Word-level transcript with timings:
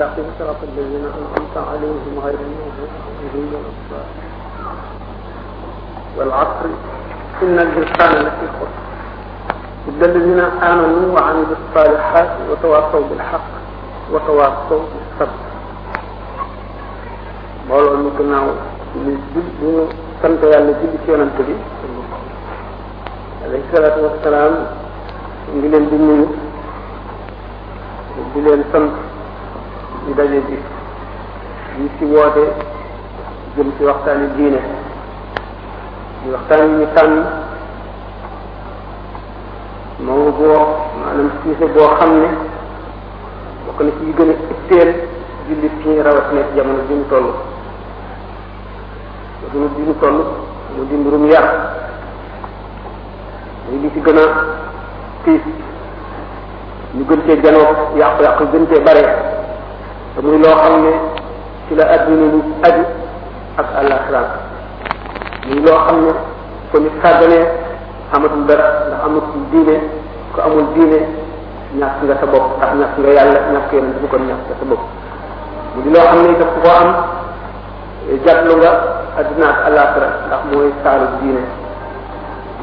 المستقيم 0.00 0.26
صراط 0.38 0.56
الذين 0.62 1.04
أنعمت 1.18 1.56
عليهم 1.56 2.14
غير 2.24 2.34
المغضوب 2.48 2.88
عليهم 2.96 3.48
ولا 3.48 3.60
الضالين 3.72 4.20
والعصر 6.16 6.68
إن 7.42 7.58
الإنسان 7.58 8.12
لفي 8.26 8.46
خسر 8.56 8.70
إلا 9.88 10.06
الذين 10.06 10.40
آمنوا 10.40 11.14
وعملوا 11.18 11.44
الصالحات 11.64 12.30
وتواصوا 12.50 13.00
بالحق 13.10 13.44
وتواصوا 14.12 14.80
بالصبر 14.92 15.36
mbooloo 17.70 17.96
mu 18.04 18.10
gannaaw 18.16 18.46
ñu 19.00 19.74
سنت 20.22 20.42
يا 20.44 20.48
sant 20.52 20.52
yàlla 20.54 20.72
julli 20.80 20.98
ci 21.02 21.08
yonante 21.10 21.42
bi 21.48 21.54
alayhi 23.48 23.68
salaatu 23.72 24.00
wasalaam 24.06 24.52
دي 25.60 25.68
leen 25.72 25.84
di 25.88 25.98
nuyu 26.04 26.26
di 28.34 29.05
ci 30.06 30.14
daje 30.14 30.38
bi 30.46 30.56
yi 31.78 31.84
ci 31.98 32.04
woote 32.06 32.44
jëm 33.56 33.68
ci 33.76 33.82
waxtaani 33.82 34.26
diine 34.36 34.58
ñu 36.24 36.28
waxtaan 36.34 36.62
yi 36.70 36.74
ñu 36.80 36.86
tànn 36.94 37.16
moo 40.06 40.30
boo 40.38 40.62
maanaam 41.00 41.30
suise 41.42 41.66
boo 41.74 41.88
xam 41.98 42.10
ne 42.22 42.28
bokk 43.66 43.80
na 43.86 43.90
ci 43.98 44.02
yi 44.06 44.12
gën 44.16 44.30
a 44.30 44.34
itteel 44.54 44.90
jullit 45.48 45.74
ki 45.82 46.00
rawat 46.04 46.30
ne 46.32 46.42
jamono 46.54 46.82
bi 46.88 46.94
mu 46.94 47.04
toll 47.08 47.28
jamono 49.50 49.70
bi 49.76 49.82
mu 49.82 49.94
toll 50.00 50.16
mu 50.76 50.82
di 50.88 50.94
mbirum 50.96 51.24
yar 51.26 51.46
muy 53.68 53.80
li 53.80 53.90
ci 53.92 54.00
gën 54.00 54.18
a 54.22 54.24
tiis 55.24 55.42
ñu 56.94 57.04
gën 57.08 57.20
cee 57.26 57.40
janoo 57.42 57.96
yàqu-yàqu 57.98 58.44
gën 58.52 58.66
cee 58.70 58.82
bare 58.82 59.34
te 60.16 60.22
muy 60.24 60.38
loo 60.40 60.56
xam 60.56 60.80
ne 60.82 60.90
ci 61.68 61.74
la 61.76 61.84
adduna 61.94 62.26
lu 62.32 62.40
aju 62.64 62.84
ak 63.60 63.66
àllaxiraat 63.80 64.30
muy 65.46 65.58
loo 65.60 65.76
xam 65.86 65.96
ne 66.06 66.12
ko 66.72 66.76
nit 66.80 66.92
sàgganee 67.02 67.44
amatul 68.16 68.44
dara 68.48 68.66
ndax 68.88 69.00
amatul 69.04 69.44
diine 69.52 69.76
ko 70.32 70.38
amul 70.46 70.66
diine 70.74 70.96
ñàkk 71.80 72.00
nga 72.06 72.16
sa 72.20 72.26
bopp 72.32 72.46
ndax 72.56 72.70
ñàkk 72.80 72.96
nga 72.98 73.10
yàlla 73.16 73.38
ñàkk 73.52 73.72
yonent 73.74 73.98
bi 74.02 74.08
kon 74.08 74.22
ñàkk 74.28 74.42
nga 74.46 74.56
sa 74.60 74.64
bopp 74.70 74.82
mu 75.74 75.80
di 75.84 75.90
loo 75.90 76.06
xam 76.10 76.18
ne 76.22 76.38
daf 76.40 76.52
ko 76.62 76.68
am 76.80 76.88
jàtlu 78.24 78.54
nga 78.60 78.70
adduna 79.20 79.46
ak 79.52 79.58
àllaxira 79.68 80.08
ndax 80.26 80.42
mooy 80.50 80.72
saaru 80.82 81.06
diine 81.20 81.42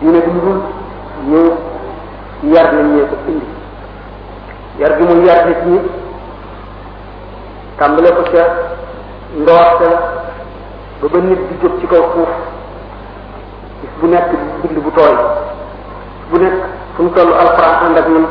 diine 0.01 0.17
bi 0.25 0.31
dul 0.43 0.59
ñu 1.29 1.41
yar 2.53 2.67
nañ 2.73 2.85
ñee 2.95 3.05
ko 3.11 3.15
indi 3.31 3.45
yar 4.79 4.91
gi 4.97 5.03
muy 5.03 5.25
yar 5.27 5.45
nit 5.47 5.61
ñi 5.69 5.79
tàmbale 7.83 8.09
ko 8.15 8.21
ca 8.31 8.43
ndoorte 9.43 9.81
la 9.91 9.97
ba 11.01 11.07
ba 11.13 11.17
nit 11.27 11.37
di 11.49 11.55
jóg 11.61 11.73
ci 11.81 11.85
kaw 11.87 12.03
suuf 12.13 12.29
bu 13.99 14.07
nekk 14.07 14.29
bind 14.61 14.77
bu 14.83 14.91
tooy 14.95 15.15
bu 16.29 16.37
nekk 16.37 16.53
fu 16.95 17.03
mu 17.03 17.09
toll 17.11 17.33
alxuraan 17.41 17.85
ànd 17.87 17.97
ak 17.97 18.07
ñun 18.07 18.25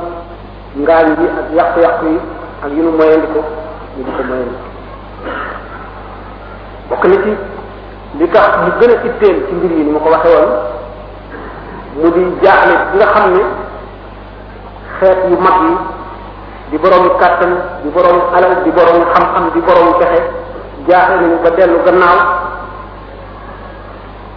ngaañ 0.77 1.07
yi 1.19 1.27
ak 1.27 1.49
yàqu-yàqu 1.57 2.05
yi 2.05 2.19
ak 2.65 2.71
yu 2.71 2.83
nu 2.83 2.91
moyandi 2.91 3.27
ko 3.33 3.39
ñu 3.97 4.03
di 4.05 4.11
ko 4.11 4.23
moyandi 4.23 4.55
bokk 6.87 7.03
na 7.05 7.15
ci 7.23 7.53
li 8.19 8.25
tax 8.31 8.49
ñu 8.63 8.69
gën 8.79 8.89
a 8.95 9.05
itteel 9.07 9.37
ci 9.47 9.51
mbir 9.57 9.71
yi 9.77 9.83
ni 9.85 9.91
ma 9.91 9.99
ko 9.99 10.09
waxe 10.15 10.27
woon 10.37 10.51
mu 12.01 12.09
di 12.15 12.21
jaaxle 12.43 12.71
bi 12.91 12.97
nga 12.97 13.07
xam 13.13 13.27
ne 13.35 13.41
xeet 14.99 15.17
yu 15.29 15.37
mag 15.47 15.57
yi 15.67 15.71
di 16.71 16.77
borom 16.77 17.05
kàttan 17.21 17.51
di 17.83 17.89
borom 17.95 18.19
alal 18.35 18.53
di 18.65 18.71
borom 18.77 18.99
xam-xam 19.13 19.43
di 19.55 19.59
borom 19.67 19.87
pexe 19.99 20.19
jaaxle 20.87 21.15
nañu 21.21 21.37
ba 21.43 21.49
dellu 21.57 21.79
gannaaw 21.85 22.17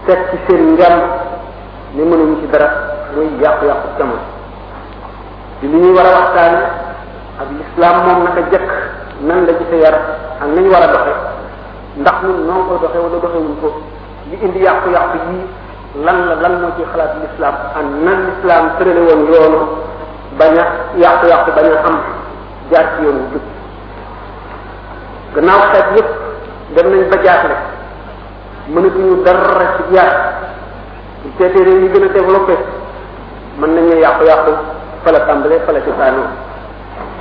teg 0.05 0.19
ci 0.29 0.37
seen 0.47 0.63
ngem 0.75 0.97
ni 1.95 2.03
mënuñu 2.09 2.35
ci 2.41 2.47
dara 2.51 2.67
muy 3.15 3.27
yàqu-yàqu 3.41 3.87
jamono 3.97 4.23
di 5.61 5.65
li 5.71 5.77
ñuy 5.81 5.91
war 5.95 6.05
a 6.05 6.13
waxtaane 6.19 6.61
ak 7.41 7.47
lislaam 7.57 7.95
moom 8.05 8.23
naka 8.23 8.41
jëkk 8.51 8.71
nan 9.27 9.45
la 9.45 9.51
gisee 9.59 9.81
yar 9.85 9.93
ak 10.41 10.47
nañ 10.55 10.65
war 10.71 10.83
a 10.83 10.87
doxee 10.93 11.37
ndax 11.99 12.15
ñun 12.23 12.47
noo 12.47 12.63
koy 12.67 12.77
doxee 12.83 13.01
wala 13.03 13.17
doxewuñ 13.19 13.55
ko 13.61 13.67
li 14.29 14.35
indi 14.45 14.59
yàqu-yàqu 14.67 15.17
yii 15.29 15.45
lan 16.05 16.17
la 16.29 16.35
lan 16.43 16.53
moo 16.61 16.71
ci 16.77 16.83
xalaat 16.91 17.13
l'islam 17.21 17.55
an 17.79 17.85
nan 18.05 18.17
l'islam 18.27 18.63
tërale 18.77 19.01
woon 19.07 19.21
yoonu 19.31 19.59
bañ 20.39 20.53
a 20.57 20.63
yàqu-yàqu 21.03 21.49
bañ 21.57 21.65
a 21.65 21.79
am 21.87 21.97
jaar 22.71 22.85
ci 22.95 22.99
yoonu 23.03 23.21
jub 23.31 23.45
gannaaw 25.35 25.61
xeet 25.71 25.87
yëpp 25.97 26.09
dem 26.75 26.87
nañ 26.93 27.01
ba 27.11 27.17
jaaxle 27.25 27.55
mënatuñu 28.73 29.15
dara 29.25 29.65
ci 29.75 29.83
jaar 29.95 30.13
bu 31.23 32.47
a 32.53 32.57
mën 33.59 33.69
nañu 33.75 33.91
yàqu-yàqu 34.05 34.51
fa 35.03 35.09
tàmbalee 35.27 35.59
fa 35.65 35.73
ci 35.85 35.91
saanoo 35.99 36.29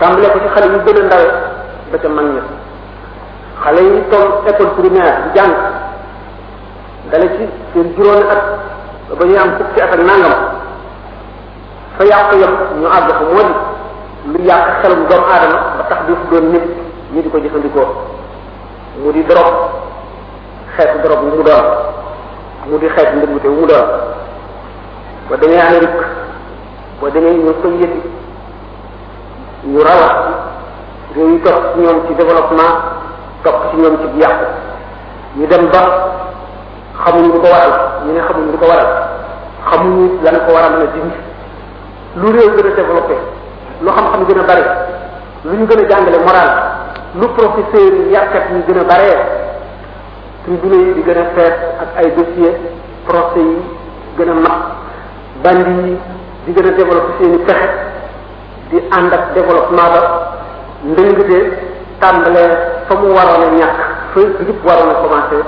tàmbalee 0.01 0.31
ko 0.33 0.39
ci 0.43 0.49
xale 0.55 0.67
yu 0.73 0.79
gën 0.87 1.03
a 1.03 1.03
ndawe 1.07 1.29
ba 1.91 1.97
ca 2.03 2.09
mag 2.09 2.27
ña 2.35 2.43
xale 3.65 3.81
yi 3.83 3.99
toll 4.11 4.45
école 4.47 4.75
primaire 4.79 5.31
di 5.33 5.41
jàng 5.41 5.55
ci 7.11 7.49
seen 7.75 7.95
juróomi 7.97 8.27
at 8.31 8.43
ba 9.19 9.25
am 9.41 9.51
fukki 9.59 9.81
at 9.81 9.91
ak 9.95 9.99
nangam 10.09 10.33
fa 11.99 12.05
yàq 12.11 12.31
yam 12.43 12.55
ñu 12.81 12.87
àgg 12.97 13.09
fa 13.19 13.25
moo 13.25 13.43
di 14.25 14.39
lu 14.39 14.45
yàq 14.49 14.83
xelum 14.83 15.07
doomu 15.09 15.27
aadama 15.27 15.59
ba 15.79 15.85
tax 15.91 15.99
du 16.07 16.15
doon 16.31 16.53
nit 16.53 16.63
ñi 17.13 17.23
di 17.23 17.31
ko 17.31 17.39
jëfandikoo 17.39 17.89
mu 19.03 19.11
di 19.11 19.23
drogue 19.23 19.59
xeetu 20.77 20.99
drogue 21.03 21.25
wu 21.31 21.37
mu 21.37 21.43
doon 21.43 21.65
mu 22.69 22.79
di 22.79 22.87
xeetu 22.89 23.17
ndëggute 23.17 23.47
wu 23.49 23.55
mu 23.55 23.67
doon 23.67 23.87
boo 25.29 25.37
demee 25.37 25.59
Amérique 25.61 26.05
boo 27.01 27.11
demee 27.11 27.35
ñu 27.35 27.53
soviétique 27.63 28.09
ñu 29.65 29.81
rawat 29.83 30.15
réew 31.17 31.39
topp 31.45 31.77
ñoom 31.77 32.07
ci 32.07 32.15
développement 32.15 32.97
topp 33.43 33.71
ci 33.71 33.77
ñoom 33.79 33.95
ci 34.03 34.21
yàqu 34.21 34.45
ñu 35.37 35.47
dem 35.47 35.65
ba 35.73 35.83
xamuñu 37.05 37.33
lu 37.33 37.41
ko 37.41 37.47
waral 37.47 37.73
ñu 38.05 38.13
ne 38.13 38.21
xamuñ 38.29 38.51
lu 38.53 38.59
ko 38.59 38.67
waral 38.67 38.91
xamuñu 39.71 40.19
lan 40.23 40.37
ko 40.47 40.53
waral 40.55 40.73
a 40.83 40.87
dindi 40.93 41.17
lu 42.17 42.27
réew 42.33 42.55
gën 42.57 42.67
a 42.67 42.75
développé 42.75 43.15
lu 43.81 43.89
xam-xam 43.91 44.25
gën 44.27 44.39
a 44.39 44.43
bari 44.43 44.65
lu 45.45 45.53
ñu 45.57 45.67
gën 45.67 45.85
a 45.85 45.89
jàngale 45.89 46.19
moral 46.19 46.51
lu 47.15 47.27
professeur 47.37 47.93
yi 47.93 48.13
gën 48.67 48.79
a 48.79 48.85
bare 48.85 49.15
tribunaux 50.45 50.85
yi 50.87 50.95
di 50.95 51.03
gën 51.03 51.19
a 51.19 51.25
fees 51.35 51.55
ak 51.83 51.89
ay 52.05 52.13
dossier 52.17 52.55
procès 53.07 53.39
yi 53.43 53.63
gën 54.19 54.29
a 54.31 54.35
mag 54.35 54.59
bandi 55.43 55.89
yi 55.89 55.99
di 56.47 56.53
gën 56.53 56.67
a 56.67 56.71
développé 56.77 57.11
seeni 57.21 57.39
pexe 57.45 57.77
di 58.71 58.83
ànd 58.91 59.13
ak 59.13 59.33
développement 59.35 59.93
ba 59.93 60.01
ndëngte 60.85 61.39
tàmbalee 62.01 62.78
fa 62.89 62.95
mu 63.01 63.09
waroon 63.17 63.45
a 63.47 63.49
ñàkk 63.59 63.79
fa 64.15 64.19
njub 64.43 64.65
waroon 64.67 64.89
a 64.89 64.95
commencé 65.03 65.39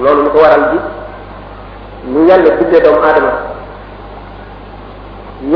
loolu 0.00 0.22
lu 0.24 0.30
ko 0.30 0.38
waral 0.44 0.64
bi 0.70 0.78
mu 2.10 2.18
yàlla 2.28 2.50
bindee 2.58 2.80
doomu 2.84 3.00
aadama 3.06 3.32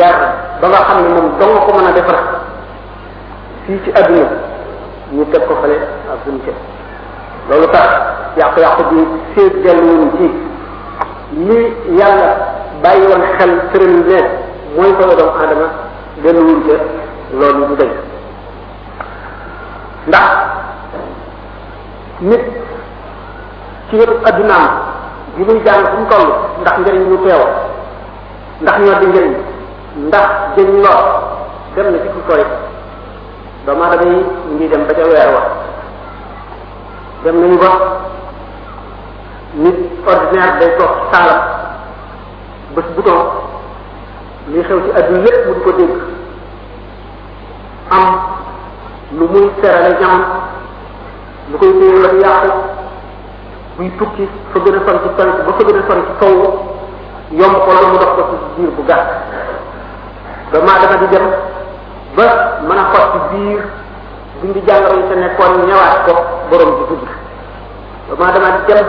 yar 0.01 0.17
ba 0.61 0.67
nga 0.69 0.77
xam 0.89 0.99
ne 1.03 1.09
moom 1.15 1.27
dong 1.41 1.57
ko 1.65 1.71
mën 1.77 1.87
a 1.87 1.93
defar 1.97 2.19
fii 3.65 3.79
ci 3.85 3.91
adduna 3.99 4.29
ñu 5.15 5.25
teg 5.33 5.43
ko 5.49 5.55
fale 5.61 5.73
ak 6.13 6.19
suñu 6.25 6.39
kër 6.45 6.55
loolu 7.51 7.67
tax 7.75 7.89
yàqu-yàqu 8.41 8.83
bi 8.91 8.99
seet 9.35 9.55
delluwuñ 9.65 10.11
ci 10.19 10.27
li 11.49 11.59
yàlla 11.99 12.29
bàyyi 12.83 13.07
woon 13.11 13.25
xel 13.39 13.53
tëral 13.73 13.97
leen 14.09 14.27
mooy 14.77 14.93
solo 15.01 15.15
doomu 15.19 15.37
aadama 15.41 15.69
delluwuñ 16.23 16.59
ca 16.69 16.75
loolu 17.39 17.67
du 17.69 17.77
dañ 17.79 17.89
ndax 20.09 20.31
nit 22.29 22.41
ci 23.89 23.95
yëpp 24.01 24.25
addunaam 24.29 24.67
gi 25.37 25.43
muy 25.47 25.61
jàng 25.67 25.83
fu 25.91 25.95
mu 25.99 26.05
ndax 26.61 26.75
njëriñ 26.81 27.05
lu 27.11 27.17
teew 27.25 27.43
ndax 28.63 28.77
ñoo 28.85 29.01
di 29.01 29.07
njëriñ 29.09 29.33
ndax 30.07 30.27
jëriñ 30.57 30.77
lool 30.85 31.01
dem 31.77 31.87
na 33.79 33.97
ci 34.03 34.09
ngi 34.55 34.67
dem 34.73 34.83
ba 34.87 34.93
ca 34.99 35.03
weer 35.11 35.31
wa 35.35 35.41
dem 37.25 37.37
nañu 37.41 37.57
ba 37.63 37.71
nit 39.63 39.77
ordinaire 40.11 40.57
day 40.61 40.71
toog 40.79 40.91
saalam 41.13 41.41
bés 42.77 42.87
bouton 42.97 43.23
li 44.53 44.59
xew 44.67 44.79
ci 44.85 44.91
adduna 44.99 45.19
yépp 45.25 45.37
mu 45.47 45.53
di 45.55 45.61
ko 45.67 45.71
dégg 45.79 45.93
am 47.99 48.05
lu 49.19 49.27
muy 49.31 49.47
serale 49.63 49.95
ñamam 50.01 50.23
lu 51.53 51.59
koy 51.61 51.71
téye 51.73 52.27
ak 52.27 52.45
buy 53.79 53.89
tukki 53.99 54.25
fa 54.53 54.59
gën 54.65 54.75
a 54.75 54.79
ci 54.83 55.09
penk 55.19 55.37
ba 55.45 55.53
fa 55.59 55.63
gën 55.67 55.79
a 55.79 55.83
ci 55.83 56.15
kaw 56.21 56.35
yomb 57.31 57.55
ko 57.67 57.71
la 57.75 57.89
mu 57.91 57.99
dox 58.01 58.13
ko 58.17 58.23
ci 58.33 58.39
biir 58.61 58.71
bu 58.75 58.83
gàtt 58.89 59.09
ba 60.53 60.59
maa 60.67 60.81
dama 60.83 60.97
di 61.03 61.07
dem 61.15 61.27
ba 62.17 62.27
mën 62.67 62.79
a 62.83 62.85
xot 62.93 63.11
ci 63.21 63.29
biir 63.37 63.61
dindi 64.43 64.61
jàngoro 64.67 64.95
yi 64.99 65.05
sa 65.11 65.15
nekkoon 65.21 65.55
ñëwaat 65.69 65.99
ko 66.07 66.13
borom 66.51 66.73
bi 66.79 66.85
dugg 66.91 67.07
ba 68.09 68.13
maa 68.19 68.33
dama 68.35 68.49
di 68.59 68.73
dem 68.73 68.87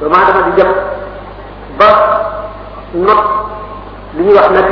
ba 0.01 0.09
maa 0.09 0.27
dama 0.31 0.47
di 0.51 0.61
dem 0.61 0.73
ba 1.79 1.87
not 3.05 3.21
li 4.17 4.23
ñuy 4.25 4.35
wax 4.35 4.49
nag 4.57 4.69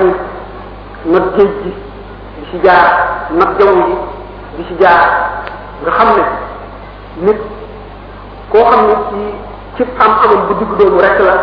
not 1.06 1.28
géej 1.36 1.50
gi 1.62 1.72
di 2.38 2.44
ci 2.50 2.58
jaar 2.64 2.86
not 3.30 3.50
jaww 3.58 3.74
ji 3.86 3.96
di 4.56 4.64
ci 4.68 4.74
jaar 4.82 5.08
nga 5.82 5.90
xam 5.96 6.08
ne 6.16 6.24
nit 7.26 7.38
koo 8.52 8.64
xam 8.70 8.86
ne 8.88 8.92
ci 9.10 9.20
cib 9.76 9.88
am 9.98 10.12
amam 10.24 10.46
bu 10.46 10.54
digg 10.54 10.72
doomu 10.78 11.00
rek 11.00 11.18
la 11.20 11.36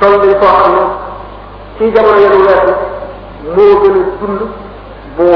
toll 0.00 0.18
nii 0.20 0.38
koo 0.38 0.52
xam 0.60 0.72
ne 0.76 0.84
ci 1.78 1.92
jamono 1.94 2.18
yenu 2.20 2.38
weesu 2.46 2.74
moo 3.54 5.28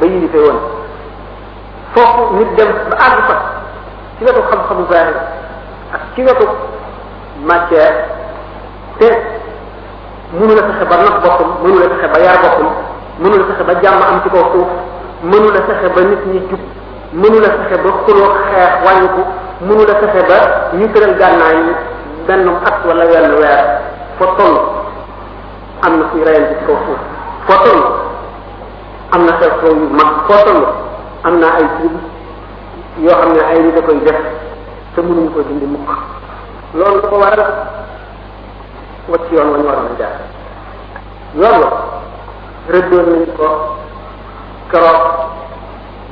gën 0.00 0.30
a 0.36 0.52
foofu 1.94 2.34
nit 2.36 2.48
dem 2.56 2.70
ba 2.90 2.96
àgg 3.06 3.18
fa 3.28 3.36
ci 4.18 4.24
wetu 4.24 4.40
xam-xamu 4.48 4.86
zahir 4.90 5.14
ak 5.94 6.00
ci 6.14 6.22
wetu 6.22 6.46
matière 7.44 8.08
te 8.98 9.04
mënu 10.34 10.54
la 10.54 10.62
fexe 10.68 10.84
ba 10.90 10.96
nax 10.98 11.14
boppam 11.22 11.50
mënu 11.62 11.76
la 11.78 11.88
fexe 13.46 13.64
ba 13.64 13.74
jàmm 13.82 14.02
am 14.08 14.20
ci 14.22 14.28
kaw 14.28 14.44
suuf 14.52 14.68
mënu 15.22 15.48
la 15.54 15.62
fexe 15.68 15.88
ba 15.94 16.00
nit 16.02 16.22
ñi 16.26 16.40
jub 16.50 16.60
mënu 17.12 17.38
la 17.40 17.50
fexe 17.56 17.82
ba 17.84 17.88
xuloo 18.04 18.30
xeex 18.50 18.72
wàññiku 18.84 19.22
mënu 19.60 19.82
la 19.88 19.96
fexe 20.02 20.20
ba 20.30 20.38
ñu 20.78 20.86
tëral 20.92 21.14
gànnaay 21.20 21.56
benn 22.26 22.48
at 22.68 22.84
wala 22.86 23.04
wenn 23.06 23.30
weer 23.38 23.64
fa 24.18 24.26
toll 24.38 24.56
am 25.86 25.92
na 25.98 26.04
kuy 26.10 26.22
reyante 26.24 26.56
ci 26.58 26.64
kaw 26.66 26.76
suuf 26.84 27.00
fa 27.46 27.56
toll 27.64 27.82
am 29.14 29.22
na 29.26 29.32
xew 29.40 29.50
xew 29.60 29.70
yu 29.80 29.88
mag 30.00 30.10
fa 30.28 30.36
toll 30.44 30.64
am 31.24 31.34
na 31.40 31.46
ay 31.58 31.66
tribu 31.78 31.98
yoo 33.04 33.16
xam 33.20 33.32
ne 33.32 33.40
ay 33.50 33.62
nit 33.62 33.74
da 33.74 33.82
koy 33.86 33.98
def 34.02 34.18
te 34.94 35.00
mënuñu 35.02 35.30
ko 35.32 35.40
dindi 35.46 35.66
mukk 35.66 35.90
loolu 36.76 37.00
dafa 37.00 37.16
waral 37.16 37.54
wat 39.08 39.22
ci 39.28 39.34
yoon 39.36 39.52
wa 39.52 39.58
ñu 39.58 39.64
waroon 39.64 39.88
a 39.88 39.94
jaar 39.96 40.16
yoon 41.32 41.56
wa 41.64 41.70
rëddoon 42.68 43.06
nañ 43.08 43.22
ko 43.32 43.48
keroog 44.68 45.00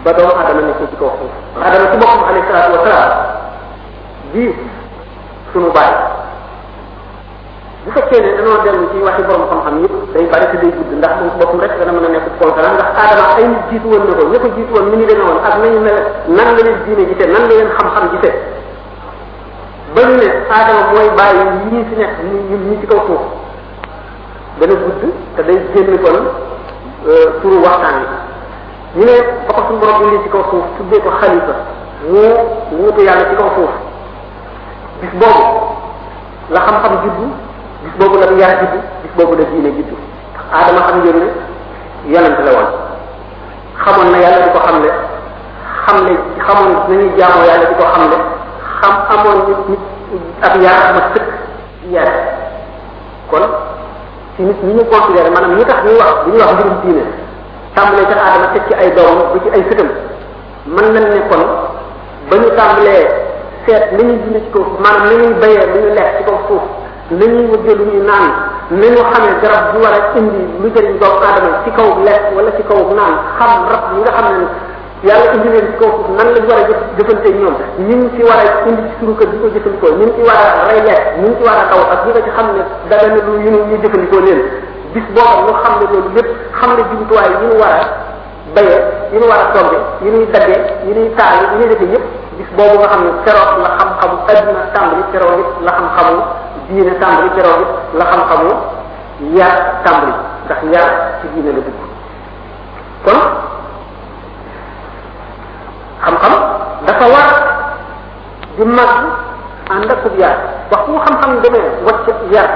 ba 0.05 0.11
doomu 0.17 0.32
aadama 0.32 0.61
nekk 0.64 0.81
ci 0.88 0.97
kaw 0.97 1.12
suuf 1.20 1.32
aadama 1.61 1.91
ci 1.93 1.97
boppam 2.00 2.23
alayhi 2.25 2.49
salaatu 2.49 2.73
wa 2.81 2.85
salaam 2.88 3.12
di 4.32 4.44
sunu 5.53 5.69
bàyyi 5.76 5.97
bu 7.85 7.88
fekkee 7.93 8.20
ne 8.25 8.31
dañoo 8.41 8.62
dellu 8.64 8.87
ci 8.97 9.05
waxi 9.05 9.23
borom 9.29 9.44
xam-xam 9.53 9.76
day 10.17 10.25
bari 10.32 10.47
te 10.53 10.56
day 10.56 10.73
gudd 10.73 10.93
ndax 10.97 11.12
moom 11.20 11.31
ci 11.37 11.37
boppam 11.37 11.61
rek 11.61 11.73
dana 11.76 11.93
mën 11.93 12.06
a 12.08 12.08
nekk 12.17 12.32
conférence 12.41 12.76
ndax 12.81 12.91
aadama 13.05 13.25
ay 13.37 13.44
jiitu 13.69 13.87
woon 13.93 14.08
na 14.08 14.17
ko 14.17 14.25
ña 14.25 14.38
ko 14.41 14.49
jiitu 14.56 14.73
woon 14.73 14.88
mi 14.88 14.97
ngi 15.05 15.05
demee 15.12 15.26
woon 15.29 15.41
ak 15.44 15.55
nañu 15.61 15.79
ne 15.85 15.93
nan 16.32 16.49
la 16.49 16.53
leen 16.56 16.76
diine 16.88 17.05
gisee 17.12 17.29
nan 17.29 17.44
la 17.44 17.55
xam-xam 17.76 18.08
gisee 18.17 18.35
ba 19.96 20.02
ñu 20.08 20.16
ne 20.19 20.28
aadama 20.52 20.82
mooy 20.93 21.08
bàyyi 21.19 21.43
yi 21.72 21.78
ñu 21.78 21.96
nekk 21.98 22.14
ñu 22.28 22.37
ñu 22.50 22.56
ñu 22.69 22.81
ci 22.81 22.87
kaw 22.87 22.98
suuf 23.06 23.20
dana 24.60 24.75
gudd 24.82 25.02
te 25.37 25.40
day 25.43 25.58
génn 25.75 25.98
kon 26.04 26.19
euh, 27.08 27.40
turu 27.40 27.56
waxtaan 27.64 27.96
yi 28.94 29.00
ñu 29.00 29.04
ne 29.08 29.16
ba 29.48 29.54
ko 29.54 29.60
suñu 29.66 29.78
borom 29.81 30.02
indi 30.04 30.22
ci 30.25 30.28
kaw 30.28 30.43
suuf 30.50 30.64
tuddee 30.76 31.00
ko 31.00 31.08
xalifa 31.20 31.54
mu 32.12 32.22
wuute 32.78 33.00
yàlla 33.08 33.25
ci 33.31 33.37
kaw 33.40 33.48
suuf 33.56 33.72
bis 35.00 35.12
boobu 35.16 35.44
la 36.50 36.60
xam-xam 36.66 36.94
juddu 37.02 37.26
bis 37.88 37.94
boobu 37.98 38.16
la 38.20 38.28
yaa 38.40 38.54
juddu 38.60 38.78
bis 39.02 39.12
boobu 39.16 39.34
la 39.40 39.44
diine 39.48 39.70
juddu 39.78 39.96
ndax 39.96 40.44
aadama 40.56 40.84
xam 40.88 40.96
ngeen 41.00 41.19
ne 41.25 41.28
yonent 42.12 42.38
la 42.44 42.52
woon 42.52 42.70
xamoon 43.82 44.10
na 44.12 44.19
yàlla 44.19 44.44
di 44.44 44.50
ko 44.52 44.58
xamle 44.66 44.90
xamle 45.87 46.12
xamoon 46.44 46.70
nañuy 46.88 47.16
jaamoo 47.19 47.48
yàlla 47.48 47.64
di 47.70 47.75
ko 47.81 47.87
xamle 47.96 48.35
xam 48.82 48.93
amoon 49.08 49.38
nit 49.49 49.58
nit 49.70 49.78
ab 50.46 50.52
yar 50.62 50.82
ma 50.96 51.00
sëkk 51.14 51.26
yar 51.94 52.08
kon 53.31 53.43
ci 54.37 54.43
nit 54.49 54.58
ñu 54.67 54.73
ñu 54.76 54.84
considéré 54.93 55.28
maanaam 55.32 55.55
ñi 55.58 55.64
tax 55.70 55.78
ñuy 55.84 55.99
wax 56.00 56.12
bu 56.25 56.28
ñuy 56.32 56.40
wax 56.43 56.50
mbirum 56.58 56.76
diine 56.82 57.05
tàmbalee 57.75 58.06
ca 58.11 58.14
aadama 58.23 58.46
teg 58.52 58.62
ci 58.69 58.73
ay 58.82 58.90
doomam 58.96 59.28
bu 59.32 59.38
ci 59.43 59.49
ay 59.55 59.62
sëtam 59.69 59.88
mën 60.73 60.88
nañ 60.94 61.06
ni 61.14 61.20
kon 61.31 61.43
ba 62.31 62.34
ñu 62.40 62.49
tàmbalee 62.58 63.05
seet 63.67 63.82
li 63.96 64.02
ñuy 64.06 64.19
dund 64.23 64.38
ci 64.44 64.49
kaw 64.55 64.62
suuf 64.64 64.79
maanaam 64.84 65.08
li 65.11 65.17
ñuy 65.22 65.34
bayee 65.40 65.64
lu 65.72 65.79
ñu 65.84 65.90
lekk 65.99 66.11
ci 66.17 66.22
kaw 66.29 66.38
suuf 66.49 66.64
li 67.19 67.26
ñuy 67.32 67.46
wujje 67.50 67.72
lu 67.79 67.84
ñuy 67.90 68.00
naan 68.08 68.26
ni 68.81 68.87
ñu 68.94 69.00
xamee 69.11 69.37
garab 69.43 69.64
bu 69.72 69.76
war 69.84 69.94
a 69.99 70.19
indi 70.20 70.43
lu 70.61 70.67
jëriñ 70.75 70.94
doomu 71.00 71.20
aadama 71.29 71.58
ci 71.64 71.70
kaw 71.79 71.88
lekk 72.06 72.22
wala 72.37 72.50
ci 72.56 72.62
kaw 72.70 72.81
naan 72.99 73.12
xam 73.38 73.55
rab 73.70 73.82
yi 73.93 73.99
nga 74.02 74.12
xam 74.17 74.26
ne 74.40 74.44
yàlla 75.02 75.34
indi 75.34 75.48
leen 75.50 75.66
ci 75.72 75.76
kaw 75.78 75.90
suuf 75.93 76.08
nan 76.16 76.28
lañ 76.34 76.44
war 76.48 76.60
a 76.64 76.69
jëf 76.69 76.81
jëfante 76.96 77.28
ñoom 77.40 77.54
ñun 77.88 78.10
ci 78.14 78.22
war 78.28 78.38
a 78.40 78.66
indi 78.69 78.82
ci 78.90 78.94
suñu 79.00 79.14
kër 79.16 79.28
di 79.28 79.37
ko 79.43 79.46
jëfandikoo 79.54 79.94
ñun 79.98 80.10
ci 80.16 80.20
war 80.28 80.44
a 80.60 80.64
rey 80.70 80.81
leer 80.87 81.02
ñun 81.20 81.37
ci 81.37 81.43
war 81.46 81.56
a 81.62 81.64
daw 81.70 81.82
ak 81.94 82.02
ñi 82.06 82.10
nga 82.12 82.22
ci 82.25 82.31
xam 82.37 82.48
ne 82.56 82.62
dara 82.88 83.06
na 83.08 83.20
lu 83.26 83.32
ñu 83.43 83.50
ñuy 83.50 83.76
jëfandikoo 83.82 84.20
leen 84.26 84.40
bis 84.94 85.04
boobu 85.14 85.43
ñu 85.46 85.52
xam 85.64 85.75
ne 85.81 85.84
loolu 85.93 86.08
lépp 86.16 86.28
xam 86.58 86.70
ne 86.76 86.82
jumtuwaay 86.88 87.28
yi 87.31 87.37
ñu 87.46 87.54
war 87.60 87.75
a 87.76 87.84
bayee 88.54 88.81
yi 89.12 89.16
ñu 89.20 89.26
war 89.28 89.40
a 89.44 89.46
tombe 89.54 89.76
yi 90.02 90.08
ñuy 90.16 90.26
daggee 90.32 90.60
yi 90.88 90.93
ñuy 90.96 91.08
taal 91.19 91.37
yi 91.52 91.56
ñuy 91.60 91.69
defee 91.72 91.93
yëpp 91.93 92.04
bis 92.40 92.48
boobu 92.56 92.76
nga 92.81 92.88
xam 92.93 93.02
ne 93.04 93.10
keroog 93.25 93.50
la 93.64 93.69
xam-xamu 93.78 94.16
adduna 94.32 94.62
tàmbali 94.75 95.04
keroog 95.12 95.38
it 95.44 95.50
la 95.66 95.72
xam-xamu 95.76 96.16
diine 96.69 96.93
tàmbali 97.02 97.28
keroog 97.37 97.60
it 97.64 97.70
la 98.00 98.04
xam-xamu 98.10 98.50
yar 99.38 99.54
tàmbali 99.84 100.15
ndax 100.48 100.60
yar 100.74 100.88
ci 101.20 101.26
diine 101.36 101.53
la 101.53 101.60
dugg 101.60 103.15
xam-xam 106.05 106.32
dafa 106.86 107.06
war 107.08 107.26
di 108.56 108.65
màgg 108.65 108.96
ànd 109.70 109.91
ak 109.91 110.05
yaar 110.20 110.36
waxtu 110.70 110.93
xam-xam 111.05 111.32
demee 111.43 111.69
wàcc 111.86 112.08
yar 112.32 112.50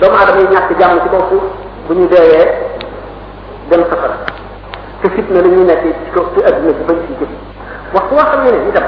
doomu 0.00 0.16
aadama 0.16 0.40
yi 0.40 0.46
ñàkk 0.54 0.70
jàmm 0.80 0.98
ci 1.02 1.08
kaw 1.08 1.22
suuf 1.30 1.44
bu 1.88 1.94
ñu 1.94 2.08
deeyee 2.08 2.46
dem 3.70 3.82
safara 3.90 4.16
te 5.02 5.08
fitna 5.10 5.40
la 5.42 5.48
ñuy 5.48 5.64
nekk 5.64 5.82
ci 5.82 6.10
kaw 6.14 6.24
ci 6.34 6.40
adduna 6.48 6.72
ci 6.78 6.82
bañ 6.88 6.98
ci 7.06 7.12
jëf 7.20 7.30
waxtu 7.94 8.14
waa 8.14 8.24
xam 8.30 8.40
ne 8.44 8.68
itam 8.68 8.86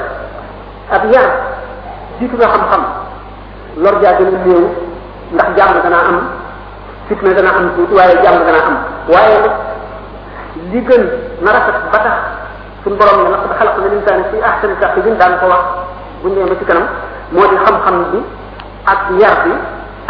ab 0.95 1.03
yar 1.13 1.27
jiitu 2.19 2.37
na 2.37 2.47
xam-xam 2.53 2.83
lor 3.77 3.95
jaa 4.01 4.13
gën 4.17 4.35
a 4.35 4.37
néew 4.45 4.65
ndax 5.33 5.49
jàmm 5.57 5.81
dana 5.85 5.99
am 6.09 6.19
dana 7.35 7.51
am 7.57 7.69
tuuti 7.75 7.93
waaye 7.95 8.15
jàmm 8.23 8.41
dana 8.47 8.61
am 8.67 8.77
waaye 9.13 9.37
li 10.71 10.79
gën 10.81 11.01
na 11.43 11.51
rafet 11.51 11.75
ba 11.91 11.99
tax 12.03 12.38
suñu 12.83 12.95
borom 12.95 13.23
ne 13.23 13.29
laqad 13.31 13.51
xalaqnal 13.59 13.93
insaana 13.97 14.23
fi 14.31 14.37
ahsani 14.39 14.75
taqwiim 14.79 15.15
ko 15.39 15.45
wax 15.51 15.63
bu 16.21 16.27
ñëwee 16.31 16.49
ba 16.51 16.55
ci 16.59 16.65
kanam 16.65 16.85
moo 17.33 17.47
di 17.51 17.55
xam-xam 17.65 17.95
bi 18.11 18.19
ak 18.93 18.99
yar 19.19 19.35
bi 19.45 19.51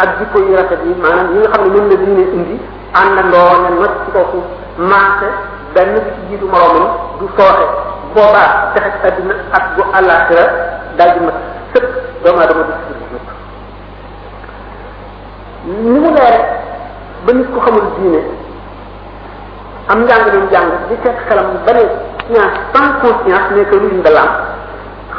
ak 0.02 0.08
jikko 0.18 0.38
yu 0.46 0.56
rafet 0.56 0.80
yi 0.86 0.92
maanaam 1.02 1.28
yi 1.34 1.38
nga 1.40 1.50
xam 1.54 1.62
ne 1.66 1.70
ñoom 1.74 1.88
la 1.90 1.96
diine 2.00 2.22
indi 2.34 2.56
àndandoo 3.00 3.50
na 3.62 3.68
not 3.80 3.92
ci 4.06 4.10
kaw 4.14 4.24
suuf 4.32 4.46
maase 4.90 5.28
benn 5.74 5.90
bi 5.94 5.98
ci 6.14 6.20
jiitu 6.30 6.46
moromam 6.46 6.88
du 7.18 7.26
sooxe 7.36 7.66
boobaa 8.14 8.50
ak 9.52 9.66
bu 9.76 9.82
àllaaxira 9.98 10.44
daal 10.96 11.10
di 11.18 11.24
mat 11.26 11.38
sëpp 11.74 11.86
doomu 12.22 12.38
aadama 12.40 12.62
du 12.68 12.72
si 12.86 12.98
ni 15.92 15.98
mu 16.00 16.08
leere 16.14 16.38
ba 17.24 17.30
nit 17.32 17.46
ko 17.52 17.60
xamul 17.60 17.82
diine 17.98 18.22
am 19.92 19.98
njàng 20.04 20.24
nañ 20.30 20.46
njàng 20.48 20.68
di 20.88 20.94
fekk 21.02 21.18
xelam 21.28 21.46
ba 21.66 21.72
science 22.32 22.56
sans 22.74 22.92
conscience 23.02 23.50
nekk 23.56 23.72
lu 23.74 23.88
ñu 23.94 24.02
la 24.16 24.24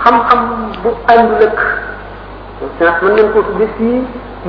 am 0.05 0.17
xam-xam 0.29 0.41
bu 0.83 0.89
àndul 1.07 1.43
ak 1.43 1.53
conscience 2.59 3.01
mën 3.03 3.13
nañ 3.17 3.27
ko 3.33 3.39
tudde 3.47 3.67
si 3.77 3.87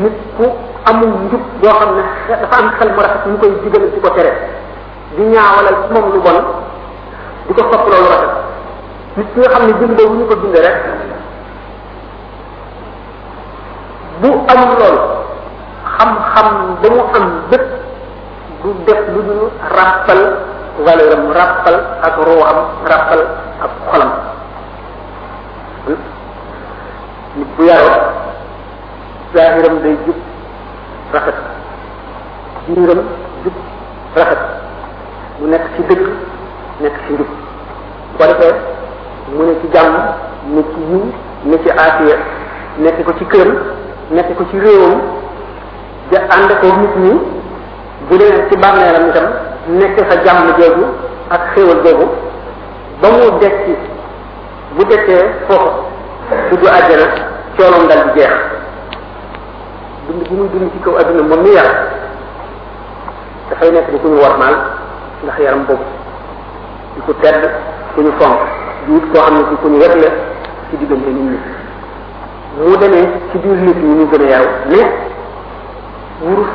nit 0.03 0.17
ku 0.37 0.45
amul 0.89 1.15
njub 1.27 1.41
boo 1.61 1.73
xam 1.81 1.91
ne 1.97 2.03
dafa 2.41 2.57
am 2.61 2.69
xel 2.79 2.91
mu 2.95 3.01
rafet 3.05 3.25
mu 3.31 3.39
koy 3.41 3.53
digal 3.63 3.83
di 3.93 4.01
ko 4.05 4.11
tere 4.17 4.33
di 5.17 5.23
ñaawalal 5.33 5.77
ci 5.83 5.93
moom 5.93 6.07
lu 6.15 6.21
bon 6.27 6.39
di 7.47 7.53
ko 7.57 7.63
sopp 7.71 7.85
loolu 7.91 8.09
rafet 8.15 8.33
nit 9.17 9.27
ki 9.33 9.39
nga 9.41 9.49
xam 9.53 9.63
ne 9.67 9.73
dundee 9.81 10.07
wu 10.09 10.15
ñu 10.19 10.25
ko 10.31 10.35
dundee 10.35 10.63
rek 10.67 10.79
bu 14.21 14.29
amul 14.53 14.73
loolu 14.81 15.03
xam-xam 15.97 16.47
ba 16.81 16.89
mu 16.97 17.01
am 17.17 17.27
bépp 17.51 17.67
du 18.63 18.69
def 18.87 19.01
lu 19.13 19.21
dul 19.27 19.49
ràppal 19.77 20.51
valeur 20.81 21.13
am 21.17 21.27
ràppal 21.37 21.75
ak 22.03 22.15
ruuxam 22.17 22.59
ràppal 22.91 23.21
ak 23.65 23.71
xolam 23.91 24.11
nit 25.89 25.99
hmm? 27.37 27.45
bu 27.57 27.63
yaroo 27.69 28.01
zaahiram 29.35 29.77
day 29.85 29.95
jub 30.07 30.17
rafet 31.15 31.35
biiram 32.67 33.01
jub 33.45 33.53
rafet 34.17 34.39
mu 35.41 35.47
nekk 35.53 35.65
ci 35.77 35.83
dëkk 35.91 36.05
nekk 36.81 36.95
ci 37.07 37.13
njub 37.13 37.29
bu 38.13 38.17
ko 38.19 38.25
defee 38.33 38.55
mu 39.33 39.41
ne 39.47 39.53
ci 39.61 39.69
jàmm 39.75 39.95
ne 40.55 40.63
ci 40.73 40.81
yiw 40.91 41.05
ne 41.51 41.57
ci 41.63 41.69
aafiya 41.83 42.17
nekk 42.79 42.99
ko 43.07 43.13
ci 43.19 43.25
këram 43.33 43.57
nekk 44.11 44.31
ko 44.39 44.45
ci 44.51 44.57
réewam 44.61 44.99
ja 46.13 46.21
ànd 46.37 46.51
ko 46.61 46.67
nit 46.81 46.95
ñi 47.05 47.13
bu 48.09 48.17
dee 48.19 48.49
ci 48.49 48.55
bànneelam 48.63 49.09
itam 49.11 49.29
nekk 49.71 49.99
fa 50.11 50.17
jàmm 50.25 50.51
jooju 50.59 50.87
ak 51.31 51.43
xéewal 51.55 51.79
googu 51.85 52.07
ba 53.03 53.07
mu 53.13 53.39
des 53.39 53.55
ci 53.67 53.73
bu 54.75 54.83
desee 54.91 55.23
foofu 55.49 55.71
dugg 56.57 56.67
àjjana 56.73 57.07
cooloom 57.57 57.87
dal 57.89 58.03
di 58.11 58.19
jeex 58.21 58.35
dund 60.09 60.23
bi 60.29 60.35
muy 60.35 60.49
dund 60.51 60.71
ci 60.73 60.79
kaw 60.85 60.95
àdduna 61.01 61.23
moom 61.29 61.43
mi 61.43 61.51
yaram 61.55 61.77
dafay 63.51 63.71
nekk 63.71 63.91
di 63.93 63.99
ku 64.01 64.09
ñu 64.09 64.21
warmaal 64.23 64.55
ndax 65.23 65.39
yaram 65.39 65.65
boobu 65.67 65.85
di 66.95 67.01
ko 67.07 67.13
tedd 67.23 67.43
ku 67.95 68.01
ñu 68.03 68.13
fonk 68.21 68.41
di 68.87 68.93
wut 68.95 69.05
koo 69.13 69.23
xam 69.23 69.35
ne 69.37 69.43
di 69.51 69.57
ku 69.63 69.69
ñu 69.69 69.79
wegle 69.79 70.09
ci 70.71 70.77
diggante 70.79 71.07
nit 71.07 71.39
ñi 72.59 72.67
mu 72.71 72.77
demee 72.77 73.09
ci 73.31 73.39
biir 73.39 73.57
nit 73.61 73.77
ñi 73.77 73.95
ñu 73.99 74.07
gën 74.11 74.23
a 74.25 74.29
yaru 74.31 74.51
ne 74.69 74.81
wurus 76.23 76.51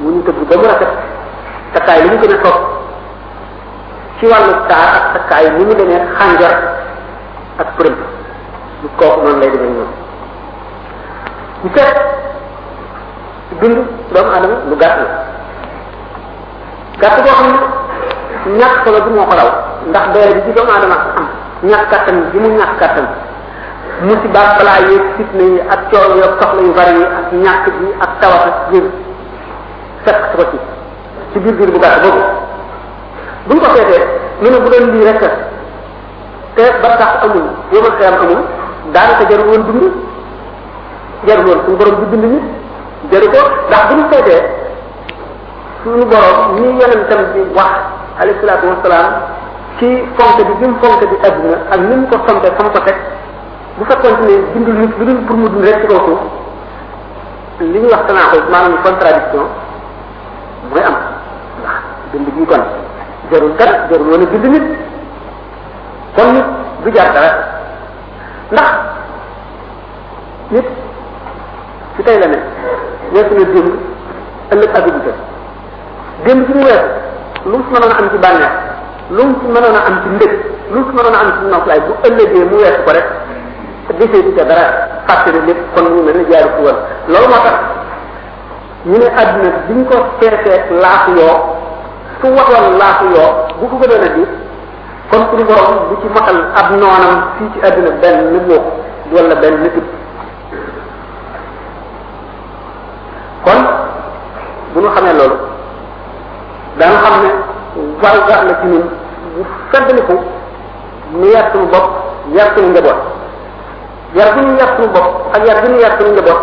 mu 0.00 0.08
ñu 0.10 0.22
tëgg 0.22 0.46
ba 0.48 0.56
mu 0.56 0.64
rafet 0.64 0.92
takkaay 1.74 2.00
lu 2.04 2.10
mu 2.12 2.20
gën 2.22 2.32
a 2.32 2.38
topp 2.44 2.58
ci 4.20 4.24
wàllu 4.26 4.52
taar 4.68 4.88
ak 4.98 5.04
takkaay 5.14 5.44
ni 5.56 5.62
mu 5.66 5.72
demee 5.74 6.00
xànjar 6.18 6.54
ak 7.62 7.68
përëm 7.76 7.94
lu 8.82 8.88
kooku 8.96 9.20
noonu 9.24 9.40
lay 9.40 9.50
demee 9.52 9.72
ñoom 9.76 9.90
ñu 11.62 11.68
seet 11.76 11.96
dund 13.60 13.78
doomu 14.12 14.30
adama 14.36 14.56
lu 14.70 14.76
gàtt 14.82 14.96
la 15.02 15.06
gàtt 17.02 17.16
boo 17.24 17.32
xam 17.40 17.50
ne 18.46 18.58
ñàkk 18.60 18.76
solo 18.84 18.98
bi 19.04 19.10
moo 19.16 19.26
ko 19.26 19.34
raw 19.38 19.50
ndax 19.90 20.06
doole 20.14 20.34
bi 20.36 20.40
ci 20.46 20.50
doomu 20.56 20.72
adama 20.78 20.96
am 21.18 21.26
ñàkk 21.68 21.86
kattan 21.90 22.16
bi 22.32 22.38
mu 22.40 22.48
ñàkk 22.58 22.74
kattan 22.80 23.06
musiba 24.06 24.42
balaa 24.58 24.80
yi 24.88 24.94
fitna 25.16 25.42
yi 25.52 25.60
ak 25.74 25.80
coow 25.90 26.10
yi 26.16 26.20
ak 26.28 26.32
soxla 26.40 26.62
yu 26.62 26.72
bari 26.78 26.94
yi 27.00 27.04
ak 27.18 27.26
ñàkk 27.44 27.64
bi 27.78 27.86
ak 28.04 28.10
tawata 28.20 28.50
yëpp 28.74 28.86
fekk 30.04 30.20
ko 30.36 30.42
ci 30.50 30.58
ci 31.32 31.36
biir 31.42 31.54
biir 31.56 31.70
bu 31.74 31.78
ka 31.80 31.88
boobu 32.02 32.22
bu 33.46 33.52
ñu 33.54 33.60
ko 33.64 33.68
seetee 33.74 34.02
ñu 34.40 34.48
ne 34.54 34.58
bu 34.64 34.68
doon 34.72 34.86
lii 34.92 35.04
rek 35.08 35.20
te 36.56 36.62
ba 36.82 36.88
tax 37.00 37.12
amul 37.24 37.44
yoomal 37.72 37.94
xiyam 37.98 38.14
amul 38.22 38.40
daanaka 38.94 39.24
jarul 39.30 39.48
woon 39.48 39.62
dund 39.66 39.76
bi 39.76 39.80
dund 39.80 39.92
ñi 42.24 42.40
jaru 43.10 43.28
ko 43.30 43.38
ñu 46.56 46.78
wax 47.52 47.70
alayhi 48.20 48.78
bi 50.40 50.56
bi 50.56 50.66
mu 50.66 50.76
bi 50.80 51.06
adduna 51.24 51.58
ak 51.68 51.84
ni 51.84 52.08
ko 52.10 52.16
fonkee 52.26 52.54
ko 52.56 52.80
teg 52.84 52.96
lu 53.76 54.54
dul 54.96 55.24
pour 55.26 55.36
mu 55.36 55.48
li 57.58 57.66
ñuy 57.80 57.90
wax 57.92 58.00
tanaaxul 58.06 58.44
maanaam 58.52 58.82
contradiction 58.84 59.46
mooy 60.70 60.82
am 60.86 60.94
dund 62.12 62.28
gi 62.36 62.44
kon 62.50 62.62
jarul 63.30 63.52
dara 63.58 63.88
jarul 63.90 64.08
woon 64.08 64.24
a 64.24 64.26
bind 64.32 64.46
nit 64.52 64.64
kon 66.16 66.28
nit 66.34 66.46
du 66.82 66.90
jar 66.96 67.08
dara 67.14 67.30
ndax 68.52 68.70
nit 70.50 70.66
ci 71.96 72.02
tey 72.02 72.18
la 72.20 72.26
ne 72.26 72.38
weesu 73.12 73.34
na 73.34 73.44
démb 73.52 73.72
ëllëg 74.52 74.74
adduna 74.76 75.14
démb 76.24 76.46
ci 76.46 76.52
mu 76.54 76.60
weesu 76.64 76.88
lu 77.44 77.56
mu 77.58 77.62
ci 77.68 77.72
mënoon 77.74 77.92
a 77.92 77.96
am 78.00 78.08
ci 78.12 78.18
bànneex 78.24 78.54
lu 79.10 79.22
mu 79.26 79.34
ci 79.40 79.46
mënoon 79.46 79.76
a 79.76 79.80
am 79.86 79.96
ci 80.02 80.08
ndëg 80.16 80.32
lu 80.72 80.78
mu 80.80 80.84
ci 80.88 80.92
mënoon 80.96 81.14
a 81.14 81.20
am 81.24 81.30
ci 81.38 81.44
noflaay 81.52 81.80
bu 81.86 81.92
ëllëgee 82.06 82.44
mu 82.50 82.56
weesu 82.56 82.80
ko 82.86 82.90
rek 82.96 83.06
desee 83.98 84.22
ci 84.26 84.32
ca 84.36 84.44
dara 84.44 84.64
fàtte 85.08 85.30
na 85.32 85.44
lépp 85.46 85.60
kon 85.74 85.90
mu 85.94 86.02
mel 86.02 86.16
ne 86.16 86.24
jaaru 86.30 86.48
ko 86.56 86.60
woon 86.64 86.78
loolu 87.08 87.28
moo 87.32 87.42
tax 87.46 87.58
ñu 88.86 88.96
ne 88.98 89.06
adduna 89.20 89.50
bi 89.66 89.74
ñu 89.74 89.84
ko 89.90 89.96
feesee 90.20 90.64
laax 90.82 91.04
yoo 91.18 91.57
su 92.20 92.26
watoon 92.26 92.78
laafu 92.78 93.04
yoo 93.04 93.32
bu 93.60 93.64
ko 93.70 93.74
gënoon 93.84 94.02
a 94.02 94.08
diis 94.16 94.28
kon 95.10 95.22
suñu 95.30 95.44
borom 95.48 95.76
bu 95.88 95.94
ci 96.00 96.06
matal 96.14 96.38
ab 96.60 96.68
noonam 96.80 97.14
fii 97.38 97.50
ci 97.52 97.58
àdduna 97.66 97.90
benn 98.02 98.38
góob 98.48 98.64
wala 99.14 99.34
benn 99.42 99.56
nitib 99.62 99.84
kon 103.44 103.60
bu 104.74 104.80
nu 104.80 104.88
xamee 104.94 105.12
loolu 105.18 105.36
daan 106.80 106.96
xam 107.02 107.14
ne 107.22 107.30
war 108.02 108.16
gar 108.28 108.40
la 108.48 108.54
ci 108.60 108.66
ñun 108.72 108.84
bu 109.34 109.40
feddaliku 109.72 110.14
ñu 111.18 111.26
yar 111.34 111.46
suñu 111.52 111.66
bopp 111.72 111.88
yar 112.36 112.48
suñu 112.56 112.70
njaboot 112.72 112.98
yar 114.18 114.28
bu 114.34 114.40
ñu 114.46 114.52
yar 114.60 114.70
suñu 114.76 114.90
bopp 114.94 115.10
ak 115.34 115.42
yar 115.48 115.58
bu 115.62 115.66
ñu 115.70 115.78
yar 115.84 115.92
suñu 116.00 116.12
njaboot 116.14 116.40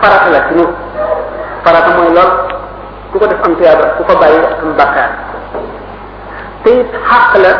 farata 0.00 0.28
la 0.34 0.40
ci 0.48 0.54
ñun 0.58 0.70
farata 1.64 1.90
mooy 1.96 2.08
lool 2.14 2.59
ku 3.10 3.18
ko 3.18 3.26
def 3.26 3.40
am 3.44 3.52
tuyaaba 3.58 3.84
ku 3.98 4.02
ko 4.06 4.14
bàyyi 4.22 4.38
am 4.62 4.70
bàkkaar 4.78 5.10
te 6.62 6.70
it 6.80 6.86
xàq 7.10 7.30
la 7.44 7.50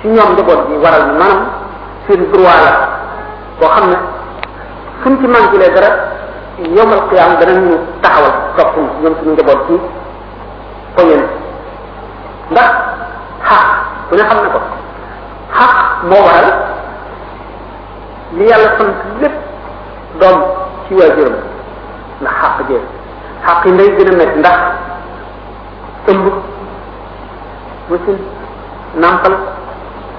ci 0.00 0.06
ñoom 0.16 0.30
njaboot 0.34 0.60
bi 0.68 0.74
waral 0.84 1.04
mi 1.10 1.14
maanaam 1.18 1.46
seen 2.06 2.20
droit 2.32 2.58
la 2.66 2.72
boo 3.58 3.68
xam 3.74 3.84
ne 3.92 3.96
suñ 5.02 5.14
ci 5.20 5.26
manqué 5.34 5.56
dara 5.74 5.90
yomal 6.76 7.00
qiyaam 7.08 7.32
danañu 7.40 7.74
taxawal 8.02 8.32
topp 8.56 8.72
ñoom 9.02 9.14
suñu 9.18 9.32
njaboot 9.34 9.60
ci 9.66 9.74
poñen 10.96 11.22
ndax 12.52 12.70
xaq 13.48 13.64
bu 14.08 14.14
ne 14.18 14.24
xam 14.28 14.38
ne 14.44 14.48
ko 14.54 14.60
xaq 15.58 15.72
moo 16.10 16.22
waral 16.26 16.48
li 18.36 18.44
yàlla 18.50 18.68
sant 18.78 18.92
lépp 19.20 19.36
doom 20.20 20.38
ci 20.86 20.90
waajuram 20.98 21.36
ndax 22.20 22.34
xaq 22.42 22.58
jeex 22.68 22.82
xaq 23.46 23.58
yi 23.64 23.70
nday 23.72 23.88
gën 23.96 24.08
a 24.08 24.14
métti 24.20 24.38
ndax 24.42 24.58
ëmb 26.10 26.24
musin 27.90 28.18
nampal 29.02 29.34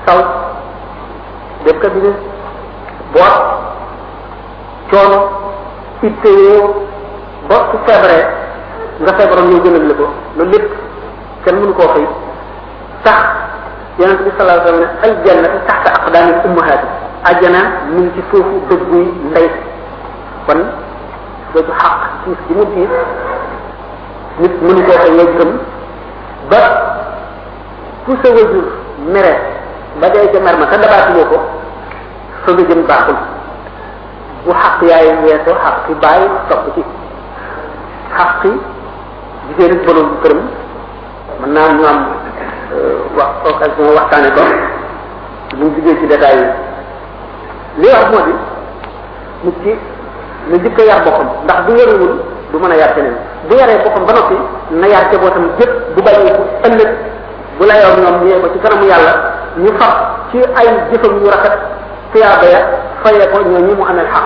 saw 0.06 0.20
def 1.66 1.78
ka 1.82 1.88
dina 1.94 2.12
boot 3.14 3.34
coono 4.90 5.20
itte 6.08 6.28
yoo 6.44 6.68
ba 7.48 7.56
su 7.70 7.78
feebaree 7.86 8.26
nga 9.02 9.12
feebaroon 9.18 9.50
yow 9.52 9.60
gënal 9.66 9.84
la 9.90 9.94
ko 10.00 10.06
loolu 10.38 10.52
lépp 10.52 10.68
kenn 11.44 11.56
mënu 11.60 11.74
koo 11.78 11.90
fay 11.96 12.06
tax 13.04 13.20
yonent 14.00 14.22
bi 14.26 14.32
sallallahu 14.38 14.68
alayhi 14.68 14.86
wa 14.86 14.90
sallam 14.90 15.00
ne 15.02 15.02
al 15.08 15.16
jannatu 15.26 15.58
taxta 15.68 15.90
aqdaami 16.00 16.34
ummahaati 16.48 16.88
ajjana 17.30 17.60
mu 17.92 17.98
ngi 18.02 18.12
ci 18.16 18.22
suufu 18.30 18.54
dëgguy 18.70 19.06
ndey 19.30 19.48
kon 20.48 20.60
dootu 21.54 21.72
xaq 21.82 22.11
tiis 22.26 22.38
bi 22.48 22.54
mu 22.56 22.64
tiis 22.74 22.92
nit 24.42 24.54
mënu 24.64 24.82
koo 24.88 24.98
ko 25.06 25.20
gëm 25.38 25.52
ba 26.52 26.62
ku 28.06 28.12
sa 28.22 28.30
wajur 28.36 28.66
mere 29.14 29.34
ba 30.00 30.08
dee 30.14 30.28
ca 30.34 30.40
mer 30.46 30.56
ma 30.60 30.66
te 30.72 30.76
dabaatuloo 30.84 31.26
ko 31.32 31.38
fa 32.46 32.50
nga 32.52 32.64
jëm 32.70 32.82
baaxul 32.90 33.18
bu 34.46 34.52
xaq 34.62 34.78
yaayam 34.90 35.18
weesoo 35.24 35.56
xaq 35.64 35.78
yi 35.90 35.96
bàyyi 36.04 36.28
topp 36.50 36.66
ci 36.76 36.82
xaq 38.18 38.34
yi 38.44 38.52
jigéen 39.48 39.74
ak 39.76 39.86
borom 39.86 40.10
këram 40.22 40.42
mën 41.42 41.50
naa 41.54 41.72
ñu 41.78 41.84
am 41.92 42.00
euh, 42.72 42.98
wax 43.18 43.32
occasion 43.50 43.96
waxtaane 43.98 44.30
ko 44.36 44.42
mu 45.58 45.66
jigéen 45.76 45.98
ci 46.00 46.06
détail 46.08 46.38
yi 46.40 46.48
li 47.82 47.88
wax 47.94 48.06
moo 48.12 48.24
di 48.28 48.34
nit 49.46 49.58
ki 49.64 49.74
na 50.50 50.56
njëkk 50.58 50.80
a 50.80 50.84
yar 50.84 51.02
ndax 51.44 51.58
bu 51.66 51.72
yaruwul 51.80 52.14
du 52.52 52.58
mën 52.60 52.72
a 52.72 52.76
yar 52.76 52.92
keneen 52.96 53.16
bu 53.48 53.54
yaree 53.60 53.78
boppam 53.84 54.06
ba 54.08 54.14
noppi 54.14 54.36
na 54.80 54.88
yar 54.94 55.04
ca 55.12 55.18
bootam 55.22 55.44
jëpp 55.60 55.74
bu 55.96 56.00
bàyyi 56.06 56.32
bu 56.38 56.44
ëllëg 56.68 56.90
bu 57.60 57.64
la 57.70 57.76
yor 57.82 57.94
ñoom 58.02 58.16
ñëwee 58.26 58.42
ko 58.44 58.48
ci 58.54 58.60
kanamu 58.64 58.86
yàlla 58.92 59.12
ñu 59.64 59.70
fab 59.80 59.96
ci 60.32 60.38
ay 60.60 60.68
jëfam 60.92 61.14
yu 61.22 61.28
rafet 61.36 61.56
tuyaaba 62.12 62.46
ya 62.54 62.60
fayee 63.04 63.28
ko 63.32 63.38
ñoo 63.50 63.60
ñi 63.68 63.74
mu 63.78 63.86
amee 63.90 64.08
xaq 64.14 64.26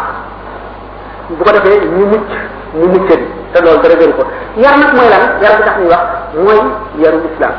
bu 1.35 1.43
ko 1.45 1.51
defee 1.55 1.79
ñu 1.97 2.05
mucc 2.11 2.29
mu 2.75 2.85
mucca 2.93 3.15
bi 3.21 3.25
te 3.53 3.57
loolu 3.63 3.81
dara 3.81 3.95
ko 4.17 4.23
yar 4.63 4.75
nag 4.81 4.91
mooy 4.97 5.09
lan 5.13 5.23
yar 5.43 5.53
bi 5.57 5.63
tax 5.67 5.75
ñuy 5.79 5.91
wax 5.93 6.03
mooy 6.43 6.59
yaru 7.03 7.17
islam 7.33 7.51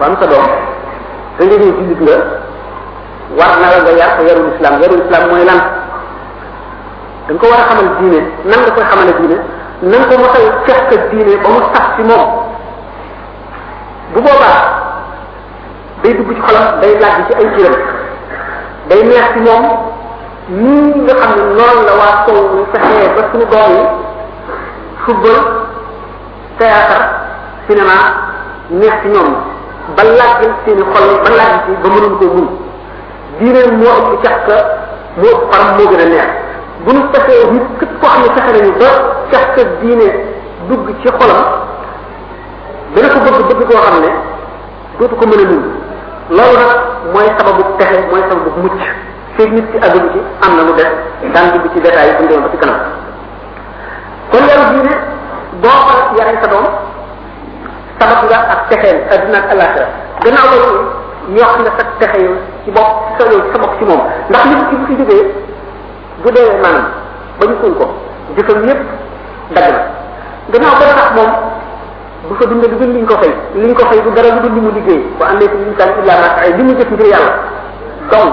ban 0.00 0.12
sa 0.20 0.26
doom 0.32 0.48
da 1.38 1.42
nga 1.44 1.54
ñëw 1.54 1.72
jullit 1.78 2.00
na 2.06 2.16
la 3.38 3.82
nga 3.82 3.90
yar 4.00 4.12
ko 4.16 4.20
yarul 4.28 4.50
islam 4.56 4.74
yarul 4.82 5.30
mooy 5.30 5.44
lan 5.44 5.60
da 7.28 7.32
nga 7.32 7.40
ko 7.40 7.46
war 7.50 7.60
a 7.60 7.66
xamal 7.74 7.86
diine 8.00 8.20
nan 8.48 8.60
nga 8.62 8.70
koy 8.74 8.84
xamale 8.90 9.12
diine 9.18 9.36
na 9.88 9.96
nga 9.96 10.08
ko 10.10 10.14
mosal 10.22 10.48
fekk 10.88 11.02
diine 11.10 11.34
ba 11.42 11.48
mu 11.54 11.60
sax 11.72 11.86
ci 11.96 12.02
moom 12.08 12.28
bu 14.12 14.18
boobaa 14.26 14.58
day 16.02 16.12
dugg 16.16 16.30
ci 16.36 16.42
xolam 16.46 16.66
day 16.80 16.92
laaj 17.02 17.22
ci 17.26 17.32
ay 17.40 17.46
ciram 17.54 17.76
day 18.88 19.00
neex 19.08 19.26
ci 19.32 19.40
moom 19.46 19.64
nii 20.48 21.02
nga 21.04 21.14
xam 21.20 21.32
ne 21.38 21.42
noonu 21.56 21.80
la 21.88 21.94
waa 22.00 22.16
sow 22.26 22.40
ñu 22.54 22.62
fexee 22.72 23.08
ba 23.14 23.22
suñu 23.30 23.46
seeni 23.52 23.84
xol 25.04 25.16
ba 29.96 30.02
laaj 30.02 30.42
ci 30.42 31.74
ba 31.82 31.88
mënuñ 31.94 32.12
ko 32.18 32.24
mun 32.34 32.48
diine 33.38 33.60
moo 33.80 33.96
ëpp 34.12 34.22
cax 34.24 34.36
ka 34.46 34.56
moo 35.20 35.36
ëpp 35.36 35.52
moo 35.78 35.90
gën 35.90 36.00
a 36.00 36.04
neex 36.12 36.43
bu 36.86 36.90
ñu 36.96 37.00
fexee 37.12 37.44
nit 37.52 37.64
képp 37.80 37.92
koo 38.00 38.08
xam 38.14 38.20
ne 38.20 38.26
fexe 38.36 38.50
nañu 38.54 38.72
ba 38.82 38.88
fex 39.30 39.44
sa 39.56 39.62
diine 39.80 40.06
dugg 40.68 40.84
ci 41.02 41.08
xolam 41.18 41.42
dana 42.94 43.08
ko 43.12 43.18
bëgg 43.24 43.40
bëgg 43.58 43.62
koo 43.70 43.80
xam 43.86 43.96
ne 44.04 44.10
dootu 44.98 45.14
ko 45.20 45.24
mën 45.30 45.40
a 45.40 45.44
muñ 45.50 45.62
loolu 46.36 46.56
nag 46.62 46.80
mooy 47.14 47.28
sababu 47.38 47.62
pexe 47.78 47.98
mooy 48.10 48.22
sababu 48.28 48.50
mucc 48.62 48.80
fii 49.36 49.48
nit 49.54 49.66
ci 49.72 49.76
àgg 49.86 49.94
ci 50.12 50.18
am 50.44 50.52
na 50.56 50.62
lu 50.68 50.72
def 50.78 50.90
daan 51.34 51.46
dugg 51.54 51.64
ci 51.72 51.78
détails 51.86 52.08
yi 52.08 52.08
bu 52.18 52.22
ñu 52.22 52.28
demoon 52.30 52.44
ba 52.44 52.50
ci 52.52 52.56
kanam 52.62 52.80
kon 54.30 54.42
yaru 54.48 54.64
diine 54.74 54.92
boo 55.62 55.78
ko 55.88 55.94
yaree 56.18 56.38
sa 56.42 56.48
doom 56.52 56.66
sabab 57.98 58.20
nga 58.28 58.38
ak 58.52 58.60
ci 61.98 62.06
bopp 62.70 62.90
sa 63.18 63.24
yow 63.30 63.42
sa 63.52 63.58
ci 63.78 63.84
moom 63.88 64.02
ndax 64.28 64.44
nit 64.50 64.62
ki 64.70 64.74
bu 64.80 64.84
fi 64.88 64.94
jógee 65.00 65.24
bu 66.24 66.30
dee 66.34 66.50
maanaam 66.64 66.86
ba 67.38 67.44
ñu 67.46 67.54
suul 67.60 67.74
ko 67.78 67.84
jëfam 68.36 68.64
yépp 68.68 68.80
dagg 69.54 69.74
gannaaw 70.52 70.74
ba 70.80 70.84
tax 70.98 71.10
moom 71.16 71.30
bu 72.28 72.34
fa 72.40 72.46
dundee 72.48 72.68
lu 72.70 72.76
dul 72.80 72.92
liñ 72.96 73.04
ko 73.06 73.14
fay 73.22 73.32
liñ 73.54 73.74
ko 73.74 73.84
fay 73.90 74.00
bu 74.00 74.10
dara 74.16 74.34
lu 74.34 74.40
dul 74.40 74.54
li 74.54 74.60
mu 74.60 74.70
liggéey 74.72 75.02
ba 75.20 75.26
andee 75.32 75.48
ci 75.48 75.82
ay 76.42 76.50
li 76.56 76.62
mu 76.64 76.72
jëf 76.80 76.90
ngir 76.92 77.06
yàlla 77.12 77.32
donc 78.10 78.32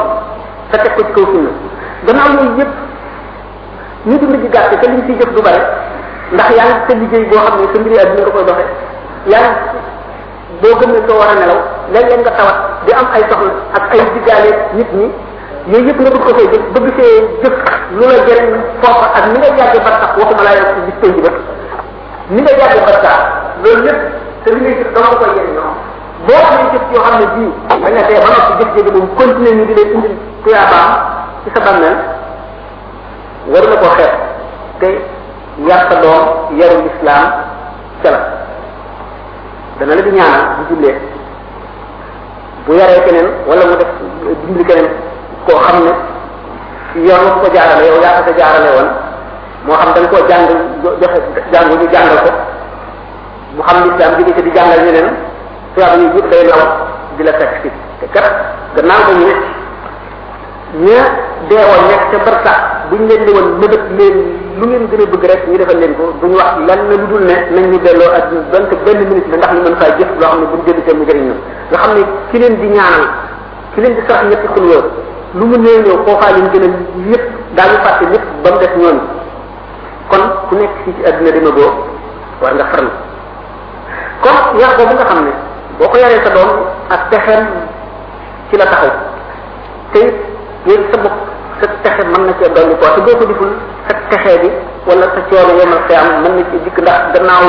sa 0.71 0.77
teg 0.79 0.93
ko 0.95 1.01
ci 1.03 1.11
kaw 1.15 1.25
sunna 1.35 1.51
gannaaw 2.07 2.29
yooyu 2.37 2.57
yépp 2.59 2.71
ñu 4.07 4.17
dund 4.19 4.39
gi 4.41 4.47
gàtte 4.49 4.79
te 4.81 4.87
liñ 4.89 5.03
ciy 5.05 5.15
jëf 5.19 5.33
du 5.35 5.41
bare 5.41 5.59
ndax 6.31 6.49
yaa 6.55 6.65
ngi 6.65 6.87
sa 6.87 6.95
liggéey 6.95 7.25
boo 7.27 7.43
xam 7.45 7.59
ne 7.59 7.67
sa 7.75 7.79
mbir 7.79 7.99
àdduna 8.03 8.21
nga 8.25 8.31
koy 8.35 8.45
doxe 8.45 8.65
yaa 9.27 9.47
ngi 9.51 10.59
boo 10.61 10.79
gëm 10.79 10.91
ne 10.95 10.99
soo 11.07 11.19
war 11.19 11.27
a 11.27 11.35
nelaw 11.39 11.59
léeg-léeg 11.93 12.21
nga 12.23 12.31
tawat 12.39 12.57
di 12.85 12.93
am 12.93 13.07
ay 13.13 13.23
soxla 13.29 13.51
ak 13.77 13.83
ay 13.93 14.01
diggaale 14.15 14.51
nit 14.79 14.91
ñi 14.99 15.09
yooyu 15.69 15.87
yëpp 15.89 15.99
nga 16.01 16.09
bëgg 16.13 16.23
ko 16.25 16.31
koy 16.37 16.47
jëf 16.51 16.63
bëgg 16.73 16.87
see 16.97 17.11
jëf 17.43 17.55
lu 17.97 18.01
la 18.09 18.21
jëriñ 18.25 18.49
foofa 18.81 19.05
ak 19.17 19.23
ni 19.31 19.37
nga 19.37 19.49
yàgg 19.59 19.75
ba 19.85 19.91
tax 20.01 20.11
waxuma 20.17 20.43
laa 20.45 20.55
yor 20.57 20.67
bis 20.87 20.97
tey 21.01 21.11
ba 21.23 21.29
ni 22.33 22.39
nga 22.43 22.51
yàgg 22.61 22.79
ba 22.87 23.13
loolu 23.61 23.81
lépp 23.87 23.99
te 24.43 24.47
li 24.53 24.59
ne 24.65 24.69
jëf 24.69 24.89
yoo 24.89 25.03
xam 25.05 25.19
ne 25.21 25.33
bii 25.33 25.53
nga 25.53 25.67
dee 28.09 28.21
ba 28.23 28.29
nga 28.31 28.41
ci 28.57 28.63
di 29.37 29.43
leen 29.43 29.59
indil 29.61 30.17
tuyaabaam 30.43 30.89
ci 31.43 31.47
sa 31.53 31.59
bàmmeel 31.65 31.95
war 33.53 33.65
ko 33.81 33.89
xeeb 33.97 34.13
te 34.79 34.89
yar 35.69 35.81
sa 35.89 35.95
doom 36.03 36.57
yaru 36.59 36.81
lislaam 36.87 37.27
ca 38.01 38.09
la 38.15 38.19
dana 39.79 39.95
la 39.95 40.01
di 40.05 40.09
ñaanal 40.17 40.43
bu 40.57 40.61
jullee 40.73 40.95
bu 42.65 42.73
yaree 42.73 43.03
keneen 43.05 43.27
wala 43.47 43.61
mu 43.69 43.75
def 43.79 43.91
dimbali 44.41 44.65
keneen 44.69 45.10
koo 45.45 45.59
xam 45.63 45.75
ne 45.85 45.91
yoon 47.07 47.23
nga 47.25 47.31
ko 47.41 47.47
jaarale 47.55 47.85
yow 47.87 47.97
yaa 48.05 48.17
ko 48.25 48.29
ko 48.31 48.37
jaarale 48.39 48.69
woon 48.75 48.89
moo 49.65 49.77
xam 49.81 49.89
nga 49.93 50.11
koo 50.13 50.27
jàng 50.29 50.45
joxe 51.01 51.17
jàngu 51.53 51.75
ñu 51.79 51.87
jàngal 51.93 52.19
ko 52.25 52.31
mu 53.55 53.61
xam 53.67 53.77
lislaam 53.83 54.13
jóge 54.17 54.33
ci 54.35 54.41
di 54.45 54.51
jàngal 54.57 54.79
ñeneen 54.85 55.07
tubaab 55.73 55.93
ñu 56.01 56.07
jub 56.15 56.27
day 56.31 56.43
law 56.51 56.63
di 57.17 57.23
la 57.23 57.33
fekk 57.39 57.53
si 57.63 57.69
te 57.99 58.05
kat 58.13 58.27
gannaaw 58.75 59.03
ko 59.07 59.11
ñu 59.19 59.25
ne 59.27 59.35
ña 60.87 60.99
deewoon 61.49 61.83
nekk 61.89 62.03
ca 62.11 62.17
barsax 62.25 62.59
buñ 62.89 63.01
leen 63.09 63.25
di 63.25 63.31
woon 63.35 63.47
mëbët 63.61 63.83
leen 63.99 64.15
lu 64.59 64.65
ngeen 64.67 64.85
gën 64.91 65.01
a 65.01 65.05
bëgg 65.11 65.25
rek 65.31 65.41
ñu 65.49 65.57
defal 65.57 65.77
leen 65.81 65.95
ko 65.97 66.03
duñ 66.21 66.31
wax 66.39 66.51
lan 66.67 66.67
la 66.89 66.95
lu 66.99 67.07
dul 67.09 67.23
ne 67.29 67.33
nañ 67.55 67.65
ñu 67.71 67.77
delloo 67.79 68.11
ak 68.19 68.25
donte 68.53 68.75
benn 68.85 68.99
minute 69.09 69.27
la 69.31 69.37
ndax 69.37 69.51
ñu 69.55 69.61
mën 69.65 69.75
faa 69.79 69.97
jëf 69.97 70.07
loo 70.19 70.29
xam 70.31 70.39
ne 70.41 70.45
buñ 70.51 70.61
jënd 70.65 70.81
seen 70.85 70.97
mu 70.99 71.05
jëriñ 71.07 71.25
ñu 71.27 71.35
nga 71.71 71.77
xam 71.81 71.91
ne 71.97 72.03
ki 72.31 72.37
leen 72.39 72.55
di 72.61 72.67
ñaanal 72.75 73.05
ki 73.73 73.77
leen 73.81 73.95
di 73.95 74.01
sarax 74.07 74.25
ñetti 74.29 74.47
xulwóor 74.55 74.83
lu 75.39 75.43
mu 75.47 75.57
néew 75.63 75.79
ñëw 75.85 75.97
foofaa 76.05 76.31
leen 76.35 76.47
gën 76.53 76.63
a 76.67 76.69
yëpp 77.11 77.23
daañu 77.55 77.77
fàtte 77.83 78.05
lépp 78.11 78.25
ba 78.43 78.49
mu 78.53 78.59
def 78.59 78.73
ñooñu 78.79 79.01
kon 80.09 80.23
ku 80.49 80.55
nekk 80.59 80.71
fii 80.83 80.95
ci 80.97 81.01
àdduna 81.09 81.31
dina 81.35 81.51
boo 81.57 81.71
war 82.41 82.53
nga 82.57 82.65
farlu 82.71 82.89
kon 84.23 84.35
yar 84.59 84.71
ne 84.77 85.31
boo 85.77 85.87
ko 85.91 85.95
yaree 86.01 86.23
sa 86.25 86.29
doom 86.35 86.49
ak 86.93 87.01
pexeem 87.11 87.45
ci 88.49 88.57
la 88.59 88.65
taxaw 88.65 88.91
te 89.93 89.99
yéen 90.67 90.83
sa 90.91 90.97
bopp 91.03 91.13
sa 91.61 91.65
pexe 91.83 92.03
mën 92.11 92.23
na 92.27 92.33
cee 92.39 92.49
dolli 92.55 92.75
quoi 92.75 92.91
te 92.95 93.01
boo 93.05 93.17
ko 93.19 93.25
deful 93.25 93.51
sa 93.87 93.93
pexe 94.11 94.33
bi 94.41 94.49
wala 94.87 95.03
sa 95.15 95.21
coono 95.29 95.53
yemal 95.59 95.81
xëy 95.87 95.95
am 96.01 96.21
mën 96.23 96.33
na 96.37 96.43
ci 96.51 96.57
dikk 96.65 96.77
ndax 96.83 96.99
gannaaw 97.13 97.45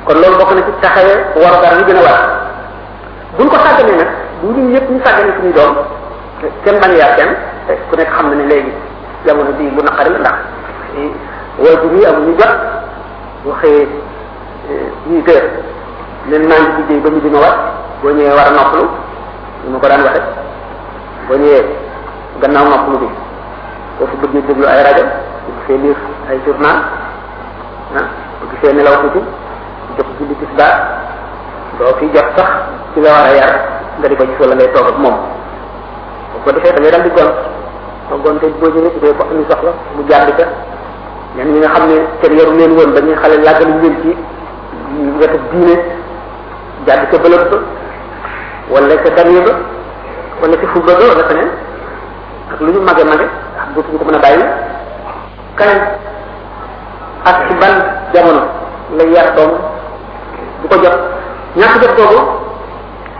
kon 0.06 0.22
loolu 0.22 0.38
bokk 0.38 0.54
na 0.54 0.62
ci 0.62 0.72
taxawee 0.78 1.18
war 1.42 1.54
dara 1.60 1.76
yi 1.78 1.84
gën 1.84 1.98
a 1.98 2.02
war 2.06 2.20
buñ 3.36 3.46
ko 3.50 3.56
sàgganee 3.58 3.96
nag 4.02 4.08
ñun 4.42 4.70
ñëpp 4.72 4.88
ñu 4.90 4.98
sàggane 5.04 5.32
suñu 5.36 5.52
doom 5.56 5.74
kenn 6.64 6.78
bañ 6.80 6.92
yar 6.94 7.12
kenn 7.18 7.30
ku 7.90 7.96
nekk 7.96 8.12
xam 8.16 8.30
na 8.30 8.34
ne 8.36 8.44
léegi 8.50 8.72
jamono 9.26 9.50
bii 9.58 9.70
bu 9.74 9.82
naqari 9.82 10.10
la 10.14 10.18
ndax 10.18 10.38
eh, 11.00 11.10
wajur 11.62 11.92
yi 11.96 12.04
amuñu 12.06 12.38
jot 12.38 12.54
bu 13.42 13.50
xëyee 13.60 13.86
eh, 14.70 14.86
huit 15.10 15.28
heures 15.28 15.50
leen 16.30 16.44
maa 16.48 16.62
ngi 16.86 17.00
ba 17.02 17.10
mu 17.10 17.20
dina 17.20 17.38
war 17.44 17.54
boo 18.00 18.10
ñëwee 18.14 18.36
war 18.38 18.46
a 18.46 18.50
noppalu 18.54 18.86
ñu 19.66 19.72
ma 19.72 19.78
ko 19.82 19.86
daan 19.88 20.04
waxe 20.06 20.22
boo 21.26 21.34
ñëwee 21.42 21.64
gannaaw 22.42 22.64
noppalu 22.70 22.98
bi 22.98 23.08
boo 23.98 24.06
fi 24.06 24.16
bëggee 24.22 24.46
déglu 24.46 24.64
ay 24.70 24.82
rajo 24.86 25.02
bu 25.44 25.50
gisee 25.66 25.96
ay 26.30 26.38
journal 26.46 26.78
ah 27.96 28.72
nelaw 28.72 28.94
tuuti 29.02 29.22
jox 29.96 30.08
julli 30.20 30.34
tisbaar 30.40 30.76
doo 31.80 31.92
fi 31.98 32.06
jox 32.14 32.28
sax 32.36 32.52
ci 32.94 32.98
la 33.00 33.08
war 33.10 33.26
a 33.28 33.32
yar 33.40 33.52
nga 33.98 34.06
di 34.08 34.16
ko 34.16 34.24
gis 34.28 34.38
wala 34.40 34.54
ngay 34.56 34.70
toog 34.72 34.88
ak 34.92 34.96
moom 35.00 35.16
bu 36.32 36.36
ko 36.44 36.48
defee 36.52 36.72
da 36.72 36.80
ngay 36.80 36.90
dal 36.92 37.02
di 37.04 37.10
gont 37.16 37.32
soo 38.08 38.18
gontee 38.22 38.52
boo 38.60 38.68
ñëwee 38.70 38.92
su 38.92 38.98
dee 39.00 39.16
ko 39.16 39.22
ami 39.30 39.44
soxla 39.50 39.72
mu 39.96 40.02
jàll 40.08 40.28
ca 40.36 40.44
ñenn 41.36 41.52
ñi 41.52 41.58
nga 41.60 41.72
xam 41.74 41.86
ne 41.88 41.96
kenn 42.20 42.32
yaru 42.38 42.52
leen 42.56 42.72
woon 42.76 42.92
dañuy 42.94 43.16
xale 43.16 43.36
làggaluñ 43.44 43.80
leen 43.82 43.96
ci 44.02 44.08
wetu 45.20 45.38
diine 45.50 45.74
jàll 46.86 47.06
ca 47.10 47.16
bëlëb 47.18 47.44
ba 47.50 47.56
wala 48.70 48.94
ca 49.02 49.10
danye 49.16 49.40
ba 49.40 49.52
wala 50.42 50.54
ci 50.60 50.66
fubba 50.66 50.92
ba 50.94 51.04
wala 51.12 51.28
feneen 51.28 51.50
ak 52.52 52.60
lu 52.60 52.72
ñu 52.72 52.80
mage 52.80 53.04
mage 53.04 53.26
ak 53.60 53.68
dootuñu 53.74 53.98
ko 53.98 54.04
mën 54.04 54.14
a 54.14 54.18
bàyyi 54.18 54.44
kañ 55.58 55.70
ak 57.26 57.36
ci 57.48 57.54
ban 57.60 57.74
jamono 58.14 58.42
lay 58.96 59.10
yar 59.10 59.34
doom 59.34 59.74
du 60.66 60.74
ko 60.76 60.82
jot 60.82 60.94
ñàkk 61.54 61.78
jot 61.82 61.94
googu 61.94 62.18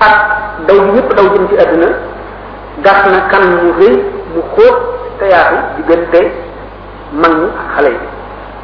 ak 0.03 0.17
daw 0.67 0.77
bi 0.83 0.91
ñëpp 0.99 1.11
daw 1.17 1.25
jëm 1.35 1.45
ci 1.49 1.55
àdduna 1.63 1.87
gas 2.85 3.01
na 3.13 3.19
kan 3.31 3.43
mu 3.55 3.73
rëy 3.79 3.95
mu 4.35 4.43
xóot 4.57 4.77
te 5.19 5.25
yaatu 5.33 5.57
diggante 5.77 6.21
mag 7.23 7.33
xale 7.77 7.87
yi 7.95 7.99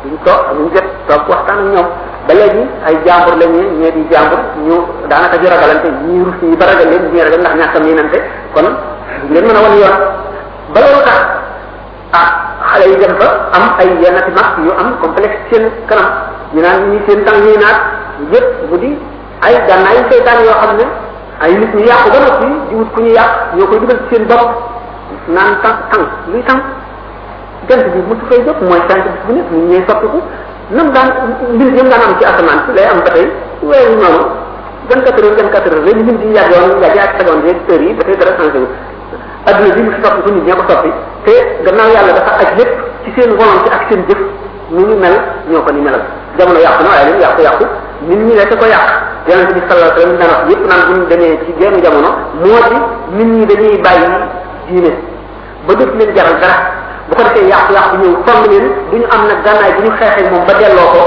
duñ 0.04 0.14
toog 0.24 0.42
duñ 0.56 0.66
jot 0.74 0.84
toog 1.08 1.24
waxtaan 1.30 1.58
ak 1.58 1.64
ñoom 1.74 1.88
ay 2.88 2.94
jàmbur 3.06 3.34
lañ 3.40 3.52
ñee 3.56 3.70
ñee 3.78 3.92
di 3.96 4.02
jàmbur 4.12 4.38
ñu 4.66 4.76
daanaka 5.10 5.36
di 5.40 5.46
ragalante 5.46 5.88
ñii 6.06 6.56
ba 6.58 6.64
ragal 6.66 6.88
leen 6.90 7.04
ñii 7.12 7.20
ragal 7.26 7.40
ndax 7.40 7.54
ñàkk 7.60 7.76
a 7.76 7.80
miinante 7.84 8.18
kon 8.54 8.64
duñ 9.30 9.44
mën 9.46 9.56
a 9.56 9.60
wan 9.64 9.78
yoon 9.80 9.96
ba 10.74 10.78
loolu 10.80 11.00
tax 11.06 11.20
ah 12.12 12.78
yi 12.86 12.96
dem 13.00 13.14
am 13.56 13.62
ay 13.80 13.88
yenn 14.00 14.18
mag 14.36 14.48
yu 14.64 14.72
am 14.80 14.88
complexe 15.00 15.38
seen 15.50 15.64
kanam 15.88 16.08
ñu 16.54 16.60
naan 16.62 16.80
ñii 16.90 17.00
seen 17.06 17.24
tànk 17.24 17.40
ñuy 17.44 17.56
naat 17.56 18.01
yépp 18.30 18.70
mu 18.70 18.76
di 18.78 18.90
ay 19.40 19.54
gànnaay 19.66 19.96
yu 19.98 20.02
seytaan 20.10 20.44
yoo 20.44 20.54
xam 20.62 20.72
ne 20.76 20.84
ay 21.40 21.52
nit 21.56 21.72
ñu 21.74 21.80
yàqu 21.86 22.08
ba 22.10 22.18
noppi 22.20 22.48
di 22.68 22.74
wut 22.76 22.90
ku 22.94 23.00
ñu 23.00 23.10
yàq 23.14 23.32
ñoo 23.56 23.66
koy 23.66 23.78
dugal 23.80 23.98
ci 24.08 24.14
seen 24.16 24.26
bopp 24.26 24.48
naan 25.28 25.56
tan 25.62 25.76
tan 25.90 26.02
luy 26.28 26.42
tan 26.46 26.58
jant 27.68 27.82
bi 27.92 27.98
mutu 28.08 28.24
fay 28.30 28.44
jóg 28.44 28.56
mooy 28.62 28.80
sant 28.88 29.02
bis 29.04 29.12
bu 29.26 29.32
nekk 29.32 29.50
ñu 29.52 29.60
ñëw 29.72 29.82
soppiku 29.88 30.20
nam 30.70 30.88
daan 30.92 31.08
mbir 31.54 31.70
yëpp 31.76 31.88
daan 31.88 32.02
am 32.06 32.14
ci 32.18 32.24
asamaan 32.24 32.60
si 32.66 32.72
lay 32.76 32.84
am 32.92 33.00
ba 33.02 33.10
tey 33.14 33.26
weer 33.62 33.90
yu 33.90 33.96
noonu 33.96 34.22
vingt 34.88 35.04
quatre 35.04 35.22
heures 35.24 35.36
vingt 35.36 35.50
quatre 35.52 35.68
heures 35.72 35.84
léegi 35.86 36.02
mbir 36.12 36.26
yi 36.26 36.34
yàgg 36.36 36.52
yoon 36.54 36.80
te 36.80 36.98
ak 36.98 37.12
seconde 37.18 37.44
yeeg 37.48 37.58
heures 37.70 37.86
yi 37.88 37.94
ba 37.98 38.04
tey 38.04 38.16
dara 38.20 38.32
changé 38.38 38.58
wu 38.58 38.68
adduna 39.46 39.74
bi 39.74 39.82
mu 39.82 39.90
fi 39.96 40.02
soppiku 40.04 40.30
nit 40.36 40.46
ñoo 40.46 40.56
ko 40.56 40.64
soppi 40.72 40.90
te 41.24 41.34
gannaaw 41.64 41.90
yàlla 41.94 42.12
dafa 42.12 42.32
aj 42.42 42.50
lépp 42.58 42.72
ci 43.04 43.08
seen 43.16 43.30
volonté 43.34 43.68
ak 43.76 43.82
seen 43.88 44.02
jëf 44.08 44.18
ñu 44.70 44.86
ñu 44.86 44.96
mel 45.00 45.16
ñoo 45.50 45.62
ko 45.66 45.70
ni 45.72 45.80
melal 45.80 46.02
jamono 46.38 46.58
yàqu 46.60 46.82
na 46.82 46.88
waaye 46.90 47.04
leen 47.10 47.20
yàqu 47.20 47.64
nit 48.08 48.16
ñi 48.26 48.34
la 48.34 48.44
ko 48.46 48.66
yàq 48.66 48.86
yonent 49.28 49.52
bi 49.54 49.60
sallallahu 49.68 49.92
alayhi 49.92 50.10
wa 50.10 50.18
sallam 50.18 50.18
dana 50.18 50.44
wax 50.44 50.50
yépp 50.50 50.64
naan 50.70 50.86
bu 50.90 50.94
ñu 50.98 51.06
demee 51.06 51.36
ci 51.44 51.50
genn 51.60 51.82
jamono 51.82 52.10
moo 52.42 53.16
di 53.16 53.24
nit 53.24 53.32
ñi 53.34 53.46
dañuy 53.50 53.76
bàyyi 53.84 54.08
diine 54.68 54.90
ba 55.66 55.74
dut 55.74 55.92
leen 55.98 56.14
jaral 56.16 56.36
dara 56.42 56.54
bu 57.08 57.12
ko 57.18 57.22
defee 57.22 57.46
yàqu-yàqu 57.52 57.96
ñëw 58.02 58.12
song 58.26 58.44
leen 58.50 58.64
du 58.90 58.96
ñu 58.98 59.06
am 59.14 59.22
nag 59.28 59.38
gànnaay 59.44 59.72
bu 59.76 59.80
ñu 59.86 59.90
xeexee 59.98 60.30
moom 60.32 60.44
ba 60.48 60.52
delloo 60.60 60.88
ko 60.94 61.02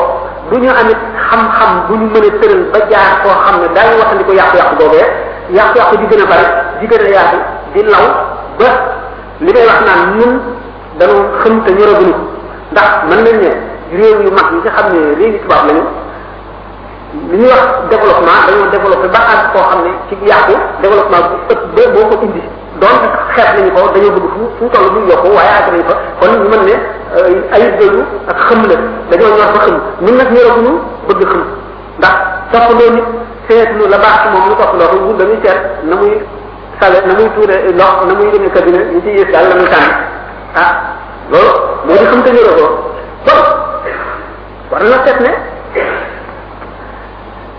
du 0.52 0.58
ñu 0.64 0.70
amit 0.82 1.00
xam-xam 1.28 1.72
bu 1.88 1.94
ñu 2.00 2.06
mën 2.14 2.24
a 2.30 2.32
tëral 2.42 2.62
ba 2.74 2.80
jaar 2.92 3.14
koo 3.24 3.36
xam 3.46 3.56
ne 3.62 3.68
daañu 3.76 3.96
waxandi 4.02 4.24
ko 4.28 4.34
yàqu-yàqu 4.40 4.76
boobee 4.80 5.08
yàqu-yàqu 5.58 5.96
di 6.00 6.06
gën 6.10 6.22
a 6.24 6.26
bari 6.32 6.48
di 6.80 6.86
gën 6.88 7.02
a 7.08 7.10
yaatu 7.16 7.38
di 7.74 7.82
law 7.92 8.06
ba 8.60 8.68
li 9.44 9.52
may 9.54 9.66
wax 9.70 9.80
naan 9.88 10.02
ñun 10.20 10.34
dañoo 11.00 11.24
xam 11.44 11.54
te 11.66 11.72
ñoraguñu 11.78 12.16
ndax 12.72 12.88
mën 13.10 13.20
nañ 13.28 13.36
ne 13.44 13.50
réew 14.00 14.18
yu 14.24 14.32
mag 14.38 14.48
yi 14.56 14.60
nga 14.64 14.72
xam 14.78 14.86
ne 14.94 15.00
réew 15.20 15.34
yu 15.34 15.40
tubaab 15.44 15.66
lañu 15.68 15.84
li 17.32 17.38
ñuy 17.40 17.46
wax 17.48 17.64
développement 17.94 18.40
dañoo 18.48 18.68
développé 18.76 19.08
ba 19.16 19.22
àgg 19.34 19.44
koo 19.54 19.64
xam 19.70 19.80
ne 19.86 19.92
ci 20.10 20.16
yàqu 20.30 20.54
développement 20.82 21.24
bu 21.30 21.36
ëpp 21.54 21.64
ba 21.76 21.84
boo 21.94 22.06
ko 22.10 22.16
indi 22.26 22.42
donc 22.82 23.02
xeex 23.36 23.50
nañu 23.56 23.72
ko 23.76 23.82
dañoo 23.96 24.12
bëgg 24.16 24.28
fu 24.36 24.42
fu 24.58 24.70
toll 24.74 24.90
bu 24.94 25.00
yokku 25.12 25.28
waaye 25.36 25.52
àgg 25.60 25.76
fa 25.90 25.94
kon 26.20 26.32
ñu 26.40 26.50
mën 26.52 26.64
ne 26.70 26.76
euh, 27.18 27.56
ay 27.56 27.64
doyu 27.80 28.02
ak 28.28 28.38
xëm 28.50 28.60
la 28.70 28.76
dañoo 29.10 29.36
ñor 29.38 29.50
fa 29.56 29.60
xëm 29.66 29.76
ñun 30.06 30.16
nag 30.20 30.30
ñoroguñu 30.36 30.74
bëgg 31.08 31.22
xëm 31.32 31.42
ndax 32.00 32.16
toppandoo 32.52 32.90
nit 32.96 33.06
seetlu 33.48 33.86
la 33.90 33.98
baax 33.98 34.16
ci 34.22 34.28
moom 34.34 34.46
lu 34.50 34.56
toppandoo 34.60 34.88
ko 34.88 34.96
ñun 35.06 35.18
dañuy 35.18 35.40
seet 35.44 35.60
na 35.88 35.96
muy 35.96 36.12
sale 36.80 36.98
na 37.08 37.14
muy 37.16 37.28
tuure 37.36 37.56
ndox 37.76 37.94
na 38.08 38.14
muy 38.14 38.28
demee 38.32 38.50
cabine 38.56 38.80
ñu 38.94 39.02
ci 39.04 39.10
yées 39.16 39.32
daal 39.32 39.50
muy 39.56 39.70
tànn 39.74 39.92
ah 40.56 40.72
loolu 41.32 41.54
moo 41.86 41.98
di 41.98 42.06
xam 42.12 42.22
te 42.24 42.32
ñoroo 42.32 42.58
ko 43.26 43.34
kon 43.34 43.40
war 44.72 44.84
na 44.84 45.06
seet 45.06 45.20
ne 45.22 45.55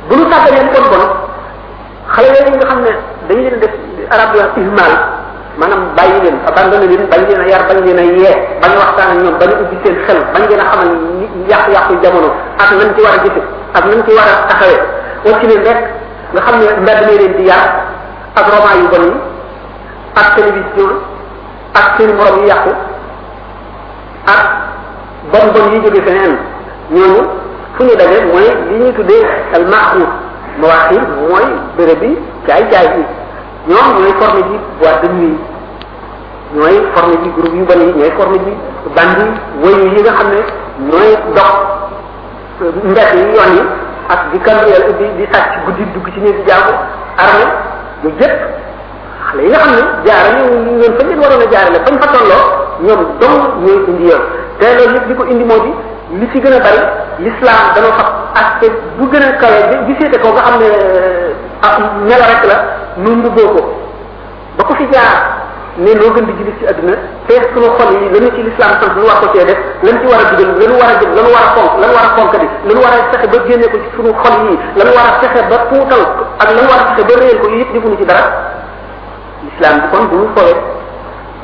bu 0.08 0.14
ñu 0.18 0.24
tàggat 0.30 0.50
leen 0.54 0.66
bon 0.72 0.84
xale 2.14 2.28
yooyu 2.36 2.50
nga 2.58 2.68
xamne 2.70 2.90
dañu 3.28 3.42
leen 3.42 3.60
def 3.62 3.72
arab 4.14 4.30
yi 4.34 4.62
ihmal 4.64 4.92
manam 5.60 5.80
bàyyi 5.96 6.18
leen 6.24 6.36
abandonné 6.50 6.86
leen 6.90 7.04
bañ 7.12 7.20
leen 7.28 7.48
yar 7.52 7.62
bañ 7.68 7.78
leen 7.86 8.18
yé 8.22 8.30
bañ 8.62 8.72
waxtaan 8.80 9.10
ak 9.12 9.18
ñoom 9.22 9.36
bañ 9.42 9.50
ubbi 9.62 9.76
seen 9.82 9.96
xel 10.06 10.18
bañ 10.34 10.42
leen 10.48 10.60
a 10.64 10.70
xamal 10.70 10.88
yaq 11.52 11.64
yaq 11.74 11.88
jamono 12.02 12.28
ak 12.62 12.70
nañ 12.78 12.88
ci 12.94 13.00
wara 13.02 13.16
a 13.16 13.78
ak 13.78 13.84
nañ 13.90 13.98
ci 14.06 14.10
wara 14.18 14.34
taxawé 14.50 14.76
taxawee 14.76 15.38
ci 15.40 15.44
leen 15.50 15.62
rek 15.68 15.78
nga 16.32 16.40
xamne 16.46 16.64
ne 16.66 16.76
mbedd 16.82 17.00
ne 17.06 17.14
leen 17.18 17.32
di 17.38 17.42
yar 17.50 17.66
ak 18.40 18.46
roma 18.52 18.72
yu 18.80 18.86
bon 18.94 19.06
ak 20.20 20.28
télévision 20.36 20.90
ak 21.74 21.86
seen 21.98 22.14
morom 22.16 22.38
yu 22.42 22.46
yaq 22.46 22.64
ak 24.34 24.42
bon 25.32 25.46
bon 25.54 25.66
yi 25.72 25.82
jëgé 25.84 26.02
feneen 26.06 26.36
ñoo 26.94 27.45
fu 27.76 27.84
ñu 27.84 27.94
daje 27.96 28.20
mooy 28.32 28.48
li 28.70 28.78
ñuy 28.84 28.92
tuddee 28.96 29.22
al 29.54 29.64
maxuut 29.72 30.08
mawaaxir 30.60 31.02
mooy 31.28 31.46
béréb 31.76 32.00
bi 32.00 32.08
caay 32.46 32.64
caay 32.72 32.88
bi 32.94 33.02
ñoom 33.68 33.88
ñooy 34.00 34.14
formé 34.20 34.40
ji 34.48 34.56
boîte 34.80 35.02
de 35.02 35.08
nuit 35.12 35.38
ñooy 36.56 36.76
formé 36.96 37.14
ji 37.22 37.28
groupe 37.36 37.54
yu 37.58 37.64
bari 37.68 37.80
yi 37.86 37.92
ñooy 37.96 38.10
formé 38.18 38.38
ji 38.46 38.52
bandi 38.96 39.24
wayu 39.62 39.86
yi 39.94 40.00
nga 40.02 40.12
xam 40.18 40.28
ne 40.34 40.40
ñooy 40.88 41.10
dox 41.36 41.52
mbett 42.90 43.10
yi 43.16 43.22
yoon 43.36 43.52
yi 43.56 43.62
ak 44.12 44.18
di 44.32 44.38
cambriole 44.38 44.88
di 44.98 45.04
di 45.18 45.26
sàcc 45.32 45.50
guddi 45.66 45.84
dugg 45.92 46.06
ci 46.14 46.20
néegi 46.20 46.42
jaamu 46.48 46.72
armé 47.24 47.44
yooyu 48.04 48.20
yëpp 48.20 48.38
xale 49.28 49.42
yi 49.44 49.48
nga 49.50 49.60
xam 49.64 49.72
ne 49.76 49.82
jaarale 50.06 50.40
ñu 50.48 50.78
leen 50.80 50.94
fañ 50.96 51.06
leen 51.08 51.20
waroon 51.20 51.44
a 51.44 51.48
jaarale 51.52 51.78
fañ 51.84 51.94
fa 52.00 52.08
tolloo 52.14 52.44
ñoom 52.84 53.00
dong 53.20 53.40
ñooy 53.64 53.78
indi 53.90 54.04
yoon 54.10 54.22
te 54.58 54.64
loolu 54.76 54.94
yëpp 54.96 55.06
di 55.08 55.14
ko 55.14 55.22
indi 55.24 55.44
moo 55.44 55.60
di 55.60 55.72
li 56.14 56.28
ci 56.32 56.40
gën 56.40 56.52
a 56.52 56.60
bari 56.62 56.82
l'islam 57.24 57.74
dañoo 57.74 57.90
xam 57.98 58.08
aspect 58.38 58.76
bu 58.96 59.08
gën 59.10 59.22
a 59.22 59.32
kawe 59.42 59.60
bi 59.86 59.94
féete 59.98 60.18
ko 60.22 60.28
nga 60.32 60.42
am 60.46 60.56
ne 60.62 60.70
ah 61.66 61.98
nela 62.06 62.26
rek 62.30 62.44
la 62.46 62.56
nu 62.96 63.10
mbubboo 63.16 63.50
ko 63.54 63.60
ba 64.56 64.62
ko 64.64 64.72
fi 64.78 64.86
jaar 64.94 65.42
ne 65.78 65.90
loo 65.98 66.10
gën 66.14 66.24
di 66.26 66.32
julli 66.32 66.54
ci 66.60 66.64
àdduna 66.70 66.92
te 67.26 67.34
suñu 67.52 67.70
xol 67.78 67.90
yi 67.90 68.08
lañu 68.14 68.30
ci 68.36 68.42
l'islam 68.46 68.70
sant 68.80 68.94
lu 68.94 69.02
war 69.02 69.18
ko 69.18 69.26
cee 69.34 69.44
def 69.46 69.58
lan 69.82 69.98
ci 69.98 70.06
war 70.06 70.20
a 70.22 70.30
dugal 70.30 70.54
lanu 70.60 70.78
war 70.78 70.90
a 70.94 70.98
jël 71.00 71.10
lanu 71.16 71.30
war 71.34 71.44
a 71.48 71.52
fonk 71.58 71.72
lanu 71.82 71.92
war 71.96 72.06
a 72.10 72.14
fonk 72.14 72.32
di 72.38 72.46
lanu 72.68 72.80
war 72.84 72.92
a 73.00 73.02
fexe 73.10 73.26
ba 73.34 73.40
génne 73.48 73.68
ko 73.68 73.76
ci 73.82 73.88
suñu 73.96 74.12
xol 74.22 74.46
yi 74.46 74.54
lanu 74.78 74.90
war 74.94 75.06
a 75.10 75.18
fexe 75.20 75.42
ba 75.50 75.56
tuutal 75.70 76.02
ak 76.38 76.46
lanu 76.54 76.68
war 76.70 76.80
a 76.84 76.94
fexe 76.94 77.02
ba 77.10 77.14
réyal 77.20 77.38
ko 77.42 77.48
yëpp 77.58 77.72
defuñu 77.74 77.96
ci 77.98 78.04
dara 78.06 78.24
l'islam 79.42 79.74
bi 79.82 79.86
kon 79.90 80.04
bu 80.06 80.16
ñu 80.22 80.28
xoolee 80.36 80.75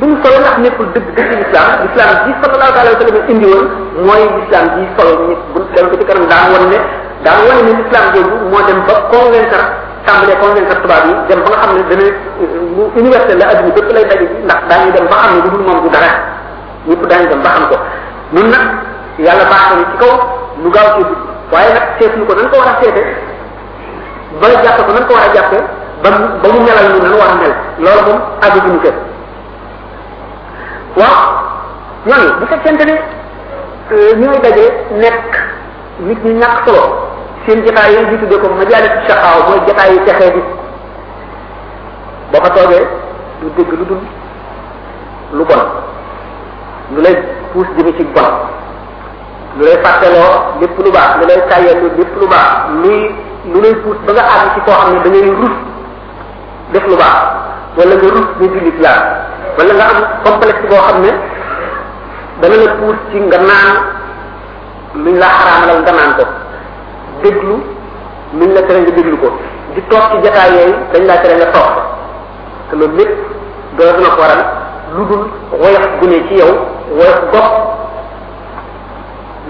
suñu 0.03 0.17
solo 0.25 0.37
ndax 0.43 0.57
nekkul 0.67 0.87
dëgg 0.95 1.09
dëgg 1.15 1.31
l'islam 1.39 1.69
l'islam 1.85 2.11
ji 2.27 2.31
sallallahu 2.43 2.75
alayhi 2.75 2.97
wa 2.99 3.01
sallam 3.07 3.31
indi 3.33 3.47
woon 3.55 3.67
mooy 4.09 4.23
l'islam 4.35 4.65
ji 4.75 4.83
solo 4.99 5.13
nit 5.31 5.39
bu 5.55 5.59
dem 5.77 5.85
ko 5.91 5.95
ci 6.01 6.05
kanam 6.11 6.27
daan 6.33 6.47
won 6.55 6.65
ne 6.75 6.79
daan 7.27 7.39
won 7.47 7.57
ne 7.67 7.71
l'islam 7.79 8.05
jooju 8.15 8.35
moo 8.51 8.61
dem 8.69 8.79
ba 8.89 8.95
convaincre 9.15 9.63
tàmbalee 10.07 10.39
convaincre 10.43 10.75
tubaab 10.83 11.05
yi 11.09 11.13
dem 11.31 11.41
ba 11.45 11.49
nga 11.55 11.59
xam 11.63 11.71
ne 11.79 11.85
dana 11.87 12.15
lu 12.19 13.11
la 13.41 13.47
adduna 13.53 13.75
bépp 13.79 13.89
lay 13.95 14.05
daje 14.11 14.25
ndax 14.47 14.61
daañu 14.71 14.91
dem 14.97 15.07
ba 15.13 15.17
xam 15.23 15.31
ne 15.31 15.39
lu 15.45 15.49
dul 15.55 15.63
moom 15.67 15.79
du 15.87 15.89
dara 15.95 16.11
ñëpp 16.89 17.03
daañu 17.11 17.27
dem 17.33 17.43
ba 17.47 17.51
xam 17.55 17.65
ko 17.71 17.77
ñun 18.35 18.47
nag 18.55 18.65
yàlla 19.25 19.45
baax 19.53 19.69
na 19.79 19.83
ci 19.91 19.95
kaw 20.03 20.13
lu 20.63 20.69
gaaw 20.75 20.89
ci 20.99 21.03
waaye 21.55 21.71
nag 21.79 21.85
seetlu 22.03 22.27
ko 22.27 22.33
nan 22.39 22.51
ko 22.51 22.57
war 22.59 22.71
a 22.75 22.75
seete 22.83 23.03
ba 24.43 24.51
jàpp 24.67 24.79
ko 24.83 24.91
nan 24.99 25.07
ko 25.07 25.13
war 25.15 25.31
a 25.31 25.43
ba 26.43 26.49
mu 26.55 26.59
melal 26.67 26.89
ñu 26.93 26.99
nan 27.07 27.15
war 27.21 27.31
a 27.31 27.37
mel 27.41 27.55
loolu 27.87 28.11
moom 28.11 29.07
waaw 30.97 31.33
ñooñu 32.07 32.31
bu 32.41 32.47
fekkente 32.51 32.85
ne 32.85 32.95
euh, 33.93 34.13
ñooy 34.17 34.39
daje 34.43 34.65
nekk 35.01 35.29
nit 36.01 36.19
ñi 36.25 36.33
ñàkk 36.35 36.67
solo 36.69 36.81
seen 37.47 37.65
jotaay 37.65 37.93
yi 37.93 37.99
ñu 38.11 38.19
tuddee 38.19 38.39
ko 38.39 38.49
majaalis 38.55 38.95
shaqaaw 39.09 39.39
mooy 39.49 39.61
jotaay 39.67 39.93
yu 39.93 40.05
texee 40.05 40.31
bi 40.33 40.43
boo 42.33 42.45
fa 42.45 42.51
toogee 42.51 42.85
du 43.41 43.49
dégg 43.57 43.71
lu 43.73 43.85
dul 43.87 44.01
lu 45.33 45.45
bon 45.45 45.65
lu 46.95 47.01
lay 47.03 47.17
puus 47.53 47.67
jëme 47.79 47.95
ci 47.97 48.05
bon 48.15 48.29
lu 49.59 49.65
lay 49.65 49.79
fàtteloo 49.83 50.61
lépp 50.61 50.79
lu 50.79 50.91
baax 50.91 51.17
lu 51.21 51.27
lay 51.27 51.41
tàyyelu 51.49 51.89
lépp 51.97 52.21
lu 52.21 52.29
baax 52.29 52.69
luy 52.83 53.15
lu 53.53 53.61
lay 53.63 53.75
puus 53.77 53.97
ba 54.07 54.13
nga 54.13 54.23
àgg 54.23 54.55
ci 54.55 54.61
koo 54.65 54.77
xam 54.81 54.95
ne 54.95 55.03
da 55.05 55.09
ngay 55.11 55.31
rus 55.41 55.55
def 56.73 56.87
lu 56.87 56.97
baax 56.97 57.19
wala 57.79 57.95
nga 57.97 58.09
rus 58.13 58.29
ñu 58.41 58.49
jullit 58.53 58.81
laa 58.83 59.22
wala 59.59 59.73
nga 59.77 59.85
am 59.93 59.99
complexe 60.25 60.63
boo 60.69 60.79
xam 60.87 60.99
ne 61.05 61.11
dana 62.41 62.57
la 62.67 62.73
puus 62.79 62.97
ci 63.11 63.17
nga 63.29 63.37
naan 63.49 63.73
luñ 65.05 65.15
la 65.23 65.29
xaraamalal 65.39 65.81
nga 65.85 65.93
naan 65.99 66.13
ko 66.19 66.25
déglu 67.23 67.57
luñ 68.39 68.51
la 68.57 68.63
tere 68.67 68.81
nga 68.83 68.91
déglu 68.99 69.17
ko 69.23 69.29
di 69.75 69.81
toog 69.91 70.03
ci 70.13 70.17
jataay 70.25 70.51
yooyu 70.57 70.73
dañ 70.93 71.03
laa 71.09 71.19
tere 71.23 71.35
nga 71.41 71.51
toog 71.57 71.75
te 72.71 72.77
loolu 72.77 72.97
lépp 72.99 73.13
dara 73.77 73.93
dina 73.97 74.09
ko 74.17 74.21
waral 74.23 74.43
lu 74.97 75.03
dul 75.11 75.23
woyof 75.61 75.85
gu 76.01 76.07
ne 76.09 76.19
ci 76.29 76.35
yow 76.41 76.53
woyof 76.97 77.21
gox 77.33 77.51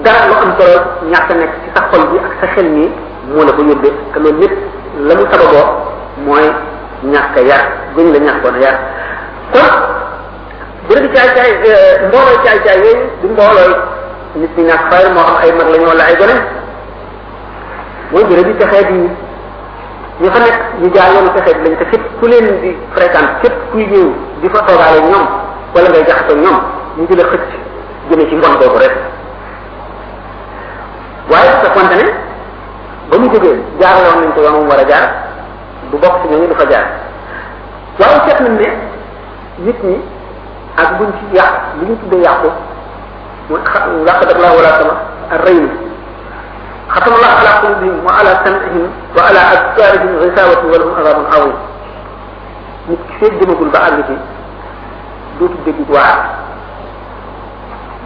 dara 0.05 0.23
lu 0.29 0.35
am 0.43 0.51
solo 0.59 0.75
ñàkk 1.11 1.29
nekk 1.41 1.53
ci 1.63 1.69
sa 1.75 1.83
xol 1.91 2.09
bi 2.11 2.17
ak 2.19 2.33
sa 2.41 2.47
xel 2.55 2.67
nii 2.71 2.91
moo 3.31 3.45
la 3.47 3.53
ko 3.53 3.63
yóbbee 3.63 3.93
te 4.13 4.19
loolu 4.19 4.39
lépp 4.41 4.59
la 5.07 5.15
mu 5.15 5.25
sababoo 5.31 5.67
mooy 6.27 6.47
ñàkk 7.05 7.37
yar 7.47 7.63
guñ 7.95 8.11
la 8.13 8.19
ñàkkoon 8.19 8.59
yar 8.61 8.77
kon 9.53 9.92
jërëjëf 10.93 11.15
caay 11.15 11.29
caay 11.37 11.51
mbooloo 12.09 12.39
caay 12.45 12.59
caay 12.67 12.79
yooyu 12.83 12.97
du 13.23 13.29
mboolooy 13.29 13.71
nit 14.41 14.53
ñi 14.57 14.63
nag 14.69 14.81
fayal 14.91 15.13
moo 15.15 15.23
xam 15.25 15.37
ay 15.45 15.53
mag 15.59 15.69
lañ 15.73 15.83
wala 15.89 16.05
ay 16.05 16.17
gone 16.21 16.35
mooy 18.13 18.25
jërëjëf 18.29 18.59
texeet 18.59 18.89
yi 18.93 19.01
ñu 20.23 20.31
fa 20.35 20.39
nekk 20.45 20.57
ñu 20.83 20.89
jaar 20.95 21.11
yoonu 21.15 21.31
texeet 21.37 21.59
lañ 21.65 21.75
te 21.79 21.85
képp 21.91 22.05
ku 22.21 22.27
leen 22.27 22.47
di 22.63 22.71
fréquente 22.95 23.33
képp 23.43 23.55
kuy 23.73 23.85
ñëw 23.93 24.07
di 24.43 24.49
fa 24.55 24.61
toogaale 24.67 25.01
ñoom 25.11 25.27
wala 25.75 25.89
ngay 25.91 26.05
jaxasoo 26.09 26.37
ñoom 26.45 26.59
ñu 26.99 27.07
di 27.09 27.17
la 27.17 27.23
xëcc 27.31 27.51
jëme 28.11 28.29
ci 28.29 28.35
ngoon 28.37 28.57
boobu 28.61 28.79
rek 28.81 28.95
waaye 31.31 31.49
su 31.53 31.61
fekkonte 31.65 31.95
ne 32.01 32.07
ba 33.11 33.15
mu 33.19 33.27
jógee 33.33 33.57
jaaraloon 33.81 34.19
nañ 34.23 34.33
ko 34.35 34.41
yoon 34.43 34.57
mu 34.61 34.69
war 34.69 34.81
a 34.81 34.87
jaar 34.93 35.07
du 35.91 35.97
bokk 35.99 36.17
ci 36.23 36.27
ñooñu 36.29 36.49
du 36.49 36.55
fa 36.55 36.67
jaar 36.73 36.87
waaye 37.99 38.19
seet 38.29 38.41
nañ 38.47 38.55
ne 38.61 38.67
nit 39.67 39.81
ñi 39.89 39.99
ak 40.77 40.89
buñ 40.99 41.09
ci 41.19 41.25
yàq 41.37 41.51
li 41.81 41.85
ñu 41.89 41.95
tuddee 42.01 42.25
yàqu 42.25 42.49
mooy 43.49 43.61
laqad 44.07 44.29
allah 44.37 44.51
wala 44.57 44.71
sama 44.79 44.95
arrayn 45.35 45.69
ختم 46.93 47.13
الله 47.17 47.33
على 47.41 47.53
قلوبهم 47.63 47.99
وعلى 48.07 48.33
سمعهم 48.45 48.85
وعلى 49.17 49.41
أبصارهم 49.57 50.11
غشاوة 50.23 50.61
ولهم 50.73 50.93
عذاب 51.01 51.19
عظيم 51.33 51.57
nit 52.89 53.01
ki 53.09 53.13
fee 53.19 53.31
jëmagul 53.41 53.71
ba 53.73 53.79
àgg 53.89 53.99
ci 54.09 54.15
dootu 55.39 55.59
dégg 55.65 55.89
waa 55.95 56.13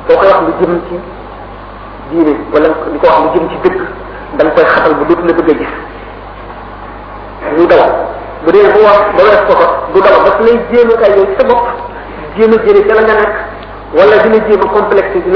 boo 0.06 0.16
koy 0.20 0.26
wax 0.28 0.40
lu 0.46 0.52
jëm 0.60 0.72
ci 0.86 0.96
diine 2.10 2.32
wala 2.52 2.66
li 2.92 2.98
ko 3.00 3.06
wax 3.10 3.18
lu 3.24 3.28
jëm 3.34 3.44
ci 3.50 3.56
dëkk 3.64 3.78
da 4.36 4.40
nga 4.44 4.52
koy 4.56 4.64
xatal 4.72 4.94
bu 4.98 5.04
dootu 5.08 5.24
la 5.28 5.32
bëgg 5.38 5.50
a 5.50 5.56
gis 5.58 5.74
muy 7.56 7.66
daw 7.70 7.84
bu 8.44 8.48
dee 8.54 8.68
bu 8.74 8.80
wax 8.86 9.02
ba 9.16 9.22
wees 9.26 9.42
ko 9.48 9.52
ko 9.60 9.66
du 9.92 9.98
daw 10.06 10.16
daf 10.26 10.38
lay 10.46 10.56
jéem 10.70 10.88
ak 10.94 11.02
ay 11.06 11.12
yow 11.16 11.24
ci 11.30 11.34
sa 11.40 11.46
bopp 11.50 11.64
jéem 12.36 12.52
a 12.52 12.62
jëlee 12.64 12.86
ca 12.86 13.28
wala 13.96 14.16
dina 14.22 14.36
jéem 14.46 14.60
a 14.60 14.66
complexe 14.66 15.22
di 15.22 15.30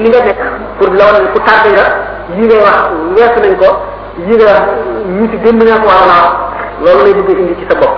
li 0.00 0.08
nga 0.08 0.20
nekk 0.24 0.40
pour 0.78 0.90
la 0.94 1.04
wane 1.12 1.30
ku 1.32 1.38
tardé 1.46 1.70
nga 1.72 1.84
yi 2.36 2.44
ngay 2.46 2.60
wax 2.64 2.78
weesu 3.14 3.40
nañ 3.44 3.54
ko 3.60 3.68
yi 4.26 4.34
ngay 4.36 4.46
wax 4.50 4.64
ñu 5.14 5.24
si 5.30 5.36
démb 5.44 5.62
naa 5.62 5.78
ko 5.82 5.86
war 5.88 6.10
a 6.14 6.18
loolu 6.82 7.04
lay 7.04 7.14
bëgg 7.14 7.38
indi 7.40 7.54
ci 7.58 7.64
sa 7.68 7.74
bopp 7.80 7.96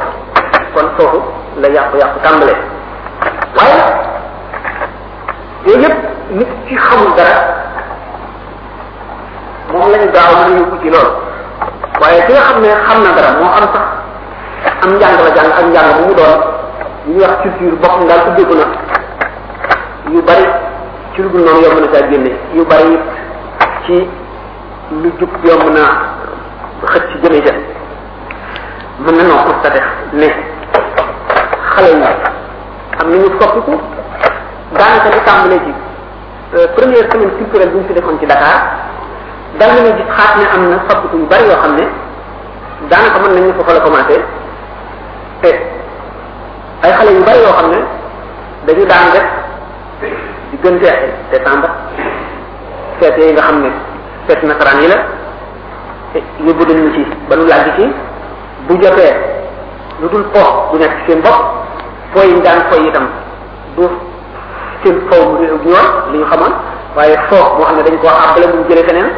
kon 0.74 0.88
foofu 0.96 1.18
la 1.60 1.68
yàqu-yàqu 1.68 2.18
tàmbalee 2.24 2.58
waaye 3.56 3.82
yooyu 5.66 5.80
yëpp 5.82 5.96
nit 6.38 6.48
ci 6.66 6.74
xamul 6.76 7.12
dara 7.16 7.34
moom 9.72 9.90
lañu 9.92 10.10
gaaw 10.14 10.32
mën 10.34 10.56
a 10.56 10.58
yóbbu 10.60 10.76
ci 10.82 10.88
loolu 10.90 11.10
waaye 12.00 12.20
ki 12.26 12.32
nga 12.32 12.44
xam 12.48 12.60
ne 12.60 12.70
xam 12.86 12.98
na 13.02 13.10
dara 13.16 13.30
moo 13.38 13.50
am 13.56 13.66
sax 13.74 13.86
am 14.82 14.90
njàng 14.98 15.14
la 15.24 15.30
jàng 15.36 15.52
ak 15.58 15.64
njàng 15.70 15.90
bu 15.96 16.02
mu 16.08 16.14
doon 16.14 16.55
li 17.06 17.12
ñuy 17.12 17.20
wax 17.20 17.42
culture 17.42 17.76
boo 17.78 17.88
xam 17.88 18.06
daal 18.08 18.28
ubbeeku 18.28 18.54
na 18.54 18.66
yu 20.12 20.20
bari 20.26 20.44
ci 21.14 21.22
lu 21.22 21.28
dul 21.30 21.42
noonu 21.44 21.60
yomb 21.62 21.78
na 21.78 21.94
saa 21.94 22.08
génne 22.10 22.30
yu 22.54 22.64
bari 22.66 22.92
it 22.92 23.00
ci 23.86 23.94
lu 24.90 25.10
jub 25.18 25.30
yomb 25.44 25.68
na 25.74 25.84
xëj 26.90 27.02
ci 27.12 27.16
jëme 27.22 27.38
ja 27.46 27.52
mën 29.04 29.14
na 29.16 29.22
noo 29.24 29.44
constaté 29.46 29.80
ne 30.12 30.26
xale 31.74 31.88
yi 31.88 32.02
am 33.00 33.10
nañu 33.10 33.28
soppiku 33.40 33.80
daanaka 34.78 35.10
li 35.10 35.20
tàmbalee 35.26 35.58
ci 35.64 35.74
euh, 36.56 36.66
première 36.76 37.06
semaine 37.12 37.30
culturelle 37.38 37.70
bi 37.70 37.78
ñu 37.78 38.18
ci 38.20 38.26
Dakar 38.26 38.62
dal 39.58 39.70
a 39.70 39.76
gis 39.76 40.04
xaat 40.16 40.36
ne 40.38 40.44
am 40.54 40.68
na 40.70 40.78
soppiku 40.88 41.16
yu 41.16 41.26
bari 41.26 41.44
yoo 41.46 41.56
xam 41.62 41.74
ne 41.76 41.86
daanaka 42.90 43.18
mën 43.22 43.34
nañu 43.34 43.52
ko 43.54 43.64
fa 43.64 43.74
la 43.74 43.80
commencé 43.80 44.20
te 45.42 45.52
ay 46.86 46.92
xale 46.98 47.10
yu 47.18 47.22
bari 47.26 47.40
yo 47.42 47.50
xamné 47.52 47.78
dañu 48.66 48.84
daan 48.86 49.06
def 49.10 49.26
di 50.50 50.58
gën 50.62 50.78
diggante 50.78 50.92
décembre 51.34 51.68
feet 53.00 53.14
yooyu 53.18 53.32
nga 53.34 53.42
xamné 53.42 53.70
fét 54.28 54.38
na 54.46 54.54
nasaraan 54.54 54.80
yi 54.82 54.88
la 54.92 54.96
yu 56.46 56.52
bu 56.54 56.62
dañu 56.64 56.92
ci 56.94 57.00
banu 57.28 57.42
nu 57.42 57.52
ci 57.76 57.92
bu 58.66 58.72
jotté 58.78 59.08
lu 60.00 60.08
dul 60.12 60.24
tok 60.32 60.70
bu 60.70 60.78
nek 60.78 60.90
seen 61.08 61.20
bok 61.20 61.40
foy 62.14 62.30
ndan 62.38 62.58
foy 62.70 62.86
itam 62.86 63.06
du 63.76 63.82
ci 64.84 64.88
faw 65.10 65.26
mu 65.30 65.38
ñoom 65.40 65.60
li 66.12 66.18
ñu 66.18 66.24
xamoon 66.30 66.54
waye 66.94 67.16
tok 67.30 67.58
bo 67.58 67.64
xamné 67.64 67.82
dañ 67.82 67.98
ko 67.98 68.06
àbbale 68.08 68.46
bu 68.52 68.58
jëlé 68.70 68.82
fenen 68.86 69.10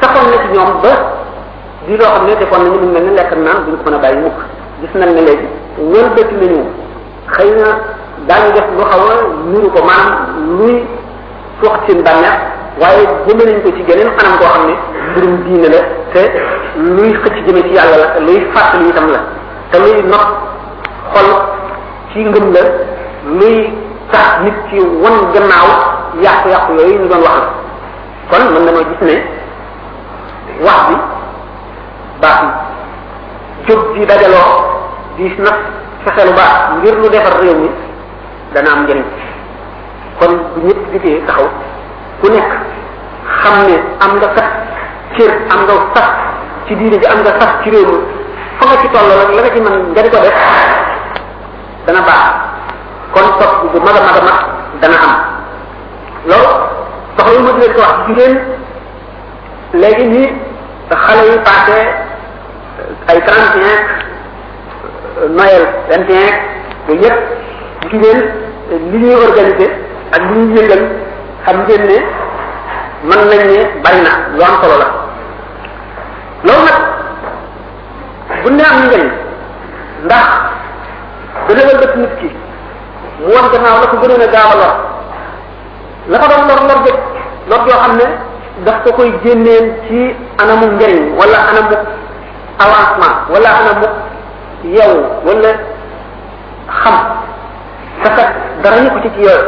saxon 0.00 0.30
na 0.30 0.38
ci 0.38 0.48
ñoom 0.54 0.80
ba 0.82 0.90
di 1.86 1.96
lo 1.96 2.04
xamné 2.14 2.36
té 2.36 2.46
kon 2.48 2.62
ñu 2.62 2.78
mëna 2.92 3.10
lekk 3.22 3.34
naan 3.42 3.56
duñ 3.66 3.76
ko 3.82 3.90
mëna 3.90 3.98
bàyyi 3.98 4.20
mukk 4.22 4.38
gis 4.80 4.94
nañ 5.00 5.10
ne 5.14 5.20
léegi 5.22 5.48
ñoom 5.80 6.14
dëkk 6.14 6.30
nañu 6.38 6.64
xëy 7.30 7.50
na 7.50 7.78
daañu 8.28 8.52
def 8.52 8.66
lu 8.76 8.84
xaw 8.90 9.00
a 9.08 9.14
nuru 9.50 9.68
ko 9.74 9.80
maanaam 9.88 10.58
luy 10.58 10.74
wax 11.62 11.74
seen 11.86 12.02
bànneex 12.06 12.36
waaye 12.80 13.02
jëme 13.26 13.44
nañ 13.44 13.62
ko 13.62 13.68
ci 13.76 13.82
geneen 13.88 14.08
anam 14.18 14.38
koo 14.38 14.48
xam 14.54 14.66
ne 14.66 14.72
mbirum 15.12 15.36
diine 15.44 15.68
la 15.68 15.82
te 16.12 16.22
luy 16.76 17.10
xëcc 17.22 17.36
jëme 17.46 17.62
ci 17.62 17.74
yàlla 17.76 17.96
la 18.02 18.20
luy 18.26 18.38
fàttali 18.54 18.88
itam 18.88 19.08
la 19.14 19.20
te 19.70 19.78
luy 19.80 19.92
not 20.12 20.26
xol 21.14 21.30
ci 22.12 22.18
ngëm 22.30 22.44
la 22.54 22.60
luy 23.38 23.56
tax 24.12 24.28
nit 24.44 24.54
ci 24.68 24.76
wan 25.02 25.32
gannaaw 25.34 25.68
yàqu-yàqu 26.22 26.72
yooyu 26.78 26.98
ñu 27.02 27.08
doon 27.08 27.22
wax 27.22 27.40
la 27.40 27.46
kon 28.30 28.52
mën 28.54 28.64
na 28.64 28.72
ma 28.72 28.82
gis 28.88 29.00
ne 29.08 29.14
wax 30.66 30.80
bi 30.88 30.94
baax 32.20 32.38
na 32.42 32.50
jóg 33.68 33.80
di 33.98 34.06
dajaloo 34.06 34.66
di 35.16 35.24
nas 35.38 35.58
fexe 36.04 36.22
lu 36.26 36.34
baax 36.34 36.52
ngir 36.82 36.94
lu 36.98 37.06
defar 37.10 37.34
réew 37.42 37.56
mi 37.62 37.68
dana 38.54 38.70
am 38.74 38.80
njëriñ 38.84 39.02
kon 40.20 40.32
bu 40.54 40.58
ñëpp 40.66 40.80
di 40.92 40.98
ci 41.00 41.10
taxaw 41.26 41.46
ku 42.20 42.26
nekk 42.28 42.50
xam 43.40 43.54
ne 43.68 43.76
am 44.04 44.12
nga 44.18 44.28
sax 44.36 44.48
cër 45.16 45.32
am 45.52 45.60
nga 45.66 45.74
sax 45.96 46.08
ci 46.66 46.72
diine 46.78 46.96
ji 47.00 47.06
am 47.06 47.18
nga 47.22 47.32
sax 47.40 47.50
ci 47.62 47.70
réew 47.70 47.90
mi 48.68 48.76
ci 48.82 48.88
toll 48.92 49.08
rek 49.20 49.30
la 49.36 49.42
nga 49.42 49.52
ci 49.54 49.60
mën 49.60 49.76
nga 49.94 50.02
ko 50.12 50.18
def 50.26 50.36
dana 51.86 52.00
baax 52.08 52.24
kon 53.14 53.26
topp 53.38 53.52
bu 53.72 53.78
mag 53.86 53.96
a 53.96 54.12
dana 54.82 54.96
am 55.08 55.12
loolu 56.30 56.52
soxla 57.16 57.34
yu 57.38 57.42
ma 57.46 57.52
leen 57.58 57.72
ko 57.74 57.80
wax 57.86 57.94
jigéen 58.06 58.34
léegi 59.80 60.06
nii 60.12 60.28
xale 61.04 61.22
yi 61.30 61.36
passé 61.46 61.78
ay 63.08 63.18
trente 63.24 63.56
et 63.56 64.08
Noël 65.30 65.62
21 65.90 66.18
yooyu 66.88 67.02
yëpp 67.04 67.20
gis 67.90 68.20
li 68.90 68.98
ñuy 69.02 69.14
organiser 69.28 69.70
ak 70.14 70.22
li 70.30 70.38
ñuy 70.40 70.54
yëngal 70.56 70.82
xam 71.46 71.56
ngeen 71.62 71.82
ne 71.90 71.98
mën 73.06 73.20
nañ 73.30 73.40
ne 73.50 73.58
bari 73.82 74.00
na 74.06 74.12
lu 74.36 74.42
am 74.44 74.54
solo 74.62 74.74
la 74.80 74.88
loolu 76.46 76.64
nag 76.68 76.78
bu 78.42 78.48
ne 78.50 78.62
am 78.70 78.76
njëriñ 78.86 79.06
ndax 80.06 80.26
dana 81.48 81.62
wëlbati 81.68 81.98
nit 82.00 82.14
ki 82.20 82.28
mu 83.20 83.26
wan 83.34 83.50
gannaaw 83.52 83.76
la 83.80 83.86
ko 83.90 83.96
gënoon 84.02 84.22
a 84.22 84.26
gaaw 84.34 84.50
a 84.52 84.56
lor 84.60 84.74
la 86.10 86.16
ko 86.20 86.26
doon 86.30 86.68
lor 86.68 86.80
jëkk 86.86 86.98
lor 87.50 87.60
joo 87.66 87.80
xam 87.84 87.92
ne 88.00 88.06
daf 88.64 88.78
ko 88.84 88.90
koy 88.98 89.10
génneel 89.24 89.64
ci 89.86 89.98
anamu 90.42 90.64
njëriñ 90.74 91.14
wala 91.18 91.38
anamu 91.50 91.70
avancement 92.64 93.16
wala 93.32 93.48
anamu 93.60 93.86
yow 94.70 95.22
wala 95.26 95.50
xam 96.70 96.96
te 98.02 98.08
kat 98.14 98.28
dara 98.62 98.78
nekku 98.80 98.98
ci 99.02 99.10
ci 99.14 99.20
yooyu 99.22 99.44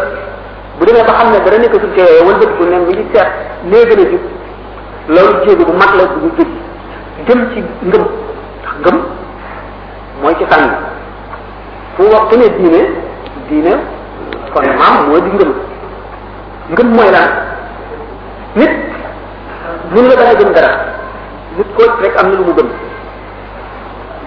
bu 0.78 0.82
demee 0.86 1.04
ba 1.06 1.12
xam 1.14 1.28
ne 1.30 1.38
dara 1.38 1.58
nekkatul 1.58 1.92
ci 1.94 2.00
yooyu 2.02 2.26
wala 2.26 2.38
bëgg 2.38 2.54
ko 2.58 2.62
ne 2.66 2.76
mu 2.78 2.86
ngi 2.90 3.04
seet 3.14 3.28
lee 3.70 3.84
gën 3.86 4.00
a 4.02 4.06
jub 4.10 4.22
loolu 5.08 5.44
jéego 5.46 5.64
bu 5.66 5.72
mag 5.72 5.90
la 5.94 6.04
bu 6.06 6.20
ñu 6.26 6.30
jub 6.38 6.48
jëm 7.26 7.40
ci 7.52 7.60
ngëm 7.60 7.88
ndax 7.88 8.04
ngëm 8.80 8.96
mooy 10.22 10.34
ci 10.38 10.44
sànni 10.50 10.68
fu 11.96 12.02
waxtu 12.02 12.38
ne 12.38 12.48
diine 12.58 12.80
diine 13.48 13.72
fondement 14.52 15.06
mooy 15.08 15.22
di 15.22 15.30
ngëm 15.36 15.52
ngëm 16.74 16.88
mooy 16.96 17.10
lan 17.12 17.26
nit 18.56 18.72
mun 19.92 20.04
la 20.08 20.16
dara 20.16 20.34
gëm 20.34 20.50
dara 20.52 20.70
nit 21.56 21.66
ko 21.76 21.82
rek 22.02 22.14
am 22.18 22.26
na 22.30 22.36
lu 22.38 22.44
mu 22.46 22.54
gëm 22.58 22.68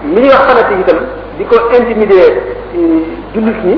li 0.04 0.10
ñuy 0.14 0.28
wax 0.28 0.44
fanatique 0.48 0.80
itam 0.84 0.98
di 1.38 1.44
ko 1.44 1.54
intimider 1.74 2.30
jullit 3.34 3.58
ñi 3.64 3.76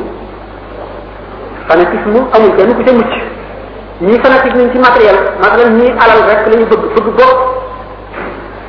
fanatisme 1.69 2.21
amul 2.37 2.53
kenn 2.57 2.75
ku 2.77 2.83
ca 2.85 2.93
mucc 2.93 3.13
ñii 4.01 4.21
fanatique 4.23 4.57
nañ 4.57 4.71
ci 4.73 4.79
matériel 4.79 5.17
masalan 5.41 5.77
ñii 5.79 5.95
alal 6.05 6.21
rek 6.29 6.47
la 6.47 6.59
ñu 6.61 6.67
bëgg 6.67 6.83
bëgg 6.95 7.07
bopp 7.19 7.39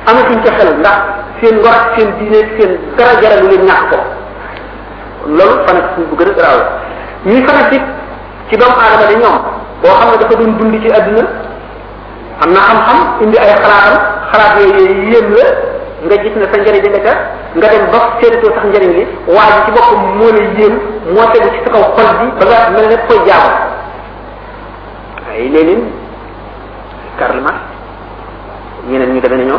amatuñ 0.08 0.38
ca 0.44 0.52
xel 0.58 0.70
ndax 0.78 0.98
seen 1.40 1.54
ngor 1.58 1.68
ak 1.74 1.94
seen 1.96 2.10
diine 2.18 2.40
seen 2.58 2.70
dara 2.96 3.20
leen 3.48 3.64
ñàkk 3.68 3.88
ko 3.90 3.96
loolu 5.26 5.58
fanatisme 5.66 6.04
bu 6.08 6.16
gën 6.16 6.30
a 6.30 6.34
garaaw 6.36 6.58
la 6.58 7.30
ñii 7.30 7.46
fanatique 7.46 7.88
ci 8.48 8.56
doomu 8.56 8.76
aadama 8.80 9.06
de 9.10 9.14
ñoom 9.20 9.38
boo 9.82 9.94
xam 9.98 10.10
ne 10.10 10.16
dafa 10.18 10.34
doon 10.40 10.56
dund 10.56 10.80
ci 10.82 10.88
àdduna 10.98 11.26
am 12.42 12.50
na 12.52 12.60
am 12.70 12.80
xam 12.86 12.98
indi 13.24 13.36
ay 13.38 13.54
xalaatam 13.60 13.96
xalaat 14.32 14.52
yooyu 14.60 15.10
yéem 15.10 15.32
la 15.36 15.80
nga 16.02 16.16
gis 16.22 16.34
na 16.34 16.46
sa 16.50 16.58
njëriñ 16.60 16.84
la 16.94 17.00
ca 17.06 17.12
nga 17.56 17.66
dem 17.72 17.84
ba 17.94 18.00
séentoo 18.18 18.52
sax 18.56 18.64
njëriñ 18.70 18.90
li 18.96 19.02
waaye 19.34 19.58
ci 19.66 19.70
boppam 19.76 20.00
moo 20.18 20.30
la 20.36 20.40
yéem 20.58 20.74
moo 21.14 21.26
tegu 21.32 21.48
ci 21.54 21.60
sa 21.64 21.70
kaw 21.74 21.84
xol 21.96 22.08
bi 22.18 22.26
ba 22.38 22.44
nga 22.60 22.72
mel 22.74 22.86
ne 22.90 22.96
koy 23.06 23.20
jaamu 23.28 23.56
ay 25.30 25.42
Lénine 25.54 25.84
Karl 27.18 27.38
Marx 27.44 27.58
ñeneen 28.90 29.12
ñu 29.14 29.20
demee 29.20 29.44
ne 29.44 29.52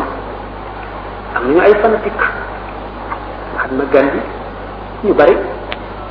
am 1.36 1.44
nañu 1.48 1.60
ay 1.66 1.74
fanatique 1.82 2.28
Mahatma 3.56 3.84
Gandhi 3.94 4.20
ñu 5.06 5.14
bari 5.20 5.34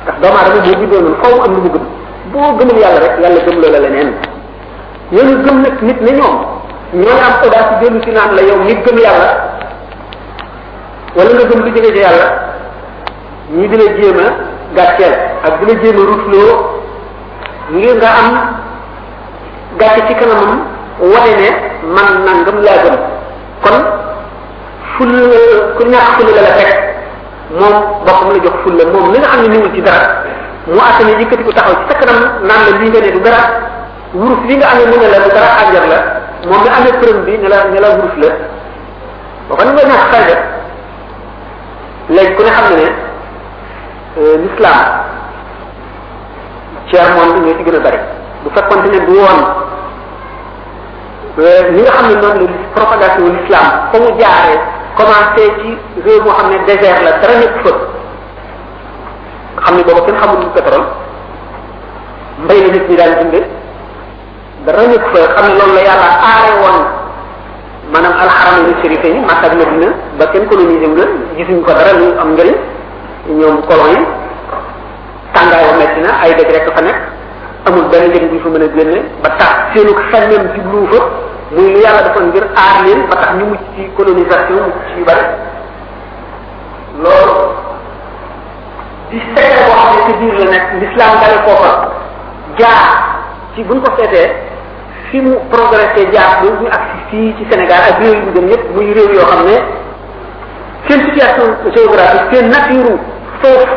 ndax 0.03 0.15
doomu 0.21 0.37
aadama 0.37 0.61
boo 0.65 0.79
bindoo 0.81 1.01
noonu 1.01 1.19
faw 1.21 1.35
am 1.45 1.53
lu 1.53 1.59
mu 1.61 1.69
gëm 1.73 1.85
boo 2.33 2.49
gëmul 2.57 2.79
yàlla 2.81 2.99
rek 3.05 3.15
yàlla 3.23 3.41
gëm 3.47 3.57
loola 3.61 3.79
leneen 3.85 4.09
ñooñu 5.13 5.43
gëm 5.45 5.57
nag 5.63 5.75
nit 5.87 5.99
ne 6.05 6.11
ñoom 6.19 6.35
ñooy 7.01 7.19
am 7.27 7.35
audace 7.43 7.73
dellu 7.81 7.99
si 8.03 8.11
naan 8.11 8.33
la 8.35 8.41
yow 8.47 8.59
nit 8.67 8.81
gëm 8.85 8.97
yàlla 8.97 9.31
wala 11.15 11.29
nga 11.29 11.45
gëm 11.49 11.59
lu 11.65 11.71
jege 11.77 11.89
ci 11.93 11.99
yàlla 12.03 12.27
ñu 13.57 13.65
bi 13.69 13.77
la 13.77 13.87
jéem 13.97 14.17
a 14.19 14.25
gàcceel 14.77 15.13
ak 15.47 15.53
di 15.59 15.65
la 15.73 15.79
jéem 15.81 15.97
a 16.01 16.05
rutloo 16.09 16.53
ngir 17.75 17.95
nga 18.01 18.09
am 18.23 18.33
gàcce 19.79 20.01
ci 20.07 20.13
kanamam 20.19 20.51
wane 21.11 21.33
ne 21.41 21.49
man 21.93 22.11
nangam 22.25 22.57
laa 22.65 22.79
gëm 22.85 22.95
kon 23.63 23.83
ful 24.95 25.13
ku 25.77 25.83
ñàkk 25.91 26.09
ful 26.17 26.27
la 26.35 26.41
la 26.47 26.53
fekk 26.59 26.77
moom 27.59 27.75
boppam 28.05 28.29
la 28.33 28.39
jox 28.43 28.55
ful 28.63 28.73
la 28.79 28.85
moom 28.91 29.11
li 29.13 29.19
nga 29.19 29.27
xam 29.29 29.41
ne 29.41 29.47
niwul 29.53 29.71
ci 29.75 29.81
dara 29.81 30.07
mu 30.65 30.79
àttane 30.89 31.13
yëkkati 31.21 31.43
ko 31.43 31.51
taxaw 31.51 31.75
ci 31.79 31.83
sa 31.91 31.95
kanam 31.99 32.19
naan 32.47 32.61
la 32.71 32.77
lii 32.79 32.89
nga 32.89 32.99
ne 33.05 33.11
du 33.15 33.19
dara 33.19 33.43
li 34.47 34.55
nga 34.55 34.65
amee 34.71 34.87
mu 34.89 34.95
ne 35.01 35.07
la 35.13 35.19
du 35.23 35.29
dara 35.35 35.49
àjjar 35.61 35.85
la 35.93 35.97
moom 36.49 36.61
mi 36.63 36.69
amee 36.77 36.95
përëm 37.01 37.17
bi 37.25 37.37
ne 37.37 37.47
la 37.53 37.59
ne 37.71 37.79
la 37.83 37.89
wuruf 37.97 38.13
la 38.21 38.29
boo 39.47 39.55
xam 39.57 39.67
ne 39.67 39.73
nga 39.73 39.85
ñàkk 39.85 40.61
léegi 42.09 42.35
ku 42.35 42.43
ne 42.43 42.51
xam 42.51 42.65
ne 42.73 42.75
ne 42.83 42.89
euh, 44.19 44.35
l'islam 44.37 44.83
tiers 46.89 47.09
monde 47.15 47.39
ñoo 47.45 47.57
ci 47.57 47.63
bu 47.63 47.71
fekkonte 48.55 48.89
ne 48.89 48.97
euh, 51.39 51.71
nga 51.71 51.91
xam 51.91 52.07
ne 52.09 52.15
noonu 52.21 52.45
la 52.47 52.81
propagation 52.81 53.25
l'islam 53.33 53.65
fa 53.91 53.99
mu 53.99 54.09
jaaree 54.19 54.59
commencé 54.97 55.43
ci 55.61 55.77
réew 56.03 56.21
moo 56.23 56.33
xam 56.33 56.49
ne 56.51 56.65
désert 56.65 57.01
la 57.03 57.11
dara 57.21 57.33
nekk 57.39 57.61
fa 57.63 57.71
nga 59.61 59.61
xam 59.63 59.75
ne 59.77 59.83
booba 59.83 60.01
kenn 60.05 60.19
xamul 60.19 60.39
lu 60.43 60.47
pétrole 60.53 60.85
mbay 62.43 62.61
la 62.61 62.73
nit 62.73 62.89
ñi 62.89 62.95
daal 62.95 63.15
dunde 63.19 63.41
dara 64.65 64.83
nekk 64.87 65.05
fa 65.15 65.27
xam 65.35 65.45
ne 65.51 65.57
loolu 65.57 65.73
la 65.73 65.81
yàlla 65.87 66.11
aare 66.19 66.59
woon 66.61 67.01
maanaam 67.93 68.15
alxaramayni 68.25 68.73
sharifayni 68.81 69.19
Makka 69.21 69.53
ak 69.53 69.55
Madina 69.61 69.89
ba 70.17 70.25
kenn 70.33 70.49
colonisé 70.49 70.87
nga 70.89 71.05
gisuñ 71.37 71.61
ko 71.61 71.69
dara 71.77 71.93
lu 72.01 72.07
am 72.17 72.33
njëriñ 72.33 72.57
ñoom 73.39 73.57
colon 73.69 73.89
yi 73.93 74.01
tàngaayu 75.33 75.73
metti 75.77 75.99
na 76.01 76.11
ay 76.25 76.33
dëkk 76.35 76.49
rek 76.51 76.67
fa 76.75 76.81
nekk 76.81 76.99
amul 77.69 77.85
benn 77.93 78.09
njëriñ 78.09 78.25
bu 78.29 78.35
ñu 78.35 78.41
fa 78.43 78.49
mën 78.49 78.65
a 78.65 78.69
génne 78.75 78.99
ba 79.23 79.29
tax 79.37 79.51
seenu 79.73 79.93
xelmeem 80.09 80.43
jublu 80.57 80.87
fa 80.91 80.99
muy 81.53 81.69
lu 81.73 81.79
yàlla 81.85 82.01
defoon 82.01 82.27
ngir 82.33 82.45
aar 82.57 82.75
leen 82.85 83.01
ba 83.09 83.15
tax 83.21 83.31
ñu 83.37 83.45
mucc 83.45 83.63
ci 83.77 83.89
colonisation 83.97 84.63
mucc 84.67 84.81
ci 84.89 84.97
yu 84.99 85.05
bari 85.05 85.23
loolu 87.03 87.35
di 89.11 89.21
seetee 89.21 89.61
boo 89.69 89.77
xam 89.77 89.93
ne 89.95 90.01
ci 90.07 90.11
biir 90.19 90.35
la 90.41 90.45
nekk 90.51 90.65
l'islam 90.81 91.11
dale 91.21 91.37
koo 91.45 91.57
fa 91.61 91.71
jaar 92.57 92.87
ci 93.55 93.61
buñ 93.63 93.79
ko 93.85 93.89
seetee 93.97 94.51
fi 95.13 95.21
mu 95.21 95.33
progressé 95.53 96.01
jaar 96.13 96.33
ba 96.41 96.49
ñu 96.57 96.65
ak 96.75 96.83
fii 97.09 97.29
ci 97.37 97.41
Sénégal 97.49 97.83
ak 97.91 97.97
yu 98.03 98.11
gën 98.33 98.47
yëpp 98.51 98.63
muy 98.75 98.87
réew 98.97 99.11
yoo 99.15 99.27
xam 99.31 99.41
ne 99.49 99.57
seen 100.89 100.99
situation 101.05 101.45
géographique 101.73 102.31
seen 102.33 102.47
nature 102.53 102.95
foofu 103.39 103.67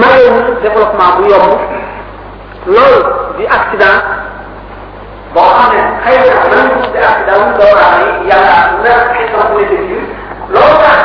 mayeewul 0.00 0.46
développement 0.64 1.12
bu 1.18 1.22
yomb 1.32 1.52
loolu 2.72 3.00
di 3.36 3.44
accident 3.58 4.00
boo 5.34 5.52
xam 5.56 5.68
ne 5.76 5.80
xëy 6.04 6.16
na 6.16 6.56
man 6.56 6.68
di 6.94 6.98
accident 7.12 7.42
wu 7.46 7.50
doo 7.60 7.72
raam 7.80 8.00
yi 8.08 8.24
yàlla 8.30 8.56
na 8.82 8.92
question 9.14 9.42
bu 9.52 9.54
nekk 9.60 9.72
biir 9.80 10.02
loolu 10.54 10.76
tax 10.82 10.98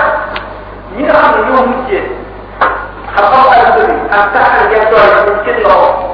ñi 0.96 1.04
nga 1.04 1.14
xam 1.20 1.32
ne 1.36 1.42
ñoo 1.52 1.64
muccee 1.72 2.04
xam-xam 3.16 3.48
ak 3.52 3.78
ak 4.18 4.26
taxaw 4.34 4.64
ngeen 4.72 4.86
doole 4.92 5.14
ñu 5.28 5.34
ci 5.44 5.52
loxo 5.68 6.14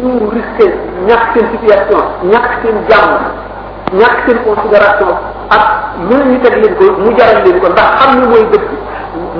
ñu 0.00 0.10
risqué 0.34 0.66
ñàkk 1.08 1.26
seen 1.34 1.48
situation 1.54 2.00
ñàkk 2.32 2.52
seen 2.64 2.78
jàmm 2.88 3.12
ñàkk 4.00 4.18
seen 4.24 4.38
considération 4.46 5.12
ak 5.56 5.64
mën 6.08 6.22
ñu 6.30 6.36
teg 6.44 6.54
leen 6.60 6.74
ko 6.78 6.84
mu 7.04 7.10
jaral 7.18 7.38
leen 7.44 7.60
ko 7.62 7.68
ndax 7.74 7.88
xam 8.00 8.10
ni 8.20 8.26
mooy 8.30 8.44
dëkk 8.52 8.68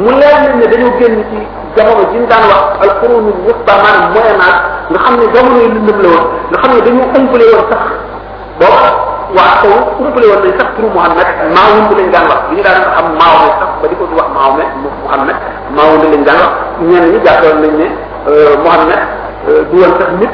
mu 0.02 0.10
leer 0.20 0.40
leen 0.44 0.58
ne 0.60 0.66
dañoo 0.72 0.92
génn 0.98 1.16
ci 1.30 1.38
jamono 1.76 2.02
ji 2.12 2.18
ñu 2.18 2.26
daan 2.30 2.44
wax 2.50 2.64
al 2.82 2.92
qurunul 3.00 3.40
wusta 3.48 3.72
maanaam 3.82 4.12
moyen 4.12 4.36
âge 4.36 4.60
nga 4.90 4.98
xam 5.04 5.14
ne 5.18 5.24
jamono 5.34 5.58
yi 5.62 5.68
lëndëm 5.76 5.98
la 6.02 6.08
woon 6.14 6.26
nga 6.50 6.60
xam 6.60 6.70
ne 6.74 6.80
dañoo 6.86 7.10
ëmpale 7.16 7.44
woon 7.56 7.66
sax 7.72 7.82
boo 8.60 9.08
waa 9.36 9.62
kaw 9.62 9.72
umpale 10.02 10.26
woon 10.30 10.42
nañ 10.46 10.52
sax 10.58 10.68
pour 10.76 10.86
Muhammad 10.94 11.26
maawun 11.54 11.84
bi 11.88 11.94
lañ 11.98 12.08
daan 12.14 12.26
wax 12.30 12.40
li 12.50 12.56
ñu 12.56 12.62
daan 12.66 12.82
xam 12.96 13.06
maawme 13.20 13.50
sax 13.60 13.70
ba 13.80 13.86
di 13.90 13.94
ko 14.00 14.04
wax 14.18 14.28
maawme 14.36 14.64
Muhammad 15.06 15.36
maawun 15.76 15.98
bi 16.02 16.06
lañ 16.14 16.22
daan 16.28 16.38
wax 16.42 16.52
ñenn 16.82 17.78
ne 17.80 17.86
euh, 18.28 18.56
Muhammad 18.64 19.00
euh, 19.48 19.62
du 19.70 19.74
woon 19.80 19.94
sax 20.00 20.08
nit 20.20 20.32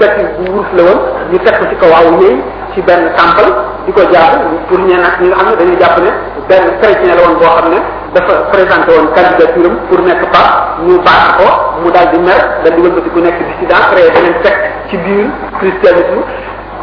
fekk 0.00 0.16
bu 0.36 0.50
wurf 0.54 0.68
la 0.76 0.82
ñu 1.30 1.36
fekk 1.44 1.58
ci 1.70 1.74
kaw 1.80 1.90
waaw 1.92 2.06
yooyu 2.16 2.40
ci 2.72 2.80
benn 2.88 3.04
temple 3.18 3.48
di 3.84 3.92
ko 3.92 4.02
jaamu 4.08 4.56
pour 4.68 4.78
ñenn 4.86 5.04
ak 5.08 5.20
ñi 5.20 5.28
ne 5.28 5.56
dañuy 5.60 5.76
jàpp 5.78 5.96
ne 6.00 6.10
benn 6.48 6.64
chrétien 6.80 7.14
la 7.16 7.20
woon 7.22 7.36
boo 7.38 7.52
xam 7.58 7.68
ne 7.74 7.78
dafa 8.16 8.34
présenté 8.52 8.96
woon 8.96 9.08
candidature 9.12 9.68
am 9.68 9.76
pour 9.90 10.00
nekk 10.06 10.22
pape 10.32 10.88
ñu 10.88 10.96
baax 11.04 11.36
mu 11.84 11.90
daal 11.92 12.08
di 12.12 12.18
mer 12.24 12.40
daal 12.64 12.74
di 12.76 12.80
wëlbati 12.80 13.08
ku 13.12 13.20
nekk 13.20 13.36
dissident 13.44 13.84
créé 13.92 14.08
beneen 14.16 14.36
secte 14.42 14.68
ci 14.88 14.96
biir 15.04 15.28
christianisme 15.60 16.24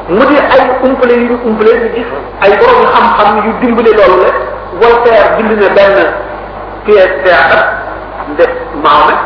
mu 0.09 0.21
di 0.29 0.37
ay 0.37 0.61
umpale 0.85 1.13
yu 1.21 1.25
ñu 1.33 1.35
umpale 1.49 1.71
ñu 1.81 1.87
gis 1.97 2.05
ay 2.43 2.51
borom 2.61 2.79
yu 2.85 2.89
xam-xam 2.93 3.35
yu 3.45 3.51
dimbale 3.61 3.89
loolu 3.97 4.21
la 4.23 4.29
Voltaire 4.81 5.33
bind 5.37 5.51
na 5.59 5.69
benn 5.73 5.97
pièce 6.85 7.09
théâtre 7.25 7.57
def 8.37 8.51
Mahomet 8.83 9.17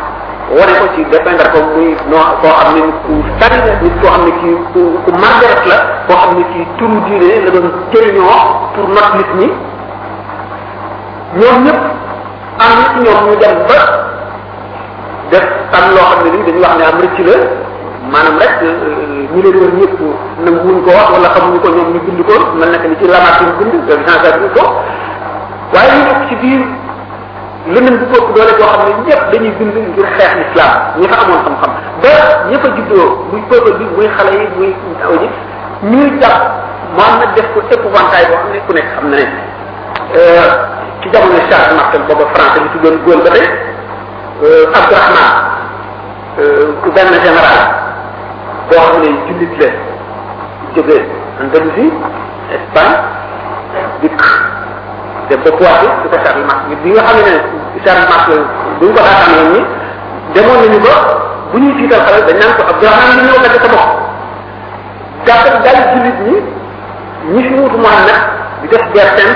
wane 0.55 0.73
ko 0.79 0.85
ci 0.95 1.01
dépendre 1.11 1.45
ko 1.51 1.59
muy 1.75 1.95
noo 2.09 2.23
koo 2.41 2.53
xam 2.61 2.73
ne 2.75 2.81
ku 3.05 3.13
sari 3.39 3.57
la 3.67 3.73
nit 3.81 3.95
koo 4.01 4.09
xam 4.13 4.21
ne 4.27 4.31
kii 4.41 4.57
ku 4.73 4.81
ku 5.03 5.11
màggat 5.19 5.59
la 5.71 5.77
koo 6.07 6.15
xam 6.21 6.31
ne 6.37 6.43
kii 6.53 6.65
turu 6.77 6.97
diine 7.09 7.43
la 7.43 7.49
doon 7.55 7.67
jëriñoo 7.91 8.39
pour 8.75 8.87
not 8.95 9.11
nit 9.19 9.29
ñi 9.39 9.47
ñoom 11.39 11.57
ñëpp 11.65 11.79
am 12.63 12.71
na 12.77 12.83
ci 12.91 12.97
ñoom 13.03 13.19
ñu 13.27 13.35
dem 13.41 13.57
ba 13.67 13.81
def 15.31 15.45
tam 15.71 15.85
loo 15.95 16.07
xam 16.13 16.23
ne 16.23 16.29
ni 16.31 16.39
dañu 16.45 16.61
wax 16.63 16.75
ne 16.79 16.83
am 16.85 16.99
rëcc 17.01 17.17
la 17.27 17.37
maanaam 18.11 18.37
rek 18.41 18.53
ñu 19.33 19.39
leen 19.43 19.55
war 19.61 19.71
ñëpp 19.79 19.95
nanguwuñ 20.43 20.77
ko 20.85 20.89
wax 20.97 21.07
wala 21.13 21.29
xamuñu 21.35 21.59
ko 21.63 21.69
ñoom 21.75 21.89
ñu 21.93 21.99
bind 22.05 22.21
ko 22.27 22.33
mel 22.59 22.69
naka 22.73 22.87
ni 22.89 22.95
ci 22.99 23.05
lamaat 23.13 23.37
ñu 23.45 23.49
bind 23.59 23.73
loolu 23.87 24.01
sensibiliser 24.01 24.53
ko 24.55 24.63
waaye 25.73 25.91
ñu 25.97 26.03
nekk 26.09 26.21
ci 26.29 26.35
biir 26.41 26.61
leneen 27.73 27.95
bu 27.99 28.05
ëpp 28.17 28.27
doole 28.35 28.51
boo 28.59 28.69
xam 28.73 28.79
ne 28.85 28.91
ñëpp 29.07 29.23
dañuy 29.31 29.53
bind 29.59 29.73
ngir 29.93 30.07
xeex 30.17 30.31
islam 30.45 30.73
ñi 30.99 31.05
fa 31.11 31.17
amoon 31.23 31.41
xam-xam 31.45 31.71
ba 32.03 32.11
ñëpp 32.49 32.65
a 32.67 32.75
juddoo 32.75 33.05
muy 33.31 33.41
peuple 33.49 33.71
bi 33.79 33.85
muy 33.95 34.07
xale 34.17 34.31
yi 34.39 34.47
muy 34.57 34.69
aw 35.05 35.13
yi 35.21 35.29
ñuy 35.91 36.09
jàpp 36.21 36.41
Mohamed 36.97 37.29
def 37.35 37.45
ko 37.53 37.59
épouvantail 37.69 38.25
boo 38.29 38.39
xam 38.43 38.49
ne 38.53 38.59
ku 38.65 38.71
nekk 38.77 38.87
xam 38.93 39.05
na 39.11 39.17
ne 39.17 39.25
ci 41.01 41.07
jamono 41.13 41.37
Charles 41.49 41.75
Martel 41.77 42.03
booba 42.07 42.25
français 42.33 42.59
bi 42.63 42.69
tuddoon 42.73 42.97
góol 43.05 43.21
ba 43.25 43.29
tey 43.35 43.47
Abdourahman 44.77 45.35
benn 46.95 47.11
général 47.27 47.88
boo 48.69 48.77
xam 48.77 49.01
ne 49.01 49.09
jullit 49.09 49.59
la 49.61 49.67
jóge 50.75 50.97
Andalousie, 51.41 51.91
Espagne 52.49 53.01
dikk 54.01 54.21
dem 55.29 55.41
ba 55.43 55.49
Poitiers 55.57 55.95
di 56.01 56.07
ko 56.09 56.17
Charles 56.23 56.45
Marx 56.45 56.79
bi 56.83 56.89
nga 56.93 57.01
xam 57.09 57.17
ne 57.25 57.35
ne 57.75 57.79
Charles 57.85 58.09
Marx 58.09 58.25
bu 58.79 58.85
ñu 58.87 58.91
ko 58.95 59.01
xaataan 59.07 59.31
ñoom 59.43 59.49
ñi 59.53 59.61
demoon 60.33 60.59
nañu 60.61 60.79
bu 61.53 61.57
ñuy 61.61 61.87
dañ 61.91 62.01
naan 62.09 62.55
ko 62.57 62.61
Abdourahmane 62.71 63.21
li 63.21 63.27
ñëw 63.27 63.43
sa 63.43 63.83
gàttal 65.33 65.55
daal 65.63 65.79
jullit 65.93 66.19
ñi 67.25 67.41
ñi 67.41 67.49
di 68.61 68.67
def 68.73 68.81
gerteem 68.95 69.31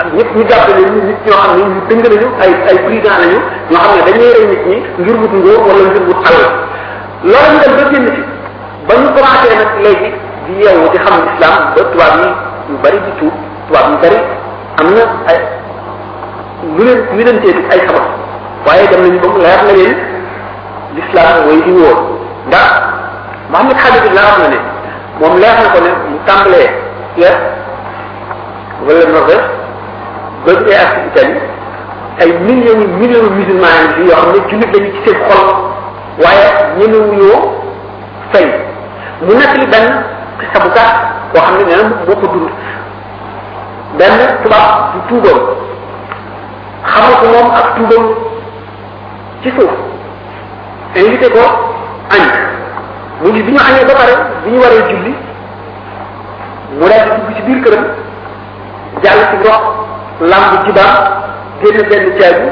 ak 0.00 0.06
ñëpp 0.14 0.30
ñu 0.36 0.84
ñu 0.92 1.00
nit 1.08 1.20
ñoo 1.26 1.38
xam 1.42 1.56
ñu 1.56 1.80
dëng 1.88 2.32
ay 2.42 2.52
ay 2.68 2.76
ñoo 2.88 3.00
xam 3.04 3.94
ne 3.96 4.00
dañuy 4.10 4.46
nit 4.52 4.62
ñi 4.68 4.76
ngir 5.00 5.14
wut 5.20 5.32
ngóor 5.36 5.60
wala 5.66 5.88
ngir 5.90 6.02
wut 6.06 6.16
loolu 7.22 8.24
ba 8.88 8.94
ñu 9.02 9.08
commencé 9.10 9.54
nak 9.54 9.80
léegi 9.84 10.10
di 10.46 10.52
yewu 10.64 10.88
di 10.92 10.98
xam 11.06 11.20
islam 11.28 11.56
ba 11.76 11.82
tuwa 11.92 12.08
yi 12.20 12.28
yu 12.70 12.76
bari 12.82 12.98
di 13.06 13.12
tuub 13.20 13.32
tuwa 13.66 13.80
yu 13.90 13.96
bari 14.02 14.18
amna 14.80 15.04
ay 15.30 15.38
lu 16.74 16.78
leen 16.86 17.00
ñu 17.14 17.20
leen 17.24 17.38
té 17.44 17.50
ay 17.72 17.80
sabab 17.86 18.06
waaye 18.66 18.84
dem 18.90 19.00
nañu 19.02 19.18
bu 19.20 19.38
leer 19.44 19.60
na 19.66 19.72
leen 19.78 19.96
l'islam 20.94 21.46
way 21.46 21.58
di 21.66 21.72
wóor 21.80 21.98
ndax 22.48 22.68
mamu 23.52 23.70
Khalid 23.80 24.02
bi 24.06 24.10
leer 24.18 24.38
na 24.40 24.48
ne 24.48 24.58
mom 25.20 25.32
leer 25.42 25.56
na 25.60 25.66
ko 25.72 25.78
ne 25.84 25.90
mu 26.10 26.18
tambalé 26.24 26.62
ya 27.18 27.28
wala 28.88 29.00
no 29.04 29.12
Norvège 29.12 29.38
ba 30.46 30.52
ci 30.62 30.74
ak 30.82 30.90
Italie 31.12 31.40
ay 32.22 32.28
millions 32.46 32.86
millions 33.00 33.28
musulmans 33.36 33.90
yi 33.98 34.08
yo 34.08 34.14
xam 34.16 34.32
ne 34.32 34.56
nit 34.60 34.70
dañu 34.72 34.88
ci 34.94 35.00
seen 35.04 35.20
xol 35.28 35.46
ñu 36.78 36.86
ñemewuñoo 36.86 37.52
fay 38.32 38.64
mu 39.26 39.34
nekk 39.38 39.54
li 39.58 39.66
benn 39.72 39.88
xisa 40.40 40.60
bu 40.64 40.70
gàtt 40.76 40.96
boo 41.32 41.42
xam 41.46 41.54
ne 41.58 41.64
nee 41.64 41.76
na 41.82 41.84
moo 42.06 42.14
ko 42.20 42.26
dund 42.32 42.50
benn 43.98 44.14
tubaab 44.42 44.74
bu 44.94 44.98
tuuboon 45.08 45.40
xamal 46.92 47.14
ko 47.20 47.26
moom 47.32 47.48
ak 47.58 47.66
tuuboon 47.74 48.06
ci 49.42 49.48
suuf 49.56 49.72
invité 51.00 51.28
ko 51.34 51.40
añ 52.14 52.22
mu 53.22 53.28
ngi 53.32 53.42
bi 53.46 53.52
ñu 53.52 53.58
añee 53.66 53.84
ba 53.88 53.94
pare 54.00 54.14
bi 54.44 54.48
ñu 54.52 54.58
waree 54.62 54.82
julli 54.88 55.12
mu 56.78 56.84
daal 56.88 57.08
di 57.16 57.22
dugg 57.22 57.34
ci 57.36 57.42
biir 57.46 57.58
këram 57.64 57.84
jàll 59.04 59.20
ci 59.30 59.36
ndox 59.40 59.60
làmb 60.30 60.52
ji 60.64 60.72
génn 61.62 61.88
benn 61.90 62.06
caabi 62.18 62.48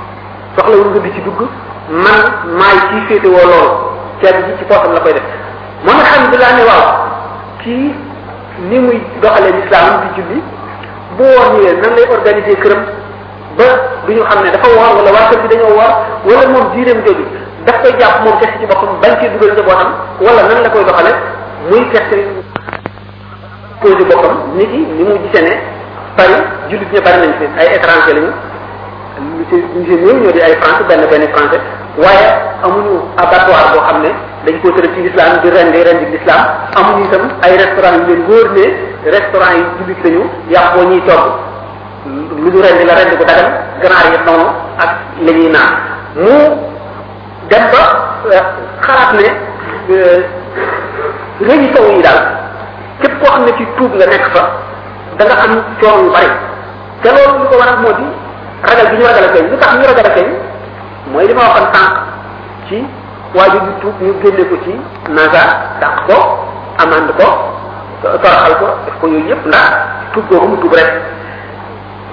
soxlawul 0.56 0.90
nga 0.96 1.00
di 1.04 1.12
ci 1.12 1.22
dugg 1.28 1.40
man 1.92 2.22
maay 2.56 2.78
kii 2.90 3.02
féete 3.12 3.28
woo 3.28 3.44
loolu 3.52 3.74
ceeb 4.24 4.36
bi 4.48 4.52
ci 4.58 4.64
poosam 4.64 4.94
la 4.96 5.02
koy 5.04 5.12
def 5.14 5.26
moom 5.84 5.98
alhamdulilah 6.04 6.52
ne 6.60 6.64
waaw 6.70 6.86
kii 7.64 7.88
ni 8.72 8.78
muy 8.80 8.98
doxalee 9.24 9.52
lislaam 9.60 9.92
di 10.08 10.08
julli 10.16 10.40
bu 11.20 11.24
woor 11.36 11.48
ñëwee 11.54 11.74
nan 11.84 11.92
lay 12.00 12.08
organiser 12.16 12.56
këram 12.64 12.82
ba 13.60 13.68
du 14.08 14.12
ñu 14.16 14.24
xam 14.32 14.40
ne 14.46 14.50
dafa 14.56 14.68
woor 14.78 14.92
wala 15.04 15.12
waa 15.16 15.26
kër 15.30 15.40
bi 15.44 15.48
dañoo 15.52 15.76
woor 15.80 15.92
wala 16.30 16.46
moom 16.54 16.66
diineem 16.74 17.00
jooju 17.06 17.24
daf 17.68 17.76
koy 17.84 17.92
jàpp 18.00 18.24
moom 18.24 18.40
kese 18.40 18.56
ci 18.60 18.66
boppam 18.72 18.96
bañ 19.04 19.14
cee 19.20 19.30
dugal 19.36 19.52
njabootam 19.58 19.90
wala 20.26 20.42
nan 20.48 20.64
la 20.64 20.70
koy 20.72 20.84
doxale 20.90 21.12
muy 21.70 21.84
kese 21.92 22.20
posé 23.84 24.06
boppam 24.12 24.36
nit 24.58 24.72
yi 24.76 24.82
ni 24.98 25.04
mu 25.10 25.16
gisee 25.24 25.44
ne 25.48 25.56
bari 26.18 26.36
julit 26.70 26.90
ñi 26.94 27.00
bari 27.06 27.18
nañ 27.28 27.32
fi 27.40 27.46
ay 27.62 27.68
étranger 27.78 28.16
lañu 28.22 29.38
ñu 29.38 29.44
ci 29.50 29.56
ñu 29.58 29.82
ñëw 29.82 30.20
ñoo 30.22 30.32
di 30.36 30.42
ay 30.42 30.54
français 30.62 30.86
benn 30.90 31.04
benn 31.12 31.24
français 31.34 31.60
waaye 32.02 32.28
amuñu 32.66 32.96
abattoir 33.18 33.68
boo 33.74 33.82
xam 33.88 33.98
ne 34.06 34.12
dañ 34.46 34.56
ko 34.62 34.68
tëral 34.76 34.92
ci 34.94 35.00
l'islam 35.06 35.32
di 35.42 35.50
rendi 35.56 35.80
rendi 35.88 36.06
l'islam 36.14 36.42
amuñu 36.80 37.04
itam 37.08 37.24
ay 37.46 37.52
restaurant 37.58 38.00
yu 38.08 38.14
leen 38.14 38.24
wóor 38.30 38.48
ne 38.56 38.66
restaurant 39.16 39.54
yi 39.58 39.64
julit 39.78 40.00
lañu 40.06 40.22
yàq 40.54 40.66
boo 40.74 40.84
ñuy 40.90 41.02
togg 41.10 41.28
lu 42.44 42.50
ñu 42.54 42.60
rendi 42.66 42.84
la 42.90 42.94
rendi 43.00 43.16
ko 43.20 43.26
dagal 43.30 43.48
ganaar 43.82 44.06
yi 44.14 44.18
noonu 44.26 44.48
ak 44.84 44.90
la 45.26 45.32
ñuy 45.38 45.50
naan 45.56 45.74
mu 46.24 46.36
dem 47.50 47.66
ba 47.74 47.82
xalaat 48.86 49.10
ne 49.20 49.30
réew 51.48 51.62
yi 51.62 51.70
taw 51.74 51.86
yi 51.94 52.02
daal 52.06 52.22
képp 53.02 53.20
koo 53.20 53.30
xam 53.34 53.44
ne 53.46 53.52
ci 53.58 53.64
tuub 53.78 53.92
nga 53.98 54.06
nekk 54.06 54.26
fa 54.38 54.44
da 55.18 55.26
am 55.40 55.78
coono 55.82 56.04
yu 56.06 56.12
bari 56.14 56.34
te 57.02 57.08
loolu 57.16 57.44
li 57.44 57.50
ko 57.52 57.56
waral 57.62 57.78
moo 57.84 57.92
di 58.00 58.06
ragal 58.68 58.88
bi 58.90 58.96
ñu 58.98 59.06
ragal 59.10 59.24
a 59.24 59.34
feeñ 59.36 59.48
lu 59.52 59.58
tax 59.62 59.72
ñu 59.78 59.84
ragal 59.90 60.06
a 60.06 60.14
feeñ 60.16 60.28
mooy 61.12 61.26
li 61.28 61.34
ma 61.34 61.42
waxoon 61.50 61.68
sànq 61.74 61.94
ci 62.68 62.78
waajur 63.36 63.62
bu 63.68 63.72
tuub 63.82 63.98
ñu 64.06 64.12
génne 64.24 64.44
ko 64.52 64.56
ci 64.64 64.74
naga 65.18 65.44
dàq 65.82 65.96
ko 66.08 66.18
amand 66.84 67.10
ko 67.20 67.28
toroxal 68.02 68.54
ko 68.60 68.66
def 68.86 68.96
ko 69.00 69.06
yooyu 69.08 69.28
yëpp 69.30 69.46
ndax 69.50 69.70
tuub 70.14 70.26
googu 70.30 70.48
mu 70.50 70.56
tuub 70.62 70.74
rek 70.78 70.90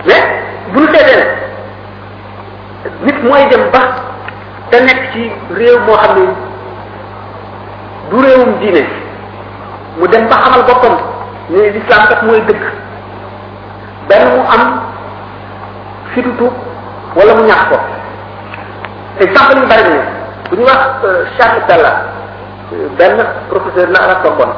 mais 0.07 0.24
bu 0.72 0.78
ñu 0.80 0.88
seetee 0.94 1.24
nit 3.05 3.18
mooy 3.24 3.42
dem 3.51 3.64
ba 3.74 3.80
te 4.70 4.80
nekk 4.86 5.01
ci 5.12 5.22
réew 5.59 5.78
moo 5.86 5.96
xam 5.96 6.16
ne 6.16 6.26
du 8.11 8.16
réewum 8.26 8.59
diine 8.61 8.82
mu 9.98 10.07
dem 10.09 10.28
ba 10.28 10.36
xamal 10.44 10.62
boppam 10.64 10.96
ne 11.51 11.59
l'islam 11.70 12.07
kat 12.09 12.22
mooy 12.22 12.40
dëkk 12.42 12.80
benn 14.11 14.26
mu 14.34 14.42
am 14.42 14.82
fitu 16.12 16.34
tuub 16.34 16.50
wala 17.14 17.30
mu 17.38 17.46
ñàkk 17.46 17.70
ko 17.70 17.78
exemple 19.22 19.54
yu 19.54 19.64
bari 19.70 19.82
nañu 19.86 20.02
bu 20.50 20.54
ñu 20.58 20.64
wax 20.66 20.82
euh, 21.06 21.22
Charles 21.38 21.62
Bella 21.70 21.92
euh, 22.74 22.88
benn 22.98 23.14
professeur 23.48 23.86
la 23.94 24.00
arab 24.02 24.18
Sorbonne 24.26 24.54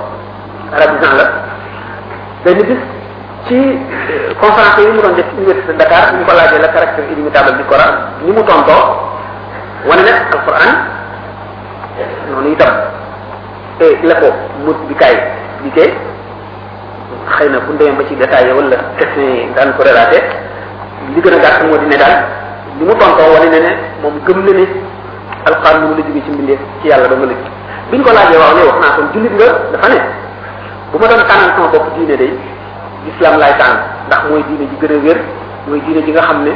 arabisant 0.73 1.15
la 1.21 1.25
benn 2.45 2.59
bis 2.65 2.81
ci 3.47 3.59
euh, 3.61 4.33
conférence 4.41 4.81
yi 4.81 4.89
mu 4.91 5.03
doon 5.05 5.13
def 5.21 5.29
université 5.37 5.73
Dakar 5.77 6.17
ñu 6.17 6.25
ko 6.25 6.33
laajee 6.33 6.59
la 6.65 6.73
caractère 6.73 7.13
inimitable 7.13 7.53
du 7.59 7.65
Coran 7.65 7.93
ni 8.25 8.33
mu 8.33 8.41
tontoo 8.49 8.97
wane 9.89 10.01
ne 10.09 10.13
alquran 10.33 10.73
noonu 12.33 12.53
itam 12.57 12.73
la 14.09 14.15
ko 14.21 14.29
bi 14.89 14.95
kaay 14.95 15.17
liggéey 15.65 15.95
xeyna 17.39 17.59
bu 17.67 17.71
ndeyam 17.75 17.97
ba 17.99 18.03
ci 18.09 18.15
détaillé 18.19 18.53
wala 18.53 18.77
question 18.99 19.23
yi 19.23 19.47
daan 19.55 19.71
ko 19.77 19.81
relaté 19.83 20.19
li 21.15 21.21
gëna 21.23 21.39
gatt 21.39 21.63
mo 21.67 21.77
di 21.79 21.87
ne 21.87 21.97
daal 21.97 22.15
li 22.79 22.85
mu 22.87 22.95
tontoo 22.97 23.33
wane 23.35 23.49
ne 23.55 23.59
ne 23.67 23.71
mom 24.03 24.15
gëm 24.27 24.39
na 24.47 24.53
ne 24.59 24.65
alquran 25.49 25.77
mu 25.87 25.95
la 25.97 26.03
jógee 26.07 26.23
ci 26.25 26.31
mbinde 26.35 26.55
ci 26.81 26.89
yalla 26.89 27.07
ba 27.09 27.15
nga 27.17 27.27
la 27.27 27.35
biñ 27.91 28.01
ko 28.03 28.11
laaje 28.17 28.35
waaw 28.43 28.55
ni 28.57 28.63
wax 28.69 28.77
na 28.83 28.89
ko 28.97 29.01
julit 29.15 29.33
nga 29.39 29.47
dafa 29.73 29.89
ne 29.93 29.99
bu 30.91 30.95
ma 30.99 31.07
don 31.09 31.23
tanal 31.29 31.49
sama 31.55 31.69
bop 31.73 31.87
diine 31.95 32.17
day 32.17 32.33
islam 33.11 33.39
lay 33.39 33.55
tan 33.61 33.75
ndax 34.07 34.21
moy 34.29 34.43
diine 34.49 34.65
ji 34.71 34.77
gëna 34.83 34.99
wër 35.07 35.19
moy 35.69 35.81
diine 35.87 36.01
ji 36.05 36.11
nga 36.13 36.23
xam 36.29 36.39
ne 36.47 36.53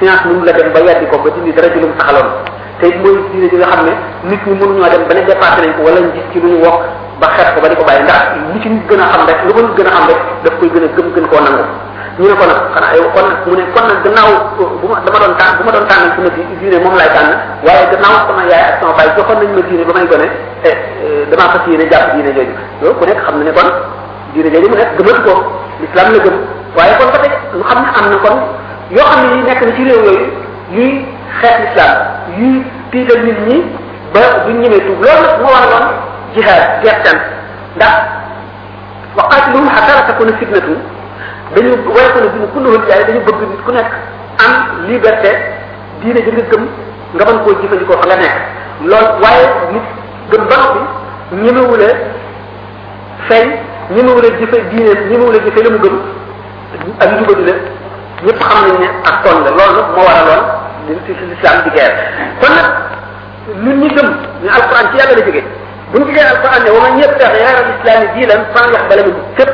science 0.00 0.24
mënu 0.26 0.44
la 0.44 0.52
dem 0.52 0.72
ba 0.72 0.80
yaddi 0.80 1.06
ko 1.10 1.18
ba 1.24 1.30
dindi 1.36 1.52
dara 1.52 1.68
ci 1.72 1.78
lu 1.80 1.86
mu 1.88 1.94
saxaloon 2.00 2.28
te 2.80 2.86
mooy 3.02 3.18
diine 3.32 3.46
ji 3.50 3.56
nga 3.56 3.66
xam 3.72 3.84
nit 3.84 4.40
ñi 4.46 4.54
mënu 4.58 4.72
ñu 4.76 4.80
dem 4.92 5.04
ba 5.08 5.14
ne 5.14 5.20
dépassé 5.28 5.58
nañ 5.62 5.72
ko 5.76 5.82
wala 5.84 6.00
ñu 6.00 6.10
gis 6.14 6.24
ci 6.32 6.40
lu 6.40 6.48
ñu 6.56 6.60
wax 6.64 6.80
ba 7.18 7.26
xeet 7.36 7.50
ko 7.54 7.58
ba 7.60 7.68
di 7.70 7.74
ko 7.78 7.84
bàyyi 7.86 8.02
ndax 8.06 8.24
li 8.54 8.58
ci 8.62 8.68
gën 8.88 9.00
a 9.02 9.06
xam 9.12 9.22
rek 9.26 9.38
lu 9.46 9.52
ko 9.56 9.60
gën 9.76 9.86
a 9.86 9.90
xam 9.94 10.04
rek 10.10 10.18
daf 10.44 10.54
koy 10.58 10.70
gën 10.74 10.84
a 10.86 10.88
gëm 10.96 11.06
gën 11.14 11.26
koo 11.30 11.40
nangu 11.44 11.62
ñu 12.18 12.24
ne 12.26 12.36
ko 12.40 12.44
nag 12.46 14.06
ma 14.06 15.02
dama 15.04 15.18
doon 15.18 15.34
tànn 15.34 15.54
euh, 15.58 15.78
xam 15.82 16.02
ne 16.04 16.14
kon 16.14 16.34
diine 24.32 24.52
jooju 24.52 24.68
mu 24.68 24.76
nekk 24.76 24.96
gëmatu 24.98 25.22
ko 25.24 25.34
l'islam 25.80 26.12
la 26.14 26.18
gëm 26.24 26.34
waaye 26.76 26.94
kon 27.00 27.10
ba 27.14 27.18
tey 27.22 27.32
lu 27.54 27.62
xam 27.68 27.78
ne 27.84 27.90
am 27.98 28.06
na 28.14 28.18
kon 28.24 28.34
yoo 28.96 29.08
xam 29.10 29.20
ne 29.26 29.36
yi 29.36 29.42
nekk 29.48 29.60
na 29.66 29.72
ci 29.76 29.82
réew 29.88 30.04
yooyu 30.06 30.26
yuy 30.76 30.90
xeex 31.40 31.58
l'islam 31.60 31.96
yuy 32.36 32.52
tiital 32.92 33.24
nit 33.24 33.38
ñi 33.48 33.58
ba 34.14 34.20
duñ 34.46 34.56
ñemee 34.62 34.84
tuub 34.86 35.00
loolu 35.04 35.24
nag 35.26 35.40
moo 35.42 35.48
waraloon 35.54 36.07
الجهاد 36.38 36.84
يقتن 36.86 37.18
دا 37.80 37.88
وقاتلوا 39.16 39.70
حتى 39.74 39.92
لا 39.94 40.00
تكون 40.10 40.28
فتنة 40.28 40.68
بين 41.54 41.66
ويكون 41.66 42.24
بين 42.34 42.44
كله 42.54 42.70
الجاهل 42.76 43.04
بين 43.06 43.22
بعض 43.26 43.38
بين 43.40 43.56
كونك 43.66 43.90
أم 44.46 44.54
ليبرت 44.86 45.24
دين 46.02 46.14
جريد 46.26 46.46
كم 46.54 46.62
غبن 47.20 47.36
كوي 47.44 47.54
كيف 47.62 47.72
يكون 47.82 47.96
خلنا 48.02 48.16
نك 48.22 48.34
لول 48.82 49.08
واي 49.22 49.42
نيت 49.72 49.86
غبن 50.32 50.50
في 51.30 51.34
نيمو 51.44 51.64
ولا 51.72 51.88
فاي 53.28 53.44
نيمو 53.96 54.10
ولا 54.16 54.28
جيف 54.38 54.50
دين 54.72 54.86
نيمو 55.10 55.24
ولا 55.28 55.38
جيف 55.44 55.54
لم 55.66 55.74
غبن 55.84 55.96
أن 57.02 57.08
يجوا 57.22 57.34
دين 57.38 57.54
نيب 58.26 58.38
خم 58.46 58.66
لين 58.66 58.82
أكون 59.10 59.38
لول 59.56 59.72
ما 59.96 60.02
ورا 60.06 60.22
لول 60.26 60.38
دين 60.86 60.98
في 61.06 61.24
الإسلام 61.26 61.56
دكير 61.68 61.90
كونك 62.42 62.66
نيم 63.64 63.80
نيم 63.84 64.08
القرآن 64.46 64.86
كيا 64.92 65.04
لا 65.06 65.20
تيجي 65.24 65.42
bu 65.92 65.96
ñu 66.00 66.04
ko 66.04 66.12
leeral 66.12 66.36
ba 66.44 66.48
am 66.56 66.62
ne 66.66 66.70
waman 66.76 66.98
yabta 67.02 67.24
xeyaara 67.34 67.60
lislaami 67.70 68.06
diilan 68.14 68.42
fan 68.52 68.68
yaxbala 68.74 69.02
minhu 69.06 69.20
képp 69.36 69.50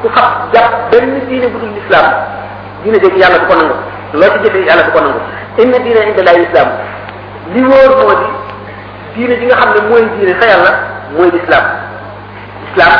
ku 0.00 0.06
xam 0.16 0.30
jàpp 0.52 0.74
benn 0.92 1.10
diine 1.28 1.46
bu 1.52 1.58
dul 1.62 1.70
lislaam 1.78 2.06
diine 2.82 2.96
jëg 3.04 3.14
yàlla 3.22 3.38
du 3.42 3.46
ko 3.50 3.54
nangu 3.60 3.74
loo 4.18 4.28
ci 4.32 4.38
jëfee 4.44 4.64
yàlla 4.68 4.82
du 4.86 4.90
ko 4.96 5.00
nangu 5.04 5.18
inna 5.62 5.78
diina 5.84 6.00
inda 6.08 6.22
laa 6.26 6.36
lislaam 6.42 6.68
li 7.52 7.60
wóor 7.70 7.90
moo 8.00 8.14
di 8.20 8.28
diine 9.14 9.34
ji 9.40 9.44
nga 9.46 9.56
xam 9.60 9.70
ne 9.74 9.80
mooy 9.90 10.04
diine 10.18 10.32
fa 10.40 10.46
yàlla 10.52 10.70
mooy 11.16 11.28
lislaam 11.36 11.64
lislaam 12.64 12.94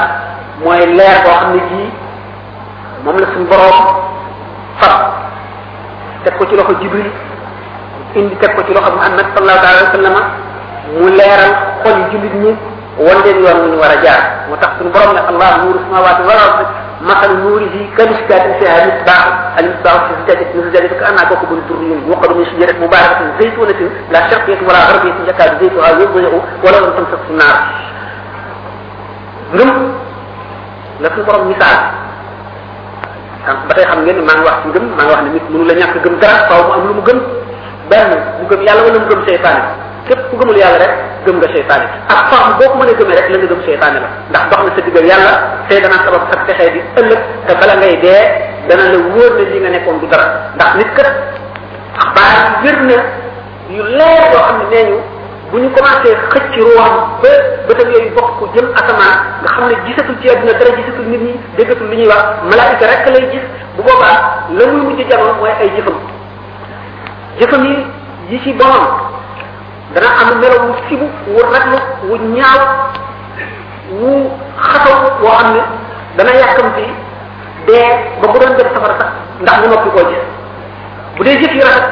mooy 0.65 0.83
leer 0.99 1.19
boo 1.25 1.33
xam 1.41 1.51
ne 1.55 1.61
jii 1.71 1.89
moom 3.05 3.17
la 3.23 3.27
suñu 3.33 3.47
boroom 3.51 3.77
fab 4.81 4.95
teg 6.25 6.35
ko 6.39 6.45
ci 6.49 6.55
loxo 6.57 6.75
jibril 6.81 7.11
indi 8.15 8.35
teg 8.43 8.55
ko 8.57 8.63
ci 8.67 8.73
loxo 8.77 8.91
muhammad 8.97 9.27
sallallahu 9.37 9.67
alayhi 9.71 9.85
wa 9.87 9.95
sallama 10.03 10.23
mu 10.99 11.07
leeral 11.09 11.51
xol 11.85 11.95
yi 11.99 12.05
jullit 12.13 12.35
ñi 12.43 12.51
wan 13.05 13.19
leen 13.25 13.37
yoon 13.45 13.59
wu 13.63 13.67
ñu 13.73 13.77
war 13.83 13.93
a 13.97 14.03
jaar 14.05 14.21
moo 14.49 14.57
tax 14.63 14.71
suñu 14.79 14.91
borom 14.95 15.13
ne 15.15 15.23
allah 15.31 15.51
nuuru 15.63 15.79
samawaati 15.87 16.23
wal 16.29 16.41
ard 16.47 16.59
masal 17.09 17.33
nuurihi 17.45 17.83
kamiskaatin 17.97 18.53
fiha 18.59 18.77
misbaax 18.89 19.27
al 19.59 19.67
misbaax 19.71 20.01
fi 20.09 20.13
zujaajatin 20.19 20.57
min 20.57 20.65
zujaajatin 20.67 20.99
ka 21.01 21.07
annaa 21.11 21.29
kokobun 21.31 21.61
durriyun 21.69 22.01
yuqadu 22.11 22.35
min 22.39 22.45
shajaratin 22.51 22.83
mubaarakatin 22.85 23.27
zaytuunatin 23.41 23.89
la 24.13 24.19
sharqiyatin 24.29 24.67
wala 24.69 24.79
gharbiyatin 24.91 25.25
yakaadu 25.31 25.55
zaytuha 25.63 25.89
yudhi'u 26.01 26.39
walaw 26.65 26.81
lam 26.85 26.93
tamsak 26.99 27.21
fi 27.27 27.33
naar 27.41 27.57
ngëm 29.57 29.71
la 31.03 31.09
suñu 31.15 31.25
borom 31.29 31.45
misaal 31.51 31.79
xam 33.47 33.57
ba 33.69 33.73
tey 33.79 33.85
xam 33.89 34.01
ngeen 34.05 34.17
ni 34.19 34.23
maa 34.27 34.37
ngi 34.39 34.45
wax 34.49 34.57
ci 34.63 34.67
ngëm 34.71 34.85
maa 34.97 35.05
ngi 35.07 35.13
wax 35.15 35.21
ne 35.25 35.31
nit 35.35 35.47
mënu 35.53 35.65
la 35.71 35.75
ñàkk 35.81 35.97
gëm 36.05 36.15
dara 36.23 36.41
faaw 36.49 36.63
mu 36.67 36.73
am 36.77 36.83
lu 36.89 36.93
mu 36.99 37.03
gëm 37.09 37.19
benn 37.91 38.11
mu 38.41 38.45
gëm 38.51 38.61
yàlla 38.67 38.83
wala 38.85 38.99
mu 39.03 39.09
gëm 39.11 39.23
seytaane 39.29 39.65
képp 40.11 40.29
ku 40.31 40.37
gëmul 40.39 40.57
yàlla 40.61 40.79
rek 40.83 40.93
gëm 41.25 41.37
nga 41.39 41.49
seytaane 41.55 41.87
ak 42.15 42.23
forme 42.31 42.53
boo 42.59 42.69
ko 42.73 42.77
mënee 42.81 42.97
gëmee 42.99 43.17
rek 43.19 43.27
la 43.33 43.37
nga 43.41 43.49
gëm 43.53 43.61
seytaane 43.67 43.99
la 44.05 44.11
ndax 44.31 44.45
dox 44.51 44.61
na 44.65 44.73
sa 44.95 45.03
yàlla 45.13 45.35
tey 45.69 45.79
dana 45.85 45.99
sabab 46.05 46.23
sa 46.31 46.37
texee 46.49 46.71
di 46.75 46.81
ëllëg 47.01 47.21
te 47.47 47.53
bala 47.61 47.75
ngay 47.79 47.95
dee 48.05 48.21
dana 48.69 48.85
la 48.93 48.99
wóor 49.15 49.33
ne 49.39 49.45
li 49.53 49.59
nga 49.63 49.71
nekkoon 49.75 49.97
du 50.03 50.07
dara 50.13 50.27
ndax 50.57 50.71
nit 50.79 50.91
kat 50.99 51.09
baa 52.17 52.37
wér 52.65 52.77
na 52.91 52.99
yu 53.75 53.83
leer 53.83 54.27
yoo 54.35 54.43
xam 54.47 54.59
ne 54.63 54.67
nee 54.73 55.01
bu 55.51 55.57
ñu 55.63 55.69
commencé 55.79 56.11
xëcc 56.33 56.55
ruwaam 56.65 56.95
ba 57.23 57.31
bëtam 57.71 57.89
yooyu 57.95 58.11
bokk 58.19 58.29
ku 58.39 58.45
jëm 58.55 58.67
asamaan 58.83 59.15
nga 59.47 59.51
xam 59.55 59.65
ne 59.71 59.75
gisatul 59.87 60.17
ci 60.21 60.27
àdduna 60.35 60.53
dara 60.59 60.73
gisatul 60.79 61.07
nit 61.13 61.23
ñi 61.27 61.33
déggatul 61.57 61.87
ñuy 61.93 62.07
wax 62.11 62.23
malaayika 62.51 62.91
rek 62.93 63.03
lay 63.15 63.25
gis 63.33 63.47
bu 63.77 63.83
boobaa 63.87 64.17
la 64.59 64.65
muy 64.71 64.81
mujj 64.91 65.07
jamono 65.11 65.33
mooy 65.39 65.53
ay 65.61 65.71
jëfam 65.79 65.97
jëfam 67.39 67.63
yi 67.67 67.75
yi 68.31 68.37
ci 68.45 68.51
borom 68.59 68.87
dana 69.95 70.09
am 70.23 70.39
melaw 70.39 70.63
wu 70.71 70.75
sibu 70.89 71.07
wu 71.35 71.41
raglu 71.51 71.79
wu 72.11 72.15
ñaaw 72.35 72.61
wu 74.01 74.13
xataw 74.67 74.97
woo 75.23 75.35
xam 75.39 75.49
ne 75.57 75.63
dana 76.17 76.31
yàkkamti 76.43 76.83
dee 77.67 77.91
ba 78.23 78.27
bu 78.33 78.39
doon 78.39 78.55
dem 78.59 78.69
safara 78.75 78.95
sax 79.01 79.11
ndax 79.43 79.57
mu 79.61 79.67
noppi 79.71 79.91
koo 79.95 80.05
gis 80.11 80.23
bu 81.17 81.21
dee 81.27 81.37
jëf 81.43 81.53
yu 81.59 81.63
rafet 81.67 81.87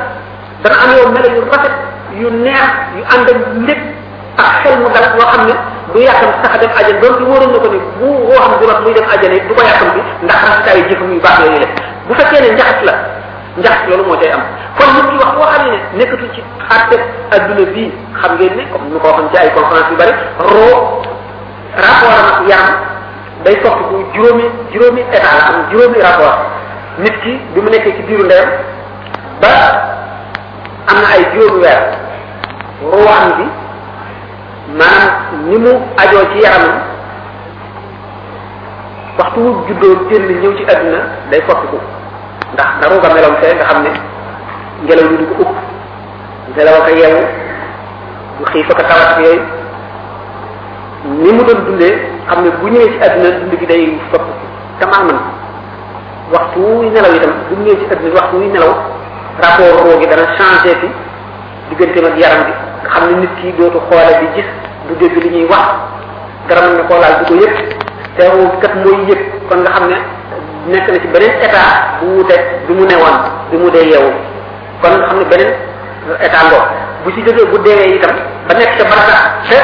dana 0.63 0.77
am 0.85 0.91
yow 0.97 1.09
melaw 1.15 1.33
yu 1.35 1.43
rafet 1.53 1.75
yu 2.21 2.29
neex 2.45 2.71
yu 2.97 3.03
ànd 3.13 3.27
ak 3.33 3.39
ndég 3.63 3.79
ak 4.43 4.53
xel 4.63 4.75
mu 4.81 4.89
dal 4.95 5.07
woo 5.19 5.29
xam 5.33 5.43
ne 5.49 5.55
du 5.93 5.99
yàkkam 6.09 6.33
sax 6.43 6.53
dem 6.63 6.71
ajjan 6.79 7.01
doon 7.03 7.15
ci 7.19 7.23
wóoroon 7.29 7.51
na 7.53 7.59
ko 7.65 7.69
ni 7.75 7.79
bu 7.99 8.07
woo 8.31 8.39
xam 8.43 8.51
ne 8.53 8.57
du 8.61 8.67
mat 8.71 8.81
muy 8.85 8.95
dem 8.97 9.07
ajjan 9.15 9.33
du 9.49 9.55
ko 9.59 9.63
yàkkam 9.71 9.91
bi 9.95 10.01
ndax 10.25 10.39
rafetaayu 10.49 10.83
jëfam 10.89 11.11
yu 11.15 11.21
baax 11.25 11.37
yooyu 11.43 11.59
la 11.67 11.67
bu 12.07 12.13
fekkee 12.19 12.41
ne 12.47 12.55
njaxas 12.55 12.83
la 12.87 12.95
ndax 13.59 13.77
loolu 13.91 14.05
moo 14.07 14.17
cay 14.21 14.31
am 14.33 14.43
kon 14.79 14.91
nit 15.03 15.07
ki 15.11 15.17
wax 15.23 15.35
xam 15.51 15.63
ne 15.69 15.75
nekkatul 15.99 16.31
ci 16.35 16.41
àtte 16.75 16.97
adduna 17.35 17.65
bii 17.75 17.91
xam 18.21 18.33
ngeen 18.37 18.55
ne 18.59 18.63
comme 18.71 18.99
ko 19.03 19.07
waxoon 19.09 19.31
ci 19.33 19.37
ay 19.43 19.49
conférence 19.57 19.91
yu 19.93 19.97
bari 20.01 20.13
roo 20.51 20.77
rapport 21.85 22.49
yaram 22.51 22.75
day 23.45 23.57
soxla 23.63 23.87
bu 23.91 23.99
juróomi 24.15 24.45
juróomi 24.73 25.01
état 25.01 25.23
la 25.23 25.47
am 25.49 26.43
nit 27.03 27.17
ki 27.23 27.33
mu 27.63 27.71
nekkee 27.73 27.97
ci 27.97 28.03
biiru 28.07 28.25
ndeyam 28.25 28.49
na 29.43 31.09
ay 31.15 31.23
juróomi 31.33 31.61
weer 31.63 31.81
ruwaan 32.95 33.29
bi 33.39 33.45
maanaam 34.79 35.45
ni 35.49 35.57
mu 35.65 35.73
ajoo 36.03 36.25
ci 36.33 36.39
yaramam 36.45 36.81
waxtu 39.19 39.41
wu 39.45 39.51
juddoo 39.67 39.95
génn 40.09 40.41
ñëw 40.43 40.53
ci 40.57 40.63
adduna 40.73 41.01
day 41.31 41.43
soppiku 41.49 41.79
ndax 42.55 42.71
naru 42.81 42.95
nga 43.03 43.11
meloom 43.15 43.35
fee 43.43 43.53
nga 43.57 43.65
xam 43.69 43.79
ne 43.85 43.91
ngelaw 44.85 45.07
li 45.11 45.17
du 45.21 45.27
ko 45.29 45.35
upp 45.45 45.53
ngelaw 46.55 46.75
ak 46.81 46.89
a 46.95 47.07
du 48.39 48.45
xiif 48.53 48.69
ak 48.73 48.81
a 48.81 48.85
tawat 48.89 49.11
ni 51.23 51.31
mu 51.37 51.43
doon 51.45 51.61
dundee 51.69 51.97
xam 52.29 52.39
ne 52.45 52.51
bu 52.59 52.67
ñëwee 52.73 52.91
ci 52.95 52.99
àdduna 53.05 53.29
dund 53.39 53.53
gi 53.61 53.67
day 53.67 53.85
fopp 54.11 54.25
tamaaman 54.81 55.19
waxtu 56.33 56.59
wuy 56.77 56.89
nelaw 56.91 57.13
itam 57.19 57.33
bu 57.49 57.55
ñëwee 57.65 57.79
ci 57.81 57.85
àdduna 57.93 58.15
waxtu 58.19 58.35
wuy 58.41 58.49
nelaw 58.49 58.73
rapport 59.43 59.77
roo 59.85 59.99
dana 60.09 60.25
changé 60.39 60.73
fi 60.81 60.89
digganteem 61.69 62.07
ak 62.11 62.17
yaram 62.23 62.43
bi 62.47 62.53
nga 62.83 62.89
xam 62.93 63.03
ne 63.11 63.17
nit 63.23 63.33
ki 63.41 63.47
dootu 63.59 63.79
xoole 63.89 64.15
di 64.23 64.27
gis 64.37 64.49
du 64.89 64.93
dégg 65.01 65.15
li 65.25 65.29
ñuy 65.37 65.47
wax 65.53 65.67
dara 66.49 66.65
mën 66.67 66.77
na 66.81 66.85
koo 66.89 67.01
ko 67.29 67.35
yëg 67.45 67.57
te 68.17 68.23
roo 68.31 68.49
kat 68.63 68.75
mooy 68.83 69.01
yëg 69.11 69.21
kon 69.51 69.61
nga 69.65 69.73
xam 69.77 69.87
ne 69.93 69.99
nekk 70.67 70.91
na 70.91 70.99
ci 70.99 71.07
beneen 71.07 71.35
état 71.39 72.01
bu 72.03 72.11
wuuteeg 72.11 72.43
bi 72.67 72.73
mu 72.75 72.83
newoon 72.83 73.17
bi 73.51 73.57
mu 73.61 73.71
dee 73.71 73.87
yeewu 73.89 74.11
kon 74.83 74.99
xam 75.07 75.19
ne 75.19 75.25
beneen 75.31 75.53
état 76.21 76.43
ngoo 76.49 76.63
bu 77.05 77.09
ci 77.15 77.23
jógee 77.23 77.47
bu 77.47 77.59
deewee 77.63 77.95
itam 77.97 78.17
ba 78.49 78.53
nekk 78.59 78.75
ca 78.79 78.85
barasa 78.91 79.19
te 79.49 79.61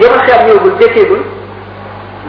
yow 0.00 0.14
xeer 0.26 0.40
ñëwagul 0.46 0.72
jékkeegul 0.80 1.22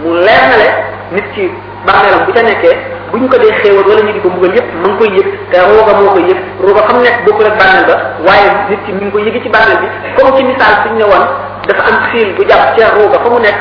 mu 0.04 0.10
leer 0.26 0.44
na 0.52 0.56
le 0.62 0.68
nit 1.16 1.26
ci 1.36 1.44
bàmmeelam 1.86 2.26
bu 2.28 2.32
ca 2.34 2.42
nekkee 2.44 2.76
bu 3.12 3.18
ñu 3.18 3.28
ko 3.30 3.38
dee 3.38 3.54
xéewal 3.64 3.86
wala 3.88 4.02
ñu 4.02 4.12
di 4.14 4.22
ko 4.24 4.30
mbugal 4.30 4.54
yëpp 4.58 4.70
ma 4.82 4.88
ngi 4.88 4.98
koy 5.00 5.10
yëg 5.18 5.28
te 5.52 5.58
rooga 5.70 5.94
moo 6.00 6.10
koy 6.16 6.24
yëg 6.30 6.38
rooga 6.66 6.82
xam 6.88 6.98
nekk 7.04 7.18
bokkul 7.26 7.46
ak 7.52 7.56
bàmmeel 7.60 7.86
ba 7.90 7.96
waaye 8.28 8.50
nit 8.70 8.82
ki 8.86 8.92
mi 8.94 9.02
ngi 9.06 9.12
ko 9.12 9.20
yëgi 9.20 9.42
ci 9.44 9.50
bàmmeel 9.50 9.80
bi 9.82 9.88
comme 10.18 10.36
ci 10.38 10.44
misaal 10.44 10.76
suñu 10.84 10.98
ne 10.98 11.04
woon 11.12 11.26
dafa 11.68 11.82
am 11.90 11.98
xiil 12.10 12.30
bu 12.36 12.44
jàpp 12.50 12.78
ca 12.78 12.86
rooga 12.98 13.18
fa 13.24 13.30
mu 13.30 13.40
nekk 13.40 13.60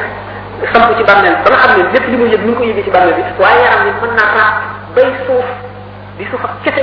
samp 0.73 0.95
ci 0.97 1.03
bàmmeel 1.09 1.35
ba 1.43 1.49
nga 1.51 1.59
xam 1.63 1.73
ne 1.79 1.85
lépp 1.95 2.07
li 2.11 2.17
muy 2.19 2.29
yëg 2.31 2.43
mi 2.45 2.51
ngi 2.53 2.57
ko 2.59 2.63
yëgee 2.69 2.85
ci 2.87 2.91
bàmmeel 2.95 3.15
bi 3.17 3.23
waaye 3.41 3.61
yaram 3.67 3.83
bi 3.87 3.91
mën 4.03 4.15
naa 4.19 4.31
raaf 4.39 4.51
bay 4.95 5.09
suuf 5.27 5.49
di 6.19 6.25
suuf 6.31 6.45
ak 6.47 6.53
kese 6.65 6.83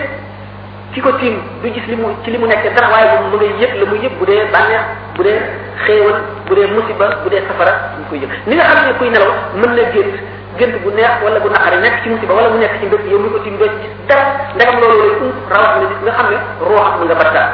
ki 0.94 1.00
ko 1.02 1.12
tiim 1.20 1.36
bu 1.62 1.72
gis 1.74 1.86
li 1.88 1.96
mu 1.96 2.12
ci 2.24 2.32
li 2.34 2.38
mu 2.42 2.46
nekk 2.52 2.66
dara 2.76 2.90
waaye 2.94 3.06
moom 3.14 3.32
mu 3.32 3.38
ngay 3.38 3.54
yëg 3.62 3.74
la 3.80 3.86
muy 3.90 4.00
yëpp 4.04 4.16
bu 4.20 4.26
dee 4.26 4.44
bànneex 4.54 4.84
bu 5.16 5.22
dee 5.24 5.40
xéewal 5.86 6.18
bu 6.48 6.54
dee 6.56 6.68
musiba 6.76 7.08
bu 7.24 7.30
dee 7.30 7.42
safara 7.48 7.74
mu 7.98 8.04
koy 8.10 8.20
yëg 8.24 8.32
ni 8.48 8.54
nga 8.56 8.64
xam 8.72 8.84
ne 8.90 8.94
kuy 9.00 9.10
nelaw 9.10 9.32
mën 9.56 9.72
na 9.80 9.84
gént 9.94 10.14
gént 10.60 10.76
bu 10.84 10.90
neex 10.98 11.14
wala 11.24 11.40
bu 11.40 11.50
naqari 11.56 11.80
nekk 11.84 12.04
ci 12.04 12.10
musiba 12.10 12.34
wala 12.38 12.50
mu 12.52 12.58
nekk 12.60 12.76
ci 12.80 12.86
mbir 12.86 13.00
yow 13.08 13.20
mi 13.24 13.30
ko 13.34 13.40
tiim 13.46 13.56
doo 13.58 13.68
gis 13.80 13.94
dara 14.10 14.26
ndegam 14.56 14.80
loolu 14.82 14.96
lay 14.98 15.12
um 15.24 15.32
rawat 15.52 15.72
na 15.80 15.86
nga 16.04 16.12
xam 16.18 16.28
ne 16.34 16.38
rooxam 16.68 17.00
mu 17.00 17.06
nga 17.10 17.16
bartax 17.22 17.50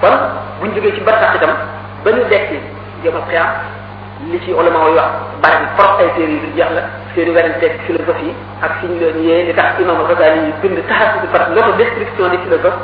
kon 0.00 0.16
buñ 0.60 0.70
jógee 0.76 0.94
ci 0.94 1.00
bartax 1.00 1.34
itam 1.36 1.54
ba 2.04 2.08
ñu 2.16 2.22
dekki 2.30 2.58
yomal 3.04 3.24
xiyaam 3.26 3.48
li 4.30 4.38
ci 4.44 4.52
bari 5.40 5.56
bi 5.64 5.68
trop 5.76 5.92
ay 5.98 6.08
téere 6.14 6.32
yu 6.36 6.48
jeex 6.56 6.68
la 6.76 6.82
seeni 7.16 7.30
werante 7.34 7.66
philosophie 7.88 8.32
ak 8.60 8.72
si 8.80 8.86
ñu 8.86 8.96
leen 9.00 9.18
yee 9.24 9.44
li 9.48 9.52
tax 9.56 9.80
imam 9.80 9.96
Ghazali 10.06 10.46
yi 10.46 10.52
bind 10.62 10.78
taxasu 10.86 11.16
bi 11.24 11.28
par 11.32 11.48
l'auto 11.50 11.72
description 11.80 12.28
des 12.30 12.40
philosophes 12.44 12.76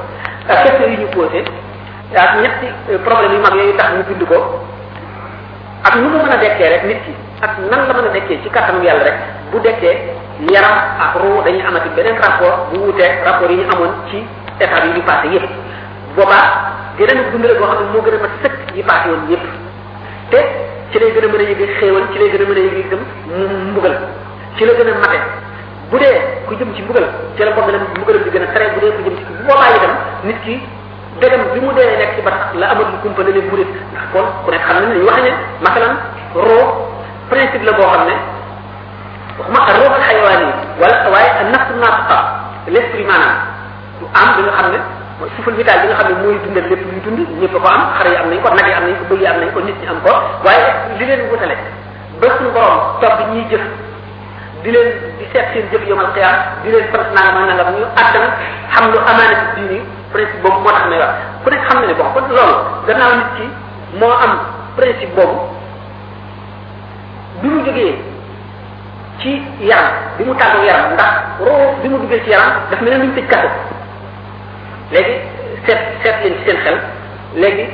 ak 0.51 0.57
question 0.65 0.89
yi 0.91 0.97
ñu 0.97 1.07
posé 1.13 1.45
ak 2.17 2.31
ñetti 2.43 2.67
euh, 2.91 2.99
problème 3.07 3.37
yu 3.37 3.41
mag 3.45 3.55
yooyu 3.55 3.77
tax 3.77 3.89
ñu 3.97 4.03
bind 4.09 4.23
ko 4.27 4.39
ak 5.87 5.95
nu 6.01 6.09
mu 6.09 6.19
mën 6.25 6.33
a 6.33 6.37
dekkee 6.43 6.71
rek 6.75 6.85
nit 6.89 7.01
ki 7.07 7.13
ak 7.41 7.53
nan 7.71 7.81
la 7.87 7.93
mën 7.95 8.09
a 8.11 8.15
dekkee 8.17 8.41
ci 8.43 8.49
kàttanu 8.51 8.83
yàlla 8.83 9.05
rek 9.05 9.17
bu 9.53 9.59
dekkee 9.61 9.95
yaram 10.51 10.77
ak 11.07 11.13
ruu 11.21 11.43
dañuy 11.45 11.63
amati 11.63 11.89
beneen 11.95 12.17
rapport 12.17 12.73
bu 12.73 12.81
wuutee 12.89 13.21
rapport 13.25 13.51
yi 13.51 13.61
ñu 13.63 13.69
amoon 13.77 13.93
ci 14.11 14.25
état 14.61 14.81
yi 14.85 14.97
ñu 14.97 15.03
passé 15.05 15.29
yëpp 15.29 15.45
boobaa 16.17 16.73
dinañu 16.97 17.31
dundale 17.33 17.55
boo 17.61 17.69
xam 17.69 17.85
ne 17.85 17.93
moo 17.93 18.03
gën 18.03 18.17
a 18.17 18.21
mat 18.25 18.35
sëkk 18.43 18.55
yi 18.75 18.83
passé 18.83 19.09
woon 19.13 19.23
yëpp 19.29 19.45
te 20.31 20.41
ci 20.91 20.99
lay 20.99 21.11
gën 21.12 21.24
a 21.24 21.28
mën 21.28 21.41
a 21.41 21.43
yëge 21.51 21.66
xéewal 21.78 22.05
ci 22.12 22.18
lay 22.18 22.30
gën 22.30 22.43
a 22.43 22.45
mën 22.49 22.57
a 22.61 22.62
yëge 22.66 22.78
itam 22.87 23.01
mbugal 23.70 23.95
ci 24.57 24.62
la 24.64 24.72
gën 24.78 24.89
a 24.89 24.95
mate 24.95 25.18
bu 25.91 25.97
dee 25.99 26.18
ku 26.47 26.55
jëm 26.55 26.70
ci 26.74 26.82
mbugal 26.82 27.07
ci 27.34 27.43
la 27.43 27.51
mbogalam 27.51 27.82
gën 28.34 28.43
a 28.43 28.47
tare 28.55 28.66
bu 28.74 28.78
dee 28.80 28.93
ku 28.95 29.01
jëm 29.07 29.14
ci 29.18 29.22
bu 29.26 29.32
boobaa 29.47 29.68
itam 29.78 29.93
nit 30.26 30.39
ki 30.45 30.55
degam 31.18 31.43
bi 31.53 31.59
mu 31.61 31.70
dee 31.78 31.91
nekk 32.01 32.12
ci 32.16 32.20
batax 32.26 32.55
la 32.61 32.66
amat 32.72 32.89
lu 32.93 32.97
kumpa 33.03 33.22
ne 33.24 33.30
leen 33.34 33.47
murit 33.51 33.66
ndax 33.93 34.05
kon 34.12 34.26
ku 34.45 34.51
nekk 34.51 34.62
xam 34.66 34.76
ne 34.78 34.84
dañuy 34.87 35.03
wax 35.09 35.18
ne 35.26 35.32
masalan 35.64 35.95
roo 36.32 36.66
principe 37.28 37.64
la 37.64 37.72
boo 37.72 37.87
xam 37.93 38.05
ne 38.11 38.14
waxuma 39.39 39.61
ak 39.68 39.76
roo 39.78 39.91
ak 39.91 40.03
xayawaan 40.07 40.41
yi 40.47 40.53
wala 40.80 40.99
waaye 41.12 41.30
nafsu 41.53 41.74
naataqa 41.80 42.18
l'esprit 42.72 43.07
maanaam 43.11 43.34
du 44.01 44.07
am 44.14 44.28
bi 44.37 44.41
nga 44.45 44.53
xam 44.61 44.68
ne 44.74 44.78
suful 45.17 45.33
suuful 45.41 45.55
vital 45.57 45.77
bi 45.81 45.87
nga 45.89 45.97
xamni 45.97 46.14
moy 46.21 46.35
mooy 46.37 46.39
dundal 46.45 46.64
lépp 46.69 46.83
luy 46.85 47.01
dund 47.01 47.19
ñepp 47.41 47.53
ko 47.53 47.59
am 47.64 47.83
xar 47.97 48.07
am 48.21 48.29
nañ 48.31 48.39
ko 48.45 48.49
nag 48.53 48.69
am 48.77 48.85
nañ 48.85 48.97
ko 49.01 49.05
bëgg 49.14 49.25
am 49.33 49.39
nañ 49.41 49.51
ko 49.55 49.61
nit 49.64 49.77
ñi 49.81 49.87
am 49.89 49.99
ko 50.05 50.12
waye 50.45 50.67
li 50.99 51.05
leen 51.09 51.21
wutale 51.31 51.57
ba 52.21 52.27
suñu 52.37 52.51
borom 52.53 52.79
topp 53.01 53.19
ñi 53.33 53.41
jëf 53.51 53.62
di 54.62 54.71
leen 54.71 54.89
di 55.19 55.25
sét 55.33 55.47
seen 55.53 55.67
jëf 55.73 55.83
yomal 55.89 56.09
xiyaam 56.14 56.37
di 56.62 56.69
leen 56.71 56.85
sant 56.93 57.09
na 57.17 57.23
nga 57.33 57.55
nga 57.57 57.64
ñu 57.73 57.81
atal 58.01 58.25
xam 58.73 58.85
lu 58.93 58.99
amana 59.11 59.35
ci 59.43 59.47
diini 59.57 59.79
principe 60.12 60.39
bobu 60.45 60.59
mo 60.64 60.69
tax 60.71 60.85
may 60.91 60.99
wax 61.01 61.19
ku 61.43 61.49
nekk 61.51 61.64
xam 61.69 61.77
na 61.81 61.87
ni 61.89 61.95
bon 61.99 62.11
kon 62.14 62.25
loolu 62.37 62.57
gannaaw 62.87 63.12
nit 63.17 63.29
ki 63.37 63.47
mo 64.01 64.09
am 64.25 64.33
principe 64.77 65.12
bobu 65.17 65.37
bi 67.41 67.49
mu 67.49 67.59
jógee 67.64 67.95
ci 69.21 69.31
yaram 69.64 69.89
bi 70.17 70.23
mu 70.29 70.37
tàggu 70.37 70.61
yaram 70.69 70.93
ndax 70.93 71.12
ro 71.41 71.57
bi 71.81 71.89
mu 71.89 71.97
duggé 72.05 72.21
ci 72.25 72.29
yaram 72.37 72.53
daf 72.71 72.81
mel 72.85 72.93
ñu 73.01 73.05
luñ 73.09 73.14
tëj 73.17 73.73
léegi 74.91 75.18
seet 75.66 75.78
seet 76.05 76.14
leen 76.22 76.34
ci 76.39 76.45
seen 76.47 76.57
xel 76.64 76.78
léegi 77.41 77.64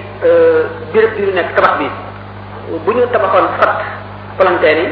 béréb 0.93 1.13
bi 1.17 1.23
ñu 1.27 1.33
nekk 1.35 1.55
tabax 1.55 1.79
bi 1.79 1.87
bu 2.85 2.93
ñu 2.93 3.05
tabaxoon 3.13 3.49
fat 3.61 3.77
palanteer 4.39 4.77
yi 4.79 4.89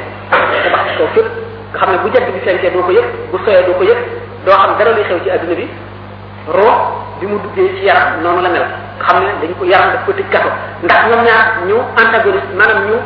tabax 0.62 0.84
ko 0.98 1.04
fir 1.14 1.24
nga 1.72 1.78
xam 1.80 1.90
ne 1.92 1.96
bu 2.02 2.08
jant 2.14 2.26
bi 2.34 2.40
fenkee 2.44 2.70
doo 2.70 2.82
ko 2.82 2.92
yëg 2.92 3.04
bu 3.32 3.38
soyee 3.44 3.62
doo 3.66 3.74
ko 3.74 3.84
yëg 3.84 3.98
doo 4.44 4.54
xam 4.60 4.76
dara 4.78 4.90
luy 4.92 5.04
xew 5.08 5.18
ci 5.22 5.30
adduna 5.30 5.54
bi 5.54 5.66
roo 6.56 6.74
bi 7.20 7.26
mu 7.26 7.38
duggee 7.40 7.68
ci 7.76 7.84
yaram 7.88 8.20
noonu 8.22 8.40
la 8.42 8.48
mel 8.48 8.66
xam 9.04 9.16
ne 9.24 9.30
dañ 9.40 9.52
ko 9.58 9.64
yaram 9.64 9.92
daf 9.92 10.04
ko 10.06 10.12
tëj 10.12 10.28
kato 10.34 10.48
ndax 10.82 11.00
ñoom 11.08 11.22
ñaar 11.28 11.44
ñu 11.68 11.76
antagoniste 12.02 12.52
maanaam 12.58 12.84
ñu 12.88 12.96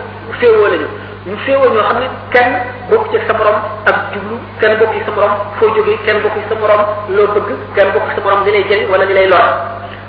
féewoo 0.40 0.68
lañu 0.68 0.88
ñu 1.26 1.34
féewal 1.46 1.68
ñoo 1.72 1.80
xam 1.88 1.98
ne 2.00 2.06
kenn 2.34 2.50
bokk 2.90 3.06
ci 3.10 3.16
sa 3.26 3.32
morom 3.32 3.56
ak 3.88 3.96
jublu 4.12 4.36
kenn 4.60 4.76
bokk 4.76 4.92
ci 4.92 4.98
sa 5.06 5.10
morom 5.16 5.30
foo 5.58 5.68
jógee 5.76 5.96
kenn 6.04 6.20
bokk 6.20 6.34
ci 6.36 6.44
sa 6.50 6.54
moroom 6.60 6.82
loo 7.16 7.26
bëgg 7.34 7.48
kenn 7.76 7.88
bokk 7.94 8.06
ci 8.10 8.14
sa 8.14 8.20
morom 8.24 8.44
li 8.44 8.52
lay 8.52 8.64
jël 8.68 8.84
wala 8.92 9.04
li 9.08 9.14
lay 9.14 9.26
lor 9.32 9.40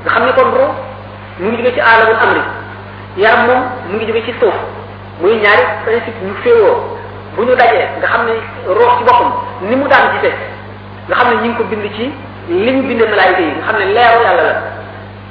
nga 0.04 0.10
xam 0.12 0.24
ne 0.28 0.32
kon 0.38 0.50
ro 0.56 0.66
mu 1.40 1.48
ngi 1.52 1.60
jóge 1.64 1.72
ci 1.76 1.80
aalamul 1.82 2.20
amri 2.24 2.42
yaram 3.24 3.42
moom 3.48 3.62
mu 3.90 3.96
ngi 3.98 4.06
jóge 4.10 4.22
ci 4.26 4.34
suuf 4.42 4.58
muy 5.22 5.40
ñaari 5.44 5.64
principe 5.86 6.20
ñu 6.28 6.34
féewoo 6.44 6.76
bu 7.38 7.42
ñu 7.48 7.56
dajee 7.56 7.88
nga 7.98 8.08
xam 8.12 8.22
ne 8.28 8.34
roox 8.80 8.94
ci 8.98 9.04
boppam 9.08 9.30
ni 9.70 9.76
mu 9.78 9.88
daan 9.88 10.12
gisee 10.20 10.36
nga 11.08 11.16
xam 11.16 11.28
ne 11.32 11.36
ñu 11.48 11.48
ngi 11.48 11.56
ko 11.58 11.64
bind 11.72 11.86
ci 11.96 12.06
li 12.50 12.72
ñu 12.76 12.82
bindee 12.90 13.08
malaayika 13.08 13.40
yi 13.42 13.52
nga 13.56 13.64
xam 13.68 13.78
ne 13.80 13.86
leeru 13.96 14.20
yàlla 14.26 14.44
la 14.52 14.62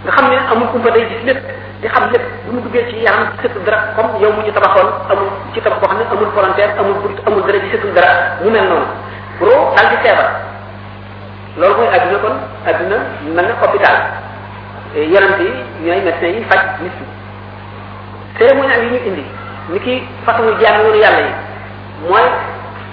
nga 0.05 0.12
xam 0.16 0.24
ne 0.32 0.37
amul 0.51 0.68
kumpa 0.72 0.89
day 0.97 1.05
gis 1.12 1.22
lépp 1.28 1.45
li 1.83 1.89
xam 1.89 2.11
lépp 2.12 2.22
bu 2.47 2.53
mu 2.53 2.61
duggee 2.62 2.85
ci 2.91 3.03
yaram 3.03 3.27
di 3.33 3.37
sëtu 3.49 3.59
dara 3.64 3.93
comme 3.97 4.20
yow 4.20 4.31
mu 4.33 4.43
ñu 4.47 4.53
tabaxoon 4.53 4.89
amul 5.11 5.29
ci 5.55 5.61
tabax 5.61 5.81
boo 5.81 5.89
xam 5.91 5.99
ne 5.99 6.05
amul 6.11 6.29
volontaire 6.35 6.72
amul 6.79 6.95
bunt 7.03 7.18
amul 7.27 7.43
dara 7.47 7.59
di 7.59 7.68
sëtul 7.72 7.93
dara 7.97 8.12
mu 8.43 8.51
mel 8.51 8.64
noonu 8.68 8.87
roo 9.41 9.75
daal 9.75 9.89
di 9.91 11.61
loolu 11.61 11.75
mooy 11.79 11.89
adduna 11.97 12.18
kon 12.22 12.35
adduna 12.70 12.97
mel 13.35 13.47
na 13.49 13.55
hôpital 13.61 13.97
yonent 15.12 15.41
eh, 15.41 15.47
yi 15.81 15.89
ñooy 15.89 16.01
médecin 16.05 16.27
yi 16.39 16.45
faj 16.51 16.62
nit 16.83 16.93
ñi 17.01 17.07
cérémonie 18.39 18.79
yi 18.83 18.89
ñu 18.93 18.99
indi 19.09 19.25
ni 19.70 19.79
ki 19.81 19.95
façon 20.25 20.45
jaamu 20.61 20.85
woonu 20.85 20.99
yàlla 21.03 21.20
yi 21.27 21.33
mooy 22.09 22.27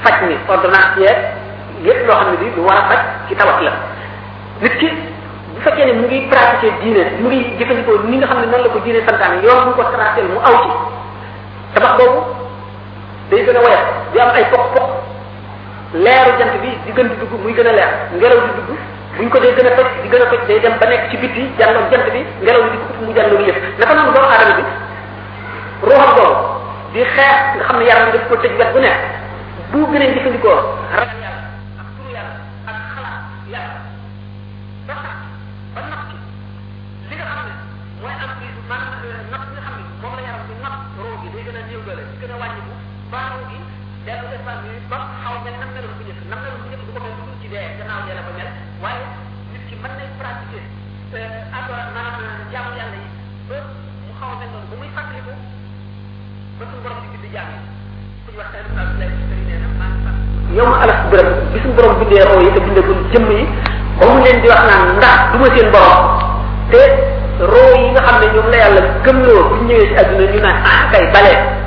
faj 0.04 0.14
mi 0.28 0.36
ordonnance 0.48 1.00
yeeg 1.86 2.00
loo 2.08 2.16
xam 2.18 2.32
ne 2.32 2.38
bi 2.38 2.50
lu 2.56 2.64
war 2.66 2.78
a 2.82 2.86
faj 2.90 3.00
ci 3.28 3.36
tabax 3.36 3.62
la 3.62 3.72
nit 4.62 4.76
ki 4.78 4.90
fekkee 5.64 5.86
ne 5.90 5.94
mu 5.98 6.04
ngi 6.08 6.20
pratiquer 6.30 6.74
diine 6.82 7.04
mu 7.22 7.28
ngi 7.30 7.40
jëfandikoo 7.58 7.98
ni 8.10 8.16
nga 8.20 8.28
xam 8.30 8.38
ne 8.42 8.46
noonu 8.50 8.64
la 8.66 8.72
ko 8.74 8.80
diine 8.84 9.00
santaane 9.08 9.38
yoon 9.46 9.66
bu 9.68 9.72
ko 9.78 9.84
tracé 9.94 10.22
mu 10.30 10.38
aw 10.50 10.56
ci 10.64 10.72
tabax 11.74 11.92
boobu 12.00 12.22
day 13.30 13.42
gën 13.46 13.58
a 13.58 13.62
woyat 13.66 13.82
di 14.12 14.18
am 14.20 14.30
ay 14.38 14.46
pok 14.54 14.66
pok 14.76 14.88
leeru 15.94 16.32
jant 16.40 16.54
bi 16.62 16.70
di 16.86 16.92
gën 16.96 17.08
di 17.12 17.16
dugg 17.22 17.34
muy 17.44 17.54
gën 17.54 17.68
a 17.68 17.72
leer 17.78 17.90
ngelaw 18.18 18.40
di 18.46 18.52
dugg 18.58 18.70
buñ 19.18 19.28
ko 19.30 19.38
dee 19.40 19.54
gën 19.58 19.68
a 19.68 19.72
toj 19.78 19.88
di 20.04 20.08
gën 20.10 20.22
a 20.22 20.26
toj 20.32 20.42
day 20.48 20.60
dem 20.60 20.76
ba 20.80 20.86
nekk 20.90 21.10
ci 21.12 21.16
bitti 21.18 21.44
jàlloon 21.58 21.86
jant 21.92 22.06
bi 22.14 22.22
ngelaw 22.44 22.64
di 22.72 22.78
ko 22.78 23.06
mu 23.06 23.12
jàlloon 23.18 23.44
yëpp 23.48 23.60
naka 23.80 23.94
noonu 23.96 24.12
doomu 24.16 24.30
aadama 24.34 24.56
bi 24.60 24.64
ruuxam 25.86 26.12
boobu 26.16 26.34
di 26.94 27.02
xeex 27.02 27.40
nga 27.58 27.64
xam 27.68 27.78
ne 27.80 27.86
yaram 27.90 28.12
daf 28.14 28.26
ko 28.30 28.36
tëj 28.42 28.54
wet 28.60 28.72
bu 28.74 28.80
nekk 28.80 29.00
bu 29.72 29.80
gën 29.92 30.02
a 30.02 30.06
jëfandikoo 30.14 30.58
ragal 30.98 31.18
yàlla 31.24 31.41
baaru 43.12 43.44
gi 43.52 43.60
dellu 44.08 44.26
islam 44.32 44.60
yi 44.72 44.80
ba 44.88 44.98
xaw 45.22 45.36
mel 45.44 45.56
nam 45.60 45.70
meloon 45.76 45.96
bu 46.00 46.04
njëkk 46.08 46.24
nam 46.32 46.40
meloon 46.42 46.62
bu 46.64 46.68
njëkk 46.72 46.84
du 46.88 46.92
ko 46.96 47.00
mel 47.04 47.12
lu 47.20 47.36
ci 47.44 47.48
dee 47.52 47.66
gannaaw 47.78 48.08
yàlla 48.08 48.24
ba 48.28 48.32
mel 48.40 48.50
waaye 48.82 49.04
nit 49.52 49.64
ki 49.68 49.76
mën 49.84 49.92
nay 50.00 50.08
pratiquer 50.20 50.64
adora 51.58 51.84
maanaam 51.96 52.40
jaamu 52.56 52.72
yàlla 52.80 52.98
yi 53.04 53.10
ba 53.52 53.58
mu 53.68 54.10
xaw 54.18 54.32
mel 54.40 54.50
noonu 54.56 54.68
ba 54.72 54.76
muy 54.80 54.90
fàttaliku 54.96 55.34
ba 56.58 56.64
suñu 56.72 56.80
borom 56.84 57.00
di 57.04 57.08
bind 57.14 57.28
jaam 57.36 57.48
yi 57.54 57.60
wax 58.40 58.48
seen 58.56 58.66
abdoulaye 58.80 59.12
sëriñ 59.20 59.42
nee 59.50 59.60
na 59.64 59.70
maa 59.80 59.92
ngi 59.92 60.56
yow 60.58 60.68
ma 60.72 60.78
alax 60.88 61.00
biram 61.12 61.32
bi 61.52 61.58
suñu 61.64 61.76
borom 61.78 61.94
yi 62.02 62.08
te 62.10 62.16
yi 62.16 62.24
ba 62.24 64.08
mu 64.08 64.16
leen 64.24 64.38
di 64.42 64.48
wax 64.52 64.62
naan 64.72 64.86
ndax 64.98 65.18
seen 65.56 65.68
borom 65.76 66.00
te 66.72 66.82
roo 67.52 67.74
yi 67.82 67.88
nga 67.92 68.02
xam 68.08 68.18
ne 68.24 68.28
ñoom 68.34 68.48
la 68.54 68.58
yàlla 68.64 68.82
gëmloo 69.06 69.42
bu 69.50 69.56
ñëwee 69.68 69.98
àdduna 70.00 70.26
ñu 70.34 70.40
naan 70.46 70.58
ah 70.72 70.80
kay 70.96 71.06
balee 71.14 71.60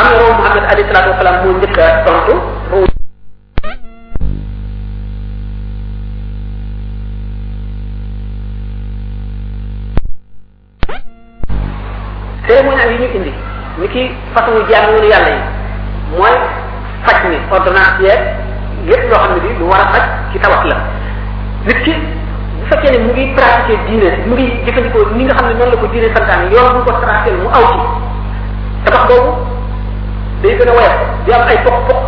xam 0.00 0.08
nga 0.14 0.20
moom 0.20 0.34
Muhammad 0.40 0.64
alayhi 0.72 0.88
salaatu 0.88 1.10
wasalaam 1.12 1.34
moo 1.44 1.52
njëkk 1.56 1.78
a 1.78 1.90
tontu 2.06 2.34
cérémonial 12.46 12.90
yi 12.92 12.96
ñu 13.02 13.06
indi 13.18 13.32
ni 13.80 13.86
ki 13.92 14.02
façon 14.34 14.64
jaamu 14.70 14.96
yàlla 15.12 15.30
yi 15.34 15.42
mooy 16.16 16.34
faj 17.04 17.18
mi 17.28 17.36
ordonnance 17.52 18.00
yeeg 18.02 19.02
loo 19.10 19.20
xam 19.20 19.34
ne 19.34 19.40
bi 19.44 19.50
lu 19.58 19.66
war 19.68 19.80
a 19.84 19.92
faj 19.92 20.04
ci 20.32 20.38
tawat 20.38 20.64
la 20.70 20.76
nit 21.66 21.78
ki 21.84 21.92
bu 22.56 22.64
fekkee 22.70 22.92
ne 22.92 22.98
mu 23.04 23.12
ngi 23.12 23.34
pratiquer 23.36 23.78
diine 23.86 24.10
mu 24.26 24.34
ngi 24.34 24.48
jëfandikoo 24.64 25.12
ni 25.14 25.24
nga 25.24 25.34
xam 25.36 25.46
ne 25.48 25.54
noonu 25.54 25.72
la 25.74 25.80
ko 25.80 25.86
diine 25.92 26.08
santaane 26.16 26.50
yoon 26.54 26.72
bu 26.76 26.80
ko 26.88 26.92
tracé 27.04 27.30
mu 27.42 27.48
aw 27.58 27.64
ci 27.68 27.80
tabax 28.84 29.04
boobu 29.08 29.49
day 30.42 30.56
gën 30.56 30.68
a 30.68 30.72
woyof 30.72 30.94
di 31.26 31.32
am 31.32 31.44
ay 31.46 31.58
poq 31.62 31.86
poq 31.88 32.00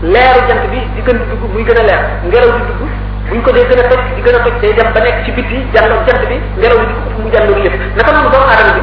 leeru 0.00 0.42
jant 0.48 0.66
bi 0.70 0.78
di 0.94 1.02
gën 1.02 1.16
di 1.18 1.46
muy 1.52 1.64
gën 1.64 1.78
a 1.78 1.82
leer 1.82 2.00
ngelaw 2.30 2.50
di 2.58 2.62
dugg 2.62 2.82
buñ 3.28 3.40
ko 3.42 3.50
dee 3.52 3.66
gën 3.66 3.78
a 3.78 3.86
toj 3.90 4.02
di 4.16 4.22
gën 4.22 4.36
a 4.36 4.38
toj 4.44 4.56
day 4.60 4.72
dem 4.72 4.92
ba 4.94 5.00
nekk 5.00 5.24
ci 5.24 5.32
biti 5.32 5.58
jàlloog 5.74 6.06
jant 6.06 6.22
bi 6.28 6.36
ngelaw 6.62 6.78
di 6.78 6.86
dugg 6.86 7.18
mu 7.18 7.30
jàlloog 7.34 7.58
yëpp 7.64 7.78
naka 7.96 8.10
noonu 8.12 8.28
doomu 8.30 8.46
aadama 8.46 8.72
bi 8.78 8.82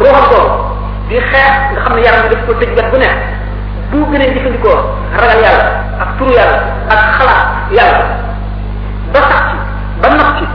ruuxam 0.00 0.24
ko 0.30 0.40
di 1.08 1.16
xeex 1.28 1.54
nga 1.72 1.80
xam 1.84 1.94
ne 1.96 2.00
yaram 2.06 2.20
bi 2.24 2.28
daf 2.34 2.46
ko 2.46 2.52
tëj 2.60 2.70
wet 2.76 2.88
bu 2.90 2.96
neex 2.96 3.16
bu 3.90 3.98
gën 4.12 4.22
a 4.24 4.32
jëfandikoo 4.34 4.78
ragal 5.20 5.40
yàlla 5.44 5.64
ak 6.04 6.08
turu 6.18 6.32
yàlla 6.32 6.58
ak 6.88 7.00
xalaat 7.18 7.46
yàlla 7.76 8.00
ba 9.12 9.20
sax 9.28 9.42
ci 9.50 9.56
ba 10.00 10.08
nax 10.16 10.30
ci 10.38 10.46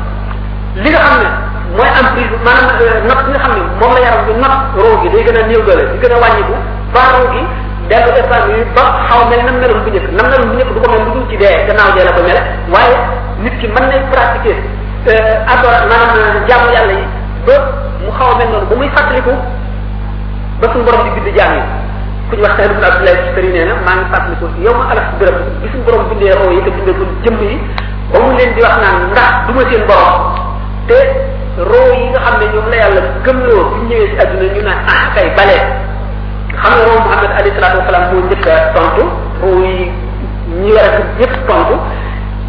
li 0.83 0.89
nga 0.89 0.99
xam 1.05 1.21
ne 1.21 1.42
mooy 1.77 1.89
am 1.89 2.07
prise 2.13 2.35
maanaam 2.45 2.75
euh, 2.81 3.01
not 3.09 3.19
bi 3.25 3.31
nga 3.33 3.41
xam 3.43 3.53
ne 3.57 3.63
moom 3.81 3.93
la 3.97 4.01
yaram 4.05 4.23
bi 4.29 4.33
not 4.37 4.57
roo 4.77 4.93
gi 5.01 5.09
day 5.09 5.23
gën 5.25 5.37
a 5.41 5.47
néew 5.47 5.61
doole 5.65 5.83
gën 6.01 6.11
a 6.15 6.17
wàññiku 6.21 6.55
ba 6.93 7.01
roo 7.13 7.25
gi 7.33 7.41
dellu 7.89 8.09
espace 8.21 8.49
bi 8.55 8.63
ba 8.75 8.83
xaw 9.09 9.21
mel 9.29 9.41
nam 9.47 9.57
meloon 9.61 9.81
bu 9.85 9.89
njëkk 9.89 10.05
nam 10.17 10.25
meloon 10.29 10.49
bu 10.51 10.55
njëkk 10.57 10.73
du 10.75 10.79
ko 10.81 10.87
mel 10.93 11.03
lu 11.05 11.11
dul 11.17 11.25
ci 11.29 11.37
dee 11.41 11.65
gannaaw 11.67 11.89
dee 11.97 12.05
la 12.07 12.11
ko 12.17 12.21
mele 12.27 12.41
waaye 12.73 12.95
nit 13.43 13.55
ki 13.59 13.67
mën 13.73 13.85
nay 13.89 14.01
a 14.13 14.21
euh, 14.21 15.51
ador 15.51 15.73
maanaam 15.89 16.13
euh, 16.13 16.33
jaamu 16.47 16.69
yàlla 16.77 16.93
yi 16.93 17.05
ba 17.47 17.53
mu 18.05 18.09
xaw 18.17 18.29
a 18.29 18.35
mel 18.37 18.47
noonu 18.53 18.65
ba 18.69 18.75
muy 18.77 18.89
fàttaliku 18.95 19.33
ba 20.61 20.65
suñu 20.71 20.85
borom 20.85 21.01
di 21.09 21.09
bind 21.19 21.29
jaam 21.37 21.51
yi 21.57 21.61
ku 22.29 22.37
ñu 22.37 22.43
wax 22.45 22.53
Sahl 22.57 22.69
ibn 22.69 22.85
Abdullah 22.85 23.17
Bistari 23.19 23.49
nee 23.51 23.65
na 23.65 23.73
maa 23.81 23.97
ngi 23.97 24.07
fàttaliku 24.13 24.45
yow 24.63 24.73
ma 24.77 24.85
alaf 24.93 25.09
dërëm 25.19 25.41
bi 25.61 25.67
suñu 25.73 25.83
borom 25.89 26.05
bindee 26.13 26.35
roo 26.37 26.51
yi 26.53 26.61
te 26.63 26.69
bindee 26.69 26.93
ko 26.97 27.03
jëmm 27.25 27.41
yi 27.49 27.55
ba 28.13 28.17
mu 28.21 28.37
leen 28.37 28.53
di 28.53 28.61
wax 28.61 31.32
roo 31.57 31.93
yi 31.93 32.09
nga 32.09 32.19
xam 32.25 32.35
ne 32.41 32.45
ñoom 32.53 32.67
la 32.69 32.77
yàlla 32.81 33.01
gëmloo 33.25 33.63
bu 33.69 33.75
ñëwee 33.85 34.09
ci 34.09 34.17
adduna 34.17 34.53
ñu 34.53 34.61
naan 34.65 34.79
ah 34.89 35.05
kay 35.13 35.29
balee 35.37 35.61
xam 36.57 36.73
nga 36.73 36.85
roo 36.89 36.99
Muhammad 37.05 37.31
alayhi 37.37 37.53
salaatu 37.57 37.77
wasalaam 37.79 38.03
moo 38.09 38.25
njëkk 38.25 38.47
a 38.49 38.55
tontu 38.73 39.03
roo 39.41 39.57
yi 39.61 39.91
ñi 40.63 40.71
war 40.73 40.85
a 40.97 41.01
ñëpp 41.19 41.33
tontu 41.47 41.75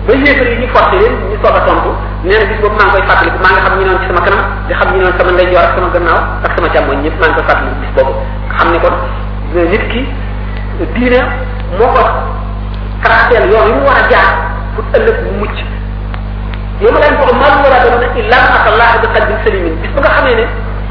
ba 0.07 0.11
yéefar 0.25 0.47
yi 0.49 0.57
ñu 0.61 0.69
forcé 0.73 0.97
leen 1.05 1.13
ñu 1.29 1.37
soog 1.45 1.57
a 1.57 1.61
tontu 1.69 1.91
nee 2.25 2.33
na 2.39 2.45
bis 2.49 2.61
boobu 2.63 2.77
maa 2.81 2.87
ngi 2.89 2.95
koy 2.97 3.07
fàttaliku 3.09 3.39
maa 3.45 3.53
nga 3.55 3.63
xam 3.65 3.75
ñu 3.79 3.85
noon 3.87 4.01
ci 4.01 4.07
sama 4.09 4.23
kanam 4.27 4.41
di 4.69 4.73
xam 4.79 4.89
ñu 4.95 5.01
noon 5.05 5.15
sama 5.19 5.31
ndeyjoor 5.35 5.65
ak 5.69 5.73
sama 5.77 5.89
gannaaw 5.95 6.21
ak 6.47 6.51
sama 6.57 6.69
càmmoñ 6.75 6.97
ñëpp 7.05 7.17
maa 7.21 7.29
ngi 7.31 7.37
koy 7.39 7.45
fàttaliku 7.49 7.75
bis 7.83 7.91
boobu 7.97 8.13
xam 8.57 8.67
ne 8.73 8.79
kon 8.85 8.95
nit 9.73 9.85
ki 9.93 10.01
diine 10.95 11.21
moo 11.77 11.93
ko 11.95 12.03
tracteel 13.05 13.45
yoon 13.53 13.69
mu 13.77 13.85
war 13.87 13.99
a 14.03 14.09
jaar 14.13 14.29
pour 14.75 14.85
ëllëg 14.97 15.17
mu 15.25 15.33
mucc 15.45 15.59
li 16.81 16.91
ma 16.91 16.99
leen 16.99 17.15
ko 17.19 17.25
man 17.37 17.59
war 17.63 17.73
a 17.73 17.87
doon 17.87 18.01
nag 18.03 18.17
lan 18.31 18.45
atallah 18.59 18.91
bi 19.03 19.07
qalbin 19.15 19.39
salimin 19.45 19.75
bis 19.81 19.91
bu 19.95 19.99
nga 20.03 20.11
xamee 20.19 20.35
ne 20.41 20.45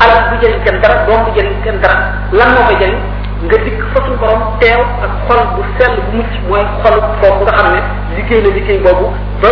alal 0.03 0.19
du 0.29 0.34
jëriñ 0.39 0.61
kenn 0.63 0.79
dara 0.84 0.97
doom 1.07 1.19
du 1.27 1.31
jëriñ 1.36 1.55
kenn 1.63 1.79
dara 1.84 1.95
lan 2.39 2.47
moo 2.55 2.63
koy 2.69 2.77
jëriñ 2.79 2.99
nga 3.43 3.57
dikk 3.65 3.79
fa 3.91 3.99
suñu 4.05 4.29
teew 4.61 4.79
ak 5.05 5.11
xol 5.27 5.41
bu 5.55 5.61
sell 5.77 5.93
bu 6.07 6.11
mucc 6.17 6.31
mooy 6.47 6.63
xol 6.84 6.97
foofu 7.19 7.43
nga 7.43 7.53
xam 7.57 7.67
ne 7.75 7.81
liggéey 8.15 8.41
na 8.43 8.49
liggéey 8.57 8.79
boobu 8.86 9.05
ba 9.41 9.49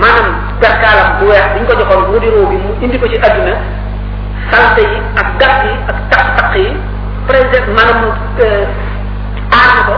maanaam 0.00 0.26
perkaalam 0.62 1.08
bu 1.18 1.22
weex 1.30 1.46
bi 1.54 1.66
ko 1.66 1.72
joxoon 1.80 2.02
mu 2.12 2.18
di 2.22 2.28
roo 2.34 2.46
bi 2.50 2.56
mu 2.62 2.70
indi 2.84 2.98
ko 3.02 3.06
ci 3.10 3.18
adduna 3.26 3.54
salte 4.50 4.80
yi 4.86 4.96
ak 5.22 5.28
gàtt 5.42 5.64
yi 5.66 5.72
ak 5.90 5.98
taq-taq 6.12 6.54
yi 6.54 6.68
président 7.26 7.66
maanaam 7.74 8.14
euh, 8.46 9.58
aar 9.58 9.78
ko 9.90 9.96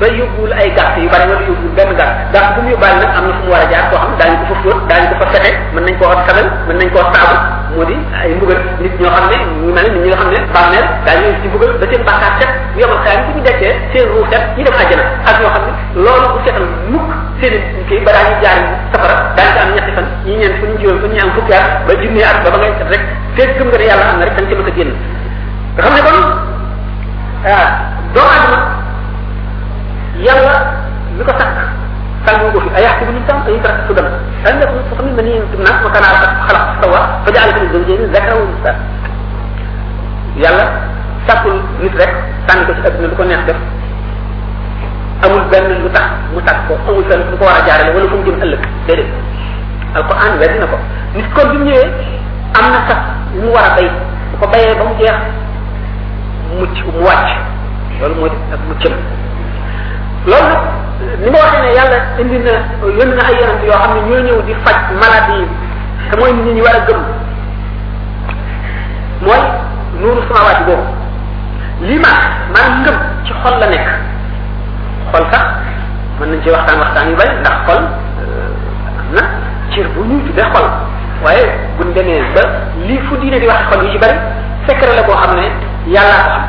ba 0.00 0.06
yóbbuwul 0.08 0.48
ay 0.56 0.72
gàtt 0.72 0.96
yu 0.96 1.08
bari 1.12 1.28
wala 1.28 1.44
yóbbuwul 1.44 1.72
benn 1.76 1.92
nag 1.92 2.00
am 2.32 3.26
na 3.28 3.32
fu 3.36 3.44
mu 3.44 3.52
war 3.52 3.60
a 3.60 3.70
jaar 3.70 3.84
koo 3.92 3.98
xam 4.00 4.12
daañu 4.18 4.36
ko 4.48 4.54
fa 4.56 4.60
fóot 4.64 4.78
daañu 4.88 5.12
ko 5.12 5.16
fa 5.22 5.28
fexe 5.34 5.50
mën 5.74 5.82
nañ 5.86 5.94
koo 6.00 6.08
sabal 6.26 6.46
mën 6.68 6.76
nañ 6.80 6.88
koo 6.92 7.04
saabu 7.12 7.36
moo 7.76 7.84
di 7.88 7.94
ay 8.20 8.30
mbugal 8.36 8.56
nit 8.82 8.92
ñoo 9.00 9.10
xam 9.14 9.24
ne 9.30 9.36
ñu 9.60 9.68
nit 9.76 9.96
ñi 10.04 10.10
xam 10.20 10.30
ne 10.32 10.38
ba 10.54 11.12
seen 11.90 12.04
bàkkaar 12.06 13.20
loolu 16.04 16.26
mukk 16.88 17.12
seen 17.42 17.52
i 17.80 17.82
kii 17.88 18.00
ba 18.06 18.10
daañu 18.16 18.32
jaar 18.42 18.56
safara 18.92 19.14
daañu 19.36 19.54
ko 19.54 19.60
am 19.64 19.68
ñetti 19.74 19.92
fan 19.96 20.04
ñi 20.24 20.32
ñeent 20.40 20.56
fu 20.60 20.66
ñu 20.66 20.74
juróom 20.80 21.00
fu 21.02 21.06
ñu 21.12 21.20
am 21.24 21.30
fukki 21.36 21.52
at 21.52 21.64
ba 21.86 21.92
junnee 22.00 22.22
at 22.24 22.38
ba 22.44 22.50
ba 22.52 22.56
ngay 22.60 22.72
rek 22.90 23.00
fekk 23.36 23.58
gëm 23.58 23.68
nga 23.68 23.84
yàlla 23.88 24.04
am 24.10 24.18
na 24.20 24.24
rek 24.24 24.34
dañ 24.38 24.46
ci 24.48 24.54
mën 24.56 24.66
a 24.66 24.72
génn 24.76 24.90
nga 25.76 25.90
ne 25.92 26.00
kon 26.06 26.18
waaw 27.44 27.62
ah, 27.62 27.70
doomu 28.14 28.30
adama 28.36 28.89
yàlla 30.24 30.52
mi 31.16 31.24
ko 31.24 31.32
sàkk 31.38 31.56
sànni 32.26 32.52
ko 32.52 32.58
fi 32.64 32.68
ay 32.76 32.82
yaxtu 32.84 33.06
bi 33.08 33.12
ñu 33.16 33.20
tam 33.26 33.38
ay 33.48 33.52
interest 33.56 33.82
su 33.88 33.92
dem 33.96 34.06
sànni 34.44 34.60
ne 34.60 34.66
ko 34.68 34.76
fa 34.76 34.96
xam 34.96 35.14
ne 35.16 35.22
nii 35.22 35.40
tub 35.50 35.60
naa 35.64 35.76
wa 35.84 35.90
kanaa 35.96 36.16
ak 36.26 36.32
xalaat 36.48 36.68
sa 36.80 36.86
wax 36.92 37.04
fa 37.24 37.30
jaale 37.34 37.50
ko 37.56 37.60
ni 37.64 37.68
dëw 37.74 37.82
jéeni 37.88 38.06
zakara 38.14 38.34
wu 38.40 38.46
sa 38.64 38.70
yàlla 40.42 40.64
sàkkul 41.26 41.54
nit 41.80 41.94
rek 42.00 42.12
sànni 42.46 42.64
ko 42.68 42.72
ci 42.78 42.82
adduna 42.88 43.08
lu 43.10 43.16
ko 43.18 43.22
neex 43.28 43.42
def 43.48 43.56
amul 45.24 45.42
benn 45.52 45.68
lu 45.82 45.88
tax 45.96 46.06
mu 46.32 46.40
sàkk 46.46 46.60
ko 46.68 46.72
amul 46.88 47.04
fenn 47.08 47.22
fu 47.30 47.34
ko 47.40 47.44
war 47.48 47.54
a 47.54 47.66
jaarale 47.66 47.90
wala 47.96 48.08
fu 48.10 48.16
mu 48.16 48.24
jëm 48.28 48.36
ëllëg 48.44 48.62
déedéet 48.86 49.08
alquran 49.94 50.38
weddi 50.42 50.58
na 50.60 50.66
ko 50.72 50.78
nit 51.14 51.28
kon 51.34 51.48
bi 51.52 51.56
mu 51.58 51.64
ñëwee 51.64 51.90
am 52.60 52.66
na 52.74 52.80
sax 52.88 53.00
lu 53.34 53.40
mu 53.46 53.52
war 53.56 53.66
a 53.72 53.74
bay 53.76 53.88
bu 54.32 54.36
ko 54.42 54.46
bayee 54.52 54.76
ba 54.78 54.84
mu 54.84 54.94
jeex 55.00 55.16
mucc 56.60 56.76
mu 56.92 57.00
wàcc 57.08 57.32
loolu 58.00 58.14
moo 58.20 58.28
di 58.28 58.36
ak 58.54 58.60
muccam 58.68 58.94
loolu 60.26 60.42
nag 60.44 60.62
ni 61.20 61.28
ma 61.32 61.38
waxee 61.40 61.60
ne 61.64 61.72
yàlla 61.76 61.98
indi 62.20 62.38
na 62.44 62.50
yónni 62.86 63.14
na 63.16 63.24
ay 63.24 63.34
yonent 63.40 63.64
yoo 63.68 63.80
xam 63.82 63.90
ne 63.96 64.00
ñoo 64.08 64.24
ñëw 64.26 64.40
di 64.46 64.54
faj 64.64 64.76
maladie 65.00 65.40
yi 65.40 66.10
te 66.10 66.16
mooy 66.18 66.32
nit 66.32 66.54
ñi 66.54 66.60
war 66.62 66.74
a 66.76 66.80
gëm 66.88 67.00
mooy 69.24 69.42
nuuru 70.00 70.22
samawaati 70.28 70.62
boobu 70.68 70.82
liimaan 71.86 72.24
maanaam 72.54 72.74
ngëm 72.82 72.96
ci 73.24 73.32
xol 73.42 73.54
la 73.60 73.66
nekk 73.66 73.88
xol 75.12 75.24
sax 75.32 75.44
mën 76.20 76.26
nañ 76.30 76.40
ci 76.44 76.50
waxtaan 76.50 76.80
waxtaan 76.80 77.08
yu 77.10 77.16
bari 77.16 77.32
ndax 77.40 77.56
xol 77.66 77.82
euh, 78.20 79.14
na 79.16 79.22
cër 79.72 79.86
bu 79.94 80.04
ñuy 80.04 80.22
tuddee 80.26 80.50
xol 80.52 80.66
waaye 81.24 81.44
buñ 81.78 81.92
demee 81.94 82.20
ba 82.34 82.40
lii 82.86 83.00
fu 83.08 83.16
diine 83.16 83.38
di 83.40 83.46
wax 83.46 83.62
xol 83.72 83.84
yu 83.86 83.92
ci 83.92 83.98
bari 83.98 84.18
la 84.96 85.02
boo 85.02 85.16
xam 85.16 85.34
ne 85.40 85.44
yàllaa 85.86 86.46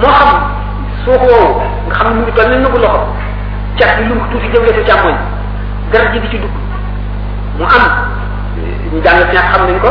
ko 0.00 0.06
xam 0.06 0.06
moo 0.06 0.14
xam 0.18 0.65
soo 1.06 1.14
ko 1.22 1.26
nga 1.30 1.38
xam 1.94 2.18
ne 2.18 2.26
mu 2.26 2.26
ngi 2.26 2.32
toll 2.34 2.48
nañ 2.50 2.60
nëbbu 2.66 2.78
loxo 2.82 3.00
cat 3.78 3.90
bi 3.96 4.02
lu 4.10 4.14
ko 4.18 4.24
tuuti 4.34 4.46
jëmale 4.50 4.72
sa 4.74 4.82
càmmoñ 4.90 5.16
garab 5.92 6.08
ji 6.12 6.18
di 6.18 6.28
ci 6.34 6.38
dugg 6.42 6.54
mu 7.58 7.64
am 7.78 7.84
ñu 8.90 8.96
jàng 9.06 9.18
ci 9.30 9.34
nañ 9.38 9.76
ko 9.86 9.90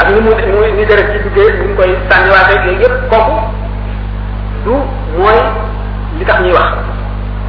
ak 0.00 0.06
ni 0.08 0.20
mu 0.24 0.30
mu 0.32 0.58
ni 0.80 0.84
deret 0.88 1.08
ci 1.12 1.18
duggee 1.28 1.52
ni 1.60 1.64
mu 1.68 1.74
koy 1.76 1.92
sànniwaatee 2.08 2.60
yooyu 4.64 5.30
li 6.18 6.24
tax 6.24 6.38
ñuy 6.40 6.52
wax 6.56 6.68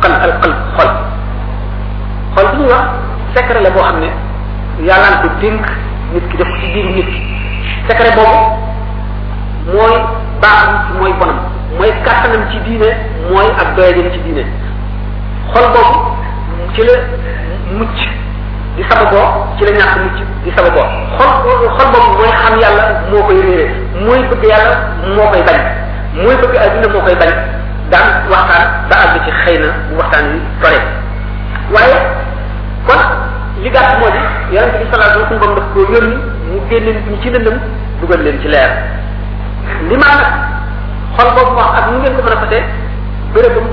xal 0.03 0.13
al 0.27 0.31
xal 0.41 0.53
xol 0.77 0.89
xol 2.35 2.45
bi 2.51 2.55
ñuy 2.59 2.69
wax 2.75 2.83
secret 3.33 3.61
la 3.63 3.69
boo 3.71 3.85
xam 3.87 3.97
ne 4.03 4.09
yàllaan 4.83 5.15
ko 5.23 5.27
dénk 5.39 5.63
nit 6.11 6.25
ki 6.29 6.35
def 6.37 6.51
ci 6.59 6.65
biir 6.75 6.89
nit 6.99 7.07
ki 7.07 7.19
secret 7.87 8.13
boobu 8.19 8.39
mooy 9.71 9.95
baaxam 10.41 10.69
mooy 10.99 11.13
bonam 11.17 11.39
mooy 11.75 11.91
kàttanam 12.05 12.47
ci 12.51 12.57
diine 12.65 12.89
mooy 13.31 13.47
ak 13.59 13.75
doyadam 13.75 14.07
ci 14.13 14.19
diine 14.23 14.43
xol 15.51 15.65
boobu 15.73 15.99
ci 16.73 16.81
la 16.87 16.93
mucc 17.75 17.97
di 18.77 18.83
sababoo 18.89 19.27
ci 19.57 19.61
la 19.67 19.71
ñàkk 19.71 19.95
mucc 20.03 20.17
di 20.45 20.51
sababoo 20.55 20.87
xol 21.19 21.87
boobu 21.91 22.17
mooy 22.19 22.31
xam 22.41 22.53
yàlla 22.63 22.85
moo 23.11 23.23
koy 23.27 23.39
réere 23.41 23.67
mooy 24.05 24.19
bëgg 24.29 24.43
yàlla 24.51 24.75
moo 25.15 25.27
koy 25.31 25.43
bañ 25.47 25.59
mooy 26.23 26.35
bëgg 26.41 26.55
adduna 26.63 26.87
moo 26.93 27.01
koy 27.05 27.15
bañ 27.21 27.31
daan 27.91 28.07
waxtaan 28.31 28.65
ba 28.89 28.95
àgg 29.03 29.15
ci 29.25 29.31
xëy 29.43 29.57
na 29.59 29.67
bu 29.89 29.95
waxtaan 29.99 30.25
wi 30.31 30.39
tore 30.61 30.79
waaye 31.75 31.97
kon 32.87 33.01
li 33.63 33.69
gàtt 33.75 33.99
moo 33.99 34.09
di 34.15 34.21
yonente 34.55 34.77
bi 34.79 34.87
sallallahu 34.91 35.25
alayhi 35.25 35.33
wasallam 35.35 36.19
mu 36.49 36.57
génn 36.69 36.85
nit 36.85 37.21
ci 37.21 37.29
lëndëm 37.29 37.57
dugal 37.99 38.23
leen 38.23 38.39
ci 38.41 38.47
leer 38.47 38.71
limaa 39.89 40.15
nag 40.19 40.31
xol 41.17 41.27
boobu 41.33 41.53
wax 41.57 41.69
ak 41.81 41.85
ñu 41.91 41.97
ngeen 41.99 42.15
ko 42.15 42.21
mën 42.25 42.31
a 42.31 42.41
fasee 42.41 42.61
bërëbam 43.33 43.67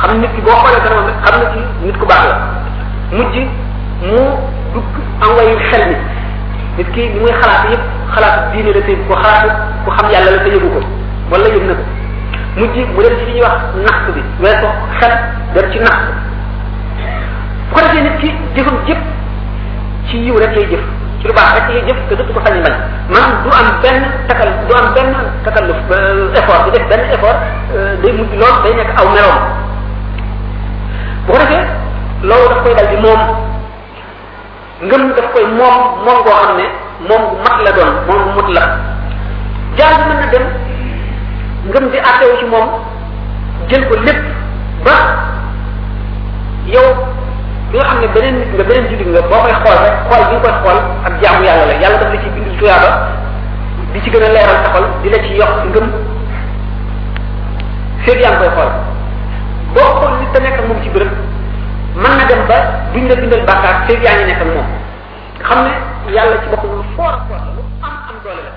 xam 0.00 0.18
nit 0.20 0.32
ki 0.34 0.40
boo 0.44 0.50
xoolee 0.60 0.82
kanam 0.84 1.06
rek 1.08 1.18
xam 1.24 1.40
na 1.42 1.50
ci 1.52 1.58
nit 1.84 1.96
ku 2.00 2.06
baax 2.10 2.22
la 2.30 2.36
mujj 3.16 3.36
mu 4.08 4.22
dugg 4.74 4.90
envoyé 5.24 5.54
xel 5.70 5.82
nit 6.78 6.88
ki 6.94 7.00
li 7.12 7.20
muy 7.20 7.32
xalaat 7.40 7.64
yëpp 7.72 7.82
xalaat 8.14 8.52
diine 8.52 8.70
la 8.74 8.80
te 8.86 8.92
ko 9.06 9.14
xalaat 9.14 9.50
ku 9.84 9.90
xam 9.96 10.06
yàlla 10.12 10.30
la 10.36 10.40
te 10.44 10.48
yëgu 10.56 10.68
ko 10.74 10.80
wala 11.32 11.44
yëg 11.54 11.62
na 11.68 11.74
mujj 12.56 12.76
mu 12.94 13.02
dem 13.02 13.14
ci 13.18 13.24
li 13.26 13.32
ñuy 13.36 13.42
wax 13.44 13.56
naxt 13.86 14.08
bi 14.16 14.20
weesu 14.42 14.66
xel 15.00 15.12
dem 15.54 15.66
ci 15.72 15.78
naxt 15.86 16.06
bu 17.68 17.74
ko 17.74 17.78
defee 17.84 18.02
nit 18.06 18.16
ki 18.20 18.28
jëfam 18.56 18.76
jëpp 18.88 19.00
ci 20.08 20.16
yiw 20.24 20.38
rek 20.42 20.56
lay 20.56 20.68
jëf 20.72 20.80
ci 21.20 21.28
lu 21.28 21.34
baax 21.36 21.52
rek 21.54 21.66
lay 21.68 21.82
jëf 21.86 21.98
te 22.08 22.14
dëkk 22.16 22.32
ko 22.32 22.40
xañ 22.40 22.54
bañ 22.64 22.74
maanaam 23.12 23.34
du 23.44 23.50
am 23.52 23.66
benn 23.84 24.00
takal 24.28 24.50
du 24.68 24.74
am 24.76 24.86
benn 24.94 25.10
takalluf 25.44 25.76
euh, 25.92 26.32
effort 26.40 26.64
du 26.64 26.70
def 26.72 26.88
benn 26.88 27.00
effort 27.12 27.36
euh, 27.76 27.92
day 28.02 28.12
mujj 28.12 28.30
lool 28.40 28.56
day 28.64 28.72
nekk 28.74 28.90
aw 29.00 29.04
meloom 29.12 29.38
bu 31.26 31.32
ko 31.32 31.38
defee 31.38 31.66
loolu 32.22 32.48
daf 32.52 32.62
koy 32.64 32.74
dal 32.74 32.88
di 32.88 32.96
moom 33.04 33.20
ngëm 34.88 35.02
daf 35.16 35.28
koy 35.34 35.44
moom 35.58 35.78
moom 36.06 36.18
goo 36.24 36.36
xam 36.40 36.56
ne 36.56 36.66
moom 37.08 37.22
bu 37.30 37.36
mat 37.44 37.56
la 37.66 37.70
doon 37.76 37.90
moom 38.08 38.20
bu 38.24 38.30
mut 38.40 38.48
la 38.56 38.64
jaar 39.76 39.92
bi 39.98 40.04
mën 41.70 41.90
di 41.90 41.98
àttewu 42.08 42.38
ci 42.40 42.44
moom 42.46 42.66
jël 43.68 43.84
ko 43.90 43.94
lépp 44.06 44.24
ba 44.84 44.96
yow 46.66 46.88
bi 47.70 47.78
nga 47.78 47.86
xam 47.86 47.98
ne 48.02 48.06
beneen 48.10 48.34
nit 48.38 48.46
nga 48.58 48.64
beneen 48.66 48.84
julit 48.90 49.06
nga 49.14 49.20
boo 49.30 49.40
koy 49.46 49.54
xool 49.62 49.76
rek 49.82 49.94
xool 50.10 50.20
bi 50.20 50.26
nga 50.34 50.40
koy 50.42 50.54
xool 50.64 50.78
ak 51.06 51.12
jaamu 51.22 51.42
yàlla 51.46 51.64
la 51.70 51.74
yàlla 51.82 51.98
daf 52.02 52.10
la 52.14 52.18
ci 52.22 52.28
bindul 52.34 52.54
tuyaaba 52.58 52.90
di 53.92 53.98
ci 54.02 54.10
gën 54.10 54.22
a 54.22 54.28
leeral 54.34 54.58
sa 54.64 54.70
xol 54.74 54.84
di 55.02 55.08
la 55.14 55.18
ci 55.24 55.30
yokk 55.38 55.56
ngëm 55.70 55.86
feeg 58.04 58.18
yaa 58.22 58.30
ngi 58.34 58.38
koy 58.42 58.50
xool 58.56 58.70
boo 59.74 59.88
xool 60.00 60.12
nit 60.18 60.30
te 60.34 60.38
nekk 60.42 60.58
ak 60.62 60.66
moom 60.66 60.80
ci 60.82 60.88
bërëb 60.94 61.10
mën 62.02 62.12
na 62.18 62.24
dem 62.30 62.42
ba 62.50 62.56
duñ 62.92 63.04
la 63.10 63.14
bindal 63.22 63.42
bàkkaar 63.48 63.74
feeg 63.86 64.00
yaa 64.06 64.14
ngi 64.18 64.26
nekk 64.30 64.42
ak 64.42 64.48
moom 64.50 65.70
ci 66.42 66.46
boppam 66.50 66.72
lu 66.74 66.84
foor 66.96 67.12
ak 67.12 67.22
lu 67.54 67.62
am 67.86 67.94
am 68.10 68.16
doole 68.24 68.42
la 68.48 68.52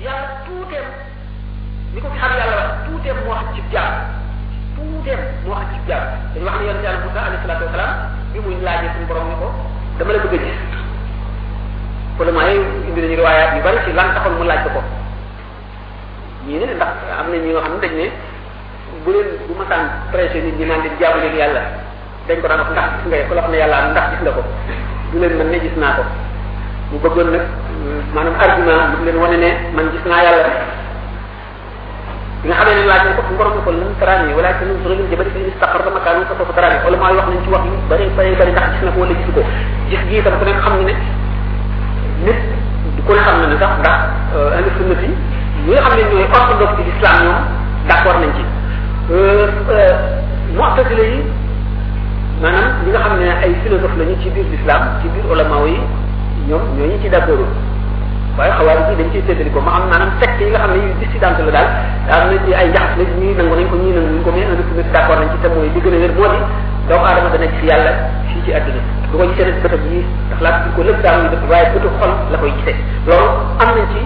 yàlla 0.00 0.40
tuuteem 0.46 0.86
ni 1.92 1.98
fi 2.00 2.08
xam 2.18 2.32
yàlla 2.40 2.56
wax 2.60 2.70
tuuteem 2.88 3.16
moo 3.24 3.34
xam 3.36 3.48
ci 3.54 3.60
jaar 3.74 3.92
tuuteem 4.76 5.20
moo 5.44 5.54
xam 5.60 5.66
ci 5.72 5.78
jaar 5.88 6.02
dañu 6.32 6.46
wax 6.48 6.54
ne 6.60 6.64
yonente 6.66 6.84
yàlla 6.88 7.00
Moussa 7.04 7.20
alayhi 7.20 7.42
salatu 7.44 7.64
wasalaam 7.68 8.19
bi 8.32 8.38
mu 8.40 8.48
laajee 8.62 8.90
suñu 8.94 9.06
borom 9.10 9.26
ni 9.26 9.34
ko 9.42 9.48
dama 9.98 10.10
la 10.14 10.18
bëgg 10.22 10.34
a 10.34 10.38
gis 10.38 10.58
ulama 12.20 12.42
yi 12.50 12.56
indi 12.88 13.00
nañu 13.02 13.16
riwaayaat 13.16 13.56
yu 13.56 13.62
bari 13.64 13.78
ci 13.84 13.90
lan 13.96 14.12
taxoon 14.14 14.36
mu 14.38 14.44
laaj 14.44 14.64
ko 14.74 14.80
ñii 16.46 16.58
ne 16.60 16.66
ndax 16.78 16.92
am 17.18 17.26
na 17.32 17.36
ñi 17.42 17.50
nga 17.52 17.60
xam 17.64 17.72
ne 17.76 17.80
dañ 17.84 17.92
ne 18.00 18.06
bu 19.04 19.08
leen 19.14 19.28
bu 19.48 19.52
masaan 19.60 19.84
prêché 20.12 20.38
nit 20.44 20.54
ñi 20.58 20.64
naan 20.68 20.82
leen 20.84 20.94
jaamu 21.00 21.18
leen 21.22 21.34
yàlla 21.40 21.62
dañ 22.28 22.36
ko 22.40 22.46
daan 22.46 22.60
wax 22.60 22.70
ndax 22.76 22.88
gis 23.00 23.06
nga 23.10 23.20
ko 23.28 23.32
la 23.34 23.40
wax 23.42 23.50
ne 23.50 23.56
yàlla 23.62 23.76
am 23.84 23.90
ndax 23.94 24.06
gis 24.12 24.22
nga 24.22 24.30
ko 24.36 24.42
du 25.10 25.16
leen 25.18 25.34
mën 25.38 25.48
ne 25.50 25.58
gis 25.64 25.74
naa 25.80 25.94
ko 25.98 26.02
mu 26.92 26.96
bëggoon 27.02 27.28
nag 27.34 27.44
maanaam 28.14 28.36
argument 28.38 28.90
bu 29.00 29.04
leen 29.06 29.18
wane 29.22 29.36
ne 29.42 29.50
man 29.74 29.86
gis 29.92 30.04
naa 30.06 30.22
yàlla 30.22 30.78
nga 32.44 32.54
xamee 32.56 32.74
ne 32.80 32.84
laaj 32.88 33.02
na 33.04 33.12
ko 33.12 33.20
borom 33.36 33.60
ko 33.64 33.68
lan 33.70 33.92
taraani 34.00 34.32
wala 34.32 34.50
ci 34.56 34.64
ñu 34.64 34.74
zuru 34.80 34.96
jabal 35.12 35.28
fi 35.32 35.40
istaqar 35.52 35.80
da 35.84 35.90
makaan 35.92 36.24
ko 36.24 36.32
ko 36.40 36.52
taraani 36.56 36.80
wala 36.86 36.96
ma 36.96 37.08
wax 37.18 37.26
nañ 37.28 37.40
ci 37.44 37.48
wax 37.52 37.62
yu 37.68 37.76
bari 37.90 38.06
bari 38.16 38.32
bari 38.38 38.50
ndax 38.56 38.64
gis 38.72 38.82
na 38.88 38.92
ko 38.96 39.00
wala 39.04 39.12
gis 39.20 39.28
ko 39.36 39.42
gis 39.90 40.02
gi 40.08 40.18
tam 40.24 40.34
ku 40.40 40.44
ne 40.48 40.52
xam 40.62 40.72
ne 40.88 40.94
nit 42.24 42.40
ku 43.04 43.12
ne 43.12 43.20
xam 43.26 43.36
ne 43.44 43.56
sax 43.60 43.72
ndax 43.82 43.98
ahlu 44.56 44.70
sunna 44.76 44.96
fi 45.00 45.08
ñi 45.68 45.68
nga 45.74 45.82
xam 45.84 45.92
ne 45.98 46.02
ñooy 46.08 46.26
orthodoxe 46.32 46.80
ci 46.80 46.82
islam 46.96 47.16
ñoom 47.28 47.38
d'accord 47.88 48.18
nañ 48.24 48.30
ci 48.36 48.42
mu'tazila 50.56 51.04
yi 51.12 51.20
maanaam 52.40 52.70
ñi 52.84 52.88
nga 52.88 53.00
xam 53.04 53.14
ne 53.20 53.26
ay 53.44 53.52
philosophe 53.60 53.96
lañu 54.00 54.16
ci 54.22 54.32
biir 54.32 54.46
l'islam 54.48 54.80
ci 55.04 55.12
biir 55.12 55.24
ulama 55.28 55.60
yi 55.68 55.76
ñoom 56.48 56.64
ñooñu 56.78 56.96
ci 57.04 57.08
d'accord 57.12 57.44
waaye 58.40 58.52
xawaari 58.56 58.80
yi 58.88 58.94
dañ 58.96 59.08
ciy 59.12 59.22
séddali 59.28 59.50
ko 59.52 59.60
ma 59.60 59.72
am 59.76 59.84
maanaam 59.92 60.12
secte 60.20 60.42
yi 60.48 60.50
nga 60.50 60.60
xam 60.64 60.72
ne 60.72 60.78
yu 60.80 60.92
dissidente 60.96 61.44
la 61.52 61.60
daal 61.60 61.68
daa 62.08 62.20
am 62.24 62.28
na 62.32 62.80
ko 62.96 63.02
ñii 63.20 63.32
nangu 63.36 63.52
nañ 63.56 63.68
ko 63.68 63.76
mais 64.32 64.48
un 64.52 64.56
république 64.60 64.90
d'accord 64.94 65.20
nañ 65.20 65.28
ci 65.32 65.36
te 65.44 65.48
gën 65.52 65.52
a 65.92 66.00
wér 66.04 66.12
moo 66.16 66.28
di 66.32 66.40
doomu 66.88 67.04
aadama 67.04 67.28
da 67.28 67.36
nekk 67.42 67.56
yàlla 67.68 67.92
fii 68.32 68.40
ci 68.44 68.50
àdduna 68.56 68.80
du 69.12 69.16
ko 69.20 69.24
gisee 69.28 69.44
nag 69.44 69.60
bëtam 69.64 69.82
yi 69.92 70.00
ndax 70.26 70.40
laata 70.44 70.72
ko 70.74 70.80
lépp 70.88 71.02
daal 71.04 71.16
muy 71.20 71.28
dëpp 71.34 71.44
waaye 71.52 71.68
bëtu 71.74 71.88
xol 72.00 72.12
la 72.32 72.36
koy 72.40 72.52
gisee 72.56 72.76
loolu 73.04 73.28
am 73.60 73.68
nañ 73.76 73.84
ci 73.92 74.00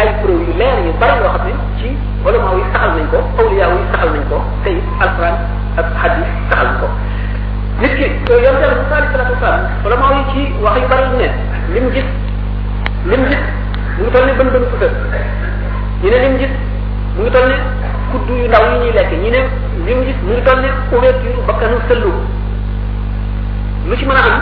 ay 0.00 0.08
preuve 0.22 0.42
yu 0.48 0.54
leer 0.60 0.76
yu 0.86 0.92
bari 1.02 1.14
yoo 1.22 1.32
xam 1.34 1.42
ne 1.50 1.52
ci 1.82 1.88
ulama 2.24 2.50
yi 2.56 2.62
saxal 2.72 2.90
nañ 2.94 3.06
ko 3.10 3.18
awliya 3.42 3.66
yi 3.74 3.82
saxal 3.90 4.10
nañ 4.14 4.22
ko 4.30 4.36
tey 4.62 4.76
alquran 5.02 5.34
ak 5.82 5.86
hadith 6.02 6.30
saxal 6.46 6.66
nañ 6.70 6.76
ko 6.78 6.86
nit 7.82 7.92
ki 7.98 8.06
yoon 8.38 8.38
yàlla 8.46 8.68
Musaa 8.78 8.98
alayhi 9.02 9.10
salaatu 9.12 9.32
wasalaam 9.34 9.62
ulama 9.86 10.06
yi 10.14 10.22
ci 10.32 10.40
wax 10.62 10.74
yu 10.82 10.86
bari 10.94 11.06
yu 11.10 11.16
ne 11.24 11.28
lim 11.74 11.86
gis 11.96 12.06
lim 13.10 13.22
mu 14.00 14.08
ngi 14.08 14.12
toll 14.16 14.24
ni 14.24 14.32
bën 14.32 14.48
bën 14.52 14.64
futal 14.72 14.92
ñu 16.00 16.08
ne 16.10 16.20
lim 16.24 16.34
gis 16.40 16.52
mu 17.14 17.20
ngi 17.22 17.30
toll 17.34 17.46
ni 17.48 17.54
kuddu 18.12 18.32
yu 18.40 18.46
ndaw 18.48 18.60
yi 18.70 18.74
ñuy 18.86 18.92
lekk 18.96 19.12
ñu 19.22 19.30
ne 19.36 19.40
lim 19.86 19.98
gis 20.06 20.14
mu 20.24 20.30
ngi 20.34 20.42
toll 20.48 20.60
ni 20.64 20.68
ouverture 20.94 21.42
bakkanu 21.48 21.76
sëllu 21.88 22.12
lu 23.88 23.94
ci 23.98 24.04
mën 24.06 24.14
a 24.16 24.22
am 24.24 24.34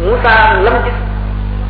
Moussa 0.00 0.34
lam 0.64 0.76
gis 0.86 0.96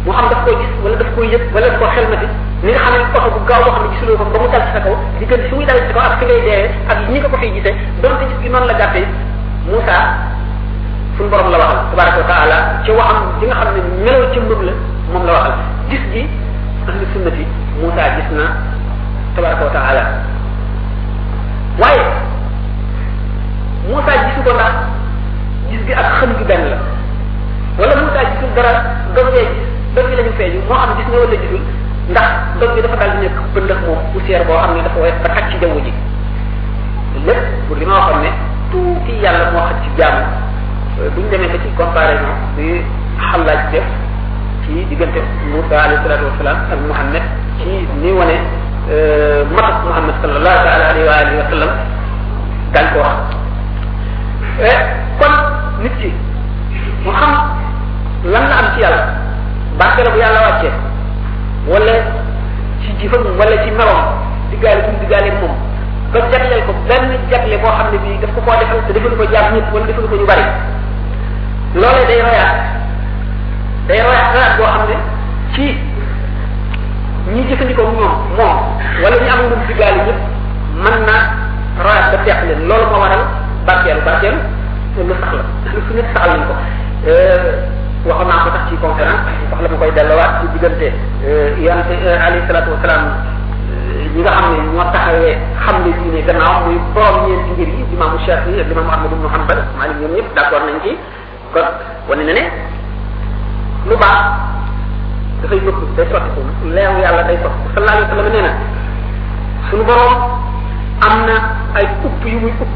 mu 0.06 0.10
xam 0.14 0.24
daf 0.30 0.44
koo 0.46 0.54
gis 0.62 0.70
wala 0.82 0.96
daf 0.96 1.10
koo 1.14 1.24
yëg 1.24 1.42
wala 1.52 1.66
daf 1.68 1.78
koo 1.80 1.86
xelmati 1.94 2.26
ni 2.62 2.70
nga 2.70 2.78
xam 2.86 2.92
ne 2.94 3.00
oto 3.02 3.30
bu 3.34 3.40
gaaw 3.50 3.62
boo 3.66 3.72
xam 3.74 3.82
ne 3.82 3.88
gisuloo 3.92 4.16
ko 4.18 4.24
ba 4.30 4.38
mu 4.42 4.48
dal 4.54 4.62
ci 4.66 4.72
sa 4.76 4.80
kaw 4.86 4.94
diggante 5.18 5.46
fi 5.48 5.54
muy 5.58 5.64
dal 5.66 5.78
ci 5.82 5.86
sa 5.86 5.92
kaw 5.98 6.02
ak 6.06 6.14
fi 6.20 6.24
ngay 6.30 6.40
deewee 6.46 6.70
ak 6.92 6.98
ñi 7.10 7.18
nga 7.20 7.28
ko 7.32 7.36
fay 7.42 7.50
gisee 7.56 7.74
donte 8.00 8.24
gis 8.30 8.38
bi 8.42 8.48
noonu 8.48 8.66
la 8.70 8.78
jàppee 8.78 9.06
Moussa 9.66 9.96
suñ 11.18 11.28
borom 11.28 11.50
la 11.50 11.58
waxal 11.62 11.82
tabaraka 11.90 12.18
wa 12.22 12.26
taala 12.30 12.56
ci 12.86 12.90
waxam 12.98 13.18
li 13.40 13.46
nga 13.50 13.54
xam 13.60 13.68
ne 13.76 13.80
melaw 14.06 14.22
ci 14.32 14.38
mbëb 14.38 14.62
la 14.68 14.72
moom 15.12 15.24
la 15.26 15.32
waxal 15.38 15.54
gis 15.90 16.04
gi 16.14 16.22
ahlu 16.88 17.04
sunnati 17.12 17.44
Moussa 17.80 18.04
gis 18.20 18.28
na 18.36 18.44
tabaraka 19.36 19.64
wa 19.66 19.70
taala 19.72 20.02
waaye 21.80 22.04
Moussa 23.88 24.12
gisu 24.28 24.40
ko 24.44 24.50
ndax 24.52 24.74
gis 25.70 25.82
gi 25.86 25.92
ak 25.92 26.06
xam 26.20 26.30
gi 26.38 26.44
benn 26.48 26.64
la 26.72 26.78
wala 27.80 27.92
Moussa 28.00 28.20
gisul 28.30 28.50
dara 28.56 28.72
doom 29.14 29.28
gee 29.34 29.44
gis 29.50 29.60
doom 29.96 30.06
gi 30.10 30.14
la 30.18 30.22
ñu 30.26 30.30
moo 30.68 30.78
xam 30.80 30.90
gis 30.98 31.08
na 31.08 31.18
wala 31.18 31.32
gisul 31.34 31.60
ndax 32.12 32.28
doom 32.60 32.70
gi 32.76 32.80
dafa 32.84 32.96
daal 33.00 33.12
nekk 33.20 33.36
pëndax 33.56 33.80
moom 33.88 34.00
poussière 34.12 34.44
boo 34.48 34.60
xam 34.60 34.76
ne 34.76 34.82
dafa 34.86 34.98
woyof 35.00 35.18
ba 35.24 35.28
xaj 35.34 35.44
ci 35.50 35.56
jaww 35.62 35.76
ji 35.84 35.92
lépp 37.26 37.44
pour 37.66 37.76
li 37.80 37.86
ma 37.86 37.94
waxoon 38.00 38.20
ne 38.24 38.30
tuuti 38.70 39.12
yàlla 39.24 39.50
moo 39.52 39.64
xaj 39.72 39.80
ci 39.82 39.90
jaamu 39.98 40.22
bu 41.14 41.20
ñu 41.20 41.28
demee 41.32 41.48
ba 41.52 41.58
ci 41.64 41.68
comparaison 41.80 42.32
bi 42.56 42.66
xalaat 43.18 43.72
def 43.72 43.88
ci 44.66 44.84
diggante 44.88 45.20
Moussa 45.52 45.76
alayhi 45.84 46.02
salatu 46.02 46.24
wasalaam 46.32 46.58
ak 46.72 46.78
Muhammad 46.88 47.24
ci 47.60 47.84
ni 48.00 48.10
wane 48.16 48.36
matas 49.52 49.78
Muhammad 49.84 50.14
sallallahu 50.24 50.58
alayhi 50.64 51.04
wa 51.08 51.14
alihi 51.20 51.36
wa 51.42 51.46
sallam 51.52 51.72
dañ 52.74 52.86
ko 52.92 52.98
wax 53.04 54.80
kon 55.20 55.34
nit 55.84 55.94
ki 56.00 56.08
mu 57.04 57.12
xam 57.12 57.32
lan 58.32 58.44
la 58.48 58.56
am 58.58 58.66
ci 58.74 58.80
yàlla 58.82 59.00
barke 59.76 60.00
la 60.04 60.10
bu 60.10 60.18
yàlla 60.18 60.40
wàccee 60.48 60.72
wala 61.68 61.94
ci 62.82 62.88
jifam 63.00 63.20
wala 63.38 63.54
ci 63.62 63.70
merom 63.70 64.00
diggaale 64.50 64.80
bu 64.88 64.92
diggaale 65.04 65.30
moom 65.44 65.54
ba 66.12 66.24
jagleel 66.32 66.62
ko 66.66 66.72
benn 66.88 67.12
jagle 67.30 67.56
boo 67.62 67.70
xam 67.76 67.92
ne 67.92 67.98
bii 68.00 68.18
daf 68.22 68.32
ko 68.34 68.40
koo 68.40 68.56
defal 68.60 68.80
te 68.88 68.92
defal 68.96 69.12
ko 69.20 69.24
jaam 69.34 69.52
ñëpp 69.54 69.72
wala 69.72 69.84
defal 69.86 70.08
ko 70.08 70.16
ñu 70.16 70.26
bari 70.30 70.42
loolee 71.76 72.06
day 72.08 72.20
royaat 72.24 72.73
day 73.86 74.00
rawaat 74.00 74.26
rawaat 74.32 74.56
boo 74.56 74.64
xam 74.66 74.82
ne 74.90 74.96
ci 75.54 75.64
ñi 77.34 77.40
jëfandikoo 77.48 77.84
moom 77.84 78.32
moom 78.36 78.56
wala 79.02 79.16
ñu 79.22 79.28
am 79.34 79.40
lu 79.50 79.56
mu 79.60 79.66
digaale 79.68 80.00
ñëpp 80.08 80.20
mën 80.82 80.96
naa 81.08 81.22
rawaat 81.84 82.04
ba 82.12 82.16
teex 82.24 82.38
leen 82.48 82.60
lool 82.68 82.84
moo 82.92 83.00
waral 83.04 83.24
barkeelu 83.66 84.00
barkeelu 84.08 84.38
lu 84.96 85.14
sax 85.20 85.32
la 85.36 85.42
lu 85.74 85.80
fi 85.86 85.92
nit 86.00 86.08
euh, 86.16 87.44
waxoon 88.08 88.28
naa 88.28 88.42
ko 88.44 88.48
tax 88.56 88.62
ci 88.68 88.74
conférence 88.80 89.20
wax 89.52 89.58
la 89.62 89.68
ma 89.68 89.76
koy 89.76 89.90
delluwaat 89.92 90.32
ci 90.40 90.44
diggante 90.54 90.88
euh, 91.28 91.48
yonte 91.60 91.92
euh, 92.08 92.24
alayhi 92.26 92.46
salaatu 92.48 92.70
wasalaam 92.72 93.04
ñi 94.16 94.22
nga 94.24 94.32
xam 94.38 94.46
ne 94.48 94.56
ñoo 94.72 94.84
taxawee 94.96 95.34
xam 95.64 95.76
ne 95.84 95.90
diine 95.98 96.20
gannaaw 96.28 96.54
muy 96.64 96.76
premier 96.96 97.36
ngir 97.52 97.68
yi 97.68 97.84
imaamu 97.92 98.16
Shafi 98.24 98.52
ak 98.64 98.68
imaamu 98.72 98.90
Ahmadu 98.96 99.16
ibnu 99.20 99.28
Hanbal 99.28 99.60
Maalik 99.76 99.96
ñoom 100.00 100.12
ñëpp 100.16 100.28
d'accord 100.36 100.64
nañ 100.68 100.76
ci 100.84 100.96
kon 101.52 101.66
wane 102.08 102.24
na 102.24 102.32
ne 102.32 102.44
lu 103.88 103.94
baax 104.00 104.24
dafay 105.44 105.60
nëbb 105.60 105.80
day 105.96 106.06
sotti 106.08 106.30
ko 106.36 106.42
leeru 106.72 106.96
yàlla 107.04 107.22
day 107.28 107.36
sotti 107.36 107.58
ko 107.64 107.68
sallallahu 107.74 107.96
alayhi 107.96 108.08
wa 108.08 108.16
sallam 108.16 108.32
nee 108.32 108.44
na 108.48 108.52
suñu 109.68 109.84
borom 109.88 110.14
am 111.08 111.14
na 111.28 111.36
ay 111.76 111.84
upp 112.06 112.20
yu 112.24 112.38
muy 112.40 112.52
upp 112.64 112.74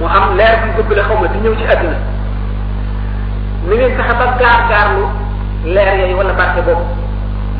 moo 0.00 0.08
xam 0.12 0.36
leer 0.38 0.54
buy 0.62 0.72
bëgg 0.88 0.96
la 0.96 1.04
xaw 1.08 1.16
ma 1.20 1.26
di 1.32 1.38
ñëw 1.44 1.54
ci 1.58 1.64
àdduna 1.72 1.98
ni 3.68 3.76
ngeen 3.76 3.96
fexe 3.98 4.14
ba 4.20 4.26
gaar 4.40 4.60
gaarlu 4.72 5.04
leer 5.66 5.94
yooyu 6.00 6.16
wala 6.16 6.32
barke 6.32 6.64
boobu 6.64 6.84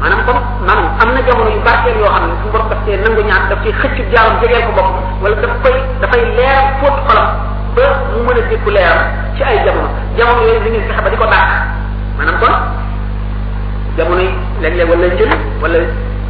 maanaam 0.01 0.24
comme 0.24 0.41
maanaam 0.64 0.89
am 1.03 1.09
na 1.14 1.20
jamono 1.28 1.51
yu 1.53 1.61
barkeel 1.61 1.97
yoo 2.01 2.09
xam 2.14 2.24
ne 2.28 2.34
suñu 2.41 2.53
borom 2.57 2.68
daf 2.72 2.80
cee 2.89 2.97
nangu 3.05 3.20
ñaan 3.28 3.49
daf 3.53 3.61
cee 3.68 3.74
xëcc 3.84 3.97
jaaram 4.16 4.41
jegeel 4.41 4.64
ko 4.72 4.72
bopp 4.80 4.89
wala 5.22 5.36
daf 5.45 5.55
koy 5.64 5.76
dafay 6.01 6.24
leer 6.41 6.59
fóot 6.80 6.97
xolam 7.09 7.28
ba 7.76 7.84
mu 8.16 8.24
mën 8.24 8.39
a 8.43 8.49
dégg 8.49 8.64
leer 8.76 8.97
ci 9.36 9.43
ay 9.45 9.61
jamono 9.66 9.89
jamono 10.16 10.41
yooyu 10.49 10.61
ni 10.64 10.70
ngeen 10.72 10.89
fexe 10.89 11.05
ba 11.05 11.11
di 11.12 11.20
ko 11.20 11.28
dàq 11.34 11.76
maanaam 12.18 12.38
kon 12.42 12.54
jamono 13.96 14.20
yi 14.26 14.30
léeg-léeg 14.62 14.90
wala 14.90 15.06
njël 15.14 15.30
wala 15.62 15.78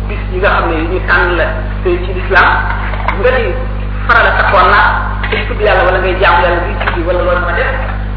bis 0.07 0.20
yi 0.32 0.39
nga 0.39 0.49
xam 0.55 0.64
ne 0.68 0.74
yu 0.80 0.84
ñu 0.93 1.01
tànn 1.09 1.30
la 1.39 1.47
sëy 1.82 1.97
ci 2.05 2.11
lislaam 2.18 2.51
nga 3.20 3.30
di 3.36 3.45
farala 4.07 4.30
takkoon 4.39 4.68
la 4.74 4.82
ci 5.30 5.36
tudd 5.49 5.62
yàlla 5.66 5.82
wala 5.89 5.99
ngay 6.01 6.16
jaamu 6.20 6.41
yàlla 6.45 6.61
bi 6.66 6.72
tudd 6.93 7.07
wala 7.09 7.20
loolu 7.24 7.41
ma 7.49 7.53
def 7.57 7.72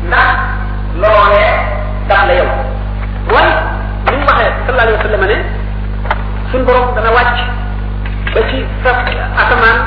ndax 0.08 0.34
loolee 1.02 1.52
daf 2.10 2.22
la 2.28 2.34
yow 2.40 2.50
wala 3.34 3.54
ni 4.10 4.16
mu 4.20 4.26
waxee 4.30 4.52
sallallahu 4.66 4.88
alayhi 4.88 5.00
wa 5.00 5.06
sallam 5.08 5.24
ne 5.32 5.38
suñ 6.52 6.62
borom 6.68 6.86
dana 6.96 7.12
wàcc 7.18 7.38
ba 8.36 8.40
ci 8.52 8.58
sa 8.84 8.92
asamaan 9.42 9.80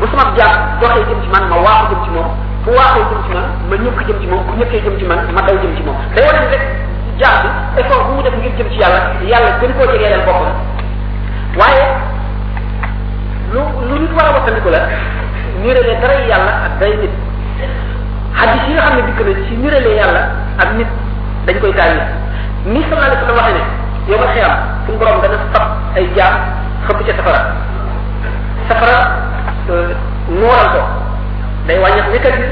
bu 0.00 0.04
sama 0.12 0.24
jaam 0.38 0.52
doxee 0.80 1.04
jëm 1.08 1.20
ci 1.24 1.28
man 1.34 1.44
ma 1.52 1.56
waaxu 1.60 1.90
jëm 1.92 2.00
ci 2.06 2.10
moom 2.16 2.28
bu 2.64 2.70
waaxee 2.72 3.04
jëm 3.12 3.20
ci 3.26 3.32
man 3.34 3.46
ma 3.68 3.76
ñëkk 3.84 4.00
jëm 4.08 4.18
ci 4.22 4.26
moom 4.32 4.42
bu 4.48 4.52
ñëkkee 4.60 4.82
jëm 4.86 4.96
ci 4.98 5.04
man 5.12 5.18
ma 5.36 5.40
daw 5.48 5.56
jëm 5.62 5.72
ci 5.76 5.82
moom 5.84 5.96
day 6.16 6.24
wane 6.24 6.48
rek 6.48 6.64
jaam 7.20 7.36
bi 7.44 7.48
effort 7.76 8.02
bu 8.08 8.10
mu 8.16 8.22
def 8.26 8.36
ngir 8.40 8.52
jëm 8.56 8.68
ci 8.72 8.78
yàlla 8.80 9.00
yàlla 9.32 9.50
gën 9.60 9.72
koo 9.78 9.84
jegee 9.92 10.08
leen 10.14 10.24
boppam 10.24 10.56
waaye 11.60 11.84
lu 13.52 13.60
lu 13.88 13.94
nit 14.04 14.12
war 14.16 14.30
a 14.32 14.32
wattandiku 14.38 14.70
la 14.74 14.80
nirelee 15.62 16.00
dara 16.00 16.14
yàlla 16.32 16.52
ak 16.68 16.72
day 16.80 16.96
nit 16.96 17.12
xadis 18.40 18.64
yi 18.70 18.80
xam 18.80 18.96
ne 18.96 19.02
dikk 19.10 19.20
na 19.28 19.32
ci 19.44 19.52
nirelee 19.62 19.96
yàlla 20.00 20.22
ak 20.64 20.72
nit 20.80 20.88
dañ 21.48 21.58
koy 21.64 21.72
gaañ 21.72 21.96
ni 22.68 22.80
sallallahu 22.84 23.08
alayhi 23.08 23.24
wasallam 23.24 23.38
waxe 23.40 23.52
ne 23.56 23.62
yow 24.12 24.18
ma 24.20 24.26
xiyam 24.36 24.52
suñu 24.86 24.98
borom 25.00 25.18
dana 25.24 25.38
sax 25.56 25.64
ay 25.96 26.04
jaam 26.16 26.34
xëpp 26.86 27.00
ci 27.08 27.12
safara 27.16 27.40
safara 28.68 28.96
euh, 29.72 29.88
nuural 30.28 30.66
ko 30.72 30.80
day 31.66 31.78
wàññi 31.82 32.00
ñëkkal 32.12 32.34
bi 32.38 32.46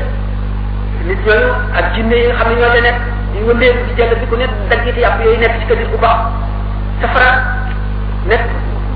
nit 1.08 1.20
ñooñu 1.28 1.48
ak 1.76 1.84
jinne 1.94 2.16
yi 2.16 2.24
nga 2.26 2.36
xam 2.40 2.48
ne 2.48 2.56
ñoo 2.60 2.80
nekk 2.88 2.98
di 3.32 3.38
wëndee 3.48 3.72
di 3.86 3.92
jël 3.96 4.16
di 4.20 4.26
ku 4.30 4.36
nekk 4.36 4.52
daggiti 4.70 5.00
yàpp 5.00 5.20
yooyu 5.24 5.38
nekk 5.44 5.54
ci 5.60 5.64
kadir 5.68 5.88
bu 5.92 5.98
baax 5.98 6.16
safara 7.00 7.30
nekk 8.28 8.44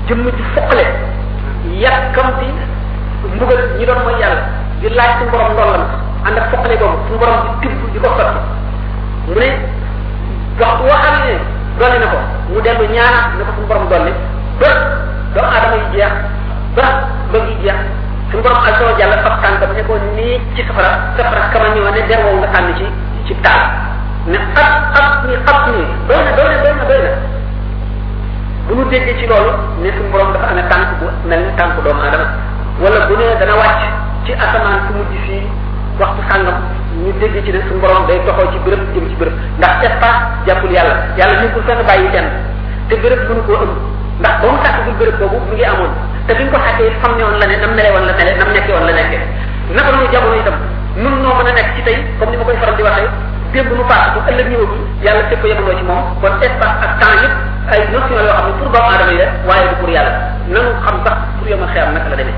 jëmm 0.07 0.25
ci 0.37 1.81
yakam 1.81 2.27
ti 2.39 2.47
mbugal 3.35 3.61
ñi 3.77 3.85
doon 3.85 4.01
mooy 4.05 4.17
yàlla 4.21 4.41
di 4.81 4.89
laaj 4.89 5.11
suñu 5.17 5.29
borom 5.31 5.53
ndolam 5.53 5.85
ànd 6.25 6.37
ak 6.37 6.49
foqale 6.49 6.75
boobu 6.81 7.19
borom 7.21 7.37
di 7.47 7.53
tibb 7.67 7.81
di 7.93 7.99
ko 7.99 8.09
sotti 8.09 9.31
mu 9.33 9.39
ne 9.39 9.49
waxtu 10.61 10.83
woo 10.85 10.97
xam 11.03 11.13
ne 11.25 11.33
dolli 11.81 11.97
na 11.99 12.05
ko 12.13 12.17
mu 12.53 12.59
dellu 12.61 12.85
ñaana 12.93 13.19
na 13.37 13.43
ko 13.47 13.51
suñu 13.57 13.67
borom 13.67 13.85
dolli 13.89 14.11
ba 14.61 14.69
doomu 15.33 15.49
aadama 15.53 15.75
yi 15.81 15.85
jeex 15.93 16.13
ba 16.77 16.83
bëgg 17.31 17.47
yi 17.49 17.55
jeex 17.65 17.79
suñu 18.29 18.43
borom 18.45 18.57
ak 18.61 18.75
sama 18.77 18.93
jàll 18.99 19.15
fab 19.25 19.35
tànkam 19.41 19.71
ne 19.75 19.83
ko 19.87 19.93
nii 20.15 20.35
ci 20.55 20.61
safara 20.67 20.91
safara 21.17 21.41
kama 21.53 21.73
ñëw 21.73 21.85
ne 21.89 22.01
der 22.09 22.19
woowu 22.23 22.37
nga 22.41 22.47
sànni 22.53 22.73
ci 22.77 22.85
ci 23.27 23.33
taal 23.43 23.61
ne 24.29 24.37
xat 24.55 24.71
xat 24.95 25.11
ni 25.25 25.35
xat 25.45 25.59
ni 25.73 25.81
doy 26.07 26.21
na 26.25 26.31
doy 26.37 26.45
na 26.53 26.57
doy 26.61 26.73
na 26.79 26.85
doy 26.89 27.01
na 27.05 27.11
bu 28.67 28.71
ñu 28.77 28.83
déggee 28.91 29.17
ci 29.19 29.25
loolu 29.27 29.51
ne 29.81 29.89
suñu 29.95 30.09
borom 30.11 30.29
dafa 30.31 30.49
bu 30.99 31.89
wala 32.81 32.99
bu 33.07 33.13
ne 33.17 33.25
dana 33.39 33.65
ci 34.25 34.31
waxtu 35.99 36.21
ñu 36.99 37.11
dégg 37.19 37.35
ci 37.45 37.51
suñu 37.67 37.79
borom 37.81 38.05
day 38.07 38.19
doxoo 38.25 38.51
ci 38.51 38.59
béréb 38.65 38.79
jëm 38.93 39.05
ci 39.09 39.15
béréb 39.15 39.33
ndax 39.59 39.75
espace 39.87 40.19
jàppul 40.47 40.71
yàlla 40.75 40.95
yàlla 41.17 41.35
ñu 41.41 41.47
ko 41.55 41.59
fexe 41.65 41.83
bàyyi 41.87 42.07
kenn 42.11 42.27
te 42.89 42.95
béréb 43.01 43.21
mënu 43.29 43.41
koo 43.47 43.55
ëmb 43.63 43.73
ndax 44.21 44.33
ba 44.41 44.45
mu 44.51 44.57
sàkkagul 44.63 44.95
béréb 44.99 45.15
boobu 45.19 45.37
mu 45.47 45.53
ngi 45.55 45.63
amoon 45.71 45.91
te 46.27 46.31
bi 46.35 46.43
ñu 46.43 46.51
ko 46.51 46.57
sàkkee 46.65 46.89
xam 47.01 47.11
ne 47.17 47.23
woon 47.23 47.37
la 47.39 47.45
ne 47.47 47.55
nam 47.61 47.71
woon 47.71 48.05
la 48.05 48.13
nam 48.19 48.49
woon 48.75 48.85
la 48.87 48.93
naka 49.71 49.89
noonu 49.91 50.35
itam 50.41 50.55
noo 50.95 51.33
mën 51.39 51.47
a 51.47 51.51
nekk 51.55 51.69
ci 51.75 51.81
tey 51.83 51.97
comme 52.19 52.31
ni 52.31 52.37
ma 52.37 52.43
koy 52.43 52.55
faral 52.59 52.75
di 52.75 52.83
waxee 52.83 53.09
démb 53.53 53.71
nu 53.71 53.83
paas 53.87 54.09
bu 54.13 54.19
ëllëg 54.31 54.47
ñëwagul 54.51 54.81
yàlla 55.05 55.23
fépp 55.29 55.45
yemandoo 55.47 55.77
ci 55.77 55.83
moom 55.87 56.03
kon 56.21 56.35
espace 56.43 56.75
ak 56.85 56.91
temps 56.99 57.23
yëpp 57.23 57.35
ay 57.73 57.79
notion 57.93 58.19
yoo 58.19 58.35
xam 58.35 58.45
ne 58.47 58.53
pour 58.67 58.83
aadama 58.83 59.11
yi 59.11 59.17
la 59.19 59.25
waaye 59.47 59.69
du 59.71 59.75
pour 59.79 59.89
yàlla 59.95 60.11
nanu 60.51 60.71
xam 60.83 60.95
sax 61.05 61.15
pour 61.39 61.47
yomal 61.47 61.69
xeer 61.71 61.87
naka 61.95 62.09
la 62.09 62.17
demee 62.19 62.37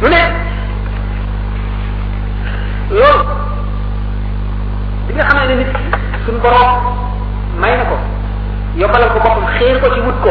mu 0.00 0.08
ne 0.08 0.46
loolu 2.90 3.24
bi 5.08 5.12
nga 5.14 5.24
xamee 5.28 5.46
ne 5.50 5.54
nit 5.62 5.70
suñ 6.24 6.38
borom 6.38 6.70
may 7.58 7.74
na 7.76 7.84
ko 7.86 7.96
yombalal 8.78 9.10
ko 9.12 9.18
boppam 9.24 9.48
xéer 9.58 9.76
ko 9.80 9.86
ci 9.94 10.00
wut 10.06 10.14
ko 10.22 10.30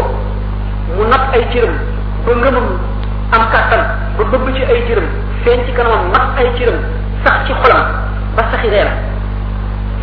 mu 0.97 1.03
natt 1.09 1.33
ay 1.35 1.43
cëram 1.51 1.73
ba 2.25 2.31
ngëmam 2.35 2.67
am 3.35 3.43
kàttan 3.51 3.83
ba 4.17 4.21
bëgg 4.31 4.55
ci 4.55 4.61
ay 4.63 4.79
cëram 4.87 5.07
feeñ 5.43 5.59
ci 5.65 5.71
kanamam 5.75 6.07
natt 6.15 6.39
ay 6.39 6.47
cëram 6.57 6.79
sax 7.25 7.37
ci 7.47 7.51
xolam 7.63 7.83
ba 8.35 8.41
saxi 8.51 8.69
reer 8.69 8.87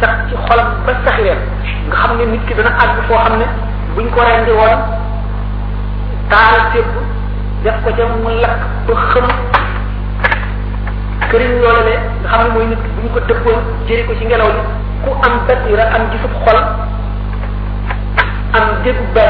sax 0.00 0.14
ci 0.28 0.34
xolam 0.48 0.68
ba 0.86 0.92
saxi 1.04 1.22
reer 1.22 1.38
nga 1.88 1.96
xam 1.96 2.16
ne 2.18 2.24
nit 2.26 2.44
ki 2.48 2.54
dana 2.54 2.72
àgg 2.82 2.96
foo 3.08 3.16
xam 3.24 3.38
ne 3.38 3.46
buñ 3.94 4.06
ko 4.10 4.20
rendi 4.28 4.50
woon 4.50 4.80
taal 6.28 6.60
fépp 6.72 6.92
def 7.64 7.80
ko 7.84 7.90
ca 7.96 8.04
mu 8.20 8.28
lakk 8.42 8.60
ba 8.86 8.92
xëm 9.10 9.24
këriñ 11.30 11.52
loola 11.62 11.82
ne 11.86 11.94
nga 12.22 12.28
xam 12.32 12.40
ne 12.48 12.52
mooy 12.54 12.66
nit 12.70 12.80
bu 12.94 13.00
ñu 13.04 13.08
ko 13.14 13.20
dëppoon 13.28 13.58
jëri 13.86 14.02
ko 14.06 14.12
ci 14.18 14.24
ngelaw 14.26 14.50
li 14.56 14.62
ku 15.04 15.10
am 15.26 15.34
basira 15.46 15.84
am 15.94 16.02
gisub 16.10 16.32
xol 16.44 16.58
am 18.58 18.66
déggu 18.84 18.98
ko 18.98 19.12
ba 19.12 19.22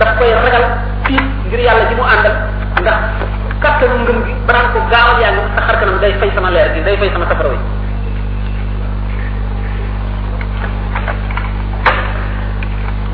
léegi 0.00 0.18
koy 0.18 0.32
ragal 0.44 0.64
fii 1.06 1.18
ngir 1.46 1.60
yàlla 1.64 1.86
ji 1.88 1.94
mu 1.94 2.02
àndal 2.02 2.34
ndax 2.80 2.98
kattanu 3.64 3.96
ngëm 4.04 4.18
gi 4.28 4.32
ba 4.46 4.52
naan 4.52 4.66
ko 4.72 4.78
gaawal 4.92 5.16
yaa 5.24 5.32
ngi 5.34 5.42
sa 5.56 5.64
xar 5.66 5.76
kanam 5.80 5.96
day 6.02 6.12
fay 6.20 6.28
gi 6.74 6.80
day 6.86 6.96
fay 7.00 7.10
sama 7.14 7.26
safara 7.30 7.48
wi 7.48 7.58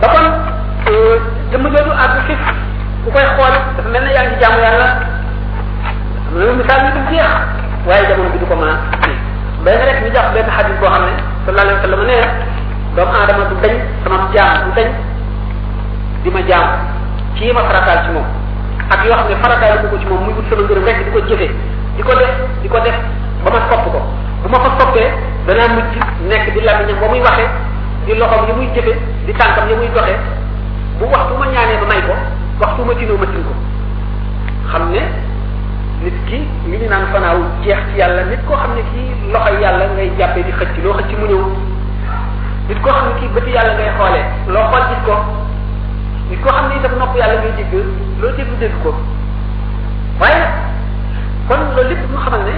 ba 0.01 0.07
kon 0.14 0.26
euh, 0.90 1.14
jëmm 1.53 1.62
jooju 1.74 1.92
àgg 2.05 2.16
si 2.26 2.34
ku 3.05 3.09
koy 3.14 3.26
xool 3.38 3.55
dafa 3.76 3.88
mel 3.94 4.05
ne 4.05 4.11
yaa 4.16 4.26
ngi 4.26 4.36
jaamu 4.42 4.59
yàlla 4.64 4.86
am 6.30 6.38
na 6.38 6.53
misaal 6.59 6.80
yi 6.84 6.92
du 6.94 7.01
jeex 7.11 8.48
ko 8.51 8.55
mën 8.57 8.68
a 8.68 8.74
benn 9.64 9.84
rek 9.86 10.03
ñu 10.03 10.11
jàpp 10.14 10.34
benn 10.34 10.51
xadis 10.57 10.76
boo 10.82 10.90
xam 10.92 11.03
ne 11.07 11.12
sallallahu 11.46 11.70
alayhi 11.70 11.78
wa 11.78 11.84
sallam 11.86 12.03
nee 12.11 12.24
doomu 12.96 13.12
aadama 13.18 13.44
du 13.51 13.57
dañ 13.62 13.74
sama 14.03 14.18
jaam 14.34 14.74
di 16.24 16.28
ma 16.30 16.40
jaam 16.51 16.66
kii 17.36 17.53
ma 17.55 17.62
ci 18.05 18.11
moom 18.11 18.39
ak 18.91 19.05
yoo 19.07 19.12
xam 19.14 19.28
ne 19.30 19.34
farataal 19.38 19.86
ko 19.88 19.97
ci 19.99 20.05
moom 20.11 20.24
muy 20.26 20.34
wut 20.34 20.45
sama 20.51 20.62
ngërëm 20.66 20.84
rek 20.86 20.99
di 21.07 21.11
ko 21.14 21.18
jëfee 21.30 21.51
di 21.97 22.03
ko 22.03 22.11
def 22.18 22.34
di 22.62 22.68
ko 22.68 22.78
def 22.82 22.97
ba 23.47 23.51
ma 23.55 23.61
sopp 23.70 23.84
ko 23.86 23.91
bu 24.43 24.47
ma 24.51 24.59
ko 24.59 24.68
soppee 24.78 25.07
danaa 25.47 25.70
mujj 25.74 25.95
nekk 26.28 26.51
di 26.55 26.61
làmmiñam 26.66 26.99
ba 26.99 27.07
muy 27.07 27.20
waxee 27.22 27.49
di 28.07 28.18
loxoom 28.18 28.47
yi 28.49 28.53
muy 28.59 28.68
jëfe 28.74 28.93
di 29.26 29.32
tànkam 29.38 29.68
yi 29.70 29.76
muy 29.78 29.88
doxee 29.95 30.18
bu 30.99 31.05
waxtu 31.07 31.34
ma 31.38 31.47
ñaanee 31.55 31.78
ma 31.82 31.86
may 31.93 32.03
ko 32.03 32.14
waxtu 32.62 32.82
ma 32.84 32.93
tinoo 32.99 33.16
ma 33.22 33.26
tin 33.30 33.43
ko 33.47 33.53
xam 34.72 34.91
ne 34.91 35.03
nit 36.03 36.16
ki 36.26 36.38
mi 36.66 36.76
ngi 36.78 36.88
naan 36.91 37.07
fanaaw 37.14 37.38
jeex 37.62 37.78
ci 37.93 37.99
yàlla 38.03 38.24
nit 38.26 38.43
koo 38.45 38.57
xam 38.59 38.74
ne 38.74 38.82
kii 38.91 39.30
loxo 39.30 39.55
yàlla 39.62 39.86
ngay 39.95 40.11
jàppee 40.18 40.43
di 40.43 40.51
xëcc 40.51 40.82
loo 40.82 40.99
xëcc 40.99 41.12
mu 41.14 41.26
ñëw 41.30 41.45
nit 42.68 42.80
koo 42.82 42.91
xam 42.91 43.07
ne 43.07 43.14
kii 43.22 43.30
bëti 43.38 43.55
yàlla 43.55 43.72
ngay 43.78 43.93
xoolee 43.99 44.24
loo 44.51 44.66
xool 44.70 44.84
gis 44.91 45.01
ko 45.07 45.14
nit 46.31 46.37
koo 46.43 46.51
xam 46.57 46.64
ne 46.68 46.74
itam 46.78 46.93
nopp 47.01 47.14
yàlla 47.20 47.37
ngay 47.43 47.53
dégg 47.59 47.74
loo 48.20 48.31
dégg 48.37 48.51
dégg 48.61 48.72
ko 48.85 48.91
waaye 50.20 50.43
kon 51.49 51.59
loolu 51.76 51.83
lépp 51.91 52.03
ñu 52.11 52.18
xamal 52.24 52.43
ne 52.49 52.55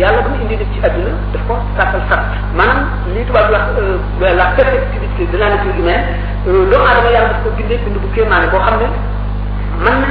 yàlla 0.00 0.20
bu 0.24 0.28
ñu 0.32 0.40
indi 0.44 0.56
nit 0.60 0.70
ci 0.72 0.78
àdduna 0.86 1.12
daf 1.32 1.42
ko 1.48 1.54
sàkkal 1.76 2.02
sart 2.08 2.22
maanaam 2.56 2.80
lii 3.14 3.24
tubaab 3.28 3.46
di 3.50 3.54
euh, 3.58 4.36
la 4.38 4.46
perfectivité 4.58 5.22
de 5.32 5.36
la 5.38 5.48
nature 5.52 5.74
humaine 5.78 6.04
euh, 6.46 6.70
doomu 6.70 6.86
aadama 6.88 7.10
yàlla 7.14 7.28
daf 7.32 7.40
ko 7.44 7.48
bindee 7.58 7.78
bind 7.84 7.98
bu 8.02 8.08
kéemaane 8.14 8.46
boo 8.52 8.62
xam 8.66 8.74
ne 8.80 8.86
mën 9.84 9.96
na 10.02 10.10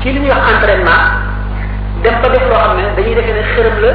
ci 0.00 0.08
li 0.14 0.20
ñuy 0.20 0.30
wax 0.32 0.42
entraînement 0.56 1.02
dem 2.02 2.16
ba 2.22 2.28
def 2.34 2.44
loo 2.50 2.58
xam 2.64 2.76
ne 2.78 2.82
dañuy 2.96 3.14
defee 3.14 3.34
ne 3.38 3.42
xërëm 3.52 3.76
la 3.84 3.92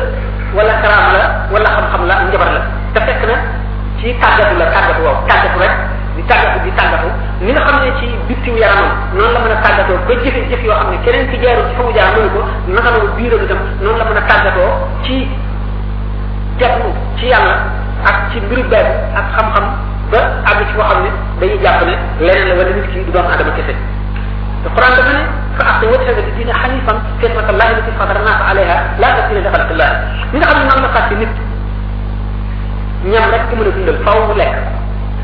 wala 0.58 0.74
karaam 0.84 1.06
la 1.18 1.26
wala 1.54 1.70
xam-xam 1.76 2.02
la 2.10 2.16
njabar 2.30 2.52
la 2.56 2.62
te 2.94 3.00
fekk 3.10 3.22
na 3.32 3.36
ci 4.00 4.14
tàggatu 4.22 4.56
la 4.62 4.66
tàggatu 4.74 5.02
waaw 5.06 5.18
tàggatu 5.30 5.58
rek 5.64 5.76
di 6.18 6.24
tàggatu 6.26 6.58
di 6.66 6.72
tàggatu 6.76 7.08
ni 7.46 7.50
nga 7.54 7.62
xam 7.70 7.78
ne 7.86 7.90
ci 8.02 8.08
biktiw 8.28 8.56
yaramam 8.58 8.92
noonu 9.14 9.32
la 9.34 9.40
mën 9.46 9.54
a 9.54 9.58
tàggatoo 9.66 9.98
ba 10.10 10.14
jëfe 10.22 10.40
jëf 10.50 10.62
yoo 10.66 10.76
xam 10.82 10.88
ne 10.92 10.98
keneen 11.06 11.30
ki 11.32 11.38
jaaru 11.44 11.62
ci 11.70 11.74
fa 11.78 11.84
mu 11.86 11.92
jaar 11.96 12.10
mënu 12.18 12.30
ko 12.36 12.42
naka 12.76 12.90
noonu 12.94 13.08
biiram 13.18 13.44
itam 13.46 13.60
noonu 13.84 13.98
la 14.02 14.06
mën 14.10 14.18
a 14.18 14.22
tàggatoo 14.32 14.70
ci 15.06 15.16
jàppu 16.60 16.88
ci 17.18 17.26
yàlla 17.32 17.54
ak 18.10 18.16
ci 18.32 18.36
mbiru 18.44 18.64
beeb 18.72 18.88
ak 19.20 19.26
xam-xam 19.36 19.66
ba 20.12 20.20
àgg 20.50 20.60
ci 20.68 20.74
foo 20.76 20.86
xam 20.90 21.00
ne 21.06 21.10
dañuy 21.40 21.58
jàpp 21.64 21.82
ne 21.86 21.94
leneen 22.26 22.48
la 22.50 22.54
wala 22.58 22.72
nit 22.74 22.88
ki 22.92 23.06
du 23.06 23.12
doomu 23.14 23.30
adama 23.36 23.52
kese 23.58 23.74
te 24.64 24.68
quran 24.74 24.92
dafa 24.98 25.12
ne 25.18 25.22
fa 25.58 25.64
aqi 25.74 25.86
wajhaka 25.86 26.22
li 26.26 26.32
dina 26.38 26.54
hanifan 26.62 26.98
fitrata 27.22 27.54
llahi 27.60 27.74
lati 27.78 27.92
fatarnaaka 28.00 28.44
alayha 28.52 28.76
la 29.02 29.08
tabdila 29.18 29.40
li 29.46 29.50
xalqillah 29.54 29.92
ñi 30.34 30.38
nga 30.42 30.48
xam 30.50 30.60
ne 30.66 30.66
noonu 30.66 30.82
la 30.82 30.90
fàtte 30.98 31.14
nit 31.22 31.34
ñam 33.12 33.24
rek 33.34 33.44
ku 33.50 33.54
mën 33.56 33.68
a 33.70 33.72
dundal 33.76 33.98
faw 34.06 34.18
mu 34.28 34.34
lekk 34.42 34.56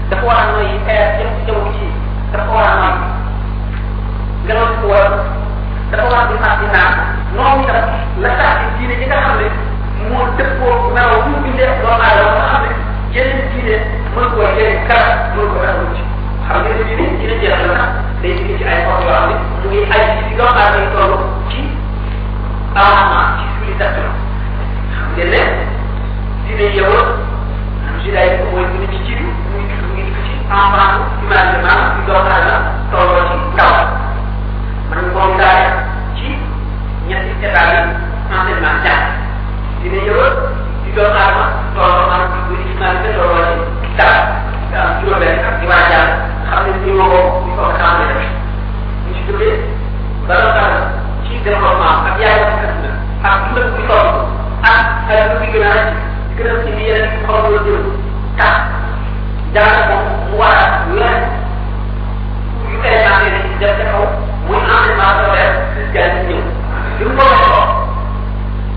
dafa 0.10 0.26
war 0.26 0.36
a 0.36 0.51
nooy 0.51 0.68
jëm 0.68 0.82
ci 0.82 1.45
jëm 1.45 1.74
ci 1.78 1.86
dafa 2.32 2.51
war 2.51 2.68
a 2.68 2.76
nooy 2.76 2.95
ngelaw 4.45 4.68
si 4.80 4.86
war 4.86 5.26
dafa 5.91 6.04
war 6.12 6.22
a 6.24 6.28
di 6.28 6.34
fàttali 6.43 6.66
naan 6.74 6.93
noonu 7.36 7.64
itam 7.64 7.88
la 8.24 8.30
tax 8.39 8.56
diine 8.78 8.95
ji 8.99 9.06
nga 9.10 9.16
xam 9.26 9.36
ne 9.41 9.47
moo 10.10 10.28
dëppoo 10.38 10.91
melaw 10.95 11.20
mu 11.30 11.38
bindee 11.43 11.70
doomu 11.80 12.04
aadama 12.06 12.32
nga 12.38 12.47
xam 12.51 12.62
ne 12.68 12.72
yeneen 13.16 13.47
diine 13.51 13.76
mën 14.14 14.26
koo 14.34 14.43
jëlee 14.56 14.74
kara 14.88 15.10
mën 15.36 15.47
koo 15.51 15.60
tax 15.64 15.76
ci 15.95 15.99
xam 16.47 16.58
nga 16.64 16.70
ne 16.76 16.84
diine 16.88 17.04
diine 17.20 17.34
ji 17.41 17.47
la 17.51 17.58
nag 17.60 17.91
day 18.22 18.34
digg 18.38 18.58
ci 18.60 18.64
ay 18.72 18.80
xor 18.86 18.99
yoo 19.06 19.16
xam 19.16 19.30
ne 19.32 19.36
mu 19.64 19.70
ngi 19.70 19.80
ay 19.93 20.04
ci 20.28 20.36
doomu 20.38 20.56
aadama 20.60 20.80
yi 20.84 20.89
toll 20.95 21.14
ci 21.49 21.60
avancement 22.76 23.32
ci 23.39 23.43
civilisation 23.51 24.08
xam 24.12 25.12
ngeen 25.14 25.30
ne 25.34 25.41
diine 26.45 26.66
yow 26.78 26.91
la 26.91 27.99
judaïsme 28.04 28.45
mooy 28.51 28.66
diine 28.72 28.88
ci 28.91 28.99
jiitu 29.08 29.32
apa 30.50 30.86
gimana 31.24 32.04
juga 32.04 32.18
ada 32.28 32.56
tolong 32.91 33.41
tahu 33.56 33.76
menurut 34.91 35.32
saya 35.39 35.88
si 36.20 36.36
nyetir 37.08 37.32
sekali 37.39 37.80
masih 38.28 38.56
macam 38.60 39.02
ini 39.88 39.98
juga 40.04 40.26
juga 40.84 41.04
sama 41.16 41.46
tolong 41.80 42.10
harus 42.12 42.30
diberi 42.44 42.64
semangat 42.76 43.08
tolong 43.16 43.60
kita 43.88 44.10
dan 44.74 44.86
juga 45.00 45.14
banyak 45.22 45.54
dibaca 45.64 46.02
kami 46.52 46.70
dulu 46.84 47.10
di 47.48 47.52
kota 47.56 47.74
kami 47.80 48.28
di 49.08 49.12
situ 49.16 49.32
dia 49.39 49.56
barangkali 50.28 50.80
si 51.30 51.34
dalam 51.48 51.78
maaf 51.80 52.20
dia 52.20 52.30
yang 52.30 52.56
kerja 52.68 52.91
aku 53.24 53.46
lebih 53.58 53.84
tahu 53.88 54.08
aku 54.60 55.14
lebih 55.39 55.50
kenal 55.56 55.80
kenal 56.36 56.58
sendiri 56.68 56.84
yang 57.00 57.06
kau 57.24 57.48
dulu 57.48 57.96
tak 58.36 58.82
درجة 59.54 59.97
ويبقى 60.32 61.04
يعمل 62.84 63.28
الحساب 63.28 63.76
بتاعه 63.82 64.08
ويعمل 64.49 64.97
مع 64.97 65.12
الروايات 65.20 65.68
الجانبية 65.78 66.43
يبقى 66.99 67.26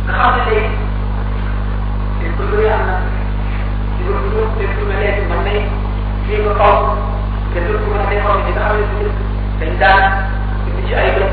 خاطر 0.09 0.51
ايه؟ 0.53 0.69
الكلية 2.23 2.73
عامة 2.73 2.99
الكلية 4.01 4.49
تكتب 4.59 4.89
ملاك 4.89 5.19
المعنية 5.19 5.69
في 6.27 6.49
مقاومة 6.49 6.95
كتبت 7.55 7.81
ملاك 7.95 8.23
قوي 8.27 8.53
تتعامل 8.53 8.81
في 8.81 9.11
فإنسان 9.61 10.13
مش 10.85 10.93
أيضا 10.99 11.27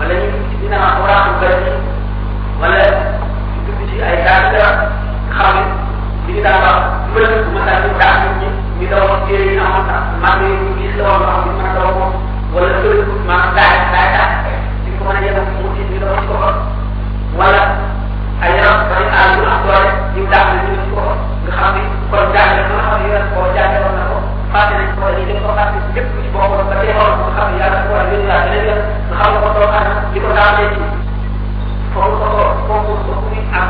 ولا 0.00 0.12
يمكن 0.12 0.74
أوراق 0.74 1.28
البلد 1.34 1.72
ولا 2.62 2.86
يمكن 2.86 4.04
أي 4.04 4.16
كارثة 4.16 4.90
خالص 5.32 5.66
di 6.26 6.32
ñu 6.34 6.42
daan 6.42 6.82
wax 7.14 7.14
mu 7.14 7.20
la 7.22 7.32
ko 7.32 7.48
mësa 7.54 7.72
ñu 7.86 7.90
daa 8.02 8.14
ñu 8.22 8.30
ñi 8.40 8.48
ñu 8.80 8.86
daw 8.90 9.08
ak 9.14 9.24
yéen 9.30 9.50
ñu 9.56 9.62
amoon 9.66 9.86
sax 9.90 10.02
mag 10.22 10.38
yi 10.42 10.48
ñu 10.64 10.70
gis 10.78 10.92
la 10.98 11.04
woon 11.10 11.26
am 11.32 11.40
ñu 11.46 11.50
mën 11.58 11.66
a 11.66 11.72
daw 11.78 11.88
moom 11.98 12.12
wala 12.52 12.70
sëriñ 12.82 13.06
ko 13.08 13.14
maanaam 13.28 13.54
daay 13.56 13.74
daay 13.94 14.08
daay 14.14 14.58
di 14.84 14.90
ko 14.98 15.02
mën 15.06 15.16
a 15.16 15.20
yéen 15.22 15.36
mu 15.54 15.64
ci 15.74 15.82
ñu 15.86 15.96
daw 16.02 16.18
ko 16.28 16.34
ko 16.40 16.48
wala 17.38 17.62
ay 18.42 18.50
yaram 18.58 18.78
bari 18.90 19.04
aal 19.18 19.30
ñu 19.38 19.42
am 19.54 19.58
doole 19.66 19.90
ñu 20.14 20.22
daa 20.32 20.42
ñu 20.50 20.54
ñu 20.74 20.86
ko 20.90 21.02
nga 21.42 21.52
xam 21.58 21.70
ni 21.74 21.80
kon 22.10 22.24
daa 22.34 22.46
ñu 22.54 22.60
nga 22.68 22.78
xam 22.86 22.96
ni 23.00 23.04
yéen 23.12 23.24
ko 23.32 23.38
jaay 23.54 23.76
woon 23.82 23.94
na 23.98 24.02
ko 24.10 24.16
fàtte 24.52 24.74
nañ 24.80 24.88
ko 24.98 25.04
li 25.16 25.34
ko 25.46 25.50
fàtte 25.58 25.76
lépp 25.94 26.08
ci 26.22 26.28
boppam 26.34 26.60
ba 26.66 26.74
tey 26.82 26.90
xool 26.96 27.10
nga 27.22 27.28
xam 27.36 27.46
ni 27.54 27.58
yàlla 27.60 27.78
ko 27.86 27.88
war 27.94 28.02
a 28.02 28.10
yónni 28.10 28.26
laa 28.30 28.42
beneen 28.44 28.64
yoon 28.68 28.80
nga 29.08 29.14
xam 29.20 29.28
nga 29.32 29.38
ko 29.44 29.48
doo 29.54 29.66
xam 29.72 29.84
li 30.12 30.18
ko 30.24 30.28
daa 30.36 30.50
leen 30.58 30.74
ci 30.74 30.86
foofu 31.92 32.14
ko 32.22 32.26
foofu 32.66 32.90
ko 32.90 32.92
foofu 33.10 33.26
ni 33.32 33.38
am 33.58 33.68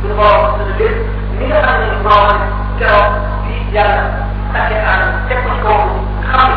suñu 0.00 0.14
borom 0.18 0.46
suñu 0.56 0.74
lépp 0.80 1.19
nga 1.48 1.58
xam 1.64 1.80
ne 1.86 1.92
moom 2.04 2.30
keroog 2.78 3.12
fii 3.42 3.60
yàlla 3.74 4.00
sàkke 4.52 4.76
aadam 4.90 5.12
teg 5.28 5.38
ko 5.46 5.50
ci 5.52 5.62
kaw 5.64 5.80
xam 6.28 6.50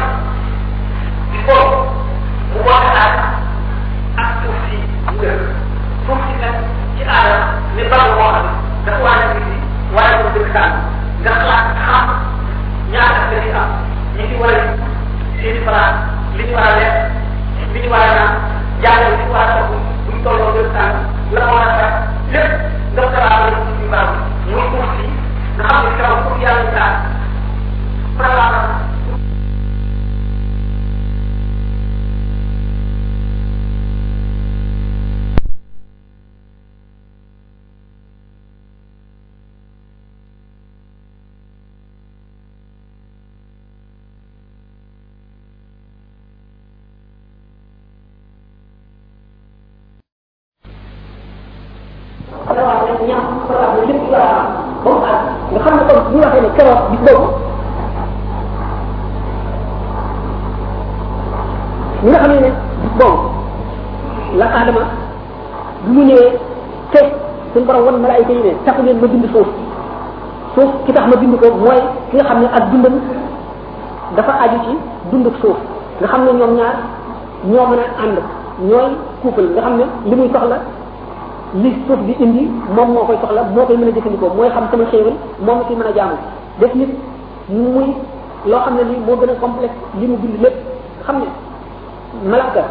di 1.31 1.37
ko 1.45 1.57
mu 2.49 2.57
woote 2.65 2.89
aadam 3.05 3.27
ak 4.21 4.27
suuf 4.41 4.55
si 4.65 4.77
wér 5.19 5.37
suuf 6.05 6.19
si 6.27 6.33
nag 6.43 6.55
ci 6.95 7.01
aadam 7.15 7.41
ne 7.75 7.81
ba 7.91 7.97
mu 8.05 8.11
woote 8.19 8.41
dafa 8.85 8.99
waane 9.05 9.25
nit 9.33 9.47
yi 9.49 9.57
waane 9.95 10.15
ko 10.21 10.27
dëkk 10.35 10.49
saan 10.55 10.71
nga 11.21 11.31
xalaat 11.39 11.65
xam 11.85 12.05
ñaata 12.91 13.19
nga 13.27 13.37
di 13.43 13.49
am 13.61 13.69
ñi 14.15 14.23
di 14.29 14.35
war 14.41 14.57
a 14.61 14.65
seeni 15.37 15.59
place 15.65 15.95
li 16.37 16.43
ñu 16.47 16.53
war 16.57 16.67
a 16.69 16.77
lekk 16.79 16.95
li 17.73 17.79
ñu 17.83 17.89
war 17.93 18.03
a 18.09 18.15
naan 18.17 18.31
jàngal 18.83 19.11
li 19.11 19.17
ñu 19.23 19.31
war 19.33 19.47
a 19.49 19.53
togg 19.69 19.81
buñ 20.07 20.17
tolloo 20.23 20.55
dëkk 20.57 20.69
saan 20.75 20.93
la 21.33 21.41
war 21.53 21.65
a 21.71 21.75
tax 21.79 21.91
lépp 22.33 22.51
doutorado 22.95 23.55
em 23.57 23.77
clima 23.77 24.27
muito 24.45 24.69
curtinho, 24.69 25.17
não, 25.57 25.83
eu 25.89 25.97
quero 25.97 26.23
copiar 26.25 26.52
dañu 68.33 68.33
ne 68.33 68.33
leen 68.33 69.01
ma 69.01 69.07
bind 69.07 69.25
suuf 69.31 69.47
suuf 70.55 70.71
ki 70.85 70.91
tax 70.93 71.05
ma 71.07 71.15
bind 71.17 71.35
ko 71.39 71.47
mooy 71.53 71.79
ki 72.09 72.15
nga 72.17 72.23
xam 72.27 72.39
ne 72.41 72.45
ak 72.49 72.63
dundam 72.71 72.93
dafa 74.17 74.33
aju 74.45 74.55
ci 74.65 74.73
dunduk 75.11 75.35
suuf 75.41 75.57
nga 76.01 76.07
xam 76.09 76.25
ne 76.25 76.31
ñoom 76.33 76.53
ñaar 76.57 76.75
ñoo 77.45 77.65
mën 77.69 77.79
a 77.79 77.85
ànd 78.03 78.17
ñooy 78.69 78.89
couple 79.21 79.43
nga 79.53 79.61
xam 79.61 79.77
ne 79.77 79.85
li 80.09 80.15
muy 80.15 80.29
soxla 80.33 80.57
li 81.61 81.69
suuf 81.87 81.99
bi 82.07 82.13
indi 82.23 82.43
moom 82.75 82.89
moo 82.93 83.03
koy 83.05 83.17
soxla 83.21 83.41
moo 83.53 83.65
koy 83.65 83.77
mën 83.77 83.87
a 83.87 83.91
jëfandikoo 83.91 84.29
mooy 84.35 84.49
xam 84.49 84.63
sama 84.71 84.85
xéewal 84.91 85.13
moom 85.45 85.57
la 85.59 85.65
ciy 85.67 85.75
mën 85.75 85.87
a 85.87 85.91
jaamu 85.93 86.15
def 86.59 86.73
nit 86.75 86.89
muy 87.49 87.93
loo 88.45 88.59
xam 88.65 88.75
ne 88.75 88.83
lii 88.83 88.99
moo 89.05 89.15
gën 89.15 89.29
a 89.29 89.33
complexe 89.41 89.75
li 89.99 90.07
mu 90.07 90.17
bind 90.17 90.41
lépp 90.41 90.55
xam 91.05 91.15
ne 91.19 92.29
malaaka 92.29 92.63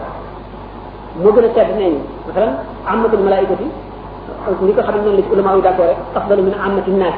moo 1.23 1.33
gën 1.33 1.45
a 1.45 1.49
tedd 1.49 1.69
nee 1.79 1.91
ñu 1.91 1.99
masalan 2.27 2.55
amatul 2.87 3.21
malaayikati 3.21 3.65
li 4.49 4.73
nga 4.75 4.83
xam 4.87 4.95
ne 4.95 5.01
noonu 5.05 5.17
la 5.19 5.23
ci 5.27 5.33
ulama 5.35 5.53
yi 5.59 5.63
d'accord 5.63 5.89
rek 5.89 5.99
afdalu 6.19 6.43
min 6.43 6.55
amati 6.67 6.91
naas 7.01 7.17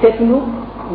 fekk 0.00 0.18
ñu 0.28 0.36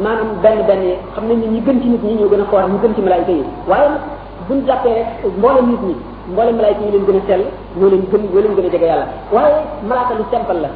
maanaam 0.04 0.30
benn 0.44 0.60
benn 0.68 0.84
xam 1.16 1.24
nañ 1.28 1.38
ne 1.42 1.48
ñi 1.54 1.62
gën 1.66 1.82
ci 1.82 1.88
nit 1.90 2.04
ñi 2.04 2.14
ñoo 2.20 2.30
gën 2.30 2.42
a 2.42 2.46
xoor 2.50 2.70
ñu 2.70 2.78
gën 2.82 2.94
ci 2.96 3.02
malaayika 3.02 3.32
yi 3.32 3.44
waaye 3.68 3.88
nag 3.90 4.00
buñ 4.48 4.60
jàppee 4.68 4.94
rek 4.94 5.08
mboolem 5.38 5.68
nit 5.72 5.82
ñi 5.88 5.96
mboolem 6.32 6.56
malaayika 6.56 6.82
yi 6.86 6.92
leen 6.92 7.06
gën 7.08 7.18
a 7.18 7.22
sell 7.28 7.44
ñoo 7.80 7.90
leen 7.90 8.04
gën 8.12 8.22
ñoo 8.34 8.42
leen 8.42 8.56
gën 8.58 8.66
a 8.66 8.70
jege 8.72 8.86
yàlla 8.92 9.06
waaye 9.32 9.56
malaaka 9.88 10.14
lu 10.14 10.24
simple 10.32 10.58
la 10.64 10.70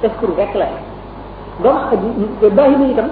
testur 0.00 0.30
rek 0.38 0.54
la 0.54 0.66
doomu 1.62 1.78
xaj 1.90 2.00
yi 2.18 2.50
baaxi 2.56 2.76
na 2.80 2.86
itam 2.92 3.08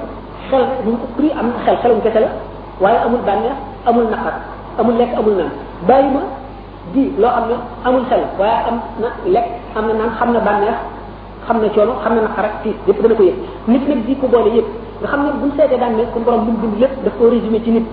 xel 0.51 0.63
ñu 0.87 0.93
ko 1.03 1.07
prix 1.17 1.31
am 1.41 1.49
xel 1.65 1.77
xelum 1.83 2.01
kese 2.01 2.21
la 2.25 2.29
waaye 2.81 2.99
amul 3.05 3.21
bànneex 3.27 3.57
amul 3.89 4.05
naqar 4.11 4.35
amul 4.79 4.95
lekk 5.01 5.13
amul 5.19 5.35
naan 5.37 5.53
bàyyi 5.87 6.11
ma 6.15 6.21
di 6.95 7.11
loo 7.18 7.30
xam 7.32 7.49
ne 7.51 7.55
amul 7.84 8.05
xel 8.11 8.22
waaye 8.39 8.55
am 8.70 8.76
na 9.03 9.09
lekk 9.24 9.47
am 9.74 9.84
na 9.89 9.95
naan 9.99 10.11
xam 10.18 10.30
na 10.34 10.41
bànneex 10.47 10.74
xam 11.47 11.57
na 11.62 11.68
coono 11.74 11.93
xam 12.03 12.12
na 12.14 12.22
naqar 12.26 12.45
ak 12.47 12.55
tiis 12.62 12.74
dana 13.03 13.14
ko 13.14 13.22
yëg 13.26 13.39
nit 13.68 13.82
nag 13.89 13.99
di 14.07 14.14
ko 14.16 14.26
boole 14.28 14.51
yëpp 14.55 14.68
nga 15.01 15.09
xam 15.11 15.20
ne 15.24 15.30
buñ 15.41 15.51
seetee 15.57 15.78
daan 15.80 15.97
ne 15.97 16.05
suñu 16.12 16.24
borom 16.24 16.45
bu 16.47 16.51
mu 16.53 16.59
bind 16.62 16.78
lépp 16.80 16.93
daf 17.05 17.12
koo 17.18 17.28
résumé 17.30 17.61
ci 17.64 17.70
nit 17.70 17.87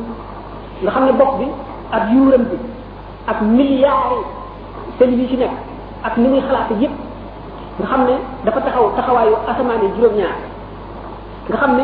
nga 0.84 0.92
xam 0.92 1.06
ne 1.06 1.12
bopp 1.14 1.38
bi 1.40 1.48
ak 1.92 2.04
yuuram 2.14 2.44
bi 2.50 2.58
ak 3.28 3.42
milliards 3.42 4.20
cellules 4.98 5.20
yi 5.22 5.28
ci 5.28 5.38
nekk 5.38 5.54
ak 6.04 6.18
ni 6.18 6.28
muy 6.30 6.42
xalaate 6.42 6.74
yëpp 6.82 6.94
nga 7.80 7.88
xam 7.88 8.02
ne 8.06 8.16
dafa 8.46 8.60
taxaw 8.62 8.92
taxawaayu 8.96 9.36
asamaan 9.50 9.82
yi 9.84 9.90
juróom-ñaar 9.96 10.38
nga 11.50 11.58
xam 11.58 11.76
ne 11.78 11.84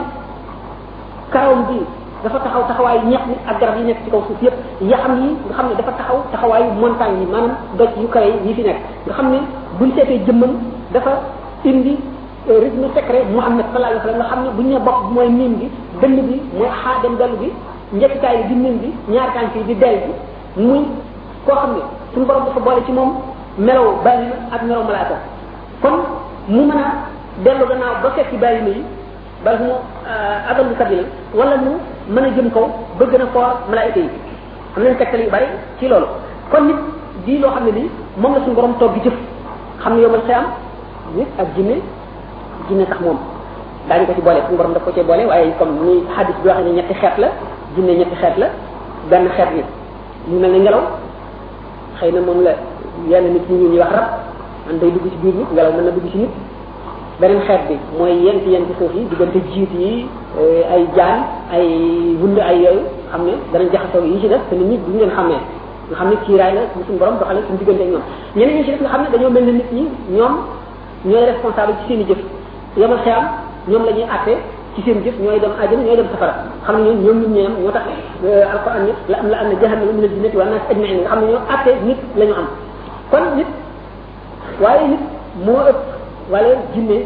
karawam 1.33 1.63
bi 1.69 1.79
dafa 2.23 2.37
taxaw 2.43 2.63
taxawaayu 2.67 3.07
ñeex 3.07 3.23
mi 3.31 3.35
ak 3.47 3.55
garab 3.59 3.77
yi 3.79 3.83
nekk 3.87 4.03
ci 4.03 4.11
kaw 4.11 4.21
suuf 4.27 4.39
yëpp 4.43 4.55
yaxam 4.91 5.13
yi 5.23 5.29
nga 5.47 5.53
xam 5.55 5.65
ne 5.71 5.75
dafa 5.79 5.91
taxaw 5.99 6.17
taxawaayu 6.35 6.69
montagne 6.75 7.19
yi 7.23 7.27
maanaam 7.31 7.55
doj 7.79 7.91
yu 7.95 8.07
kawe 8.11 8.27
yi 8.43 8.51
fi 8.55 8.61
nekk 8.67 8.79
nga 9.07 9.13
xam 9.15 9.27
ne 9.31 9.39
buñ 9.79 9.89
seetee 9.95 10.19
jëmmam 10.27 10.51
dafa 10.93 11.11
indi 11.65 11.93
euh, 12.49 12.59
rythme 12.59 12.87
secret 12.95 13.23
Muhammad 13.31 13.65
sallallahu 13.71 13.91
alayhi 13.91 14.01
wasallam 14.03 14.19
nga 14.19 14.27
xam 14.31 14.39
ne 14.45 14.49
buñ 14.57 14.67
ne 14.67 14.77
bopp 14.87 14.99
mooy 15.15 15.29
miim 15.29 15.53
bi 15.59 15.67
dënn 16.01 16.15
bi 16.27 16.35
mooy 16.59 16.71
xaa 16.81 16.95
dem 17.03 17.15
dellu 17.15 17.37
bi 17.39 17.49
njëkkitaay 17.95 18.35
bi 18.37 18.43
di 18.49 18.55
miim 18.59 18.75
bi 18.83 18.89
ñaar 19.15 19.29
tànk 19.33 19.55
yi 19.55 19.63
di 19.63 19.75
del 19.79 19.97
bi 20.05 20.63
muy 20.67 20.81
koo 21.47 21.55
xam 21.55 21.71
ne 21.75 21.81
suñu 22.13 22.25
borom 22.25 22.43
dafa 22.45 22.59
boole 22.59 22.83
ci 22.85 22.91
moom 22.91 23.15
melaw 23.57 23.95
bàyyi 24.03 24.27
ak 24.51 24.61
melaw 24.67 24.83
malaaka 24.83 25.17
kon 25.81 26.03
mu 26.49 26.67
mën 26.67 26.75
a 26.77 26.87
dellu 27.47 27.63
gannaaw 27.65 27.95
ba 28.03 28.09
fekk 28.11 28.35
bàyyi 28.43 28.67
yi 28.83 28.98
bal 29.45 29.55
mu 29.63 29.71
euh, 30.03 30.49
adallu 30.51 30.75
sabila 30.75 31.03
wala 31.31 31.55
mu 31.63 31.79
mën 32.11 32.25
a 32.25 32.29
jëm 32.35 32.49
kaw 32.51 32.65
na 32.99 33.05
gën 33.07 33.21
a 33.23 33.27
foor 33.31 33.63
malaayika 33.69 33.99
yi 33.99 34.11
am 34.75 34.83
nañu 34.83 34.95
tegtal 34.99 35.21
yu 35.23 35.29
bari 35.31 35.47
ci 35.79 35.87
loolu 35.87 36.07
kon 36.51 36.63
nit 36.67 36.79
di 37.25 37.37
loo 37.39 37.49
xam 37.51 37.63
ne 37.65 37.71
ni 37.71 37.83
moom 38.17 38.33
la 38.33 38.39
suñu 38.43 38.53
borom 38.55 38.73
toog 38.79 38.93
gi 38.95 39.01
jëf 39.07 39.13
xam 39.81 39.93
ne 39.95 40.01
yombal 40.01 40.21
xiyam 40.27 40.43
nit 41.15 41.27
ak 41.39 41.47
jinne 41.55 41.79
jinne 42.67 42.85
sax 42.85 42.99
moom 43.01 43.17
daañu 43.87 44.05
ko 44.07 44.13
ci 44.15 44.21
boole 44.21 44.41
suñu 44.45 44.57
borom 44.57 44.73
daf 44.73 44.83
ko 44.83 44.91
cee 44.91 45.03
boole 45.03 45.25
waaye 45.25 45.53
comme 45.57 45.75
ni 45.87 46.03
xaddis 46.15 46.35
bi 46.43 46.47
waxee 46.49 46.63
ne 46.65 46.71
ñetti 46.75 46.93
xeet 46.93 47.17
la 47.17 47.27
jinne 47.75 47.91
ñetti 47.95 48.15
xeet 48.15 48.35
la 48.37 48.47
benn 49.09 49.29
xeet 49.29 49.49
bi 49.55 49.63
ñu 50.31 50.39
mel 50.39 50.51
ne 50.51 50.59
ngelaw 50.59 50.83
xëy 51.99 52.11
na 52.11 52.19
moom 52.21 52.43
la 52.43 52.53
yenn 53.07 53.31
nit 53.33 53.47
ñu 53.49 53.55
ñuy 53.71 53.79
wax 53.79 53.91
rab 53.91 54.07
man 54.67 54.79
day 54.79 54.91
dugg 54.91 55.03
ci 55.11 55.17
biir 55.21 55.33
nit 55.35 55.51
ngelaw 55.53 55.71
mën 55.71 55.85
na 55.85 55.91
dugg 55.91 56.11
ci 56.11 56.17
nit 56.17 56.29
beneen 57.19 57.39
xeet 57.47 57.59
bi 57.69 57.75
mooy 57.99 58.11
yent 58.15 58.45
yent 58.47 58.67
suuf 58.79 58.93
yi 58.95 59.01
diggante 59.11 59.39
jiit 59.53 59.69
yi 59.79 60.05
eh, 60.39 60.63
ay 60.71 60.85
jaan 60.95 61.19
ay 61.51 61.67
wund 62.21 62.39
ay 62.39 62.63
yooyu 62.63 62.81
xam 63.11 63.25
ne 63.27 63.33
danañ 63.53 63.69
jaxasoo 63.75 64.05
yi 64.07 64.19
ci 64.23 64.27
def 64.29 64.41
te 64.49 64.55
nit 64.55 64.65
ñi 64.67 64.77
duñ 64.87 64.95
leen 65.03 65.09
xamee 65.11 65.39
nga 65.91 65.95
xam 65.99 66.09
ne 66.09 66.15
kiiraay 66.25 66.53
la 66.55 66.61
suñu 66.73 66.97
borom 66.97 67.15
doxale 67.19 67.41
suñu 67.47 67.57
diggante 67.59 67.81
ak 67.83 67.87
ñoom 67.91 68.01
ñeneen 68.35 68.57
ñi 68.57 68.63
ci 68.63 68.71
def 68.71 68.81
nga 68.81 68.89
xam 68.89 69.01
ne 69.03 69.07
dañoo 69.11 69.29
mel 69.31 69.45
ne 69.45 69.51
nit 69.51 69.71
ñi 69.71 69.83
ñoom 70.15 70.33
ñooy 71.05 71.25
responsable 71.25 71.73
ci 71.81 71.87
seen 71.87 71.99
i 72.01 72.05
jëf 72.09 72.19
yomal 72.77 72.99
xeyam 73.03 73.23
ñoom 73.67 73.83
la 73.85 73.91
ñuy 73.91 74.03
àtte 74.15 74.33
ci 74.75 74.81
seen 74.85 75.03
jëf 75.03 75.19
ñooy 75.19 75.39
dem 75.39 75.51
àjjana 75.61 75.83
ñooy 75.83 75.97
dem 75.97 76.05
safara 76.13 76.33
xam 76.63 76.75
ne 76.83 76.87
ñoom 77.03 77.03
ñoom 77.03 77.17
nit 77.19 77.31
ñi 77.35 77.45
am 77.45 77.55
ñoo 77.63 77.71
tax 77.71 77.83
eh, 78.23 78.47
alquran 78.47 78.87
ni 78.87 78.91
la 79.11 79.17
am 79.19 79.27
la 79.29 79.37
am 79.43 79.47
na 79.51 79.55
jahannama 79.61 79.91
min 79.91 80.03
al 80.03 80.09
jinnati 80.15 80.37
wan 80.37 80.47
nas 80.55 80.63
ajmain 80.71 80.89
nga 81.03 81.09
xam 81.09 81.19
ne 81.19 81.25
ñoo 81.31 81.41
àtte 81.53 81.71
nit 81.83 81.99
la 82.15 82.25
ñu 82.25 82.33
am 82.39 82.47
kon 83.11 83.23
nit 83.35 83.49
waaye 84.63 84.87
nit 84.87 85.03
moo 85.45 85.61
ëpp 85.69 85.98
wala 86.29 86.49
jinne 86.73 87.05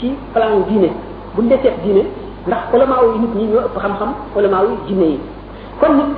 ci 0.00 0.14
plan 0.32 0.62
diine 0.66 0.88
bu 1.36 1.42
ñu 1.44 1.48
dee 1.52 1.58
seet 1.62 1.74
diine 1.84 2.02
ndax 2.48 2.58
ulama 2.74 2.96
yi 3.14 3.18
nit 3.22 3.34
ñi 3.38 3.44
ñoo 3.52 3.60
ëpp 3.68 3.78
xam-xam 3.82 4.10
ulama 4.36 4.58
yi 4.66 4.74
jinne 4.88 5.06
yi 5.12 5.18
kon 5.80 5.92
nit 5.98 6.08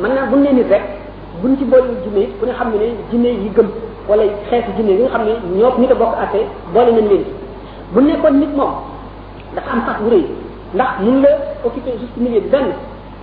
mën 0.00 0.10
naa 0.16 0.26
bu 0.30 0.36
ñu 0.36 0.42
nee 0.44 0.52
nit 0.58 0.66
rek 0.72 0.82
buñ 1.42 1.52
ci 1.58 1.64
boole 1.64 1.84
jinne 2.04 2.22
it 2.24 2.32
ku 2.40 2.46
ne 2.46 2.52
xam 2.52 2.68
ne 2.72 2.76
ne 2.78 2.86
jinne 3.10 3.28
yi 3.42 3.50
gëm 3.56 3.66
wala 4.08 4.22
xeetu 4.48 4.70
jinne 4.76 4.92
yi 4.96 5.02
nga 5.02 5.08
xam 5.12 5.22
ne 5.28 5.32
ñoo 5.58 5.72
nit 5.78 5.90
a 5.90 5.94
bokk 5.94 6.14
atte 6.24 6.40
boole 6.72 6.90
nañ 6.96 7.06
leen 7.12 7.24
bu 7.92 8.00
nekkoon 8.00 8.34
nit 8.40 8.52
moom 8.56 8.72
dafa 9.54 9.70
am 9.76 9.82
sax 9.86 10.00
bu 10.02 10.10
rëy 10.14 10.24
ndax 10.74 10.90
mun 11.02 11.20
la 11.22 11.28
occupé 11.64 11.90
juste 12.00 12.16
milieu 12.16 12.40
bi 12.40 12.48
benn 12.48 12.72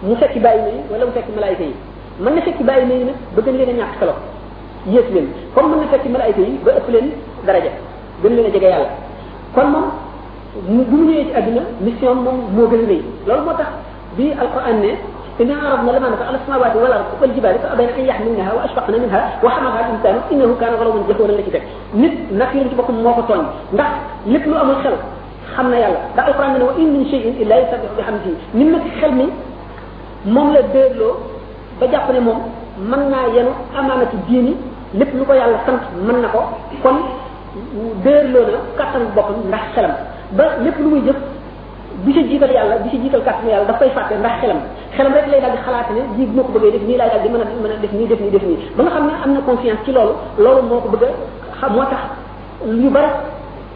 mu 0.03 0.15
fekki 0.15 0.39
bàyyi 0.39 0.61
na 0.61 0.69
yi 0.69 0.80
wala 0.91 1.05
mu 1.05 1.11
fekki 1.13 1.32
malaayka 1.34 1.63
yi 1.63 1.73
mën 2.21 2.34
na 2.36 2.41
fekki 2.41 2.63
bàyyi 2.63 2.86
na 2.86 2.93
yi 2.93 3.05
ba 3.36 3.41
bëgg 3.41 3.55
leen 3.57 3.69
a 3.69 3.73
ñàkk 3.82 3.99
solo 3.99 4.11
yées 4.86 5.07
leen 5.13 5.28
comme 5.55 5.71
mën 5.71 5.80
na 5.82 5.88
fekki 5.88 6.09
malaayka 6.09 6.41
yi 6.41 6.57
ba 6.65 6.71
leen 6.93 7.09
daraja 7.45 7.71
gën 8.24 8.34
leen 8.36 8.45
a 8.45 8.49
jege 8.55 8.65
yàlla 8.74 8.89
kon 9.55 9.68
moom 9.74 9.86
mu 10.76 10.82
bu 10.89 10.95
mu 10.97 11.03
ñëwee 11.11 11.26
ci 11.30 11.34
àdduna 11.39 11.61
mission 11.86 12.15
moom 12.26 12.38
moo 12.55 12.68
gën 12.72 12.82
a 12.84 12.88
rëy 12.89 13.01
loolu 13.28 13.41
moo 13.45 13.53
tax 13.59 13.68
bi 14.18 14.26
alquran 14.43 14.78
ne 14.86 14.91
إن 15.41 15.52
عرضنا 15.52 15.89
الأمانة 15.91 16.18
على 16.27 16.38
السماوات 16.41 16.76
والأرض 16.76 17.06
والجبال 17.22 17.56
فأبين 17.64 17.89
أن 17.98 18.06
يحملنها 18.10 18.52
وأشفقن 18.57 18.94
منها 19.03 19.22
وحملها 19.44 19.80
الإنسان 19.85 20.15
إنه 20.34 20.49
كان 20.61 20.73
ظلوما 20.81 21.06
جهولا 21.10 21.34
التي 21.38 21.52
تك 21.53 21.64
نit 21.94 22.14
nak 22.34 22.53
yeen 22.57 22.65
ci 22.69 22.76
bokum 22.80 22.95
moko 23.06 23.22
togn 23.30 23.45
ndax 23.73 23.91
lepp 24.34 24.45
lu 24.49 24.53
amul 24.57 24.76
xel 24.81 24.98
xam 25.53 25.69
na 25.69 25.77
yàlla 25.77 26.02
da 26.15 26.22
alquran 26.26 26.57
ne 26.57 26.64
wa 26.65 26.73
in 26.81 26.89
min 26.94 27.06
shay'in 27.10 27.35
illa 27.38 27.56
yusabbihu 27.61 27.94
bihamdi 27.98 28.31
nit 28.57 28.68
nak 28.73 28.84
xel 28.99 29.11
mi 29.14 29.26
moom 30.34 30.48
la 30.56 30.61
dërloo 30.73 31.14
ba 31.80 31.85
jàpp 31.94 32.10
ne 32.14 32.19
moom 32.19 32.39
mën 32.89 33.02
naa 33.14 33.26
yenu 33.35 33.52
amaana 33.77 34.06
ci 34.10 34.18
diini 34.27 34.53
lépp 34.98 35.14
lu 35.14 35.23
ko 35.26 35.34
yàlla 35.34 35.60
sant 35.68 35.81
mën 36.07 36.18
na 36.18 36.27
ko 36.30 36.41
kon 36.81 36.98
déerloo 38.05 38.43
na 38.51 38.59
kàttanu 38.77 39.05
boppam 39.15 39.35
ndax 39.49 39.61
xelam 39.75 39.93
ba 40.38 40.45
lépp 40.65 40.77
lu 40.81 40.89
muy 40.89 41.01
jëf 41.05 41.15
bi 42.05 42.13
ci 42.13 42.23
jiital 42.29 42.51
yàlla 42.51 42.75
bi 42.84 42.89
ci 42.89 42.97
jiital 43.01 43.21
kàttanu 43.23 43.49
yàlla 43.49 43.65
daf 43.67 43.79
koy 43.79 43.89
fàtte 43.95 44.15
ndax 44.19 44.31
xelam 44.41 44.57
xelam 44.97 45.13
rek 45.13 45.27
lay 45.31 45.41
daal 45.41 45.51
di 45.51 45.57
xalaat 45.65 45.88
ne 45.95 46.01
ji 46.17 46.25
bu 46.25 46.34
ma 46.38 46.43
ko 46.43 46.51
bëggee 46.59 46.71
def 46.71 46.81
nii 46.88 46.97
laay 46.97 47.09
daal 47.09 47.21
di 47.23 47.29
mën 47.29 47.41
a 47.41 47.45
mën 47.63 47.71
a 47.71 47.77
def 47.81 47.93
nii 47.93 48.07
def 48.07 48.19
nii 48.21 48.31
def 48.31 48.43
nii 48.43 48.57
ba 48.77 48.81
nga 48.84 48.91
xam 48.91 49.05
ne 49.07 49.11
am 49.23 49.34
na 49.34 49.39
confiance 49.41 49.79
ci 49.85 49.91
loolu 49.91 50.13
loolu 50.38 50.61
moo 50.69 50.79
ko 50.79 50.89
bëgg 50.89 51.03
a 51.03 51.11
xam 51.59 51.71
moo 51.73 51.84
tax 51.91 52.01
lu 52.65 52.89
bari 52.89 53.07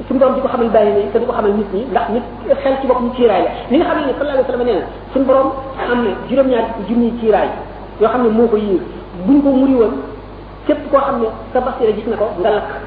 suñu 0.09 0.19
borom 0.19 0.33
di 0.35 0.41
ko 0.41 0.47
xamal 0.47 0.69
bàyyi 0.69 0.91
ne 0.93 1.11
te 1.13 1.19
di 1.19 1.25
ko 1.25 1.31
xamal 1.33 1.51
nit 1.53 1.69
ñi 1.73 1.81
ndax 1.91 2.07
nit 2.13 2.23
xel 2.61 2.73
ci 2.81 2.87
boppam 2.87 3.09
ciiraay 3.15 3.41
la 3.43 3.49
li 3.69 3.77
nga 3.77 3.85
xam 3.85 3.97
ne 4.05 4.13
sallallahu 4.13 4.37
alayhi 4.37 4.47
wa 4.47 4.49
sallam 4.51 4.63
nee 4.65 4.75
na 4.75 4.85
suñu 5.13 5.25
borom 5.25 5.47
am 5.91 6.03
na 6.03 6.09
juróom-ñaar 6.29 6.65
junni 6.87 7.11
ciiraay 7.19 7.49
yoo 8.01 8.09
xam 8.09 8.23
ne 8.23 8.29
moo 8.29 8.47
ko 8.47 8.57
yiir 8.57 8.81
buñ 9.25 9.41
ko 9.43 9.49
muri 9.49 9.73
woon 9.75 9.93
képp 10.67 10.91
koo 10.91 10.99
xam 10.99 11.19
ne 11.21 11.27
sa 11.53 11.59
bastira 11.59 11.91
gis 11.91 12.07
na 12.07 12.15
ko 12.17 12.25
nga 12.39 12.49
lakk 12.49 12.80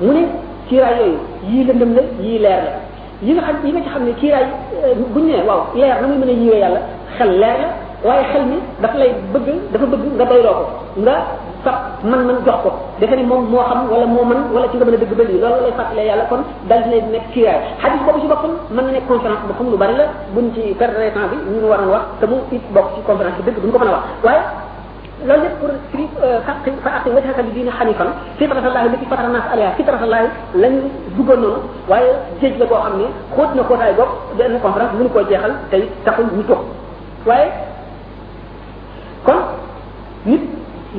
mu 0.00 0.10
ne 0.16 0.22
kiiraay 0.68 0.98
yooyu 0.98 1.18
yii 1.50 1.62
lëndëm 1.68 1.90
la 1.96 2.02
yii 2.24 2.38
leer 2.44 2.62
la 2.68 2.74
yi 3.24 3.30
nga 3.34 3.42
xam 3.46 3.56
yi 3.64 3.72
nga 3.72 3.80
ci 3.84 3.88
xam 3.92 4.02
ne 4.06 4.12
kiiraay 4.20 4.44
buñ 5.14 5.24
ne 5.28 5.38
waaw 5.48 5.60
leer 5.78 5.96
na 6.00 6.06
muy 6.08 6.18
mën 6.20 6.30
a 6.30 6.32
yiwee 6.40 6.58
yàlla 6.62 6.80
xel 7.18 7.30
leer 7.42 7.60
la 8.02 8.08
waaye 8.08 8.24
xel 8.32 8.44
mi 8.50 8.56
dafa 8.82 8.96
lay 9.00 9.10
bëgg 9.32 9.46
dafa 9.72 9.86
bëgg 9.92 10.02
nga 10.16 10.24
doyloo 10.30 10.56
ko 10.58 10.64
nga 11.04 11.12
fab 11.64 11.74
man 12.10 12.20
man 12.28 12.36
jox 12.46 12.56
ko 12.64 12.70
defe 13.00 13.14
ne 13.18 13.24
moom 13.30 13.44
moo 13.52 13.60
xam 13.68 13.90
wala 13.92 14.06
moo 14.06 14.24
man 14.30 14.40
wala 14.54 14.66
ci 14.70 14.76
nga 14.78 14.84
mën 14.86 14.94
a 14.94 14.96
dëgg 15.02 15.14
ba 15.18 15.24
lii 15.28 15.40
loolu 15.42 15.60
lay 15.68 15.74
fàttalee 15.78 16.06
yàlla 16.08 16.24
kon 16.30 16.40
dal 16.70 16.80
dina 16.84 16.96
nekk 17.14 17.26
kiiraay 17.34 17.58
xadis 17.82 18.00
boobu 18.06 18.20
ci 18.20 18.26
boppam 18.32 18.52
mën 18.74 18.82
na 18.86 18.90
nekk 18.96 19.06
conférence 19.08 19.42
boppam 19.48 19.68
lu 19.72 19.76
bari 19.76 19.94
la 20.00 20.06
buñ 20.34 20.48
ci 20.54 20.72
perdre 20.80 21.10
temps 21.14 21.28
bi 21.32 21.36
ñu 21.60 21.68
waroon 21.70 21.90
wax 21.94 22.04
te 22.20 22.24
mu 22.26 22.36
it 22.50 22.64
bokk 22.74 22.88
ci 22.96 23.00
conférence 23.06 23.36
bi 23.38 23.50
dëgg 23.50 23.60
duñ 23.62 23.70
ko 23.72 23.78
mën 23.78 23.88
a 23.90 23.92
wax 23.98 24.06
waaye 24.24 24.42
loolu 25.26 25.42
lépp 25.44 25.60
pour 25.60 25.68
firi 25.92 26.08
euh, 26.22 26.40
fa 26.42 26.92
aqim 26.96 27.10
wajhaka 27.14 27.42
li 27.44 27.50
diini 27.52 27.70
hanifan 27.70 28.08
fitratallahi 28.40 28.88
lati 28.88 29.04
fatara 29.04 29.28
nas 29.28 29.44
alayha 29.52 29.72
fitratallahi 29.76 30.26
lañu 30.56 30.80
duggoon 31.16 31.40
noonu 31.40 31.58
waaye 31.88 32.08
géej 32.40 32.56
la 32.58 32.64
boo 32.66 32.80
xam 32.82 32.96
ne 32.98 33.06
xóot 33.36 33.54
na 33.54 33.62
xóotaay 33.68 33.92
bopp 33.98 34.08
benn 34.38 34.58
conférence 34.64 34.94
mënu 34.96 35.08
koo 35.12 35.22
jeexal 35.28 35.52
tey 35.70 35.82
taxul 36.04 36.26
ñu 36.32 36.42
toog 36.48 36.60
waaye 37.28 37.50
kon 39.26 39.38
nit 40.26 40.40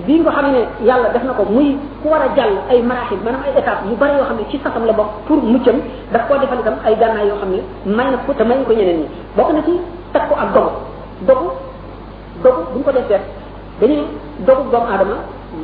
bii 0.07 0.19
nga 0.21 0.31
xam 0.31 0.51
ne 0.53 0.61
yàlla 0.85 1.09
def 1.09 1.23
na 1.23 1.33
ko 1.33 1.43
muy 1.49 1.77
ku 2.03 2.07
war 2.09 2.21
a 2.21 2.29
jàll 2.37 2.53
ay 2.69 2.77
maraaxil 2.81 3.17
maanaam 3.25 3.41
ay 3.45 3.57
étapes 3.59 3.89
yu 3.89 3.95
bari 3.95 4.13
yoo 4.17 4.25
xam 4.29 4.37
ne 4.37 4.43
ci 4.51 4.59
sasam 4.63 4.85
la 4.85 4.93
bokk 4.93 5.11
pour 5.25 5.41
muccam 5.43 5.77
daf 6.13 6.27
koo 6.27 6.37
defal 6.37 6.59
itam 6.61 6.77
ay 6.85 6.93
gànnaay 6.95 7.27
yoo 7.27 7.37
xam 7.41 7.49
ne 7.49 7.61
may 7.85 8.05
na 8.11 8.17
ko 8.25 8.33
te 8.33 8.43
may 8.43 8.57
ko 8.65 8.71
ñeneen 8.73 8.99
ñi 9.01 9.07
bokk 9.35 9.51
na 9.53 9.61
ci 9.65 9.73
takku 10.13 10.33
ak 10.37 10.53
dogu 10.53 10.69
dogu 11.27 11.47
dogu 12.43 12.61
bu 12.71 12.77
ñu 12.77 12.83
ko 12.85 12.91
defee 12.91 13.40
dañuy 13.81 14.01
dogu 14.45 14.69
doomu 14.69 14.85
aadama 14.85 15.17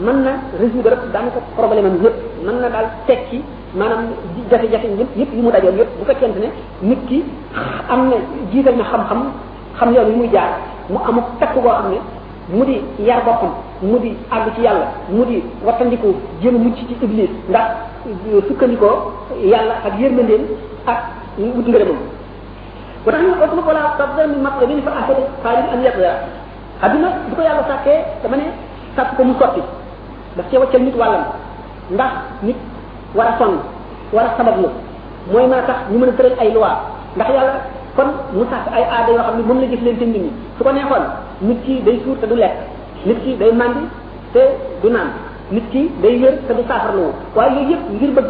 mën 0.03 0.17
na 0.25 0.31
résoudre 0.59 0.97
daanaka 1.13 1.39
problème 1.55 1.85
am 1.85 1.95
yëpp 2.03 2.17
mën 2.45 2.55
na 2.63 2.69
daal 2.73 2.87
teg 3.07 3.19
ci 3.29 3.37
maanaam 3.77 4.09
jafe-jafe 4.49 4.85
yëpp 4.99 5.11
yëpp 5.19 5.31
yi 5.37 5.41
mu 5.41 5.51
dajoon 5.53 5.77
yëpp 5.79 5.91
bu 5.99 6.03
fekkente 6.09 6.37
ne 6.41 6.49
nit 6.89 6.97
ki 7.07 7.19
am 7.93 8.09
na 8.09 8.15
jiital 8.51 8.75
na 8.79 8.83
xam-xam 8.89 9.19
xam 9.77 9.89
yoon 9.95 10.09
yi 10.09 10.15
muy 10.19 10.29
jaar 10.33 10.51
mu 10.89 10.97
amuk 11.09 11.25
takk 11.39 11.53
koo 11.53 11.61
xam 11.69 11.85
ne 11.93 11.97
mu 12.55 12.65
di 12.65 12.77
yar 13.07 13.21
boppam 13.27 13.51
mu 13.83 13.97
di 14.03 14.11
àgg 14.35 14.49
ci 14.55 14.61
yàlla 14.65 14.85
mu 15.09 15.23
di 15.25 15.43
wattandiku 15.63 16.07
jéem 16.41 16.53
mu 16.55 16.59
mucc 16.69 16.75
ci 16.77 16.97
iblis 17.05 17.29
ndax 17.49 17.65
sukkandikoo 18.47 18.95
yàlla 19.51 19.75
ak 19.85 19.93
yërmandeen 19.99 20.43
ak 20.93 20.99
wut 21.37 21.67
ngërëmam. 21.71 21.99
ba 23.05 23.11
tax 23.11 23.21
ñu 23.53 23.59
ëpp 23.59 23.67
wala 23.67 23.81
tabda 23.97 24.27
min 24.27 24.41
matlabin 24.41 24.81
fa 24.81 24.91
ahsana 25.01 25.21
xaalis 25.43 25.67
an 25.73 25.83
yaqdara 25.85 26.13
adduna 26.81 27.09
bu 27.29 27.35
ko 27.35 27.41
yàlla 27.45 27.63
sàkkee 27.67 27.97
dama 28.23 28.37
ne 28.37 28.43
sàkk 28.95 29.15
ko 29.17 29.21
mu 29.27 29.33
sotti 29.39 29.61
daf 30.37 30.45
cee 30.51 30.57
wàccal 30.61 30.81
nit 30.85 30.95
wàllam 30.99 31.23
ndax 31.95 32.11
nit 32.45 32.55
war 33.17 33.27
a 33.27 33.33
sonn 33.39 33.53
war 34.13 34.25
a 34.29 34.37
sabablu 34.37 34.67
mooy 35.31 35.45
mën 35.49 35.59
a 35.59 35.61
tax 35.67 35.77
ñu 35.91 35.97
mën 36.01 36.09
a 36.09 36.11
tëral 36.17 36.35
ay 36.43 36.49
loi 36.55 36.73
ndax 37.15 37.29
yàlla 37.35 37.53
kon 37.97 38.09
mu 38.35 38.43
sàkk 38.51 38.67
ay 38.77 38.83
aada 38.95 39.09
yoo 39.15 39.23
xam 39.27 39.35
ne 39.37 39.43
moom 39.47 39.59
la 39.61 39.67
jëf 39.71 39.81
leen 39.85 39.97
te 39.99 40.05
su 40.57 40.63
ko 40.63 40.71
neexoon 40.71 41.03
nit 41.47 41.59
ki 41.65 41.73
day 41.85 41.97
suur 42.03 42.17
te 42.21 42.25
du 42.27 42.35
lekk 42.35 42.55
nit 43.05 43.19
ki 43.23 43.31
day 43.41 43.51
màndi 43.51 43.81
te 44.33 44.41
du 44.81 44.89
naan 44.89 45.09
nit 45.51 45.65
ki 45.71 45.81
day 46.01 46.13
yër 46.21 46.35
te 46.47 46.53
du 46.53 46.61
saafarloo 46.67 47.11
waaye 47.35 47.53
yooyu 47.59 47.69
yëpp 47.71 47.83
ngir 47.95 48.11
bëgg 48.17 48.29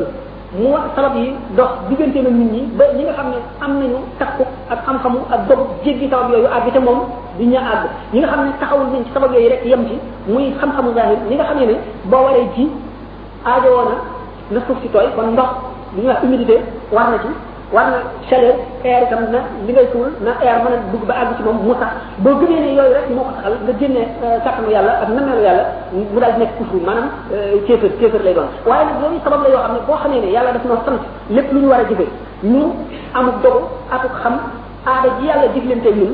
mu 0.56 0.72
wax 0.74 0.96
sabab 0.96 1.16
yi 1.20 1.34
dox 1.60 1.68
diggante 1.92 2.24
na 2.24 2.30
nit 2.32 2.48
ñi 2.56 2.62
ba 2.80 2.86
ñi 2.96 3.04
nga 3.04 3.14
xam 3.18 3.26
ne 3.34 3.38
am 3.60 3.72
nañu 3.82 4.00
takku 4.20 4.44
ak 4.72 4.80
xam-xamu 4.86 5.20
ak 5.30 5.40
dogu 5.50 5.64
gi 5.84 6.08
sabab 6.10 6.32
yooyu 6.32 6.46
àgg 6.56 6.68
te 6.74 6.80
moom 6.80 7.00
duñ 7.38 7.50
ña 7.52 7.60
àgg 7.74 7.84
ñi 8.14 8.20
nga 8.20 8.30
xam 8.32 8.40
ne 8.46 8.52
taxawul 8.60 8.86
nañ 8.94 9.02
ci 9.06 9.12
sabab 9.14 9.34
yooyu 9.34 9.50
rek 9.50 9.64
yem 9.66 9.82
ci 9.88 9.96
muy 10.32 10.46
xam-xamu 10.60 10.94
zahir 10.96 11.18
ñi 11.30 11.36
nga 11.36 11.44
xam 11.50 11.58
ne 11.60 11.66
ne 11.66 11.76
boo 12.12 12.24
waree 12.24 12.48
ji 12.56 12.64
aajowoo 13.46 13.84
na 13.90 13.96
na 14.52 14.60
suuf 14.66 14.78
si 14.82 14.88
tooy 14.88 15.08
kon 15.16 15.32
ndox 15.36 15.52
li 15.96 16.02
ñuy 16.02 16.08
wax 16.08 16.20
humidité 16.24 16.56
war 16.96 17.12
na 17.12 17.18
ci 17.20 17.28
war 17.72 17.92
na 17.92 17.98
chaleur 18.32 18.56
air 18.88 19.04
itam 19.08 19.28
na 19.32 19.40
li 19.68 19.72
ngay 19.76 19.88
suul 19.92 20.08
na 20.24 20.32
air 20.42 20.64
mën 20.64 20.72
a 20.72 20.80
dugg 20.92 21.04
ba 21.06 21.14
àgg 21.20 21.32
ci 21.36 21.42
moom 21.44 21.58
mu 21.66 21.74
sax 21.80 21.92
boo 22.24 22.40
gëmee 22.40 22.62
ne 22.64 22.70
yooyu 22.78 22.94
rek 22.96 23.08
moo 23.12 23.24
ko 23.28 23.32
taxal 23.36 23.54
nga 23.66 23.74
génnee 23.80 24.08
euh, 24.24 24.38
kàttanu 24.44 24.70
yàlla 24.72 24.92
ak 25.04 25.10
nameelu 25.10 25.44
yàlla 25.48 25.64
mu 26.14 26.20
daal 26.20 26.34
di 26.36 26.40
nekk 26.42 26.56
kufru 26.58 26.80
maanaam 26.80 27.10
euh, 27.34 27.60
kéefër 27.68 27.92
kéefër 28.00 28.22
lay 28.24 28.34
doon 28.34 28.48
waaye 28.66 28.86
nag 28.88 28.98
loolu 29.02 29.20
sabab 29.24 29.42
la 29.44 29.50
yoo 29.52 29.60
xam 29.64 29.74
ne 29.76 29.82
boo 29.88 29.98
xamee 30.04 30.22
ne 30.24 30.28
yàlla 30.32 30.52
daf 30.56 30.64
noo 30.66 30.80
sant 30.86 31.02
lépp 31.30 31.52
lu 31.54 31.60
ñu 31.60 31.68
war 31.68 31.80
a 31.82 31.88
jëfe 31.90 32.06
ñu 32.44 32.62
amuk 33.20 33.36
dogu 33.44 33.62
atuk 33.92 34.14
xam 34.24 34.34
aada 34.88 35.10
ji 35.20 35.26
yàlla 35.28 35.52
jëflante 35.56 35.90
ñun 36.00 36.14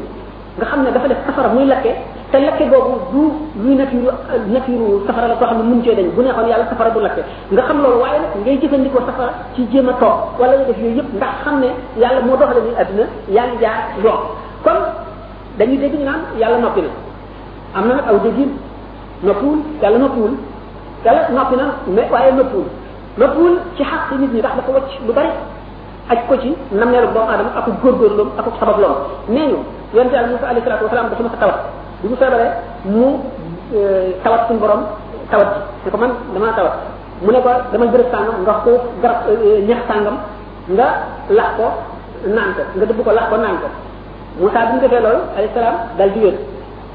nga 0.57 0.65
xam 0.65 0.81
ne 0.83 0.89
dafa 0.91 1.07
def 1.07 1.17
safara 1.27 1.49
muy 1.53 1.65
lakke 1.65 1.91
te 2.33 2.39
lakke 2.41 2.65
googu 2.65 2.97
du 3.13 3.23
luy 3.61 3.75
nafiru 3.77 4.09
nafiru 4.49 5.05
safara 5.05 5.27
la 5.29 5.35
ko 5.37 5.45
xam 5.45 5.57
ne 5.59 5.63
mun 5.69 5.83
cee 5.85 5.93
dañ 5.99 6.07
bu 6.17 6.21
neexoon 6.25 6.47
yàlla 6.49 6.65
safara 6.69 6.89
du 6.89 6.99
lakke 6.99 7.21
nga 7.53 7.61
xam 7.67 7.77
loolu 7.83 8.01
waaye 8.01 8.17
nag 8.21 8.31
ngay 8.45 8.57
jëfandikoo 8.61 9.01
safara 9.05 9.33
ci 9.53 9.67
jéem 9.71 9.87
a 9.87 9.93
toog 10.01 10.33
wala 10.41 10.53
nga 10.57 10.65
def 10.65 10.77
yooyu 10.81 10.97
yëpp 10.97 11.11
ndax 11.17 11.29
xam 11.45 11.59
ne 11.61 11.67
yàlla 12.01 12.21
moo 12.25 12.35
doxale 12.41 12.61
ni 12.65 12.73
àdduna 12.81 13.03
yaa 13.35 13.45
ngi 13.53 13.57
jaar 13.63 13.77
yoon 14.03 14.21
kon 14.65 14.77
dañuy 15.59 15.77
dégg 15.77 15.93
ñu 15.99 16.05
naan 16.09 16.21
yàlla 16.41 16.57
noppi 16.57 16.81
na 16.81 16.89
am 17.77 17.87
na 17.87 17.93
nag 17.95 18.05
aw 18.11 18.17
déggin 18.25 18.49
noppiwul 19.27 19.59
yàlla 19.83 19.97
noppiwul 19.99 20.31
yàlla 21.05 21.21
noppi 21.37 21.55
na 21.61 21.65
mais 21.95 22.09
waaye 22.11 22.31
noppiwul 22.33 22.65
noppiwul 23.17 23.53
ci 23.77 23.83
xaq 23.83 24.11
nit 24.19 24.31
ñi 24.33 24.39
ndax 24.39 24.53
dafa 24.57 24.71
wacc 24.73 24.89
lu 25.05 25.13
bari 25.13 25.29
aj 26.09 26.17
ko 26.27 26.33
ci 26.41 26.55
namneelu 26.71 27.07
doomu 27.13 27.29
aadama 27.29 27.49
ak 27.59 27.65
góorgóorloom 27.83 28.29
ak 28.39 28.45
sababloom 28.59 28.95
nee 29.29 29.45
ñu 29.53 29.57
yonte 29.93 30.13
yàlla 30.15 30.29
musa 30.33 30.47
alayhi 30.49 30.65
salatu 30.65 30.83
wasalaam 30.85 31.09
dafa 31.11 31.23
ma 31.23 31.29
sa 31.29 31.37
tawat 31.37 31.63
bu 32.03 32.09
ñu 32.11 32.15
feebaree 32.19 32.51
mu 32.91 33.05
euh, 33.79 34.11
tawat 34.23 34.45
suñu 34.47 34.59
borom 34.59 34.79
tawat 35.31 35.47
ci 35.83 35.85
ne 35.87 35.91
ko 35.91 35.97
man 35.97 36.09
damaa 36.35 36.51
tawat 36.55 36.71
mu 37.23 37.31
ne 37.31 37.39
ko 37.41 37.49
dama 37.71 37.85
bërëb 37.87 38.11
sàngam 38.11 38.41
nga 38.43 38.53
xuuf 38.63 38.81
garab 39.01 39.17
euh, 39.31 39.63
ñax 39.67 39.77
sàngam 39.87 40.15
nga 40.75 40.85
lax 41.31 41.49
ko 41.57 41.63
naan 42.35 42.51
ko 42.55 42.61
nga 42.77 42.85
dëbb 42.91 43.01
ko 43.07 43.11
lax 43.15 43.25
ko 43.31 43.37
naan 43.39 43.57
ko 43.63 43.67
Moussa 44.39 44.65
bi 44.67 44.71
mu 44.75 44.79
defee 44.83 45.01
loolu 45.01 45.23
alayhi 45.37 45.53
salaam 45.55 45.75
dal 45.97 46.09
di 46.11 46.19
wér 46.19 46.33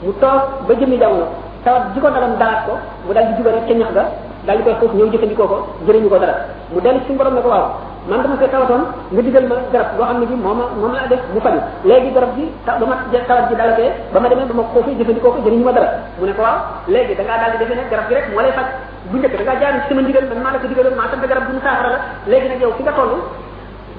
mu 0.04 0.12
toog 0.20 0.42
ba 0.68 0.72
jëmmi 0.76 0.98
jamono 1.00 1.26
tawat 1.64 1.82
ji 1.94 2.00
ko 2.04 2.08
dalam 2.12 2.36
dalaat 2.38 2.66
ko 2.68 2.72
mu 3.08 3.12
dal 3.16 3.24
di 3.28 3.32
jubal 3.40 3.52
rek 3.56 3.66
ca 3.66 3.74
ñax 3.80 3.90
ga 3.96 4.04
dal 4.46 4.56
di 4.58 4.62
koy 4.64 4.74
xuuf 4.80 4.92
ñëw 4.94 5.08
jëfandikoo 5.12 5.46
ko 5.48 5.58
jëriñu 5.86 6.08
ko 6.12 6.18
dara 6.20 6.34
mu 6.72 6.80
dellu 6.84 7.00
suñu 7.06 7.16
borom 7.18 7.34
ne 7.34 7.40
ko 7.40 7.48
waaw 7.48 7.66
man 8.08 8.22
dama 8.24 8.38
fee 8.40 8.48
tawaton 8.48 8.82
nga 9.12 9.20
digal 9.22 9.44
ma 9.46 9.56
garab 9.70 9.98
go 9.98 10.02
xamni 10.08 10.34
moma 10.40 10.64
mom 10.80 10.92
la 10.96 11.04
def 11.12 11.20
mu 11.34 11.40
faju 11.46 11.60
léegi 11.88 12.10
garab 12.16 12.30
gi 12.36 12.44
ta 12.64 12.72
dama 12.80 12.96
ma 12.96 13.18
tawat 13.28 13.44
gi 13.50 13.54
dalatee 13.60 13.90
ba 14.12 14.18
ma 14.20 14.28
dama 14.32 14.46
ko 14.48 14.54
ma 14.54 14.62
koo 14.72 14.82
fay 14.86 14.96
jëfandikoo 14.96 15.30
ko 15.34 15.38
jëriñu 15.44 15.64
ma 15.68 15.72
dara 15.76 15.88
mu 16.18 16.24
ne 16.26 16.32
ko 16.32 16.40
waaw 16.42 16.58
léegi 16.94 17.12
da 17.18 17.22
nga 17.26 17.36
dal 17.42 17.50
di 17.54 17.58
defee 17.60 17.76
ne 17.76 17.84
garab 17.92 18.08
gi 18.08 18.14
rek 18.16 18.24
mo 18.32 18.40
lay 18.40 18.52
fat 18.56 18.68
bu 19.12 19.16
ñëk 19.22 19.32
da 19.36 19.42
nga 19.46 19.54
jaar 19.60 19.72
ci 19.84 19.88
sama 19.92 20.00
digal 20.08 20.24
man 20.30 20.38
maa 20.42 20.52
la 20.56 20.58
ko 20.62 20.66
digaloon 20.72 20.96
ma 21.00 21.04
sant 21.12 21.20
garab 21.30 21.44
bu 21.48 21.52
mu 21.52 21.60
saafara 21.60 21.88
la 21.92 21.98
léegi 22.32 22.46
nak 22.48 22.60
yow 22.64 22.70
fi 22.80 22.82
nga 22.82 22.92
tollu 22.96 23.18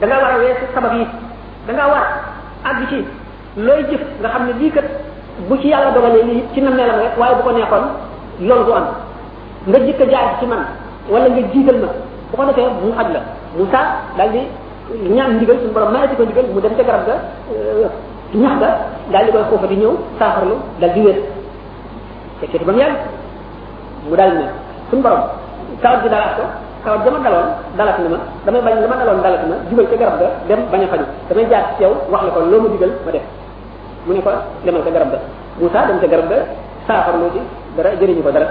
da 0.02 0.06
nga 0.10 0.18
war 0.18 0.31
a 0.41 0.65
sabab 0.76 0.94
yi 0.98 1.03
da 1.68 1.72
nga 1.77 1.86
war 1.91 2.06
ag 2.65 2.77
ci 2.90 2.99
loy 3.61 3.81
jëf 3.94 4.02
nga 4.26 4.30
xamni 4.34 4.53
li 4.57 4.69
kat 4.73 4.88
bu 5.48 5.53
ci 5.61 5.68
yàlla 5.69 5.94
dogalee 5.94 6.23
lii 6.30 6.44
ci 6.53 6.60
nam 6.65 6.73
neelam 6.73 6.98
rek 7.06 7.14
waye 7.18 7.36
bu 7.38 7.41
ko 7.45 7.52
neexoon 7.53 7.86
loolu 8.49 8.65
du 8.65 8.72
am 8.73 8.86
nga 9.69 9.77
jikko 9.86 10.10
jaar 10.14 10.34
ci 10.41 10.45
man 10.49 10.65
wala 11.14 11.30
nga 11.30 11.45
jigal 11.53 11.77
ma 11.86 11.91
bu 12.32 12.36
ko 12.38 12.44
defee 12.46 12.66
mu 12.82 12.92
xaj 12.98 13.08
la 13.16 13.20
Moussa 13.58 13.82
daal 14.18 14.30
di 14.34 14.42
ñaan 15.16 15.32
ndigal 15.38 15.58
suñu 15.62 15.74
borom 15.74 15.92
mayati 15.94 16.16
ko 16.18 16.24
ndigal 16.24 16.46
mu 16.54 16.62
dem 16.62 16.74
ca 16.78 16.84
garab 16.88 17.06
ga 17.08 17.16
ñax 18.42 18.56
ga 18.64 18.70
daal 19.14 19.26
di 19.26 19.32
koy 19.34 19.42
xoofa 19.50 19.68
di 19.72 19.78
ñëw 19.82 19.94
saafarlu 20.20 20.56
daal 20.82 20.92
di 20.96 21.02
wér 21.06 21.18
fekkee 22.40 22.66
ba 22.68 22.72
mu 22.74 22.78
yàgg 22.82 22.96
mu 24.10 24.16
daal 24.16 24.32
ne 24.40 24.46
suñu 24.92 25.02
borom 25.02 25.22
kawar 25.82 26.00
gi 26.04 26.10
daalaat 26.14 26.36
ko 26.38 26.46
kawar 26.84 27.00
jama 27.06 27.18
daloon 27.26 27.50
dalat 27.78 27.98
na 27.98 28.10
ma 28.14 28.18
damay 28.46 28.62
bañ 28.66 28.74
la 28.82 28.88
ma 28.88 28.96
daloon 29.02 29.22
dalat 29.26 29.42
ma 29.50 29.56
jubal 29.70 29.86
ca 29.90 29.96
garab 29.98 30.16
ga 30.22 30.28
dem 30.48 30.60
bañ 30.72 30.82
a 30.86 30.88
faju 30.88 31.06
damay 31.30 31.46
jaar 31.52 31.64
ci 31.78 31.84
yow 31.84 31.94
wax 32.12 32.22
la 32.26 32.30
ko 32.32 32.40
loo 32.42 32.62
ma 32.62 32.70
digal 32.70 32.92
ma 33.06 33.12
def 33.12 33.26
mu 34.06 34.14
ne 34.14 34.22
ko 34.22 34.32
demal 34.66 34.84
ca 34.86 34.92
garab 34.92 35.10
ga 35.12 35.18
Moussa 35.60 35.82
dem 35.88 35.98
ca 36.00 36.08
garab 36.08 36.30
ga 36.30 36.38
saafarlu 36.88 37.26
ci 37.34 37.42
dara 37.76 37.90
jëriñu 38.00 38.22
ko 38.22 38.32
dara 38.32 38.48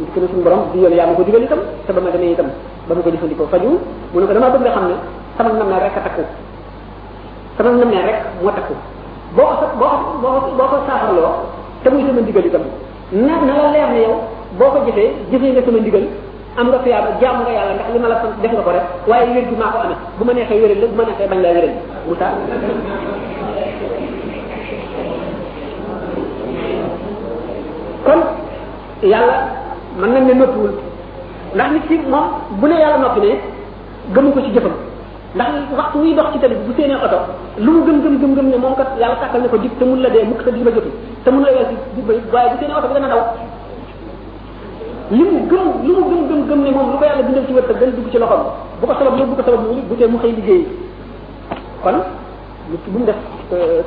nit 0.00 0.08
ki 0.16 0.20
ne 0.20 0.26
suñu 0.28 0.42
borom 0.42 0.58
di 0.72 0.78
yoon 0.80 0.92
te 1.86 1.92
ba 1.92 2.00
ma 2.00 2.10
demee 2.10 2.30
itam 2.32 2.46
ko 2.88 2.92
jëfandikoo 3.10 3.46
faju 3.50 3.68
mu 4.12 4.20
ne 4.20 4.26
ko 4.26 4.32
damaa 4.32 4.50
bëgg 4.52 4.60
nga 4.64 4.70
xam 4.72 4.86
ne 5.46 5.52
sama 5.58 5.76
a 5.76 5.78
takku 5.94 6.22
sama 7.56 7.70
nam 7.78 7.88
ne 7.90 8.02
rek 8.08 8.16
boo 8.40 8.50
ko 8.50 8.74
boo 9.34 9.52
ko 9.60 9.66
boo 10.22 10.40
ko 10.68 10.76
saafarloo 10.86 11.32
te 11.84 11.88
muy 11.90 12.02
sama 12.06 12.20
ndigal 12.20 12.46
itam 12.46 12.64
na 13.12 13.34
na 13.46 13.52
la 13.56 13.62
leer 13.74 13.90
ne 13.92 14.00
boo 14.58 14.70
ko 14.72 14.78
jëfee 14.86 15.10
jëfee 15.30 15.52
nga 15.52 15.62
sama 15.64 15.78
ndigal 15.80 16.02
am 16.56 16.66
nga 16.70 16.78
fiyaaba 16.84 17.08
jaamu 17.20 17.40
nga 17.44 17.52
yàlla 17.56 17.72
ndax 17.76 17.88
li 17.92 17.98
ma 18.00 18.08
la 18.08 18.16
ko 18.18 18.26
rek 18.70 18.84
waaye 19.06 19.30
wér 19.34 19.44
bu 20.18 20.24
ma 20.24 20.32
neexee 20.32 20.60
wéral 20.62 20.80
la 20.80 20.86
bu 20.86 20.94
ma 20.96 21.04
neexee 21.04 21.28
bañ 21.28 21.40
laa 21.42 21.52
wéral 21.54 21.72
Moussa 22.06 22.26
kon 28.04 28.20
yàlla 29.12 29.36
man 30.00 30.10
nañ 30.16 30.22
ne 30.28 30.34
noppiwul 30.34 30.72
ndax 31.54 31.68
nit 31.76 31.84
ki 31.88 31.96
moom 32.12 32.26
bu 32.60 32.66
ne 32.68 32.74
yàlla 32.80 32.98
noppi 33.04 33.20
ne 33.20 33.30
gëmu 34.14 34.32
ko 34.32 34.40
ci 34.40 34.50
jëfam 34.56 34.74
ndax 35.34 35.50
waxtu 35.76 35.98
wuy 35.98 36.14
dox 36.14 36.26
ci 36.32 36.38
tali 36.38 36.54
bu 36.66 36.72
seenee 36.76 36.96
oto 36.96 37.18
lu 37.60 37.70
mu 37.72 37.80
gëm 37.86 37.98
gëm 38.02 38.16
gëm 38.20 38.32
gëm 38.36 38.48
ne 38.50 38.56
moom 38.56 38.74
kat 38.76 38.90
yàlla 38.98 39.16
sàkkal 39.20 39.40
ne 39.42 39.48
ko 39.48 39.56
jib 39.62 39.72
te 39.78 39.84
mun 39.84 40.00
la 40.02 40.08
dee 40.10 40.24
mukk 40.24 40.42
te 40.44 40.50
diba 40.50 40.70
jotul 40.72 40.92
te 41.24 41.30
mun 41.30 41.42
la 41.44 41.50
yàlla 41.52 41.68
si 41.68 41.74
diba 41.94 42.12
waaye 42.32 42.50
bu 42.50 42.56
seenee 42.60 42.76
oto 42.78 42.86
bi 42.88 42.94
dana 42.94 43.08
daw 43.08 43.22
li 45.10 45.22
mu 45.24 45.38
gëm 45.50 45.66
lu 45.86 45.92
mu 45.96 46.04
gëm 46.08 46.22
gëm 46.28 46.40
gëm 46.48 46.60
ne 46.64 46.70
moom 46.70 46.86
lu 46.92 46.96
ko 46.98 47.04
yàlla 47.04 47.22
bindal 47.22 47.44
ci 47.46 47.52
wërsëg 47.52 47.78
gën 47.80 47.90
dugg 47.96 48.08
ci 48.10 48.18
loxoom 48.18 48.44
bu 48.80 48.86
ko 48.86 48.94
solo 48.96 49.10
bu 49.10 49.34
ko 49.36 49.42
solo 49.44 49.56
bu 49.88 49.94
tee 49.96 50.08
mu 50.08 50.18
xëy 50.18 50.32
liggéey 50.32 50.62
kon 51.82 51.98
nit 52.70 52.82
bu 52.88 52.98
mu 53.00 53.04
def 53.04 53.18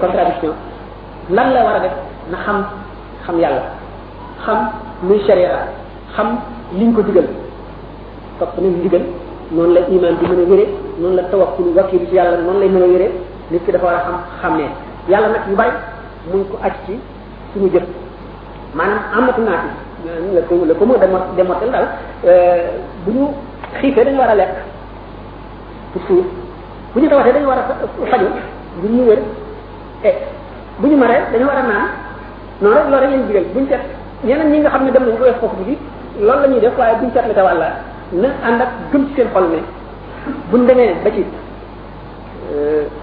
contradiction 0.02 0.54
lan 1.30 1.54
la 1.54 1.64
war 1.64 1.76
a 1.76 1.80
def 1.80 1.94
na 2.32 2.38
xam 2.38 2.60
xam 3.26 3.40
yàlla 3.40 3.64
xam 4.46 4.60
muy 5.04 5.20
sharia 5.28 5.83
xam 6.18 6.38
liñ 6.80 6.94
ko 6.94 7.02
digal 7.08 7.26
topp 8.40 8.54
nañ 8.62 8.74
digal 8.86 9.02
noonu 9.54 9.74
la 9.74 9.82
iman 9.90 10.14
bi 10.22 10.26
mën 10.30 10.40
a 10.46 10.50
wéree 10.50 10.68
noonu 11.02 11.16
la 11.18 11.24
tawakkul 11.30 11.66
wakkilu 11.76 12.06
ci 12.10 12.16
yàlla 12.16 12.38
noonu 12.42 12.60
lay 12.60 12.70
mën 12.70 12.82
a 12.84 12.88
wéree 12.88 13.12
nit 13.52 13.66
ki 13.66 13.72
dafa 13.72 13.86
war 13.86 13.96
a 13.96 14.02
xam 14.04 14.16
xam 14.42 14.54
ne 14.58 14.64
yàlla 15.10 15.28
nag 15.28 15.42
yu 15.50 15.56
bari 15.56 15.72
muñ 16.32 16.44
ko 16.52 16.58
aj 16.62 16.72
ci 16.86 16.94
suñu 17.54 17.70
jëf 17.74 17.84
maanaam 18.76 19.00
amatu 19.24 19.42
naati 19.42 19.68
la 20.36 20.42
ko 20.48 20.56
la 20.66 20.74
ko 20.74 20.86
mën 20.86 20.96
a 20.96 21.20
démotel 21.36 21.72
daal 21.72 21.88
euh, 22.26 22.68
bu 23.06 23.12
ñu 23.12 23.28
xiifee 23.82 24.16
war 24.18 24.30
a 24.30 24.36
lekk 24.36 24.50
bu 26.94 27.00
ñu 27.02 27.08
tawatee 27.10 27.34
dañu 27.34 27.48
war 27.48 27.58
a 27.60 28.06
faju 28.10 28.26
ñu 28.90 29.04
wér 29.08 29.20
e 30.04 30.12
bu 30.80 30.88
ñu 30.88 30.96
maree 30.98 31.22
dañu 31.32 31.46
war 31.48 31.58
a 31.58 31.64
naan 31.64 31.90
noonu 32.90 32.92
rek 32.92 32.92
loolu 32.92 33.06
rek 33.06 33.12
lañ 33.12 33.24
digal 33.28 33.46
buñu 33.54 33.68
teg 33.68 33.80
ñeneen 34.24 34.62
nga 34.62 34.70
xam 34.70 34.86
ne 34.86 34.92
dem 34.92 35.04
nañ 35.06 35.18
ko 35.18 35.34
foofu 35.40 35.64
bi 35.66 35.76
loolu 36.20 36.40
la 36.42 36.48
ñuy 36.48 36.60
def 36.62 36.78
waaye 36.78 36.96
buñ 37.02 37.10
seetlu 37.14 37.34
te 37.34 37.42
wàlla 37.42 37.70
na 38.22 38.28
ànd 38.46 38.62
ak 38.62 38.70
gëm 38.92 39.08
ci 39.10 39.14
seen 39.16 39.28
xol 39.34 39.44
ne 39.50 39.60
buñ 40.52 40.62
demee 40.68 40.94
ba 41.04 41.10
ci 41.10 41.26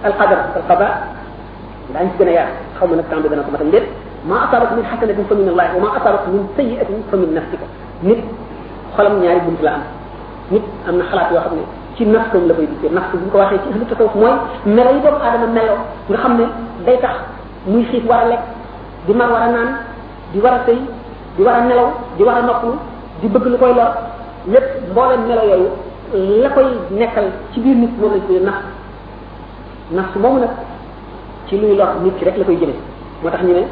alqadar 0.03 0.39
alqada 0.55 0.87
daañ 1.93 2.07
ci 2.11 2.23
gën 2.23 2.27
a 2.29 2.31
yaar 2.31 2.47
xaw 2.79 2.87
ma 2.87 2.95
nag 2.95 3.05
temps 3.09 3.21
bi 3.23 3.29
dana 3.29 3.43
ko 3.43 3.51
matam 3.51 3.69
déet 3.71 3.83
ma 4.25 4.47
asabat 4.47 4.71
min 4.75 4.83
xasanatin 4.85 5.25
fa 5.27 5.35
min 5.35 5.47
allah 5.49 5.65
wa 5.75 5.79
ma 5.83 5.89
asabat 5.99 6.23
min 6.31 6.43
sayiatin 6.55 6.97
fa 7.09 7.15
min 7.17 7.29
nafsika 7.35 7.65
nit 8.03 8.19
xolam 8.95 9.19
ñaari 9.21 9.39
bunt 9.45 9.61
la 9.61 9.71
am 9.73 9.81
nit 10.51 10.63
am 10.87 10.95
na 10.97 11.03
xalaat 11.03 11.31
yoo 11.31 11.39
xam 11.43 11.55
ne 11.55 11.63
ci 11.97 12.05
nafsam 12.05 12.47
la 12.47 12.53
koy 12.53 12.67
dikkee 12.67 12.95
nafs 12.95 13.11
bu 13.11 13.29
ko 13.29 13.37
waxee 13.37 13.59
ci 13.59 13.69
ahlu 13.73 13.85
tasawuf 13.87 14.15
mooy 14.15 14.35
melo 14.65 14.89
yi 14.95 15.01
doomu 15.03 15.17
aadama 15.19 15.47
melo 15.51 15.75
nga 16.09 16.17
xam 16.17 16.33
ne 16.39 16.45
day 16.85 16.97
tax 17.01 17.15
muy 17.67 17.83
xiif 17.91 18.07
war 18.07 18.23
a 18.23 18.27
lekk 18.29 18.43
di 19.07 19.13
mar 19.13 19.29
war 19.31 19.41
a 19.43 19.51
naan 19.51 19.69
di 20.33 20.39
war 20.39 20.53
a 20.53 20.61
sëy 20.65 20.79
di 21.35 21.43
war 21.43 21.55
a 21.55 21.61
nelaw 21.67 21.89
di 22.17 22.23
war 22.23 22.35
a 22.37 22.41
noppalu 22.41 22.77
di 23.21 23.27
bëgg 23.29 23.45
lu 23.53 23.57
koy 23.61 23.73
lor 23.77 23.91
lépp 24.51 24.65
mboolem 24.91 25.21
melo 25.27 25.41
yooyu 25.51 25.69
la 26.41 26.49
koy 26.55 26.65
nekkal 26.99 27.25
ci 27.53 27.57
biir 27.63 27.75
nit 27.77 27.91
moom 27.99 28.11
lañ 28.13 28.21
koy 28.27 28.39
nax 28.39 28.57
nax 29.91 30.09
ki 31.47 31.55
rek 31.57 31.77
la 31.77 31.93
moo 32.01 32.11
tax 33.29 33.41
ñu 33.43 33.53
ne. 33.53 33.65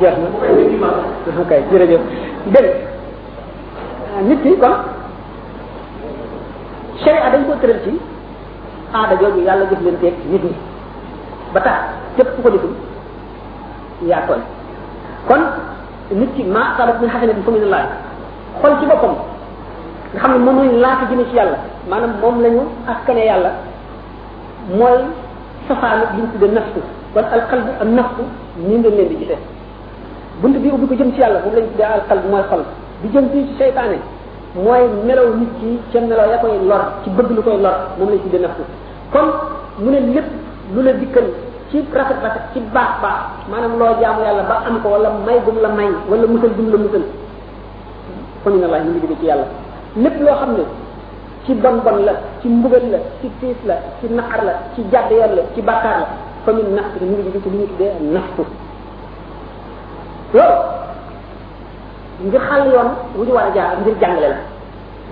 jeex 0.00 0.16
na 0.80 0.88
ok 1.44 1.52
jërëjëf 1.70 2.00
dégg 2.46 2.74
nit 4.28 4.42
ki 4.42 4.50
sharia 7.04 7.30
dañ 7.32 7.42
ko 7.48 7.52
tëral 7.60 7.80
ci 7.84 7.92
aada 8.92 9.14
jooju 9.20 9.40
yàlla 9.46 9.64
jëf 9.70 9.80
leen 9.84 9.98
teeg 10.00 10.14
nit 10.30 10.42
ñi 10.44 10.52
ba 11.52 11.60
tax 11.60 11.80
képp 12.16 12.28
ku 12.36 12.42
ko 12.42 12.50
deful 12.50 12.70
yaa 14.10 14.26
tooñ 14.26 14.40
kon 15.28 15.42
nit 16.14 16.30
ki 16.34 16.44
ma 16.44 16.74
sabat 16.76 17.00
min 17.00 17.08
xasanatin 17.10 17.42
fa 17.42 17.50
min 17.50 17.62
allah 17.62 17.84
xol 18.62 18.76
ci 18.80 18.86
boppam 18.86 19.14
nga 20.12 20.20
xam 20.20 20.32
ne 20.32 20.38
moom 20.38 20.58
lañ 20.58 20.72
laata 20.82 21.04
jëme 21.10 21.24
ci 21.30 21.34
yàlla 21.36 21.56
maanaam 21.88 22.12
moom 22.20 22.40
lañu 22.42 22.62
askane 22.86 23.24
yàlla 23.24 23.50
mooy 24.76 24.98
safaanu 25.68 26.04
bi 26.12 26.20
ñu 26.22 26.28
tudde 26.32 26.48
nafsu 26.52 26.80
kon 27.14 27.24
al 27.32 27.42
qalbu 27.48 27.70
ak 27.80 27.88
nafsu 27.88 28.22
ni 28.58 28.76
ngeen 28.78 28.94
leen 28.94 29.08
di 29.08 29.16
gisee 29.20 29.38
bunt 30.40 30.56
bi 30.58 30.68
ubbi 30.70 30.86
ko 30.86 30.94
jëm 30.94 31.12
ci 31.14 31.20
yàlla 31.20 31.40
moom 31.44 31.54
lañ 31.54 31.66
tuddee 31.70 31.82
al 31.86 32.02
qalbu 32.08 32.28
mooy 32.28 32.42
xol 32.48 32.62
bi 33.02 33.08
jëm 33.08 33.30
ci 33.32 33.54
seytaane 33.58 33.98
mooy 34.56 34.82
melaw 35.06 35.30
nit 35.38 35.50
ki 35.62 35.78
ca 35.94 35.98
melaw 36.02 36.26
ya 36.28 36.36
koy 36.42 36.58
lor 36.66 36.82
ci 37.04 37.08
bëgg 37.14 37.30
lu 37.36 37.42
koy 37.42 37.58
lor 37.62 37.76
moom 37.98 38.10
lañ 38.10 38.18
tuddee 38.22 38.40
nafsu 38.42 38.62
kon 39.12 39.26
mu 39.78 39.90
ne 39.90 40.00
lépp 40.12 40.28
lu 40.74 40.82
la 40.82 40.92
dikkal 40.94 41.26
ci 41.70 41.84
rafet 41.94 42.18
rafet 42.22 42.44
ci 42.52 42.60
baax 42.74 42.90
baax 43.02 43.18
maanaam 43.50 43.78
loo 43.78 43.94
jaamu 44.00 44.22
yàlla 44.26 44.42
ba 44.42 44.56
am 44.66 44.80
ko 44.82 44.88
wala 44.88 45.10
may 45.26 45.38
gum 45.46 45.56
la 45.62 45.68
may 45.68 45.88
wala 46.10 46.26
musal 46.26 46.50
gum 46.56 46.68
la 46.72 46.78
musal 46.78 47.02
kon 48.42 48.54
na 48.60 48.66
laaj 48.66 48.82
mu 48.84 48.90
ngi 48.92 49.00
jóge 49.06 49.16
ci 49.20 49.26
yàlla 49.26 49.46
lépp 50.02 50.20
loo 50.20 50.34
xam 50.40 50.52
ne 50.56 50.64
ci 51.44 51.54
bon 51.54 51.76
bon 51.84 51.98
la 52.04 52.12
ci 52.42 52.48
mbugal 52.48 52.90
la 52.90 52.98
ci 53.20 53.30
tiis 53.40 53.56
la 53.64 53.76
ci 54.00 54.12
naqar 54.12 54.42
la 54.44 54.54
ci 54.74 54.82
jàdd 54.90 55.10
yoon 55.12 55.32
la 55.38 55.42
ci 55.54 55.62
bàkkaar 55.62 55.96
la 56.00 56.06
fa 56.44 56.50
min 56.52 56.74
nafsi 56.74 56.98
mu 57.00 57.06
ngi 57.12 57.22
jóge 57.26 57.40
ci 57.44 57.50
li 57.50 57.58
ñu 57.58 57.66
tuddee 57.70 57.92
nafsu 58.00 58.42
loolu 60.34 60.82
ngir 62.24 62.40
xàll 62.50 62.62
yoon 62.72 62.88
wu 63.16 63.24
ñu 63.26 63.32
war 63.34 63.44
a 63.44 63.50
jaar 63.54 63.80
ngir 63.82 63.94
jàngale 64.00 64.28
la 64.28 64.36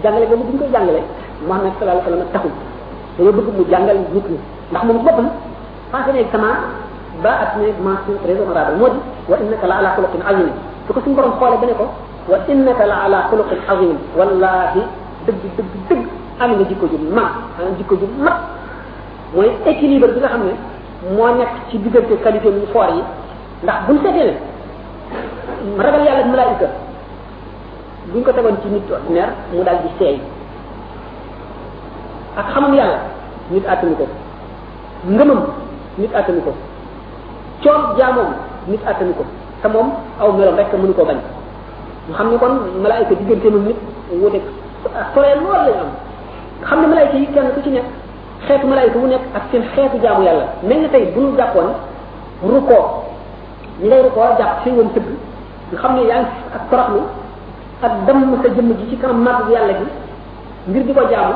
jàngale 0.03 0.27
boobu 0.29 0.45
bu 0.45 0.51
ñu 0.53 0.59
koy 0.61 0.69
jàngale 0.75 1.01
Muhammad 1.49 1.73
sallallahu 1.81 2.01
alayhi 2.01 2.11
wa 2.11 2.11
sallam 2.11 2.29
taxul 2.35 2.51
dañoo 3.19 3.33
bëgg 3.37 3.49
mu 3.59 3.65
jàngal 3.73 3.99
nit 4.15 4.27
ñi 4.33 4.37
ndax 4.71 4.83
moom 4.87 4.99
boppam 5.05 5.27
pensé 5.93 6.11
ne 6.13 6.23
sama 6.33 6.49
ba 7.25 7.31
at 7.45 7.51
ne 7.57 7.67
mention 7.87 8.17
très 8.23 8.37
honorable 8.41 8.77
moo 8.79 8.89
di 8.95 8.99
wa 9.31 9.37
innaka 9.45 9.67
la 9.71 9.75
ala 9.81 9.91
xuluqin 9.97 10.23
azim 10.31 10.49
su 10.87 10.93
ko 10.95 11.01
suñu 11.05 11.15
borom 11.17 11.33
xoolee 11.39 11.61
ba 11.63 11.75
ko 11.81 11.87
wa 12.31 12.37
innaka 12.53 12.85
la 12.93 12.97
ala 13.07 13.19
xuluqin 13.31 13.59
azim 13.73 13.97
wallahi 14.19 14.81
dëgg 15.27 15.43
dëgg 15.57 15.71
dëgg 15.89 16.03
am 16.45 16.51
nga 16.57 16.65
jikko 16.69 16.87
ju 16.93 16.99
mag 17.17 17.31
am 17.59 17.75
jikko 17.79 17.95
ju 18.01 18.07
mag 18.25 18.37
mooy 19.35 19.49
équilibre 19.67 20.09
bi 20.15 20.21
nga 20.21 20.29
xam 20.29 20.43
ne 20.47 20.53
moo 21.17 21.29
nekk 21.39 21.53
ci 21.71 21.79
diggante 21.79 22.13
qualité 22.23 22.49
yu 22.49 22.67
foor 22.73 22.89
yi 22.97 23.03
ndax 23.63 23.77
buñ 23.87 23.97
seetee 24.03 24.33
ne 25.77 25.83
ragal 25.85 26.05
yàlla 26.07 26.25
malaayika 26.27 26.69
buñ 28.13 28.23
ko 28.25 28.33
tegoon 28.33 28.57
ci 28.65 28.69
nit 28.73 28.85
ordinaire 28.91 29.33
mu 29.53 29.63
daal 29.63 29.79
di 29.85 29.91
seey 30.01 30.17
ak 32.39 32.47
xamam 32.57 32.73
yàlla 32.75 32.99
nit 33.53 33.65
àttanu 33.69 33.95
ko 34.01 34.07
ngëmam 35.09 35.41
nit 36.01 36.13
àttanu 36.17 36.41
ko 36.43 36.53
coom 37.63 37.83
jaamoom 38.01 38.31
nit 38.69 38.81
àttanu 38.89 39.13
ko 39.15 39.25
te 39.63 39.69
moom 39.69 39.93
aw 40.21 40.33
meloom 40.33 40.57
rek 40.57 40.73
mënu 40.73 40.95
ko 40.97 41.05
bañ 41.05 41.19
ñu 42.09 42.13
xam 42.17 42.27
ne 42.33 42.39
kon 42.39 42.53
malaayika 42.83 43.15
diggante 43.15 43.49
moom 43.53 43.65
nit 43.69 43.77
wuute 44.13 44.41
soree 45.15 45.35
lool 45.43 45.61
lañ 45.69 45.77
am 45.85 45.91
xam 46.65 46.81
ne 46.81 46.87
malaayika 46.89 47.17
yi 47.19 47.27
kenn 47.27 47.53
ku 47.55 47.61
ci 47.63 47.71
nekk 47.71 47.85
xeetu 48.47 48.67
malaayika 48.67 48.99
bu 48.99 49.07
nekk 49.07 49.25
ak 49.37 49.43
seen 49.51 49.65
xeetu 49.75 50.01
jaamu 50.01 50.23
yàlla 50.25 50.45
mel 50.63 50.81
na 50.81 50.89
tey 50.89 51.05
bu 51.15 51.21
ñu 51.21 51.37
jàppoon 51.37 51.69
rukoo 52.43 52.85
ñi 53.81 53.87
ngay 53.89 54.03
rukoo 54.03 54.31
jàpp 54.39 54.63
si 54.65 54.71
woon 54.71 54.89
tëgg 54.95 55.09
nga 55.71 55.79
xam 55.83 55.93
ne 55.97 56.03
yaa 56.09 56.21
ngi 56.21 56.29
ak 56.57 56.71
toroxlu 56.71 57.01
ak 57.83 57.93
damm 58.07 58.35
sa 58.43 58.49
jëmm 58.51 58.75
ji 58.77 58.85
ci 58.91 58.97
kanam 58.99 59.23
màgg 59.23 59.47
yàlla 59.53 59.73
gi 59.79 59.87
ngir 60.69 60.83
di 60.85 60.93
ko 60.93 61.03
jaamu 61.11 61.35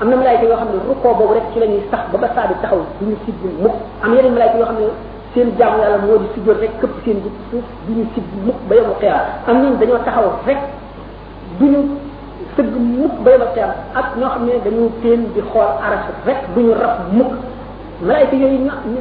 am 0.00 0.08
na 0.08 0.16
malaayka 0.16 0.44
yoo 0.48 0.56
xam 0.56 0.68
ne 0.72 0.80
rukkoo 0.88 1.14
boobu 1.18 1.34
rek 1.34 1.44
ci 1.52 1.58
la 1.60 1.66
ñuy 1.66 1.82
sax 1.90 2.00
ba 2.12 2.18
ba 2.18 2.28
saa 2.34 2.46
di 2.48 2.54
taxaw 2.62 2.80
du 2.98 3.04
ñu 3.10 3.16
sibbi 3.26 3.48
mukk 3.62 3.74
am 4.04 4.14
yeneen 4.14 4.32
malaayka 4.32 4.56
yoo 4.58 4.64
xam 4.66 4.76
ne 4.78 4.86
seen 5.34 5.48
jaamu 5.58 5.78
yàlla 5.82 5.98
moo 5.98 6.18
di 6.18 6.26
sujjoot 6.34 6.60
rek 6.60 6.70
këpp 6.80 6.94
seen 7.04 7.16
ji 7.22 7.30
suuf 7.50 7.64
du 7.86 7.92
ñu 7.98 8.04
sibbi 8.14 8.36
mukk 8.46 8.56
ba 8.68 8.74
yomu 8.74 8.94
xiyaar 9.00 9.24
am 9.46 9.56
nañ 9.62 9.72
dañoo 9.80 9.98
taxaw 10.04 10.26
rek 10.46 10.58
du 11.60 11.66
ñu 11.66 11.80
sëgg 12.56 12.72
mukk 12.72 13.14
ba 13.24 13.30
yomu 13.32 13.44
xiyaar 13.52 13.74
ak 14.00 14.06
ñoo 14.16 14.30
xam 14.32 14.42
ne 14.46 14.52
dañu 14.64 14.84
teen 15.02 15.20
di 15.34 15.40
xool 15.52 15.68
aras 15.86 16.02
rek 16.24 16.38
du 16.56 16.60
ñu 16.62 16.72
raf 16.74 16.94
mukk 17.12 17.32
malaayka 18.00 18.36
yooyu 18.36 18.58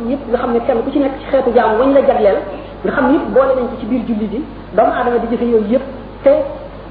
ñëpp 0.09 0.23
nga 0.29 0.37
xam 0.39 0.51
ne 0.53 0.59
kenn 0.59 0.83
ku 0.83 0.91
ci 0.91 0.99
nekk 0.99 1.15
ci 1.19 1.25
xeetu 1.31 1.51
jaamu 1.55 1.79
wañ 1.79 1.93
la 1.93 2.01
jagleel 2.03 2.39
nga 2.83 2.91
xam 2.91 3.05
ne 3.07 3.13
yëpp 3.17 3.27
boole 3.33 3.53
nañ 3.55 3.65
ko 3.71 3.75
ci 3.79 3.85
biir 3.85 4.03
julli 4.05 4.27
ji 4.27 4.43
doomu 4.75 4.91
aadama 4.91 5.17
di 5.23 5.27
jëfe 5.31 5.45
yooyu 5.47 5.71
yëpp 5.71 5.85
te 6.23 6.35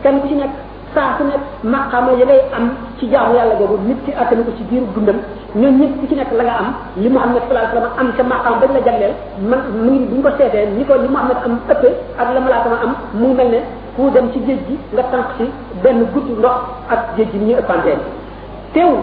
kenn 0.03 0.21
ku 0.21 0.27
ci 0.29 0.35
nekk 0.37 0.53
saa 0.97 1.15
su 1.21 1.25
nekk 1.29 1.45
maqaama 1.65 2.13
ya 2.21 2.25
ngay 2.27 2.41
am 2.57 2.65
ci 2.99 3.05
jaamu 3.13 3.35
yàlla 3.37 3.55
googu 3.61 3.77
nit 3.87 3.99
ki 4.05 4.13
attanu 4.17 4.45
ko 4.49 4.53
ci 4.59 4.65
biiru 4.71 4.87
dundam 4.97 5.19
ñoom 5.55 5.75
ñëpp 5.81 5.93
ku 6.01 6.07
ci 6.09 6.15
nekk 6.17 6.33
la 6.33 6.45
nga 6.45 6.55
am 6.61 6.69
li 6.97 7.09
muhammad 7.09 7.43
sallallahu 7.45 7.67
alayhi 7.67 7.79
wasallam 7.79 7.99
am 8.01 8.09
ca 8.19 8.23
maqaam 8.33 8.55
bañ 8.61 8.71
la 8.77 8.81
jagleel 8.87 9.15
man 9.51 9.61
mu 9.85 9.91
ngi 9.93 10.05
buñ 10.11 10.21
ko 10.25 10.31
seetee 10.39 10.67
ni 10.77 10.85
ko 10.85 10.95
li 10.97 11.09
muhammad 11.09 11.39
am 11.47 11.53
ëppee 11.75 11.93
ak 12.23 12.29
la 12.35 12.41
malaaka 12.41 12.69
ma 12.73 12.79
am 12.85 12.93
mu 13.21 13.29
mel 13.39 13.49
ne 13.55 13.61
ku 13.97 14.11
dem 14.11 14.33
ci 14.33 14.39
géej 14.47 14.61
gi 14.69 14.77
nga 14.93 15.03
tànq 15.13 15.29
ci 15.37 15.45
benn 15.83 16.05
gutt 16.13 16.27
ndox 16.39 16.57
ak 16.95 17.01
géej 17.17 17.29
gi 17.33 17.39
ñu 17.39 17.55
ëppantee 17.61 17.97
teewul 18.73 19.01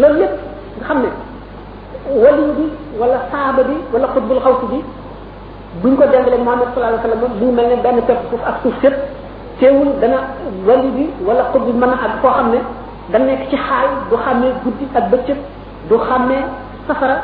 loolu 0.00 0.18
lépp 0.20 0.34
nga 0.78 0.84
xam 0.86 0.98
ne 1.04 1.08
waliyu 2.22 2.52
bi 2.58 2.64
wala 3.00 3.16
saaba 3.32 3.62
bi 3.68 3.76
wala 3.92 4.06
xutbul 4.14 4.40
xawsi 4.44 4.66
bi 4.72 4.78
buñ 5.82 5.92
ko 5.96 6.04
jàngalee 6.12 6.42
muhammad 6.44 6.68
sallallahu 6.74 6.92
alayhi 6.92 7.08
wasallam 7.08 7.32
mu 7.40 7.46
mel 7.56 7.68
ne 7.72 7.76
benn 7.84 7.98
pepp 8.06 8.20
suuf 8.30 8.42
ak 8.50 8.56
suuf 8.62 8.76
sëpp 8.82 8.96
teewul 9.58 9.98
dana 10.00 10.38
wali 10.66 10.88
bi 10.94 11.04
wala 11.22 11.50
xut 11.52 11.66
bi 11.66 11.72
mën 11.74 11.90
ak 11.90 12.22
ko 12.22 12.28
xamne 12.30 12.58
da 13.10 13.18
nek 13.18 13.50
ci 13.50 13.56
xaal 13.58 13.90
du 14.10 14.16
xamne 14.16 14.54
guddi 14.62 14.86
ak 14.94 15.10
bëccëg 15.10 15.36
du 15.90 15.94
xamne 15.98 16.38
safara 16.86 17.16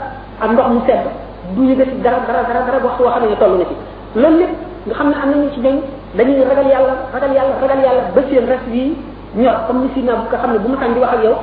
ak 0.43 0.51
ndox 0.53 0.67
mu 0.71 0.81
sedd 0.87 1.07
du 1.55 1.67
ci 1.71 1.75
dara 2.03 2.19
dara 2.27 2.43
dara 2.47 2.61
dara 2.67 2.79
waxtu 2.83 3.03
woo 3.03 3.13
xam 3.15 3.23
ne 3.23 3.31
na 3.63 3.65
ci 3.65 3.75
loolu 4.19 4.37
lépp 4.39 4.53
nga 4.87 4.95
xamne 4.99 5.15
am 5.15 5.31
nañu 5.31 5.51
ci 5.55 5.61
dañ 5.63 5.77
dañuy 6.19 6.43
ragal 6.43 6.67
yalla 6.75 6.95
ragal 7.15 7.33
yalla 7.39 7.55
ragal 7.63 7.81
yalla 7.87 8.03
ba 8.15 8.21
seen 8.29 8.45
ras 8.51 8.65
wi 8.69 8.97
ñor 9.37 9.55
comme 9.67 9.83
ni 9.83 9.89
sina 9.95 10.15
bu 10.17 10.27
ko 10.31 10.37
xamne 10.37 10.59
bu 10.59 10.69
mu 10.69 10.77
tan 10.77 10.93
di 10.95 10.99
wax 11.01 11.13
ak 11.17 11.23
yow 11.23 11.35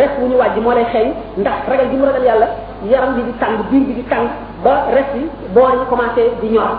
res 0.00 0.10
wu 0.18 0.26
ñu 0.28 0.36
wàjj 0.40 0.56
moo 0.64 0.72
lay 0.72 0.86
xey 0.92 1.12
ndax 1.36 1.68
ragal 1.68 1.88
gi 1.90 1.96
mu 1.96 2.04
ragal 2.06 2.24
yalla 2.24 2.48
yaram 2.88 3.12
bi 3.16 3.22
di 3.28 3.32
tang 3.38 3.54
biir 3.68 3.84
bi 3.84 3.92
di 4.00 4.04
tang 4.08 4.24
ba 4.64 4.88
res 4.96 5.08
bi 5.12 5.28
bo 5.52 5.60
ñu 5.76 5.84
commencé 5.92 6.32
di 6.40 6.48
ñor 6.48 6.72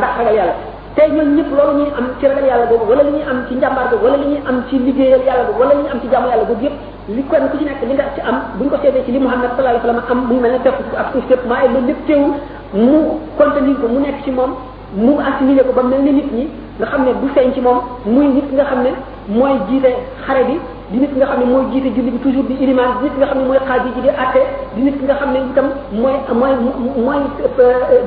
ndax 0.00 0.12
ragal 0.16 0.34
yalla 0.40 0.54
tey 0.96 1.08
ñun 1.12 1.28
ñëpp 1.36 1.50
loolu 1.56 1.72
ñuy 1.78 1.92
am 1.96 2.06
ci 2.20 2.26
ragal 2.26 2.44
yàlla 2.44 2.66
boobu 2.66 2.84
wala 2.90 3.02
li 3.04 3.12
ñuy 3.16 3.24
am 3.24 3.38
ci 3.48 3.54
njàmbaar 3.56 3.88
boobu 3.90 4.04
wala 4.04 4.16
li 4.20 4.28
ñuy 4.32 4.42
am 4.46 4.62
ci 4.68 4.78
liggéeyal 4.78 5.22
yàlla 5.26 5.44
boobu 5.48 5.60
wala 5.60 5.72
li 5.74 5.80
ñuy 5.82 5.92
am 5.92 6.00
ci 6.00 6.08
jaamu 6.12 6.28
yàlla 6.28 6.44
boobu 6.44 6.64
yëpp 6.64 6.76
li 7.16 7.22
kon 7.30 7.44
ku 7.48 7.56
ci 7.58 7.64
nekk 7.64 7.80
li 7.88 7.94
nga 7.96 8.04
ci 8.14 8.20
am 8.20 8.36
buñ 8.58 8.68
ko 8.68 8.76
seetee 8.82 9.04
ci 9.06 9.12
li 9.12 9.16
am 9.18 9.40
ne 9.40 10.58
fekk 10.60 10.78
ak 11.02 11.06
suuf 11.12 11.24
yëpp 11.30 11.42
maa 11.48 11.64
loolu 11.64 11.86
lépp 11.86 12.00
teewul 12.06 12.34
mu 12.74 12.96
contenir 13.38 13.76
ko 13.80 13.88
mu 13.88 13.98
nekk 14.04 14.16
ci 14.24 14.30
moom 14.32 14.52
mu 14.94 15.12
assimilé 15.24 15.62
ko 15.64 15.72
ba 15.72 15.82
mel 15.82 16.02
ne 16.02 16.12
nit 16.12 16.28
ñi 16.32 16.44
nga 16.78 16.86
xam 16.86 17.02
ne 17.04 17.12
bu 17.14 17.26
feeñ 17.32 17.52
ci 17.54 17.60
moom 17.62 17.78
muy 18.04 18.26
nit 18.36 18.48
nga 18.52 18.64
xam 18.64 18.80
ne 18.84 18.90
mooy 19.28 19.56
jiite 19.68 19.96
xare 20.26 20.44
bi 20.44 20.60
di 20.92 20.98
nit 21.00 21.10
nga 21.16 21.24
xam 21.32 21.38
ne 21.40 21.44
mooy 21.48 21.64
jiite 21.72 21.88
julli 21.96 22.10
bi 22.12 22.18
toujours 22.20 22.44
di 22.48 22.54
iliman 22.64 23.00
di 23.00 23.08
nit 23.08 23.16
nga 23.16 23.26
xam 23.32 23.38
ne 23.40 23.44
mooy 23.48 23.60
xaadi 23.66 23.88
ji 23.96 24.00
di 24.04 24.08
atte 24.24 24.40
di 24.76 24.82
nit 24.84 25.00
nga 25.00 25.14
xam 25.20 25.32
ne 25.32 25.38
itam 25.50 25.66
mooy 25.96 26.16
mooy 26.40 26.54
mooy 27.00 27.18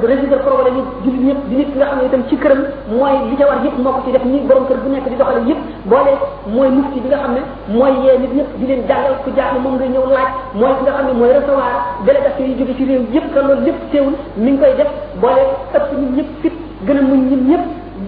résoudre 0.09 0.37
problème 0.45 0.77
yi 0.77 0.81
julli 1.05 1.19
ñëpp 1.27 1.41
di 1.49 1.55
nit 1.59 1.69
nga 1.77 1.85
xam 1.89 1.97
ne 2.01 2.05
itam 2.09 2.21
ci 2.29 2.35
këram 2.37 2.61
mooy 2.93 3.15
li 3.31 3.35
ca 3.39 3.45
war 3.49 3.59
yëpp 3.65 3.77
moo 3.83 3.91
ko 3.97 4.01
ci 4.05 4.11
def 4.11 4.23
ni 4.31 4.39
borom 4.49 4.65
kër 4.69 4.77
bu 4.85 4.89
nekk 4.93 5.09
di 5.09 5.17
doxale 5.17 5.41
yëpp 5.49 5.61
boole 5.89 6.13
mooy 6.53 6.69
mufti 6.77 6.99
bi 7.01 7.07
nga 7.09 7.17
xam 7.25 7.33
ne 7.33 7.41
mooy 7.73 7.93
yee 8.05 8.17
nit 8.21 8.31
ñëpp 8.37 8.49
di 8.59 8.65
leen 8.69 8.81
jàngal 8.87 9.15
ku 9.25 9.29
jaaxle 9.35 9.57
moom 9.65 9.75
nga 9.81 9.85
ñëw 9.93 10.05
laaj 10.13 10.29
mooy 10.53 10.73
ki 10.77 10.83
nga 10.85 10.93
xam 10.97 11.05
ne 11.09 11.13
mooy 11.19 11.33
recevoir 11.33 11.73
délégation 12.05 12.45
yi 12.49 12.55
jóge 12.59 12.73
ci 12.77 12.83
réew 12.85 13.01
yëpp 13.13 13.25
te 13.33 13.39
loolu 13.41 13.65
lépp 13.65 13.79
teewul 13.91 14.15
mi 14.37 14.49
ngi 14.53 14.59
koy 14.61 14.73
def 14.77 14.91
boole 15.21 15.41
ëpp 15.73 15.87
nit 15.99 16.11
ñëpp 16.21 16.29
fit 16.41 16.55
gën 16.85 16.97
a 17.01 17.01
muñ 17.01 17.19
nit 17.33 17.41
ñëpp 17.49 17.65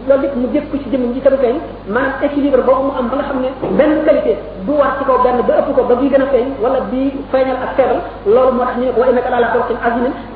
loolu 0.07 0.23
lépp 0.23 0.35
mu 0.39 0.47
jëkk 0.55 0.65
ko 0.71 0.75
ci 0.79 0.87
jëmm 0.91 1.13
ji 1.13 1.21
tam 1.21 1.33
feeñ 1.37 1.55
maanaam 1.93 2.23
équilibre 2.23 2.63
boobu 2.63 2.83
mu 2.87 2.91
am 2.99 3.07
ba 3.11 3.15
nga 3.17 3.25
xam 3.27 3.39
ne 3.43 3.47
benn 3.77 3.93
qualité 4.05 4.35
du 4.65 4.71
war 4.71 4.95
ci 4.97 5.03
kaw 5.03 5.17
benn 5.23 5.35
a 5.43 5.45
feeñ 6.33 6.45
wala 6.63 6.79
bii 6.91 7.11
feeñal 7.31 7.57
ak 7.63 7.69
ne 8.79 8.87
ko 8.93 8.99
wa 8.99 9.05
innaka 9.09 9.29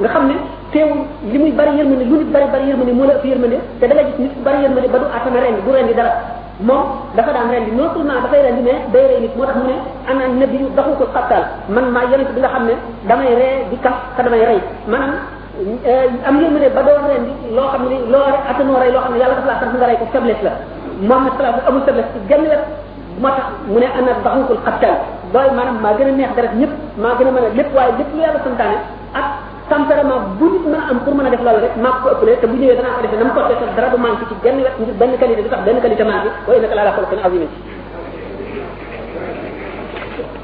xam 0.03 0.25
ne 0.27 0.35
teewul 0.73 0.99
li 1.31 1.37
muy 1.39 1.51
bari 1.51 1.71
yërmande 1.77 2.03
lu 2.11 2.17
nit 2.19 2.29
bari 2.35 2.45
bari 2.53 2.65
yërmande 2.69 2.91
moo 2.93 3.05
la 3.05 3.13
ëpp 3.15 3.25
yërmande 3.31 3.57
te 3.79 3.85
da 3.87 3.93
nga 3.95 4.03
gis 4.07 4.17
nit 4.19 4.31
bari 4.45 4.57
yërmande 4.63 4.87
ba 4.93 4.99
du 4.99 5.05
atana 5.17 5.39
ren 5.43 5.55
du 5.65 5.71
ren 5.71 5.87
di 5.87 5.93
dafay 5.95 7.41
rendi 8.45 8.61
mais 8.61 8.79
day 8.93 9.07
rey 9.07 9.19
nit 9.21 9.35
moo 9.37 9.45
tax 9.45 9.55
mu 9.57 9.63
ne 9.71 9.75
ana 10.09 10.27
nabi 10.27 10.57
yu 10.57 10.67
daxu 10.75 10.91
ko 10.99 11.05
man 11.75 11.85
maa 11.93 12.05
yonent 12.11 12.31
bi 12.35 12.39
nga 12.41 12.49
xam 12.53 12.65
ne 12.67 12.73
damay 13.07 13.35
ree 13.39 13.63
di 13.71 13.77
kaf 13.77 13.95
te 14.17 14.23
damay 14.23 14.43
rey 14.45 14.59
maanaam 14.87 15.15
am 15.57 16.35
yërmande 16.39 16.69
ba 16.73 16.81
doon 16.85 17.03
rendi 17.11 17.33
loo 17.55 17.67
xam 17.73 17.83
ne 17.89 17.95
loo 18.11 18.23
attanoo 18.51 18.79
rey 18.79 18.91
loo 18.91 19.01
xam 19.03 19.13
ne 19.13 19.19
yàlla 19.21 19.35
daf 19.35 19.45
laa 19.49 19.59
sant 19.59 19.73
nga 19.79 19.87
rey 19.89 19.97
ko 19.99 20.05
faiblesse 20.13 20.43
la 20.47 20.51
Muhammad 21.07 21.33
salaam 21.37 21.55
amul 21.67 21.81
faiblesse 21.87 22.11
ci 22.15 22.19
genn 22.29 22.43
wet 22.51 22.61
moo 23.21 23.31
tax 23.35 23.47
mu 23.67 23.79
ne 23.79 23.87
ana 23.97 24.11
daxunkul 24.23 24.57
xattal 24.65 24.95
loolu 25.33 25.51
maanaam 25.57 25.77
maa 25.83 25.93
gën 25.97 26.07
a 26.11 26.11
neex 26.19 26.31
deret 26.35 26.53
ñëpp 26.61 26.73
maa 27.03 27.13
gën 27.17 27.27
a 27.27 27.31
mën 27.35 27.43
a 27.47 27.49
lépp 27.59 27.69
waaye 27.77 27.91
lépp 27.99 28.11
lu 28.15 28.19
yàlla 28.23 28.39
santaane 28.47 28.77
ak 29.19 29.27
tempérament 29.69 30.21
bu 30.39 30.45
nit 30.53 30.63
mën 30.71 30.79
a 30.79 30.83
am 30.91 30.97
pour 31.03 31.13
mën 31.15 31.25
a 31.27 31.29
def 31.33 31.41
loolu 31.45 31.59
rek 31.65 31.75
maa 31.83 31.95
ko 32.03 32.07
ëppale 32.13 32.31
te 32.41 32.47
bu 32.49 32.55
ñëwee 32.61 32.77
danaa 32.79 32.95
ko 32.95 33.01
defee 33.03 33.19
na 33.19 33.25
mu 33.27 33.33
ko 33.35 33.41
te 33.49 33.65
dara 33.75 33.87
du 33.91 33.97
manqué 34.03 34.23
ci 34.29 34.35
genn 34.43 34.57
wet 34.65 34.75
ngir 34.79 34.89
benn 34.99 35.13
qualité 35.19 35.41
di 35.45 35.49
tax 35.51 35.61
benn 35.67 35.79
qualité 35.83 36.03
manqué 36.11 36.29
wa 36.47 36.53
innaka 36.57 36.75
la 36.77 36.81
ala 36.85 36.91
xuluqin 36.95 37.19
azimin 37.27 37.51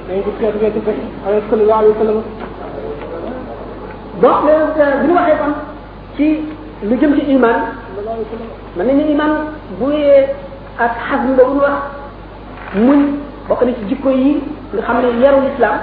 dañ 0.09 0.19
ko 0.25 0.29
tuddee 0.35 0.51
tuddee 0.53 0.71
tuddee 0.71 1.07
alayhi 1.31 1.41
sallallahu 1.51 1.79
alayhi 1.79 1.95
wa 1.95 1.99
sallam 2.03 2.19
bon 4.21 4.29
léegi 4.49 4.81
euh, 4.81 4.97
bu 5.01 5.07
ñu 5.07 5.13
waxee 5.13 5.37
kon 5.37 5.53
ci 6.17 6.25
lu 6.83 6.95
jëm 7.01 7.11
ci 7.17 7.23
iman 7.33 7.59
mën 8.77 8.83
nañu 8.85 9.03
iman 9.13 9.31
bu 9.79 9.91
yee 9.91 10.25
ak 10.79 10.91
xas 11.09 11.19
boobu 11.37 11.51
ñu 11.53 11.59
wax 11.61 11.71
muñ 12.75 12.99
bokk 13.47 13.61
na 13.61 13.71
ci 13.77 13.85
jikko 13.89 14.09
yi 14.09 14.41
nga 14.73 14.81
xam 14.81 14.95
ne 15.01 15.21
yaru 15.23 15.41
lislaam 15.47 15.77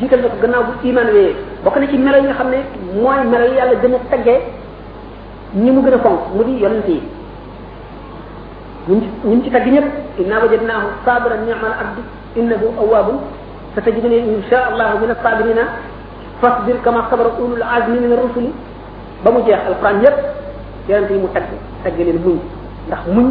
jiital 0.00 0.20
na 0.22 0.28
ko 0.28 0.36
gannaaw 0.40 0.62
bu 0.64 0.88
iman 0.88 1.06
wéyee 1.14 1.36
bokk 1.64 1.76
na 1.76 1.86
ci 1.88 1.96
melo 1.98 2.16
yi 2.18 2.24
nga 2.24 2.34
xam 2.34 2.48
ne 2.50 2.56
mooy 2.94 3.26
melo 3.30 3.44
yi 3.46 3.56
yàlla 3.58 3.72
gën 3.82 3.94
a 3.94 3.98
taggee 4.16 4.40
ñi 5.56 5.70
mu 5.70 5.82
gën 5.82 5.94
a 5.94 5.98
fonk 5.98 6.20
mu 6.34 6.42
di 6.44 6.56
yonent 6.62 6.88
yi 6.88 7.00
ñun 8.88 9.00
ci 9.02 9.08
ñun 9.28 9.44
ci 9.44 9.50
tagg 9.50 9.66
ñëpp 9.68 9.84
inna 10.18 10.40
wajadnaahu 10.40 10.88
sabiran 11.04 11.42
ni'mal 11.44 11.76
abd 11.82 11.98
innahu 12.36 12.72
awwabun 12.80 13.20
satajiduni 13.74 14.16
insha 14.32 14.58
allahu 14.70 14.98
min 15.02 15.10
as-sabirina 15.10 15.62
فاصبر 16.42 16.76
كما 16.84 17.00
خبر 17.12 17.26
اولو 17.38 17.54
العزم 17.60 17.92
من 18.02 18.12
الرسل 18.16 18.46
بامو 19.24 19.40
جيخ 19.46 19.60
القران 19.70 19.96
ييب 20.04 20.16
يانتي 20.88 21.14
مو 21.20 21.28
تك 21.34 21.44
تك 21.84 21.96
لين 22.00 22.16
موي 22.24 22.40
داخ 22.90 23.02
موي 23.14 23.24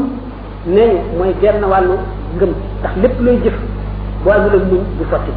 نيو 0.75 1.01
موي 1.17 1.33
جيرنا 1.41 1.67
والو 1.73 1.95
گم 2.39 2.51
داخ 2.85 2.93
لپ 3.01 3.15
لوي 3.25 3.37
جيف 3.43 3.57
بو 4.23 4.29
ادول 4.29 4.63
موي 4.69 4.81
دو 4.97 5.03
فاتي 5.11 5.33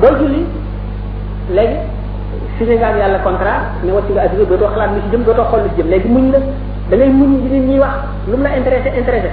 بو 0.00 0.08
جولي 0.18 0.42
لغي 1.56 1.76
سينغال 2.58 2.94
يالا 3.02 3.22
كونترا 3.26 3.54
ني 3.84 3.90
واتي 3.94 4.12
ادي 4.24 4.46
بو 4.50 4.54
دو 4.56 4.66
خلات 4.74 4.90
ني 4.94 5.00
جيم 5.10 5.22
دو 5.26 5.32
تو 5.38 5.44
خول 5.50 5.66
جيم 5.76 5.86
لغي 5.90 6.08
موي 6.14 6.30
لا 6.34 6.40
داغي 6.90 7.10
موي 7.18 7.26
ني 7.52 7.58
ني 7.66 7.74
واخ 7.82 7.94
لوم 8.30 8.40
لا 8.46 8.56
انتريسي 8.56 8.90
انتريسي 8.98 9.30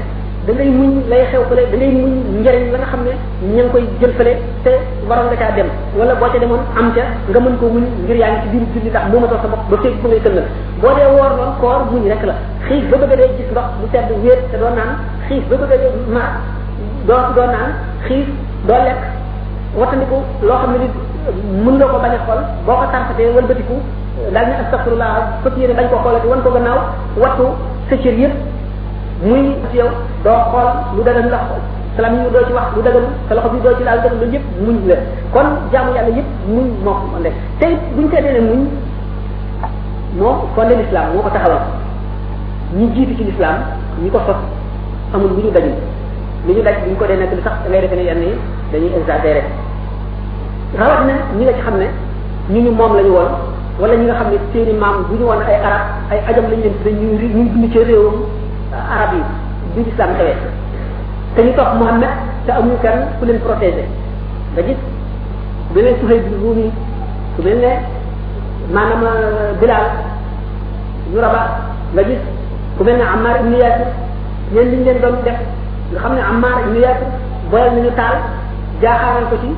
da 0.50 0.56
ngay 0.58 0.70
muñ 0.78 0.92
lay 1.12 1.24
xew 1.32 1.42
fële 1.50 1.64
da 1.72 1.78
ngay 1.80 1.92
muñ 1.98 2.12
njëriñ 2.42 2.64
la 2.74 2.78
nga 2.82 2.86
xam 2.92 3.02
ne 3.08 3.12
ña 3.56 3.64
ngi 3.66 3.70
koy 3.74 3.84
jël 4.02 4.12
fële 4.20 4.34
te 4.64 4.72
waroon 5.10 5.26
nga 5.30 5.36
caa 5.42 5.52
dem 5.58 5.68
wala 5.98 6.14
boo 6.20 6.28
ca 6.34 6.40
demoon 6.44 6.60
am 6.80 6.88
ca 6.96 7.04
nga 7.32 7.40
mën 7.46 7.56
koo 7.62 7.70
muñ 7.76 7.84
ngir 8.06 8.18
yaa 8.22 8.30
ngi 8.32 8.42
ci 8.44 8.48
biir 8.54 8.64
julli 8.74 8.90
ndax 8.94 9.04
moo 9.12 9.20
ma 9.24 9.28
toog 9.32 9.40
sa 9.44 9.48
bopp 9.52 9.64
ba 9.72 9.78
feeg 9.84 9.94
ba 10.04 10.08
ngay 10.10 10.20
tënnal 10.26 10.48
boo 10.82 10.90
dee 10.98 11.08
woor 11.16 11.32
loon 11.38 11.52
koor 11.62 11.80
muñ 11.92 12.02
rek 12.14 12.24
la 12.30 12.36
xiif 12.66 12.94
a 13.16 13.18
dee 13.22 13.28
gis 13.38 13.50
ndox 13.54 13.68
bu 13.80 13.86
sedd 13.94 14.08
wéet 14.24 14.40
doo 14.60 14.72
naan 14.80 14.92
ba 15.30 15.58
bëgg 17.08 17.26
a 17.26 17.32
doo 17.36 17.48
naan 17.56 17.70
xiif 18.08 18.26
doo 18.68 18.78
lekk 18.88 19.02
wattandiku 19.80 20.18
loo 20.48 20.58
xam 20.62 20.72
ne 20.74 20.78
nit 20.84 20.94
mën 21.64 21.76
nga 21.78 21.86
ko 21.94 21.98
bañ 22.04 22.14
a 22.18 22.20
xool 22.26 22.42
boo 22.66 22.76
ko 22.82 22.86
tarfatee 22.94 23.32
wëlbatiku 23.36 23.76
daal 24.34 24.48
ne 24.50 24.54
astaghfirullah 24.64 25.10
fëkk 25.44 25.56
yéene 25.60 25.74
bañ 25.78 25.86
ko 25.92 25.98
xoolati 26.04 26.28
wan 26.28 26.42
ko 26.46 26.50
gannaaw 26.56 26.80
wattu 27.22 27.46
sa 27.90 27.96
cër 28.04 28.16
yëpp 28.24 28.34
muy 29.24 29.52
ci 29.72 29.80
yow 29.80 29.90
doo 30.24 30.40
xool 30.52 30.96
lu 30.98 31.02
dagan 31.04 31.28
ndax 31.28 31.40
salaam 31.98 32.16
yi 32.24 32.32
doo 32.34 32.42
ci 32.48 32.54
wax 32.56 32.64
lu 32.76 32.82
dagan 32.82 33.04
sa 33.28 33.36
loxo 33.36 33.50
bi 33.52 33.60
doo 33.62 33.76
ci 33.76 33.84
laal 33.84 34.00
dagan 34.02 34.16
loolu 34.20 34.40
mu 34.64 34.72
ñu 34.72 34.88
la 34.88 34.96
kon 35.36 35.48
jaamu 35.72 35.92
yàlla 35.96 36.12
yëpp 36.16 36.30
mu 36.48 36.62
moo 36.84 36.94
ko 36.96 37.06
mën 37.16 37.24
def 37.24 37.34
te 37.60 37.66
buñu 37.96 38.08
seetee 38.12 38.32
ne 38.40 38.40
muñ 38.48 38.60
moo 40.18 40.48
fondé 40.56 40.76
l'islam 40.76 41.04
moo 41.16 41.22
ko 41.22 41.30
taxawal 41.34 41.60
ñi 42.76 42.86
jiitu 42.96 43.14
ci 43.18 43.24
l'islam 43.26 43.56
ñi 44.02 44.10
ko 44.10 44.20
sos 44.26 44.40
amul 45.14 45.30
lu 45.36 45.44
ñu 45.44 45.52
dajul 45.52 45.76
li 46.48 46.54
ñu 46.56 46.62
daj 46.64 46.76
bu 46.86 46.90
ñu 46.92 46.96
ko 46.96 47.06
dee 47.06 47.18
nekk 47.20 47.34
li 47.36 47.42
da 47.44 47.52
ngay 47.68 47.82
defee 47.82 47.96
ne 47.98 48.04
yenn 48.08 48.22
yi 48.24 48.32
dañuy 48.72 48.92
exagéré 48.98 49.44
rawat 50.78 51.06
na 51.06 51.14
ci 51.38 51.60
xam 51.62 51.78
ne 51.78 51.88
ñu 52.52 52.60
ñu 52.64 52.72
moom 52.72 52.96
la 52.96 53.04
woon 53.04 53.30
wala 53.82 53.96
ñu 53.96 54.04
nga 54.06 54.14
xam 54.16 54.28
ne 54.32 54.38
seeni 54.54 54.74
maam 54.80 55.04
bu 55.10 55.16
ñu 55.18 55.26
woon 55.28 55.42
ay 55.46 55.56
arab 55.60 55.84
ay 56.10 56.20
ajam 56.30 56.46
lañu 56.50 56.64
leen 56.64 56.78
tudde 56.82 56.92
ñuy 56.96 57.28
ñuy 57.36 57.50
dund 57.52 57.72
ci 57.74 57.80
réewam 57.84 58.39
arab 58.76 59.14
yi 59.18 59.22
bi 59.76 59.82
l'islam 59.90 60.10
xewee 60.18 60.38
te 61.36 61.44
ñu 61.46 61.52
topp 61.58 61.74
muhammad 61.80 62.10
te 62.46 62.52
amuñu 62.52 62.78
kan 62.84 62.98
ku 63.20 63.26
leen 63.26 63.40
protégé 63.42 63.84
nga 64.54 64.62
gis 64.68 64.80
bu 65.74 65.80
leen 65.80 65.96
suhayb 66.00 66.24
bi 66.30 66.36
ruumi 66.42 66.68
ku 67.36 67.40
mel 67.46 67.58
ne 67.64 67.72
maanaam 68.74 69.08
bilal 69.62 69.86
ñu 71.12 71.18
raba 71.24 71.42
nga 71.94 72.02
gis 72.08 72.22
ku 72.78 72.82
mel 72.84 72.98
ne 73.00 73.04
ammar 73.14 73.36
ibnu 73.42 73.58
yasir 73.64 73.88
ñeen 74.54 74.68
liñ 74.72 74.82
leen 74.86 75.00
doon 75.02 75.18
def 75.26 75.40
nga 75.92 76.00
xam 76.04 76.14
ne 76.16 76.22
ammar 76.32 76.56
ibnu 76.66 76.80
yasir 76.86 77.08
boyal 77.50 77.70
nañu 77.76 77.92
taal 78.00 78.18
jaaxaaral 78.82 79.26
ko 79.32 79.36
ci 79.42 79.50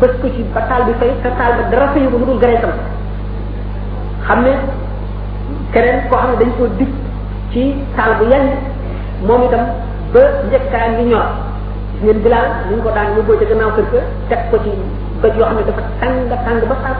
bës 0.00 0.12
ko 0.22 0.26
ci 0.34 0.42
ba 0.54 0.60
taal 0.68 0.82
bi 0.86 0.92
fay 1.00 1.10
te 1.22 1.28
taal 1.38 1.52
ba 1.58 1.62
dara 1.70 1.86
fayu 1.92 2.08
ko 2.10 2.16
lu 2.18 2.24
dul 2.26 2.40
gareetam 2.42 2.72
xam 4.26 4.38
ne 4.46 4.52
keneen 5.72 5.98
koo 6.08 6.16
xam 6.22 6.32
dañ 6.38 6.50
koo 6.58 6.66
dig 6.78 6.90
ci 7.52 7.74
taal 7.98 8.14
bu 8.18 8.24
yenn 8.30 8.46
moom 9.26 9.42
itam 9.50 9.60
ba 10.14 10.20
njëkkaayam 10.46 10.92
yi 10.98 11.04
ñor 11.10 11.26
gis 11.92 12.02
ngeen 12.02 12.20
bilaal 12.24 12.46
ni 12.68 12.72
ñu 12.76 12.82
ko 12.86 12.90
daan 12.96 13.08
ñu 13.16 13.20
boo 13.26 13.36
ca 13.40 13.44
gannaaw 13.50 13.70
kër 13.76 14.02
ga 14.30 14.36
ko 14.50 14.56
ci 14.64 14.70
bëj 15.22 15.34
yoo 15.38 15.46
xam 15.48 15.56
ne 15.58 15.62
dafa 15.68 15.82
tàng 16.00 16.28
tàng 16.46 16.62
ba 16.70 16.76
sax 16.84 16.96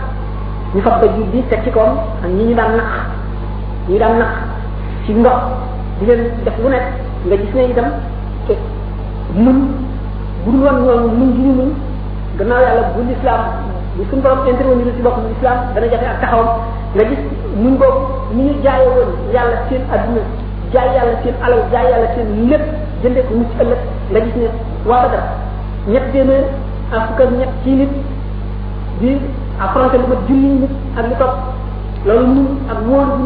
ñu 0.74 0.81
fab 0.85 1.01
bëj 1.02 1.10
yu 1.18 1.24
di 1.32 1.40
teg 1.51 1.60
ci 1.64 1.70
kawam 1.70 1.94
ak 2.24 2.31
ñi 2.36 2.44
ñu 2.48 2.55
daan 2.59 2.72
nax 2.78 2.90
ñi 3.89 3.98
daan 4.02 4.18
nax 4.18 4.32
ci 5.06 5.10
ndox 5.14 5.39
di 6.01 6.05
leen 6.06 6.22
def 6.44 6.56
lu 6.62 6.68
nga 6.68 6.81
gis 7.43 7.55
ne 7.55 7.62
itam 7.72 7.86
mun 9.35 9.56
bu 10.44 10.51
dul 10.52 10.62
woon 10.66 10.82
ñoom 10.86 11.02
mun 11.18 11.31
gi 11.36 11.43
ñu 11.47 11.52
mun 11.59 11.70
gannaaw 12.39 12.60
yàlla 12.66 12.82
bu 12.94 13.01
lislaam 13.09 13.40
bu 13.97 14.02
suñu 14.10 14.22
borom 14.22 14.39
intervenir 14.48 14.93
ci 14.97 15.02
bopp 15.02 15.18
lislaam 15.31 15.59
dana 15.74 15.86
jafe 15.89 16.06
ak 16.06 16.20
taxawam 16.20 16.48
nga 16.94 17.05
gis 17.05 17.18
mun 17.56 17.77
boobu 17.78 18.01
ni 18.35 18.43
ñu 18.43 18.52
jaaye 18.64 18.86
yàlla 19.35 19.56
seen 19.68 19.82
adduna 19.94 20.22
jaay 20.73 20.89
yàlla 20.97 21.15
seen 21.23 21.35
alal 21.47 21.63
jaay 21.73 21.87
yàlla 21.93 22.09
seen 22.15 22.29
lépp 22.51 22.65
jëndee 23.03 23.25
ko 23.29 23.33
mucc 23.41 23.53
ëllëg 23.63 23.81
nga 24.13 24.21
gis 24.33 24.37
ne 24.43 24.49
waa 24.91 25.01
Badar 25.03 25.25
ñett 25.93 26.07
téeméer 26.13 26.45
a 26.95 27.01
fukk 27.07 27.21
ak 27.25 27.31
ñett 27.39 27.53
ci 27.63 27.71
nit 27.79 27.93
di 29.01 29.11
affronté 29.65 29.97
lu 29.99 30.07
ma 30.13 30.17
junni 30.29 30.51
nit 30.63 30.75
ak 30.99 31.05
li 31.11 31.15
topp 31.21 31.35
loolu 32.07 32.27
ñun 32.37 32.49
ak 32.73 32.79
wóolu 32.87 33.13
bu 33.19 33.25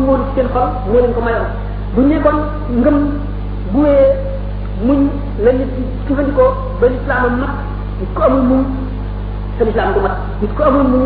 wóolu 0.92 1.12
ko 1.14 1.20
mayoon 1.26 1.48
bu 1.94 2.00
nekkoon 2.10 2.38
ngëm 2.80 2.96
bu 3.72 3.78
wee 3.82 4.06
muñ 4.86 5.00
la 5.44 5.52
nit 5.58 5.70
di 5.76 5.82
jëfandikoo 6.06 6.50
ba 6.80 6.86
lislaamam 6.92 7.34
mat 7.42 7.52
nit 8.00 8.10
ko 8.14 8.22
amul 8.26 8.42
muñ 8.50 8.62
sa 9.58 9.62
lislaam 9.68 9.88
du 10.40 10.46
ko 10.56 10.62
amul 10.68 10.88
muñ 10.92 11.04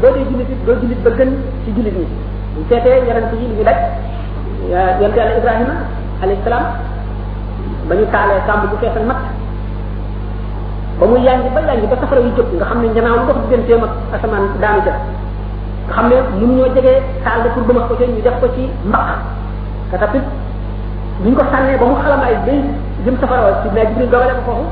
boo 0.00 0.10
dee 0.14 0.24
jullit 0.30 0.50
it 0.54 0.60
doo 0.66 0.74
jullit 0.80 1.02
ba 1.04 1.10
gën 1.16 1.30
ci 1.64 1.68
jullit 1.76 1.96
ñi 2.00 2.06
bu 2.54 2.60
seetee 2.68 3.04
yarante 3.08 3.34
yi 3.40 3.46
li 3.48 3.54
ñu 3.58 3.64
daj 3.64 3.78
yonte 4.70 5.16
yàlla 5.18 5.34
ibrahima 5.40 5.74
alayhi 6.22 6.40
salaam 6.44 6.64
ba 7.88 7.92
ñu 7.98 8.04
taalee 8.12 8.42
kàmb 8.46 8.70
bu 8.70 8.76
fees 8.80 8.96
ak 8.96 9.04
matt 9.08 9.22
ba 10.98 11.04
mu 11.06 11.16
yànji 11.18 11.48
ba 11.54 11.60
yànji 11.66 11.86
ba 11.90 11.96
safara 12.00 12.20
yu 12.20 12.30
jóg 12.36 12.46
nga 12.54 12.64
xam 12.70 12.78
ne 12.82 12.88
njanaaw 12.92 13.16
ndox 13.24 13.36
digganteem 13.42 13.82
ak 13.86 13.92
asamaan 14.16 14.44
daanu 14.62 14.80
ca 14.86 14.92
nga 14.92 15.94
xam 15.96 16.04
ne 16.10 16.16
mënuñoo 16.38 16.68
jege 16.74 16.92
taal 17.24 17.40
ba 17.44 17.48
pour 17.54 17.62
bëmax 17.66 17.84
ko 17.88 17.94
ca 17.98 18.04
ñu 18.06 18.22
def 18.26 18.36
ko 18.40 18.46
ci 18.54 18.62
mbaq 18.88 19.06
te 19.90 19.96
tamit 19.98 20.24
buñ 21.22 21.34
ko 21.34 21.42
sànnee 21.50 21.78
ba 21.80 21.84
mu 21.90 21.94
xalamaay 22.02 22.36
bay 22.46 22.58
jëm 23.04 23.16
safara 23.20 23.50
ci 23.62 23.68
naa 23.74 23.86
jibril 23.88 24.08
dogale 24.12 24.32
ko 24.38 24.42
foofu 24.46 24.64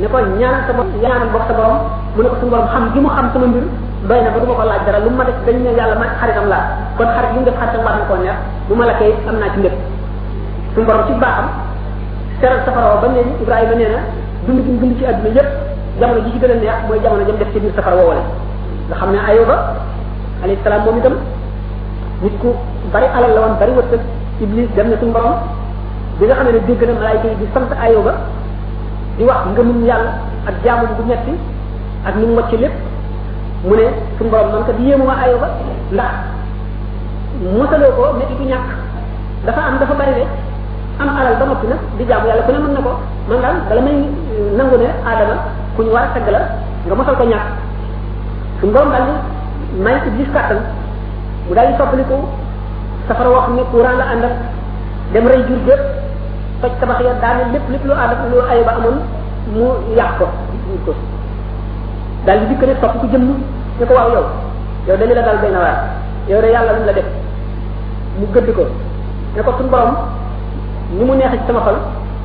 ne 0.00 0.06
ko 0.12 0.16
ñaanal 0.38 0.62
sa 0.66 0.72
borom 0.74 0.90
ñaanal 1.02 1.28
bopp 1.32 1.46
sa 1.48 1.54
borom 1.58 1.78
mu 2.16 2.20
ne 2.22 2.28
ko 2.32 2.36
suñu 2.40 2.50
borom 2.52 2.66
xam 2.72 2.84
gi 2.92 2.98
mu 3.04 3.08
xam 3.14 3.26
sama 3.32 3.46
mbir 3.46 3.64
doy 4.06 4.22
na 4.22 4.30
ba 4.30 4.38
du 4.38 4.46
ko 4.46 4.62
laaj 4.62 4.86
dara 4.86 5.00
lu 5.02 5.10
ma 5.10 5.24
def 5.26 5.34
dañ 5.44 5.58
ne 5.62 5.70
yàlla 5.74 5.98
man 5.98 6.08
xaritam 6.22 6.46
laa 6.48 6.78
kon 6.96 7.04
xarit 7.08 7.30
li 7.34 7.38
mu 7.38 7.44
def 7.48 7.54
xaritam 7.58 7.82
baax 7.82 7.94
na 7.98 8.04
koo 8.06 8.16
neex 8.22 8.36
bu 8.68 8.74
ma 8.78 8.86
la 8.86 8.94
koy 8.94 9.10
am 9.26 9.36
naa 9.42 9.50
ci 9.54 9.58
lépp 9.64 9.74
suñu 10.74 10.86
borom 10.86 11.06
ci 11.06 11.12
am 11.18 11.46
seral 12.40 12.60
safara 12.64 12.94
ba 13.02 13.08
ne 13.08 13.20
Ibrahima 13.42 13.74
nee 13.74 13.90
na 13.90 14.00
dund 14.46 14.62
gi 14.66 14.78
dund 14.78 14.94
ci 14.98 15.04
àdduna 15.04 15.34
yépp 15.34 15.48
jamono 15.98 16.20
ji 16.22 16.30
ci 16.30 16.38
gën 16.38 16.50
a 16.68 16.72
mooy 16.86 16.98
jamono 17.02 17.22
jëm 17.26 17.36
def 17.42 17.48
ci 17.52 17.58
biir 17.58 17.72
safara 17.74 17.96
woowale 17.96 18.22
nga 18.86 18.94
xam 18.94 19.10
ne 19.10 19.18
Ayuba 19.18 19.56
alayhi 20.44 20.60
salaam 20.62 20.82
moom 20.84 20.98
itam 20.98 21.14
nit 22.22 22.34
ku 22.38 22.54
bari 22.92 23.06
alal 23.18 23.32
la 23.34 23.40
woon 23.42 23.54
bari 23.58 23.72
wërsëg 23.74 24.02
Iblis 24.40 24.68
dem 24.76 24.88
na 24.94 24.96
suñu 25.02 25.10
borom 25.10 25.34
bi 26.18 26.26
nga 26.26 26.34
xam 26.38 26.46
ne 26.46 26.50
dégg 26.62 26.82
na 26.86 26.92
malaayka 26.94 27.26
yi 27.34 27.36
di 27.42 27.46
sant 27.52 27.70
Ayuba 27.82 28.14
di 29.18 29.24
wax 29.26 29.40
nga 29.42 29.50
ngëmum 29.52 29.82
yàlla 29.84 30.10
ak 30.46 30.54
jaamu 30.62 30.86
bu 30.96 31.02
metti 31.02 31.34
ak 32.06 32.14
ni 32.14 32.26
mu 32.26 32.34
wàcc 32.38 32.54
lépp 32.62 32.86
mu 33.64 33.74
ne 33.74 33.88
suñu 34.18 34.30
borom 34.30 34.50
man 34.54 34.62
kat 34.66 34.78
yemu 34.78 35.02
ma 35.04 35.14
ba 35.42 35.48
ndax 35.90 36.12
musalo 37.42 37.86
ko 37.98 38.02
ne 38.18 38.24
ibu 38.32 38.44
ñak 38.46 38.62
dafa 39.44 39.60
am 39.66 39.76
dafa 39.82 39.94
bari 39.98 40.12
ne 40.14 40.24
am 41.02 41.08
alal 41.10 41.34
dama 41.42 41.54
fi 41.60 41.66
nak 41.66 41.80
di 41.98 42.04
jabu 42.06 42.28
yalla 42.30 42.42
ko 42.46 42.52
ne 42.54 42.58
man 42.62 42.72
nako 42.78 42.92
man 43.28 43.40
dal 43.42 43.54
dala 43.68 43.80
may 43.82 43.90
euh, 44.30 44.54
nangu 44.56 44.76
ne 44.78 44.88
ku 45.74 45.82
ñu 45.82 45.90
war 45.90 46.06
a 46.14 46.18
nga 46.86 46.94
musal 46.94 47.16
ko 47.18 47.24
ñak 47.26 47.44
sun 48.62 48.70
borom 48.70 48.90
dal 48.94 49.06
may 49.82 49.98
ci 50.06 50.10
gis 50.18 50.30
katam 50.32 50.58
mu 51.50 51.54
dal 51.58 51.66
soppali 51.76 52.04
ko 52.06 52.30
safara 53.10 53.28
wax 53.34 53.48
ni 53.58 53.62
quran 53.74 53.98
la 53.98 54.04
andal 54.14 54.34
dem 55.12 55.26
ray 55.26 55.42
jur 55.50 55.58
gépp 55.66 55.82
fajj 56.62 56.74
tabax 56.78 57.00
ya 57.02 57.12
daane 57.20 57.50
lepp 57.52 57.66
lepp 57.74 57.84
lu 57.84 57.90
adama 57.94 58.24
lu 58.30 58.38
ba 58.64 58.72
amul 58.78 58.96
mu 59.50 59.66
yàq 59.98 60.18
ko 60.22 60.26
daal 62.28 62.38
di 62.44 62.46
dikk 62.52 62.66
rek 62.68 62.78
topp 62.84 62.94
ci 63.00 63.06
jëmm 63.12 63.24
ñu 63.80 63.84
ko 63.88 63.92
waaw 63.96 64.10
yow 64.12 64.24
yow 64.86 64.96
dañu 65.00 65.14
la 65.16 65.22
dal 65.24 65.38
doy 65.42 65.48
na 65.50 65.60
waar 65.64 65.76
yow 66.28 66.40
de 66.44 66.48
yàlla 66.52 66.72
lu 66.76 66.84
la 66.84 66.92
def 66.92 67.08
mu 68.20 68.26
gëdd 68.36 68.48
ko 68.52 68.64
ne 69.34 69.40
ko 69.42 69.50
suñu 69.56 69.70
borom 69.72 69.96
ni 70.92 71.04
mu 71.08 71.14
neexee 71.16 71.40
sama 71.48 71.60
xol 71.64 71.78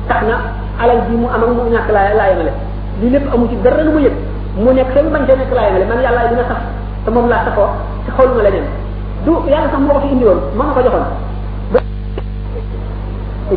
tax 0.08 0.20
na 0.28 0.36
alal 0.82 1.00
bii 1.08 1.16
mu 1.16 1.26
am 1.32 1.40
ak 1.42 1.50
mu 1.56 1.62
ñàkk 1.72 1.88
laa 1.96 2.12
laa 2.20 2.28
yemale 2.30 2.52
lii 3.00 3.10
lépp 3.16 3.32
amu 3.32 3.48
ci 3.48 3.56
dara 3.64 3.80
lu 3.82 3.90
mu 3.96 4.00
yëg 4.04 4.14
mu 4.62 4.70
nekk 4.76 4.92
seen 4.92 5.08
bañ 5.08 5.22
see 5.26 5.36
nekk 5.40 5.54
laa 5.56 5.66
yemale 5.72 5.84
man 5.88 6.00
yàlla 6.04 6.28
dina 6.28 6.44
sax 6.52 6.60
te 7.04 7.10
moom 7.10 7.28
laa 7.32 7.44
safoo 7.48 7.68
te 8.04 8.10
xooluma 8.12 8.42
leneen 8.42 8.66
du 9.24 9.32
yàlla 9.48 9.68
sax 9.72 9.80
moo 9.80 10.00
ko 10.04 10.08
woon 10.20 10.40
ma 10.56 10.64
ko 10.76 10.80
joxoon. 10.84 11.08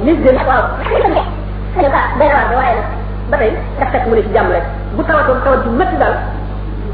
liste 0.05 0.23
de 0.23 0.31
waaw 0.47 0.63
waaye 2.59 2.73
nag 2.79 2.79
ba 3.31 3.35
tey 3.37 3.51
daf 3.79 3.91
fekk 3.91 4.07
mu 4.07 4.15
ne 4.15 4.21
ci 4.23 4.31
jàmm 4.33 4.47
rek 4.51 4.63
bu 4.95 5.03
tawatoon 5.03 5.37
tawat 5.43 5.59
ju 5.65 5.69
métti 5.71 5.97
daal. 5.99 6.15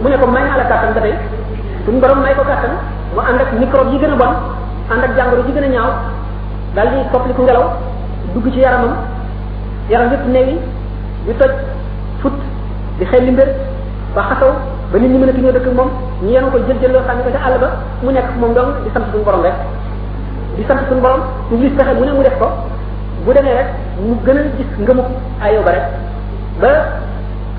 mu 0.02 0.10
ne 0.10 0.18
ko 0.18 0.26
may 0.28 0.41
naa 0.41 0.57
la 0.57 0.65
kàttan 0.65 0.94
ba 0.95 1.02
tey 1.02 1.14
suñu 1.86 1.99
borom 1.99 2.20
may 2.24 2.34
ko 2.34 2.41
kàttan 2.41 2.74
mu 3.14 3.20
ànd 3.22 3.40
ak 3.41 3.53
microbe 3.60 3.91
yi 3.91 3.99
gën 3.99 4.11
a 4.11 4.15
bon 4.15 4.34
ànd 4.91 5.03
ak 5.03 5.15
jàngoro 5.18 5.44
yi 5.45 5.53
gën 5.53 5.64
a 5.64 5.68
ñaaw 5.68 5.91
daal 6.76 6.88
di 6.90 6.99
koppli 7.11 7.34
ku 7.34 7.44
ngelaw 7.44 7.65
dugg 8.34 8.48
ci 8.53 8.60
yaramam 8.64 8.95
yaram 9.90 10.10
yëpp 10.11 10.26
neewi 10.30 10.56
di 11.26 11.34
toj 11.38 11.52
fut 12.22 12.34
di 12.98 13.06
xel 13.06 13.24
li 13.26 13.32
mbir 13.32 13.48
ba 14.15 14.22
xasaw 14.30 14.52
ba 14.91 14.95
nit 14.99 15.10
ñi 15.11 15.18
mën 15.18 15.30
a 15.30 15.32
ñoo 15.38 15.52
dëkk 15.52 15.68
moom 15.76 15.90
ñu 16.24 16.30
yenu 16.32 16.49
ko 16.49 16.57
jël 16.68 16.78
jël 16.82 16.91
loo 16.91 17.03
xam 17.07 17.18
ko 17.22 17.30
ca 17.32 17.41
àll 17.48 17.60
ba 17.60 17.70
mu 18.02 18.11
nekk 18.11 18.26
moom 18.40 18.53
dong 18.53 18.74
di 18.84 18.90
sant 18.94 19.06
suñu 19.11 19.24
borom 19.24 19.41
rek 19.44 19.53
di 20.57 20.64
sant 20.68 20.80
suñu 20.90 21.02
borom 21.02 21.22
ñu 21.52 21.60
gis 21.61 21.72
pexe 21.78 21.94
mu 21.94 22.06
ne 22.06 22.11
mu 22.11 22.22
def 22.24 22.38
ko 22.40 22.48
bu 23.26 23.34
demee 23.34 23.53
rek 23.53 23.70
mu 24.02 24.15
gën 24.26 24.38
a 24.38 24.44
gis 24.57 24.70
ngëmu 24.82 25.02
ayoo 25.41 25.64
ba 25.64 25.72
ba 26.61 26.70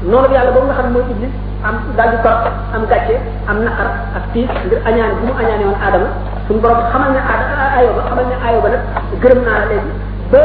noonu 0.03 0.29
yàlla 0.35 0.51
boobu 0.51 0.67
nga 0.67 0.75
xam 0.75 0.93
mooy 0.93 1.05
iblis 1.11 1.33
am 1.65 1.81
daal 1.97 2.11
di 2.13 2.17
torox 2.23 2.45
am 2.77 2.85
gàcce 2.87 3.17
am 3.49 3.65
naqar 3.65 3.87
ak 4.15 4.23
tiis 4.37 4.49
ngir 4.69 4.79
añaane 4.85 5.15
bu 5.21 5.27
mu 5.29 5.35
añaane 5.41 5.65
woon 5.65 5.75
aadama 5.81 6.07
suñu 6.47 6.61
borom 6.61 6.79
xamal 6.93 7.11
ne 7.13 7.19
aada 7.25 7.65
ayoba 7.81 8.01
xamal 8.09 8.25
ne 8.29 8.35
ayoba 8.49 8.67
nag 8.75 8.81
gërëm 9.23 9.41
naa 9.49 9.57
la 9.61 9.67
léegi 9.73 9.93
ba 10.33 10.41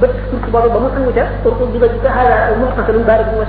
bët 0.00 0.10
surtout 0.30 0.50
boobu 0.54 0.68
ba 0.74 0.78
mu 0.80 0.88
sangu 0.94 1.10
ca 1.16 1.24
surtout 1.42 1.70
dugal 1.74 1.88
ci 1.90 1.96
hada 2.06 2.36
muxtasalun 2.62 3.04
baarikum 3.04 3.34
wa 3.42 3.48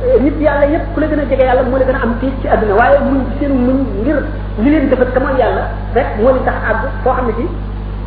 eh, 0.00 0.16
yàlla 0.40 0.64
yépp 0.66 0.94
ku 0.94 1.00
la 1.00 1.06
gën 1.06 1.20
yàlla 1.46 1.62
moo 1.62 1.76
la 1.78 1.84
gën 1.84 1.94
am 2.02 2.14
tiis 2.20 2.32
ci 2.40 2.46
àdduna 2.48 2.74
waaye 2.74 2.98
muñ 3.04 3.18
seen 3.38 3.52
muñ 3.66 3.78
ngir 4.02 4.16
li 4.62 4.70
leen 4.70 4.88
defal 4.88 5.10
kamoon 5.14 5.36
yàlla 5.38 5.60
rek 5.94 6.06
moo 6.18 6.32
leen 6.32 6.44
tax 6.44 6.54
àgg 6.70 6.82
foo 7.04 7.12
xam 7.12 7.26
ne 7.26 7.32
ci 7.38 7.44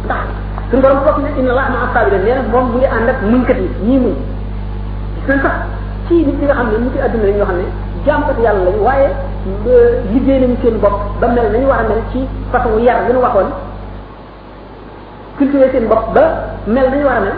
ndax 0.06 0.24
suñu 0.72 0.82
borom 0.82 0.98
foofu 1.06 1.22
ne 1.22 1.30
inna 1.38 1.52
allaha 1.54 1.70
ma'a 1.76 1.88
sabirin 1.94 2.24
nee 2.26 2.38
moom 2.52 2.66
mu 2.74 2.80
ànd 2.98 3.08
ak 3.10 3.18
muñkat 3.22 3.58
yi 3.62 3.68
ñii 3.86 4.00
muñ 4.06 4.16
gis 5.22 5.26
sax 5.46 5.54
ci 6.08 6.14
nit 6.20 6.38
ñi 6.40 6.46
nga 6.48 6.54
xam 6.60 6.68
ne 6.72 6.78
nit 6.84 6.94
àdduna 7.06 7.26
lañ 7.30 7.38
ñoo 7.40 7.46
xam 7.48 7.56
ne 7.62 7.66
jàmbat 8.06 8.38
yàlla 8.46 8.64
lañ 8.70 8.78
waaye 8.86 9.08
liggéey 10.12 10.40
nañ 10.44 10.54
seen 10.62 10.78
bopp 10.82 10.94
ba 11.22 11.28
mel 11.28 11.48
nañu 11.52 11.68
war 11.68 11.80
a 11.80 11.84
mel 11.88 12.02
ci 12.12 12.20
façon 12.52 12.78
yar 12.80 13.08
yu 13.08 13.14
nu 13.14 13.20
waxoon 13.22 13.48
cultiver 15.38 15.70
seen 15.72 15.88
bopp 15.88 16.14
ba 16.14 16.22
mel 16.68 16.88
nañu 16.90 17.06
war 17.06 17.16
a 17.18 17.22
mel 17.22 17.34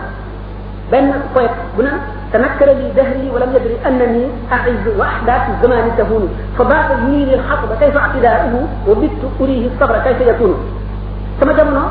benn 0.92 1.14
poète 1.34 1.56
bu 1.76 1.82
naan 1.84 2.00
تنكر 2.34 2.66
لي 2.68 2.92
دهري 2.98 3.32
ولم 3.34 3.52
يدري 3.56 3.78
أنني 3.88 4.24
أعز 4.52 4.86
وأحداث 5.00 5.44
الزمان 5.56 5.88
تهون 5.98 6.26
فضاق 6.58 6.88
لي 7.08 7.34
الحطب 7.38 7.72
كيف 7.80 7.96
اعتداؤه 7.98 8.54
وبت 8.90 9.22
أريه 9.40 9.64
الصبر 9.72 9.96
كيف 10.06 10.20
يكون 10.28 10.52
كما 11.40 11.54
جمنا 11.58 11.84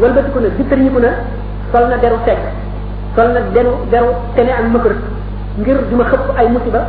ولبت 0.00 0.26
كنا 0.34 0.48
ذكر 0.60 0.78
يكون 0.86 1.04
صلنا 1.72 1.96
درو 2.02 2.18
سك 2.28 2.40
صلنا 3.16 3.40
درو 3.56 3.72
درو 3.92 4.10
تنع 4.36 4.56
المكر 4.64 4.92
ngir 5.60 5.76
duma 5.90 6.04
xëpp 6.10 6.36
ay 6.36 6.46
musiba 6.52 6.80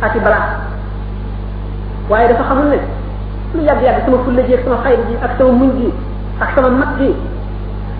ak 0.00 0.14
bala 0.14 0.22
balaa 0.24 0.48
waaye 2.08 2.28
dafa 2.30 2.44
xamul 2.50 2.68
ne 2.70 2.78
lu 3.54 3.60
yàgg 3.66 3.82
yàgg 3.82 4.00
sama 4.06 4.18
fulla 4.24 4.42
ji 4.46 4.54
sama 4.62 4.76
xayri 4.84 5.02
ji 5.10 5.14
ak 5.26 5.30
sama 5.38 5.52
muñ 5.58 5.70
ji 5.78 5.86
ak 6.38 6.48
sama 6.54 6.68
mat 6.70 6.90
ji 6.98 7.08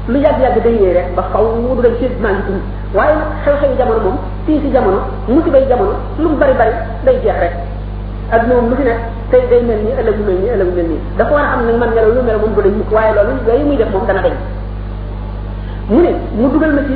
lu 0.09 0.16
yàgg 0.23 0.40
yàgg 0.47 0.59
day 0.62 0.73
ñëw 0.78 0.94
rek 0.94 1.09
ba 1.19 1.23
xaw 1.32 1.44
mu 1.59 1.74
dugal 1.77 1.93
ci 1.99 2.07
maa 2.23 2.32
ngi 2.32 2.43
dund 2.47 2.62
waaye 2.94 3.15
nag 3.19 3.31
xew-xewi 3.44 3.74
jamono 3.78 4.01
moom 4.07 4.16
fii 4.47 4.61
si 4.62 4.69
jamono 4.70 5.01
musiba 5.27 5.35
musibay 5.35 5.65
jamono 5.70 5.94
lu 6.23 6.28
bari 6.39 6.55
bari 6.55 6.74
day 7.05 7.16
jeex 7.24 7.39
rek 7.43 7.55
ak 8.31 8.43
moom 8.47 8.70
lu 8.70 8.74
fi 8.78 8.85
nekk 8.86 8.99
tey 9.31 9.43
day 9.51 9.62
mel 9.62 9.81
nii 9.85 9.94
ëllëg 10.01 10.19
mel 10.27 10.39
nii 10.40 10.51
ëllëg 10.55 10.70
mel 10.77 10.86
nii 10.93 11.01
dafa 11.19 11.32
war 11.35 11.43
a 11.43 11.47
xam 11.51 11.66
ne 11.66 11.73
man 11.82 11.90
ngelaw 11.90 12.12
lu 12.15 12.23
mel 12.23 12.39
moom 12.43 12.55
du 12.55 12.61
dañ 12.62 12.74
mukk 12.78 12.93
waaye 12.94 13.11
loolu 13.15 13.35
yooyu 13.47 13.65
muy 13.66 13.77
def 13.77 13.90
moom 13.90 14.07
dana 14.07 14.23
dañ 14.23 14.35
mu 15.90 15.99
ne 16.07 16.12
mu 16.39 16.47
dugal 16.49 16.73
na 16.78 16.82
ci 16.86 16.94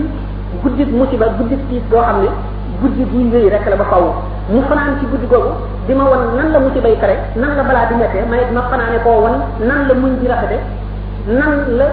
guddit 0.62 0.90
musiba 0.94 1.26
guddit 1.38 1.58
tiis 1.68 1.82
boo 1.90 2.02
xam 2.06 2.22
ne 2.22 2.30
guddi 2.82 3.02
guy 3.12 3.24
wéy 3.32 3.46
rek 3.50 3.64
la 3.68 3.76
ba 3.76 3.84
faww 3.88 4.06
mu 4.52 4.60
fanaan 4.68 4.98
ci 5.00 5.04
guddi 5.10 5.26
googu 5.26 5.50
di 5.86 5.94
ma 5.94 6.04
wan 6.06 6.34
nan 6.36 6.52
la 6.52 6.58
mu 6.60 6.70
ci 6.74 6.80
bay 6.80 6.96
kare 6.98 7.16
nan 7.34 7.56
la 7.56 7.62
balaa 7.62 7.86
di 7.88 7.94
mettee 7.94 8.24
ma 8.26 8.36
it 8.36 8.50
ma 8.52 8.62
fanaane 8.68 9.02
koo 9.02 9.22
wan 9.24 9.40
nan 9.60 9.86
la 9.88 9.94
muñ 9.94 10.18
di 10.20 10.26
rafete 10.26 10.58
nan 11.26 11.64
la 11.78 11.86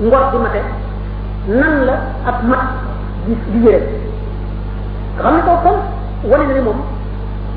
ngor 0.00 0.24
di 0.32 0.38
mate 0.38 0.62
nan 1.46 1.84
la 1.84 1.94
ab 2.24 2.42
mat 2.44 2.64
di 3.26 3.36
di 3.52 3.66
yére 3.66 3.80
xam 5.20 5.34
ne 5.36 5.42
kooku 5.42 5.62
kon 5.66 5.76
wane 6.30 6.46
na 6.48 6.54
ne 6.54 6.60
moom 6.60 6.80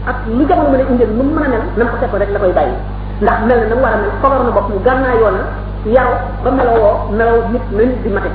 ak 0.06 0.15
lu 0.38 0.45
jamono 0.45 0.69
mën 0.69 0.80
a 0.80 0.84
indil 0.89 1.10
nu 1.18 1.23
mu 1.23 1.39
a 1.43 1.47
mel 1.47 1.61
na 1.77 1.85
ko 1.85 1.95
seetlu 1.99 2.18
rek 2.19 2.30
la 2.31 2.39
koy 2.39 2.52
bàyyi 2.53 2.76
ndax 3.22 3.39
mel 3.47 3.60
na 3.60 3.68
na 3.76 3.81
war 3.81 3.93
a 3.93 3.97
mel 3.99 4.11
fogar 4.22 4.43
na 4.43 4.49
bopp 4.52 4.69
mu 4.69 4.81
gànnaa 4.84 5.15
yoon 5.19 5.34
na 5.38 5.43
yaru 5.95 6.15
ba 6.43 6.49
melowoo 6.52 6.95
melaw 7.18 7.38
nit 7.52 7.64
na 7.72 7.84
di 8.03 8.10
mate 8.10 8.30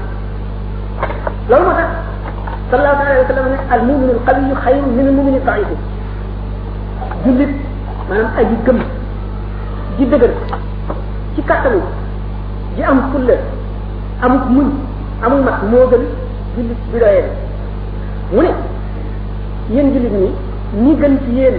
loolu 1.48 1.64
moo 1.66 1.74
tax 1.76 2.09
sallallahu 2.70 3.02
alayhi 3.02 3.18
wa 3.18 3.28
sallam 3.28 3.46
ne 3.52 3.56
al 3.74 3.80
muminu 3.82 4.12
al 4.16 4.20
qawiyu 4.30 4.54
xayrun 4.64 4.90
min 4.96 5.04
al 5.10 5.14
mumini 5.18 5.40
daifi 5.46 5.76
jullit 7.26 7.52
maanaam 8.08 8.36
aji 8.42 8.56
gëm 8.66 8.78
ji 9.98 10.04
dëgër 10.12 10.32
ci 11.34 11.40
kattanu 11.50 11.80
ji 12.76 12.82
am 12.92 13.00
fulla 13.12 13.34
amut 14.26 14.44
muñ 14.54 14.66
amul 15.26 15.42
mat 15.46 15.58
moo 15.72 15.82
gën 15.92 16.02
jullit 16.58 16.80
bi 16.92 16.98
doyee 17.02 17.24
mu 18.34 18.40
ne 18.46 18.52
yéen 19.74 19.88
jullit 19.94 20.14
ñi 20.20 20.28
ñi 20.84 20.90
gën 21.02 21.14
ci 21.24 21.30
yéen 21.40 21.56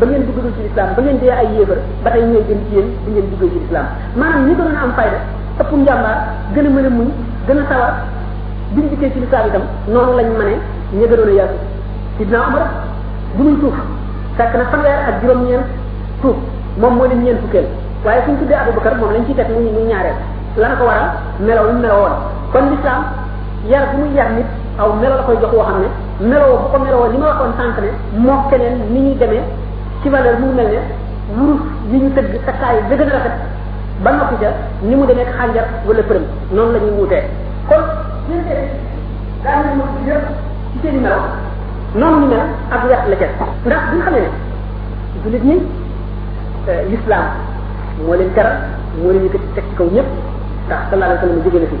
ba 0.00 0.04
ngeen 0.06 0.24
duggagul 0.26 0.52
ci 0.56 0.60
lislaam 0.66 0.90
ba 0.96 1.00
ngeen 1.02 1.18
dee 1.22 1.30
ay 1.30 1.46
yéefar 1.58 1.78
ba 2.02 2.10
tey 2.10 2.22
ñooy 2.24 2.44
gën 2.48 2.60
ci 2.66 2.70
yéen 2.74 2.88
bu 3.04 3.10
ngeen 3.12 3.26
duggee 3.30 3.50
ci 3.54 3.58
lislaam 3.62 3.86
maanaam 4.18 4.46
ñi 4.48 4.52
gënoon 4.58 4.76
a 4.82 4.82
am 4.82 4.92
fayda 4.98 5.18
ëpp 5.60 5.70
njàmbaar 5.78 6.18
gën 6.54 6.66
a 6.66 6.70
mën 6.74 6.86
a 6.86 6.90
muñ 6.90 7.08
gën 7.46 7.58
a 7.62 7.66
sawar 7.70 7.94
biñ 8.76 8.88
dikkee 8.90 9.10
ci 9.14 9.18
lislaam 9.22 9.46
itam 9.48 9.62
noonu 9.88 10.12
lañ 10.18 10.28
mëne 10.38 10.54
ña 10.98 11.06
gënoon 11.10 11.28
a 11.28 11.34
yaatu 11.38 11.56
Sidna 12.18 12.38
Umar 12.48 12.62
bu 13.36 13.42
muy 13.44 13.56
tuuf 13.62 13.76
fekk 14.38 14.52
na 14.58 14.64
fanweer 14.70 14.98
ak 15.10 15.14
juróom-ñeent 15.22 15.62
tuuf 16.22 16.36
moom 16.80 16.94
moo 16.98 17.06
leen 17.06 17.22
ñeent 17.24 17.40
fukkeel 17.42 17.66
waaye 18.04 18.20
suñ 18.26 18.36
tuddee 18.38 18.54
Abubakar 18.60 18.94
moom 18.98 19.10
lañ 19.14 19.24
ciy 19.26 19.34
teg 19.34 19.48
mu 19.50 19.60
muy 19.60 19.84
ñaareel 19.90 20.14
lan 20.60 20.72
ko 20.78 20.82
waral 20.86 21.08
melaw 21.46 21.64
lu 21.70 21.74
melaw 21.82 21.98
woon 22.02 22.14
kon 22.52 22.64
lislaam 22.72 23.02
yar 23.70 23.82
bu 23.92 23.96
muy 24.02 24.12
yar 24.18 24.30
nit 24.36 24.46
aw 24.78 24.90
melo 25.00 25.14
la 25.16 25.22
koy 25.22 25.36
jox 25.42 25.52
woo 25.54 25.66
xam 25.68 25.78
ne 25.82 25.88
meloo 26.28 26.58
bu 26.58 26.66
ko 26.72 26.76
meloo 26.84 27.08
li 27.12 27.18
ma 27.18 27.26
waxoon 27.30 27.52
sànq 27.58 27.76
ne 27.84 27.90
moo 28.26 28.42
keneen 28.50 28.76
ni 28.92 29.00
ñuy 29.00 29.14
demee 29.20 29.42
ci 30.02 30.08
valeur 30.10 30.36
mu 30.40 30.48
mel 30.52 30.66
ne 30.74 30.80
wurus 31.36 31.62
yi 31.90 31.96
ñu 32.02 32.10
tëgg 32.16 32.42
takkaay 32.46 32.76
bi 32.88 32.96
gën 32.96 33.10
a 33.10 33.20
ba 34.02 34.10
noppi 34.10 34.36
ca 34.40 34.50
ni 34.82 34.94
mu 34.96 35.06
demee 35.06 35.26
xànjar 35.36 35.66
wala 35.86 36.02
përëm 36.02 36.22
noonu 36.52 36.78
déedéet 38.28 38.68
daa 39.44 39.60
mel 39.62 39.76
ni 39.96 40.00
yëpp 40.08 40.24
ci 40.72 40.76
seen 40.82 40.96
i 40.96 40.98
melo 41.04 41.18
noonu 41.94 42.20
ñu 42.20 42.26
mel 42.32 42.38
ak 42.70 42.82
la 43.10 43.16
ca 43.16 43.26
ndax 43.66 43.82
bu 43.90 43.94
ñu 43.98 44.02
xamee 44.06 44.20
ne 45.12 45.18
jullit 45.24 45.44
ñi 45.48 45.56
l'islam 46.90 47.24
moo 48.06 48.14
leen 48.18 48.32
teral 48.36 48.56
moo 49.02 49.10
leen 49.12 49.24
yëkkati 49.26 49.48
teg 49.56 49.64
ci 49.70 49.74
kaw 49.78 49.86
ñëpp 49.96 50.08
ndax 50.66 50.78
sallallahu 50.90 51.18
alayhi 51.18 51.20
wa 51.20 51.28
sallam 51.28 51.44
jóge 51.44 51.58
na 51.62 51.68
fi 51.72 51.76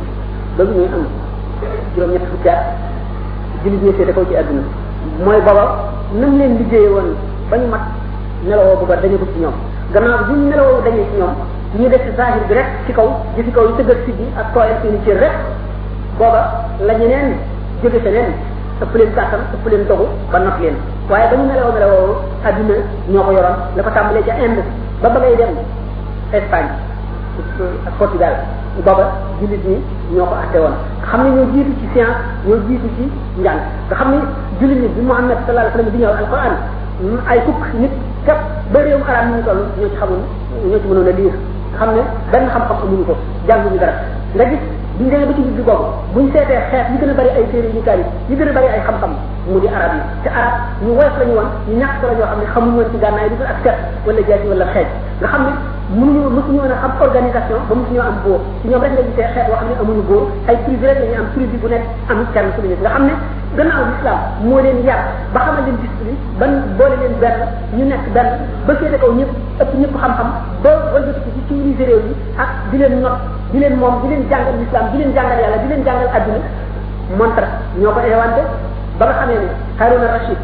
ba 0.56 0.62
muy 0.64 0.88
am 0.94 1.04
juróom-ñett 1.94 2.26
fukki 2.30 2.48
at 2.48 2.62
jullit 3.64 3.82
ñi 3.84 3.92
seete 3.96 4.12
kaw 4.16 4.24
ci 4.28 4.34
àdduna 4.40 4.62
mooy 5.24 5.40
booba 5.46 5.64
nañ 6.20 6.30
leen 6.38 6.52
liggéeye 6.60 6.88
woon 6.88 7.08
ba 7.50 7.56
ñu 7.56 7.66
mat 7.72 7.80
nelawoo 8.46 8.76
bu 8.84 8.92
dañu 9.00 9.16
ko 9.18 9.26
ci 9.32 9.40
ñoom 9.40 9.54
gannaaw 9.92 10.24
bi 10.28 10.32
ñu 10.34 10.44
nelawoo 10.50 10.82
dañu 10.84 11.02
ci 11.10 11.16
ñoom 11.18 11.32
ñu 11.80 11.88
def 11.88 12.04
zahir 12.16 12.42
bi 12.48 12.54
rek 12.54 12.68
ci 12.86 12.92
kaw 12.92 13.08
ji 13.34 13.44
ci 13.44 13.50
kaw 13.50 13.64
yi 13.66 13.72
tëgg 13.78 13.90
ak 13.90 13.98
si 14.04 14.12
bi 14.12 14.24
ak 14.36 14.52
tooyal 14.52 14.76
seeni 14.82 14.98
cër 15.04 15.18
rek 15.18 15.34
booba 16.18 16.64
la 16.80 16.94
ñeneen 16.94 17.34
jóge 17.82 17.98
feneen 18.02 18.30
ëpp 18.82 18.94
leen 18.98 19.12
kàttan 19.16 19.40
sëpp 19.50 19.66
leen 19.70 19.84
dogu 19.88 20.04
ba 20.32 20.38
not 20.42 20.58
leen 20.62 20.74
waaye 21.10 21.26
ba 21.30 21.36
ñu 21.38 21.44
meloo 21.50 21.72
meloo 21.74 22.14
adduna 22.46 22.74
ñoo 23.12 23.22
ko 23.26 23.30
yoroon 23.36 23.56
la 23.76 23.80
ko 23.82 23.90
tàmbalee 23.94 24.22
ca 24.26 24.32
Inde 24.44 24.62
ba 25.02 25.08
ba 25.14 25.18
ngay 25.20 25.34
dem 25.40 25.50
Espagne 26.38 26.70
ak 27.88 27.92
Portugal 27.98 28.34
booba 28.86 29.04
jullit 29.40 29.64
ñi 29.68 29.76
ñoo 30.14 30.24
ko 30.30 30.34
atte 30.42 30.58
woon 30.62 30.70
nga 30.98 31.06
xam 31.10 31.20
ne 31.24 31.30
ñoo 31.36 31.46
jiitu 31.52 31.72
ci 31.80 31.86
science 31.92 32.14
ñoo 32.46 32.58
jiitu 32.68 32.88
ci 32.96 33.04
njàng 33.42 33.58
nga 33.88 33.94
xam 33.98 34.08
ne 34.12 34.18
jullit 34.60 34.78
ñi 34.82 34.88
bi 34.94 35.00
Muhammad 35.08 35.38
sallallahu 35.46 35.66
alayhi 35.66 35.74
wa 35.74 35.74
sallam 35.74 35.90
di 35.90 35.98
ñëw 35.98 36.12
alquran 36.22 36.54
ay 37.30 37.38
fukk 37.46 37.62
nit 37.82 37.92
képp 38.26 38.38
ba 38.72 38.78
réewum 38.86 39.02
arab 39.10 39.24
ñu 39.34 39.38
toll 39.46 39.58
ñoo 39.78 39.88
ci 39.90 39.96
xamul 39.98 40.22
ñoo 40.68 40.78
ci 40.82 40.86
mënoon 40.88 41.10
a 41.10 41.10
liir 41.18 41.34
nga 41.74 41.76
xam 41.82 41.88
ne 41.96 42.02
benn 42.30 42.46
xam-xam 42.54 42.78
amuñu 42.86 43.02
ko 43.08 43.14
jànguñu 43.48 43.78
dara 43.82 43.94
nga 44.34 44.44
gis 44.50 44.62
biñ 44.98 45.10
demee 45.10 45.26
ba 45.26 45.32
ci 45.36 45.42
digg 45.42 45.58
googu 45.66 45.84
buñ 46.14 46.24
seetee 46.30 46.62
xeet 46.70 46.86
yi 46.92 46.96
gën 47.02 47.08
a 47.08 47.12
bari 47.18 47.30
ay 47.34 47.44
téere 47.50 47.68
yu 47.74 47.82
kaari 47.82 48.02
yi 48.28 48.34
gën 48.38 48.46
a 48.46 48.52
bari 48.54 48.66
ay 48.74 48.80
xam-xam 48.86 49.12
mu 49.50 49.58
di 49.58 49.66
arab 49.68 49.92
yi 49.96 50.00
te 50.22 50.28
arab 50.30 50.54
ñu 50.86 50.90
woyof 50.98 51.16
lañu 51.18 51.34
woon 51.38 51.48
ñu 51.68 51.74
ñàkk 51.80 52.02
la 52.08 52.14
ñoo 52.18 52.28
xam 52.30 52.38
ne 52.40 52.46
xamuñu 52.54 52.76
woon 52.78 52.86
ci 52.92 52.98
gànnaay 53.02 53.28
du 53.30 53.42
ak 53.52 53.58
set 53.64 53.74
wala 54.06 54.20
jaasi 54.28 54.46
wala 54.52 54.66
xeej 54.74 54.86
nga 55.20 55.28
xam 55.32 55.42
ne 55.46 55.52
mënuñu 55.98 56.22
mësuñu 56.36 56.60
woon 56.62 56.74
a 56.74 56.78
am 56.86 56.92
organisation 57.06 57.58
ba 57.68 57.74
mësuñu 57.74 58.02
am 58.10 58.16
boo 58.24 58.38
ci 58.62 58.68
ñoom 58.70 58.82
rek 58.84 58.92
nga 58.94 59.02
gisee 59.08 59.30
xeet 59.34 59.46
boo 59.50 59.58
xam 59.60 59.68
ne 59.70 59.74
amuñu 59.82 60.02
boo 60.10 60.22
ay 60.48 60.56
tribu 60.64 60.84
rek 60.86 60.98
la 61.02 61.06
ñu 61.10 61.16
am 61.22 61.28
tribu 61.34 61.54
bu 61.62 61.66
nekk 61.74 61.84
am 62.10 62.18
kenn 62.34 62.48
su 62.54 62.60
nga 62.62 62.88
xam 62.94 63.04
ne 63.08 63.14
gannaaw 63.56 63.84
lislaam 63.88 64.20
moo 64.48 64.58
leen 64.62 64.80
yar 64.86 65.00
ba 65.34 65.40
xamal 65.46 65.64
leen 65.66 65.78
discipline 65.82 66.16
ban 66.38 66.52
boole 66.78 66.96
leen 67.00 67.14
benn 67.22 67.38
ñu 67.76 67.84
nekk 67.90 68.04
benn 68.14 68.28
ba 68.66 68.72
féete 68.80 68.98
kaw 69.02 69.10
ñëpp 69.18 69.30
ëpp 69.62 69.72
ñëpp 69.80 69.94
xam-xam 70.02 70.28
ba 70.62 70.70
wëlbatiku 70.94 71.30
ci 71.36 71.40
civilisé 71.48 71.84
réew 71.88 72.02
yi 72.08 72.12
ak 72.42 72.50
di 72.70 72.76
leen 72.78 72.94
not 73.02 73.16
di 73.52 73.58
leen 73.62 73.76
moom 73.80 73.94
di 74.02 74.06
leen 74.10 74.22
jàngal 74.30 74.54
lislaam 74.60 74.86
di 74.92 74.96
leen 74.98 75.12
jàngal 75.16 75.38
yàlla 75.42 75.58
di 75.62 75.66
leen 75.70 75.82
jàngal 75.86 76.08
adduna 76.16 76.40
montre 77.20 77.46
ñoo 77.80 77.92
ko 77.96 78.00
éwante 78.14 78.42
ba 78.98 79.04
nga 79.06 79.14
xamee 79.18 79.38
ne 79.42 79.48
Haruna 79.78 80.08
Rachid 80.16 80.38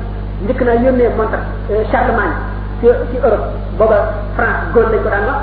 njëkk 0.44 0.60
naa 0.66 0.78
yónnee 0.84 1.10
montre 1.18 1.38
euh, 1.70 1.82
Charlemagne 1.90 2.36
ci 2.80 2.86
ci 3.10 3.16
Europe 3.26 3.46
booba 3.78 3.98
France 4.36 4.62
góor 4.72 4.86
lañ 4.92 5.02
ko 5.04 5.08
daan 5.12 5.26
wax 5.30 5.42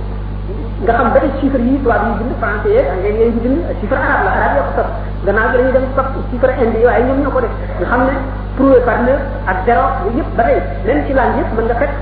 nga 0.81 0.93
xam 0.97 1.13
ba 1.13 1.19
chiffre 1.39 1.61
yi 1.61 1.77
tubaab 1.81 2.01
yi 2.09 2.13
bind 2.21 2.33
français 2.41 2.71
yeeg 2.73 2.87
anglais 2.93 3.13
yooyu 3.17 3.41
bind 3.45 3.59
chiffre 3.79 3.97
arabe 4.01 4.25
la 4.27 4.33
arabe 4.39 4.57
yoo 4.57 4.65
ko 4.65 4.71
sos 4.79 4.89
gannaaw 5.25 5.47
gi 5.53 5.57
dañuy 5.57 5.73
dem 5.77 5.85
sos 5.97 6.07
chiffre 6.31 6.49
indi 6.63 6.81
waaye 6.87 7.03
ñoom 7.07 7.19
ñoo 7.21 7.33
ko 7.35 7.39
def 7.45 7.53
nga 7.79 7.85
xam 7.91 8.01
ne 8.09 8.13
prouvé 8.57 8.79
par 8.87 8.97
neuf 9.05 9.21
ak 9.51 9.57
zéro 9.67 9.83
yooyu 10.03 10.17
yëpp 10.17 10.29
ba 10.37 10.43
tey 10.49 10.57
lenn 10.87 10.99
ci 11.05 11.11
nga 11.13 11.77
fekk 11.81 11.93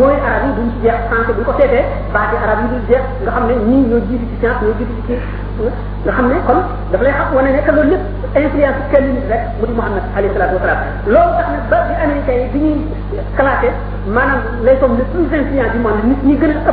mooy 0.00 0.16
arabe 0.28 0.46
yi 0.48 0.52
duñ 0.58 0.68
ci 0.72 0.78
jeex 0.88 1.00
ñu 1.36 1.44
ko 1.44 1.52
seetee 1.60 1.84
baati 2.16 2.34
arabe 2.44 2.60
yi 2.64 2.68
duñ 2.72 2.80
jeex 2.88 3.04
nga 3.22 3.30
xam 3.36 3.44
ne 3.48 3.54
ñii 3.68 3.88
ñoo 3.92 4.00
jiitu 4.08 4.24
ci 4.30 4.34
science 4.40 4.60
ñoo 4.64 4.76
jiitu 4.80 4.94
ci 5.04 5.12
nga 6.04 6.12
xam 6.16 6.26
ne 6.32 6.36
kon 6.48 6.58
daf 6.96 7.00
lay 7.04 7.12
xam 7.18 7.28
wane 7.36 7.50
ne 7.52 7.60
que 7.66 7.72
loolu 7.76 7.96
influence 8.40 8.82
kenn 8.92 9.06
rek 9.28 9.42
mu 9.60 9.64
di 9.68 9.72
Muhammad 9.76 10.04
alayhi 10.16 10.32
salaatu 10.32 10.56
wasalaam 10.56 10.80
loolu 11.12 11.30
tax 11.36 11.46
na 11.52 11.58
ba 11.68 11.76
di 11.92 11.92
américains 12.04 12.40
yi 12.40 12.48
bi 12.54 12.58
ñuy 12.72 12.80
classé 13.36 13.68
maanaam 14.16 14.40
les 14.64 14.76
sommes 14.80 14.96
les 14.96 15.08
plus 15.12 15.28
influents 15.28 15.92
ñi 16.24 16.34
gën 16.40 16.52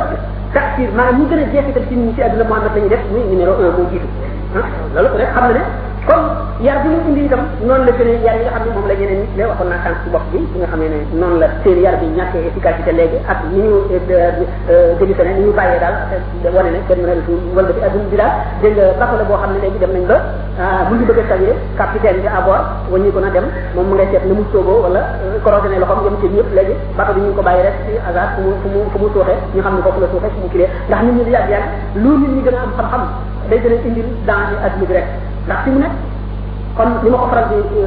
taxir 0.52 0.88
maanaam 0.96 1.18
ñu 1.20 1.28
gën 1.30 1.38
a 1.42 1.46
jeexital 1.52 1.84
ci 1.88 1.94
nit 1.96 2.06
ñi 2.06 2.14
ci 2.14 2.22
àdduna 2.22 2.44
Muhammad 2.44 2.72
la 2.76 2.80
ñuy 2.80 2.88
def 2.92 3.02
muy 3.10 3.22
numéro 3.32 3.52
un 3.56 3.70
moo 3.76 3.88
jiitu 3.90 4.08
ah, 4.56 4.66
loolu 4.94 5.18
rek 5.20 5.30
xam 5.34 5.44
na 5.48 5.52
ne 5.58 5.62
kon 6.06 6.18
yar 6.62 6.82
bi 6.82 6.90
ñu 6.90 6.98
indi 7.14 7.22
itam 7.30 7.40
noonu 7.62 7.84
la 7.86 7.92
gënee 7.98 8.18
yar 8.26 8.34
yi 8.34 8.42
nga 8.42 8.50
xam 8.54 8.62
ne 8.66 8.72
moom 8.74 8.86
la 8.90 8.94
ñeneen 9.00 9.20
nit 9.22 9.32
la 9.38 9.44
waxoon 9.50 9.68
naa 9.70 9.80
sànq 9.84 9.98
ci 10.02 10.06
bopp 10.14 10.26
bi 10.32 10.38
bi 10.50 10.58
nga 10.58 10.66
xam 10.70 10.80
ne 10.82 10.88
noonu 11.20 11.36
la 11.42 11.48
seen 11.62 11.78
yar 11.84 11.96
bi 12.00 12.06
ñàkkee 12.18 12.42
efficacité 12.50 12.90
léegi 12.98 13.18
ak 13.32 13.38
ni 13.52 13.62
ñu 13.62 13.70
euh, 13.92 14.30
euh, 14.70 14.94
démissionné 14.98 15.32
ni 15.38 15.42
ñu 15.46 15.52
bàyyee 15.58 15.78
daal 15.82 15.94
euh, 16.10 16.50
wane 16.56 16.70
ne 16.74 16.80
kenn 16.88 17.00
mënal 17.06 17.70
daal 17.78 18.30
dégg 18.62 18.78
nga 18.98 19.06
la 19.20 19.24
boo 19.30 19.38
xam 19.42 19.50
ne 19.54 19.58
léegi 19.62 19.78
dem 19.78 19.92
nañ 19.96 20.04
ba 20.10 20.16
bu 20.90 20.94
ñu 20.98 21.04
bëgg 21.06 21.18
a 21.22 21.24
sañee 21.30 21.54
capitaine 21.78 22.18
bi 22.18 22.26
à 22.26 22.40
bord 22.46 22.64
ko 22.90 23.20
na 23.22 23.30
dem 23.30 23.46
moom 23.76 23.86
mu 23.86 23.94
ngay 23.94 24.08
seet 24.10 24.26
na 24.26 24.34
mu 24.34 24.42
sooboo 24.50 24.82
wala 24.82 25.00
corrosé 25.44 25.68
ne 25.70 25.78
loxoom 25.78 26.02
yëm 26.06 26.16
ci 26.20 26.26
yëpp 26.34 26.50
léegi 26.50 26.74
bato 26.98 27.12
bi 27.14 27.20
ñu 27.22 27.30
ko 27.36 27.42
bàyyi 27.46 27.62
rek 27.62 27.76
ci 27.86 27.92
hasard 28.06 28.30
fu 28.34 28.42
mu 28.42 28.50
fu 28.60 28.66
mu 28.74 28.78
fu 28.90 28.98
mu 28.98 29.06
ñu 29.54 29.60
xam 29.62 29.74
ne 29.78 29.82
kooku 29.86 30.00
la 30.02 30.08
suuxee 30.10 30.32
fu 30.34 30.38
mu 30.42 30.48
kilee 30.50 30.68
ndax 30.90 31.46
a 32.82 32.86
am 32.94 33.04
day 33.50 33.58
gën 33.62 33.72
a 33.76 33.82
indil 33.88 34.04
danger 34.28 34.56
adduna 34.66 34.86
bi 34.88 34.94
rek 34.96 35.04
ndax 35.46 35.58
fi 35.64 35.70
mu 35.74 35.78
nekk 35.82 35.92
kon 36.76 36.90
ni 37.04 37.08
ma 37.12 37.16
ko 37.22 37.26
faral 37.30 37.48
di 37.50 37.80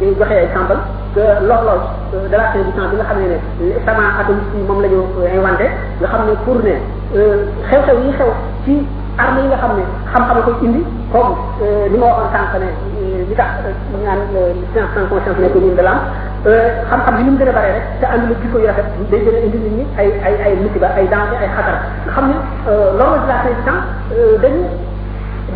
di 0.00 0.06
joxe 0.18 0.34
ay 0.36 0.48
sambal 0.54 0.78
que 1.14 1.24
loxloo 1.48 1.78
de 2.32 2.36
la 2.36 2.46
télévision 2.52 2.86
bi 2.90 2.96
nga 2.98 3.04
xam 3.08 3.18
ne 3.22 3.28
ne 3.28 3.74
sama 3.86 4.04
atomiste 4.20 4.56
yi 4.56 4.64
moom 4.68 4.80
la 4.82 4.88
ñu 4.92 5.00
inventé 5.38 5.66
nga 6.00 6.08
xam 6.12 6.20
ne 6.28 6.32
pour 6.44 6.56
ne 6.64 6.74
xew-xew 7.68 7.96
yi 8.04 8.10
xew 8.18 8.30
ci 8.64 8.74
arme 9.16 9.40
yi 9.42 9.46
nga 9.48 9.56
xam 9.62 9.72
ne 9.78 9.82
xam-xam 10.12 10.42
koy 10.46 10.54
indi 10.62 10.82
comme 11.12 11.34
ni 11.90 11.96
ma 11.98 12.06
waxoon 12.14 12.30
sànq 12.34 12.50
ne 12.62 12.68
li 13.28 13.34
tax 13.40 13.50
ñu 13.90 13.96
naan 14.04 14.20
science 14.72 14.90
sans 14.94 15.08
conscience 15.10 15.38
nekk 15.42 15.56
ñun 15.58 15.74
de 15.78 15.82
l'âme 15.82 16.02
xam-xam 16.90 17.14
bi 17.16 17.22
ni 17.24 17.30
mu 17.32 17.38
gën 17.40 17.48
a 17.50 17.56
bare 17.56 17.70
rek 17.76 17.84
te 18.00 18.06
ànd 18.12 18.22
la 18.30 18.34
jikko 18.40 18.58
yu 18.62 18.66
rafet 18.70 18.86
day 19.10 19.20
gën 19.24 19.36
a 19.36 19.40
indi 19.46 19.58
nit 19.58 19.72
ñi 19.78 19.84
ay 19.98 20.08
ay 20.26 20.34
ay 20.46 20.52
musiba 20.62 20.86
ay 20.98 21.06
danger 21.12 21.40
ay 21.42 21.50
xatar 21.56 21.76
nga 22.06 22.12
xam 22.14 22.24
ne 22.30 22.36
loolu 22.98 23.18
de 23.22 23.28
la 23.34 23.40
télévision 23.42 23.76
dañu 24.44 24.62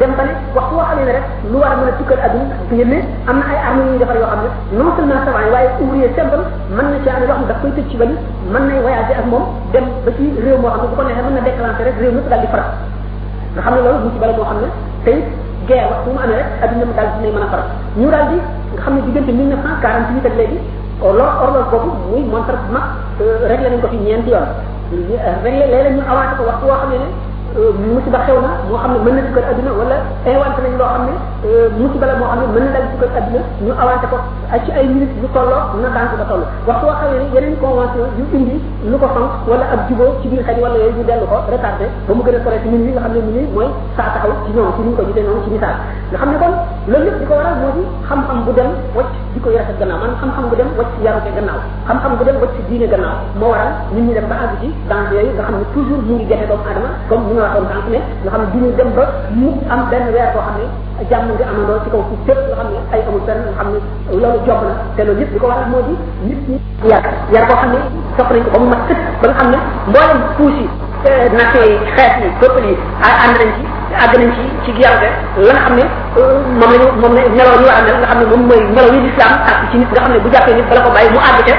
dem 0.00 0.14
ba 0.16 0.24
ne 0.24 0.32
waxtu 0.56 0.74
woo 0.76 0.84
xamee 0.88 1.04
ne 1.04 1.12
rek 1.12 1.22
lu 1.52 1.58
war 1.60 1.72
a 1.72 1.76
mën 1.76 1.88
a 1.88 1.92
tukkal 2.00 2.18
adduna 2.24 2.56
fi 2.68 2.72
ngeen 2.80 2.88
ne 2.92 2.98
am 3.28 3.36
na 3.40 3.44
ay 3.52 3.58
armes 3.60 3.84
yu 3.84 3.88
ñuy 3.92 3.98
defar 4.00 4.16
yoo 4.16 4.24
xam 4.30 4.40
ne 4.46 4.50
non 4.82 4.88
seulement 4.96 5.20
savant 5.26 5.44
yi 5.44 5.50
waaye 5.52 5.68
ouvrier 5.82 6.10
simple 6.16 6.40
mën 6.76 6.86
na 6.92 6.96
ci 7.04 7.08
am 7.12 7.20
loo 7.20 7.28
xam 7.36 7.40
ne 7.44 7.48
daf 7.52 7.60
koy 7.60 7.70
tëj 7.76 7.86
ci 7.90 7.96
bali 8.00 8.16
mën 8.48 8.62
ba 8.80 10.10
ci 10.16 10.24
réew 10.40 10.56
moo 10.56 10.70
xam 10.72 10.80
ne 10.80 10.88
bu 10.88 10.94
ko 10.96 11.02
neexee 11.04 11.24
mën 11.28 11.34
na 11.36 11.40
déclencher 11.46 11.84
rek 11.86 11.96
réew 12.00 12.12
ñëpp 12.16 12.28
daal 12.32 12.40
di 12.44 12.48
faral 12.52 12.70
nga 13.52 13.60
xam 13.64 13.72
ne 13.76 13.80
loolu 13.84 13.98
bu 14.04 14.08
ci 14.16 14.18
bala 14.22 14.32
boo 14.36 14.46
xam 14.48 14.56
ne 14.64 14.68
tey 15.04 15.18
guerre 15.68 15.86
waxtu 15.92 16.08
mu 16.14 16.18
amee 16.24 16.38
rek 16.40 16.48
adduna 16.64 16.84
mu 16.88 16.94
daal 16.96 17.08
di 17.20 17.28
mën 17.36 17.44
a 17.44 17.48
faral 17.52 17.66
ñu 18.00 18.06
daal 18.14 18.26
di 18.32 18.36
nga 18.72 18.80
xam 18.82 18.92
ne 18.96 19.00
diggante 19.06 19.32
1948 19.36 20.28
ak 20.30 20.36
léegi 20.40 20.58
loolu 21.04 21.24
horloge 21.40 21.68
boobu 21.70 21.90
muy 22.08 22.22
montre 22.32 22.56
bu 22.64 22.68
mag 22.72 22.86
euh, 23.20 23.44
réglé 23.50 23.76
ko 23.76 23.86
fi 23.92 23.96
ñeenti 24.00 24.30
yoon 24.32 24.40
euh, 24.40 25.44
réglé 25.44 25.62
léeg-léeg 25.68 25.94
ñu 26.00 26.00
ne 26.00 27.06
musiba 27.58 28.18
xew 28.26 28.38
na 28.40 28.52
moo 28.68 28.78
xam 28.82 28.92
ne 28.92 28.98
mën 29.04 29.14
na 29.16 29.20
dugal 29.28 29.44
adduna 29.50 29.72
wala 29.78 29.96
ay 30.26 30.32
nañ 30.34 30.72
loo 30.78 30.78
lo 30.80 30.86
xamne 30.92 31.14
musiba 31.74 32.06
la 32.06 32.14
moo 32.22 32.26
xam 32.30 32.46
ne 32.54 32.60
mën 32.60 32.64
na 32.64 32.80
dal 32.80 32.86
ci 32.92 32.96
ko 33.02 33.06
adduna 33.10 33.42
ñu 33.66 33.72
avancé 33.76 34.06
ko 34.08 34.16
ci 34.64 34.70
ay 34.70 34.86
minutes 34.86 35.12
lu 35.20 35.28
tolloo 35.34 35.74
na 35.82 35.88
daan 35.90 36.06
ko 36.14 36.24
toll 36.30 36.44
waxtu 36.70 36.84
boo 36.86 36.94
xamee 37.02 37.18
ne 37.18 37.26
yeneen 37.34 37.56
convention 37.58 38.06
yu 38.16 38.24
indi 38.32 38.56
lu 38.86 38.94
ko 38.96 39.06
fonk 39.08 39.42
wala 39.50 39.64
ab 39.74 39.80
jubóo 39.90 40.14
ci 40.22 40.28
biir 40.30 40.44
xaj 40.46 40.58
wala 40.62 40.78
yooyu 40.78 41.02
dellu 41.04 41.26
ko 41.26 41.42
retardé 41.50 41.90
ba 42.06 42.12
mu 42.14 42.22
gën 42.22 42.38
a 42.38 42.44
sore 42.46 42.58
minutes 42.62 42.86
yi 42.86 42.92
nga 42.94 43.02
xam 43.02 44.10
ne 44.22 44.94
ko 44.94 45.02
gisee 45.10 45.22
noonu 45.26 45.40
ci 45.42 45.50
misaal 45.50 45.74
nga 46.12 46.16
xam 46.22 46.30
ne 46.30 46.38
kon 46.38 46.52
loolu 46.86 47.04
lépp 47.10 47.18
di 47.18 47.26
ko 47.26 47.34
waral 47.34 47.56
moo 47.58 47.70
di 47.74 47.82
xam-xam 48.06 48.38
bu 48.46 48.50
dem 48.54 48.70
wacc 48.94 49.10
di 49.34 49.38
ko 49.42 49.48
yarate 49.50 49.74
gannaaw 49.82 49.98
maanaam 49.98 50.18
xam-xam 50.22 50.44
bu 50.46 50.54
dem 50.54 50.68
wacc 50.78 50.90
yarute 51.02 51.30
gannaaw 51.38 51.60
xam-xam 51.90 52.12
bu 52.18 52.22
dem 52.28 52.36
wacc 52.38 52.54
diine 52.68 52.86
gannaaw 52.86 53.16
moo 53.40 53.50
waral 53.50 53.70
nit 53.90 54.02
ñi 54.06 54.12
dem 54.14 54.26
ba 54.30 54.36
àgg 54.46 54.54
ci 54.62 54.68
dans 54.86 55.06
yooyu 55.10 55.32
nga 55.34 55.42
xam 55.42 55.54
ne 55.58 55.64
toujours 55.74 56.00
mu 56.06 56.12
ngi 56.22 56.26
jafe 56.30 56.46
doomu 56.46 56.62
ba 58.94 59.10
mu 59.34 59.48
ne 59.50 60.64
jàmm 61.10 61.31
nga 61.38 61.48
amandoo 61.50 61.78
ci 61.84 61.88
kaw 61.92 62.00
ci 62.12 62.16
fépp 62.28 62.38
nga 62.48 62.54
xam 62.60 62.68
ne 62.72 62.78
ay 62.92 63.00
amul 63.08 63.22
fenn 63.26 63.40
nga 63.46 63.52
xam 63.56 63.68
ne 63.72 63.80
loolu 64.20 64.38
jomb 64.46 64.62
na 64.68 64.72
te 64.96 65.00
loolu 65.04 65.20
yëpp 65.22 65.32
li 65.32 65.38
ko 65.40 65.46
waral 65.48 65.68
moo 65.72 65.80
di 65.88 65.94
nit 66.28 66.40
ñi 66.48 66.56
yar 66.90 67.02
yar 67.32 67.44
boo 67.48 67.56
xam 67.60 67.70
ne 67.72 67.80
sopp 68.16 68.28
nañ 68.32 68.42
ko 68.44 68.50
ba 68.52 68.58
mu 68.60 68.68
mat 68.72 68.82
sëkk 68.88 69.00
ba 69.20 69.24
la 69.28 69.32
nga 69.32 69.38
xam 69.42 69.48
ne 69.52 69.58
euh, 69.92 70.08
moom 70.12 71.40
a 71.40 71.46
mel 76.68 76.80
nga 78.02 78.06
xam 78.08 78.46
ne 78.48 78.82
yi 78.92 79.00
lislaam 79.06 79.32
ak 79.48 79.56
ci 79.72 79.76
nit 79.80 79.90
nga 79.92 80.00
xam 80.04 80.12
ne 80.12 81.56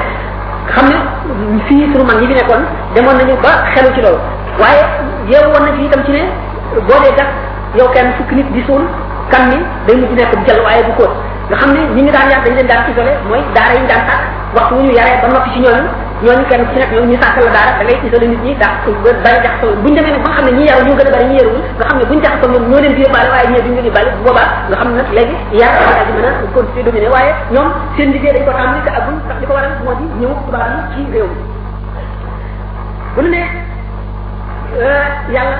mu 0.82 0.94
ne 0.94 1.60
fii 1.66 1.88
sunu 1.92 2.04
mag 2.04 2.20
ñi 2.20 2.26
fi 2.26 2.34
nekkoon 2.34 2.62
demoon 2.94 3.16
nañu 3.16 3.36
ba 3.42 3.52
xelu 3.74 3.88
ci 3.94 4.00
loolu 4.00 4.20
waaye 4.60 4.84
yow 5.28 5.50
woon 5.52 5.64
na 5.66 5.72
ci 5.76 5.84
itam 5.88 6.04
ci 6.04 6.12
ne 6.12 6.22
boo 6.86 7.00
dee 7.02 7.14
tax 7.16 7.28
yow 7.76 7.88
kenn 7.92 8.12
fukki 8.16 8.34
nit 8.36 8.48
di 8.52 8.62
suul 8.66 8.82
kan 9.32 9.42
mi 9.50 9.58
day 9.88 9.96
mujj 9.96 10.12
nekk 10.16 10.28
bu 10.36 10.44
jël 10.46 10.60
waaye 10.64 10.82
bu 10.84 10.92
kóot 11.00 11.10
nga 11.48 11.56
xam 11.60 11.74
ne 11.76 11.80
ñi 11.94 12.02
ñu 12.02 12.12
daan 12.12 12.30
yar 12.30 12.40
dañ 12.44 12.54
leen 12.56 12.66
daan 12.66 12.88
isolé 12.90 13.12
mooy 13.28 13.40
daara 13.56 13.72
yi 13.76 13.80
ñu 13.80 13.88
daan 13.88 14.02
sàkk 14.08 14.20
waxtu 14.56 14.74
wu 14.76 14.82
ñu 14.84 14.92
yaree 14.98 15.16
ba 15.22 15.28
noppi 15.28 15.50
ci 15.54 15.58
ñooñu 15.64 15.84
ñooñu 16.24 16.44
kenn 16.50 16.64
ci 16.72 16.76
nekk 16.80 16.92
ñoom 16.92 17.08
ñu 17.10 17.16
sàkkal 17.22 17.44
la 17.44 17.52
daara 17.56 17.70
da 17.78 17.84
ngay 17.84 17.98
isolé 18.08 18.26
nit 18.32 18.42
ñi 18.44 18.52
dax 18.62 18.74
ba 19.04 19.10
bari 19.24 19.38
jaxasoo 19.44 19.76
buñu 19.82 19.96
demee 19.96 20.12
nag 20.16 20.22
ba 20.24 20.30
nga 20.30 20.36
xam 20.38 20.46
ne 20.48 20.52
ñi 20.56 20.64
yaru 20.68 20.84
ñu 20.88 20.94
gën 20.98 21.06
a 21.06 21.10
bari 21.16 21.26
ñi 21.30 21.36
yaruwul 21.40 21.62
nga 21.76 21.84
xam 21.88 21.96
ne 22.00 22.04
buñu 22.08 22.20
jaxasoo 22.24 22.50
ñoom 22.52 22.64
ñoo 22.70 22.80
leen 22.80 22.94
di 22.96 23.02
yóbbaale 23.04 23.28
waaye 23.34 23.48
ñee 23.52 23.62
duñu 23.64 23.76
leen 23.78 23.86
yóbbaale 23.88 24.10
bu 24.18 24.22
boobaa 24.26 24.48
nga 24.68 24.76
xam 24.80 24.88
ne 24.92 24.96
nag 25.00 25.10
léegi 25.16 25.36
yar 25.60 25.72
ji 26.06 26.12
mën 26.16 26.26
a 26.26 26.30
continuer 26.56 26.84
dominer 26.88 27.12
waaye 27.16 27.32
ñoom 27.54 27.68
seen 27.96 28.08
liggéey 28.14 28.32
dañ 28.36 28.44
ko 28.48 28.52
tàmbali 28.56 28.80
te 28.86 28.90
agul 28.98 29.14
ndax 29.24 29.36
li 29.42 29.46
ko 29.48 29.52
waral 29.56 29.72
moo 29.84 29.94
di 30.00 30.04
ñëw 30.20 30.32
tubaab 30.46 30.70
yi 30.74 30.84
ci 30.92 30.98
réew 31.12 31.28
mi 31.34 31.40
bu 33.16 33.20
ñu 33.24 33.30
ne 33.34 33.42
euh, 34.80 35.08
yàlla 35.34 35.56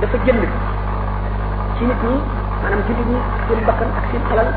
dafa 0.00 0.16
jënd 0.26 0.42
sini 1.78 1.94
nit 1.94 2.02
manam 2.62 2.78
julit 2.90 3.06
ñi 3.06 3.18
seen 3.46 3.60
bakkan 3.62 3.88
ak 3.94 4.04
seen 4.10 4.22
alal 4.34 4.48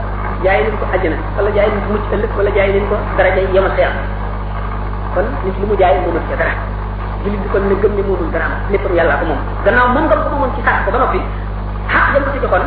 jaay 0.41 0.57
leen 0.65 0.73
ko 0.81 0.85
aljana 0.89 1.17
wala 1.37 1.49
jaay 1.53 1.69
leen 1.69 1.81
ko 1.85 1.89
mucc 1.93 2.05
ëllëg 2.17 2.31
wala 2.37 2.49
jaay 2.57 2.69
leen 2.73 2.85
ko 2.89 2.95
yama 3.77 4.01
kon 5.13 5.27
nit 5.45 5.55
li 5.61 5.75
jaay 5.77 5.93
moomul 6.01 6.21
ci 6.25 6.33
dara 6.41 6.53
julit 7.23 7.43
kon 7.53 7.63
ne 7.69 7.75
gëm 7.77 7.93
ne 7.93 8.01
moomul 8.09 8.29
dara 8.33 8.47
leppam 8.73 8.93
yàlla 8.97 9.13
ko 9.21 9.25
moom 9.29 9.39
gannaaw 9.65 9.87
moom 9.93 10.05
nga 10.09 10.15
ko 10.17 10.29
moomoon 10.33 10.51
ci 10.57 10.61
sàkk 10.65 10.85
ko 10.85 10.91
ba 10.91 10.97
noppi 10.97 11.19
xaq 11.93 12.05
jëm 12.13 12.23
ci 12.33 12.37
joxoon 12.41 12.65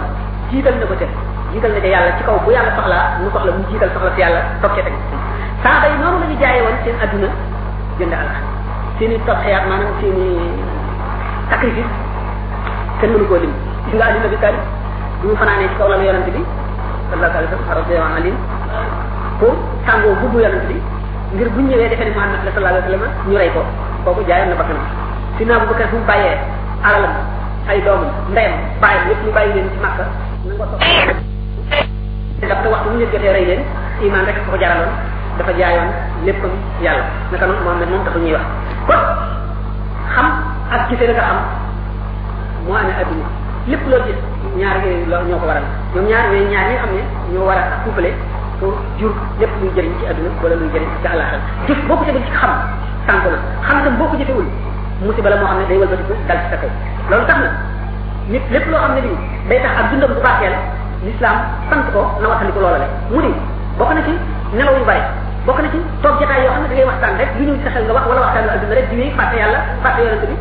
jital 0.50 0.74
na 0.78 0.86
ko 0.86 0.94
te 1.02 1.06
jiital 1.52 1.70
na 1.74 1.80
ca 1.82 1.88
yàlla 1.94 2.14
ci 2.18 2.22
kaw 2.22 2.36
bu 2.46 2.50
yàlla 2.54 2.70
soxla 2.78 2.98
mu 3.20 3.28
soxla 3.34 3.50
mu 3.58 3.60
jiital 3.70 3.90
soxla 3.90 4.10
ci 4.14 4.20
yàlla 4.22 4.40
toog 4.62 4.70
ca 4.78 4.82
teg 4.86 4.94
saaba 5.66 5.86
yi 5.90 5.96
noonu 5.98 6.18
la 6.22 6.26
ñu 6.30 6.36
jaayee 6.38 6.94
aduna 7.02 7.28
jënd 7.98 8.14
ala 8.14 8.34
sacrifice 11.50 11.84
kenn 13.00 13.52
gis 13.90 13.96
nga 13.98 14.04
Ali 14.12 14.18
bu 14.32 14.36
ñu 15.26 15.32
fanaanee 15.36 15.68
ngir 21.34 21.48
bu 21.50 21.58
ñu 21.60 21.66
ñëwee 23.28 23.50
ko 23.50 23.60
kooku 24.04 24.20
jaayoon 24.28 24.48
na 24.50 24.56
bakkanam 24.56 24.86
si 25.36 25.42
naa 25.44 25.58
bu 25.58 25.66
bakkan 25.74 25.88
fu 32.62 32.68
jotee 33.00 33.20
rey 33.20 33.46
leen 33.48 33.62
iman 34.02 34.22
rek 34.28 34.36
ko 34.46 34.54
jaraloon 34.60 34.92
dafa 35.40 35.52
jaayoon 35.58 35.88
lépp 36.28 36.42
yàlla 36.84 37.04
naka 37.32 37.44
noonu 37.46 37.62
Muhammad 37.64 37.88
moom 37.90 38.02
taxul 38.06 38.22
ñuy 38.22 38.34
wax 38.34 38.42
kon 38.86 39.00
xam 40.14 40.26
ak 40.70 40.80
gisee 40.88 41.06
la 41.08 41.12
nga 41.16 41.24
xam 41.26 41.38
moo 42.68 42.76
amee 42.78 42.94
adduna 43.00 43.26
lépp 43.68 43.80
loo 43.90 43.98
gis 44.06 44.16
ñaar 44.60 44.76
la 45.08 45.18
ñoo 45.28 45.38
ko 45.40 45.46
waral 45.48 45.62
ñoom 45.94 46.04
ñaar 46.10 46.24
yooyu 46.32 46.48
ñaar 46.52 46.64
yi 46.68 46.74
nga 46.74 46.80
xam 46.84 46.92
ne 46.96 47.02
ñoo 47.32 47.44
war 47.48 47.56
a 47.60 47.64
couplé 47.84 48.10
pour 48.60 48.72
jur 49.00 49.10
lépp 49.40 49.48
luy 49.60 49.70
jëriñ 49.76 49.92
ci 50.00 50.04
adduna 50.10 50.28
wala 50.42 50.56
luy 50.60 50.68
jëriñ 50.74 50.88
ci 51.00 51.06
àllaaxira 51.12 51.40
jëf 51.68 51.78
boo 51.88 51.96
ko 51.98 52.04
jëfee 52.06 52.24
ci 52.28 52.32
la 52.32 52.46
xam 53.06 53.16
itam 53.82 53.96
boo 53.98 54.04
ko 54.10 54.14
jëfewul 54.20 54.44
musiba 55.04 55.28
la 55.32 55.36
moo 55.40 55.46
xam 55.48 55.58
ne 55.58 55.64
ci 55.64 56.14
sa 56.28 56.56
kaw 56.60 56.68
loolu 57.10 57.26
tax 57.28 57.38
na 57.44 57.50
nit 58.32 58.42
lépp 58.52 58.66
loo 58.72 58.80
xam 58.84 58.92
ne 58.96 59.00
nii 59.06 59.16
day 59.48 59.60
tax 59.64 59.72
ak 59.80 59.86
dundam 59.90 60.10
bu 60.12 60.20
barkeel 60.24 60.54
l'islam 61.04 61.36
sant 61.70 61.84
ko 61.92 62.00
na 62.20 62.26
waxtandiku 62.28 62.60
loola 62.60 62.78
le 62.84 62.88
mu 63.10 63.18
ni 63.24 63.32
bokk 63.78 63.92
na 63.96 64.02
ci 64.06 64.12
nelaw 64.52 64.76
yu 64.76 64.84
bari 64.84 65.00
bokk 65.46 65.58
na 65.64 65.68
ci 65.72 65.78
toog 66.04 66.20
jotaay 66.20 66.44
yoo 66.44 66.52
xam 66.52 66.62
ne 66.68 66.68
da 66.68 66.74
ngay 66.76 66.84
waxtaan 66.90 67.16
rek 67.20 67.30
lu 67.40 67.48
ñëw 67.48 67.56
ci 67.64 67.64
sa 67.64 67.72
xel 67.72 67.84
nga 67.88 67.94
wax 67.96 68.04
wala 68.12 68.20
waxtaan 68.28 68.44
lu 68.46 68.52
adduna 68.54 68.74
rek 68.78 68.86
diwee 68.92 69.10
fàtte 69.18 69.36
yàlla 69.40 69.58
fàtte 69.82 69.98
yonente 70.04 70.26
bi 70.28 70.36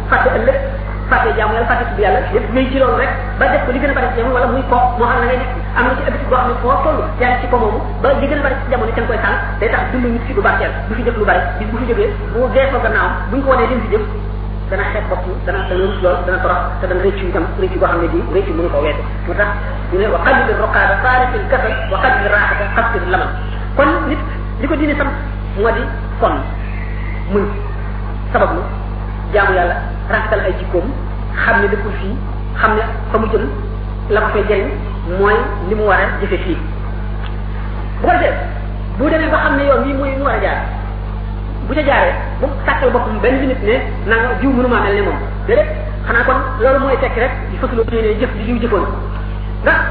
fàtte 1.09 1.29
jaamu 1.37 1.53
yàlla 1.55 1.67
fàtte 1.69 1.85
tudd 1.89 2.01
yàlla 2.03 2.19
lépp 2.33 2.53
ngay 2.53 2.67
ci 2.71 2.79
loolu 2.79 2.97
rek 2.99 3.09
ba 3.39 3.45
def 3.53 3.65
ko 3.65 3.71
li 3.73 3.79
gën 3.79 3.91
a 3.91 3.93
bari 3.97 4.07
ci 4.13 4.17
jamono 4.19 4.33
wala 4.37 4.47
muy 4.53 4.63
ko 4.69 4.77
moo 4.97 5.07
xam 5.09 5.19
ne 5.21 5.25
ngay 5.27 5.37
nekk 5.37 5.51
am 5.77 5.85
na 5.87 5.93
ci 5.97 6.01
habitude 6.07 6.29
boo 6.31 6.37
xam 6.37 6.47
ne 6.49 6.55
foo 6.63 6.73
toll 6.83 6.99
yaa 7.21 7.37
ci 7.41 7.47
ko 7.51 7.55
moomu 7.63 7.79
ba 8.01 8.07
li 8.21 8.27
gën 8.27 8.39
a 8.39 8.43
bari 8.45 8.55
ci 8.61 8.65
jamono 8.71 8.91
teng 8.97 9.07
koy 9.07 9.17
sànq 9.23 9.37
day 9.59 9.69
tax 9.73 9.81
dund 9.91 10.05
nit 10.13 10.23
fi 10.27 10.33
du 10.37 10.41
barkeel 10.47 10.71
du 10.89 10.93
fi 10.97 11.03
def 11.07 11.17
lu 11.19 11.25
bari 11.29 11.39
bis 11.59 11.67
bu 11.71 11.77
fi 11.81 11.85
jógee 11.89 12.09
bu 12.33 12.39
geesoo 12.55 12.81
gannaawam 12.85 13.11
buñ 13.31 13.39
ko 13.43 13.49
wanee 13.51 13.67
lim 13.71 13.79
fi 13.85 13.89
jëf 13.93 14.03
dana 14.69 14.83
bopp 15.09 15.23
dana 15.45 15.59
lool 15.69 16.05
dana 16.27 16.37
torox 16.43 16.61
te 16.79 16.85
dana 16.89 17.01
itam 17.03 17.45
boo 17.57 17.67
xam 17.81 17.99
ne 18.01 18.07
bii 18.13 18.53
mënu 18.57 18.69
ko 18.73 18.79
wedd 18.85 18.97
tax 19.39 19.47
ñu 19.91 19.97
ne 19.99 20.07
wa 20.13 20.19
kasal 20.25 20.43
wa 21.91 21.99
raaxata 22.33 22.99
lamal 23.13 23.29
kon 23.77 23.89
nit 24.09 24.21
li 24.61 24.67
ko 24.71 24.75
sam 24.99 25.09
moo 25.57 25.71
di 25.75 25.81
kon 26.21 26.35
muñ 27.33 27.43
jaamu 28.33 28.63
yàlla 29.57 29.91
rafetal 30.09 30.39
ay 30.43 30.53
jikkoom 30.59 30.87
xam 31.35 31.61
ne 31.63 31.67
dëkkul 31.71 31.91
fii 32.01 32.13
xam 32.59 32.71
ne 32.75 32.81
fa 33.11 33.17
mu 33.17 33.25
jëm 33.31 33.43
la 34.09 34.19
ko 34.21 34.27
fay 34.35 34.43
jëriñ 34.49 34.67
mooy 35.19 35.35
li 35.69 35.75
mu 35.75 35.83
war 35.87 35.99
a 35.99 36.05
jëfe 36.21 36.37
fii 36.45 36.57
bu 38.01 38.07
ko 38.07 38.13
defee 38.17 38.35
bu 38.97 39.09
demee 39.09 39.31
ba 39.31 39.37
xam 39.43 39.55
ne 39.57 39.63
yoon 39.67 39.83
bii 39.83 39.93
mooy 39.95 40.11
mu 40.17 40.25
war 40.27 40.35
a 40.35 40.41
jaar 40.43 40.59
bu 41.67 41.73
ca 41.75 41.83
jaaree 41.87 42.13
bu 42.41 42.47
sàkkal 42.65 42.91
boppam 42.91 43.19
benn 43.23 43.39
minute 43.39 43.63
ne 43.63 43.75
na 44.07 44.15
nga 44.19 44.33
jiw 44.41 44.51
mënuma 44.51 44.81
mel 44.83 44.95
ne 44.95 45.01
moom 45.07 45.19
déedéet 45.47 45.67
xanaa 46.07 46.23
kon 46.27 46.37
loolu 46.59 46.79
mooy 46.79 46.97
tekki 46.99 47.19
rek 47.19 47.31
di 47.51 47.57
fasuloo 47.57 47.85
ne 47.91 48.13
jëf 48.19 48.31
di 48.35 48.43
jiw 48.45 48.59
jëfoon 48.61 48.85
ndax 49.63 49.81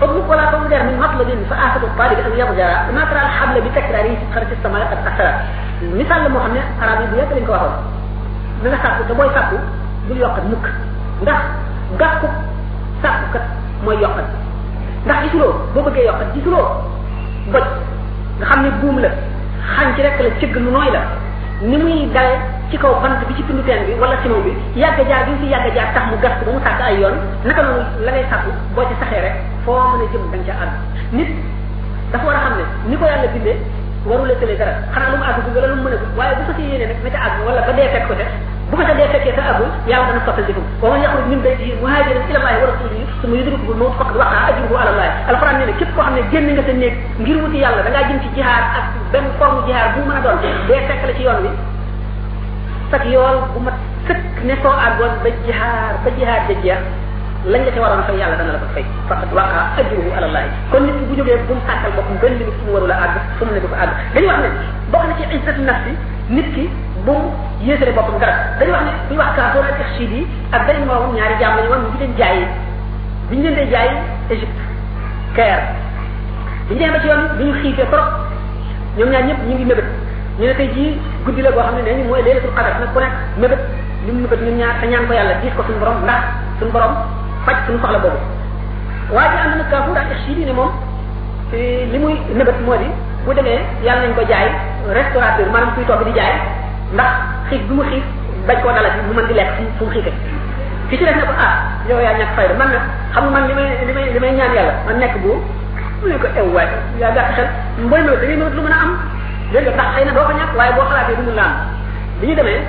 فضلك 0.00 0.26
ولا 0.28 0.50
تنظر 0.50 0.82
من 0.82 0.98
مطلب 0.98 1.28
فآخذ 1.50 1.82
الطالب 1.84 2.18
أن 2.26 2.32
يضجر 2.38 2.70
ما 2.94 3.04
ترى 3.10 3.20
الحبل 3.22 3.60
بتكراره 3.62 4.12
في 4.50 4.54
السماء 4.58 4.82
قد 4.90 4.98
أثرت 5.06 5.34
مثال 6.00 6.20
لما 6.24 6.38
خمنا 6.42 6.62
أرابي 6.82 7.06
بيات 7.14 7.30
لنكوهر 7.38 7.72
na 8.70 8.78
nga 8.78 8.82
sàkku 8.84 9.02
da 9.08 9.14
mooy 9.18 9.28
sàkku 9.36 9.56
du 10.08 10.12
yokkat 10.20 10.44
mukk 10.50 10.66
ndax 11.22 11.40
gàkku 12.00 12.26
sàkku 13.02 13.26
kat 13.34 13.42
mooy 13.84 13.96
yokkat 14.04 14.24
ndax 15.04 15.16
gisuloo 15.24 15.52
boo 15.74 15.82
bëggee 15.86 16.04
yokkat 16.08 16.28
gisuloo 16.34 16.64
boj 17.52 17.62
nga 18.38 18.44
xam 18.48 18.58
ne 18.64 18.68
buum 18.80 18.96
la 19.04 19.08
xànc 19.76 19.96
rek 20.06 20.16
la 20.24 20.30
cëgg 20.40 20.56
lu 20.64 20.70
nooy 20.76 20.88
la 20.96 21.00
ni 21.68 21.76
muy 21.82 21.96
dale 22.14 22.34
ci 22.70 22.76
kaw 22.82 22.92
bant 23.02 23.20
bi 23.28 23.34
ci 23.36 23.42
pindu 23.48 23.62
teen 23.68 23.84
bi 23.86 23.92
wala 24.00 24.16
simon 24.22 24.38
ya 24.38 24.44
bi 24.48 24.52
yàgg 24.80 24.98
ya 25.00 25.06
jaar 25.08 25.22
bi 25.28 25.32
fi 25.40 25.46
yàgg 25.54 25.66
jaar 25.76 25.88
tax 25.94 26.04
mu 26.10 26.16
gas 26.24 26.32
ba 26.46 26.52
mu 26.56 26.60
sàkk 26.64 26.80
ay 26.88 26.96
yoon 27.00 27.14
naka 27.48 27.62
noonu 27.66 27.84
la 28.04 28.10
ngay 28.12 28.24
sàkku 28.30 28.50
boo 28.74 28.84
ci 28.88 28.94
saxee 29.00 29.20
rek 29.26 29.34
foo 29.64 29.80
mën 29.98 30.08
a 30.08 30.10
jëm 30.12 30.22
da 30.32 30.36
nga 30.40 30.44
ca 30.50 30.54
àgg 30.64 30.72
nit 31.18 31.28
dafa 32.12 32.26
war 32.26 32.36
a 32.36 32.40
xam 32.44 32.52
ne 32.58 32.64
ni 32.88 32.96
ko 32.96 33.04
yàlla 33.10 33.28
bindee 33.34 33.56
warula 34.08 34.34
tële 34.40 34.56
dara 34.60 34.72
xanaa 34.94 35.10
lu 35.12 35.16
mu 35.20 35.24
àgg 35.30 35.36
wala 35.56 35.66
lu 35.70 35.76
mu 35.76 35.82
mën 35.86 35.94
a 35.94 35.96
waaye 36.18 36.34
bu 36.38 36.42
nag 36.80 36.96
na 37.04 37.10
ca 37.14 37.18
àgg 37.28 37.36
wala 37.46 37.60
ba 37.68 37.72
dee 37.78 37.88
fekk 37.94 38.06
ko 38.08 38.14
def 38.14 38.26
eh? 38.28 38.52
بكت 38.72 38.90
لي 38.96 39.20
كيف 39.24 39.38
أقول 39.38 39.68
يا 39.88 39.98
رب 39.98 40.08
أن 40.14 40.20
تفزهم 40.26 40.64
ومن 40.82 41.00
يخرج 41.00 41.24
من 41.30 41.40
بيته 41.42 41.76
مهاجرا 41.82 42.20
إلى 42.30 42.38
الله 42.38 42.54
ورسوله 42.62 43.00
ثم 43.22 43.34
يدركه 43.34 43.72
الموت 43.72 43.92
فقد 43.98 44.16
وقع 44.16 44.48
أجره 44.48 44.78
على 44.80 44.90
الله 44.90 45.30
القرآن 45.30 45.60
يقول 45.60 45.74
كيف 45.78 46.00
قام 46.00 46.16
الجن 46.16 46.42
من 46.42 46.58
السنيك 46.58 46.94
غير 47.20 47.38
موت 47.42 47.54
يلا 47.54 47.88
لا 47.88 48.02
جن 48.08 48.18
في 48.18 48.28
جهار 48.36 48.62
بين 49.12 49.24
قوم 49.40 49.64
جهار 49.68 49.94
بوم 49.98 50.10
أنا 50.10 50.20
دون 50.20 50.36
لي 50.42 50.74
كيف 50.88 51.04
لك 51.04 51.20
يوم 51.20 51.36
لي 51.44 51.50
سك 52.92 53.06
يوم 53.06 53.40
بوم 53.54 53.68
سك 54.08 54.20
نفوا 54.44 54.74
أقول 54.88 55.10
بجهار 55.24 55.92
بجهار 56.06 56.40
بجهار 56.48 56.82
لن 57.46 57.60
يتوارى 57.68 57.96
من 57.96 58.02
فيا 58.02 58.26
لنا 58.26 58.52
لا 58.52 58.58
بفي 58.64 58.84
فقد 59.10 59.28
وقع 59.34 59.66
أجره 59.78 60.16
على 60.16 60.26
الله 60.26 60.44
كل 60.72 60.82
من 60.82 61.12
يقول 61.16 61.28
يا 61.28 61.36
بوم 61.48 61.60
سك 61.68 61.80
البوم 61.86 62.18
بين 62.22 62.32
لي 62.38 62.44
بسم 62.44 62.64
ولا 62.74 63.04
أجر 63.04 63.20
ثم 63.40 63.46
نبوا 63.56 63.82
أجر 63.82 63.92
غير 64.14 64.24
واحد 64.28 64.44
بقى 64.92 65.06
نتي 65.06 65.24
عزة 65.32 65.56
النفس 65.58 65.88
نتي 66.30 66.68
bu 67.06 67.12
mu 67.12 67.36
yéesale 67.60 67.92
boppam 67.92 68.16
dara 68.18 68.32
dañu 68.58 68.72
wax 68.72 68.80
ne 68.82 68.96
bu 69.08 69.14
ñu 69.14 69.18
wax 69.20 69.30
Kaafoor 69.36 69.64
ak 69.68 69.80
Exxid 69.84 70.10
yi 70.10 70.22
ak 70.52 70.64
benn 70.66 70.84
moroomam 70.88 71.12
ñaari 71.16 71.34
jaam 71.38 71.56
lañu 71.56 71.68
woon 71.68 71.82
ñu 71.84 71.88
ngi 71.92 71.98
leen 72.00 72.16
jaayee 72.16 72.46
bi 73.30 73.34
ñu 73.36 73.42
leen 73.44 73.56
dee 73.60 73.70
jaay 73.72 73.90
Égypte 74.30 74.62
Caire 75.36 75.60
bi 76.68 76.72
ñu 76.74 76.80
demee 76.80 76.92
ba 76.96 77.00
ci 77.00 77.06
yoon 77.08 77.22
bi 77.36 77.44
ñu 77.44 77.52
xiifee 77.60 77.86
trop 77.92 78.06
ñoom 78.96 79.10
ñaar 79.12 79.22
ñu 79.28 79.34
ngi 79.52 79.64
mébét 79.68 79.84
ñu 80.38 80.44
ne 80.48 80.54
tey 80.56 80.68
jii 80.74 80.98
guddi 81.26 81.42
la 81.44 81.50
boo 81.52 81.60
xam 81.64 81.76
ne 81.76 81.82
nee 81.84 82.04
mooy 82.08 82.22
leelatul 82.24 82.50
xadar 82.56 82.72
nag 82.80 82.88
ku 82.94 82.98
nekk 83.00 83.12
mébét 83.38 83.60
li 84.06 84.10
mu 84.12 84.18
mébét 84.24 84.40
ñun 84.44 84.56
ñaar 84.60 84.74
te 84.80 84.86
ñaan 84.88 85.06
ko 85.06 85.12
yàlla 85.12 85.34
diis 85.42 85.52
ko 85.56 85.62
suñu 85.68 85.78
borom 85.80 86.00
ndax 86.08 86.24
suñu 86.58 86.72
borom 86.72 86.92
faj 87.44 87.56
suñu 87.68 87.78
soxla 87.84 87.98
boobu 88.00 88.16
waa 89.12 89.28
ji 89.30 89.36
ànd 89.44 90.38
ne 90.38 90.52
moom 90.52 90.70
eh, 91.52 91.84
li 91.92 91.98
muy 91.98 92.16
mébét 92.32 92.56
moo 92.64 92.76
di 92.80 92.88
bu 93.26 93.34
demee 93.36 93.60
yàlla 93.84 94.08
nañ 94.08 94.14
ko 94.16 94.22
jaay 94.26 94.48
restaurateur 94.88 95.52
maanaam 95.52 95.74
kuy 95.76 95.84
togg 95.84 96.00
di 96.08 96.12
jaay 96.16 96.63
ndax 96.94 97.12
xiif 97.50 97.62
bi 97.68 97.72
mu 97.76 97.82
xiif 97.90 98.04
bañ 98.48 98.56
koo 98.62 98.70
dalal 98.72 98.92
mu 99.08 99.12
mën 99.18 99.26
di 99.28 99.34
lekk 99.34 99.48
fu 99.78 99.84
mu 99.84 99.90
xiifee 99.94 100.14
ki 100.88 100.94
ci 100.98 101.04
def 101.04 101.16
ne 101.18 101.24
ko 101.28 101.34
ah 101.46 101.54
yow 101.90 101.98
yaa 102.06 102.14
ñàkk 102.18 102.32
fayda 102.38 102.54
man 102.60 102.68
nag 102.72 102.82
xam 103.14 103.22
nga 103.26 103.30
man 103.34 103.42
li 103.50 103.54
may 103.58 103.66
li 103.86 103.92
may 103.96 104.06
li 104.14 104.18
may 104.22 104.32
ñaan 104.38 104.54
yàlla 104.56 104.72
nekk 105.00 105.14
bu 105.22 105.30
mu 106.02 106.18
ko 106.22 106.28
ew 106.38 106.46
waaye 106.54 106.74
yaa 107.02 107.10
gàtt 107.18 107.28
xel 107.36 107.46
mbooy 107.84 108.00
mën 108.02 108.72
a 108.72 108.76
am 108.84 108.90
dégg 109.52 109.64
nga 109.66 109.72
ndax 109.74 109.86
xëy 109.94 110.04
na 110.06 110.12
doo 110.16 110.26
ko 110.28 110.32
ñàkk 110.38 110.52
waaye 110.58 110.72
boo 110.76 110.84
xalaatee 110.88 111.16
bi 112.20 112.26
ñu 112.28 112.34
demee 112.38 112.60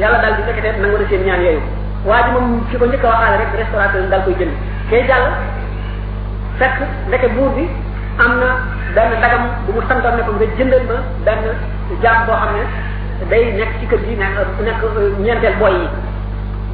yàlla 0.00 0.18
daal 0.22 0.34
di 0.36 0.42
na 0.46 1.06
seen 1.10 1.22
ñaan 1.28 1.42
yooyu 1.44 1.60
waa 2.08 2.22
ji 2.24 2.30
moom 2.32 2.62
ci 2.70 2.78
ko 2.78 2.84
njëkk 2.86 3.04
a 3.04 3.08
waxaale 3.12 3.36
rek 3.40 3.50
restaurateur 3.60 4.02
bi 4.02 4.08
daal 4.10 4.22
koy 4.24 4.34
jënd 4.40 4.52
kay 4.90 5.06
jàll 5.08 5.24
fekk 6.58 6.76
ndeke 7.08 7.28
buur 7.36 7.50
bi 7.56 7.64
am 8.24 8.30
na 8.40 8.48
benn 8.94 9.20
dagam 9.20 9.42
bu 9.66 9.72
mu 9.72 9.80
boo 9.80 10.50
xam 12.02 12.54
ne 12.56 12.62
day 13.28 13.52
nekk 13.52 13.68
ci 13.82 13.86
kër 13.86 13.98
gi 14.06 14.14
euh, 14.14 14.18
nekk 14.18 14.60
nekk 14.60 14.82
euh, 14.96 15.12
ñeenteel 15.20 15.54
boy 15.60 15.70
yi 15.74 15.86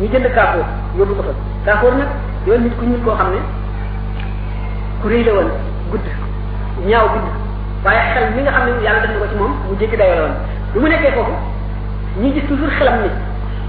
ñu 0.00 0.06
jënd 0.12 0.28
kaafoor 0.34 0.64
yóbbu 0.98 1.14
ko 1.18 1.22
fa 1.26 1.34
kaafoor 1.66 1.94
nag 1.98 2.08
yoon 2.46 2.60
nit 2.64 2.76
ku 2.78 2.84
ñuul 2.86 3.02
koo 3.04 3.14
xam 3.16 3.30
ne 3.34 3.38
ku 5.02 5.08
rëy 5.08 5.24
la 5.24 5.32
woon 5.34 5.50
gudd 5.90 6.06
ñaaw 6.86 7.08
gudd 7.12 7.26
waaye 7.84 8.00
xel 8.14 8.24
mi 8.36 8.42
nga 8.42 8.50
xam 8.52 8.64
ne 8.66 8.82
yàlla 8.84 9.00
def 9.00 9.10
na 9.10 9.18
ko 9.22 9.26
ci 9.30 9.36
moom 9.36 9.52
mu 9.68 9.74
jéggi 9.80 9.96
dayoo 9.96 10.14
la 10.14 10.22
woon 10.22 10.34
mu 10.74 10.86
nekkee 10.88 11.12
foofu 11.14 11.34
ñuy 12.20 12.32
gis 12.32 12.46
toujours 12.48 12.72
xelam 12.78 12.94
ni 13.02 13.08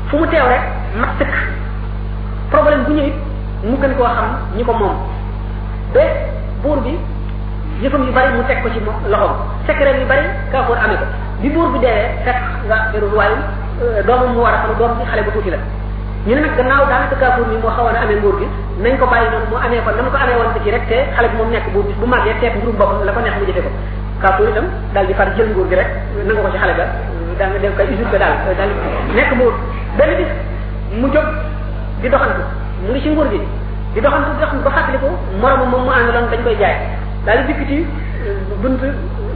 fu 0.09 0.17
mu 0.17 0.27
teew 0.27 0.45
rek 0.47 0.63
mat 0.99 1.11
sëkk 1.19 1.33
problème 2.51 2.83
bu 2.85 2.93
ñëwit 2.93 3.15
mu 3.65 3.77
gën 3.81 3.95
koo 3.97 4.05
xam 4.05 4.27
ñi 4.55 4.63
ko 4.63 4.73
moom 4.73 4.95
buur 6.63 6.77
bi 6.83 6.93
yëfam 7.81 8.03
yu 8.05 8.11
bari 8.13 8.33
mu 8.37 8.43
teg 8.47 8.61
ko 8.61 8.69
ci 8.69 8.79
loxoom 9.09 9.35
secret 9.65 9.95
yu 9.99 10.05
bari 10.05 10.25
kaafoor 10.51 10.77
amee 10.77 10.97
ko 10.97 11.07
bi 11.41 11.49
bour 11.53 11.69
bi 11.69 11.77
deewee 11.81 12.09
fekk 12.26 12.41
nga 12.65 12.77
feru 12.89 13.14
waayu 13.14 13.38
euh, 13.84 14.01
doomam 14.07 14.34
mu 14.34 14.41
wara 14.41 14.65
a 14.65 14.73
doom 14.73 14.97
ci 14.97 15.05
xalé 15.05 15.22
bu 15.22 15.30
tuti 15.38 15.51
la 15.53 15.61
ñu 16.26 16.34
nak 16.34 16.41
nag 16.41 16.53
gannaaw 16.57 16.84
daanaka 16.89 17.14
kaafuur 17.22 17.45
mi 17.49 17.55
ni 17.55 17.61
mo 17.61 17.69
xawana 17.69 17.99
amé 18.01 18.18
bour 18.22 18.34
gi 18.41 18.47
nañ 18.81 18.97
ko 18.97 19.05
bayyi 19.05 19.30
non 19.30 19.45
mo 19.51 19.57
amé 19.61 19.77
ko 19.85 19.89
na 19.93 20.01
ko 20.09 20.18
amé 20.18 20.34
won 20.34 20.49
ci 20.57 20.72
rek 20.73 20.88
té 20.89 20.97
xalé 21.14 21.30
bi 21.30 21.35
moom 21.38 21.51
nekk 21.53 21.68
bu 21.69 21.77
magé 22.09 22.34
màggee 22.34 22.49
bu 22.57 22.57
rum 22.65 22.73
boppam 22.76 23.05
la 23.05 23.11
ko 23.14 23.19
neex 23.22 23.35
mu 23.38 23.45
jëfé 23.45 23.61
ko 23.61 23.69
kaafuur 24.22 24.49
itam 24.49 24.65
daal 24.97 25.05
di 25.05 25.14
far 25.14 25.27
jël 25.38 25.53
bour 25.53 25.69
gi 25.69 25.76
rek 25.77 25.89
nangu 26.26 26.41
ko 26.41 26.49
ci 26.51 26.57
xalé 26.57 26.73
ba 26.73 26.85
da 27.38 27.43
nga 27.45 27.57
dem 27.61 27.73
kay 27.77 27.85
koy 27.85 27.93
usurpé 27.95 28.18
daal 28.18 28.34
daal 28.57 28.72
nekk 29.15 29.30
bour 29.38 29.53
benn 29.97 30.11
bis 30.18 30.30
mu 30.97 31.07
jog 31.14 31.27
di 32.01 32.09
doxantu 32.09 32.41
mu 32.81 32.89
ngi 32.97 33.01
ci 33.05 33.14
bour 33.14 33.30
gi 33.30 33.38
di 33.93 33.99
doxantu 34.01 34.34
di 34.34 34.41
doxantu 34.41 34.64
ba 34.65 34.72
fàttali 34.73 34.97
ko 35.05 35.14
moromam 35.38 35.69
moom 35.69 35.85
mu 35.85 35.91
andalon 35.93 36.34
dañ 36.34 36.41
koy 36.41 36.57
jaay 36.57 36.76
daal 37.30 37.45
di 37.45 37.53
dikk 37.53 37.61
ci 37.69 37.77
euh, 38.26 38.57
bunt 38.57 38.81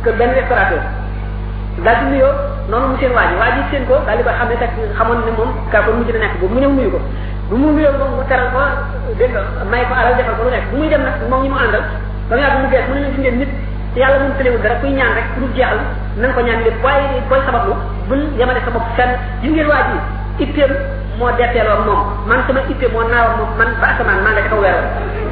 kër 0.01 0.17
benn 0.17 0.33
restaurateur 0.33 0.81
daal 1.81 1.97
di 2.05 2.05
nuyoo 2.17 2.33
noonu 2.69 2.93
mu 2.93 2.95
seen 3.01 3.11
waa 3.13 3.25
ji 3.29 3.35
waa 3.41 3.51
ji 3.57 3.61
seen 3.73 3.83
ko 3.89 3.97
daal 4.05 4.17
di 4.17 4.23
ko 4.23 4.29
xam 4.37 4.47
ne 4.49 4.55
fekk 4.61 4.73
xamoon 4.97 5.19
ne 5.25 5.31
moom 5.37 5.49
kaa 5.73 5.81
ko 5.85 5.89
mujj 5.97 6.09
na 6.13 6.19
nekk 6.29 6.37
boobu 6.39 6.53
mu 6.53 6.59
ñëw 6.61 6.73
nuyu 6.77 6.91
ko 6.93 6.99
bu 7.49 7.55
mu 7.57 7.67
nuyoo 7.73 7.93
moom 7.99 8.11
mu 8.21 8.23
teral 8.29 8.47
ko 8.53 8.61
dégg 9.19 9.35
may 9.71 9.81
ko 9.89 9.93
alal 9.97 10.13
defal 10.17 10.35
ko 10.37 10.41
lu 10.45 10.51
nekk 10.53 10.65
bu 10.69 10.75
muy 10.77 10.87
dem 10.89 11.01
nag 11.01 11.17
moom 11.29 11.41
ñi 11.41 11.49
mu 11.49 11.57
àndal 11.57 11.81
ba 12.29 12.33
mu 12.37 12.41
yàgg 12.45 12.57
mu 12.61 12.67
bees 12.69 12.85
mu 12.87 12.93
ne 12.95 13.01
leen 13.01 13.13
fi 13.17 13.21
nit 13.41 13.51
yàlla 13.97 14.17
moom 14.21 14.33
tëlewul 14.37 14.61
dara 14.63 14.75
kuy 14.81 14.91
ñaan 14.97 15.13
rek 15.17 15.25
ku 15.33 15.37
dul 15.41 15.53
jeexal 15.57 15.79
nañ 16.21 16.29
ko 16.35 16.39
ñaan 16.47 16.61
lépp 16.65 16.79
waaye 16.85 17.17
koy 17.29 17.41
sabablu 17.49 17.73
bul 18.09 18.21
yemale 18.37 18.61
sa 18.61 18.69
bopp 18.69 18.85
yi 19.41 19.47
ngeen 19.49 19.65
waa 19.71 19.81
ji 19.89 19.97
itteem 20.45 20.71
moo 21.17 21.33
detteeloo 21.37 21.81
moom 21.87 22.01
man 22.29 22.45
sama 22.47 22.61
itte 22.69 22.85
moo 22.93 23.03
naaw 23.09 23.27
moom 23.41 23.49
man 23.57 23.69
ba 23.81 23.87
asamaan 23.93 24.21
maa 24.23 24.33
nga 24.37 25.30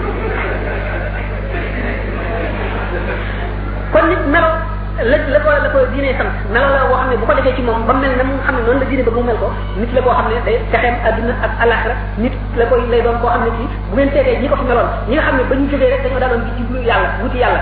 la 5.04 5.16
la 5.30 5.40
ko 5.40 5.48
la 5.50 5.60
ko 5.72 5.80
diine 5.96 6.12
sant 6.18 6.28
melo 6.52 6.68
la 6.76 6.84
woo 6.92 6.98
xam 7.00 7.10
ne 7.12 7.16
bu 7.20 7.26
ko 7.28 7.34
defee 7.38 7.56
ci 7.56 7.62
moom 7.64 7.86
ba 7.88 7.94
mel 7.96 8.14
na 8.20 8.24
mu 8.28 8.34
xam 8.44 8.56
ne 8.56 8.62
noonu 8.66 8.80
la 8.80 8.86
diine 8.90 9.04
bëgg 9.08 9.16
mu 9.16 9.24
mel 9.24 9.38
ko 9.40 9.48
nit 9.80 9.92
la 9.96 10.02
koo 10.04 10.12
xam 10.18 10.28
ne 10.32 10.42
day 10.46 10.58
fexeem 10.72 10.96
adduna 11.08 11.34
ak 11.46 11.52
alaxira 11.64 11.96
nit 12.18 12.34
la 12.58 12.66
koy 12.66 12.82
lay 12.92 13.02
doon 13.06 13.18
koo 13.22 13.30
xam 13.32 13.44
ne 13.48 13.52
kii 13.58 13.70
bu 13.90 13.96
ngeen 13.96 14.12
seetee 14.14 14.40
ñi 14.42 14.48
ko 14.52 14.56
meloon 14.62 14.90
ñi 15.08 15.16
nga 15.16 15.24
xam 15.28 15.36
ne 15.38 15.44
ba 15.50 15.56
ñu 15.60 15.66
jógee 15.72 15.90
rek 15.92 16.04
dañoo 16.04 16.20
daanoon 16.22 16.44
di 16.46 16.52
jublu 16.58 16.80
yàlla 16.90 17.10
wuti 17.24 17.38
yàlla 17.44 17.62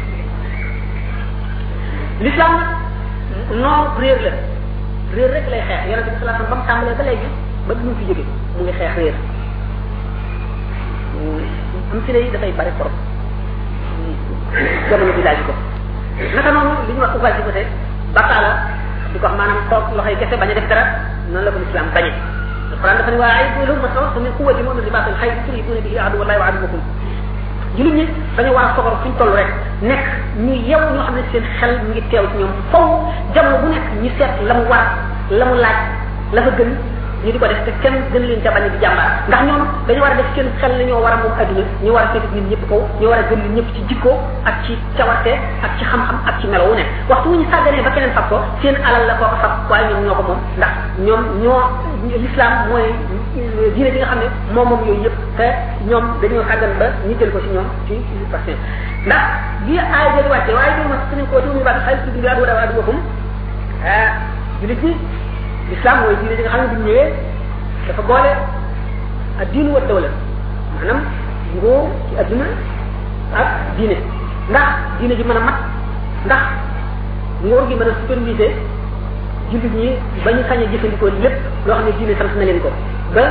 l'islam 2.21 2.53
nag 2.57 3.57
noor 3.61 3.85
la 4.01 4.01
réer 4.01 4.33
rek 5.33 5.45
lay 5.51 5.61
xeex 5.69 5.81
yonente 5.91 6.11
bi 6.11 6.17
sallallahu 6.21 6.49
ba 6.51 6.55
mu 6.59 6.65
tàmbalee 6.69 6.97
ba 6.99 7.03
léegi 7.07 7.29
ba 7.67 7.73
du 7.81 7.93
fi 7.97 8.05
jóge 8.09 8.23
mu 8.57 8.63
ngi 8.65 8.73
xeex 8.79 8.91
réer 8.99 9.13
am 11.91 12.01
fi 12.05 12.11
ne 12.15 12.19
yi 12.23 12.29
dafay 12.33 12.51
bari 12.59 12.71
trop 12.79 12.93
jamono 14.89 15.11
ko 15.17 15.53
naka 16.35 16.49
noonu 16.55 16.71
li 16.87 16.93
ñu 16.95 17.01
wax 17.03 17.13
ugal 17.17 17.33
ci 17.37 17.41
côté 17.47 17.61
bàkkaa 18.15 18.41
la 18.45 18.51
di 19.13 19.19
ko 19.19 19.25
wax 19.27 19.35
maanaam 19.39 19.57
toog 19.69 19.85
loxoy 19.97 20.15
kese 20.21 20.35
bañ 20.41 20.49
a 20.51 20.53
def 20.57 20.67
dara 20.69 20.83
noonu 21.31 21.45
la 21.47 21.51
ko 21.51 21.57
l'islam 21.59 21.85
bañe 21.95 22.11
alquran 22.73 22.97
dafa 22.99 23.11
ne 23.11 23.17
waa 23.21 23.33
ay 23.39 23.45
loolu 23.67 23.81
ma 23.81 23.89
sa 23.95 24.19
min 24.25 24.33
quwwati 24.37 24.61
mu'min 24.65 24.83
ribatul 24.87 25.15
xayr 25.21 25.33
turhibuuna 25.45 25.81
bihi 25.85 25.97
aduwwallahi 26.05 26.39
wa 26.41 26.47
aduwwakum 26.49 26.83
jullit 27.77 27.93
ñi 27.95 28.05
dañu 28.37 28.51
war 28.53 28.65
a 28.67 28.73
soxor 28.75 28.93
fu 29.03 29.09
ñu 29.09 29.15
toll 29.19 29.31
rek 29.35 29.47
nekk 29.81 30.05
ñu 30.37 30.53
yew 30.67 30.79
ñoo 30.93 31.03
xam 31.05 31.15
ne 31.15 31.21
seen 31.33 31.43
xel 31.59 31.71
mu 31.81 31.89
ngi 31.91 32.01
teew 32.11 32.25
ci 32.31 32.37
ñoom 32.37 32.51
faw 32.71 32.87
jamono 33.35 33.67
nekk 33.69 33.87
ñu 34.01 34.09
set 34.19 34.29
la 34.47 34.53
mu 34.53 34.63
war 34.71 34.85
la 35.29 35.45
mu 35.45 35.55
laaj 35.55 35.77
la 36.35 36.41
fa 36.43 36.49
gën 36.57 36.71
ñu 37.25 37.29
di 37.31 37.37
ko 37.37 37.45
def 37.47 37.57
kenn 37.85 37.93
gën 38.13 38.19
leen 38.25 38.41
ca 38.41 38.49
bañ 38.51 38.65
di 38.73 38.77
jàmbaar 38.81 39.11
ndax 39.29 39.39
ñoom 39.45 39.61
dañu 39.87 40.01
war 40.01 40.11
a 40.11 40.15
def 40.17 40.25
kenn 40.35 40.49
xel 40.59 40.71
la 40.87 40.93
war 40.97 41.13
a 41.13 41.15
moom 41.21 41.31
adduna 41.39 41.63
ñu 41.85 41.91
war 41.93 42.03
a 42.03 42.07
fekk 42.13 42.23
nit 42.33 42.43
ñëpp 42.49 42.63
ko 42.69 42.75
ñu 42.99 43.07
war 43.11 43.19
a 43.19 43.21
gën 43.29 43.35
nit 43.41 43.51
ñëpp 43.55 43.67
ci 43.75 43.79
jikko 43.89 44.11
ak 44.49 44.53
ci 44.65 44.73
cawarte 44.97 45.31
ak 45.65 45.71
ci 45.77 45.83
xam-xam 45.85 46.17
ak 46.25 46.35
ci 46.41 46.45
melo 46.49 46.65
wu 46.69 46.73
ne 46.75 46.83
waxtu 47.09 47.29
wu 47.29 47.35
ñu 47.37 47.45
sàgganee 47.51 47.81
ba 47.85 47.89
keneen 47.93 48.13
fab 48.17 48.27
ko 48.29 48.37
seen 48.61 48.75
alal 48.89 49.05
la 49.05 49.13
koo 49.21 49.27
ko 49.29 49.35
fab 49.43 49.51
waaye 49.69 49.85
ñoom 49.93 50.03
ñoo 50.05 50.15
ko 50.17 50.23
moom 50.33 50.37
ndax 50.57 50.71
ñoom 51.05 51.21
ñoo 51.43 51.59
l'islam 52.23 52.51
mooy 52.69 52.85
diine 53.75 53.89
bi 53.93 53.97
nga 54.01 54.09
xam 54.09 54.19
ne 54.23 54.27
moom 54.55 54.67
moom 54.71 54.81
yooyu 54.87 55.01
yëpp 55.05 55.17
te 55.37 55.45
ñoom 55.89 56.05
dañoo 56.21 56.43
sàggan 56.49 56.73
ba 56.79 56.85
ñu 57.05 57.13
jël 57.19 57.29
ko 57.31 57.37
ci 57.45 57.49
ñoom 57.53 57.67
ci 57.85 57.93
passé 58.33 58.51
ndax 59.05 59.21
bi 59.65 59.73
aay 59.77 60.07
jëli 60.17 60.29
wàcce 60.33 60.51
waaye 60.57 60.71
doo 60.77 60.87
ma 60.89 60.95
suñu 61.05 61.23
ko 61.29 61.35
diw 61.45 61.51
ñu 61.53 61.61
baax 61.65 61.77
xaalis 61.85 62.11
bi 62.15 62.19
bi 62.19 62.27
adu 62.27 62.45
dawa 62.45 62.61
lislaam 65.71 65.99
mooy 66.03 66.15
diine 66.21 66.35
di 66.35 66.43
nga 66.45 66.49
xam 66.53 66.61
ne 66.67 66.69
bi 66.75 66.79
ñëwee 66.85 67.07
dafa 67.87 68.01
boole 68.09 68.31
ak 69.41 69.47
diinu 69.51 69.71
wa 69.75 69.79
dawla 69.87 70.09
maanaam 70.75 70.99
ngoo 71.57 71.81
ci 72.07 72.13
adduna 72.21 72.45
ak 73.41 73.47
diine 73.77 73.95
ndax 74.51 74.67
diine 74.99 75.13
ji 75.15 75.23
mën 75.23 75.39
a 75.39 75.43
mat 75.47 75.57
ndax 76.27 76.43
nguur 77.43 77.63
gi 77.69 77.75
mën 77.79 77.89
a 77.91 77.95
superviser 77.99 78.51
jullit 79.51 79.73
ñi 79.79 79.87
ba 80.25 80.31
ñu 80.35 80.41
sañ 80.49 80.59
a 80.59 80.67
jëfandikoo 80.71 81.09
lépp 81.23 81.37
loo 81.65 81.75
xam 81.75 81.85
ne 81.85 81.91
diine 81.97 82.13
sant 82.19 82.33
na 82.35 82.43
leen 82.45 82.59
ko 82.59 82.69
ba 83.15 83.23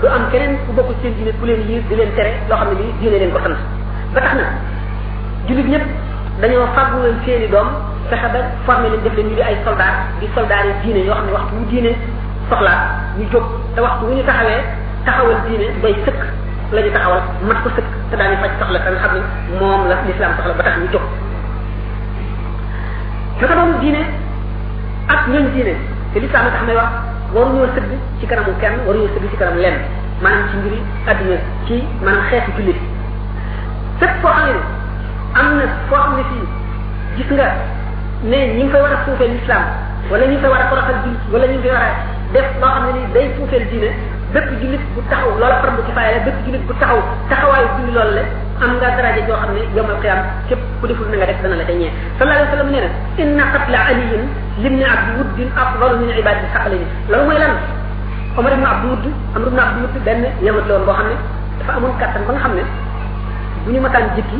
du 0.00 0.06
am 0.08 0.24
keneen 0.30 0.54
ku 0.66 0.72
bokk 0.76 0.90
ci 0.94 1.02
seen 1.02 1.14
diine 1.16 1.32
ku 1.38 1.44
leen 1.46 1.60
yiir 1.66 1.82
di 1.88 1.94
leen 1.96 2.14
tere 2.14 2.30
loo 2.48 2.56
xam 2.58 2.68
ne 2.70 2.74
lii 2.80 2.94
diine 3.00 3.18
leen 3.18 3.32
ko 3.32 3.38
sant 3.42 3.58
ba 4.14 4.20
tax 4.20 4.34
na 4.38 4.44
jullit 5.48 5.66
ñëpp 5.66 5.86
dañoo 6.40 6.64
fàgguweel 6.74 7.16
seeni 7.26 7.46
doom 7.52 7.68
fexe 8.08 8.28
ba 8.32 8.40
formé 8.66 8.88
leen 8.88 9.02
def 9.04 9.14
leen 9.16 9.28
ñu 9.28 9.34
di 9.36 9.42
ay 9.42 9.56
soldat 9.64 9.94
di 10.20 10.26
soldat 10.34 10.64
yi 10.68 10.72
diine 10.82 11.00
yoo 11.06 11.14
xam 11.18 11.26
ne 11.28 11.32
waxtu 11.36 11.52
wu 11.56 11.64
diine 11.70 11.92
soxlaa 12.48 12.80
ñu 13.18 13.24
jóg 13.32 13.42
te 13.74 13.80
waxtu 13.84 14.02
wu 14.06 14.14
ñu 14.16 14.22
taxawee 14.24 14.62
taxawal 15.06 15.36
diine 15.46 15.66
day 15.82 15.94
sëkk 16.06 16.20
la 16.72 16.80
ñu 16.84 16.90
taxawal 16.96 17.20
mat 17.48 17.58
ko 17.64 17.68
sëkk 17.76 17.88
te 18.10 18.14
daal 18.16 18.30
di 18.32 18.36
faj 18.42 18.50
soxla 18.60 18.78
te 18.84 18.88
nga 18.92 19.00
xam 19.02 19.12
ne 19.16 19.22
moom 19.60 19.80
la 19.90 19.94
lislaam 20.06 20.32
soxla 20.36 20.54
ba 20.58 20.62
tax 20.66 20.74
ñu 20.80 20.86
jóg 20.94 21.04
naka 23.40 23.54
doon 23.54 23.70
diine 23.80 24.02
ak 25.14 25.20
ñooñ 25.28 25.46
diine 25.54 25.74
te 26.14 26.18
lislaam 26.20 26.46
tax 26.52 26.62
may 26.66 26.76
wax 26.80 26.90
waruñoo 27.34 27.68
sëgg 27.76 27.90
ci 28.20 28.24
kanamu 28.26 28.52
kenn 28.60 28.76
waruñoo 28.86 29.10
sëgg 29.14 29.30
ci 29.30 29.36
kanam 29.36 29.56
lenn 29.62 29.78
maanaam 30.22 30.48
ci 30.50 30.54
mbiri 30.56 30.78
àdduna 31.10 31.36
ci 31.66 31.74
maanaam 32.04 32.24
xeetu 32.30 32.50
jullit 32.56 32.80
fépp 34.00 34.16
foo 34.22 34.32
xam 34.38 34.46
ne 34.48 34.81
am 35.36 35.56
na 35.56 35.64
foo 35.88 35.96
xam 35.98 36.10
ne 36.16 36.22
fii 36.30 36.44
gis 37.16 37.30
nga 37.36 37.48
ne 38.30 38.36
ñi 38.56 38.62
ngi 38.64 38.70
fay 38.72 38.82
war 38.84 38.92
a 38.92 38.98
suufeel 39.04 39.30
l'islam 39.32 39.64
wala 40.10 40.24
ñi 40.28 40.32
ngi 40.34 40.40
fay 40.44 40.50
war 40.52 40.60
a 40.60 40.66
foroxal 40.70 40.96
jullit 41.04 41.20
wala 41.32 41.44
ñi 41.50 41.54
ngi 41.58 41.62
fay 41.66 41.72
war 41.76 41.84
a 41.88 41.92
def 42.34 42.48
loo 42.60 42.70
xam 42.74 42.82
ne 42.86 42.90
nii 42.96 43.06
day 43.14 43.26
suufeel 43.36 43.64
diine 43.70 43.88
bépp 44.34 44.48
jullit 44.60 44.82
bu 44.94 45.00
taxaw 45.10 45.30
loola 45.40 45.56
farm 45.62 45.76
ci 45.86 45.92
faaya 45.96 46.18
bépp 46.26 46.36
jullit 46.44 46.62
bu 46.68 46.72
taxaw 46.80 46.98
taxawaayu 47.30 47.68
julli 47.76 47.92
loolu 47.96 48.12
la 48.18 48.22
am 48.64 48.70
nga 48.78 48.88
daraja 48.96 49.20
joo 49.28 49.38
xam 49.42 49.50
ne 49.56 49.60
yowmal 49.76 49.98
qiyam 50.02 50.20
képp 50.48 50.60
ku 50.80 50.84
deful 50.86 51.08
na 51.10 51.16
nga 51.20 51.26
def 51.32 51.38
dana 51.42 51.56
la 51.60 51.64
ca 51.68 51.72
ñee 51.80 51.90
sallallahu 52.18 52.36
alayhi 52.36 52.52
wa 52.52 52.56
sallam 52.56 52.68
nee 52.74 52.84
na 52.84 52.90
inna 53.22 53.44
qatla 53.54 53.78
aliyin 53.90 54.22
limni 54.62 54.84
abdi 54.94 55.10
wuddin 55.18 55.48
afdalu 55.62 55.94
min 56.00 56.10
ibadati 56.20 56.46
xaqalini 56.54 56.86
loolu 57.08 57.24
mooy 57.28 57.38
lan 57.40 57.52
omar 58.38 58.52
ibn 58.56 58.66
abdi 58.72 58.86
wudd 58.92 59.04
amr 59.36 59.48
ibn 59.50 59.58
abdi 59.64 59.78
wudd 59.84 59.96
benn 60.06 60.22
yamat 60.44 60.64
la 60.68 60.74
woon 60.76 60.84
boo 60.86 60.96
xam 61.00 61.06
ne 61.10 61.16
dafa 61.58 61.72
amoon 61.78 61.92
kattan 62.00 62.20
ba 62.26 62.32
nga 62.36 62.42
xam 62.44 62.52
ne 62.56 62.62
bu 63.64 63.68
ñu 63.74 63.80
mataan 63.80 64.08
jikki 64.16 64.38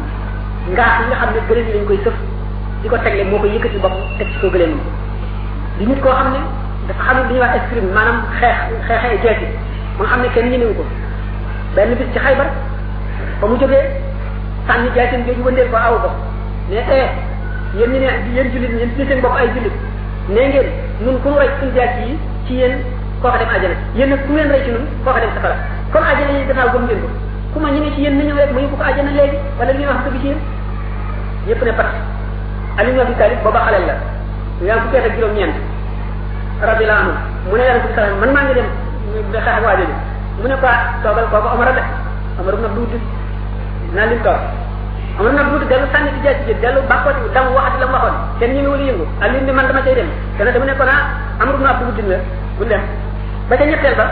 ngaas 0.71 1.03
yi 1.03 1.09
nga 1.11 1.17
xam 1.19 1.31
ne 1.35 1.41
gëléem 1.49 1.69
yi 1.81 1.87
koy 1.87 1.99
sëf 2.05 2.15
di 2.83 2.89
ko 2.89 2.97
tegle 3.03 3.25
moo 3.25 3.39
koy 3.43 3.51
yëkkati 3.55 3.79
bopp 3.83 3.95
teg 4.19 4.29
ci 4.33 4.39
ko 4.41 4.47
gëléem 4.55 4.73
ko 4.79 4.91
di 5.79 5.85
nit 5.87 6.01
koo 6.01 6.11
xam 6.15 6.29
ne 6.31 6.39
dafa 6.87 7.03
xam 7.07 7.17
ne 7.17 7.23
li 7.27 7.35
ñuy 7.35 7.41
wax 7.43 7.53
escrime 7.59 7.91
maanaam 7.97 8.19
xeex 8.39 8.59
xeexee 8.87 9.19
jeeti 9.23 9.47
mu 9.99 10.05
nga 10.05 10.11
xam 10.11 10.21
ne 10.23 10.29
kenn 10.35 10.51
ñemewu 10.53 10.75
ko 10.79 10.85
benn 11.75 11.95
bis 11.99 12.07
ci 12.13 12.19
xaybar 12.19 12.47
ba 13.41 13.45
mu 13.51 13.57
jógee 13.59 13.83
sànni 14.69 14.89
jaatin 14.95 15.27
jooju 15.27 15.43
wëndeel 15.47 15.69
ko 15.73 15.77
aw 15.77 15.95
ko 16.05 16.11
ne 16.71 16.79
eh 16.99 17.09
ñu 17.77 17.85
ne 17.91 17.99
yéen 17.99 18.91
di 18.95 19.03
seen 19.07 19.21
bopp 19.21 19.35
ay 19.37 19.51
jullit 19.55 19.75
nee 20.29 20.47
ngeen 20.49 20.69
nun 21.03 21.19
ku 21.23 21.29
mu 21.31 21.39
rey 21.43 21.51
suñu 21.59 21.75
jaati 21.75 22.01
yi 22.07 22.15
ci 22.47 22.53
yéen 22.55 22.75
koo 23.21 23.31
ko 23.31 23.37
dem 23.39 23.51
àjjana 23.51 23.75
yéen 23.97 24.11
nag 24.11 24.23
ku 24.27 24.31
ngeen 24.33 24.49
rey 24.53 24.63
ci 24.65 24.71
nun 24.71 24.87
koo 25.05 25.13
ko 25.13 25.19
dem 25.21 25.31
safara 25.35 25.57
comme 25.91 26.07
àjjana 26.07 26.39
yi 26.39 26.47
gannaaw 26.49 26.71
gëm 26.75 26.85
ngeen 26.87 27.03
ko 27.03 27.11
kuma 27.53 27.69
ma 27.69 27.75
ñëmé 27.77 27.89
ci 27.95 28.01
yeen 28.01 28.17
na 28.17 28.25
ñëw 28.25 28.35
rek 28.41 28.53
mayu 28.57 28.69
ko 28.73 28.81
aljana 28.83 29.11
legi 29.13 29.37
wala 29.61 29.73
ñu 29.77 29.85
wax 29.89 29.97
ko 30.05 30.09
bi 30.13 30.19
ci 30.21 30.27
yeen 30.29 30.41
ñepp 31.49 31.63
ne 31.69 31.73
pat 31.79 31.89
ali 32.81 32.91
ibn 32.91 33.01
abi 33.05 33.15
talib 33.21 33.39
baba 33.45 33.61
xalel 33.67 33.85
la 33.89 33.95
yaa 34.67 34.77
ko 34.83 34.87
kete 34.93 35.09
juroom 35.17 35.37
ñent 35.37 35.53
radiyallahu 36.65 37.01
anhu 37.03 37.13
mu 37.51 37.55
ne 37.57 37.63
yaronte 37.69 37.89
sallallahu 37.93 38.21
man 38.25 38.31
ma 38.35 38.41
ngi 38.47 38.55
dem 38.59 38.69
da 39.33 39.41
xax 39.45 39.55
ak 39.61 39.65
waji 39.67 39.85
mu 40.41 40.47
ne 40.49 40.57
ko 40.63 40.67
ah, 40.73 40.81
togal 41.05 41.27
ko 41.29 41.37
ko 41.45 41.49
omar 41.53 41.69
de 41.77 41.83
omar 42.41 42.55
ibn 42.57 42.65
abdul 42.65 42.89
na 43.97 44.03
lim 44.09 44.21
ko 44.25 44.33
amul 45.21 45.33
na 45.37 45.43
duut 45.45 45.65
delu 45.69 45.87
sanni 45.93 46.09
ci 46.17 46.21
jatti 46.25 46.45
ji 46.49 46.55
delu 46.59 46.81
bakoti 46.89 47.21
dam 47.37 47.53
waxati 47.53 47.85
la 47.85 47.87
waxon 47.93 48.15
sen 48.41 48.51
ñi 48.57 48.65
wul 48.65 48.81
yëngu 48.81 49.05
ali 49.21 49.45
ni 49.45 49.53
man 49.53 49.67
dama 49.69 49.85
cey 49.85 49.93
dem 50.01 50.09
dana 50.39 50.51
dama 50.57 50.65
ne 50.65 50.73
ko 50.81 50.85
na 50.89 50.95
ah, 50.97 51.03
amru 51.45 51.61
na 51.61 51.77
abdul 51.77 51.93
dina 52.01 52.17
bu 52.57 52.65
dem 52.65 52.81
ba 53.49 53.55
ca 53.61 53.65
ñettel 53.69 53.93
ba 54.01 54.07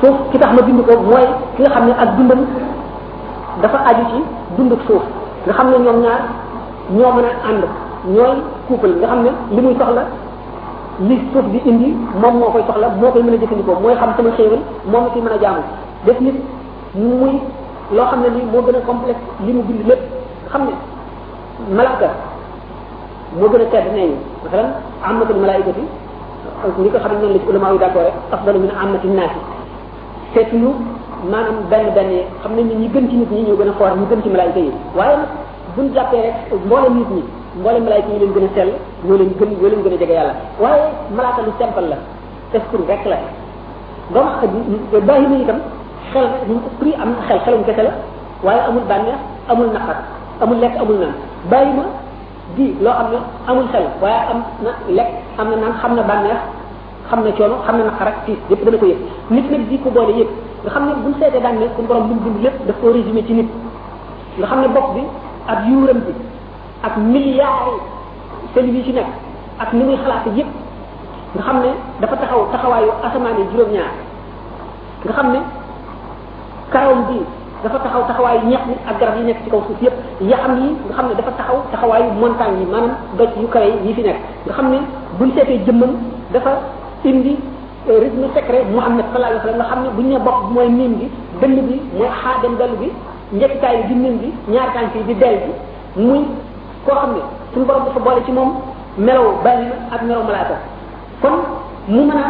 suuf 0.00 0.16
ki 0.32 0.36
tax 0.40 0.50
ma 0.56 0.62
bind 0.64 0.80
ko 0.82 0.92
mooy 1.00 1.24
ki 1.56 1.60
nga 1.62 1.70
xam 1.76 1.84
ne 1.86 1.92
ak 1.94 2.08
dundam 2.16 2.40
dafa 3.62 3.78
aju 3.92 4.02
ci 4.10 4.18
dund 4.56 4.72
suuf 4.88 5.02
nga 5.46 5.52
xam 5.54 5.68
ne 5.70 5.76
ñoom 5.86 5.98
ñaar 6.02 6.20
ñoo 6.98 7.10
mën 7.16 7.24
a 7.24 7.32
ànd 7.48 7.62
ñooy 8.16 8.36
couple 8.68 8.94
nga 9.00 9.06
xam 9.12 9.20
ne 9.24 9.30
li 9.54 9.60
muy 9.62 9.74
soxla 9.78 10.02
li 11.08 11.16
suuf 11.32 11.44
di 11.52 11.58
indi 11.70 11.88
moom 12.20 12.34
moo 12.40 12.50
koy 12.50 12.64
soxla 12.66 12.88
moo 13.00 13.10
koy 13.12 13.22
mën 13.22 13.34
a 13.34 13.38
jëfandikoo 13.42 13.80
mooy 13.84 13.94
xam 14.00 14.10
sama 14.16 14.30
xéewal 14.36 14.60
moom 14.92 15.04
la 15.04 15.12
ciy 15.12 15.22
mën 15.22 15.32
a 15.32 15.38
jaamu 15.44 15.62
def 16.04 16.20
nit 16.20 16.36
muy 16.94 17.34
loo 17.92 18.06
xam 18.10 18.20
ne 18.22 18.28
lii 18.36 18.46
moo 18.52 18.62
gën 18.62 18.76
a 18.76 18.80
complexe 18.86 19.20
li 19.46 19.52
mu 19.52 19.62
bind 19.62 19.86
lépp 19.88 20.00
xam 20.52 20.60
ne 20.66 21.74
malaaka 21.76 22.08
moo 23.38 23.48
gën 23.50 23.60
a 23.60 23.64
tedd 23.74 23.92
nee 23.94 24.08
ñu 24.08 24.16
masalan 24.44 24.70
amatul 25.04 25.36
malaayikati 25.44 25.82
ni 26.82 26.88
ko 26.90 26.98
xam 26.98 27.12
ne 27.12 27.18
noonu 27.20 27.34
la 27.34 27.40
ci 27.40 27.48
ulama 27.50 27.72
yi 27.72 27.78
d' 27.78 27.84
accord 27.84 28.04
rek 28.06 28.16
afdalu 28.32 28.58
min 28.64 28.70
amati 28.84 29.08
naasi 29.08 29.40
seet 30.34 30.48
ñu 30.54 30.70
maanaam 31.30 31.56
benn 31.70 31.86
benn 31.94 32.10
xam 32.42 32.56
nañ 32.56 32.64
ni 32.68 32.74
ñi 32.74 32.88
gën 32.94 33.06
ci 33.10 33.16
nit 33.16 33.30
ñi 33.30 33.42
ñoo 33.42 33.56
gën 33.56 33.68
a 33.68 33.72
foor 33.78 33.90
ñi 33.98 34.06
gën 34.10 34.20
ci 34.22 34.28
malaayika 34.28 34.60
yi 34.60 34.72
waaye 34.98 35.16
nag 35.16 35.28
buñ 35.76 35.86
jàppee 35.94 36.22
rek 36.22 36.34
mboolem 36.66 36.94
nit 36.98 37.10
ñi 37.16 37.22
mboolem 37.58 37.82
malaayika 37.84 38.08
yi 38.14 38.18
leen 38.18 38.32
gën 38.36 38.46
a 38.46 38.50
sell 38.54 38.70
ñoo 39.06 39.16
leen 39.18 39.32
gën 39.40 39.48
ñoo 39.60 39.68
leen 39.70 39.82
gën 39.84 39.94
a 39.94 39.98
jege 40.00 40.14
yàlla 40.18 40.34
waaye 40.62 40.82
malaaka 41.16 41.40
lu 41.46 41.52
simple 41.58 41.84
la 41.92 41.96
testur 42.52 42.80
rek 42.88 43.02
la 43.10 43.16
doom 44.14 44.26
bàyyi 45.08 45.26
na 45.32 45.36
itam 45.42 45.58
xel 46.12 46.26
ñu 46.48 46.54
ko 46.64 46.68
prix 46.80 46.94
am 47.02 47.08
na 47.16 47.22
xel 47.28 47.38
xelum 47.44 47.62
kese 47.66 47.82
la 47.88 47.92
waaye 48.44 48.60
amul 48.68 48.84
bànneex 48.90 49.18
amul 49.50 49.70
naqar 49.74 49.96
amul 50.42 50.58
lekk 50.62 50.74
amul 50.82 50.98
naan 51.02 51.14
bàyyi 51.50 51.72
na 51.78 51.84
di 52.56 52.66
loo 52.84 52.94
xam 52.98 53.06
ne 53.12 53.18
amul 53.48 53.66
xel 53.72 53.86
waaye 54.02 54.20
am 54.30 54.38
na 54.64 54.70
lekk 54.96 55.08
am 55.38 55.46
na 55.50 55.56
naan 55.56 55.72
xam 55.80 55.92
na 55.96 56.02
bànneex 56.02 56.40
xam 57.10 57.24
ne 57.26 57.30
coono 57.38 57.54
xam 57.66 57.74
ne 57.78 57.84
naqar 57.90 58.06
ak 58.08 58.18
tiis 58.26 58.36
yépp 58.50 58.62
dana 58.64 58.78
ko 58.78 58.86
yëg 58.86 58.96
nit 59.34 59.50
nag 59.50 59.68
di 59.68 59.76
ko 59.82 59.90
boole 59.90 60.12
yëg 60.16 60.28
nga 60.62 60.70
xam 60.70 60.86
ne 60.86 60.94
buñ 61.04 61.12
seetee 61.20 61.40
daan 61.42 61.58
ne 61.58 61.66
suñu 61.76 61.86
borom 61.88 62.08
lu 62.08 62.14
mu 62.14 62.20
bind 62.26 62.42
lépp 62.44 62.58
daf 62.66 62.76
koo 62.80 62.92
résumé 62.92 63.22
ci 63.26 63.32
nit 63.34 63.48
nga 64.38 64.46
xam 64.46 64.60
ne 64.62 64.68
bopp 64.68 64.94
bi 64.94 65.00
ak 65.48 65.58
yuuram 65.66 65.98
bi 66.06 66.12
ak 66.86 66.94
milliards 66.98 67.74
cellules 68.54 68.76
yi 68.78 68.84
ci 68.84 68.92
nekk 68.92 69.06
ak 69.58 69.72
ni 69.74 69.82
muy 69.84 69.96
xalaate 69.96 70.30
yëpp 70.38 70.46
nga 71.34 71.42
xam 71.42 71.56
ne 71.60 71.70
dafa 72.00 72.16
taxaw 72.16 72.46
taxawaayu 72.52 72.90
asamaan 73.02 73.38
yi 73.38 73.44
juróom 73.50 73.72
nga 73.74 73.86
xam 75.16 75.30
ne 75.32 75.38
karawam 76.70 77.02
bi 77.10 77.18
dafa 77.64 77.78
taxaw 77.80 78.02
taxawaayu 78.06 78.40
ñeex 78.46 78.62
mi 78.68 78.74
ak 78.86 79.00
garab 79.00 79.16
yi 79.18 79.24
nekk 79.26 79.38
ci 79.44 79.50
kaw 79.50 79.62
suuf 79.66 79.82
yëpp 79.82 79.94
yaxam 80.30 80.56
yi 80.62 80.68
nga 80.86 80.94
xam 80.96 81.06
ne 81.08 81.14
dafa 81.18 81.30
taxaw 81.40 81.58
taxawaayu 81.72 82.10
montagne 82.22 82.60
yi 82.62 82.66
manam 82.70 82.94
doj 83.18 83.30
yu 83.42 83.48
kawe 83.48 83.70
yi 83.84 83.94
fi 83.98 84.02
nekk 84.06 84.18
nga 84.46 84.52
xam 84.56 84.70
ne 84.70 84.78
buñ 85.18 85.28
seetee 85.34 85.58
jëmmam 85.66 85.90
dafa 86.32 86.52
indi 87.06 87.34
rythme 87.88 88.28
secret 88.36 88.68
Muhammad 88.68 89.08
sallallahu 89.08 89.32
alayhi 89.32 89.40
wa 89.40 89.46
sallam 89.48 89.60
nga 89.64 89.68
xam 89.72 89.80
ne 89.80 89.90
bu 89.96 90.00
ñu 90.04 90.08
nee 90.14 90.20
bopp 90.26 90.38
mooy 90.52 90.68
niim 90.68 90.92
bi 91.00 91.06
dënn 91.40 91.56
bi 91.68 91.76
mooy 91.96 92.10
xaadam 92.20 92.52
dal 92.60 92.72
bi 92.76 92.88
njëkkitaay 93.32 93.76
bi 93.76 93.84
di 93.88 93.94
niim 93.94 94.16
bi 94.20 94.28
ñaar 94.52 94.68
tànk 94.74 94.94
yi 94.94 95.02
di 95.08 95.14
del 95.14 95.36
bi 95.46 95.50
muy 96.06 96.20
koo 96.86 96.94
xam 97.00 97.10
ne 97.16 97.20
suñu 97.52 97.64
borom 97.66 97.84
dafa 97.84 98.00
boole 98.00 98.20
ci 98.26 98.32
moom 98.32 98.50
melaw 98.98 99.24
bàyyi 99.44 99.64
na 99.70 99.74
ak 99.96 100.02
melaw 100.02 100.22
malaaka 100.28 100.56
kon 101.22 101.36
mu 101.88 102.00
mën 102.04 102.10
a 102.20 102.28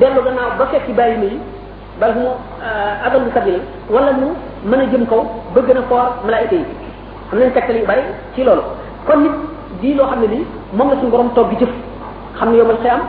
dellu 0.00 0.20
gannaaw 0.24 0.50
ba 0.58 0.64
fekk 0.72 0.86
bàyyi 0.96 1.16
na 1.20 1.24
yi 1.32 1.38
bal 2.00 2.12
mu 2.16 2.26
euh, 2.66 3.06
adallu 3.06 3.30
sabila 3.36 3.58
wala 3.90 4.10
mu 4.20 4.28
mën 4.64 4.80
a 4.80 4.84
jëm 4.92 5.04
kaw 5.06 5.20
ba 5.54 5.60
gën 5.60 5.76
a 5.78 5.82
foor 5.88 6.02
malaayika 6.24 6.56
yi 6.56 6.64
xam 7.30 7.38
nañ 7.38 7.50
tegtal 7.54 7.76
yu 7.76 7.86
bari 7.86 8.02
ci 8.34 8.42
loolu 8.44 8.62
kon 9.06 9.20
nit 9.22 9.32
di 9.80 9.94
loo 9.94 10.06
xam 10.08 10.20
ne 10.20 10.26
lii 10.26 10.44
moom 10.72 10.88
la 10.88 10.96
suñu 10.96 11.10
borom 11.10 11.30
togg 11.34 11.52
jëf 11.60 11.68
xam 12.38 12.50
ne 12.50 12.56
yombal 12.56 12.78
xëy 12.82 12.88
am 12.90 13.02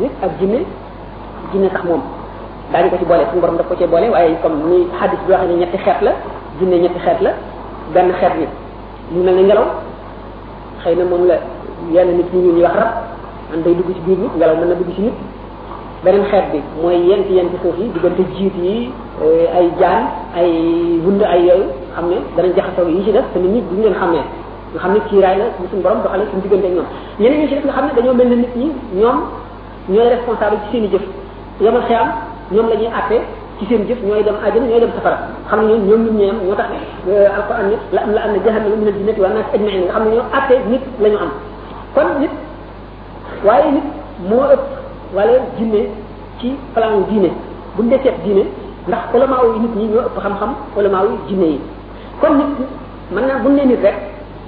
nit 0.00 0.12
ak 0.22 0.30
jinne 0.42 0.58
jinne 1.54 1.68
tax 1.70 1.82
moom 1.86 2.02
daañu 2.72 2.90
ko 2.90 2.96
ci 2.98 3.04
boole 3.06 3.24
suñu 3.30 3.40
borom 3.42 3.56
daf 3.58 3.68
ko 3.68 3.74
cee 3.78 3.86
boole 3.86 4.08
waaye 4.10 4.34
comme 4.42 4.58
ni 4.68 4.78
xaddis 4.98 5.18
bi 5.26 5.32
waxee 5.32 5.46
ne 5.48 5.56
ñetti 5.62 5.78
xeet 5.78 6.00
la 6.02 6.10
jinne 6.58 6.76
ñetti 6.82 6.98
xeet 6.98 7.20
la 7.22 7.30
benn 7.94 8.12
xeet 8.18 8.32
bi 8.38 8.44
ñu 9.14 9.20
mel 9.22 9.34
ngelaw 9.44 9.66
xëy 10.82 10.94
na 10.96 11.04
moom 11.04 11.24
la 11.28 11.36
yenn 11.92 12.16
nit 12.16 12.28
ñu 12.32 12.40
ñuy 12.40 12.66
dugg 13.78 13.88
ci 13.94 14.00
biir 14.06 14.18
nit 14.18 14.34
ngelaw 14.36 14.56
mën 14.56 14.68
na 14.68 14.74
dugg 14.74 14.90
ci 14.94 15.00
nit 15.02 15.16
beneen 16.02 16.24
xeet 16.30 16.44
bi 16.52 16.58
mooy 16.82 16.96
yent 17.06 17.26
yent 17.30 17.52
suuf 17.62 17.76
yi 17.78 17.88
diggante 17.94 18.24
jiit 18.34 18.54
yi 18.62 18.90
eh, 19.22 19.46
ay 19.56 19.70
jaan 19.78 20.08
ay 20.34 20.98
wund 21.04 21.22
ay 21.22 21.46
yooyu 21.46 21.68
xam 21.94 22.06
ne 22.10 22.16
danañ 22.36 22.52
jaxasoo 22.56 22.88
yi 22.88 23.04
ci 23.04 23.12
def 23.12 23.24
te 23.32 23.38
nit 23.38 23.48
ñi 23.52 23.60
duñu 23.70 23.82
leen 23.82 23.94
xamee 23.94 24.24
nga 24.74 24.78
xam 24.80 24.92
ne 24.92 24.98
kiiraay 25.08 25.36
la 25.38 25.44
suñu 25.70 25.82
borom 25.82 25.98
doxale 26.02 26.24
suñu 26.30 26.42
diggante 26.42 26.64
ak 26.66 26.72
ñoom 26.74 26.86
ñeneen 27.20 27.40
ñi 27.42 27.48
ci 27.48 27.54
def 27.54 27.64
nga 27.64 27.72
xam 27.74 27.84
ne 27.86 27.90
dañoo 27.96 28.14
mel 28.14 28.28
ne 28.28 28.36
nit 28.36 28.56
ñi 28.56 28.66
ñoom 28.98 29.18
ñooy 29.88 30.08
responsable 30.08 30.56
ci 30.66 30.72
seen 30.72 30.84
i 30.86 30.90
jëf 30.90 31.02
yomal 31.60 31.82
xiyam 31.84 32.08
ñoom 32.52 32.68
lañuy 32.68 32.86
ñuy 32.86 32.86
àtte 32.96 33.16
ci 33.58 33.66
seen 33.66 33.86
jëf 33.86 34.00
ñooy 34.02 34.22
dem 34.24 34.36
àjjana 34.42 34.66
ñooy 34.66 34.80
dem 34.80 34.90
safara 34.94 35.16
xam 35.48 35.66
ne 35.66 35.72
ñoom 35.74 36.04
ñoom 36.04 36.16
ñu 36.18 36.24
am 36.30 36.36
moo 36.46 36.54
tax 36.56 36.68
euh, 37.08 37.26
alquran 37.36 37.68
ne 37.68 37.76
la 37.92 38.00
am 38.02 38.12
la 38.14 38.20
am 38.24 38.32
na 38.32 38.38
jahannama 38.44 38.76
min 38.76 38.86
al 38.86 38.94
jinnati 38.94 39.22
am 39.22 39.32
naas 39.32 40.06
ñoo 40.08 40.24
àtte 40.38 40.54
nit 40.70 40.80
lañu 41.02 41.16
ñu 41.16 41.20
am 41.24 41.30
kon 41.94 42.08
nit 42.20 42.30
waaye 43.44 43.70
nit 43.72 43.84
moo 44.28 44.44
ëpp 44.54 44.62
wala 45.14 45.32
jinne 45.58 45.80
ci 46.38 46.54
plan 46.74 47.04
diine 47.08 47.30
bu 47.76 47.82
ñu 47.82 47.88
dee 47.90 47.98
seet 48.02 48.16
diine 48.24 48.44
ndax 48.88 49.00
ulama 49.14 49.36
yi 49.54 49.60
nit 49.60 49.74
ñi 49.76 49.84
ñoo 49.92 50.00
ëpp 50.00 50.18
xam-xam 50.22 50.52
ulama 50.78 50.98
yi 51.04 51.16
jinne 51.28 51.46
yi 51.46 51.60
kon 52.20 52.34
nit 52.36 52.66
mën 53.12 53.26
naa 53.26 53.36
bu 53.42 53.48
ñu 53.48 53.54
nee 53.56 53.66
nit 53.66 53.82
rek 53.82 53.96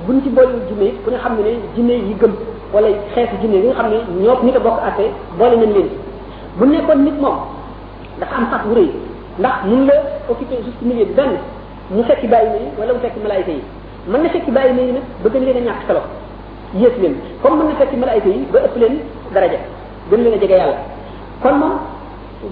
buñ 0.06 0.18
ci 0.22 0.30
boolewul 0.30 0.62
jinne 0.68 0.84
yi 0.86 0.94
ku 1.04 1.10
ne 1.10 1.16
xam 1.18 1.34
ne 1.36 1.42
ne 1.44 1.56
jinne 1.74 1.92
yi 2.08 2.14
gëm 2.20 2.32
wala 2.72 2.88
xeetu 3.14 3.34
jinne 3.42 3.62
yi 3.62 3.68
nga 3.70 3.74
xam 3.78 3.86
ne 3.92 3.98
ñoo 4.22 4.36
nit 4.42 4.54
a 4.54 4.58
bokk 4.64 4.80
atte 4.88 5.04
boole 5.38 5.56
nañ 5.56 5.70
leen 5.76 5.88
bu 6.58 6.64
nekkoon 6.66 7.04
nit 7.04 7.14
moom 7.20 7.36
dafa 8.18 8.34
am 8.36 8.46
fas 8.50 8.60
bu 8.68 8.74
rëy 8.74 8.90
ndax 9.38 9.56
mun 9.64 9.82
la 9.86 9.94
occupé 10.30 10.56
juste 10.64 10.82
milieu 10.82 11.04
bi 11.06 11.14
benn 11.14 11.32
mu 11.90 12.02
fekki 12.02 12.26
bàyyi 12.28 12.48
na 12.48 12.56
yi 12.62 12.68
wala 12.78 12.92
mu 12.92 12.98
fekki 13.00 13.20
malaayika 13.22 13.52
yi 13.52 13.62
mën 14.10 14.22
na 14.22 14.28
fekki 14.28 14.50
bàyyi 14.50 14.72
na 14.76 14.82
yi 14.82 14.92
nag 14.92 15.02
bëgg 15.22 15.34
leen 15.34 15.56
a 15.56 15.60
ñàkk 15.68 15.82
solo 15.86 16.00
yées 16.80 16.96
leen 17.02 17.14
comme 17.42 17.58
mën 17.58 17.66
na 17.66 17.74
fekki 17.80 17.96
malaayika 17.96 18.28
yi 18.28 18.42
ba 18.52 18.58
ëpp 18.66 18.76
leen 18.80 18.94
daraja 19.34 19.58
gën 20.10 20.16
leen 20.22 20.34
a 20.34 20.38
jege 20.42 20.56
yàlla 20.60 20.78
kon 21.42 21.52
moom 21.60 21.72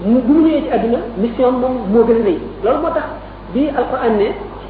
mu 0.05 0.19
bu 0.21 0.33
mu 0.33 0.47
ñëwee 0.47 0.61
ci 0.61 0.69
àdduna 0.75 0.97
mission 1.17 1.51
moom 1.51 1.73
moo 1.93 2.03
gën 2.07 2.21
a 2.21 2.25
rëy 2.27 2.39
loolu 2.63 2.79
moo 2.83 2.93
tax 2.95 3.07
bi 3.53 3.67
alquran 3.69 4.15
ne 4.17 4.27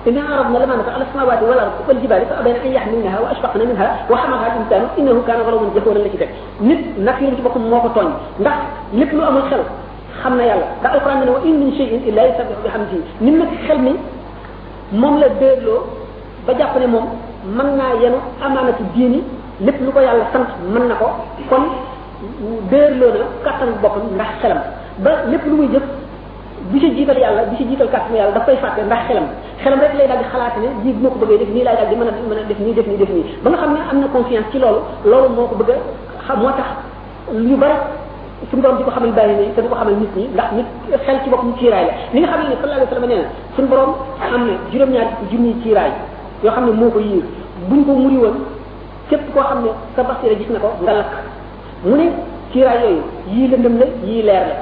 إنا 0.07 0.21
عرضنا 0.21 0.57
لما 0.63 0.75
نفعل 0.75 1.01
السماوات 1.01 1.41
والأرض 1.43 1.71
والجبال 1.87 2.21
فأبين 2.29 2.55
أن 2.65 2.71
يحملنها 2.75 3.17
وأشفقنا 3.23 3.63
منها 3.69 3.87
وحملها 4.11 4.47
الإنسان 4.53 4.83
إنه 4.99 5.17
كان 5.27 5.39
غلوما 5.47 5.69
جهورا 5.75 5.97
لك 6.05 6.15
ذلك 6.21 6.33
نت 6.69 6.81
نكي 7.07 7.25
نتبقى 7.31 7.59
موقع 7.71 7.87
طوني 7.95 8.13
نح 8.45 8.55
نتلو 8.99 9.21
أمر 9.29 9.41
خل 9.49 9.61
خمنا 10.21 10.43
يلا 10.49 10.67
دع 10.83 10.93
القرآن 10.95 11.17
من 11.21 11.29
وإن 11.35 11.55
من 11.61 11.69
شيء 11.79 11.91
إلا 12.09 12.21
يسبح 12.27 12.57
بحمده 12.65 12.97
نمت 13.25 13.49
خل 13.67 13.79
من 13.85 13.95
مملا 15.01 15.27
بيرلو 15.41 15.75
بجاقنا 16.47 16.85
مم 16.93 17.05
منا 17.57 17.87
ينو 18.03 18.19
أمانة 18.45 18.79
ديني 18.95 19.21
لكن 19.65 19.87
ko 19.95 19.99
yalla 20.03 20.27
sant 20.35 20.51
man 20.67 20.91
nako 20.91 21.07
kon 21.49 21.61
deer 22.71 22.91
lo 22.99 23.07
na 23.15 23.27
katan 23.47 23.71
bokum 23.83 24.03
ndax 24.15 24.31
xelam 24.41 24.59
ba 25.03 25.11
lepp 25.31 25.43
lu 25.49 25.55
muy 25.59 25.67
def 25.71 25.85
du 26.71 26.77
ci 26.81 26.89
jiital 26.95 27.17
yàlla 27.19 27.45
du 27.45 27.55
ci 27.57 27.65
jiital 27.69 27.87
kàttanu 27.91 28.15
yàlla 28.17 28.31
daf 28.33 28.45
koy 28.45 28.55
fàtte 28.55 28.83
ndax 28.85 28.99
xelam 29.07 29.25
xelam 29.63 29.79
rek 29.79 29.93
lay 29.97 30.07
daal 30.07 30.17
di 30.17 30.25
xalaat 30.31 30.53
ne 30.57 30.67
lii 30.83 30.93
moo 31.01 31.09
ko 31.09 31.19
bëggee 31.25 31.37
def 31.37 31.49
nii 31.53 31.63
laay 31.63 31.75
daal 31.75 31.89
di 31.89 31.95
mën 31.95 32.07
a 32.07 32.13
mën 32.29 32.37
a 32.39 32.43
def 32.49 32.59
nii 32.59 32.73
def 32.73 32.87
nii 32.87 32.97
def 32.97 33.09
nii 33.09 33.23
ba 33.43 33.49
nga 33.51 33.57
xam 33.57 33.71
ne 33.73 33.79
am 33.91 33.99
na 34.01 34.07
confiance 34.07 34.49
ci 34.51 34.57
loolu 34.59 34.79
loolu 35.05 35.29
moo 35.35 35.45
ko 35.47 35.55
bëgg 35.59 35.69
a 35.69 35.77
xam 36.27 36.39
moo 36.41 36.49
tax 36.57 36.69
lu 37.33 37.55
bari 37.57 37.77
suñu 38.49 38.61
borom 38.61 38.77
di 38.77 38.83
ko 38.83 38.91
xamal 38.91 39.11
bàyyi 39.11 39.35
ne 39.37 39.53
te 39.55 39.61
du 39.61 39.67
ko 39.69 39.75
xamal 39.75 39.93
nit 40.01 40.11
ñi 40.17 40.25
ndax 40.33 40.49
nit 40.57 40.67
xel 41.05 41.17
ci 41.23 41.29
boppam 41.29 41.53
kiiraay 41.59 41.85
la 41.85 41.93
li 42.13 42.19
nga 42.19 42.27
xam 42.31 42.41
ne 42.49 42.55
sallallahu 42.57 42.73
alayhi 42.73 42.89
wasallam 42.89 43.09
nee 43.09 43.21
na 43.21 43.29
suñu 43.55 43.67
borom 43.67 43.89
am 44.33 44.43
na 44.47 44.53
juróom-ñaar 44.71 45.07
junni 45.31 45.53
kiiraay 45.63 45.91
yoo 46.43 46.51
xam 46.55 46.65
ne 46.65 46.71
moo 46.71 46.89
ko 46.91 46.99
yiir 46.99 47.23
buñ 47.69 47.85
ko 47.85 47.91
muri 47.93 48.17
woon 48.17 48.35
képp 49.09 49.21
koo 49.33 49.43
xam 49.49 49.63
ne 49.63 49.69
sa 49.95 50.03
basira 50.03 50.33
gis 50.35 50.49
na 50.49 50.59
ko 50.59 50.69
nga 50.81 50.93
lakk 50.93 51.11
mu 51.85 51.95
ne 51.95 52.05
kiiraay 52.51 52.79
yooyu 52.83 53.01
yii 53.33 53.47
lëndëm 53.51 53.77
la 53.79 53.85
yii 54.07 54.23
leer 54.29 54.45
la 54.49 54.55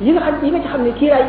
yi 0.00 0.12
nga 0.16 0.20
xam 0.24 0.36
yi 0.42 0.50
nga 0.50 0.60
ci 0.64 0.68
xam 0.68 0.82
ne 0.82 0.92
kiiraay 0.98 1.24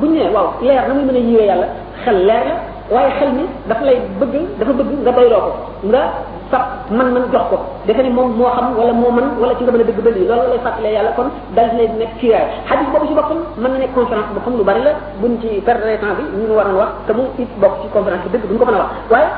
buñ 0.00 0.10
ne 0.16 0.28
waaw 0.34 0.48
leer 0.64 0.88
na 0.88 0.94
muy 0.94 1.04
mën 1.04 1.16
a 1.16 1.18
yiwee 1.28 1.46
yàlla 1.48 1.66
xel 2.04 2.16
leer 2.28 2.46
la 2.90 2.96
waaye 2.96 3.10
xel 3.18 3.30
mi 3.36 3.44
dafa 3.68 3.84
lay 3.84 3.98
bëgg 4.20 4.34
dafa 4.58 4.72
bëgg 4.78 4.90
nga 5.04 5.12
doyloo 5.16 5.40
ko 5.46 5.50
nga 5.90 6.02
fab 6.50 6.62
man 6.96 7.08
man 7.12 7.24
jox 7.32 7.42
ko 7.50 7.56
defe 7.86 8.02
ni 8.02 8.10
moom 8.10 8.32
moo 8.38 8.48
xam 8.56 8.66
wala 8.78 8.92
moo 8.92 9.10
man 9.10 9.26
wala 9.40 9.54
ci 9.58 9.62
nga 9.64 9.72
mën 9.72 9.80
a 9.80 9.84
dëgg 9.88 10.00
ba 10.04 10.10
lii 10.10 10.26
loolu 10.30 10.48
lay 10.52 10.60
fàttalee 10.66 10.92
yàlla 10.96 11.10
kon 11.16 11.28
dal 11.56 11.68
dina 11.70 11.84
nekk 12.00 12.12
kiiraay 12.20 12.46
xadis 12.68 12.88
boobu 12.92 13.06
ci 13.08 13.14
boppam 13.18 13.38
mën 13.62 13.70
na 13.72 13.78
nekk 13.78 13.94
conférence 13.94 14.30
boo 14.34 14.42
xam 14.44 14.56
lu 14.56 14.64
bari 14.64 14.82
la 14.82 14.92
buñ 15.20 15.32
ci 15.42 15.48
perdre 15.66 15.92
temps 16.00 16.16
bi 16.16 16.22
ñu 16.38 16.42
ngi 16.44 16.56
waroon 16.58 16.78
wax 16.80 16.90
te 17.06 17.12
mu 17.12 17.24
it 17.38 17.50
bokk 17.60 17.74
ci 17.82 17.88
conférence 17.92 18.24
bi 18.24 18.32
dëgg 18.38 18.48
duñ 18.48 18.58
ko 18.58 18.64
mën 18.66 18.74
a 18.76 18.78
wax 18.84 18.88
waaye 19.12 19.28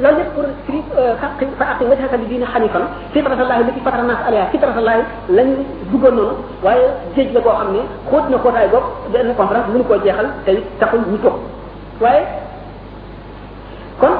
loolu 0.00 0.16
lépp 0.20 0.32
pour 0.36 0.44
firi 0.66 0.82
euh, 0.98 1.14
fa 1.58 1.66
aqi 1.72 1.84
wajhaka 1.84 2.16
li 2.20 2.26
diini 2.28 2.40
na 2.40 2.46
fitratallahi 3.16 3.64
lati 3.64 3.80
fatara 3.80 4.02
nas 4.04 4.18
alayha 4.28 4.46
fitratallahi 4.52 5.02
lañu 5.30 5.56
duggoon 5.90 6.14
noonu 6.16 6.32
waaye 6.62 6.84
géej 7.16 7.32
la 7.32 7.40
koo 7.40 7.50
xam 7.56 7.72
ne 7.72 7.80
xóot 8.10 8.28
na 8.30 8.38
xóotaay 8.44 8.68
bopp 8.68 8.84
benn 9.12 9.34
conférence 9.38 9.68
mënu 9.72 9.84
koo 9.84 9.96
jeexal 10.04 10.26
te 10.44 10.50
it 10.52 10.64
taxul 10.80 11.00
ñu 11.10 11.16
toog 11.24 11.34
waaye 12.00 12.22
kon 14.00 14.14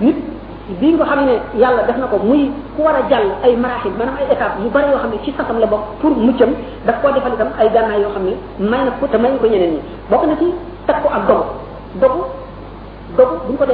nit 0.00 0.16
bii 0.80 0.94
nga 0.96 1.04
xam 1.04 1.20
ne 1.28 1.36
yàlla 1.60 1.82
def 1.82 1.96
na 1.98 2.06
ko 2.06 2.16
muy 2.22 2.50
ku 2.76 2.82
war 2.82 2.96
a 2.96 3.02
jàll 3.10 3.26
ay 3.44 3.52
maraaxil 3.56 3.92
maanaam 3.98 4.16
ay 4.20 4.26
étapes 4.32 4.62
yu 4.62 4.70
bari 4.70 4.90
yoo 4.90 4.98
xam 5.02 5.10
ne 5.10 5.18
ci 5.24 5.32
sasam 5.36 5.58
la 5.60 5.66
bokk 5.66 5.80
pour 6.00 6.10
muccam 6.16 6.50
daf 6.86 6.96
koo 7.02 7.12
defal 7.12 7.32
itam 7.36 7.48
ay 7.60 7.68
gànnaay 7.70 8.00
yoo 8.00 8.12
xam 8.14 8.24
ne 8.24 8.34
may 8.58 8.84
na 8.86 8.90
ko 8.98 9.06
te 9.06 9.18
may 9.18 9.30
na 9.32 9.36
ko 9.38 9.46
ñeneen 9.46 9.72
ñi 9.76 9.80
bokk 10.10 10.24
na 10.26 10.34
ci 10.40 10.46
takku 10.86 11.08
ak 11.12 11.26
dogu 11.28 11.44
dogu 12.00 12.22
dogu 13.16 13.56
ko 13.58 13.66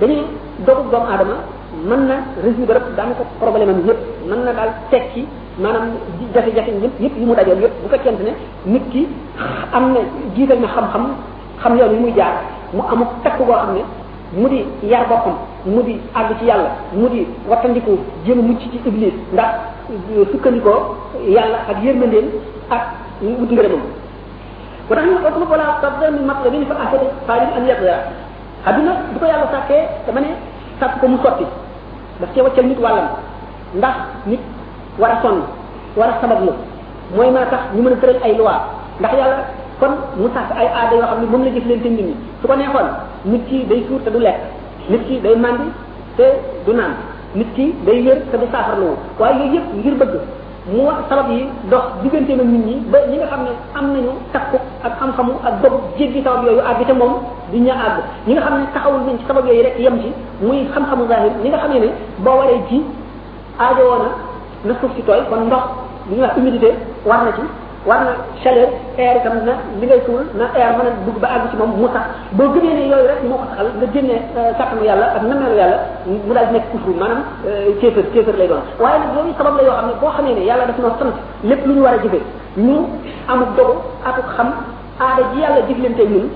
dañuy 0.00 0.24
dogu 0.66 0.88
doomu 0.90 1.04
aadama 1.06 1.36
mën 1.84 2.00
na 2.08 2.16
résoudre 2.42 2.78
daanaka 2.96 3.24
problème 3.40 3.72
mi 3.76 3.82
yëpp 3.88 4.00
mën 4.28 4.40
na 4.46 4.52
daal 4.56 4.70
tekki 4.90 5.24
maanaam 5.58 5.88
jafe-jafe 6.34 6.70
yëpp 6.82 6.96
yëpp 7.02 7.16
yi 7.18 7.24
mu 7.26 7.34
dajal 7.34 7.58
yëpp 7.64 7.74
bu 7.82 7.88
fekkente 7.92 8.22
ne 8.28 8.32
nit 8.72 8.82
ki 8.92 9.02
am 9.76 9.92
na 9.94 10.00
jiital 10.34 10.58
na 10.60 10.68
xam-xam 10.74 11.04
xam 11.62 11.72
yoon 11.78 11.92
yi 11.94 11.98
muy 12.04 12.12
jaar 12.16 12.34
mu 12.72 12.82
amuk 12.92 13.08
takk 13.24 13.38
boo 13.38 13.52
xam 13.58 13.74
ne 13.76 13.84
mu 14.40 14.48
di 14.48 14.60
yar 14.92 15.04
boppam 15.08 15.34
mu 15.66 15.82
di 15.82 16.00
àgg 16.20 16.38
ci 16.38 16.44
yàlla 16.44 16.70
mu 16.94 17.08
di 17.08 17.26
wattandiku 17.48 17.98
jéem 18.24 18.40
mucc 18.46 18.58
ci 18.60 18.80
iblis 18.88 19.12
ndax 19.32 19.50
sukkandikoo 20.32 20.78
yàlla 21.36 21.58
ak 21.70 21.76
yërmandeen 21.82 22.26
ak 22.70 22.80
wut 23.22 23.50
ngërëmam 23.50 23.82
wa 24.88 24.96
tax 24.96 25.04
ñu 25.36 25.42
ëpp 25.42 25.50
wala 25.50 25.78
tabda 25.82 26.10
min 26.10 26.24
matlabin 26.26 26.64
fa 26.66 26.74
ahsada 26.80 27.06
faalim 27.26 27.48
an 27.56 27.66
yaqdara 27.68 27.96
adduna 28.64 28.92
bu 29.14 29.18
ko 29.22 29.26
yàlla 29.26 29.46
sàkkee 29.52 29.80
dama 30.06 30.20
ne 30.22 30.28
sàkk 30.80 31.00
ko 31.00 31.06
mu 31.10 31.16
sotti 31.22 31.44
daf 32.20 32.30
cee 32.34 32.42
wàccal 32.46 32.66
nit 32.70 32.80
wàllam 32.84 33.06
ndax 33.78 33.96
nit 34.30 34.40
war 35.00 35.10
a 35.14 35.18
sonn 35.22 35.38
war 35.98 36.08
a 36.12 36.16
sabablu 36.20 36.52
tax 37.50 37.60
ñu 37.74 37.80
mën 37.82 37.94
a 37.94 38.24
ay 38.26 38.34
loi 38.38 38.58
ndax 39.00 39.12
yàlla 39.18 39.36
kon 39.80 39.92
mu 40.20 40.28
sàkk 40.34 40.50
ay 40.60 40.66
aada 40.78 40.94
yoo 40.96 41.06
xam 41.10 41.18
ne 41.20 41.26
moom 41.30 41.42
la 41.44 41.50
jëf 41.54 41.66
leen 41.68 41.80
te 41.82 41.88
nit 41.88 42.06
ñi 42.06 42.14
su 42.40 42.48
ko 42.48 42.54
neexoon 42.56 42.86
nit 43.24 43.42
ki 43.48 43.64
day 43.70 43.80
suur 43.88 44.00
te 44.04 44.10
du 44.10 44.18
lekk 44.18 44.38
nit 44.90 45.02
ki 45.08 45.20
day 45.24 45.34
màndi 45.36 45.68
te 46.16 46.24
du 46.66 46.72
naan 46.72 46.92
nit 47.34 47.48
ki 47.56 47.64
day 47.86 48.02
wér 48.06 48.18
te 48.30 48.36
du 48.40 48.46
saafarlu 48.52 48.86
waaye 49.18 49.38
yooyu 49.38 49.54
yëpp 49.54 49.66
ngir 49.78 49.94
bëgg 50.00 50.14
mu 50.70 50.86
sabab 51.10 51.30
yi 51.34 51.46
dox 51.70 51.82
diggante 52.06 52.36
na 52.38 52.44
nit 52.46 52.62
ñi 52.66 52.74
ba 52.86 52.98
ñi 53.10 53.16
nga 53.18 53.26
xam 53.26 53.42
ne 53.42 53.50
am 53.74 53.86
nañu 53.94 54.12
takku 54.32 54.56
ak 54.86 54.92
xam-xamu 55.00 55.34
ak 55.44 55.54
dogu 55.62 55.78
jéggi 55.98 56.22
sabab 56.22 56.44
yooyu 56.46 56.60
àgg 56.62 56.86
te 56.86 56.92
moom 56.94 57.14
duñ 57.52 57.62
ña 57.66 57.74
àgg 57.74 57.98
ñi 58.26 58.32
nga 58.34 58.42
xam 58.46 58.54
ne 58.58 58.64
taxawul 58.74 59.00
nañ 59.06 59.18
ci 59.18 59.24
sabab 59.26 59.46
yooyu 59.48 59.62
rek 59.62 59.78
yem 59.78 59.96
ci 60.02 60.08
muy 60.40 60.58
xam-xamu 60.72 61.06
zahir 61.08 61.32
ñi 61.42 61.48
nga 61.50 61.58
xam 61.58 61.72
ne 61.72 61.78
ne 61.80 61.88
boo 62.24 62.36
waree 62.38 62.60
ji 62.70 62.84
aajo 63.58 63.82
woona 63.88 64.08
na 64.64 64.74
suuf 64.80 64.92
si 64.94 65.02
tooy 65.02 65.20
kon 65.28 65.46
ndox 65.46 65.64
li 66.08 66.14
ñuy 66.14 66.22
wax 66.22 66.34
humidité 66.36 66.70
war 67.08 67.24
na 67.24 67.32
ci 67.32 67.42
war 67.86 67.98
na 68.06 68.12
chaleur 68.42 68.68
air 68.96 69.16
itam 69.18 69.42
na 69.44 69.54
li 69.80 69.84
ngay 69.90 70.02
suul 70.06 70.22
na 70.38 70.44
air 70.54 70.70
mën 70.78 70.86
a 70.86 70.94
dugg 71.04 71.18
ba 71.18 71.28
àgg 71.34 71.50
ci 71.50 71.56
moom 71.58 71.72
mu 71.78 71.88
sax 71.92 72.04
boo 72.32 72.48
gëmee 72.54 72.74
ne 72.78 72.82
yooyu 72.90 73.08
rek 73.10 73.20
moo 73.26 73.36
ko 73.36 73.44
saxal 73.50 73.66
nga 73.78 73.86
génnee 73.94 74.20
euh, 74.38 74.52
sàttanu 74.58 74.82
yàlla 74.86 75.06
ak 75.18 75.22
nameelu 75.22 75.56
yàlla 75.60 75.78
mu 76.06 76.32
daal 76.34 76.48
nekk 76.52 76.70
kufru 76.70 76.94
maanaam 76.94 77.22
euh, 77.46 77.74
kéefër 77.80 78.04
kéefër 78.14 78.36
lay 78.38 78.46
doon 78.48 78.62
waaye 78.78 78.98
nag 79.02 79.12
yooyu 79.16 79.34
sabab 79.38 79.54
la 79.58 79.62
yoo 79.66 79.74
xam 79.78 79.86
ne 79.88 79.94
boo 80.00 80.12
xamee 80.16 80.34
ne 80.38 80.42
yàlla 80.48 80.64
def 80.66 80.78
noo 80.78 80.94
sant 81.00 81.14
lépp 81.44 81.66
lu 81.66 81.74
ñu 81.74 81.82
war 81.82 81.94
a 81.94 81.98
jëfee 82.02 82.22
ñu 82.56 82.76
amuk 83.32 83.50
dogu 83.56 83.74
atuk 84.08 84.28
xam 84.36 84.48
aada 85.02 85.22
ji 85.34 85.38
yàlla 85.42 85.60
jëflante 85.68 86.02
ñun 86.12 86.26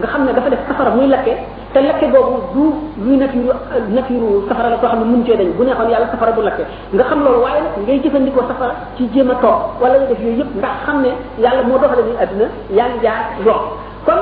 nga 0.00 0.06
xam 0.06 0.24
ne 0.24 0.32
dafa 0.32 0.48
def 0.48 0.60
safara 0.68 0.90
muy 0.96 1.08
lakke 1.08 1.32
te 1.76 1.82
lakke 1.84 2.08
boobu 2.08 2.40
du 2.56 2.64
luy 3.04 3.16
nafiru 3.20 3.52
nafiru 3.92 4.48
safara 4.48 4.70
la 4.72 4.76
koo 4.80 4.86
xam 4.88 5.00
ne 5.00 5.04
mun 5.12 5.20
cee 5.26 5.36
dañ 5.36 5.48
bu 5.58 5.62
neexoon 5.64 5.88
yàlla 5.92 6.08
safara 6.12 6.32
du 6.32 6.40
lakke 6.42 6.62
nga 6.96 7.04
xam 7.04 7.18
loolu 7.24 7.40
waaye 7.44 7.60
nag 7.66 7.72
ngay 7.84 7.98
jëfandikoo 8.04 8.44
safara 8.48 8.72
ci 8.96 9.04
jéem 9.12 9.28
a 9.30 9.34
toog 9.44 9.60
wala 9.82 9.94
nga 10.00 10.06
def 10.10 10.18
yooyu 10.24 10.38
yëpp 10.40 10.52
ndax 10.60 10.70
xam 10.86 10.96
ne 11.04 11.10
yàlla 11.44 11.62
moo 11.68 11.78
doxale 11.82 12.02
ni 12.08 12.14
àdduna 12.24 12.46
yaa 12.76 12.86
ngi 12.90 12.98
jaar 13.04 13.20
yoon 13.46 13.62
kon 14.06 14.18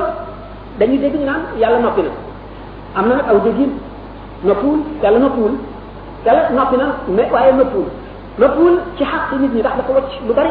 dañuy 0.79 0.97
dégg 1.03 1.15
ñu 1.19 1.25
naan 1.25 1.41
yàlla 1.61 1.79
noppi 1.79 2.01
na 2.03 2.11
am 2.99 3.07
na 3.09 3.15
nag 3.15 3.25
aw 3.31 3.39
déggin 3.45 3.71
noppiwul 4.43 4.79
yàlla 5.03 5.19
noppiwul 5.19 5.51
yàlla 6.25 6.41
noppi 6.59 6.75
na 6.77 6.85
mais 7.15 7.31
waaye 7.31 7.51
noppiwul 7.55 7.87
noppiwul 8.41 8.75
ci 8.97 9.03
xaq 9.03 9.31
nit 9.39 9.51
ñi 9.55 9.59
ndax 9.63 9.75
dafa 9.79 9.91
wacc 9.95 10.09
lu 10.27 10.33
bari 10.33 10.49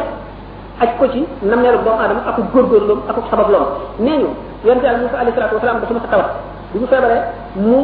aj 0.81 0.89
ko 0.99 1.05
ci 1.13 1.23
nam 1.43 1.61
neelu 1.61 1.77
doomu 1.85 2.01
aadama 2.01 2.21
ak 2.29 2.35
góorgóorloom 2.53 3.01
ak 3.09 3.15
sababloom 3.29 3.65
nee 3.99 4.17
ñu 4.17 4.29
yonte 4.65 4.83
yàlla 4.85 4.99
musa 5.05 5.17
alayhi 5.21 5.35
salatu 5.37 5.55
wasalaam 5.55 5.81
dafa 5.81 5.93
ma 5.93 6.01
sa 6.01 6.07
tawat 6.13 6.31
lu 6.75 6.81
mu 6.83 6.87
feebaree 6.91 7.23
mu 7.55 7.75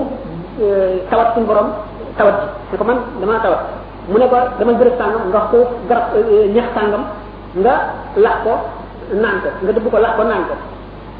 euh, 0.62 1.08
tawat 1.10 1.28
suñu 1.36 1.46
boroom 1.48 1.70
tawat 2.20 2.34
ci 2.70 2.72
ne 2.72 2.78
ko 2.78 2.84
man 2.84 2.98
damaa 3.24 3.40
tawat 3.40 3.60
mu 4.12 4.20
ne 4.20 4.28
ko 4.28 4.38
dama 4.60 4.72
bërëb 4.76 4.96
sàngam 5.00 5.22
nga 5.32 5.40
wax 5.40 5.48
ko 5.52 5.58
garab 5.90 6.04
euh, 6.20 6.50
ñeex 6.54 6.68
sàngam 6.76 7.04
nga 7.64 7.74
lax 8.20 8.36
ko 8.44 8.54
naan 9.24 9.40
ko 9.44 9.48
nga 9.64 9.72
dëbb 9.72 9.88
ko 9.92 9.98
lax 10.04 10.14
ko 10.20 10.24
naan 10.28 10.44
ko 10.52 10.56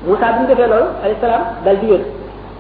Moussa 0.04 0.32
bi 0.36 0.40
mu 0.44 0.48
defee 0.52 0.68
loolu 0.68 0.90
alayhi 1.04 1.22
salaam 1.24 1.44
dal 1.64 1.80
di 1.80 1.88
wér 1.92 2.04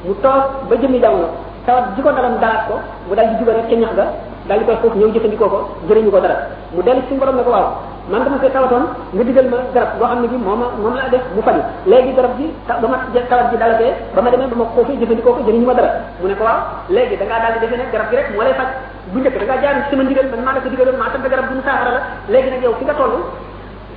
mu 0.07 0.13
toog 0.23 0.43
ba 0.71 0.75
jëmmi 0.81 0.99
jamono 1.03 1.27
tawat 1.67 1.83
ji 1.95 1.99
ko 2.01 2.09
dalam 2.15 2.35
dalaat 2.39 2.67
ko 2.71 2.75
mu 3.07 3.15
dal 3.15 3.27
di 3.29 3.35
juba 3.39 3.51
rek 3.53 3.67
ca 3.69 3.75
ñax 3.75 3.93
ga 3.99 4.05
daal 4.47 4.57
di 4.59 4.65
koy 4.65 4.76
xos 4.81 4.93
ñëw 4.97 5.09
jëfandikoo 5.13 5.47
ko 5.53 5.59
jëriñu 5.88 6.09
ko 6.09 6.19
dara 6.23 6.38
mu 6.73 6.81
dellu 6.81 7.01
suñu 7.07 7.19
borom 7.22 7.35
ne 7.38 7.43
ko 7.45 7.49
waaw 7.53 7.68
man 8.09 8.23
dama 8.26 8.38
fee 8.41 8.49
tawatoon 8.49 8.84
nga 9.13 9.23
digal 9.26 9.45
ma 9.53 9.57
garab 9.73 9.99
boo 10.01 10.05
xam 10.09 10.22
ne 10.22 10.27
bi 10.31 10.35
moo 10.38 10.55
ma 10.57 10.95
laa 10.97 11.09
def 11.13 11.22
mu 11.35 11.41
faju 11.45 11.61
léegi 11.85 12.13
garab 12.18 12.31
gi 12.39 12.47
ba 12.65 12.88
ma 12.89 12.97
tawat 13.13 13.51
ji 13.51 13.57
dalatee 13.61 13.93
ba 14.15 14.19
ma 14.22 14.30
demee 14.34 14.47
ba 14.49 14.55
ma 14.57 14.65
xoofee 14.73 14.97
jëfandikoo 14.97 15.31
ko 15.31 15.39
jëriñu 15.45 15.65
ma 15.69 15.73
dara 15.77 15.89
mu 16.22 16.27
ne 16.27 16.34
ko 16.35 16.43
waaw 16.43 16.59
léegi 16.89 17.15
da 17.22 17.26
ngaa 17.26 17.39
daal 17.39 17.53
ne 17.61 17.85
garab 17.93 18.07
gi 18.09 18.15
rek 18.18 18.27
moo 18.34 18.41
lay 18.43 18.53
faj 18.57 18.69
bu 19.13 19.18
njëkk 19.22 19.35
da 19.39 19.45
ngaa 19.45 19.61
jaar 19.61 19.76
ci 19.85 19.89
sama 19.91 20.03
ndigal 20.03 20.26
man 20.34 20.41
maa 20.45 20.53
la 20.55 20.59
ko 20.65 20.69
digaloon 20.73 20.97
maa 21.01 21.09
tam 21.13 21.22
garab 21.22 21.45
bu 21.49 21.53
mu 21.55 21.61
saafara 21.65 21.91
la 21.95 22.01
léegi 22.34 22.49
nag 22.49 22.61
yow 22.65 22.73
fi 22.81 22.84
nga 22.85 22.95
toll 22.97 23.13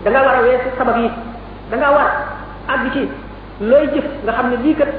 da 0.05 0.09
ngaa 0.13 0.23
war 0.29 0.37
a 0.41 0.43
weesu 0.45 0.69
sabab 0.77 0.97
yi 1.01 1.09
da 1.71 1.75
ngaa 1.81 1.93
war 1.97 2.09
àgg 2.69 2.85
ci 2.93 3.03
looy 3.71 3.85
xam 4.29 4.47
ne 4.53 4.57
lii 4.65 4.77
kat 4.77 4.93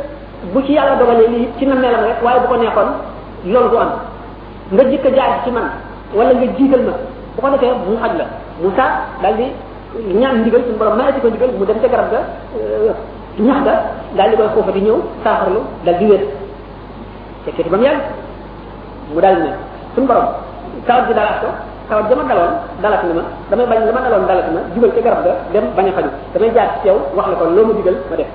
bu 0.54 0.60
ci 0.66 0.74
yàlla 0.74 0.96
dogalee 0.98 1.28
lii 1.34 1.46
ci 1.58 1.66
na 1.70 1.76
meelam 1.76 2.02
rek 2.10 2.18
waaye 2.26 2.40
bu 2.42 2.48
ko 2.50 2.56
neexoon 2.58 2.90
loolu 3.54 3.70
du 3.70 3.78
am 3.78 3.92
nga 4.74 4.84
jikko 4.90 5.10
jaar 5.14 5.42
ci 5.46 5.50
man 5.54 5.70
wala 6.16 6.34
nga 6.34 6.48
jiital 6.58 6.82
ma 6.82 6.96
bu 7.36 7.40
ko 7.42 7.48
defee 7.54 7.76
mu 7.86 7.96
xaj 8.02 8.14
la 8.18 8.26
Moussa 8.64 8.86
dal 9.22 9.36
di 9.38 9.46
ñaan 10.20 10.42
ndigal 10.42 10.62
sun 10.66 10.78
borom 10.80 10.96
maati 10.98 11.20
ko 11.20 11.28
ndigal 11.30 11.52
mu 11.54 11.66
dem 11.68 11.78
ca 11.84 11.88
garab 11.92 12.10
ga 12.14 12.20
euh, 12.58 12.96
ñax 13.46 13.60
ga 13.68 13.74
dal 14.18 14.28
di 14.32 14.36
koy 14.40 14.50
xofa 14.58 14.72
di 14.76 14.82
ñew 14.86 14.98
saxarlu 15.24 15.62
dal 15.86 15.96
di 16.00 16.06
wër 16.10 16.22
fekkee 17.46 17.64
ci 17.64 17.70
bam 17.70 17.84
yàgg 17.84 18.02
mu 19.14 19.20
dal 19.22 19.36
ne 19.44 19.52
sun 19.94 20.06
borom 20.08 20.26
taw 20.88 21.06
di 21.06 21.14
daal 21.14 21.34
ko 21.46 21.48
taw 21.90 22.00
jama 22.10 22.24
dalon 22.26 22.54
dalat 22.82 23.04
na 23.06 23.14
ma 23.22 23.24
damay 23.50 23.68
bañ 23.70 23.80
la 23.86 24.02
dalon 24.02 24.26
dalat 24.26 24.48
na 24.56 24.62
jubal 24.74 24.90
ca 24.96 25.02
garab 25.06 25.22
ga 25.28 25.34
dem 25.54 25.66
bañ 25.78 25.88
xaju 25.96 26.10
damay 26.34 26.52
jaar 26.56 26.70
ci 26.82 26.88
yow 26.88 26.98
wax 27.14 27.28
la 27.30 27.36
ko 27.38 27.46
lo 27.54 27.62
mu 27.68 27.74
digal 27.78 27.98
ma 28.10 28.16
def 28.18 28.30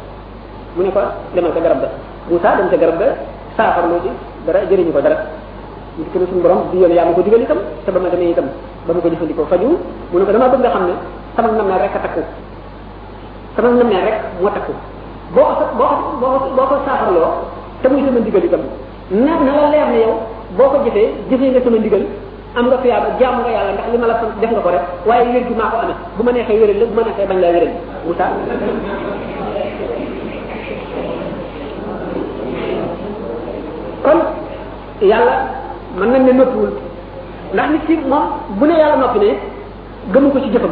mu 0.76 0.82
ne 0.84 0.90
ko 0.92 1.00
demal 1.34 1.52
ca 1.52 1.60
garab 1.60 1.78
ga 1.82 1.88
Moussa 2.30 2.54
dem 2.56 2.68
ca 2.70 2.76
garab 2.76 2.98
ga 2.98 3.06
saxarlu 3.56 3.98
ci 4.04 4.10
dara 4.46 4.60
jëriñu 4.70 4.92
ko 4.92 5.00
dara 5.00 5.18
dikkale 6.04 6.24
suñu 6.30 6.42
borom 6.42 6.58
di 6.72 6.78
yoon 6.80 6.92
yaa 6.92 7.04
ma 7.04 7.12
ko 7.12 7.22
ko 7.22 9.08
jëfandikoo 9.12 9.44
faju 9.44 9.68
mu 10.10 10.18
ne 10.18 10.24
ko 10.24 10.32
damaa 10.32 10.48
bëgg 10.50 10.60
nga 10.64 10.70
xam 10.72 10.84
ne 10.88 10.94
sama 11.36 11.48
nam 11.52 11.68
ne 11.68 11.76
rek 11.78 11.94
a 11.94 12.00
takku 12.00 12.20
sama 13.56 14.00
rek 14.06 14.16
boo 14.40 14.48
ko 15.60 15.64
boo 15.76 15.84
ko 15.84 16.56
boo 16.56 16.66
ko 16.68 16.76
saafarloo 16.86 17.40
boo 20.56 20.68
ko 20.72 20.76
jëfee 20.84 21.10
jëfee 21.30 21.50
nga 21.52 21.60
sama 21.62 21.76
ndigal 21.78 22.02
am 22.56 22.66
nga 22.66 22.78
fiyaaba 22.82 23.08
jaamu 23.20 23.40
nga 23.42 23.50
yàlla 23.50 24.14
ko 24.64 24.70
rek 24.70 24.84
waaye 25.06 25.24
wér 25.34 25.44
gi 25.46 25.54
maa 25.54 25.70
ko 25.70 25.76
amee 25.84 25.96
bu 26.16 26.22
ma 26.24 26.32
neexee 26.32 26.58
wéral 26.58 26.78
la 26.80 26.84
bu 26.86 26.94
ma 26.96 27.02
neexee 27.04 27.26
bañ 27.30 27.38
laa 27.40 27.52
wéral 27.54 27.70
wuta 28.06 28.24
kon 34.02 34.18
yàlla 35.12 35.59
man 35.98 36.12
nañ 36.14 36.22
ne 36.24 36.32
noppiwul 36.38 36.70
ndax 37.52 37.66
nit 37.74 37.82
ki 37.86 37.94
moom 38.06 38.24
bu 38.58 38.64
ne 38.66 38.74
yàlla 38.78 38.96
noppi 39.02 39.18
ne 39.20 39.30
gëmu 40.12 40.30
ko 40.30 40.38
ci 40.40 40.50
jëfam 40.54 40.70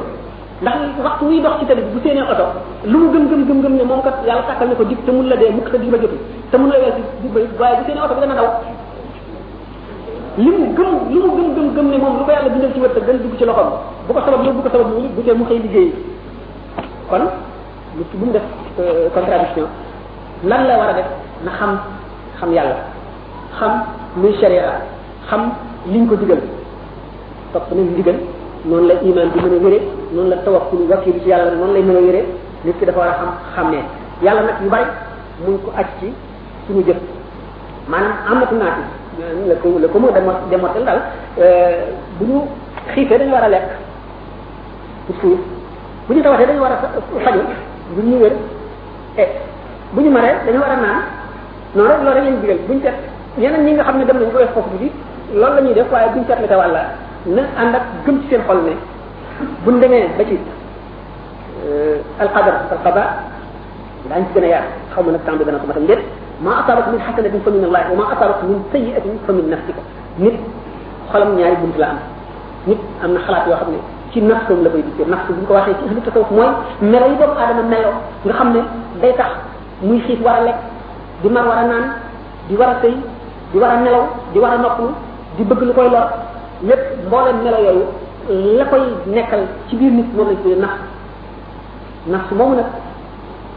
ndax 0.63 0.77
waxtu 1.03 1.25
wuy 1.27 1.41
dox 1.43 1.59
ci 1.61 1.67
tali 1.67 1.83
bu 1.93 1.99
seenee 2.03 2.23
oto 2.23 2.45
lu 2.87 2.99
mu 2.99 3.11
gëm 3.11 3.25
gëm 3.29 3.43
gëm 3.47 3.61
gëm 3.63 3.75
ne 3.77 3.83
moom 3.85 4.01
kat 4.03 4.23
yàlla 4.27 4.45
sàkkal 4.47 4.69
ne 4.69 4.75
ko 4.75 4.85
jib 4.89 4.99
te 5.05 5.11
mun 5.11 5.27
la 5.29 5.37
dee 5.37 5.51
mukk 5.51 5.69
sa 5.73 5.79
jiba 5.79 5.99
jotul 5.99 6.19
te 6.51 6.57
mun 6.57 6.71
la 6.71 6.79
weesu 6.79 7.29
bay 7.35 7.47
waaye 7.59 7.77
bu 7.79 7.85
seenee 7.87 8.03
oto 8.05 8.15
bi 8.15 8.21
dana 8.21 8.35
daw 8.35 8.49
li 10.39 10.51
mu 10.51 10.65
gëm 10.75 10.91
lu 11.11 11.19
mu 11.19 11.31
gëm 11.35 11.47
gëm 11.55 11.69
gëm 11.75 11.87
ne 11.91 11.99
moom 11.99 12.15
lu 12.19 12.25
ko 12.25 12.31
yàlla 12.31 12.49
bindal 12.49 12.73
ci 12.73 12.81
wërta 12.81 13.01
gën 13.01 13.19
dugg 13.23 13.35
ci 13.39 13.45
loxoom 13.45 13.71
bu 14.07 14.13
ko 14.15 14.21
sabab 14.23 14.41
bu 14.45 14.63
ko 14.63 14.69
sabab 14.71 14.91
bu 14.95 15.23
tee 15.23 15.35
mu 15.35 15.45
xëy 15.47 15.59
liggéey 15.59 15.93
kon 17.11 17.27
nit 17.99 18.11
bu 18.15 18.27
mu 18.27 18.33
def 18.33 18.43
contradiction 19.15 19.67
lan 20.45 20.63
la 20.67 20.79
war 20.79 20.89
a 20.91 20.93
def 20.93 21.07
na 21.45 21.51
xam 21.51 21.79
xam 22.39 22.53
yàlla 22.53 22.77
xam 23.59 23.83
muy 24.17 24.33
sharia 24.41 24.97
xam 25.31 25.51
liñ 25.93 26.07
ko 26.09 26.17
digal 26.17 26.41
top 27.53 27.69
nañ 27.77 27.89
digal 28.01 28.17
non 28.65 28.87
la 28.89 28.95
iman 29.05 29.29
bi 29.35 29.39
mën 29.45 29.61
wéré 29.63 29.79
non 30.17 30.27
la 30.33 30.37
tawakkul 30.41 30.79
wakkil 30.89 31.21
ci 31.23 31.29
yalla 31.29 31.51
non 31.55 31.73
lay 31.75 31.83
mën 31.85 31.97
wéré 32.07 32.25
nit 32.65 32.73
ki 32.81 32.85
dafa 32.87 32.99
wara 32.99 33.13
xam 33.21 33.29
xamé 33.55 33.79
yalla 34.25 34.41
nak 34.49 34.61
yu 34.65 34.69
bari 34.73 34.85
mu 35.47 35.59
ko 35.65 35.71
aj 35.77 35.87
ci 36.01 36.07
suñu 36.67 36.83
jëf 36.87 36.97
manam 37.89 38.13
amatu 38.27 38.55
naati 38.57 38.83
la 39.49 39.55
ko 39.61 39.69
la 39.79 39.89
ko 39.89 39.99
mo 40.01 40.11
dem 40.11 40.27
dem 40.51 40.61
tal 40.65 40.85
dal 40.85 41.01
euh 41.39 41.93
buñu 42.19 42.41
xité 42.95 43.19
dañu 43.19 43.33
wara 43.33 43.49
lek 43.49 43.63
ci 45.21 45.29
buñu 46.09 46.21
ñu 46.21 46.23
dañu 46.37 46.61
wara 46.61 46.75
a 46.75 47.01
faju 47.21 47.41
bu 47.97 48.01
ñu 48.03 48.17
wér 48.21 48.33
e 49.17 49.25
bu 49.93 50.01
dañu 50.01 50.61
wara 50.61 50.77
naan 50.77 51.03
non 51.75 51.87
rek 51.87 52.01
lo 52.03 52.13
rek 52.13 52.25
lañu 52.25 52.39
digal 52.41 52.59
buñu 52.67 52.81
def 52.81 52.95
ñeneen 53.39 53.65
ñi 53.67 53.73
nga 53.73 53.85
xam 53.85 53.99
dem 54.05 54.17
nañ 54.19 54.31
ko 54.33 54.39
wax 54.39 54.53
fofu 54.55 54.71
bi 54.81 54.91
loolu 55.35 55.55
la 55.57 55.61
ñuy 55.63 55.75
def 55.75 55.93
waaye 55.93 56.09
buñ 56.15 56.23
seetlu 56.27 56.57
wàlla 56.57 56.83
na 57.37 57.43
ànd 57.61 57.75
ak 57.75 57.83
gëm 58.07 58.21
ci 58.23 58.29
seen 58.31 58.43
xol 58.47 58.59
ne 58.65 58.73
buñ 59.65 59.81
demee 59.81 60.09
ba 60.17 60.25
ci 60.25 60.39
alqadar 62.19 62.57
alqada 62.73 63.05
daañ 64.09 64.23
ci 64.27 64.31
gën 64.39 64.45
a 64.45 64.49
yaar 64.49 64.65
xaw 64.95 65.03
ma 65.05 65.13
nag 65.13 65.21
temps 65.25 65.39
bi 65.39 65.45
dana 65.45 65.59
ko 65.59 65.67
matam 65.67 65.87
déet 65.87 66.01
ma 66.41 66.53
asabak 66.63 66.89
min 66.91 67.01
xasanatin 67.05 67.41
fa 67.45 67.51
min 67.51 67.65
allah 67.65 67.81
wa 67.91 67.97
ma 67.97 68.05
asabak 68.15 68.43
min 68.45 68.61
sayiatin 68.73 69.13
fa 69.27 69.33
min 69.33 69.47
nafsika 69.51 69.81
nit 70.19 70.35
xolam 71.13 71.37
ñaari 71.37 71.57
bunt 71.61 71.77
la 71.79 71.89
am 71.89 71.99
nit 72.67 72.79
am 73.05 73.13
na 73.13 73.21
xalaat 73.21 73.47
yoo 73.47 73.57
xam 73.61 73.71
ne 73.73 73.79
ci 74.13 74.21
nafsam 74.23 74.63
la 74.65 74.71
koy 74.71 74.83
dikkee 74.83 75.07
nafs 75.11 75.29
bu 75.29 75.45
ko 75.47 75.53
waxee 75.55 75.75
ci 75.75 75.89
ahlu 75.89 76.01
tasawuf 76.01 76.31
mooy 76.31 76.49
melo 76.81 77.07
yi 77.13 77.17
doomu 77.19 77.37
aadama 77.39 77.63
meloo 77.69 77.95
nga 78.25 78.33
xam 78.35 78.49
ne 78.55 78.61
day 79.03 79.13
tax 79.15 79.31
muy 79.83 80.01
xiif 80.05 80.21
war 80.25 80.37
a 80.41 80.45
lekk 80.45 80.57
di 81.23 81.29
mar 81.29 81.45
war 81.47 81.59
a 81.59 81.65
naan 81.69 81.85
di 82.49 82.57
war 82.57 82.69
a 82.71 82.77
sëy 82.81 82.95
di 83.53 83.59
war 83.59 83.71
a 83.71 83.77
nelaw 83.81 84.05
di 84.33 84.39
war 84.39 84.53
a 84.53 84.57
noppalu 84.57 84.95
di 85.39 85.45
bëgg 85.47 85.61
lu 85.63 85.73
koy 85.75 85.89
lor 85.95 86.07
lépp 86.69 86.81
mboolem 87.07 87.37
melo 87.45 87.83
la 88.59 88.65
koy 88.71 88.81
nekkal 89.15 89.43
ci 89.69 89.75
biir 89.77 89.93
nit 89.93 90.09
moom 90.17 90.27
lañ 90.29 90.37
koy 90.43 90.55
nax 90.63 90.75
nax 92.07 92.23
su 92.29 92.35
moomu 92.35 92.55
nag 92.57 92.67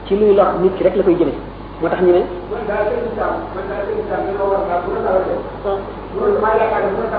ci 0.05 0.15
luy 0.15 0.33
lor 0.37 0.49
nit 0.61 0.73
ki 0.77 0.83
rek 0.83 0.95
la 0.95 1.03
koy 1.03 1.15
jëlee 1.19 1.37
moo 1.81 1.89
tax 1.89 2.01
ñu 2.05 2.11
ne. 2.13 2.13
li 2.13 2.21
la 2.21 2.75
tawee 2.75 3.01
def. 3.17 4.21
loolu 6.15 6.39
maa 6.41 6.53
yaakaar 6.59 6.81
ne 6.85 6.89
bu 6.95 7.01
la 7.01 7.09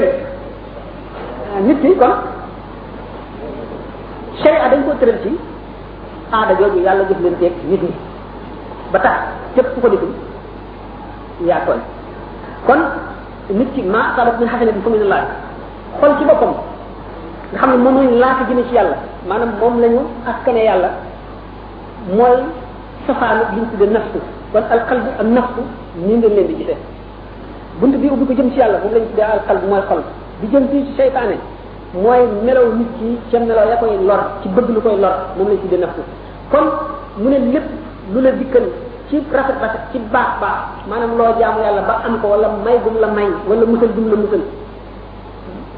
tawee 0.00 1.64
nit 1.66 1.80
ki 1.80 1.96
kon. 1.98 2.14
sharia 4.42 4.68
dañ 4.70 4.82
koo 4.84 4.94
tëral 4.98 5.18
ci 5.22 5.30
aada 6.32 6.54
jooju 6.56 6.80
yàlla 6.84 7.04
jëf 7.08 7.20
leen 7.20 7.36
teeg 7.38 7.52
nit 7.70 7.82
ñi 7.82 7.90
ba 8.92 8.98
tax 9.00 9.16
képp 9.54 9.74
ku 9.74 9.80
ko 9.80 9.88
deful 9.88 10.12
yaa 11.46 11.60
tooñ 11.66 11.80
kon 12.66 12.80
nit 13.52 13.72
ki 13.74 13.82
maa 13.82 14.12
sabat 14.16 14.38
min 14.38 14.46
xasanatin 14.48 14.82
fa 14.82 14.90
min 14.90 15.02
Allah 15.02 15.26
xol 16.00 16.12
ci 16.18 16.24
boppam 16.24 16.52
nga 17.52 17.58
xam 17.60 17.70
ne 17.70 17.76
moom 17.76 17.96
lañ 17.96 18.10
laata 18.20 18.46
ci 18.46 18.74
yàlla 18.74 18.96
maanaam 19.28 19.50
moom 19.60 19.80
la 19.80 19.86
ak 19.86 20.36
askane 20.38 20.60
yàlla 20.64 20.88
mooy 22.16 22.36
safaanu 23.06 23.42
li 23.54 23.60
ñu 23.60 23.66
tudde 23.70 23.86
nafsu 23.92 24.20
kon 24.52 24.64
alqalbu 24.70 25.10
ak 25.20 25.26
nafsu 25.26 25.60
nii 25.98 26.16
ngeen 26.16 28.00
bi 28.02 28.08
ubbi 28.08 28.34
jëm 28.34 28.50
ci 28.52 28.58
yàlla 28.58 28.78
moom 28.78 28.92
la 28.92 28.98
ñu 29.00 29.06
tuddee 29.10 29.30
alqalbu 29.36 29.66
mooy 29.68 29.82
xol 29.88 30.02
bi 30.40 30.46
jëm 30.48 30.64
ci 30.70 30.92
seytaane 30.96 31.38
mooy 31.94 32.22
melaw 32.46 32.70
nit 32.78 32.86
ki 32.98 33.18
ca 33.32 33.38
melaw 33.42 33.66
ya 33.68 33.76
koy 33.82 33.90
lor 34.06 34.20
ci 34.42 34.46
bëgg 34.54 34.68
lu 34.74 34.80
koy 34.80 34.96
lor 35.00 35.14
moom 35.36 35.48
lañ 35.50 35.58
tuddee 35.58 35.78
nafsu 35.82 36.02
kon 36.52 36.66
mu 37.18 37.28
ne 37.30 37.38
lépp 37.52 37.66
lu 38.14 38.20
la 38.22 38.30
dikkal 38.32 38.64
ci 39.08 39.16
rafet 39.32 39.58
rafet 39.60 39.82
ci 39.92 39.98
baax 40.12 40.30
baax 40.40 40.58
maanaam 40.88 41.18
loo 41.18 41.34
jaamu 41.38 41.60
yàlla 41.64 41.82
ba 41.82 41.94
am 42.06 42.20
ko 42.20 42.28
wala 42.28 42.48
may 42.64 42.78
gum 42.84 42.96
la 43.00 43.08
may 43.10 43.26
wala 43.48 43.66
musal 43.66 43.88
gum 43.96 44.06
la 44.10 44.16
musal 44.22 44.40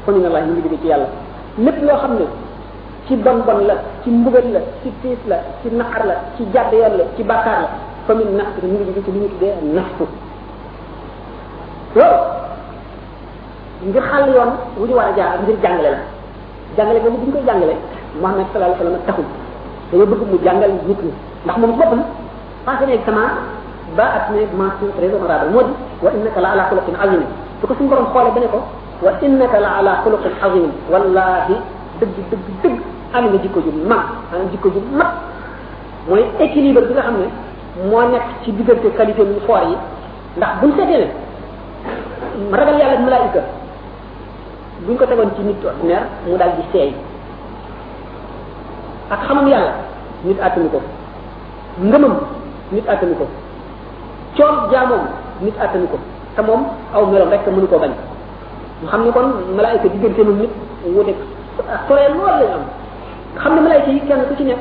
foñu 0.05 0.21
na 0.21 0.29
laay 0.29 0.43
mu 0.45 0.51
ngi 0.53 0.61
jóge 0.63 0.77
ci 0.81 0.87
yàlla 0.87 1.07
lépp 1.65 1.81
loo 1.81 1.97
xam 1.97 2.13
ne 2.19 2.25
ci 3.07 3.15
bon 3.15 3.37
bon 3.45 3.59
la 3.65 3.75
ci 4.03 4.09
mbugal 4.11 4.51
la 4.53 4.59
ci 4.83 4.91
tiis 5.01 5.17
la 5.27 5.37
ci 5.63 5.67
naqar 5.71 6.05
la 6.05 6.15
ci 6.37 6.43
jàdd 6.53 6.73
yoon 6.73 6.95
la 6.99 7.03
ci 7.15 7.23
bàkkaar 7.23 7.57
la 7.63 7.69
fa 8.05 8.13
min 8.13 8.29
nafsi 8.37 8.65
mu 8.71 8.77
ngi 8.77 8.85
jóge 8.87 9.01
ci 9.05 9.11
li 9.13 9.19
ñu 9.19 9.29
tuddee 9.29 9.53
nafsu 9.73 10.05
loolu 11.95 12.42
ngir 13.87 14.03
xàll 14.11 14.25
yoon 14.33 14.49
wu 14.77 14.85
ñu 14.87 14.93
war 14.95 15.05
a 15.05 15.13
jaar 15.17 15.39
ngir 15.43 15.55
jàngale 15.63 15.91
la 15.91 15.97
jàngale 16.77 16.99
boobu 17.03 17.17
bu 17.17 17.25
ñu 17.25 17.31
koy 17.33 17.41
jàngale 17.47 17.75
Muhammad 18.21 18.45
sallallahu 18.53 18.75
alayhi 18.81 18.95
wa 18.95 18.97
sallam 19.05 19.05
taxul 19.07 19.25
dañoo 19.91 20.05
bëgg 20.11 20.21
mu 20.31 20.37
jàngal 20.45 20.71
nit 20.87 20.99
ñi 21.05 21.11
ndax 21.45 21.57
moom 21.61 21.71
boppam 21.79 22.01
passé 22.65 22.83
nañ 22.89 22.99
sama 23.05 23.21
ba 23.97 24.03
at 24.17 24.25
ne 24.31 24.39
mention 24.59 24.89
très 24.97 25.09
honorable 25.13 25.49
moo 25.53 25.61
di 25.67 25.71
wa 26.03 26.09
innaka 26.17 26.39
la 26.45 26.49
ala 26.53 26.63
xuluqin 26.69 26.95
azim 27.03 27.23
su 27.61 27.67
ko 27.67 27.73
suñu 27.77 27.89
borom 27.89 28.05
xoolee 28.13 28.33
ba 28.35 28.39
ne 28.39 28.47
ko 28.53 28.59
wa 29.05 29.11
innaka 29.27 29.57
la 29.65 29.69
ala 29.79 29.93
xuluqin 30.03 30.33
azim 30.47 30.65
wallahi 30.91 31.55
dëgg 31.99 32.15
dëgg 32.31 32.45
dëgg 32.63 32.77
am 33.17 33.23
nga 33.29 33.37
jikko 33.43 33.59
ju 33.65 33.71
mag 33.91 34.03
am 34.31 34.39
jikko 34.51 34.69
ju 34.73 34.79
mag 34.99 35.11
mooy 36.09 36.23
équilibre 36.39 36.81
bi 36.87 36.93
nga 36.93 37.01
xam 37.07 37.17
ne 37.21 37.25
moo 37.89 38.01
nekk 38.11 38.25
ci 38.43 38.51
diggante 38.51 38.87
qualité 38.95 39.21
yu 39.23 39.39
foor 39.47 39.61
yi 39.69 39.75
ndax 40.37 40.51
buñ 40.61 40.71
seetee 40.77 41.03
ne 42.49 42.57
ragal 42.57 42.77
yàlla 42.79 42.93
ak 42.97 42.99
malaayika 43.07 43.41
buñ 44.85 44.97
ko 44.99 45.05
tegoon 45.07 45.31
ci 45.35 45.41
nit 45.47 45.59
ordinaire 45.65 46.05
mu 46.27 46.35
daal 46.37 46.51
di 46.59 46.63
seey 46.75 46.91
ak 49.09 49.19
xamam 49.27 49.47
yàlla 49.47 49.71
nit 50.27 50.39
àttanu 50.41 50.67
ko 50.69 50.79
ngëmam 51.79 52.13
nit 52.71 52.85
àttanu 52.89 53.15
ko 53.15 53.25
coom 54.35 54.55
jaamoom 54.71 55.03
nit 55.41 55.55
àttanu 55.61 55.87
ko 55.87 55.97
te 56.35 56.41
moom 56.43 56.67
aw 56.93 57.05
meloom 57.07 57.29
rek 57.31 57.47
mënu 57.47 57.67
koo 57.67 57.79
bañ 57.79 57.91
nga 58.81 58.87
xam 58.91 59.01
ne 59.07 59.11
kon 59.11 59.27
malaayka 59.55 59.87
xam 63.35 63.53
ne 63.63 63.75
yi 63.93 63.99
kenn 64.05 64.25
ku 64.27 64.35
ci 64.35 64.43
nekk 64.43 64.59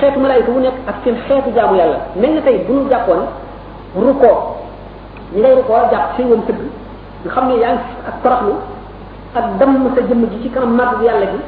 xeetu 0.00 0.18
ko 0.46 0.50
wu 0.52 0.60
nekk 0.60 0.74
ak 0.88 0.96
seen 1.04 1.16
xeetu 1.28 1.50
jaamu 1.54 1.76
yàlla 1.78 1.98
mel 2.16 2.32
na 2.34 2.40
tey 2.40 2.58
bu 2.66 2.72
ñu 2.72 2.90
jàppoon 2.90 3.22
rukkoo 3.94 4.36
ñu 5.34 5.38
ngay 5.40 5.54
rukkoo 5.54 5.88
jàpp 5.90 6.16
seen 6.16 6.28
woon 6.28 6.42
nga 7.22 7.30
xam 7.34 7.48
ne 7.48 7.54
yaa 7.62 7.72
ngi 7.74 7.82
ak 8.08 8.14
toroxlu 8.22 8.52
ak 9.34 9.56
damm 9.58 9.88
sa 9.96 10.02
jëmm 10.04 10.28
ji 10.28 10.36
ci 10.44 10.48
kanam 10.52 10.74
màgg 10.76 11.00
yàlla 11.02 11.26
gi 11.32 11.40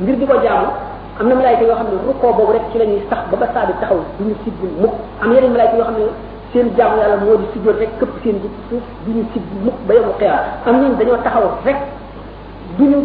ngir 0.00 0.16
di 0.16 0.24
ko 0.26 0.36
jaamu 0.42 0.68
am 1.20 1.28
na 1.28 1.34
malaayka 1.34 1.64
yoo 1.68 1.74
xam 1.76 1.86
ne 1.92 1.96
rukkoo 2.08 2.32
boobu 2.36 2.52
rek 2.52 2.64
ci 2.72 2.78
la 2.78 2.86
ñuy 2.88 3.02
sax 3.10 3.22
ba 3.30 3.36
ba 3.36 3.46
saa 3.52 3.66
bi 3.68 3.72
taxaw 3.80 4.00
du 4.18 4.24
ñu 4.32 4.34
sibbi 4.44 4.64
mukk 4.80 4.92
am 5.20 5.32
yeneen 5.32 5.52
malaayka 5.52 5.76
yoo 5.76 5.82
xam 5.84 5.94
ne 5.98 6.04
seen 6.52 6.66
jaamu 6.76 6.96
yàlla 7.02 7.16
moo 7.24 7.36
di 7.36 7.44
sujjoot 7.52 7.76
rek 7.80 7.90
këpp 8.00 8.12
seen 8.22 8.36
ji 8.42 8.48
ci 8.48 8.60
suuf 8.70 8.80
du 9.04 9.10
ñu 9.12 9.24
sibbi 9.32 9.56
mukk 9.64 9.76
ba 9.86 9.94
yomu 9.94 10.12
xeer 10.18 10.40
am 10.66 10.74
ñun 10.80 10.96
dañoo 10.98 11.16
taxaw 11.24 11.44
rek 11.66 11.76
du 12.78 12.84
ñu 12.84 12.98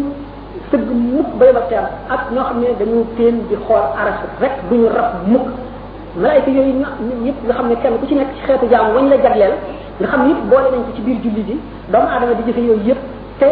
sëgg 0.72 0.88
mukk 0.88 1.28
ba 1.38 1.44
yomu 1.46 1.60
xeer 1.68 1.84
ak 2.08 2.22
ñoo 2.32 2.44
xam 2.48 2.58
ne 2.60 2.66
dañu 2.80 3.04
teen 3.16 3.36
di 3.48 3.56
xool 3.66 3.84
aras 4.00 4.18
rek 4.40 4.54
du 4.70 4.76
ñu 4.78 4.88
raf 4.88 5.10
mukk 5.28 5.46
malaayka 6.16 6.48
yooyu 6.50 6.72
ñëpp 7.24 7.44
nga 7.44 7.54
xam 7.60 7.68
ne 7.68 7.76
kenn 7.76 7.98
ku 8.00 8.06
ci 8.08 8.14
nekk 8.14 8.32
ci 8.40 8.40
xeetu 8.48 8.66
jaamu 8.72 8.94
wañ 8.96 9.08
la 9.12 9.18
jagleel 9.20 9.52
nga 10.00 10.06
xam 10.08 10.22
ne 10.24 10.28
yëpp 10.32 10.44
boole 10.48 10.68
nañ 10.72 10.80
ko 10.86 10.90
ci 10.96 11.00
biir 11.02 11.18
julli 11.20 11.44
ji 11.44 11.60
doomu 11.92 12.08
aadama 12.08 12.32
di 12.40 12.42
jëfe 12.48 12.60
yooyu 12.64 12.88
yëpp 12.88 13.00
te 13.38 13.48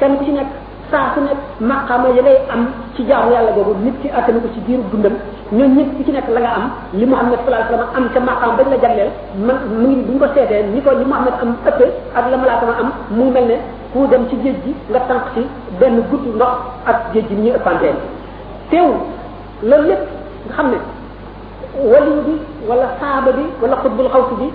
kenn 0.00 0.16
ku 0.18 0.24
ci 0.24 0.32
nekk 0.32 0.48
saa 0.90 1.12
su 1.14 1.20
nekk 1.20 1.38
maqaama 1.60 2.08
yi 2.16 2.22
am 2.54 2.70
ci 2.94 3.04
jaamu 3.06 3.32
yàlla 3.34 3.50
boobu 3.52 3.74
nit 3.84 3.94
ki 4.00 4.08
attanu 4.08 4.40
ko 4.40 4.48
ci 4.54 4.60
diiru 4.66 4.82
dundam 4.90 5.14
ñoom 5.52 5.70
ñëpp 5.76 5.96
ku 5.96 6.02
ci 6.06 6.12
nekk 6.12 6.28
la 6.30 6.40
nga 6.40 6.50
am 6.58 6.64
li 6.94 7.04
Muhammad 7.06 7.38
sallallahu 7.38 7.64
alayhi 7.64 7.74
wa 7.74 7.76
sallam 7.76 7.96
am 7.96 8.04
ca 8.14 8.20
maqaama 8.20 8.54
bañ 8.58 8.66
la 8.72 8.78
jagleel 8.84 9.10
man 9.46 9.56
mu 9.80 9.88
ngi 9.88 10.00
bu 10.06 10.12
ñu 10.12 10.18
ko 10.18 10.26
seetee 10.34 10.62
ni 10.72 10.80
ko 10.82 10.90
li 10.94 11.04
Muhammad 11.04 11.34
am 11.42 11.50
ëppe 11.70 11.84
ak 12.14 12.24
la 12.32 12.36
malaaka 12.42 12.74
am 12.82 12.88
mu 13.10 13.30
mel 13.34 13.46
ne 13.46 13.56
ku 13.92 14.06
dem 14.10 14.28
ci 14.28 14.36
géej 14.42 14.56
gi 14.64 14.72
nga 14.90 15.00
tànq 15.08 15.24
si 15.34 15.42
benn 15.78 15.96
gudd 16.10 16.22
ndox 16.36 16.52
ak 16.90 16.96
géej 17.12 17.26
gi 17.28 17.34
ni 17.34 17.42
ñuy 17.44 17.56
ëppantee 17.58 17.94
teewul 18.70 18.96
loolu 19.62 19.88
lépp 19.88 20.02
nga 20.46 20.52
xam 20.56 20.66
ne 20.72 20.78
waliyu 21.92 22.20
bi 22.26 22.34
wala 22.68 22.86
saaba 23.00 23.30
bi 23.38 23.44
wala 23.62 23.76
xutbul 23.82 24.08
xawsi 24.12 24.34
bi 24.40 24.48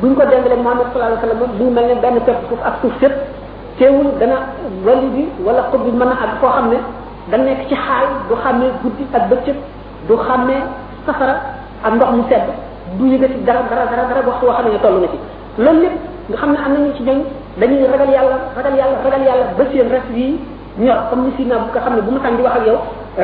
buñ 0.00 0.12
ko 0.16 0.22
dengalee 0.24 0.60
Muhammad 0.64 0.86
sallallahu 0.90 1.12
alayhi 1.12 1.20
wa 1.20 1.28
sallam 1.28 1.56
mu 1.58 1.70
mel 1.70 1.86
ne 1.86 1.94
benn 2.00 2.16
ak 2.70 2.76
suuf 2.80 2.94
sëpp 3.00 3.16
teewul 3.78 4.18
dana 4.18 4.58
walidi 4.84 5.30
wala 5.42 5.70
xub 5.70 5.86
bi 5.86 5.94
ak 6.02 6.40
ko 6.42 6.46
xamne 6.50 6.78
da 7.30 7.36
nek 7.38 7.68
ci 7.70 7.74
xaal 7.74 8.06
du 8.28 8.34
xàmmee 8.42 8.70
guddi 8.82 9.04
ak 9.14 9.24
bëccëg 9.30 9.54
du 10.08 10.14
xàmmee 10.26 10.60
safara 11.06 11.34
ak 11.86 11.92
ndox 11.94 12.10
mu 12.14 12.22
sedd 12.28 12.46
du 12.98 13.04
ci 13.08 13.16
dara 13.46 13.60
dara 13.70 13.84
dara 13.86 14.04
dara 14.10 14.22
wax 14.26 14.42
wax 14.42 14.58
ne 14.66 14.78
tollu 14.82 15.00
na 15.02 15.06
ci 15.14 15.18
loolu 15.62 15.80
lepp 15.82 15.96
nga 16.28 16.36
xamne 16.42 16.58
am 16.58 16.72
nañu 16.74 16.92
ci 16.96 17.02
ñoom 17.06 17.20
dañuy 17.60 17.86
ragal 17.86 18.10
yalla 18.10 18.36
ragal 18.58 18.74
yalla 18.74 18.98
ragal 19.04 19.22
yalla 19.28 19.44
ba 19.56 19.64
seen 19.70 19.88
ref 19.88 20.08
yi 20.12 20.40
ñor 20.78 20.98
comme 21.10 21.22
ni 21.28 21.32
sina 21.36 21.58
bu 21.58 21.70
ko 21.70 21.78
xamne 21.78 22.00
bu 22.02 22.10
mu 22.10 22.18
tan 22.18 22.34
di 22.36 22.42
wax 22.42 22.54
ak 22.60 22.66
yow 22.66 22.78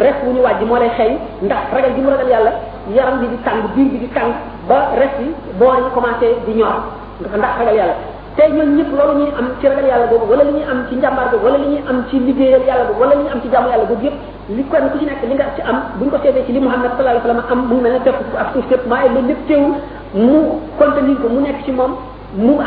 ref 0.06 0.16
wu 0.24 0.31
ñu 0.35 0.40
wàjj 0.43 0.62
mo 0.62 0.76
lay 0.78 0.90
xey 0.97 1.18
ndax 1.43 1.59
ragal 1.74 1.93
di 1.94 2.01
mu 2.01 2.10
ragal 2.10 2.28
yalla 2.28 2.51
yaram 2.94 3.18
bi 3.18 3.26
di 3.26 3.43
tang 3.43 3.59
biir 3.74 3.90
bi 3.93 3.98
di 4.06 4.09
tang 4.12 4.31
ba 4.68 4.93
ref 4.94 5.18
yi 5.18 5.35
ñu 5.59 5.90
commencé 5.94 6.28
di 6.47 6.52
ñor 6.60 6.76
ndax 7.20 7.56
ragal 7.59 7.74
yalla 7.74 7.97
te 8.36 8.44
ñun 8.51 8.74
ñëpp 8.77 8.89
loolu 8.90 9.15
ñuy 9.20 9.32
am 9.39 9.47
ci 9.61 9.66
ragal 9.69 9.86
yàlla 9.86 10.06
boobu 10.11 10.27
wala 10.31 10.43
li 10.44 10.52
ñuy 10.59 10.66
am 10.66 10.85
ci 10.89 10.94
njàmbaar 10.97 11.31
boobu 11.31 11.44
wala 11.47 11.59
li 11.59 11.69
ñuy 11.73 11.82
am 11.89 12.02
ci 12.11 12.19
liggéeyal 12.19 12.66
yàlla 12.66 12.85
boobu 12.89 13.01
wala 13.02 13.15
li 13.15 13.23
ñuy 13.23 13.31
am 13.35 13.40
ci 13.43 13.48
jaamu 13.51 13.69
yàlla 13.70 13.85
boobu 13.86 14.05
yëpp 14.06 14.16
li 14.56 14.62
kon 14.65 14.77
am 14.77 14.90
ko 16.11 16.16
seetee 16.23 16.47
ci 16.47 16.52
li 16.52 16.61
Muhammad 16.61 16.90
sallallahu 16.97 17.23
alayhi 17.23 17.39
wa 17.39 17.52
am 17.55 17.61
mu 17.70 17.81
mel 17.81 17.93
ne 17.94 18.01
def 18.02 19.59
mu 20.15 20.61
contenir 20.78 21.16
ko 21.23 21.28
mu 21.28 21.40
nekk 21.40 21.62
ci 21.65 21.73
moom 21.73 21.94
mu 22.36 22.59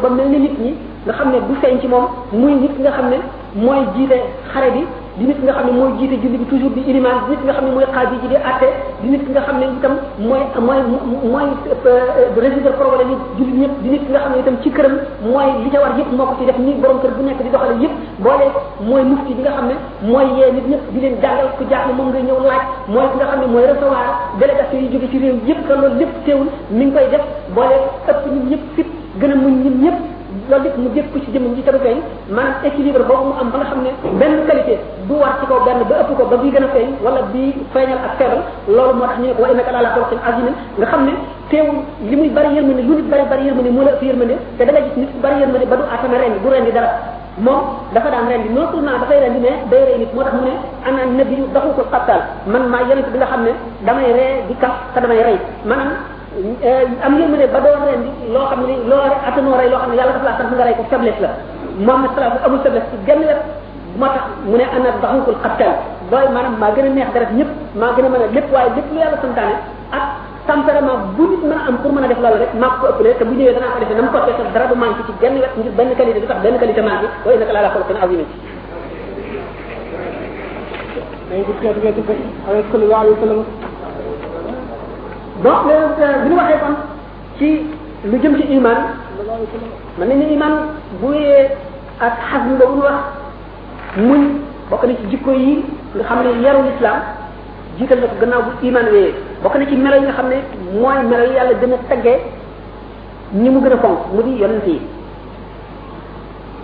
ba 0.00 0.08
mel 0.08 0.28
ne 0.28 0.38
nit 0.38 0.58
ñi 0.58 0.74
nga 1.04 1.12
xam 1.12 1.28
ne 1.32 1.38
bu 1.40 1.54
feeñ 1.60 1.80
ci 1.80 1.88
moom 1.88 2.06
muy 2.32 2.54
nit 2.54 2.78
nga 2.80 2.90
xam 2.90 3.08
ne 3.10 3.16
mooy 3.54 3.84
jiite 3.94 4.16
xare 4.52 4.70
bi 4.72 4.84
di 5.18 5.26
nit 5.26 5.38
nga 5.42 5.52
xam 5.58 5.66
ne 5.66 5.72
mooy 5.74 5.90
jiite 5.98 6.20
julli 6.22 6.38
bi 6.38 6.46
toujours 6.46 6.70
di 6.74 6.82
iliman 6.90 7.26
di 7.26 7.34
nit 7.34 7.42
nga 7.42 7.54
xam 7.56 7.64
ne 7.66 7.70
mooy 7.74 7.86
xaadi 7.94 8.14
ji 8.22 8.28
di 8.30 8.36
atte 8.36 8.68
di 9.02 9.08
nit 9.10 9.24
nga 9.32 9.42
xam 9.46 9.58
ne 9.58 9.66
itam 9.78 9.94
mooy 10.18 10.42
mooy 10.58 10.80
mooy 11.22 11.46
résoudre 12.38 12.70
problème 12.78 13.10
yi 13.10 13.16
julli 13.38 13.52
ñëpp 13.62 13.74
di 13.82 13.88
nit 13.90 14.04
nga 14.10 14.18
xam 14.22 14.32
ne 14.34 14.38
itam 14.38 14.54
ci 14.62 14.70
këram 14.70 14.94
mooy 15.26 15.48
li 15.66 15.70
ca 15.70 15.80
war 15.82 15.98
yëpp 15.98 16.10
moo 16.14 16.26
ko 16.30 16.34
ci 16.38 16.44
def 16.46 16.58
ni 16.62 16.74
borom 16.78 17.00
kër 17.02 17.10
bu 17.16 17.22
nekk 17.26 17.42
di 17.42 17.50
doxale 17.50 17.74
yëpp 17.82 17.94
boole 18.26 18.46
mooy 18.86 19.02
mufti 19.10 19.34
bi 19.34 19.42
nga 19.42 19.50
xam 19.56 19.66
ne 19.68 19.74
mooy 20.10 20.26
yee 20.38 20.52
nit 20.54 20.66
ñëpp 20.78 20.84
di 20.94 20.98
leen 21.02 21.14
jàngal 21.20 21.48
ku 21.58 21.64
jaaxle 21.70 21.90
moom 21.92 22.08
nga 22.14 22.20
ñëw 22.22 22.38
laaj 22.46 22.62
mooy 22.88 23.06
ki 23.10 23.16
nga 23.18 23.26
xam 23.30 23.40
ne 23.42 23.46
mooy 23.50 23.64
recevoir 23.66 24.14
délégation 24.38 24.78
yi 24.82 24.88
jóge 24.94 25.08
ci 25.10 25.18
réew 25.18 25.34
yëpp 25.46 25.60
te 25.66 25.72
loolu 25.74 25.98
lépp 25.98 26.14
teewul 26.24 26.48
mi 26.70 26.84
ngi 26.86 26.92
koy 26.94 27.06
def 27.10 27.24
boole 27.54 27.76
ëpp 28.08 28.20
ñun 28.30 28.44
ñëpp 28.50 28.62
fit 28.76 28.88
gën 29.20 29.32
a 29.34 29.34
muñ 29.34 29.54
ñun 29.66 29.76
ñëpp 29.82 29.98
loolu 30.48 30.64
lépp 30.64 30.76
mu 30.80 30.88
jëkk 30.94 31.12
ko 31.12 31.18
ci 31.20 31.30
jëmm 31.34 31.52
ji 31.58 31.62
tamit 31.62 31.78
feeñ 31.84 31.98
maanaam 32.32 32.64
équilibre 32.64 33.04
boobu 33.04 33.28
mu 33.28 33.32
am 33.40 33.50
ba 33.50 33.58
nga 33.58 33.66
xam 33.68 33.82
ne 33.84 33.90
benn 34.18 34.46
qualité 34.48 34.78
du 35.08 35.14
war 35.20 35.36
ci 35.40 35.46
kaw 35.46 35.60
benn 35.66 35.82
ba 35.88 36.00
ëpp 36.00 36.10
ko 36.16 36.22
ba 36.32 36.36
bii 36.40 36.50
gën 36.54 36.64
a 36.64 36.68
feeñ 36.74 36.88
wala 37.04 37.22
bii 37.32 37.52
feeñal 37.74 37.98
ak 37.98 38.12
feebal 38.18 38.40
loolu 38.68 38.92
moo 38.96 39.06
tax 39.06 39.16
ñu 39.18 39.26
ne 39.28 39.34
ko 39.34 39.42
wa 39.42 39.48
innaka 39.50 39.70
la'alaa 39.72 39.92
xuluqin 39.94 40.20
aziim 40.28 40.48
nga 40.78 40.86
xam 40.86 41.02
ne 41.04 41.12
teewul 41.50 41.78
li 42.08 42.16
muy 42.16 42.28
bari 42.30 42.54
yërmande 42.56 42.82
lu 42.88 42.94
nit 42.96 43.08
bari 43.12 43.22
bari 43.30 43.44
yërmande 43.46 43.70
moo 43.74 43.82
la 43.84 43.92
ëpp 43.92 44.02
yërmande 44.04 44.34
te 44.58 44.62
da 44.64 44.72
nga 44.72 44.80
nit 44.96 45.10
bari 45.22 45.36
yërmande 45.40 45.66
ba 45.70 45.76
du 45.76 45.84
atame 45.94 46.16
rendi 46.22 46.38
du 46.42 46.48
rendi 46.48 46.72
dara 46.72 46.90
moom 47.38 47.60
dafa 47.92 48.08
daan 48.10 48.28
rendi 48.28 48.48
non 48.50 48.64
seulement 48.70 48.96
dafay 49.00 49.18
rendi 49.24 49.40
mais 49.40 49.56
day 49.70 49.82
rey 49.88 49.98
nit 49.98 50.10
moo 50.14 50.22
tax 50.24 50.36
mu 51.66 51.72
ko 51.78 51.82
xattaal 51.90 52.22
man 52.46 52.62
bi 52.68 53.18
nga 53.18 53.26
xam 53.26 53.42
ne 53.44 53.52
damay 53.84 54.12
ree 54.12 54.30
di 54.48 54.54
kaf 54.56 54.88
te 54.94 55.00
am 56.30 57.14
yërmande 57.18 57.46
ba 57.50 57.58
doon 57.58 57.82
ren 57.90 58.00
loo 58.32 58.44
xam 58.50 58.60
ne 58.62 58.74
loo 58.86 59.02
attanoo 59.26 59.56
rey 59.58 59.68
loo 59.70 59.78
xam 59.82 59.90
ne 59.90 59.96
yàlla 59.98 60.12
dafa 60.14 60.24
laa 60.26 60.38
sant 60.38 60.50
nga 60.54 60.64
rey 60.68 60.74
ko 60.78 60.82
faiblesse 60.90 61.20
la 61.24 61.28
Muhammad 61.78 62.10
sallallahu 62.14 62.30
alayhi 62.30 62.40
wasallam 62.40 62.46
amul 62.46 62.60
faiblesse 62.64 62.88
ci 62.94 62.98
genn 63.06 63.20
wet 63.26 63.40
moo 63.98 64.08
tax 64.14 64.24
mu 64.46 64.56
ne 64.60 64.64
ana 64.76 64.88
daxunkul 65.02 65.34
xattal 65.42 65.72
booy 66.10 66.26
maanaam 66.34 66.54
maa 66.62 66.70
ne 66.70 67.02
a 67.02 67.34
ñëpp 67.38 67.50
maa 67.80 67.90
gën 67.96 68.06
a 68.14 68.18
lépp 68.36 68.48
waaye 68.54 68.70
lépp 68.76 68.88
lu 68.94 69.00
a 69.06 69.08
am 71.68 71.76
pour 71.82 71.92
mën 71.92 72.04
a 72.04 72.08
def 72.10 72.18
loolu 72.24 72.46
na 72.62 72.66
mu 72.72 72.76
ko 72.80 72.86
defee 73.02 74.52
dara 74.54 74.66
du 74.70 74.74
manqué 74.82 75.02
ci 75.08 75.12
genn 75.20 75.34
wet 75.42 75.52
ngir 75.58 75.72
benn 75.78 75.90
qualité 75.98 76.20
du 76.20 76.26
tax 76.26 76.38
benn 76.44 76.56
qualité 76.60 76.80
manqué 76.80 77.06
wa 77.26 77.32
innaka 77.34 77.52
la'alaa 77.52 77.72
xuluqin 77.74 77.96
aziim 78.04 78.20
alayhi 81.34 81.44
sallallahu 82.70 83.00
alayhi 83.02 83.30
wa 83.32 83.69
bon 85.44 85.54
léegi 85.66 86.22
bi 86.22 86.30
ñu 86.30 86.36
waxee 86.36 86.74
ci 87.38 87.48
lu 88.04 88.16
jëm 88.22 88.36
ci 88.36 88.44
iman 88.56 88.76
man 89.98 90.08
nañu 90.08 90.26
iman 90.36 90.52
bu 91.00 91.12
yee 91.16 91.48
ak 91.98 92.14
xasm 92.30 92.56
boobu 92.60 92.82
wax 92.82 92.96
muñ 93.96 94.38
bokk 94.70 94.84
ci 94.86 95.08
jikko 95.10 95.30
yi 95.32 95.64
nga 95.94 96.04
xam 96.04 96.18
ne 96.22 96.30
yaru 96.44 96.58
lislaam 96.70 96.98
jiital 97.78 97.98
na 98.00 98.06
ko 98.06 98.14
gannaaw 98.20 98.42
bu 98.42 98.50
iman 98.68 98.84
wéyee 98.92 99.14
bokk 99.42 99.54
ci 99.68 99.76
melo 99.76 99.96
nga 100.02 100.12
xam 100.12 100.28
ne 100.28 100.36
mooy 100.72 100.98
melo 101.08 101.24
yi 101.24 101.34
yàlla 101.36 101.52
gën 101.60 101.72
a 101.72 102.16
mu 103.52 103.60
gën 103.60 103.72
a 103.72 103.78
fonk 103.78 103.98
mu 104.12 104.22
di 104.22 104.36
yonent 104.42 104.66
yi 104.66 104.78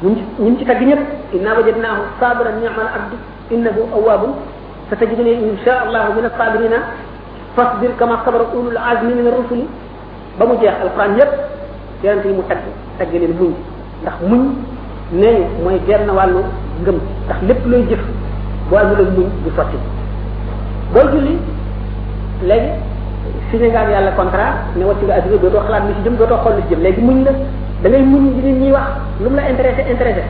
ñun 0.02 0.14
ci 0.16 0.22
ñun 0.38 0.58
ci 0.58 0.64
tagg 0.64 0.82
ñëpp 0.82 1.02
inna 1.34 1.54
wajadnaahu 1.54 2.02
sabiran 2.20 2.58
ni'mal 2.60 2.88
abdu 2.96 3.16
innahu 3.50 3.88
awwabun 3.96 4.32
satajiduni 4.90 5.32
insha 5.48 5.80
allahu 5.86 6.12
min 6.16 6.24
as-sabirina 6.26 6.76
fasbir 7.56 7.90
kama 7.96 8.20
sabara 8.22 8.52
ulul 8.52 8.76
azmi 8.76 9.12
min 9.16 9.26
rusuli 9.32 9.64
ba 10.36 10.44
mu 10.44 10.54
jeex 10.60 10.76
alquran 10.84 11.16
yépp 11.16 11.32
yonent 12.04 12.24
yi 12.28 12.32
mu 12.36 12.44
tagg 12.46 12.62
tagg 13.00 13.10
leen 13.20 13.32
muñ 13.40 13.52
ndax 14.04 14.16
muñ 14.28 14.42
nee 15.20 15.38
mooy 15.64 15.80
genn 15.88 16.06
wàllu 16.16 16.42
ngëm 16.84 16.96
ndax 17.26 17.38
lépp 17.48 17.62
looy 17.70 17.82
jëf 17.88 18.02
boo 18.68 18.76
amul 18.76 19.00
ak 19.02 19.10
muñ 19.16 19.28
du 19.44 19.50
sotti 19.56 19.76
boo 20.92 21.06
julli 21.12 21.34
léegi 22.48 22.68
signé 23.50 23.68
nga 23.72 23.80
ak 23.88 23.88
yàlla 23.92 24.12
contrat 24.12 24.52
ne 24.76 24.84
wàcc 24.84 25.00
nga 25.06 25.14
adduna 25.18 25.40
dootoo 25.42 25.64
xalaat 25.66 25.82
li 25.88 25.92
ci 25.96 26.00
jëm 26.04 26.16
dootoo 26.20 26.38
xool 26.44 26.54
li 26.60 26.62
ci 26.68 26.74
jëm 26.74 26.82
léegi 26.84 27.00
muñ 27.00 27.18
la 27.24 27.32
da 27.82 27.88
ngay 27.88 28.04
muñ 28.12 28.22
di 28.36 28.40
nit 28.46 28.56
ñiy 28.60 28.72
wax 28.76 28.86
lu 29.22 29.28
mu 29.30 29.36
la 29.36 29.48
intéressé 29.48 29.80
intéressé 29.94 30.22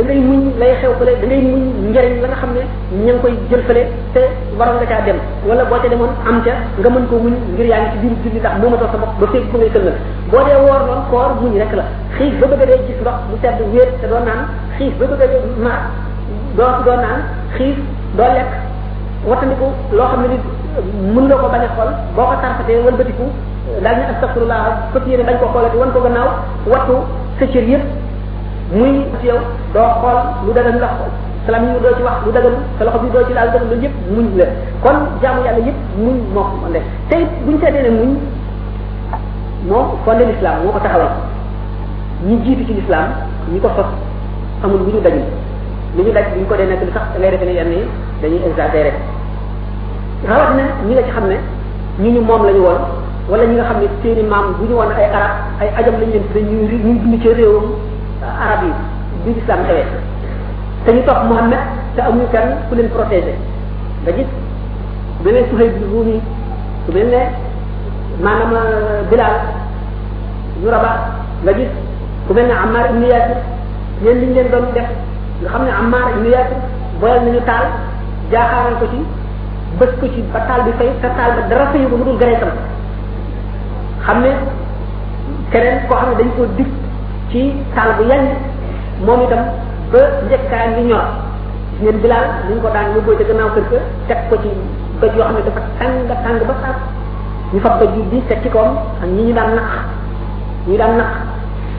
da 0.00 0.08
ngay 0.08 0.20
muñ 0.28 0.40
lay 0.60 0.72
xew 0.82 0.92
fële 0.98 1.12
da 1.22 1.26
ngay 1.28 1.40
muñ 1.46 1.60
njëriñ 1.92 2.14
la 2.22 2.28
nga 2.30 2.34
xam 2.40 2.50
ne 2.56 2.60
ña 3.04 3.12
ngi 3.14 3.18
koy 3.24 3.32
jël 3.50 3.62
fële 3.68 3.82
te 4.14 4.20
waroon 4.58 4.78
nga 4.88 4.98
dem 5.06 5.16
wala 5.48 5.64
boo 5.70 5.78
ca 5.82 5.88
demoon 5.92 6.08
am 6.28 6.38
ca 6.44 6.54
nga 6.80 6.88
mën 6.94 7.04
ko 7.10 7.14
muñ 7.24 7.34
ngir 7.54 7.66
yaa 7.70 7.80
ngi 7.84 7.90
ci 7.90 7.96
biir 8.02 8.12
julli 8.24 8.38
ndax 8.42 8.52
moomatoo 8.60 8.88
sa 8.92 8.98
ko 8.98 9.06
ngay 9.18 9.70
sëlmal 9.74 9.96
boo 10.30 10.40
dee 10.46 10.56
woor 10.64 10.80
loon 10.88 11.00
koor 11.10 11.30
muñ 11.40 11.52
rek 11.62 11.72
la 11.78 11.84
a 12.20 12.56
dee 12.70 12.78
gis 12.86 12.96
ndox 13.02 13.16
mu 13.30 13.34
sedd 13.42 13.58
wéet 13.72 13.88
te 14.00 14.06
doo 14.10 14.20
naan 14.28 14.40
xiif 14.76 14.92
ba 14.98 15.04
bëgg 15.10 15.22
a 15.22 15.26
dee 15.32 15.40
maar 15.64 15.80
doo 16.58 16.70
doo 16.86 16.96
naan 17.04 17.20
xiif 17.56 17.76
doo 18.18 18.28
lekk 18.36 18.50
wattandiku 19.28 19.66
loo 19.98 20.08
xam 20.10 20.20
ni 20.32 20.36
mën 21.14 21.24
loo 21.30 21.38
ko 21.42 21.46
bañ 21.52 21.62
a 21.62 21.68
boo 22.16 22.24
ko 22.28 22.34
tarfatee 22.42 22.80
wëlbatiku 22.86 23.24
daal 23.84 23.96
ñu 23.98 24.04
astafurlah 24.12 24.60
fëpp 24.92 25.06
yéene 25.08 25.24
dañ 25.28 25.36
ko 25.40 25.46
xoolati 25.52 25.76
wan 25.76 25.90
ko 25.94 25.98
gannaaw 26.04 26.28
wattu 26.72 26.96
sa 27.38 27.46
cër 27.52 27.66
yëpp 27.72 27.84
muy 28.72 28.88
ci 29.22 29.26
yow 29.28 29.38
doo 29.74 29.88
xool 30.02 30.18
lu 30.46 30.50
dagan 30.54 30.78
la 30.78 30.86
xool 30.94 31.08
salaam 31.46 31.66
yi 31.74 31.80
doo 31.82 31.92
ci 31.98 32.02
wax 32.06 32.14
lu 32.26 32.30
dagan 32.32 32.52
sa 32.78 32.82
loxo 32.86 32.98
bi 33.02 33.08
doo 33.12 33.22
ci 33.26 33.32
laal 33.34 33.50
dagan 33.52 33.66
loolu 33.70 33.82
yëpp 33.82 33.94
muñ 34.16 34.26
la 34.38 34.44
kon 34.82 34.96
jaamu 35.22 35.42
yàlla 35.46 35.62
yëpp 35.68 35.76
muñ 35.98 36.16
moo 36.34 36.42
ko 36.42 36.56
mën 36.70 36.82
te 37.10 37.16
it 37.18 37.28
buñu 37.44 37.58
seetee 37.62 37.82
ne 37.82 37.90
muñ 37.90 38.10
moo 39.68 39.84
fondé 40.04 40.24
l'islam 40.26 40.54
moo 40.64 40.72
ko 40.72 40.78
taxawal 40.78 41.10
ñi 42.26 42.36
jiitu 42.44 42.64
ci 42.66 42.74
l'islam 42.74 43.06
ñi 43.52 43.58
ko 43.60 43.68
sos 43.76 43.90
amul 44.62 44.78
lu 44.78 44.84
ñu 44.86 44.92
ñu 44.94 45.00
daj 45.02 45.14
bu 45.96 46.02
ñu 46.02 46.12
nekk 46.14 46.82
li 46.86 46.92
sax 46.94 47.02
da 47.12 47.18
ngay 47.18 47.30
defee 47.30 47.46
ne 47.46 47.52
yenn 47.54 47.72
yi 47.72 47.82
dañuy 48.22 48.40
exagéré 48.46 48.92
rawat 50.28 50.50
na 50.56 50.62
ñi 50.86 50.94
xam 51.12 51.28
ne 51.28 51.36
ñu 51.98 52.10
ñu 52.14 52.20
moom 52.20 52.44
lañu 52.46 52.58
ñu 52.58 52.66
woon 52.66 52.78
wala 53.30 53.44
ñi 53.46 53.54
nga 53.56 53.64
xam 53.64 53.80
ne 53.80 53.86
seeni 54.02 54.22
maam 54.22 54.54
bu 54.58 54.64
ñu 54.68 54.74
woon 54.78 54.90
ay 54.96 55.04
arab 55.10 55.30
ay 55.60 55.68
ajam 55.78 55.94
lañu 56.00 56.12
leen 56.12 56.22
tudde 56.26 56.42
ñuy 56.44 56.78
ñuy 56.84 56.98
dund 57.02 57.20
ci 57.22 57.28
arab 58.26 58.62
yi 58.68 58.72
bi 59.24 59.28
lislaam 59.40 59.62
xewee 59.68 59.86
te 60.84 60.92
ñu 60.96 61.02
topp 61.06 61.22
Muhammad 61.30 61.60
te 61.96 62.00
amuñu 62.02 62.26
kenn 62.32 62.48
ku 62.68 62.74
leen 62.76 62.88
protégé 62.94 63.34
nga 64.02 64.10
gis 64.16 64.28
bu 65.22 65.30
mel 65.30 65.34
ne 65.34 65.40
Suhayb 65.50 65.72
bi 65.80 65.84
Ruumi 65.92 66.16
su 66.86 66.90
mel 66.94 67.08
ne 67.14 67.20
maanaam 68.22 68.52
euh, 68.52 69.08
Bilaal 69.10 69.36
ñu 70.62 70.66
raba 70.74 70.90
nga 71.42 71.52
gis 71.58 71.70
ku 72.26 72.30
mel 72.36 72.46
ne 72.50 72.54
Ammar 72.64 72.84
ibnu 72.90 73.06
Yaasir 73.12 73.36
ñeen 74.02 74.16
liñ 74.20 74.30
leen 74.36 74.50
doon 74.52 74.66
def 74.74 74.88
nga 75.40 75.48
xam 75.52 75.62
ne 75.66 75.70
Ammar 75.80 76.04
ibnu 76.16 76.28
Yaasir 76.34 76.56
boyal 77.00 77.20
nañu 77.24 77.40
taal 77.48 77.66
jaaxaaral 78.32 78.76
ko 78.80 78.86
ci 78.92 78.98
bës 79.78 79.92
ko 80.00 80.06
ci 80.14 80.20
ba 80.32 80.40
taal 80.48 80.60
bi 80.66 80.72
fay 80.78 80.90
te 81.02 81.08
taal 81.16 81.30
ba 81.36 81.42
dara 81.50 81.66
fayu 81.72 81.88
ko 81.90 81.96
mu 81.96 82.04
dul 82.04 82.18
gënee 82.20 82.38
tam 82.40 82.52
xam 84.04 84.16
ne 84.24 84.30
keneen 85.50 85.78
koo 85.88 85.96
xam 86.00 86.08
ne 86.10 86.14
dañ 86.18 86.30
koo 86.36 86.46
dig 86.56 86.70
ci 87.32 87.52
taal 87.74 87.94
bu 87.98 88.02
yañ 88.10 88.26
moom 89.06 89.22
itam 89.22 89.38
ba 89.94 89.98
njëkkaayam 90.26 90.70
bi 90.76 90.82
ñor 90.90 91.04
ngeen 91.80 91.98
bilaal 92.02 92.26
ni 92.48 92.58
ko 92.60 92.68
daan 92.74 92.90
ñu 92.94 93.00
boy 93.06 93.16
te 93.16 93.24
gannaaw 93.28 93.48
kër 93.54 94.16
ko 94.30 94.34
ci 94.42 94.50
bëj 95.00 95.14
yoo 95.16 95.24
xam 95.28 95.34
ne 95.34 95.40
dafa 95.46 95.62
tàng 95.78 96.06
tàng 96.24 96.40
ba 96.50 96.54
sax 96.62 96.76
ñu 97.52 97.58
fa 97.64 97.70
bëj 97.80 97.90
yu 97.96 98.02
diis 98.10 98.22
teg 98.28 98.42
ci 98.42 98.48
kawam 98.50 98.74
ak 99.02 99.08
ñi 99.14 99.22
ñu 99.28 99.34
daan 99.34 99.52
nax 99.58 99.70
ñu 100.66 100.76
daan 100.76 100.94
nax 100.98 101.10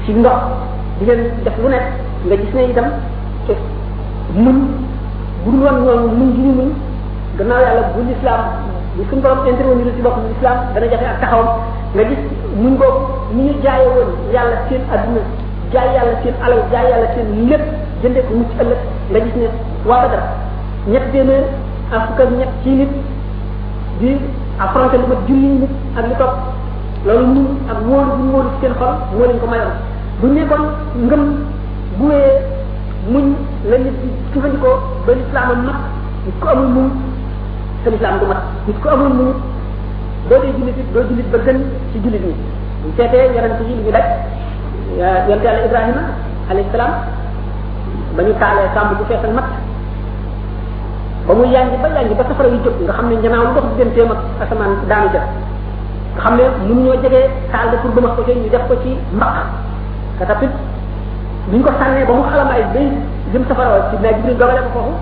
ci 0.05 0.11
ndox 0.13 0.39
di 0.99 1.03
leen 1.05 1.21
def 1.43 1.57
lu 1.61 1.67
nekk 1.69 1.85
nga 2.27 2.35
gis 2.39 2.53
ne 2.53 2.61
itam 2.71 2.85
te 3.47 3.53
mun 4.33 4.57
bu 5.43 5.51
dul 5.51 5.61
woon 5.67 5.77
ñoom 5.83 6.01
mun 6.17 6.31
gi 6.35 6.41
ñu 6.47 6.51
mun 6.59 6.71
gannaaw 7.37 7.61
yàlla 7.65 7.81
bu 7.93 7.99
lislaam 8.07 8.41
bu 8.95 9.03
suñu 9.09 9.21
borom 9.21 9.43
intervenir 9.51 9.93
ci 9.95 10.01
bopp 10.01 10.17
lislaam 10.31 10.57
dana 10.73 10.87
jafe 10.89 11.05
ak 11.11 11.19
taxawam 11.21 11.49
nga 11.93 12.03
gis 12.09 12.19
mun 12.55 12.77
ko 12.79 12.87
ni 13.35 13.43
ñu 13.43 13.53
jaaye 13.63 13.87
woon 13.95 14.09
yàlla 14.33 14.57
seen 14.69 14.81
adduna 14.95 15.21
jaay 15.73 15.93
yàlla 15.95 16.13
seen 16.23 16.35
alal 16.45 16.61
jaay 16.71 16.85
yàlla 16.91 17.07
seen 17.15 17.27
lépp 17.49 17.63
jëndee 18.03 18.23
ko 18.27 18.31
mucc 18.39 18.51
ëllëg 18.61 18.81
nga 19.11 19.19
gis 19.25 19.35
ne 19.43 19.47
waa 19.89 19.99
badar 20.03 20.23
ñett 20.91 21.05
téeméer 21.11 21.43
ak 21.95 22.01
fukk 22.07 22.19
ak 22.23 22.29
ñett 22.39 22.51
ci 22.63 22.69
nit 22.79 22.91
di 23.99 24.09
affronté 24.63 24.95
lu 25.01 25.07
ma 25.11 25.15
julli 25.27 25.47
nit 25.61 25.73
ak 25.97 26.03
lu 26.07 26.13
topp 26.21 26.33
loolu 27.07 27.25
ñun 27.35 27.47
ak 27.71 27.77
wóolu 27.87 28.11
bu 28.19 28.23
wóolu 28.33 28.49
seen 28.61 28.73
xol 28.79 28.93
moo 29.13 29.25
leen 29.27 29.39
ko 29.41 29.45
mayoon 29.51 29.73
bu 30.19 30.25
nekkoon 30.35 30.63
ngëm 31.05 31.23
bu 31.97 32.03
wéyee 32.09 32.33
muñ 33.11 33.25
la 33.69 33.77
nit 33.83 33.95
di 34.01 34.07
jëfandikoo 34.33 34.75
ba 35.05 35.11
lislaam 35.17 35.49
am 35.53 35.61
mat 35.67 35.79
nit 36.25 36.37
ko 36.41 36.47
amul 36.49 36.69
muñ 36.75 36.87
sa 37.83 37.87
lislaam 37.93 38.19
du 38.19 38.25
mat 38.33 38.41
nit 38.67 38.77
ko 38.83 38.87
amul 38.95 39.13
muñ 39.19 39.29
doo 40.29 40.37
dee 40.43 40.53
jullit 40.57 40.77
doo 40.93 41.03
jullit 41.09 41.27
ba 41.33 41.37
gën 41.45 41.57
ci 41.91 41.97
jullit 42.03 42.23
ñi 42.27 42.35
bu 42.81 42.87
seetee 42.97 43.25
yaram 43.35 43.53
ci 43.57 43.63
jullit 43.69 43.83
ñi 43.85 43.91
daj 43.91 44.07
yonte 44.99 45.43
yàlla 45.45 45.63
Ibrahima 45.69 46.01
alayhi 46.51 46.67
salaam 46.71 46.91
ba 48.15 48.21
ñu 48.23 48.33
taalee 48.39 48.69
sàmm 48.73 48.95
bu 48.99 49.03
fees 49.07 49.23
ak 49.23 49.31
matt 49.33 49.49
ba 51.27 51.31
mu 51.35 51.43
yànji 51.47 51.75
ba 51.81 51.87
yànji 51.95 52.13
ba 52.15 52.23
safara 52.27 52.49
yu 52.49 52.59
jóg 52.63 52.73
nga 52.83 52.93
xam 52.93 53.05
ne 53.09 53.15
njanaaw 53.15 53.43
lu 53.47 53.51
dox 53.55 53.63
digganteem 53.71 54.11
ak 54.11 54.19
asamaan 54.43 54.71
daanu 54.89 55.07
jël 55.13 55.25
nga 56.15 56.21
xam 56.23 56.33
ne 56.37 56.43
mu 56.75 56.81
ñoo 56.83 56.95
jege 57.03 57.21
taal 57.51 57.67
ba 57.71 57.77
pour 57.81 57.91
bëmax 57.95 58.11
ko 58.17 58.21
ci 58.27 58.33
ñu 58.39 58.49
def 58.51 58.63
ko 58.67 58.75
ci 58.83 58.91
mbaq 59.15 59.33
te 60.19 60.23
tamit 60.25 60.51
buñ 61.51 61.61
ko 61.63 61.71
sànnee 61.79 62.05
ba 62.05 62.13
mu 62.13 62.23
xalam 62.31 62.49
ay 62.51 62.63
bay 62.73 62.87
jëm 63.31 63.43
safara 63.47 63.87
ci 63.89 63.95
naa 64.03 64.13
Jibril 64.17 64.37
dogale 64.37 64.61
ko 64.67 64.71
foofu 64.75 64.93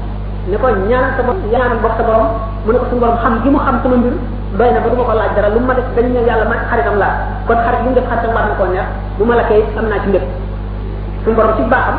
ne 0.49 0.57
ko 0.61 0.67
ñaan 0.89 1.05
sama 1.17 1.33
ñaanal 1.51 1.79
bokk 1.81 1.97
sa 1.97 2.03
borom 2.03 2.27
mu 2.65 2.69
ne 2.73 2.77
ko 2.79 2.85
suñu 2.89 3.01
borom 3.01 3.17
xam 3.23 3.33
gi 3.43 3.49
mu 3.49 3.57
xam 3.65 3.77
sama 3.81 3.97
mbir 3.97 4.13
doy 4.57 4.71
na 4.73 4.79
ba 4.81 4.89
du 4.89 4.95
ko 4.97 5.13
laaj 5.13 5.35
dara 5.37 5.49
lu 5.53 5.59
ma 5.61 5.75
def 5.77 5.85
dañ 5.95 6.09
ne 6.09 6.25
yàlla 6.25 6.49
man 6.49 6.57
xaritam 6.73 6.97
laa 6.97 7.21
kon 7.45 7.53
xarit 7.57 7.81
bu 7.85 7.89
ñu 7.89 7.95
def 8.01 8.05
xaritam 8.09 8.33
war 8.33 8.45
ma 8.49 8.57
ko 8.57 8.65
neex 8.65 8.83
bu 9.17 9.23
ma 9.25 9.35
la 9.35 9.43
koy 9.45 9.61
am 9.77 9.85
naa 9.85 10.01
ci 10.01 10.09
ndëpp 10.09 10.25
suñu 11.23 11.35
borom 11.35 11.53
ci 11.55 11.63
baaxam 11.69 11.97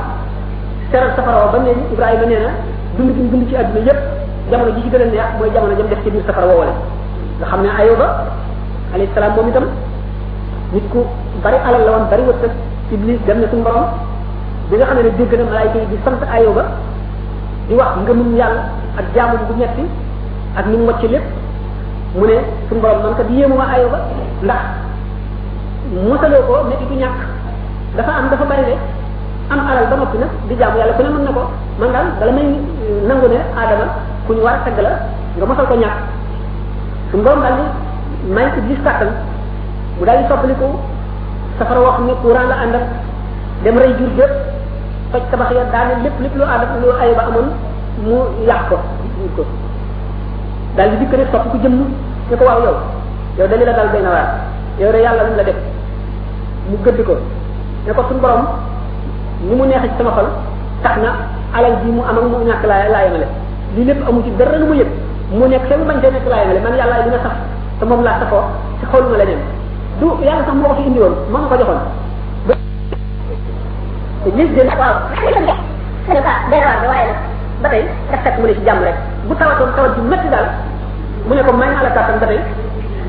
teral 0.91 1.11
safara 1.15 1.47
ba 1.47 1.59
ne 1.63 1.71
Ibrahima 1.95 2.27
nee 2.27 2.43
na 2.43 2.53
dund 2.97 3.15
gi 3.15 3.29
dund 3.31 3.47
ci 3.49 3.55
àdduna 3.55 3.87
yépp 3.87 3.99
jamono 4.51 4.71
ji 4.75 4.83
ci 4.83 4.89
gën 4.91 5.01
a 5.01 5.05
neex 5.05 5.29
mooy 5.39 5.51
jamono 5.55 5.75
jëm 5.79 5.87
def 5.89 6.03
ci 6.03 6.11
biir 6.11 6.23
nga 7.39 7.47
xam 7.47 7.61
ne 7.63 7.69
Ayuba 7.79 8.07
alayhi 8.95 9.13
salaam 9.15 9.33
moom 9.37 9.49
itam 9.49 9.67
nit 10.73 10.87
ku 10.91 11.07
bari 11.43 11.57
alal 11.65 11.83
la 11.87 11.91
woon 11.95 12.07
bari 12.11 12.23
wërsëg 12.27 12.53
Iblis 12.91 13.19
dem 13.27 13.39
na 13.41 13.47
suñu 13.47 13.63
borom 13.63 13.87
bi 14.69 14.77
nga 14.77 14.87
xam 14.91 14.99
ne 14.99 15.11
dégg 15.17 15.33
na 15.39 15.45
malaayka 15.47 15.79
yi 15.79 15.87
di 15.87 15.97
sant 16.03 16.19
Ayuba 16.27 16.65
di 17.69 17.75
wax 17.79 17.95
ngëmum 18.03 18.35
yàlla 18.35 18.63
ak 18.99 19.07
jaamum 19.15 19.39
bu 19.47 19.55
ñetti 19.55 19.87
ak 20.59 20.67
ni 20.67 20.77
mu 20.77 20.87
mocc 20.91 21.07
lépp 21.09 21.39
mu 22.15 22.27
ne 22.27 22.35
borom 22.81 23.03
man 23.07 23.15
kat 23.17 23.31
yéemu 23.31 23.55
ma 23.55 23.67
ayo 23.75 23.87
ba 23.89 23.99
ndax 24.43 24.63
musaloo 26.11 26.43
ko 26.47 26.55
ne 26.67 26.75
du 26.89 26.95
ñàkk 26.99 27.19
dafa 27.97 28.11
am 28.19 28.27
dafa 28.31 28.45
bari 28.51 28.65
de 28.67 28.75
am 29.49 29.61
alal 29.71 29.87
ba 29.91 29.97
noppi 29.97 30.19
nag 30.19 30.31
di 30.49 30.55
jaamu 30.59 30.79
yàlla 30.79 30.93
ku 30.99 31.03
ne 31.03 31.09
mën 31.15 31.23
na 31.23 31.31
ko 31.31 31.45
man 31.79 31.91
daal 31.95 32.07
dala 32.19 32.33
may 32.35 32.43
euh, 32.83 33.01
nangu 33.07 33.27
ne 33.31 33.39
aadama 33.55 33.87
ku 34.27 34.33
ñu 34.35 34.43
war 34.43 34.55
a 34.55 34.61
tagg 34.67 34.79
la 34.83 34.91
nga 35.37 35.47
musal 35.47 35.67
ko 35.71 35.75
ñàkk 35.79 35.99
sun 37.13 37.23
borom 37.23 37.41
daal 37.43 37.55
ni 37.63 38.35
may 38.35 38.47
ko 38.55 38.59
gis 38.67 38.83
kàttan 38.83 39.11
mu 39.99 40.03
daal 40.05 40.19
di 40.19 40.27
soppaliku 40.29 40.67
safara 41.59 41.81
wax 41.81 41.99
ni 42.07 42.13
courant 42.23 42.51
la 42.51 42.57
àndal 42.59 42.85
dem 43.63 43.79
rey 43.79 43.95
jur 43.99 44.11
jëpp 44.19 44.35
faj 45.13 45.23
tabax 45.31 45.51
ya 45.55 45.63
daane 45.71 46.03
lépp 46.03 46.19
lépp 46.23 46.35
lu 46.35 46.43
aadama 46.43 46.75
lu 46.83 46.89
ayo 47.03 47.15
ba 47.15 47.23
amoon 47.31 47.49
mu 48.03 48.17
yàq 48.49 48.67
ko 48.69 48.77
daal 50.81 50.97
di 50.97 50.97
dikk 51.05 51.17
rek 51.21 51.29
topp 51.33 51.45
ku 51.53 51.57
jëmm 51.63 51.75
ñu 51.77 52.35
ko 52.41 52.45
waaw 52.49 52.61
yow 52.65 52.77
yow 53.37 53.45
dañu 53.47 53.65
la 53.69 53.77
dal 53.77 53.89
doy 53.93 54.03
yow 54.81 54.89
de 54.93 54.99
yàlla 55.05 55.23
luñ 55.29 55.37
la 55.37 55.45
def 55.45 55.59
mu 56.73 56.77
gëdd 56.85 57.05
ko 57.05 57.15
ne 57.87 57.93
ko 57.93 58.03
borom 58.23 58.43
ni 59.45 59.55
mu 59.55 59.65
neexee 59.69 59.91
ci 59.93 59.97
sama 60.01 60.17
xol 60.17 60.29
tax 60.83 60.97
na 61.05 61.13
alal 61.57 61.77
ji 61.85 61.91
mu 61.93 62.01
am 62.09 62.17
ak 62.17 62.25
mu 62.33 62.37
ñàkk 62.49 62.65
laa 62.65 62.89
laa 62.89 63.03
yemale 63.05 63.27
lii 63.77 63.85
lépp 63.85 64.09
amu 64.09 64.23
ci 64.25 64.33
dara 64.41 64.57
lu 64.57 64.67
mu 64.71 64.75
yëg 64.81 64.89
mu 65.37 65.45
nekk 65.47 65.69
te 65.69 65.75
bañ 65.77 66.01
te 66.01 66.09
nekk 66.11 66.29
laa 66.33 66.41
yemale 66.43 66.61
man 66.65 66.77
yàlla 66.81 66.97
li 67.05 67.11
nga 67.13 67.21
sax 67.29 67.35
te 67.79 67.85
moom 67.85 68.03
laa 68.03 68.19
safoo 68.21 68.43
ci 68.81 68.85
xooluma 68.91 69.17
leneen 69.21 69.41
du 70.01 70.07
yàlla 70.25 70.45
sax 70.47 70.55
moo 70.55 70.69
ko 70.69 70.75
fi 70.77 70.83
indi 70.89 70.99
woon 70.99 71.15
moo 71.31 71.41
ma 71.45 71.49
ko 71.51 71.57
joxoon 71.61 71.81
gis 74.37 74.51
gën 74.57 74.69
waaw 74.81 74.97
ah 76.33 76.39
day 76.51 76.63
waar 76.65 76.81
waaye 76.89 77.13
ba 77.63 77.69
tey 77.69 77.85
def 78.11 78.21
fekk 78.25 78.39
mu 78.41 78.47
ne 78.49 78.55
ci 78.57 78.65
jàmm 78.65 78.81
rek 78.89 78.95
bu 79.29 79.35
tawatoon 79.35 79.69
tawat 79.77 79.93
ju 79.97 80.03
métti 80.09 80.29
daal 80.33 80.49
mu 81.27 81.35
ne 81.37 81.43
ko 81.45 81.53
may 81.53 81.69
naa 81.69 81.83
la 81.85 81.91
kàttan 81.93 82.19
ba 82.21 82.27
tey 82.27 82.41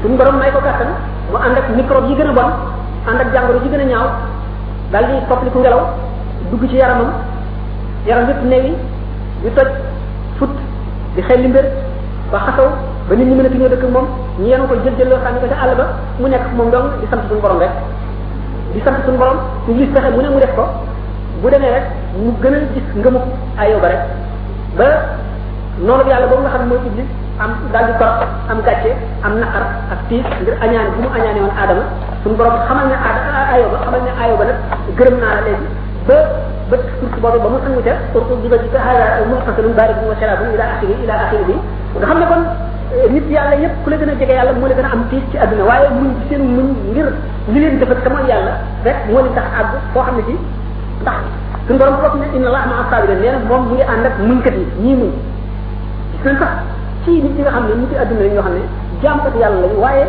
suñu 0.01 0.15
borom 0.17 0.35
may 0.39 0.51
ko 0.51 0.59
kàttan 0.59 0.89
mu 1.31 1.37
ànd 1.37 1.57
ak 1.57 1.69
microbe 1.75 2.07
yi 2.09 2.15
gën 2.15 2.27
a 2.27 2.33
bon 2.33 2.49
ànd 3.07 3.19
ak 3.21 3.29
jàngoro 3.33 3.59
ci 3.63 3.69
gën 3.69 3.79
a 3.79 3.83
ñaaw 3.91 4.07
daal 4.91 5.05
di 5.05 5.15
toppaliku 5.29 5.59
ngelaw 5.59 5.81
dugg 6.51 6.65
ci 6.69 6.75
yaramam 6.77 7.09
yaram 8.05 8.27
yëpp 8.29 8.43
newi 8.43 8.73
di 9.43 9.49
toj 9.55 9.69
fut 10.37 10.51
di 11.15 11.21
xel 11.21 11.39
li 11.41 11.47
mbir 11.47 11.65
ba 12.31 12.39
xasaw 12.47 12.67
ba 13.07 13.15
nit 13.15 13.25
ñi 13.27 13.35
mën 13.35 13.45
a 13.45 13.49
ñëw 13.49 13.69
dëkk 13.69 13.83
moom 13.91 14.07
ñu 14.39 14.47
yenu 14.47 14.67
ko 14.67 14.73
jël 14.83 14.93
jël 14.97 15.09
loo 15.09 15.19
xam 15.23 15.35
ne 15.39 15.55
àll 15.55 15.75
ba 15.75 15.85
mu 16.19 16.27
nekk 16.29 16.45
moom 16.57 16.69
dong 16.71 16.87
di 16.99 17.07
sant 17.09 17.23
suñu 17.29 17.39
borom 17.41 17.59
rek 17.59 17.71
di 18.73 18.81
sant 18.81 18.99
suñu 19.05 19.17
borom 19.17 19.37
ñu 19.67 19.77
gis 19.77 19.87
pexe 19.93 20.11
mu 20.11 20.21
ne 20.21 20.29
mu 20.29 20.39
def 20.39 20.51
ko 20.55 20.63
bu 21.41 21.49
demee 21.49 21.71
rek 21.71 21.85
mu 22.19 22.31
gën 22.41 22.53
a 22.55 22.59
gis 22.75 22.87
ngëmu 22.97 23.19
ayoo 23.57 23.79
ba 23.79 23.87
rek 23.87 24.03
ba 24.77 24.85
noonu 25.79 26.03
bi 26.03 26.09
yàlla 26.09 26.27
boobu 26.27 26.43
nga 26.43 26.51
xam 26.51 26.67
am 27.41 27.51
daal 27.73 27.85
di 27.89 27.93
kor 27.97 28.09
am 28.53 28.59
gàcce 28.61 28.93
am 29.25 29.33
naqar 29.41 29.63
ak 29.93 29.99
tiis 30.07 30.25
ngir 30.45 30.53
añaane 30.61 30.89
bu 30.93 31.01
mu 31.03 31.09
añaane 31.17 31.39
woon 31.41 31.53
aadama 31.57 31.85
suñu 32.23 32.35
borom 32.37 32.57
xamal 32.69 32.85
ne 32.87 32.93
aada 32.93 33.41
ayoba 33.57 33.77
xamal 33.85 34.01
ne 34.05 34.11
ayoba 34.21 34.43
nag 34.49 34.57
gërëm 34.97 35.15
naa 35.21 35.33
la 35.37 35.41
léegi 35.47 35.67
ba 36.07 36.17
ba 36.69 36.75
kursi 36.99 37.17
boobu 37.23 37.39
ba 37.45 37.49
mu 37.53 37.57
sangu 37.65 37.81
ca 37.87 37.93
urku 38.13 38.33
jiba 38.45 38.57
jika 38.63 38.77
hada 38.85 39.05
muxtasalun 39.31 39.73
baarikum 39.77 40.05
wa 40.11 40.15
sharabun 40.21 40.53
ila 40.55 40.65
axiri 40.73 40.93
ila 41.05 41.13
axiri 41.23 41.43
bi 41.49 41.55
nga 41.97 42.07
xam 42.07 42.19
ne 42.21 42.25
eh, 42.93 43.33
yàlla 43.35 43.55
yëpp 43.63 43.75
ku 43.83 43.87
la 43.89 43.95
gën 43.99 44.11
a 44.11 44.13
jege 44.19 44.33
yàlla 44.37 44.51
moo 44.53 44.67
la 44.69 44.75
gën 44.77 44.85
a 44.85 44.91
am 44.93 45.01
tiis 45.09 45.23
ci 45.31 45.37
àdduna 45.41 45.63
waaye 45.69 45.87
muñ 45.97 46.05
ci 46.19 46.23
seen 46.29 46.43
muñ 46.55 46.67
ngir 46.91 47.07
li 47.53 47.59
leen 47.59 47.79
yàlla 48.29 48.53
rek 48.85 48.97
moo 49.09 49.21
leen 49.23 49.35
xam 49.93 50.07
ne 50.17 50.21
ci 50.27 50.33
ndax 51.01 51.19
suñu 51.65 51.79
borom 51.81 51.95
foofu 52.01 52.17
ne 52.21 52.27
inna 52.37 53.33
moom 53.49 53.61
mu 53.69 53.73
ngi 53.73 53.81
ànd 53.83 54.05
ak 54.05 54.15
muñkat 54.27 54.53
yi 54.59 54.63
ñii 54.83 54.95
muñ 55.01 55.11
gis 56.13 56.37
sax 56.37 56.53
fii 57.05 57.21
nit 57.21 57.33
dina 57.37 57.51
am 57.57 57.65
ne 57.69 57.73
nit 57.81 57.91
adduna 57.97 58.21
lañ 58.23 58.33
yoo 58.35 58.43
xam 58.45 58.53
ne 58.53 58.59
jaamkat 59.03 59.33
yàlla 59.41 59.59
lañ 59.67 59.75
waaye 59.83 60.05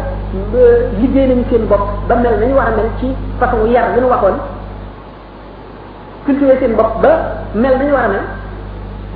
liggéey 1.00 1.26
nañu 1.30 1.44
seen 1.50 1.64
bopp 1.70 1.82
ba 2.08 2.14
mel 2.16 2.34
nañu 2.40 2.54
war 2.54 2.66
a 2.66 2.70
mel 2.76 2.88
ci 3.00 3.06
façon 3.40 3.66
yar 3.72 3.92
bi 3.94 4.00
nu 4.00 4.06
waxoon 4.08 4.36
cultiver 6.26 6.56
seen 6.60 6.74
bopp 6.76 7.02
ba 7.02 7.10
mel 7.54 7.74
nañu 7.78 7.92
war 7.92 8.04
a 8.04 8.08
mel 8.08 8.22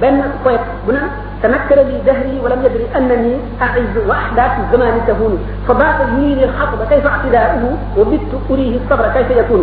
benn 0.01 0.23
poète 0.43 0.67
bu 0.87 0.93
naan 0.93 1.09
تنكر 1.43 1.77
لي 1.89 1.97
دهري 2.07 2.41
ولم 2.45 2.61
يدري 2.67 2.87
أنني 2.97 3.35
أعز 3.65 3.95
وأحداث 4.09 4.53
الزمان 4.65 4.97
تهون 5.09 5.33
فبات 5.69 5.99
يريني 6.17 6.45
الحطب 6.49 6.81
كيف 6.91 7.07
اعتداؤه 7.07 7.65
وبت 7.99 8.31
أريه 8.51 8.75
الصبر 8.81 9.07
كيف 9.17 9.31
يكون 9.41 9.63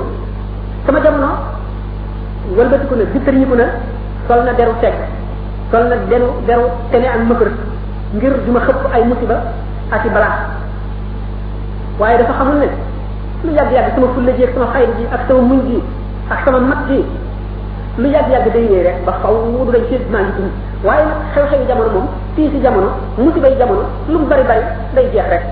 كما 0.86 1.00
جمنا 1.06 1.30
ولبت 2.58 2.84
كنا 2.94 3.04
بتر 3.14 3.34
يكون 3.44 3.62
صلنا 4.30 4.52
درو 4.60 4.74
تك 4.86 4.98
صلنا 5.74 5.96
درو 6.14 6.28
درو 6.48 6.66
تنع 6.94 7.14
مكر 7.30 7.48
ngir 8.14 8.32
duma 8.46 8.62
xëpp 8.62 8.82
ay 8.94 9.02
musiba 9.10 9.42
ak 9.92 10.04
bala 10.06 10.14
balaa 10.14 10.40
waaye 12.00 12.16
dafa 12.22 12.34
xamul 12.38 12.58
ne 12.62 12.70
lu 13.44 13.52
yàgg 13.58 13.72
yàgg 13.74 13.90
sama 13.98 14.08
fulle 14.14 14.32
ji 14.38 14.44
ak 14.46 14.50
sama 14.54 14.68
xayri 14.74 14.94
ji 15.02 15.06
ak 15.10 15.20
sama 15.28 15.42
muñ 15.50 15.60
ji 15.68 15.78
ak 16.30 16.40
sama 16.46 16.60
mat 16.62 16.82
ji 16.90 17.00
lu 17.98 18.08
yàgg 18.14 18.30
yàgg 18.30 18.48
day 18.54 18.66
ñëw 18.70 18.84
rek 18.86 18.98
ba 19.06 19.14
xaw 19.24 19.34
mu 19.50 19.66
dañ 19.74 19.84
ci 19.90 19.98
maa 20.14 20.22
ngi 20.22 20.32
dund 20.38 20.52
waaye 20.86 21.04
nag 21.10 21.20
xew-xewi 21.34 21.66
jamono 21.70 21.90
moom 21.94 22.08
fii 22.38 22.48
si 22.54 22.62
jamono 22.62 22.90
musiba 23.18 23.26
musibay 23.26 23.54
jamono 23.58 23.82
lu 24.08 24.18
mu 24.22 24.26
bari 24.30 24.44
bari 24.46 24.62
day 24.94 25.06
jeex 25.12 25.28
rek 25.34 25.44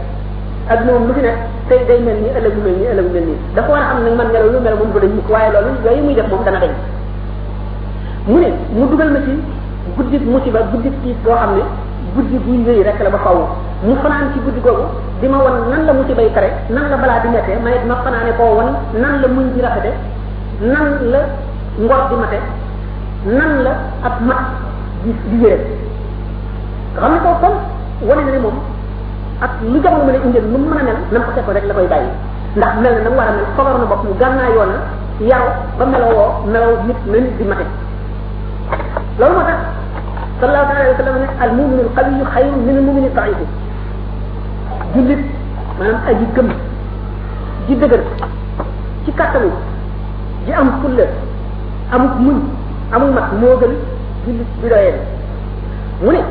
ak 0.70 0.80
moom 0.86 1.08
lu 1.10 1.14
fi 1.18 1.22
nekk 1.26 1.38
tey 1.68 1.80
day 1.90 2.00
mel 2.06 2.18
ni 2.22 2.30
ëllëg 2.38 2.54
lu 2.58 2.62
mel 2.62 2.76
ni 2.78 2.86
ëllëg 2.94 3.08
mel 3.14 3.26
ni 3.30 3.36
dafa 3.58 3.70
war 3.74 3.82
a 3.82 3.86
xam 3.90 4.04
nag 4.06 4.16
man 4.22 4.28
ngelaw 4.30 4.50
lu 4.54 4.60
mel 4.62 4.76
moom 4.78 4.92
du 4.94 5.00
dañ 5.02 5.12
mukk 5.18 5.30
waaye 5.34 5.50
loolu 5.50 5.72
yooyu 5.86 6.02
muy 6.06 6.14
def 6.14 6.30
moom 6.30 6.44
dana 6.46 6.60
dañ 6.62 6.72
mu 8.30 8.38
ne 8.38 8.50
mu 8.78 8.86
dugal 8.86 9.10
ma 9.10 9.20
ci 9.26 9.34
guddit 9.98 10.22
musiba 10.30 10.60
guddit 10.72 10.94
kiis 11.02 11.18
boo 11.26 11.34
xam 11.34 11.58
ne 11.58 11.64
guddi 12.16 12.38
guñ 12.46 12.64
wéy 12.68 12.84
rek 12.84 13.00
la 13.00 13.10
ba 13.10 13.20
faww 13.26 13.40
mu 13.88 13.96
fanaan 14.04 14.32
ci 14.36 14.40
guddi 14.44 14.60
googu 14.62 14.84
di 15.22 15.28
ma 15.28 15.38
wan 15.40 15.70
nan 15.70 15.86
la 15.86 15.94
mu 15.94 16.04
ci 16.08 16.14
bay 16.14 16.30
kare 16.34 16.50
nan 16.70 16.90
la 16.90 16.96
balaa 16.98 17.20
di 17.24 17.28
mettee 17.30 17.58
ma 17.64 17.70
it 17.72 17.84
ma 17.88 17.96
fanaane 18.04 18.36
koo 18.38 18.56
wan 18.58 18.76
nan 18.94 19.22
la 19.22 19.28
muñ 19.28 19.54
di 19.54 19.62
rafete 19.62 19.92
nan 20.60 21.00
la 21.14 21.20
ngor 21.78 22.02
di 22.10 22.16
mate 22.22 22.40
nan 23.24 23.64
la 23.64 23.72
ak 24.04 24.20
mat 24.20 24.42
di 25.04 25.16
di 25.30 25.38
yére 25.44 25.58
xam 26.96 27.12
ne 27.14 27.18
ko 27.24 28.08
na 28.16 28.32
ne 28.32 28.40
moom 28.40 28.60
ak 29.40 29.52
lu 29.62 29.80
jamono 29.82 30.12
a 30.12 30.16
indil 30.24 30.46
nu 30.52 30.58
mu 30.58 30.68
mën 30.76 30.88
a 30.88 30.96
mel 31.12 31.24
ko 31.46 31.52
rek 31.52 31.64
la 31.66 31.74
koy 31.74 31.88
bàyyi 31.88 32.10
ndax 32.56 32.74
mel 32.82 32.94
na 32.94 33.02
na 33.04 33.10
mu 33.10 33.16
war 33.18 33.28
a 33.28 33.32
mel 33.32 33.46
fogar 33.56 33.78
mu 34.04 34.16
gànnaa 34.20 34.50
yoon 34.56 34.70
na 34.74 34.80
yaw 35.30 35.46
ba 35.78 35.86
melowoo 35.86 36.32
melaw 36.46 36.72
nit 36.88 36.98
na 37.06 37.18
nit 37.20 37.38
di 37.38 37.44
mate 37.46 37.66
loolu 39.18 39.36
moo 39.38 39.44
tax 39.46 39.60
sallallahu 40.42 40.74
alayhi 40.74 40.92
wa 40.92 41.00
sallam 41.00 41.20
ne 41.22 41.28
al 41.46 41.52
muminu 41.58 41.82
al 41.86 41.92
qawiyu 41.98 42.26
xayrun 42.34 42.62
min 42.68 42.76
al 42.82 42.86
mumini 42.90 43.10
daifi 43.18 43.46
jullit 44.94 45.22
maanaam 45.80 46.08
aji 46.14 46.26
gëm 46.36 46.48
ji 47.70 47.74
dëgër 47.84 48.02
ci 49.06 49.12
kattanu 49.22 49.52
ji 50.46 50.56
am 50.62 50.70
fulla 50.82 51.06
amut 51.98 52.16
muñ 52.28 52.38
amul 52.98 53.14
mat 53.18 53.30
moo 53.42 53.54
gën 53.62 53.74
jullit 54.26 54.50
bi 54.62 54.68
doyee 54.74 54.98
mu 56.04 56.10
ne 56.18 56.22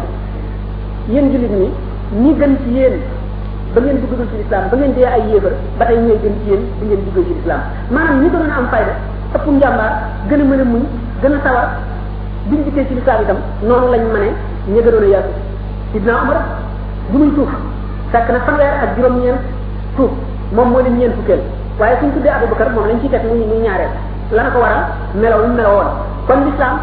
yéen 1.13 1.31
jullit 1.35 1.53
ñi 1.61 1.69
ñi 2.23 2.31
gën 2.41 2.53
ci 2.63 2.69
yéen 2.79 2.95
ba 3.75 3.79
ngeen 3.85 4.01
duggagul 4.03 4.27
ci 4.31 4.37
lislaam 4.43 4.69
ba 4.73 4.77
ngeen 4.77 4.95
dee 4.99 5.07
ay 5.15 5.23
yéefar 5.31 5.55
ba 5.79 5.87
tey 5.87 5.99
ñooy 6.05 6.19
gën 6.25 6.35
ci 6.43 6.51
yéen 6.51 6.63
bi 6.81 6.85
ngeen 6.89 7.01
duggee 7.07 7.25
ci 7.29 7.33
lislaam 7.39 7.63
maanaam 7.95 8.21
ñi 8.25 8.29
gënoon 8.33 8.51
a 8.57 8.59
am 8.59 8.69
fayda 8.75 8.93
ëpp 9.37 9.47
njàmbaar 9.55 9.93
gën 10.31 10.41
a 10.43 10.49
mën 10.51 10.65
muñ 10.73 10.83
gën 11.23 11.35
a 11.37 11.41
sawar 11.47 11.69
biñ 12.51 12.63
duggee 12.67 12.85
ci 12.91 12.95
lislaam 12.99 13.23
itam 13.23 13.39
noonu 13.63 13.87
lañ 13.95 14.03
mëne 14.13 14.29
ña 14.75 14.81
gënoon 14.83 15.05
a 15.05 15.09
yaatu 15.15 15.31
Ibna 15.95 16.13
Umar 16.23 16.39
bu 17.11 17.19
muy 17.19 17.31
tuuf 17.37 17.51
fekk 18.13 18.29
na 18.35 18.41
fanweer 18.47 18.75
ak 18.85 18.91
juróom 18.99 19.17
ñeen 19.23 19.37
tuuf 19.97 20.11
moom 20.55 20.69
moo 20.73 20.83
dem 20.83 20.97
ñeen 20.99 21.13
fukkeel 21.17 21.41
waaye 21.79 21.95
suñ 22.01 22.11
tuddee 22.15 22.31
Abubakar 22.35 22.69
moom 22.75 22.87
lañu 22.91 23.01
ciy 23.01 23.09
teg 23.11 23.23
mu 23.25 23.35
muy 23.35 23.61
ñaareel 23.65 23.91
lana 24.35 24.51
ko 24.51 24.59
waral 24.59 24.83
melaw 25.15 25.41
ñu 25.47 25.53
melawoon 25.59 25.89
kon 26.27 26.39
lislaam 26.47 26.77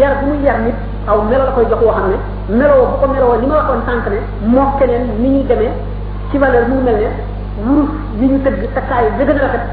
yar 0.00 0.12
bu 0.22 0.26
muy 0.30 0.40
yar 0.46 0.58
nit 0.64 0.76
aw 1.06 1.20
melo 1.30 1.44
la 1.44 1.52
koy 1.52 1.66
jox 1.70 1.80
woo 1.84 1.92
xam 1.96 2.08
ne 2.12 2.16
meloo 2.58 2.86
bu 2.90 2.96
ko 3.00 3.06
meloo 3.12 3.34
li 3.40 3.46
ma 3.46 3.54
waxoon 3.60 3.80
sànq 3.86 4.04
ne 4.08 4.18
moo 4.48 4.72
keneen 4.78 5.04
ni 5.20 5.28
ñu 5.28 5.42
demee 5.48 5.72
ci 6.30 6.38
valeur 6.38 6.64
mu 6.68 6.76
mel 6.82 6.96
ne 6.96 7.08
wurus 7.66 7.90
yi 8.20 8.26
ñu 8.30 8.38
tëgg 8.44 8.72
takkaayu 8.74 9.10
ba 9.18 9.24
gën 9.24 9.38
a 9.38 9.42
rafet 9.46 9.64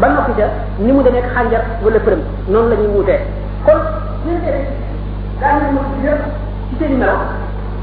ba 0.00 0.06
noppi 0.08 0.32
ni 0.78 0.92
mu 0.92 1.02
demee 1.02 1.20
ak 1.20 1.64
wala 1.84 1.98
përëm 2.00 2.20
noonu 2.48 2.68
la 2.70 2.76
ñuy 2.76 2.90
wuutee 2.96 3.18
daa 4.26 5.56
mel 5.58 5.72
ni 5.72 6.06
yëpp 6.06 6.22
ci 6.70 6.74
seen 6.78 6.92
i 6.92 6.96
melo 6.98 7.14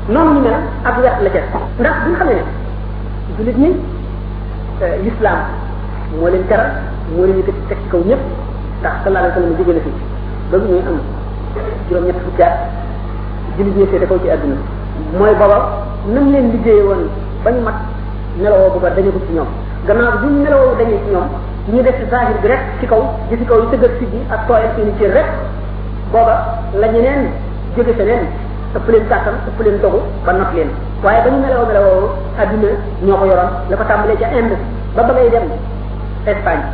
noonu 0.08 0.32
ñu 0.34 0.40
mel 0.46 0.54
ak 0.88 0.96
wet 1.04 1.18
la 1.24 1.30
ca 1.36 1.60
ndax 1.80 1.96
bu 2.04 2.10
ñu 2.12 2.16
xam 2.20 2.28
ne 2.30 2.42
jullit 3.38 3.58
ñi 3.64 3.70
l'islam 5.04 5.38
moo 6.18 6.30
leen 6.32 6.46
teral 6.48 6.70
moo 7.14 7.26
leen 7.26 7.38
yëkkati 7.40 7.62
teg 7.70 7.78
ci 7.84 7.88
kaw 7.92 8.00
ñëpp 8.10 8.22
ndax 8.80 8.92
sallallahu 9.04 9.32
alayhi 9.32 9.36
wa 9.36 9.44
sallam 9.44 9.58
jóge 9.58 9.74
na 9.76 9.82
fi 9.86 9.92
ba 10.52 10.58
bu 10.62 10.66
ñuy 10.70 10.82
am 10.88 10.98
juróom-ñett 11.90 12.16
mooy 15.18 15.34
booba 15.40 15.60
nañ 16.14 16.26
leen 16.32 16.52
liggéeye 16.54 16.84
woon 16.88 17.02
ba 17.44 17.52
ñu 17.52 17.62
mat 17.66 17.76
melowoo 18.38 18.72
bu 18.72 18.80
ba 18.80 18.90
dañu 18.92 19.12
ko 19.12 19.20
ci 19.28 19.34
ñoom 19.36 19.48
gannaaw 19.88 20.18
bi 20.22 20.28
ñu 20.28 20.46
dañu 20.80 20.96
ñoom 21.12 21.28
ñu 21.74 21.82
def 21.84 22.00
zahir 22.10 22.38
bi 22.42 22.48
rek 22.48 22.60
ci 22.80 22.86
kaw 22.88 23.02
gi 23.30 23.38
ci 23.38 23.44
kaw 23.46 23.60
yi 23.60 23.68
tëgg 23.72 23.84
ak 23.84 23.92
si 24.00 24.06
bi 24.06 24.18
ak 24.32 24.48
tooyal 24.48 24.70
seeni 24.76 24.94
cër 24.98 25.12
rek 25.12 25.28
booba 26.12 26.36
la 26.74 26.88
ñeneen 26.90 27.30
jóge 27.78 27.94
feneen 27.96 28.24
ëpp 28.76 28.88
leen 28.94 29.06
kàttan 29.10 29.36
ëpp 29.50 29.60
leen 29.66 29.78
dogu 29.82 30.00
ba 30.26 30.34
not 30.34 30.54
leen 30.58 30.70
waaye 31.04 31.20
ba 31.26 31.30
ñu 31.34 31.38
meloo 31.44 31.66
meloo 31.68 32.10
adduna 32.42 32.70
ñoo 33.06 33.18
ko 33.22 33.26
yoroon 33.30 33.52
la 33.70 33.76
ko 33.80 33.84
tàmbalee 33.90 34.18
ca 34.22 34.28
Inde 34.40 34.56
ba 34.96 35.02
ba 35.08 35.12
ngay 35.14 35.30
dem 35.34 35.46
Espagne 36.32 36.66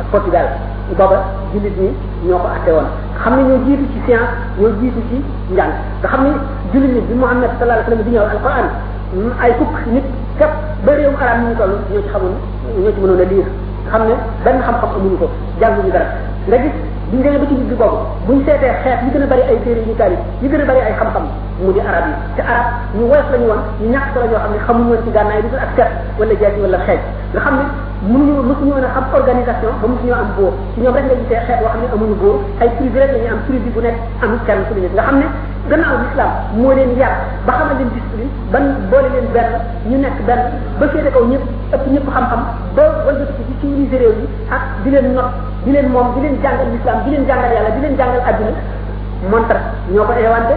ak 0.00 0.06
Portugal 0.12 0.46
booba 0.92 1.18
jullit 1.54 1.76
ñi 1.80 1.88
ñoo 2.28 2.36
ko 2.42 2.48
te 2.64 2.70
woon 2.72 2.88
xam 3.20 3.32
ne 3.36 3.42
ñoo 3.48 3.64
jiitu 3.64 3.84
ci 3.92 3.98
science 4.04 4.28
ñoo 4.60 4.72
jiitu 4.80 5.00
ci 5.08 5.16
njàng 5.54 5.72
te 6.02 6.06
xam 6.12 6.20
ne 6.24 6.30
jullit 6.72 6.92
ñi 6.96 7.00
bi 7.08 7.14
Muhammad 7.14 7.48
sallallahu 7.56 7.80
alayhi 7.80 7.88
wasallam 7.88 8.04
di 8.04 8.12
ñëw 8.12 8.24
alquran 8.32 8.66
ay 9.40 9.50
fukk 9.58 9.74
nit 9.94 10.04
képp 10.38 10.52
ba 10.84 10.90
réewum 10.92 11.16
arab 11.16 11.38
ñu 11.48 11.56
toll 11.56 11.74
ñoo 11.90 12.02
ci 12.04 12.08
xamul 12.12 12.34
ñoo 12.76 12.92
ci 12.94 13.00
mënoon 13.00 13.20
a 13.24 13.24
liir 13.30 13.48
nga 13.88 13.88
xam 13.92 14.02
ne 14.08 14.14
benn 14.44 14.60
xam-xam 14.66 14.90
amuñu 15.00 15.16
ko 15.22 15.26
jànguñu 15.60 15.88
dara 15.96 16.08
nga 16.48 16.56
gis 16.64 16.76
biñ 17.12 17.22
demee 17.24 17.38
ba 17.40 17.46
ci 17.48 17.54
digg 17.56 17.72
boobu 17.80 17.96
buñ 18.26 18.36
seetee 18.44 18.74
xeet 18.84 19.00
yi 19.04 19.10
gën 19.14 19.22
a 19.22 19.26
bari 19.32 19.40
ay 19.50 19.58
téere 19.64 19.80
yu 19.88 19.94
taalib 19.96 20.18
yi 20.42 20.48
gën 20.48 20.60
a 20.60 20.64
bari 20.68 20.80
ay 20.88 20.92
xam-xam 21.00 21.24
mu 21.60 21.72
di 21.72 21.80
arab 21.80 22.04
yi 22.08 22.12
te 22.36 22.42
arab 22.44 22.66
ñu 22.96 23.02
woyof 23.10 23.28
lañu 23.32 23.46
woon 23.50 23.62
ñu 23.80 23.86
ñàkk 23.94 24.04
ko 24.12 24.18
la 24.20 24.26
ñoo 24.30 24.36
xam 24.44 24.52
ne 24.54 24.58
xamuñu 24.66 24.90
woon 24.92 25.00
ci 25.04 25.10
gànnaay 25.16 25.40
bi 25.42 25.48
ak 25.66 25.70
set 25.76 25.88
wala 26.18 26.34
jaasi 26.40 26.60
wala 26.64 26.78
xeej 26.86 27.00
nga 27.32 27.40
xam 27.46 27.54
ne 27.58 27.64
mënuñu 28.12 28.34
mësuñu 28.48 28.72
woon 28.76 28.84
a 28.84 28.90
am 28.98 29.04
organisation 29.18 29.72
ba 29.82 29.86
mësuñu 29.92 30.14
am 30.20 30.28
boo 30.36 30.50
ci 30.74 30.78
ñoom 30.82 30.94
rek 30.96 31.04
nga 31.08 31.16
gisee 31.20 31.40
xeet 31.46 31.58
boo 31.62 31.70
xam 31.72 31.80
ne 31.82 31.88
amuñu 31.94 32.14
boo 32.22 32.36
ay 32.60 32.68
privé 32.76 32.96
rek 33.00 33.10
la 33.14 33.18
ñu 33.24 33.28
am 33.32 33.40
privé 33.46 33.68
bu 33.74 33.80
nekk 33.80 33.96
am 34.24 34.32
kenn 34.46 34.60
ku 34.66 34.70
nekk 34.76 34.92
nga 34.94 35.04
xam 35.08 35.16
ne 35.22 35.26
gannaaw 35.68 35.96
l'islam 36.00 36.30
moo 36.58 36.72
leen 36.74 36.96
yar 36.98 37.12
ba 37.46 37.52
xamal 37.60 37.76
leen 37.78 37.90
discipline 37.94 38.28
ban 38.52 38.64
boole 38.90 39.08
leen 39.14 39.28
benn 39.32 39.50
ñu 39.88 39.96
nekk 40.02 40.16
benn 40.26 40.40
ba 40.80 40.88
féete 40.92 41.10
kaw 41.14 41.24
ñëpp 41.30 41.44
ëpp 41.76 41.84
ñëpp 41.94 42.08
xam-xam 42.14 42.42
ba 42.76 42.82
wëlbatiku 43.06 43.42
ci 43.48 43.54
civilisé 43.60 43.96
réew 44.02 44.14
yi 44.20 44.24
ak 44.56 44.62
di 44.84 44.88
leen 44.90 45.12
not 45.14 45.28
di 45.64 45.70
leen 45.72 45.88
moom 45.92 46.08
di 46.16 46.20
leen 46.24 46.36
jàngal 46.42 46.68
l'islam 46.72 46.96
di 47.04 47.10
leen 47.12 47.24
jàngal 47.28 47.52
yàlla 47.54 47.70
di 47.76 47.80
leen 47.84 47.96
jàngal 47.96 48.22
adduna 48.28 48.52
montar 49.32 49.58
ñoo 49.92 50.04
ko 50.08 50.12
éwante 50.26 50.54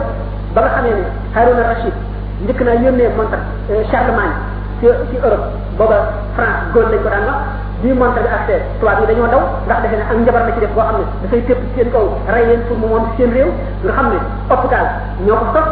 ba 0.56 0.60
nga 0.62 0.70
xamee 0.76 0.94
ne 0.96 1.04
Haruna 1.36 1.64
Rachid 1.72 1.96
njëkk 2.44 2.60
naa 2.66 2.76
yónnee 2.84 3.10
montar 3.18 3.40
euh, 3.70 3.84
Charlemagne 3.92 4.36
ci 4.80 4.88
ci 5.12 5.16
Europe 5.24 5.46
booba 5.78 5.98
France 6.36 6.72
góor 6.74 6.88
lañ 6.92 7.04
ko 7.04 7.10
daan 7.12 7.28
wax 7.30 7.61
bii 7.82 7.94
montre 7.98 8.22
bi 8.22 8.30
ak 8.30 8.46
see 8.48 8.58
tubaab 8.80 9.00
yi 9.04 9.08
dañoo 9.10 9.28
daw 9.34 9.44
ndax 9.66 9.80
defe 9.84 9.96
ne 9.98 10.04
ak 10.06 10.14
njabar 10.24 10.42
la 10.48 10.54
def 10.62 10.70
boo 10.76 10.82
xam 10.88 10.96
ne 11.02 11.06
dafay 11.24 11.42
tépp 11.48 11.58
ci 11.62 11.70
seen 11.82 11.90
kaw 11.94 12.06
rey 12.34 12.46
leen 12.50 12.62
pour 12.68 12.78
mu 12.82 12.86
moom 12.88 13.04
seen 13.18 13.30
réew 13.36 13.50
xam 13.96 14.08
ne 14.14 14.18
hôpital 14.54 14.86
ñoo 15.26 15.38
ko 15.42 15.46
sos 15.56 15.68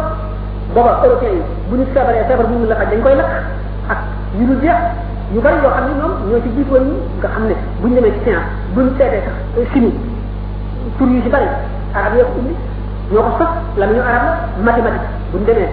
booba 0.74 0.92
européen 1.06 1.34
yi 1.38 1.42
bu 1.70 1.74
ñu 1.78 1.86
feebaree 1.94 2.26
feebar 2.28 2.46
bu 2.50 2.56
ñu 2.60 2.66
la 2.70 2.76
faj 2.76 2.88
dañ 2.92 3.00
koy 3.06 3.14
lakk 3.20 3.30
ak 3.94 4.00
yu 4.40 4.46
dul 4.50 4.58
jeex 4.62 4.74
yu 5.34 5.40
bari 5.44 5.58
yoo 5.64 5.70
xam 5.76 5.86
ne 5.90 5.94
ñoom 6.02 6.14
ñoo 6.34 6.42
ci 6.44 6.50
jiitoon 6.58 6.82
ñi 6.88 6.94
nga 7.22 7.28
xam 7.34 7.44
ne 7.48 7.56
bu 7.80 7.86
ñu 7.90 7.96
demee 7.96 8.14
ci 8.18 8.22
science 8.26 8.48
bu 8.74 8.80
ñu 8.82 8.92
seetee 8.98 9.22
sax 9.26 9.36
chimie 9.74 9.94
tur 10.98 11.06
yu 11.08 11.22
ci 11.22 11.30
bari 11.30 11.46
arab 11.94 12.14
yoo 12.18 12.26
ko 12.34 12.40
indi 12.42 12.54
ñoo 13.14 13.22
ko 13.28 13.32
sos 13.38 13.52
la 13.78 13.86
ñu 13.86 14.02
arab 14.02 14.26
la 14.26 14.34
mathématique 14.66 15.10
bu 15.32 15.38
ñu 15.46 15.46
demee 15.46 15.70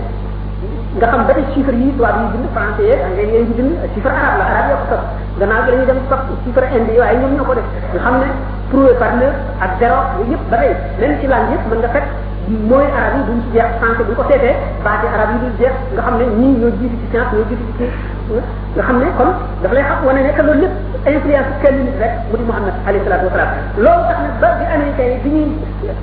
nga 0.95 1.07
xam 1.11 1.27
ba 1.27 1.35
tey 1.35 1.45
chiffre 1.53 1.75
yi 1.77 1.93
tubaab 1.97 2.17
yi 2.23 2.29
bind 2.35 2.47
français 2.57 2.85
yeeg 2.89 3.03
anglais 3.07 3.29
yi 3.29 3.53
bind 3.59 3.73
chiffre 3.95 4.09
arabe 4.15 4.39
la 4.43 4.47
arabe 4.55 4.71
yokk 4.75 4.85
sax 4.91 5.01
gannaaw 5.41 5.61
gi 5.65 5.71
dañuy 5.71 5.87
dem 5.91 6.01
sax 6.11 6.21
chiffre 6.45 6.65
indi 6.77 6.93
yi 6.97 7.01
waaye 7.03 7.17
ñoom 7.21 7.33
ñoo 7.37 7.47
ko 7.49 7.53
def 7.59 7.67
nga 7.93 8.01
xam 8.07 8.15
ne 8.23 8.29
prouvé 8.71 8.93
par 9.03 9.13
neuf 9.21 9.35
ak 9.65 9.71
zéro 9.79 9.97
yooyu 10.17 10.31
yëpp 10.33 10.45
ba 10.51 10.57
tey 10.63 10.73
même 11.01 11.15
ci 11.21 11.27
langue 11.27 11.53
yëpp 11.53 11.65
mën 11.71 11.77
nga 11.83 11.91
fekk 11.97 12.07
mooy 12.71 12.87
arabe 12.97 13.17
yi 13.21 13.25
duñ 13.29 13.39
ci 13.45 13.49
jeex 13.57 13.69
français 13.81 14.05
bu 14.09 14.13
ko 14.17 14.23
seetee 14.31 14.55
baati 14.87 15.07
arabe 15.15 15.31
yi 15.37 15.39
duñ 15.45 15.53
jeex 15.61 15.75
nga 15.93 16.01
xam 16.07 16.15
ne 16.21 16.25
ñii 16.41 16.55
ñoo 16.61 16.73
jiitu 16.81 16.97
ci 17.01 17.07
science 17.13 17.31
ñoo 17.37 17.47
jiitu 17.51 17.65
ci 17.77 17.85
nga 18.73 18.83
xam 18.89 18.97
ne 19.03 19.07
kon 19.21 19.31
daf 19.63 19.73
lay 19.77 19.85
xam 19.91 20.01
wane 20.09 20.21
ne 20.25 20.33
que 20.37 20.43
loolu 20.49 20.65
lépp 20.65 21.13
influence 21.19 21.53
kenn 21.63 21.77
nit 21.85 21.97
rek 22.01 22.13
mu 22.33 22.41
di 22.41 22.45
Muhammad 22.49 22.75
alayhi 22.89 23.05
salaatu 23.05 23.27
wa 23.29 23.33
salaam 23.37 23.51
loolu 23.85 24.01
tax 24.09 24.17
nag 24.25 24.33
ba 24.41 24.49
bi 24.57 24.65
américain 24.75 25.11
yi 25.13 25.19
bi 25.25 25.31
ñuy 25.37 25.49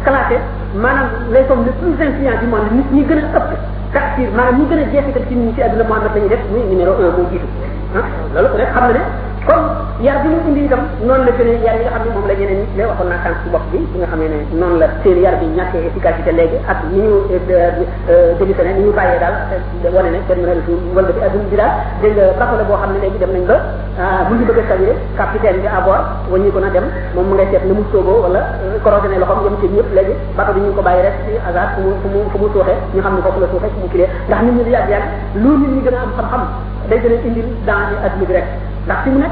classé 0.06 0.38
maanaam 0.78 1.10
les 1.34 1.46
hommes 1.50 1.66
les 1.68 1.74
plus 1.82 1.98
influents 1.98 2.38
du 2.38 2.46
monde 2.52 2.70
nit 2.78 2.88
ñi 2.94 3.02
gën 3.10 3.20
a 3.26 3.26
ëpp 3.34 3.52
taxir 3.94 4.28
maanaam 4.38 4.58
ñu 4.60 4.66
gën 4.70 4.80
a 4.84 4.92
jeexital 4.92 5.24
ci 5.30 5.34
ñun 5.38 5.54
ci 5.56 5.62
àdduna 5.64 5.84
Muhammad 5.88 6.12
la 6.16 6.20
ñuy 6.22 6.30
def 6.30 6.44
muy 6.52 6.62
numéro 6.72 6.92
un 7.00 7.12
moo 7.16 7.30
jiitu 7.32 7.48
ah 7.98 8.06
loolu 8.34 8.50
rek 8.60 8.70
xam 8.74 8.84
na 8.88 8.94
ne 8.98 9.02
kon 9.48 9.60
yar 10.00 10.24
bi 10.24 10.30
mu 10.32 10.56
indi 10.56 10.68
la 10.72 11.30
gënee 11.36 11.58
yar 11.64 11.76
yi 11.76 11.84
nga 11.84 11.92
xam 11.92 12.04
ne 12.08 12.12
moom 12.16 12.28
la 12.28 12.34
ñeneen 12.40 12.62
ñi 12.64 12.78
lay 12.80 12.88
waxoon 12.88 13.12
noonu 14.60 14.78
la 14.82 14.88
seen 15.04 15.18
yar 15.26 15.36
bi 15.42 15.46
ñàkkee 15.58 15.82
efficacité 15.90 16.32
léegi 16.32 16.58
ak 16.72 16.78
ni 16.92 17.02
ñu 17.04 17.12
euh, 17.34 17.84
euh, 18.10 18.34
démissionné 18.40 18.72
ni 18.78 18.84
ñu 18.88 18.92
bàyyee 18.98 19.20
daal 19.20 19.36
euh, 19.84 19.90
wane 19.96 20.12
ne 20.16 20.20
kenn 20.28 20.40
mën 20.48 20.60
ba 20.96 21.02
ci 21.04 21.12
adduna 21.28 21.68
bi 22.02 22.08
daal 22.16 22.24
nga 22.40 22.78
xam 22.80 22.92
ne 22.96 23.00
léegi 23.04 23.18
dem 23.20 23.32
nañ 23.36 23.44
ba 23.52 23.56
mu 24.30 24.34
ngi 24.36 24.46
bëgg 24.48 24.60
a 24.64 24.64
sawire 24.70 24.94
capitaine 25.20 25.60
bi 25.60 25.68
à 25.68 25.82
bord 25.86 26.00
waññi 26.32 26.50
na 26.64 26.70
dem 26.76 26.86
moom 27.16 27.28
mu 27.28 27.36
ngay 27.36 27.48
mu 27.68 27.84
sooboo 27.92 28.24
wala 28.24 28.40
coordonné 28.82 29.20
loxoom 29.20 29.44
yem 29.44 29.56
ci 29.60 29.68
ñëpp 29.76 29.90
léegi 29.92 30.14
bateau 30.38 30.54
bi 30.56 30.60
ñu 30.64 30.72
ko 30.72 30.82
bàyyi 30.88 31.04
rek 31.04 31.16
ci 31.28 31.32
hasard 31.44 31.70
fu 31.76 31.82
mu 31.84 31.90
fu 32.02 32.08
mu 32.16 32.20
fu 32.32 32.38
mu 32.40 32.48
suuxee 32.56 32.78
ñu 32.96 33.02
xam 33.04 33.14
ne 33.20 33.22
foofu 33.22 33.40
la 33.44 33.48
suuxee 33.52 33.72
fu 33.76 33.80
mu 33.84 33.88
kilee 33.92 34.08
ndax 34.28 34.40
nit 34.46 34.56
ñi 34.56 34.64
di 34.64 34.72
yàgg 34.72 34.90
yàgg 34.96 35.06
lu 35.44 35.50
nit 35.60 35.70
ñi 35.76 35.82
gën 35.84 35.96
a 35.96 36.00
am 36.08 36.12
xam-xam 36.16 36.42
day 36.90 37.00
gën 37.04 37.12
a 37.12 37.16
indi 37.28 37.42
danger 37.68 37.98
adduna 38.08 38.28
bi 38.32 38.36
rek 38.40 38.48
ndax 38.88 38.98
fi 39.04 39.10
mu 39.12 39.20
nekk 39.24 39.32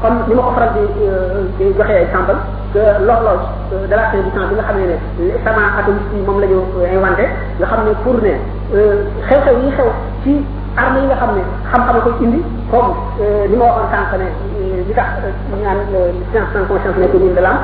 comme 0.00 0.20
ni 0.30 0.34
ma 0.38 0.42
ko 0.46 0.50
faral 0.54 0.68
di 0.76 1.64
joxe 1.76 1.90
exemple 2.04 2.36
que 2.72 2.84
l'horloge 3.06 3.46
de 3.88 3.94
la 3.96 4.04
fin 4.12 4.18
du 4.22 4.30
temps 4.36 4.44
bi 4.50 4.54
nga 4.54 4.62
xam 4.68 4.76
ne 4.76 4.84
ne 4.84 5.32
sama 5.44 5.62
atomiste 5.80 6.12
yi 6.14 6.22
moom 6.26 6.38
la 6.42 6.46
ñu 6.46 6.60
inventé 6.96 7.24
nga 7.58 7.66
xam 7.70 7.80
ne 7.88 7.92
pour 8.04 8.16
ne 8.22 8.32
xew-xew 9.26 9.56
yi 9.64 9.68
xew 9.76 9.88
ci 10.22 10.32
arme 10.76 11.00
yi 11.00 11.06
nga 11.08 11.16
xam 11.20 11.30
ne 11.36 11.42
xam-xam 11.72 11.96
koy 12.04 12.12
indi 12.24 12.40
comme 12.70 12.90
ni 13.50 13.56
ma 13.56 13.64
waxoon 13.74 13.88
sànq 13.92 14.10
ne 14.20 14.26
li 14.86 14.92
tax 14.98 15.08
ñu 15.50 15.56
naan 15.64 15.80
science 16.30 16.52
sans 16.54 16.68
conscience 16.70 16.98
nekk 17.02 17.14
ñun 17.18 17.34
de 17.34 17.40
l'âme 17.44 17.60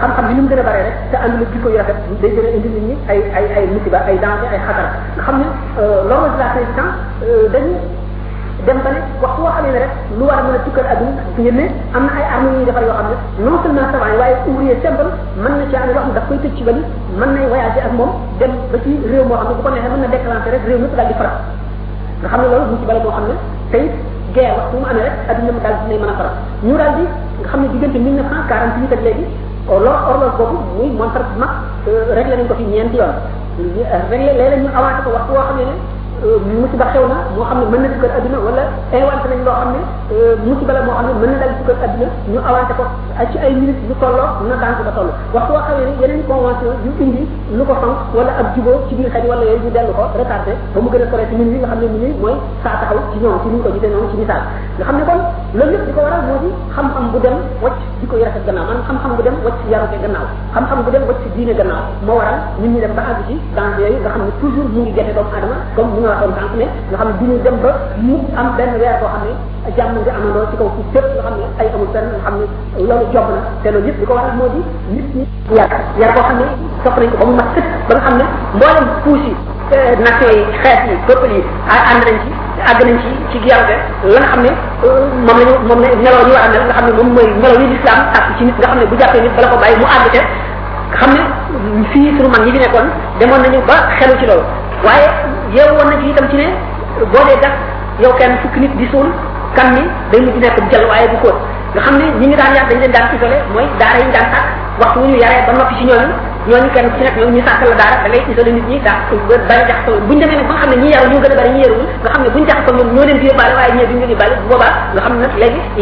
xam-xam 0.00 0.24
bi 0.28 0.34
ni 0.36 0.40
mu 0.44 0.48
gën 0.52 0.60
a 0.60 0.66
bare 0.68 0.80
rek 0.86 0.96
te 1.10 1.16
ànd 1.24 1.40
la 1.40 1.46
jikko 1.50 1.68
yu 1.72 1.76
rafet 1.80 1.96
day 2.20 2.30
gën 2.36 2.44
a 2.44 2.50
indi 2.56 2.68
nit 2.76 2.84
ñi 2.92 2.94
ay 3.10 3.18
ay 3.38 3.44
ay 3.58 3.64
musiba 3.72 3.98
ay 4.06 4.16
danger 4.20 4.50
ay 4.54 4.60
xatar 4.68 4.84
nga 5.16 5.22
xam 5.26 5.34
ne 5.40 5.46
l'horloge 6.08 6.36
de 6.38 6.42
la 6.44 6.52
fin 6.54 6.60
du 6.68 6.72
temps 6.78 6.94
dañu 7.54 7.74
dem 8.66 8.76
ba 8.84 8.90
ne 8.92 9.00
waxtu 9.24 9.40
woo 9.40 9.50
xamee 9.56 9.72
ne 9.72 9.78
rek 9.88 9.92
lu 10.18 10.24
war 10.28 10.36
a 10.38 10.42
mën 10.44 10.54
a 10.54 10.58
tukkal 10.66 10.84
adduna 10.84 11.22
ngeen 11.38 11.54
ne 11.56 11.64
am 11.96 12.02
na 12.04 12.12
ay 12.18 12.24
armes 12.34 12.52
yuy 12.58 12.64
defar 12.68 12.82
yoo 12.84 12.92
xam 12.96 13.06
ne 13.08 13.16
non 13.48 13.56
seulement 13.62 13.88
savant 13.92 14.12
yi 14.12 14.18
waaye 14.20 14.34
ouvrier 14.48 14.76
simple 14.84 15.06
mën 15.42 15.52
na 15.60 15.64
ci 15.70 15.76
am 15.80 15.88
loo 15.88 15.96
xam 16.04 16.12
daf 16.16 16.26
koy 16.28 16.36
tëj 16.44 16.52
ci 16.58 16.62
bali 16.66 16.82
mën 17.18 17.30
nay 17.34 17.44
voyager 17.52 17.84
ak 17.88 17.92
moom 17.98 18.10
dem 18.40 18.52
ba 18.68 19.70
na 19.72 20.08
déclencher 20.12 20.52
rek 20.54 20.62
réew 20.68 20.78
mi 20.82 20.88
daal 20.96 21.08
di 21.08 21.14
faral 21.18 21.36
nga 22.20 22.28
xam 22.30 22.40
ne 22.42 22.46
loolu 22.52 22.64
mu 22.70 22.76
ci 22.80 22.84
bala 22.88 23.00
boo 23.04 23.12
xam 23.16 23.24
ne 23.32 23.34
tey 23.72 23.84
guerre 24.34 24.52
waxtu 24.60 24.76
mu 24.80 24.84
amee 24.90 25.04
rek 25.08 25.16
adduna 25.30 25.52
mu 25.56 25.60
daal 25.64 25.74
di 25.80 25.96
mën 25.96 26.10
a 26.12 26.16
faral 26.20 26.32
ñu 26.60 26.74
daal 26.76 28.92
di 28.94 28.98
léegi 29.08 29.24
loolu 29.68 29.88
horloge 30.04 30.36
boobu 30.36 30.56
muy 30.76 30.88
montre 31.00 31.22
bu 31.32 31.36
mag 31.40 31.52
euh, 31.88 32.12
la 32.12 32.36
nañ 32.36 32.44
ko 32.50 32.54
fi 32.60 32.64
ñeenti 32.64 32.96
yoon 32.96 33.08
euh, 33.08 33.96
réglé 34.10 34.32
léeg-léeg 34.38 34.62
ñu 34.64 34.68
avancé 34.76 35.00
ko 35.04 35.10
waxtu 35.16 35.32
woo 35.32 35.44
xam 35.48 35.56
ne 35.64 35.64
musiba 36.24 36.86
xew 36.92 37.04
na 37.08 37.16
moo 37.34 37.44
xam 37.48 37.58
ne 37.60 37.66
mën 37.72 37.80
na 37.82 37.88
jugal 37.96 38.10
adduna 38.16 38.38
wala 38.46 38.62
inventé 38.92 39.26
nañ 39.30 39.40
loo 39.44 39.54
xam 39.58 39.70
ne 39.72 39.80
Euh, 40.10 40.34
musiba 40.44 40.72
la 40.74 40.80
moo 40.82 40.90
xam 40.98 41.06
ne 41.06 41.12
mën 41.22 41.28
na 41.30 41.38
dal 41.38 41.50
ci 41.54 41.62
kër 41.62 42.34
ñu 42.34 42.38
avancé 42.42 42.72
ko 42.74 42.82
ci 43.30 43.38
ay 43.38 43.54
minutes 43.54 43.78
lu 43.86 43.94
tolloo 44.02 44.42
na 44.42 44.54
daan 44.58 44.74
ko 44.74 44.82
ba 44.82 44.90
toll 44.98 45.10
waxtu 45.30 45.86
ne 45.86 45.94
yeneen 46.02 46.26
convention 46.26 46.74
yu 46.82 46.90
indi 46.98 47.22
lu 47.54 47.62
ko 47.62 47.74
fan 47.78 47.94
wala 48.10 48.32
ko 48.50 50.18
retardé 50.18 50.50
ba 50.74 50.80
a 50.82 51.06
sore 51.14 51.24
ci 51.30 51.34
minutes 51.38 51.54
yi 51.54 51.58
nga 51.62 51.70
xam 51.70 51.78
ne 51.78 51.86
minutes 51.86 52.18
ñu 55.78 56.90
ko 56.90 57.00
bu 57.14 57.18
dem 57.22 57.36
wacc 57.62 57.78
di 58.02 58.06
ko 58.10 58.14
yarate 58.18 58.42
gannaaw 58.44 58.82
xam 58.90 59.14
bu 59.14 59.22
dem 59.22 59.34
wacc 59.46 59.54
ci 59.62 59.66
yarute 59.70 59.94
gannaaw 60.02 60.26
xam-xam 60.50 60.82
bu 60.82 60.90
dem 60.90 61.02
ba 62.98 63.02
àgg 63.06 63.26
ci 63.30 63.34
dans 63.54 63.78
yooyu 63.78 63.94
nga 64.02 64.10
xam 64.10 64.22
ne 64.26 64.32
toujours 64.42 64.66
mu 64.74 64.80
ngi 64.82 64.92
gerte 64.98 65.14
doomu 65.14 65.30
adama 65.30 65.54
ba 65.76 67.06
mu 68.02 68.14
am 68.34 68.50
benn 68.58 68.70
weer 68.80 68.98
boo 68.98 69.06
xam 69.06 69.22
ne 69.30 69.70
jàmm 69.76 69.99
ñoom 70.00 70.02
di 70.02 70.10
amandoo 70.10 70.44
ci 70.50 70.56
kaw 70.56 70.68
ci 70.72 70.82
fépp 70.92 71.06
nga 71.14 71.22
xam 71.22 71.34
ne 71.36 71.46
ay 71.60 71.66
amul 71.74 71.88
fenn 71.92 72.06
nga 72.08 72.18
xam 72.24 72.34
ne 72.38 72.86
loolu 72.88 73.06
jomb 73.12 73.28
na 73.32 73.40
te 73.62 73.68
loolu 73.70 73.86
yëpp 73.86 73.98
li 74.00 74.06
ko 74.06 74.12
waral 74.16 74.36
moo 74.36 74.48
di 74.54 74.62
nit 74.96 75.08
ñi 75.16 75.24
yar 75.52 75.68
xam 75.68 76.38
ne 76.40 76.46
sopp 76.84 76.96
nañ 77.00 77.10
ba 77.20 77.24
mu 77.26 77.32
mat 77.36 77.48
sëkk 77.54 77.68
ba 77.88 77.94
nga 77.96 78.02
xam 78.06 78.14
ne 78.16 78.24
mboolem 78.56 78.86
puus 79.04 79.20
yi 79.24 79.32
eh, 79.76 79.92
nation 80.00 80.30
yi 80.32 80.42
xeet 80.62 80.80
yi 80.88 80.94
peuple 81.06 81.28
yi 81.36 81.40
ànd 81.68 82.02
nañ 82.08 82.16
ci 82.24 82.30
àgg 82.70 82.80
nañ 82.88 82.96
ci 83.04 83.10
ci 83.32 83.36
gerte 83.46 83.74
la 84.08 84.18
nga 84.20 84.28
xam 84.32 84.40
ne 84.40 84.50
euh, 84.84 85.06
moom 85.26 85.38
lañu 85.40 85.54
moom 85.68 85.80
la 85.84 85.88
meloo 85.96 86.24
ñu 86.28 86.32
war 86.36 86.44
a 86.44 86.48
mel 86.48 86.64
nga 86.64 86.74
xam 86.76 86.86
ne 86.88 86.92
moom 86.96 87.08
mooy 87.14 87.28
meloo 87.40 87.60
yi 87.60 87.66
lislaam 87.74 88.00
ak 88.16 88.22
ci 88.38 88.44
nit 88.48 88.56
nga 88.56 88.68
xam 88.72 88.78
ne 88.80 88.84
bu 88.88 88.96
jàppee 88.98 89.20
nit 89.20 89.34
bala 89.36 89.48
ko 89.52 89.56
bàyyi 89.62 89.76
mu 89.80 89.84
àgg 89.86 90.08
te 90.16 90.20
xam 90.96 91.10
ne 91.14 91.22
fii 91.92 92.14
suñu 92.16 92.28
mag 92.30 92.42
ñi 92.44 92.52
fi 92.56 92.60
nekkoon 92.64 92.88
demoon 93.20 93.40
nañu 93.44 93.60
ba 93.68 93.76
xelu 94.00 94.16
ci 94.18 94.26
loolu 94.26 94.44
waaye 94.84 95.08
yow 95.52 95.76
woon 95.76 95.88
na 95.92 95.96
ci 96.00 96.08
itam 96.08 96.26
ci 96.30 96.36
ne 96.40 96.48
boo 97.12 97.24
dee 97.28 97.38
gas 97.44 97.54
yow 98.00 98.12
kenn 98.16 98.32
kan 99.56 99.74
ni 99.74 99.80
day 100.14 100.20
mujj 100.22 100.36
nekk 100.40 100.62
jël 100.70 100.84
waaye 100.88 101.08
bu 101.10 101.16
xóot 101.24 101.34
nga 101.74 101.82
xam 101.82 101.98
ne 101.98 102.04
ñu 102.18 102.26
ñu 102.30 102.36
daan 102.38 102.54
yar 102.54 102.66
dañ 102.70 102.78
leen 102.80 102.92
daan 102.94 103.14
isolé 103.14 103.38
mooy 103.54 103.64
daara 103.80 103.98
yi 103.98 104.04
ñu 104.06 104.10
daan 104.14 104.24
sàkk 104.34 104.44
waxtu 104.80 104.98
wu 105.02 105.06
ñu 105.10 105.18
yaree 105.22 105.42
ba 105.46 105.52
noppi 105.58 105.74
ci 105.78 105.84
ñooñu 105.90 106.10
ñooñu 106.46 106.68
kenn 106.74 106.90
ci 106.94 107.00
nekk 107.04 107.16
ñoom 107.18 107.32
ñu 107.34 107.40
sàkk 107.46 107.62
la 107.70 107.76
daara 107.80 107.96
da 108.04 108.08
ngay 108.10 108.22
isolé 108.30 108.50
nit 108.54 108.64
ñi 108.70 108.78
daa 108.86 108.98
bari 109.48 109.64
jaxasoo 109.68 109.98
buñu 110.06 110.20
demee 110.22 110.36
nag 110.38 110.46
ba 110.50 110.54
nga 110.54 110.60
xam 110.62 110.70
ne 110.70 110.76
ñi 110.76 110.88
ñu 111.10 111.16
gën 111.22 111.32
a 111.32 111.34
bari 111.40 111.50
ñi 111.54 111.60
yaruwul 111.64 111.86
nga 112.02 112.08
xam 112.14 112.20
ne 112.24 112.28
buñu 112.34 112.46
jaxasoo 112.50 112.74
ñoom 112.78 112.88
ñoo 112.94 113.04
leen 113.06 113.18
di 113.22 113.26
yóbbaale 113.28 113.54
waaye 113.58 113.72
ñee 113.76 113.88
duñu 113.90 114.00
leen 114.02 114.12
yóbbaale 114.14 114.34
bu 114.40 114.46
boobaa 114.50 114.72
nga 114.94 115.00
xam 115.04 115.12
ne 115.18 115.24
nag 115.26 115.34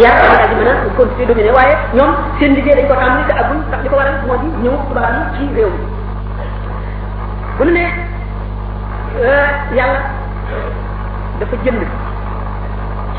yar 0.03 0.15
daal 0.21 0.47
di 0.51 0.55
mën 0.59 0.69
a 0.71 0.73
continuer 0.97 1.27
dominer 1.29 1.55
waaye 1.59 1.75
ñoom 1.97 2.11
seen 2.41 2.51
liggéey 2.57 2.77
dañ 2.79 2.87
ko 2.91 2.95
tàmbali 3.01 3.25
te 3.29 3.33
agul 3.41 3.57
ndax 3.69 3.81
li 3.85 3.89
ko 3.93 3.97
waral 4.01 4.17
moo 4.27 4.37
di 4.43 4.49
ñëw 4.63 4.75
tubaab 4.89 5.15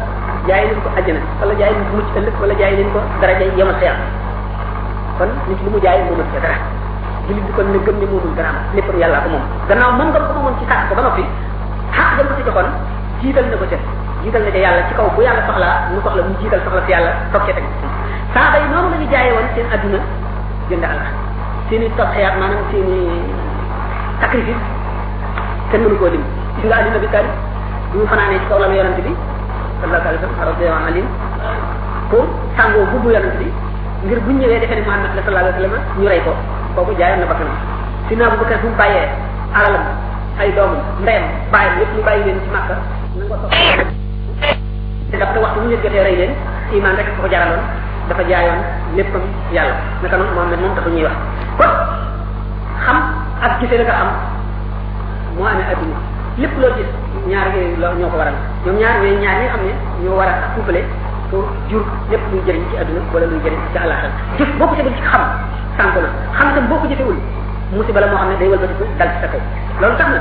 jaay 0.47 0.63
leen 0.71 0.79
ko 0.83 0.89
àjjana 0.95 1.21
wala 1.43 1.55
jaay 1.59 1.71
leen 1.75 1.87
ko 1.91 1.95
mucc 1.99 2.11
ëllëg 2.19 2.35
wala 2.39 2.55
jaay 2.61 2.73
leen 2.79 2.91
ko 2.95 3.01
daraja 3.21 3.45
yama 3.59 3.75
seex 3.83 3.99
kon 5.19 5.31
nit 5.51 5.59
li 5.59 5.69
mu 5.75 5.79
jaay 5.83 5.99
moomul 6.07 6.23
ca 6.31 6.39
dara 6.47 6.57
jullit 7.27 7.43
bi 7.43 7.53
kon 7.59 7.67
ne 7.75 7.79
gëm 7.83 7.97
ne 7.99 8.07
moomul 8.11 8.35
dara 8.39 8.53
léppam 8.79 8.95
yàllaa 9.03 9.23
ko 9.27 9.29
moom 9.35 9.43
gannaaw 9.69 9.91
moom 9.99 10.09
nga 10.15 10.21
ko 10.23 10.31
moomoon 10.39 10.55
ci 10.59 10.65
xaar 10.71 10.87
ko 10.87 10.93
ba 10.95 11.03
noppi 11.03 11.25
xaq 11.99 12.09
ga 12.17 12.23
mu 12.23 12.31
ko 12.31 12.41
joxoon 12.47 12.69
jiital 13.21 13.45
na 13.51 13.57
ko 13.63 13.67
ca 13.67 13.77
jiital 14.23 14.41
na 14.47 14.51
ca 14.55 14.59
yàlla 14.65 14.87
ci 14.87 14.93
kaw 14.99 15.09
bu 15.15 15.21
yàlla 15.27 15.43
soxlaa 15.51 15.77
mu 15.91 15.99
soxla 16.07 16.23
mu 16.23 16.35
soxla 16.39 16.83
seen 20.71 20.79
jënd 20.79 21.91
seen 21.91 21.91
seen 21.91 22.87
sacrifice 24.21 24.63
kenn 25.71 25.83
mënu 25.83 26.23
gis 26.61 26.69
nga 26.73 26.77
Ali 26.81 26.87
ibn 26.89 26.97
Abi 26.97 27.09
Talib 27.13 27.33
bu 27.93 27.99
ñu 28.01 28.05
fanaanee 28.11 28.41
ci 28.43 28.47
kaw 28.49 28.59
lalu 28.59 28.75
yonent 28.77 28.99
bi 28.99 29.13
sallallahu 29.81 30.09
alayhi 30.09 30.21
wa 30.21 30.21
sallam 30.21 30.49
radiyallahu 30.53 30.89
anhu 30.89 31.03
pour 32.11 32.25
sàngoo 32.57 32.87
bubbu 32.93 33.09
yonent 33.13 33.37
bi 33.41 33.49
ngir 34.07 34.21
bu 34.25 34.31
ñu 34.35 34.39
ñëwee 34.43 34.61
defee 34.65 34.77
ne 34.81 34.85
Muhammad 34.85 35.13
la 35.17 35.23
sallallahu 35.23 35.45
alayhi 35.45 35.63
wa 35.69 35.69
sallam 35.69 35.85
ñu 36.01 36.07
rey 36.11 36.21
ko 36.25 36.33
kooku 36.77 36.93
jaayoon 36.99 37.21
na 37.23 37.27
bakkanam 37.31 37.57
si 38.09 38.13
naa 38.17 38.31
bu 38.33 38.37
bakkan 38.43 38.59
bu 38.63 38.67
mu 38.73 38.77
bàyyee 38.81 39.07
alalam 39.55 39.85
ay 40.41 40.49
doomam 40.57 40.81
ndeyam 41.05 41.25
bàyyam 41.53 41.75
yëpp 41.81 41.93
ñu 41.97 42.01
bàyyi 42.09 42.23
leen 42.25 42.39
ci 42.41 42.49
Makka 42.57 42.75
na 42.77 42.93
nga 43.29 43.85
soxla 45.11 45.19
daf 45.21 45.31
te 45.33 45.39
waxtu 45.45 45.59
bu 45.61 45.67
ñu 45.69 45.71
jotee 45.79 45.93
rey 46.05 46.17
leen 46.21 46.33
iman 46.81 46.95
rek 46.99 47.07
ko 47.21 47.29
jaraloon 47.31 47.63
dafa 48.11 48.23
jaayoon 48.27 48.59
léppam 48.97 49.23
yàlla 49.55 49.75
naka 50.03 50.17
noonu 50.17 50.33
Muhammad 50.35 50.61
moom 50.61 50.75
taxu 50.77 50.91
ñuy 50.91 51.05
wax 51.07 51.15
kon 51.61 51.71
xam 52.85 52.97
ak 53.45 53.53
gisee 53.61 53.79
la 53.79 53.85
ko 53.89 53.95
xam 53.95 54.09
moo 55.39 55.47
amee 55.47 55.67
adduna 55.71 55.99
lépp 56.39 56.53
loo 56.61 56.69
gis 56.77 56.87
ñaar 57.31 57.49
yooyu 57.55 57.77
la 57.81 57.89
ñoo 58.01 58.11
ko 58.13 58.17
waral 58.21 58.35
ñoom 58.67 58.77
ñaar 58.81 58.95
ñooy 59.03 59.17
ñaar 59.25 59.37
ñi 59.41 59.49
xam 59.53 59.61
ne 59.69 59.73
ñoo 60.05 60.15
war 60.19 60.29
a 60.31 60.35
couplé 60.55 60.81
pour 61.31 61.45
jur 61.71 61.81
lépp 62.11 62.21
luy 62.31 62.41
jëriñ 62.47 62.63
ci 62.71 62.75
adduna 62.81 63.01
wala 63.13 63.27
luy 63.31 63.41
jëriñ 63.45 63.59
ci 63.73 63.79
àllaxal 63.83 64.11
jëf 64.39 64.49
boo 64.59 64.67
ko 64.71 64.75
jëfee 64.79 64.99
tam 65.79 65.89
ko 65.95 66.77
jëfewul 66.91 67.17
musiba 67.73 67.99
ne 68.01 68.37
day 68.41 68.49
wëlbatiku 68.53 68.85
dal 68.99 69.09
ci 69.15 69.19
sa 69.25 69.29
kaw 69.33 69.41
loolu 69.81 69.97
tax 69.97 70.09
na 70.15 70.21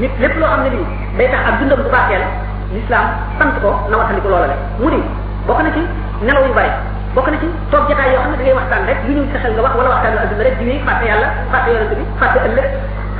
nit 0.00 0.12
lépp 0.22 0.36
loo 0.40 0.46
xam 0.52 0.60
ne 0.64 0.70
lii 0.74 0.86
day 1.18 1.28
tax 1.32 1.40
ak 1.50 1.54
dundam 1.60 1.80
bu 1.82 1.90
baaxee 1.90 2.18
la 2.22 2.28
l'islam 2.74 3.04
sant 3.38 3.54
ko 3.62 3.70
nawatandi 3.90 4.20
ko 4.22 4.28
loola 4.30 4.46
la 4.46 4.56
mu 4.78 4.86
ni 4.94 5.00
bokk 5.48 5.60
na 5.66 5.70
ci 5.74 5.82
nelaw 6.22 6.44
yu 6.46 6.54
bari 6.54 6.70
bokk 7.14 7.26
na 7.30 7.38
ci 7.42 7.46
toog 7.70 7.90
jotaay 7.90 8.10
yoo 8.14 8.22
xam 8.22 8.30
ne 8.32 8.36
da 8.38 8.42
ngay 8.46 8.54
waxtaan 8.58 8.86
rek 8.86 8.98
yu 9.06 9.12
ñëw 9.18 9.24
ci 9.26 9.32
sa 9.34 9.40
xel 9.42 9.52
nga 9.58 9.62
wax 9.66 9.72
wala 9.78 9.90
waxtaan 9.98 10.14
la 10.14 10.22
adduna 10.24 10.42
rek 10.46 10.54
di 10.58 10.64
wéy 10.70 10.78
fàtte 10.86 11.04
yàlla 11.10 11.26
fàtte 11.50 11.68
yonent 11.74 11.90
bi 11.98 12.04
fàtte 12.22 12.38
ëllëg 12.46 12.68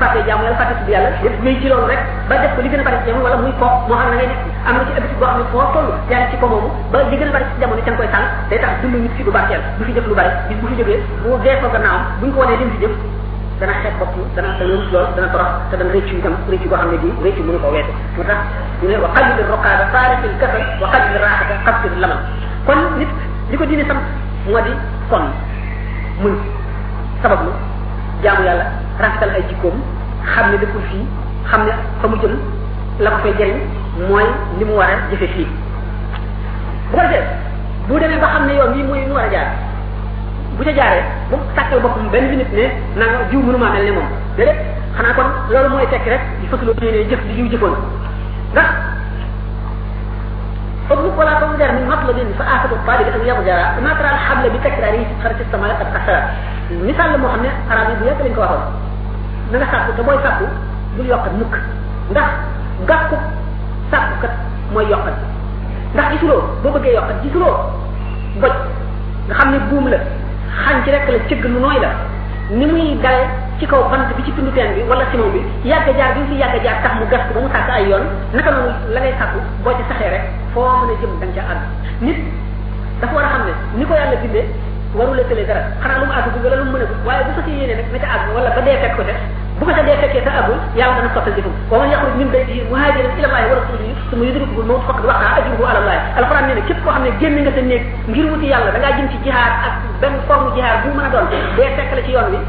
fàtte 0.01 0.21
jaamu 0.27 0.45
yàlla 0.45 0.59
fàtte 0.61 0.75
tudd 0.79 0.91
yàlla 0.93 1.11
yëpp 1.25 1.43
ngay 1.45 1.55
ci 1.63 1.69
loolu 1.69 1.87
rek 1.91 1.99
ba 2.29 2.37
def 2.43 2.55
ko 2.57 2.63
li 2.63 2.69
gën 2.71 2.81
a 2.81 2.83
bari 2.87 2.97
ci 3.01 3.07
jamono 3.09 3.25
wala 3.27 3.37
muy 3.43 3.53
ko 3.61 3.67
moo 3.89 3.97
xam 4.03 4.11
ne 4.11 4.17
ngay 4.17 4.27
nekk 4.31 4.43
am 4.69 4.75
na 4.77 4.83
ci 4.87 4.93
habitude 4.97 5.19
boo 5.21 5.27
xam 5.29 5.39
ne 5.41 5.45
foo 5.53 5.65
ko 6.43 6.49
moomu 6.51 6.69
ba 6.93 6.99
li 7.11 7.17
gën 7.21 7.29
a 7.31 7.33
bari 7.35 7.45
ci 7.51 7.55
jamono 7.61 7.81
ca 7.87 7.91
nga 7.91 7.99
koy 8.01 8.11
dee 8.51 8.63
ko 11.63 11.71
gannaawam 11.75 12.03
buñ 12.21 12.33
ko 12.35 12.45
di 24.61 24.73
kon 25.11 25.21
muñ 26.21 26.35
sabab 27.23 27.39
lu 27.45 27.51
jaamu 28.23 28.45
yàlla 28.45 28.84
rafetal 28.99 29.31
ay 29.35 29.43
jikkoom 29.51 29.77
xam 30.23 30.51
ne 30.51 30.57
dëkkul 30.63 30.83
fii 30.91 31.05
xam 31.51 31.63
ne 31.67 31.73
fa 32.01 32.07
mu 32.09 32.17
jëm 32.23 32.35
la 33.03 33.11
ko 33.15 33.19
fay 33.25 33.33
jëriñ 33.39 33.59
mooy 34.09 34.27
li 34.59 34.65
mu 34.65 34.73
war 34.79 34.89
a 34.91 34.97
jëfe 35.11 35.27
fii 35.35 35.47
bu 36.91 36.97
ko 36.97 37.03
defee 37.03 37.25
bu 37.89 37.99
demee 37.99 38.21
ba 38.23 38.29
xam 38.35 38.47
ne 38.47 38.53
yoon 38.59 38.73
bii 38.75 38.83
mooy 38.87 39.03
mu 39.09 39.15
war 39.19 39.25
a 39.27 39.31
jaar 39.35 39.49
bu 40.57 40.63
ca 40.65 40.73
jaaree 40.79 41.03
bu 41.31 41.37
tàkkal 41.57 41.81
boppam 41.83 42.09
benn 42.13 42.29
minute 42.31 42.53
ne 42.55 42.67
na 42.97 43.05
nga 43.11 43.19
jiw 43.31 43.41
mënuma 43.43 43.71
mel 43.75 43.85
ne 43.85 43.93
moom 43.93 44.09
déedéet 44.37 44.57
xanaa 44.97 45.15
kon 45.17 45.29
loolu 45.51 45.69
mooy 45.75 45.87
tekki 45.91 46.09
rek 46.11 46.21
di 46.41 46.47
fëkk 46.47 46.63
lu 46.63 46.73
ne 46.81 47.05
jëf 47.11 47.21
di 47.27 47.33
jiw 47.35 47.47
jëfoon 47.51 47.75
ndax 48.55 48.67
فضلك 50.85 51.17
ولا 51.19 51.41
تنظر 51.41 51.73
من 51.73 51.89
مطلب 51.89 52.17
فآخذ 52.39 52.71
الطالب 52.73 53.07
أن 53.17 53.21
يضجر 53.29 53.59
ما 53.85 53.93
ترى 53.99 54.09
الحبل 54.09 54.51
بتكراره 54.51 55.01
في 55.09 55.15
خرج 55.25 55.39
السماء 55.41 55.71
قد 55.81 55.89
مثال 56.89 57.21
محمد 57.25 57.51
أراد 57.73 57.89
بيات 58.03 58.21
لنك 58.21 58.39
وحوه 58.39 58.84
na 59.59 59.67
nga 59.67 59.73
sàkku 59.73 59.93
te 59.97 60.03
booy 60.03 60.19
sàkku 60.25 60.45
bul 60.97 61.07
yokkat 61.11 61.33
mukk 61.39 61.55
ndax 62.11 62.31
gàkku 62.91 63.17
kat 63.93 64.31
mooy 64.75 64.87
yokkat 64.93 65.15
ndax 65.95 66.07
gisuloo 66.15 66.41
boo 66.63 66.71
bëggee 66.75 66.95
yokkat 66.99 67.19
gisuloo 67.23 67.55
boj 68.43 68.51
nga 69.29 69.35
xam 69.39 69.49
ne 69.55 69.59
buum 69.71 69.85
la 69.95 69.99
xañ 70.65 70.77
ci 70.85 70.89
rek 70.95 71.05
la 71.09 71.19
cëgg 71.29 71.45
lu 71.55 71.59
nooy 71.65 71.79
la 71.85 71.91
ni 72.59 72.65
muy 72.67 72.99
dal 73.05 73.19
ci 73.59 73.65
kaw 73.71 73.85
bant 73.91 74.11
bi 74.19 74.23
ci 74.27 74.33
tundu 74.35 74.51
teen 74.53 74.75
bi 74.75 74.83
wala 74.91 75.05
simon 75.11 75.31
bi 75.31 75.41
ya 75.69 75.77
yàgg 75.77 75.87
ya 75.89 75.95
jaar 75.99 76.13
bi 76.19 76.23
fi 76.31 76.35
yàgg 76.43 76.57
jaar 76.67 76.77
tax 76.83 76.93
mu 76.99 77.07
gas 77.13 77.23
ko 77.29 77.35
ba 77.35 77.41
mu 77.41 77.49
tàkk 77.55 77.71
ay 77.79 77.87
yoon 77.91 78.05
naka 78.35 78.51
noonu 78.51 78.73
la 78.93 78.99
ngay 79.01 79.15
sàkku 79.19 79.39
boo 79.63 79.73
ci 79.79 79.83
saxee 79.89 80.11
rek 80.11 80.23
foo 80.53 80.67
mën 80.83 80.91
a 80.95 81.01
jëm 81.01 81.11
dang 81.23 81.33
ca 81.37 81.43
àgg 81.53 81.63
eh. 81.63 82.07
nit 82.07 82.19
dafa 83.01 83.15
war 83.15 83.25
a 83.27 83.31
xam 83.33 83.43
ne 83.47 83.53
ni 83.79 83.87
ko 83.87 83.95
yàlla 83.95 84.19
bindee 84.23 84.45
warul 84.99 85.21
tële 85.31 85.47
dara 85.47 85.63
xanaa 85.83 85.99
lu 86.03 86.07
mu 86.11 86.15
àgg 86.19 86.27
wala 86.43 86.57
lu 86.59 86.65
mu 86.67 86.73
mën 86.75 86.83
a 86.83 86.87
waaye 87.07 87.23
bu 87.27 87.33
fa 87.39 87.43
si 87.47 87.51
yéene 87.55 87.75
nag 87.81 87.87
na 87.95 87.99
ca 88.03 88.09
àgg 88.17 88.25
wala 88.35 88.51
ba 88.51 88.61
dee 88.67 88.75
eh. 88.77 88.83
fekk 88.83 88.97
ko 88.99 89.03
def 89.05 89.21
bu 89.61 89.65
ko 89.65 89.71
dee 89.87 89.95
fekkee 90.03 90.23
sa 90.27 90.35
agul 90.43 90.59
yàlla 90.75 90.99
dana 90.99 91.11
sottal 91.15 91.31
jëfam 91.39 91.55
wa 91.71 91.79
man 91.79 91.91
yaxruj 91.95 92.15
min 92.19 92.27
baytihi 92.35 92.67
muhajiran 92.71 93.15
ila 93.23 93.27
allahi 93.31 93.47
wa 93.53 93.57
rasulihi 93.63 93.93
suma 94.11 94.25
yudrikuhu 94.27 94.61
al 94.63 94.67
mawt 94.71 94.83
faqad 94.91 95.07
waqa 95.07 95.27
ajruhu 95.39 95.63
ala 95.63 95.79
allah 95.83 95.99
alquran 96.19 96.43
nee 96.51 96.57
na 96.59 96.63
képp 96.69 96.79
koo 96.83 96.91
xam 96.97 97.03
ne 97.07 97.11
génn 97.23 97.37
nga 97.45 97.53
sa 97.59 97.63
néeg 97.71 97.83
ngir 98.11 98.27
wuti 98.35 98.47
yàlla 98.51 98.71
da 98.75 98.79
ngaa 98.83 98.95
jëm 98.99 99.09
ci 99.13 99.17
jihaar 99.27 99.53
ak 99.69 99.73
benn 100.03 100.15
forme 100.27 100.51
jihaar 100.57 100.77
bu 100.83 100.89
mën 100.97 101.07
a 101.07 101.11
doon 101.15 101.27
dee 101.59 101.69
fekk 101.77 101.91
la 101.99 102.03
ci 102.07 102.11
yoon 102.17 102.29
wi 102.35 102.41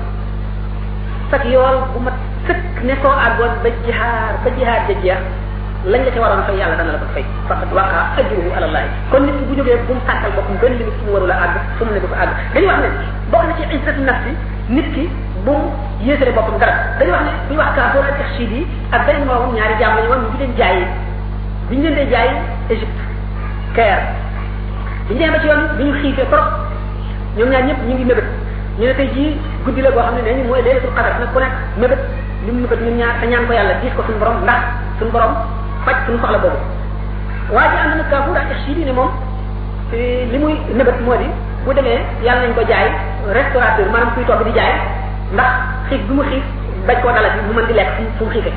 sag 1.29 1.45
yool 1.53 1.77
bu 1.93 1.99
ma 2.05 2.11
sëkk 2.47 2.81
ne 2.89 2.93
koo 3.05 3.13
àggoon 3.27 3.53
ba 3.63 3.69
jihaar 3.85 4.31
ba 4.43 4.49
jihaar 4.57 4.81
ja 4.89 4.93
jeex 5.05 5.21
lañ 5.93 6.01
la 6.05 6.09
ci 6.09 6.17
waroon 6.19 6.41
fay 6.49 6.57
yàlla 6.57 6.75
dana 6.81 6.91
la 6.97 6.99
ko 7.05 7.05
fay 7.13 7.25
faqad 7.45 7.69
waqa 7.77 8.01
ajruhu 8.17 8.49
ala 8.57 8.65
allah 8.65 8.83
kon 9.13 9.21
nit 9.29 9.37
bu 9.45 9.53
jógee 9.61 9.77
bu 9.85 9.93
mu 9.93 10.01
tàkkal 10.09 10.33
boppam 10.33 10.57
benn 10.57 10.73
limite 10.81 10.97
fu 10.97 11.05
mu 11.05 11.13
warula 11.21 11.35
àgg 11.45 11.55
fu 11.77 11.85
mu 11.85 11.93
ne 11.93 11.99
du 12.01 12.07
ko 12.09 12.17
àgg 12.25 12.33
dañu 12.53 12.65
wax 12.67 12.79
ne 12.81 12.89
bokk 13.29 13.43
na 13.47 13.53
ci 13.59 13.63
izzatu 13.77 14.01
nafsi 14.09 14.33
nit 14.77 14.89
ki 14.97 15.05
bu 15.45 15.51
mu 15.53 15.69
yéesale 16.01 16.31
boppam 16.33 16.57
dara 16.59 16.97
dañu 16.99 17.11
wax 17.11 17.23
ne 17.25 17.31
bu 17.47 17.53
ñu 17.53 17.57
wax 17.61 17.69
kaafoor 17.77 18.03
a 18.09 18.13
tax 18.17 18.29
yi 18.41 18.65
ak 18.91 19.05
beneen 19.05 19.25
moomu 19.29 19.53
ñaari 19.53 19.75
jaam 19.79 19.93
lañu 19.95 20.09
woon 20.09 20.21
ñu 20.25 20.29
ngi 20.33 20.37
leen 20.41 20.57
jaayee 20.57 20.85
bi 21.69 21.75
ñu 21.77 21.83
leen 21.85 21.95
dee 22.01 22.09
jaay 22.09 22.29
Égypte 22.69 23.01
Caire 23.77 23.97
bi 25.07 25.13
ñu 25.15 25.19
demee 25.21 25.31
ba 25.31 25.39
ci 25.39 25.47
yoon 25.47 25.61
bi 25.77 25.83
ñu 25.85 25.93
xiifee 26.01 26.25
trop 26.33 26.45
ñoom 27.37 27.49
ñaar 27.53 27.63
ñëpp 27.69 27.77
ñu 27.87 27.93
ngi 27.93 28.05
mébét 28.09 28.27
ñu 28.79 28.83
ne 28.89 28.93
tey 28.97 29.09
jii 29.13 29.37
guddi 29.65 29.81
la 29.85 29.91
boo 29.93 30.01
xam 30.05 30.15
ne 30.17 30.21
nee 30.25 30.35
ñu 30.41 30.47
mooy 30.49 30.61
laylatul 30.65 30.93
qadar 30.97 31.13
nag 31.21 31.29
ku 31.31 31.37
nekk 31.39 31.53
mébét 31.77 31.99
li 32.45 32.51
mu 32.51 32.59
mébét 32.65 32.81
ñun 32.81 32.95
ñaar 32.99 33.13
te 33.21 33.25
ñaan 33.29 33.45
ko 33.45 33.53
yàlla 33.53 33.73
diis 33.81 33.93
ko 33.95 34.01
suñu 34.07 34.17
borom 34.17 34.41
ndax 34.41 34.61
suñu 34.97 35.11
borom 35.13 35.33
faj 35.85 35.95
suñu 36.07 36.17
soxla 36.25 36.39
boobu 36.41 36.57
waa 37.53 37.69
ji 37.69 37.77
ànd 37.85 37.93
na 37.97 38.03
kaafoor 38.09 38.35
ak 38.41 38.49
tax 38.49 38.61
yi 38.67 38.81
ne 38.83 38.91
moom 38.97 39.11
eh, 39.93 40.25
li 40.25 40.37
muy 40.41 40.57
mébét 40.73 40.97
moo 41.05 41.15
di 41.21 41.29
bu 41.65 41.69
demee 41.71 42.01
yàlla 42.25 42.49
ko 42.57 42.61
jaay 42.67 42.89
restaurateur 43.29 43.85
maanaam 43.93 44.09
kuy 44.17 44.25
togg 44.25 44.41
di 44.43 44.53
ndax 45.33 45.51
xiif 45.89 45.97
bi 46.07 46.13
mu 46.17 46.23
xiif 46.27 46.43
bañ 46.87 46.97
koo 47.01 47.09
dalal 47.13 47.31
bi 47.35 47.41
mu 47.49 47.53
mën 47.57 47.65
di 47.67 47.73
lekk 47.73 47.87
fu 48.19 48.25
mu 48.25 48.31
xiifee 48.33 48.55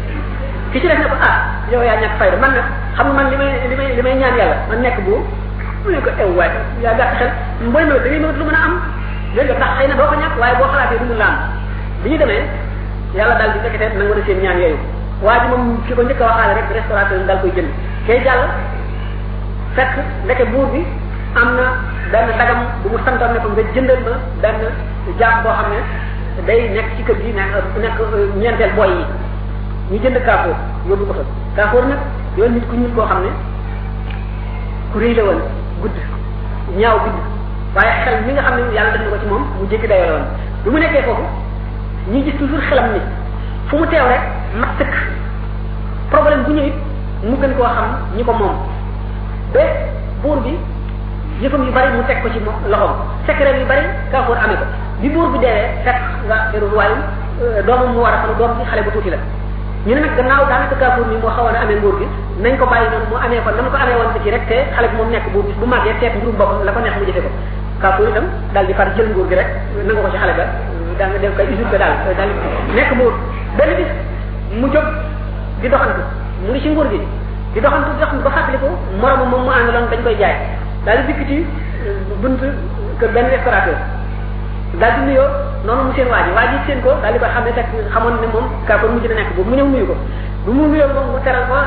ki 0.72 0.78
ci 0.80 0.86
def 0.88 0.98
ne 1.00 1.06
ko 1.08 1.16
ah 1.28 1.34
yow 1.72 1.80
yaa 1.80 1.96
ñàkk 2.00 2.16
fayda 2.20 2.36
man 2.40 2.50
nga 2.54 2.62
xam 2.96 3.14
man 3.16 3.30
li 3.32 3.36
may 3.40 3.48
li 3.70 3.76
may 3.78 3.88
li 3.96 4.02
may 4.04 4.14
ñaan 4.20 4.36
yàlla 4.38 4.56
man 4.68 4.82
nekk 4.84 4.96
bu 5.06 5.14
mu 5.84 5.88
ne 5.90 5.98
ko 6.04 6.10
ew 6.20 6.30
waaye 6.38 6.60
yaa 6.84 6.94
gàtt 6.98 7.10
xel 7.20 7.30
mbooy 7.68 7.84
nawet 7.88 8.02
da 8.04 8.08
ngay 8.10 8.20
nawet 8.20 8.36
lu 8.40 8.44
mën 8.44 8.54
a 8.54 8.60
am 8.66 8.72
léegi 9.34 9.52
ndax 9.52 9.70
xëy 9.78 9.86
na 9.88 9.94
doo 9.96 10.08
ko 10.12 10.16
ñàkk 10.20 10.36
waaye 10.40 10.54
boo 10.60 10.68
xalaatee 10.72 10.98
du 11.00 11.04
mu 11.10 11.16
laam 11.18 11.34
bi 12.04 12.10
ñu 12.10 12.16
demee 12.18 12.44
yàlla 13.18 13.34
daal 13.38 13.50
di 13.52 13.58
fekkete 13.64 13.88
nangu 13.98 14.14
na 14.14 14.22
seen 14.26 14.38
ñaan 14.44 14.60
yooyu 14.62 14.78
waa 15.24 15.38
ji 15.40 15.46
moom 15.50 15.64
ki 15.86 15.94
ko 15.96 16.02
njëkk 16.02 16.20
a 16.20 16.26
waxaale 16.26 16.54
rek 16.58 16.68
restaurateur 16.76 17.24
daal 17.28 17.38
koy 17.42 17.52
jënd 17.56 17.70
kay 18.06 18.20
jàll 18.24 18.40
fekk 19.76 19.92
ndeke 20.24 20.44
buur 20.52 20.66
bi 20.72 20.80
am 21.40 21.48
na 21.56 21.64
benn 22.12 22.36
dagam 22.38 22.60
bu 22.82 22.90
mu 22.92 22.98
santoon 23.04 23.32
ne 23.32 23.38
ko 23.42 23.48
nga 23.56 23.62
jëndal 23.74 24.00
ma 24.06 24.12
benn 24.42 24.56
jaam 25.18 25.34
boo 25.42 25.52
xam 25.56 25.72
day 26.46 26.60
nekk 26.70 26.84
ci 26.96 27.02
kër 27.02 27.16
gi 27.22 27.32
naan 27.34 27.64
nekk 27.80 27.98
euh, 28.00 28.30
ñeenteel 28.36 28.70
boy 28.76 28.88
yi 28.90 29.04
ñu 29.90 29.98
jënd 30.04 30.18
kaafoor 30.26 30.56
yóbbu 30.88 31.04
ko 31.08 31.12
fa 31.18 31.24
kaafoor 31.56 31.84
nag 31.88 31.98
yoon 32.36 32.52
nit 32.54 32.64
ku 32.68 32.76
ñuul 32.76 32.94
koo 32.94 33.06
xam 33.06 33.18
ne 33.24 33.30
ku 34.92 34.98
rëy 34.98 35.14
la 35.14 35.24
woon 35.24 35.40
gudd 35.82 35.96
ñaaw 36.78 36.98
gudd 37.04 37.16
waaye 37.74 37.92
xel 38.04 38.16
mi 38.26 38.32
nga 38.32 38.42
xam 38.42 38.54
ne 38.56 38.74
yàlla 38.76 38.90
def 38.96 39.04
na 39.04 39.10
ko 39.10 39.18
ci 39.22 39.26
moom 39.26 39.44
mu 39.58 39.66
jéggi 39.70 39.86
dayoo 39.88 40.20
bi 40.64 40.70
mu 40.70 40.78
nekkee 40.78 41.02
foofu 41.02 41.22
ñu 42.12 42.24
gis 42.24 42.36
toujours 42.38 42.62
xelam 42.68 42.92
ni 42.92 43.00
fu 43.68 43.76
mu 43.78 43.86
teew 43.86 44.06
rek 44.08 44.22
mat 44.60 44.70
sëkk 44.78 44.94
problème 46.10 46.44
bu 46.46 46.52
ñëwit 46.52 46.74
mu 47.22 47.36
gën 47.40 47.54
koo 47.56 47.64
xam 47.74 47.88
ñi 48.16 48.24
ko 48.24 48.32
moom 48.32 48.54
ba 49.54 49.60
buur 50.22 50.38
bi 50.40 50.54
yëfam 51.42 51.64
yu 51.66 51.72
bari 51.72 51.92
mu 51.96 52.02
teg 52.06 52.22
ko 52.22 52.28
ci 52.30 52.38
moom 52.40 52.54
loxoom 52.70 52.96
secret 53.26 53.56
yu 53.58 53.66
bari 53.66 53.82
kaafoor 54.12 54.36
amee 54.44 54.56
ko 54.56 54.66
bi 55.00 55.08
buur 55.14 55.30
bi 55.30 55.38
deewee 55.38 55.70
fekk 55.86 56.00
nga 56.26 56.50
teru 56.50 56.68
waayum 56.74 57.00
euh, 57.40 57.62
doomam 57.62 57.94
mu 57.94 58.02
war 58.02 58.14
a 58.18 58.18
xam 58.26 58.34
doom 58.38 58.50
bi 58.58 58.64
xale 58.66 58.82
bu 58.82 58.90
tuuti 58.90 59.10
la 59.14 59.18
ñu 59.86 59.94
ne 59.94 60.00
nag 60.02 60.14
gannaaw 60.18 60.42
daanaka 60.50 60.74
kaafuur 60.74 61.06
mi 61.06 61.18
moo 61.22 61.30
xawoon 61.30 61.54
a 61.54 61.60
amee 61.62 61.78
nguur 61.78 61.94
gi 62.02 62.06
nañ 62.42 62.58
ko 62.58 62.66
bàyyi 62.66 62.88
noonu 62.90 63.06
mu 63.14 63.16
amee 63.22 63.38
ko 63.44 63.50
na 63.54 63.62
mu 63.62 63.70
ko 63.70 63.78
amee 63.78 63.94
woon 63.98 64.10
ci 64.18 64.30
rek 64.30 64.46
te 64.50 64.58
bi 64.74 65.30
bu 65.32 65.40
bu 65.60 65.66
màggee 65.70 65.94
seet 66.00 66.14
mbirum 66.18 66.34
boppam 66.36 66.64
la 66.66 66.72
ko 66.74 66.80
neex 66.82 66.94
mu 66.98 67.06
jëfe 67.06 67.20
ko 67.22 67.30
kaafuur 67.82 68.08
itam 68.10 68.26
daal 68.54 68.66
di 68.66 68.74
far 68.74 68.88
jël 68.96 69.06
nguur 69.14 69.26
gi 69.30 69.34
rek 69.38 69.46
nangu 69.86 70.02
ko 70.02 70.10
ci 70.10 70.18
xale 70.18 70.34
ba 70.34 70.44
daa 70.98 71.06
nga 71.06 71.18
dem 71.22 71.32
koy 71.38 71.46
usurpé 71.54 71.78
daal 71.78 71.94
daal 72.18 72.30
nekk 72.74 72.90
buur 72.98 73.12
benn 73.56 73.70
bis 73.78 73.90
mu 74.58 74.66
jóg 74.74 74.86
di 75.62 75.68
doxantu 75.68 76.02
mu 76.42 76.50
ngi 76.50 76.60
ci 76.60 76.68
nguur 76.74 76.90
gi 76.90 76.98
di 77.54 77.60
doxantu 77.62 77.88
di 77.94 77.98
doxantu 78.02 78.26
ba 78.26 78.58
ko 78.66 78.68
moromu 78.98 79.24
moom 79.30 79.42
mu 79.46 79.50
àndaloon 79.54 79.86
dañ 79.94 80.02
koy 80.02 80.16
jaay 80.18 80.34
daal 80.84 80.98
di 81.06 81.06
dikk 81.06 81.22
ci 81.30 81.36
euh, 81.86 82.02
bunt 82.18 82.42
kër 82.98 83.10
benn 83.14 83.30
restaurateur 83.30 83.78
daal 84.78 84.92
di 84.98 85.02
nuyoo 85.12 85.28
noonu 85.66 85.82
mu 85.90 85.92
seen 85.94 86.06
waa 86.08 86.22
ji 86.22 86.30
waa 86.32 86.46
ji 86.48 86.58
seen 86.66 86.80
ko 86.82 86.94
daal 87.02 87.12
di 87.12 87.18
ko 87.18 87.26
xam 87.26 87.44
ne 87.44 87.52
fekk 87.52 87.68
xamoon 87.92 88.14
ne 88.22 88.26
moom 88.32 88.46
kaa 88.66 88.78
ko 88.78 88.86
mujj 88.88 89.04
na 89.10 89.14
nekk 89.18 89.34
boobu 89.34 89.50
mu 89.50 89.56
ñëw 89.58 89.68
nuyu 89.74 89.86
ko 89.90 89.94
bu 90.46 90.50
mu 90.54 90.64
nuyoo 90.70 90.88
moom 90.94 91.06
mu 91.12 91.18
teral 91.24 91.44
ko 91.50 91.58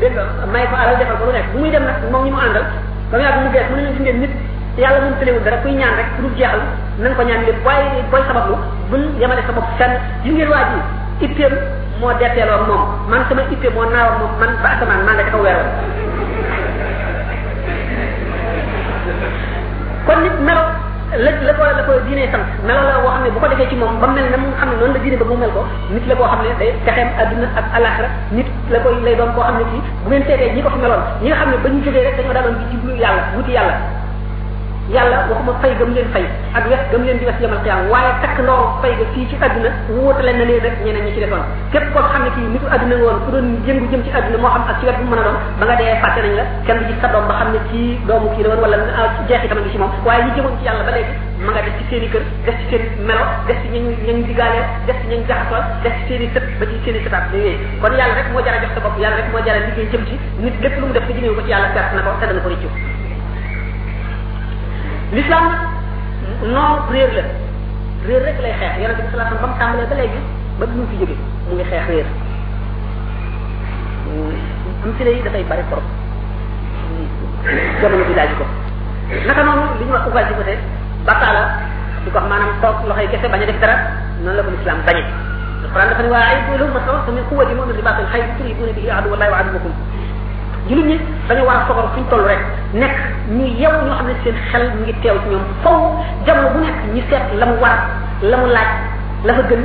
dégg 0.00 0.16
nga 0.16 0.24
may 0.48 0.64
ko 0.66 0.74
alal 0.76 0.96
defal 0.96 1.16
ko 1.20 1.24
lu 1.28 1.32
nekk 1.32 1.46
bu 1.52 1.56
muy 1.60 1.70
dem 1.70 1.84
nag 1.84 1.96
moom 2.10 2.24
ñi 2.24 2.30
mu 2.32 2.40
àndal 2.40 2.64
ba 3.12 3.16
mu 3.16 3.22
yàgg 3.24 3.40
mu 3.44 3.48
bees 3.52 3.68
mu 3.70 3.76
ne 3.76 3.82
leen 3.84 3.94
si 3.96 4.02
nit 4.24 4.32
yàlla 4.80 4.98
moom 5.04 5.14
tëlewul 5.20 5.42
dara 5.44 5.56
kuy 5.62 5.72
ñaan 5.76 5.94
rek 6.00 6.08
pour 6.16 6.24
jeexal 6.36 6.60
na 6.98 7.08
ko 7.12 7.22
ñaan 7.22 7.44
lépp 7.44 7.60
waaye 7.64 8.00
booy 8.10 8.22
sabablu 8.26 8.56
bul 8.90 9.02
yemale 9.20 9.42
sa 9.44 9.52
bopp 9.52 9.68
fenn 9.78 9.92
yi 10.24 10.30
ngeen 10.32 10.48
waa 10.48 10.64
ji 10.72 10.78
itteem 11.26 11.52
moo 12.00 12.12
detteeloon 12.16 12.64
moom 12.66 12.82
man 13.12 13.22
sama 13.28 13.44
itte 13.52 13.68
moo 13.76 13.84
naawoon 13.84 14.18
moom 14.24 14.32
man 14.40 14.50
ba 14.62 14.68
asamaan 14.72 15.04
maa 15.04 15.14
nga 15.14 15.24
ca 15.28 15.32
kaw 15.36 15.44
weeroon 15.44 15.68
kon 20.08 20.20
la 21.12 21.30
la 21.42 21.52
ko 21.52 21.62
la 21.62 21.82
ko 21.84 21.92
diine 22.08 22.28
sant 22.32 22.42
melo 22.64 22.80
la 22.86 22.98
boo 23.02 23.12
xam 23.12 23.22
ne 23.24 23.30
bu 23.34 23.38
ko 23.40 23.46
defee 23.52 23.68
ci 23.68 23.76
moom 23.76 24.00
ba 24.00 24.06
mel 24.08 24.26
na 24.30 24.36
mu 24.40 24.48
xam 24.56 24.70
ne 24.72 24.76
noonu 24.80 24.94
la 24.94 24.98
diine 25.02 25.16
ba 25.20 25.24
mu 25.28 25.36
mel 25.36 25.52
ko 25.52 25.62
nit 25.92 26.04
la 26.08 26.14
koo 26.16 26.24
xam 26.30 26.40
ne 26.42 26.54
day 26.58 26.72
texeem 26.86 27.08
adduna 27.20 27.46
ak 27.58 27.64
alaxira 27.76 28.08
nit 28.32 28.46
la 28.72 28.78
koy 28.80 28.96
lay 29.04 29.14
doon 29.18 29.32
koo 29.36 29.42
xam 29.44 29.56
ne 29.60 29.64
kii 29.70 29.82
bu 30.04 30.08
ngeen 30.10 30.54
ñi 30.54 30.62
ko 30.64 30.68
xam 30.72 30.80
ne 30.82 30.86
ba 31.60 31.68
ñu 31.70 31.82
jógee 31.84 32.02
rek 32.04 32.16
dañoo 32.16 32.32
daaloon 32.34 32.56
bi 32.58 32.64
jublu 32.72 32.94
yàlla 33.02 33.22
wuti 33.36 33.52
yàlla 33.54 33.93
yàlla 34.92 35.24
waxuma 35.30 35.54
fay 35.62 35.72
gam 35.78 35.94
leen 35.96 36.06
fay 36.12 36.24
ak 36.52 36.64
wes 36.68 36.78
gam 36.92 37.04
leen 37.06 37.16
di 37.18 37.24
wes 37.24 37.40
yamal 37.40 37.58
xiyaam 37.64 37.88
waaye 37.88 38.12
takk 38.20 38.36
ndooru 38.44 38.66
fay 38.82 38.92
ga 39.00 39.04
fii 39.14 39.26
ci 39.30 39.36
àdduna 39.40 39.70
wóotale 39.88 40.32
na 40.36 40.44
leen 40.44 40.60
rek 40.62 40.76
ñeneen 40.84 41.04
ñi 41.06 41.12
ci 41.14 41.20
defoon 41.20 41.40
la 41.40 42.30
kenn 46.66 46.78
du 46.78 46.86
gis 46.88 47.00
sa 47.00 47.08
doom 47.08 47.26
ba 47.28 47.34
xam 47.34 47.52
ne 47.52 47.58
kii 47.72 47.98
i 51.34 51.46
ah, 51.46 51.50
kër 51.50 51.62
def 51.66 51.76
ci 52.58 53.68
seen 53.70 53.84
i 53.84 54.08
i 54.08 54.12
nit 60.42 60.54
lu 60.62 60.86
mu 60.86 60.92
def 60.94 61.04
ko 61.06 61.12
jëmee 61.12 61.34
ko 61.34 61.42
ci 61.42 61.50
yàlla 61.50 61.66
perte 61.74 61.94
na 61.94 62.00
ko 62.02 62.10
te 62.20 62.26
dana 62.26 62.40
ko 62.40 62.48
rëccu 62.48 62.93
l'islam 65.12 65.44
noonu 66.42 66.92
réer 66.92 67.10
la 67.16 67.24
réer 68.06 68.18
rek 68.26 68.38
lay 68.44 68.52
xeex 68.60 68.72
yonente 68.80 69.02
bi 69.04 69.10
sallallahu 69.10 69.36
alayhi 69.36 69.36
wasallam 69.36 69.40
ba 69.42 69.46
mu 69.46 69.58
tàmbalee 69.58 69.88
ba 69.90 69.96
léegi 70.00 70.20
ba 70.60 70.64
bi 70.70 70.74
mu 70.80 70.84
fi 70.90 70.96
jógee 71.00 71.18
mu 71.46 71.50
ngi 71.56 71.64
xeex 71.70 71.84
réer 71.90 72.06
am 74.84 74.90
si 74.96 75.02
yi 75.04 75.22
dafay 75.26 75.44
bari 75.50 75.64
trop 75.70 75.84
jamono 77.80 78.04
bi 78.08 78.14
laaj 78.18 78.30
ko 78.38 78.44
naka 79.28 79.40
noonu 79.46 79.62
li 79.78 79.84
ñu 79.88 79.92
wax 79.96 80.04
ouvrage 80.08 80.28
bi 80.32 80.36
côté 80.40 80.54
bàkkaa 81.06 81.32
la 81.36 81.42
di 82.04 82.10
ko 82.12 82.16
wax 82.18 82.26
maanaam 82.30 82.50
toog 82.62 82.76
loxoy 82.88 83.06
gese 83.12 83.26
bañ 83.32 83.42
a 83.42 83.46
def 83.50 83.60
dara 83.62 83.76
noonu 84.22 84.36
la 84.38 84.42
ko 84.46 84.50
l'islam 84.52 84.78
bañe 84.86 85.02
alquran 85.64 85.88
dafa 85.90 86.02
ne 86.02 86.08
waa 86.12 86.24
ay 86.30 86.36
loolu 86.48 86.72
ma 86.74 86.80
sa 86.86 86.90
wax 86.96 87.04
min 87.16 87.24
quwwati 87.28 87.52
mu'min 87.58 87.76
ribatul 87.80 88.08
xayr 88.12 88.24
turibuna 88.36 88.72
bihi 88.76 88.88
aduwallahi 88.98 89.30
wa 89.32 89.38
aduwakum 89.40 89.74
jullit 90.68 90.84
ñi 90.88 90.96
dañu 91.28 91.44
war 91.44 91.56
a 91.62 91.66
fogar 91.66 91.88
fu 91.94 92.00
ñu 92.00 92.06
toll 92.10 92.24
rek 92.26 92.38
nekk 92.72 92.90
ñu 93.36 93.44
yew 93.60 93.72
ñoo 93.84 93.96
xam 93.98 94.06
ne 94.08 94.14
seen 94.24 94.34
xel 94.52 94.64
mu 94.74 94.82
ngi 94.82 94.94
teew 95.02 95.16
ci 95.24 95.30
ñoom 95.32 95.42
faw 95.62 95.78
jamono 96.26 96.48
bu 96.54 96.58
nekk 96.64 96.78
ñu 96.94 97.02
seet 97.10 97.24
la 97.40 97.46
mu 97.46 97.56
war 97.62 97.78
la 98.30 98.36
mu 98.36 98.46
laaj 98.54 98.70
la 99.26 99.32
fa 99.36 99.42
gën 99.48 99.62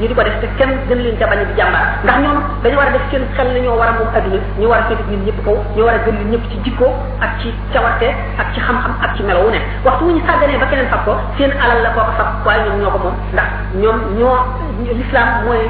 ñi 0.00 0.06
di 0.06 0.14
ko 0.14 0.22
def 0.22 0.38
te 0.40 0.46
kenn 0.58 0.70
gën 0.88 0.96
leen 1.02 1.16
ca 1.18 1.26
bañ 1.30 1.40
di 1.50 1.54
jàmbaar 1.58 1.86
ndax 2.06 2.16
ñoom 2.22 2.38
dañu 2.62 2.76
war 2.78 2.86
a 2.86 2.92
def 2.94 3.02
seen 3.10 3.22
xel 3.36 3.48
ne 3.54 3.60
ñoo 3.66 3.76
war 3.80 3.88
a 3.88 3.92
moom 3.98 4.08
adduna 4.16 4.38
ñu 4.60 4.66
war 4.70 4.78
a 4.78 4.82
féeteg 4.86 5.08
nit 5.10 5.22
ñëpp 5.26 5.38
kaw 5.44 5.56
ñu 5.74 5.82
war 5.86 5.94
a 5.94 5.98
gën 6.04 6.12
nit 6.18 6.28
ñëpp 6.38 6.44
ci 6.50 6.56
jikko 6.64 6.86
ak 7.26 7.30
ci 7.42 7.48
cawarte 7.74 8.06
ak 8.42 8.46
ci 8.54 8.58
xam-xam 8.66 8.94
ak 9.04 9.10
ci 9.16 9.22
melawu 9.26 9.50
ne 9.50 9.58
waxtu 9.84 10.02
wu 10.06 10.12
ñu 10.14 10.20
sàgganee 10.26 10.56
ba 10.62 10.66
keneen 10.70 10.86
fab 10.92 11.02
ko 11.04 11.14
seen 11.36 11.50
alal 11.50 11.82
la 11.82 11.90
kooka 11.90 12.12
fab 12.18 12.28
waaye 12.46 12.62
ñoom 12.68 12.78
ñoo 12.78 12.90
ko 12.94 12.98
moom 13.06 13.14
ndax 13.34 13.48
ñoom 13.82 13.98
ñoo 14.18 14.36
l'islam 14.98 15.28
mooy 15.44 15.62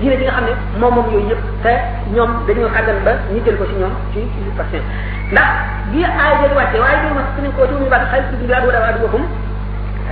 diine 0.00 0.16
bi 0.20 0.24
nga 0.28 0.34
xam 0.36 0.44
ne 0.48 0.52
moom 0.80 0.92
moom 0.96 1.06
yooyu 1.12 1.28
yëpp 1.32 1.42
te 1.64 1.72
ñoom 2.12 2.30
dañoo 2.44 2.68
sàggan 2.76 2.98
ba 3.06 3.12
ñu 3.32 3.38
jël 3.44 3.56
ko 3.56 3.64
ci 3.70 3.74
ñoom 3.80 3.92
ci 4.12 4.18
parcin 4.60 4.84
ndax 5.32 5.48
bi 5.92 6.04
aay 6.04 6.32
jël 6.44 6.52
wàcce 6.52 6.76
waaye 6.84 6.98
ñu 7.04 7.10
ma 7.16 7.24
suñu 7.32 7.48
ko 7.56 7.64
ci 7.64 7.74
ñu 7.80 7.86
baax 7.92 8.04
xalis 8.12 8.28
bi 8.40 8.44
bi 8.44 8.52
adu 8.52 8.68
adu 8.68 9.00
bokum 9.04 9.24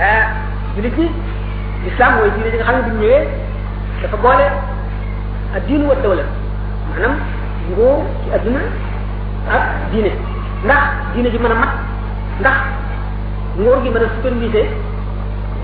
ah 0.01 0.25
julit 0.73 0.97
ñi 0.97 1.09
lislaam 1.87 2.13
mooy 2.19 2.29
diine 2.35 2.49
ji 2.51 2.57
nga 2.59 2.65
xam 2.67 2.75
ne 2.77 2.83
bi 2.83 2.91
mu 2.91 2.97
ñëwee 3.01 3.21
dafa 4.01 4.17
boole 4.23 4.45
ak 5.55 5.61
diinu 5.67 5.85
wa 5.91 5.95
dawla 6.03 6.23
maanaam 6.89 7.15
nguur 7.69 8.03
ci 8.21 8.27
adduna 8.35 8.59
a 9.53 9.55
mat 11.61 11.71
ndax 12.41 12.57
nguur 13.57 13.77
gi 13.83 13.89
mën 13.93 14.03
a 14.07 14.13
superviser 14.15 14.67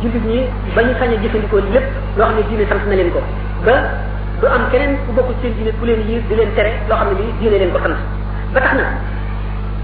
jullit 0.02 0.26
ñi 0.32 0.40
ba 0.76 0.82
ñu 0.84 0.94
sañ 1.00 1.10
a 1.16 1.22
jëfandikoo 1.24 1.62
lépp 1.74 1.88
loo 2.18 2.28
xam 2.28 2.36
ne 2.38 2.44
diine 2.50 2.66
sant 2.70 2.84
na 2.88 2.96
leen 2.96 3.12
ko 3.14 3.20
ba 3.66 3.74
du 4.40 4.48
am 4.48 4.64
keneen 4.72 4.96
ku 5.06 5.12
bokk 5.18 5.30
seen 5.42 5.54
diine 5.58 5.72
ku 5.80 5.86
leen 5.86 6.02
yiir 6.08 6.22
di 6.30 6.36
leen 6.36 6.52
tere 6.56 6.72
loo 6.88 6.98
xam 7.00 7.08
ne 7.12 7.16
lii 7.20 7.34
diine 7.40 7.58
leen 7.58 7.72
ko 7.74 7.80
sant 7.84 7.98
ba 8.54 8.60
tax 8.64 8.74
na 8.80 8.84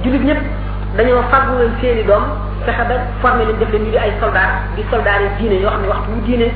jullit 0.03 0.23
ñëpp 0.29 0.41
dañoo 0.97 1.21
fàggul 1.31 1.69
seeni 1.81 2.01
doom 2.07 2.23
fexe 2.65 2.83
ba 2.87 2.97
formé 3.21 3.45
leen 3.45 3.59
def 3.59 3.69
leen 3.71 3.83
ñu 3.85 3.91
di 3.93 3.97
ay 3.97 4.11
soldat 4.19 4.51
di 4.75 4.81
soldat 4.91 5.21
yi 5.21 5.29
diine 5.37 5.61
yoo 5.61 5.69
xam 5.69 5.81
ne 5.81 5.87
waxtu 5.93 6.11
wu 6.13 6.21
diine 6.25 6.47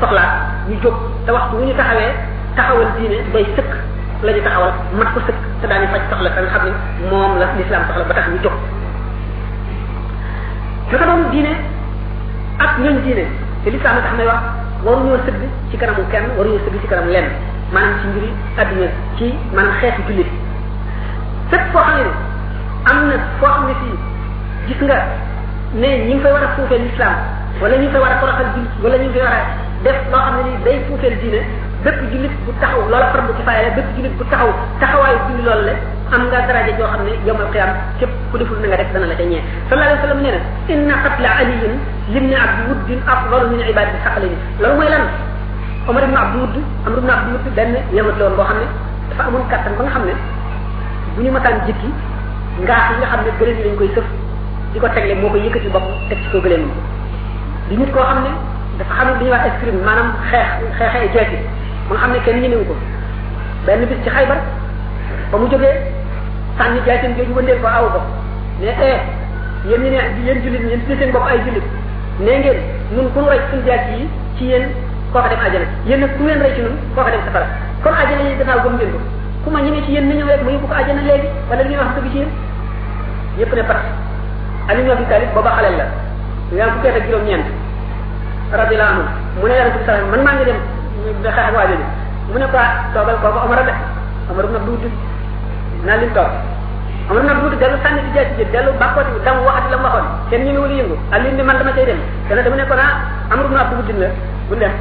soxla 0.00 0.22
ñu 0.68 0.76
jóg 0.82 0.94
te 1.26 1.30
waxtu 1.32 1.52
wu 1.56 1.62
ñu 1.66 1.74
taxawee 1.76 2.12
taxawal 2.56 2.86
diine 2.96 3.16
bay 3.32 3.44
sëkk 3.56 3.70
la 4.24 4.30
ñu 4.32 4.40
taxawal 4.42 4.72
mat 4.98 5.08
ko 5.14 5.18
sëkk 5.26 5.38
te 5.60 5.66
daani 5.68 5.86
faj 5.92 6.02
soxla 6.10 6.28
te 6.32 6.40
nga 6.40 6.50
xam 6.54 6.62
ne 6.68 6.72
moom 7.10 7.32
la 7.40 7.46
l'islam 7.58 7.82
soxla 7.88 8.04
ba 8.08 8.14
tax 8.14 8.26
ñu 8.32 8.38
jóg 8.44 8.56
naka 10.90 11.04
doon 11.04 11.22
diine 11.30 11.52
ak 12.64 12.72
ñooñ 12.80 12.96
diine 13.04 13.24
te 13.64 13.68
l'islam 13.70 13.96
tax 14.00 14.14
may 14.16 14.26
wax 14.26 14.40
waruñoo 14.84 15.18
sëgg 15.26 15.40
ci 15.70 15.76
kanamu 15.76 16.02
kenn 16.10 16.26
waruñoo 16.38 16.60
sëgg 16.64 16.76
ci 16.80 16.88
kanam 16.88 17.08
lenn 17.14 17.28
maanaam 17.72 18.00
ci 18.00 18.04
mbiri 18.08 18.28
adduna 18.58 18.88
ci 19.18 19.26
maanaam 19.54 19.76
xeetu 19.80 20.00
jullit 20.08 20.30
fépp 21.50 21.68
foo 21.72 21.84
xam 21.88 21.98
ne 22.02 22.14
am 22.86 22.96
na 23.08 23.16
foo 23.40 23.46
xam 23.48 23.60
ne 23.68 23.74
fii 23.80 23.96
gis 24.68 24.80
nga 24.86 24.98
ne 25.80 25.88
ñi 26.06 26.14
ngi 26.14 26.20
fay 26.22 26.32
war 26.34 26.42
a 26.42 26.48
fuufeel 26.54 26.82
l'islam 26.84 27.14
wala 27.62 27.74
ñi 27.80 27.84
ngi 27.86 27.92
fay 27.94 28.00
war 28.04 28.12
a 28.14 28.20
toroxal 28.20 28.46
jullit 28.54 28.70
wala 28.82 28.96
ñi 29.00 29.06
ngi 29.08 29.14
fay 29.16 29.22
war 29.24 29.34
a 29.38 29.40
def 29.84 29.96
loo 30.12 30.20
xam 30.24 30.32
ne 30.36 30.42
nii 30.48 30.58
day 30.66 30.76
fuufeel 30.86 31.16
diine 31.20 31.40
bépp 31.84 31.98
jullit 32.12 32.32
bu 32.44 32.50
taxaw 32.60 32.82
loola 32.90 33.06
fardu 33.12 33.32
ci 33.36 33.42
faaya 33.48 33.70
bépp 33.76 33.88
jullit 33.96 34.14
bu 34.18 34.24
taxaw 34.32 34.50
taxawaayu 34.80 35.18
julli 35.28 35.42
loolu 35.48 35.64
la 35.68 35.74
am 36.14 36.22
nga 36.30 36.38
daraja 36.48 36.72
joo 36.78 36.88
xam 36.92 37.02
ne 37.08 37.12
yowmal 37.26 37.48
qiyam 37.52 37.70
képp 38.00 38.12
ku 38.30 38.36
deful 38.38 38.58
na 38.60 38.66
nga 38.70 38.76
def 38.80 38.88
dana 38.92 39.06
la 39.10 39.14
ca 39.20 39.24
ñee 39.30 39.40
sallallahu 39.48 39.88
alayhi 39.88 40.04
wa 40.04 40.06
sallam 40.06 40.20
nee 40.24 40.34
na 40.36 40.40
inna 40.74 40.94
qatla 41.04 41.28
aliyin 41.40 41.74
limni 42.14 42.34
abdi 42.44 42.62
wuddin 42.68 43.00
afdalu 43.12 43.44
min 43.52 43.60
ibadati 43.72 43.96
xaqalini 44.04 44.36
loolu 44.60 44.74
mooy 44.78 44.90
lan 44.92 45.02
omar 45.88 46.02
ibn 46.06 46.16
abdi 46.20 46.36
wudd 46.42 46.54
amr 46.86 46.98
ibn 47.00 47.08
abdi 47.16 47.28
wudd 47.32 47.46
benn 47.56 47.72
yamat 47.96 48.16
la 48.20 48.24
woon 48.28 48.36
boo 48.38 48.44
xam 48.48 48.58
ne 48.62 48.66
dafa 49.10 49.22
amoon 49.28 49.44
kattan 49.52 49.72
ba 49.76 49.82
nga 49.84 49.92
xam 49.96 50.04
ne 50.08 50.14
bu 51.16 51.20
ñu 51.26 51.30
mataan 51.32 51.60
jikki 51.66 51.88
ngaas 52.62 52.92
yi 52.94 52.98
nga 53.02 53.08
xam 53.10 53.20
ne 53.26 53.30
gëléem 53.38 53.58
yi 53.58 53.64
lañ 53.64 53.74
koy 53.78 53.90
sëf 53.94 54.04
di 54.72 54.78
ko 54.78 54.86
tegle 54.94 55.14
moo 55.20 55.30
koy 55.30 55.42
yëkkati 55.44 55.68
bopp 55.74 55.82
teg 56.08 56.18
ci 56.22 56.28
ko 56.30 56.38
gëléem 56.40 56.62
yi 56.70 56.74
di 57.68 57.76
nit 57.76 57.90
koo 57.90 58.02
xam 58.06 58.22
ne 58.22 58.30
dafa 58.78 58.94
xam 58.94 59.06
ne 59.08 59.12
li 59.18 59.24
ñuy 59.24 59.30
wax 59.34 59.42
escrime 59.50 59.82
maanaam 59.82 60.08
xeex 60.30 60.48
xeexee 60.78 61.08
jeexi 61.14 61.36
mu 61.88 61.90
nga 61.94 61.98
xam 62.00 62.10
ne 62.12 62.18
kenn 62.24 62.40
ñemewu 62.42 62.64
ko 62.68 62.74
benn 63.66 63.80
bis 63.90 63.98
ci 64.04 64.08
xaybar 64.10 64.38
ba 65.30 65.36
mu 65.38 65.48
jógee 65.50 65.74
sànni 66.58 66.78
jaayteen 66.86 67.16
jooju 67.18 67.34
wëndeel 67.34 67.58
ko 67.60 67.66
aw 67.66 67.86
ko 67.94 68.00
ne 68.62 68.70
eh 68.70 68.98
yéen 69.66 69.82
ñu 69.82 69.90
ne 69.90 69.98
yéen 70.26 70.38
jullit 70.44 70.62
yéen 70.68 70.80
tuddee 70.86 70.98
seen 71.02 71.10
bopp 71.12 71.26
ay 71.26 71.38
jullit 71.44 71.66
nee 72.20 72.38
ngeen 72.40 72.58
ñun 72.94 73.08
ku 73.12 73.18
ñu 73.20 73.30
rey 73.30 73.40
suñu 73.50 73.66
jaay 73.66 73.98
yi 73.98 74.08
ci 74.38 74.44
yéen 74.46 74.70
koo 75.12 75.20
ko 75.22 75.28
dem 75.28 75.42
àjjana 75.46 75.66
yéen 75.88 76.00
nag 76.00 76.14
ku 76.16 76.22
ngeen 76.22 76.38
rey 76.42 76.54
ci 76.54 76.60
ñun 76.62 76.76
koo 76.94 77.02
ko 77.04 77.10
dem 77.10 77.20
safara 77.26 77.46
kon 77.82 77.90
àjjana 78.02 78.30
yi 78.30 78.38
gannaaw 78.38 78.62
gëm 78.62 78.74
ngeen 78.78 78.92
kuma 79.44 79.60
ma 79.60 79.80
ci 79.84 79.92
yeen 79.92 80.08
na 80.08 80.14
ñëw 80.16 80.26
rek 80.32 80.42
muy 80.42 80.56
ko 80.58 80.66
aljana 80.72 81.02
légui 81.04 81.28
wala 81.52 81.62
ñu 81.68 81.76
wax 81.76 81.88
ko 81.94 82.00
bi 82.00 82.10
ci 82.12 82.16
yeen 82.18 82.28
ñepp 83.38 83.52
ne 83.54 83.62
pat 83.68 83.76
ali 84.68 84.80
ñu 84.84 84.96
fi 84.98 85.04
talib 85.04 85.28
baba 85.36 85.50
xalel 85.56 85.74
la 85.80 85.84
ñaan 86.56 86.72
ko 86.72 86.78
kete 86.84 87.00
juroom 87.04 87.24
ñent 87.28 87.44
radiyallahu 88.50 88.90
anhu 88.92 89.04
mu 89.40 89.46
ne 89.48 89.52
yaronte 89.58 89.80
sallallahu 89.84 90.12
man 90.16 90.22
ma 90.24 90.32
ngi 90.36 90.44
dem 90.48 90.56
ñu 91.04 91.12
xax 91.22 91.36
ak 91.36 91.52
ni 91.68 91.76
mu 92.32 92.38
ne 92.40 92.46
ko 92.52 92.58
togal 92.96 93.16
ko 93.20 93.26
ko 93.28 93.38
omar 93.44 93.60
de 93.68 93.72
amara 94.32 94.48
na 94.48 94.58
duut 94.64 94.84
na 95.86 95.92
lim 96.00 96.10
tok 96.16 96.30
amara 97.10 97.22
na 97.28 97.34
duut 97.40 97.54
delu 97.60 97.76
sanni 97.84 98.00
ci 98.06 98.10
jatti 98.16 98.34
je 98.40 98.44
delu 98.48 98.72
bakoti 98.80 99.12
dam 99.26 99.44
waxati 99.44 99.70
la 99.76 99.76
waxon 99.84 100.04
sen 100.30 100.40
ñu 100.48 100.56
wul 100.56 100.72
yëngu 100.72 100.96
ali 101.12 101.32
ni 101.36 101.42
man 101.44 101.58
dama 101.60 101.72
cey 101.76 101.84
dem 101.84 102.00
dana 102.28 102.40
dama 102.40 102.56
ne 102.56 102.64
ko 102.64 102.74
na 102.80 102.84
amru 103.28 103.48
na 103.52 103.68
duut 103.68 103.84
dina 103.84 104.08
bu 104.48 104.54
dem 104.56 104.72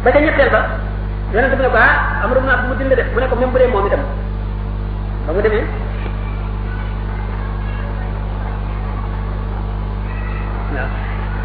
ba 0.00 0.08
ca 0.10 0.18
ñettel 0.24 0.48
ba 0.48 0.60
yonente 1.32 1.56
bi 1.56 1.62
ne 1.62 1.68
ko 1.68 1.76
ah 1.76 2.24
amru 2.24 2.40
naa 2.40 2.56
bu 2.56 2.64
mu 2.70 2.74
dindi 2.78 2.94
def 2.96 3.08
mu 3.12 3.20
ne 3.20 3.28
ko 3.28 3.34
même 3.36 3.50
bu 3.52 3.58
dee 3.60 3.66
moom 3.68 3.86
itam 3.88 4.00
ba 5.26 5.30
mu 5.34 5.40
demee 5.44 5.62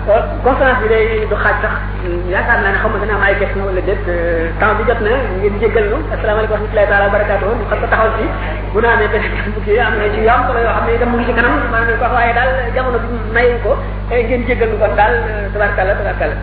waaw 0.08 0.22
conférence 0.46 0.80
bi 0.84 0.88
day 0.88 1.04
du 1.28 1.36
xaaj 1.36 1.56
sax 1.64 1.72
yaakaar 2.32 2.60
naa 2.64 2.72
ne 2.72 2.78
xam 2.82 2.90
ma 2.92 2.98
dana 3.04 3.14
am 3.20 3.24
ay 3.28 3.36
question 3.36 3.66
wala 3.68 3.82
déet 3.88 4.00
euh, 4.08 4.48
temps 4.62 4.76
bi 4.80 4.84
jot 4.88 5.02
na 5.04 5.12
ngeen 5.42 5.60
jéggal 5.60 5.86
ñu 5.92 5.98
asalaamaaleykum 6.16 6.54
wa 6.54 6.58
rahmatullahi 6.64 6.88
taala 6.92 7.06
wa 7.08 7.12
barakaatuhu 7.16 7.52
ñu 7.60 7.64
xam 7.70 7.80
ko 7.84 7.88
taxaw 7.92 8.08
si 8.16 8.26
bu 8.72 8.80
naanee 8.84 9.12
beneen 9.12 9.52
bu 9.56 9.60
kii 9.68 9.80
am 9.84 10.00
na 10.00 10.08
ci 10.16 10.20
yoo 10.24 10.32
am 10.38 10.42
solo 10.48 10.60
yoo 10.66 10.74
xam 10.80 10.84
ne 10.88 10.94
itam 10.96 11.10
mu 11.12 11.18
ngi 11.20 11.28
ci 11.28 11.34
kanam 11.40 11.54
maanaam 11.74 11.92
ko 12.00 12.06
wax 12.08 12.14
waaye 12.16 12.32
daal 12.38 12.50
jamono 12.76 12.98
bi 13.04 13.20
mayu 13.36 13.56
ko 13.66 13.72
ngeen 14.08 14.48
jéggal 14.48 14.70
ñu 14.72 14.78
kon 14.80 14.96
daal 15.00 15.12
tabarkalla 15.54 15.92
tabarkalla 16.00 16.36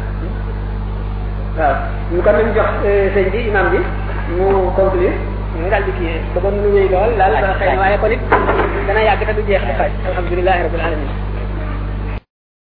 waaw 1.59 1.75
ñu 2.11 2.21
kon 2.25 2.33
nañ 2.35 2.49
jox 2.57 2.67
euh, 2.85 3.11
sëñ 3.15 3.27
bi 3.33 3.39
imam 3.51 3.67
bi 3.73 3.79
mu 4.37 4.45
conclure 4.77 5.11
ñu 5.59 5.67
daal 5.73 5.83
di 5.89 5.93
kii 5.99 6.19
ba 6.35 6.39
kon 6.45 6.55
nu 6.63 6.69
ñuy 6.75 6.89
lool 6.93 7.11
daal 7.19 7.35
xëy 7.59 7.77
waaye 7.79 7.97
kon 8.03 8.13
it 8.15 8.21
dana 8.87 9.01
yàgg 9.09 9.23
te 9.27 9.33
du 9.39 9.43
jeex 9.49 9.63
di 9.69 9.73
xaj 9.79 9.93
alhamdulilahi 10.11 10.63
rabbil 10.67 10.85
alamin 10.87 11.30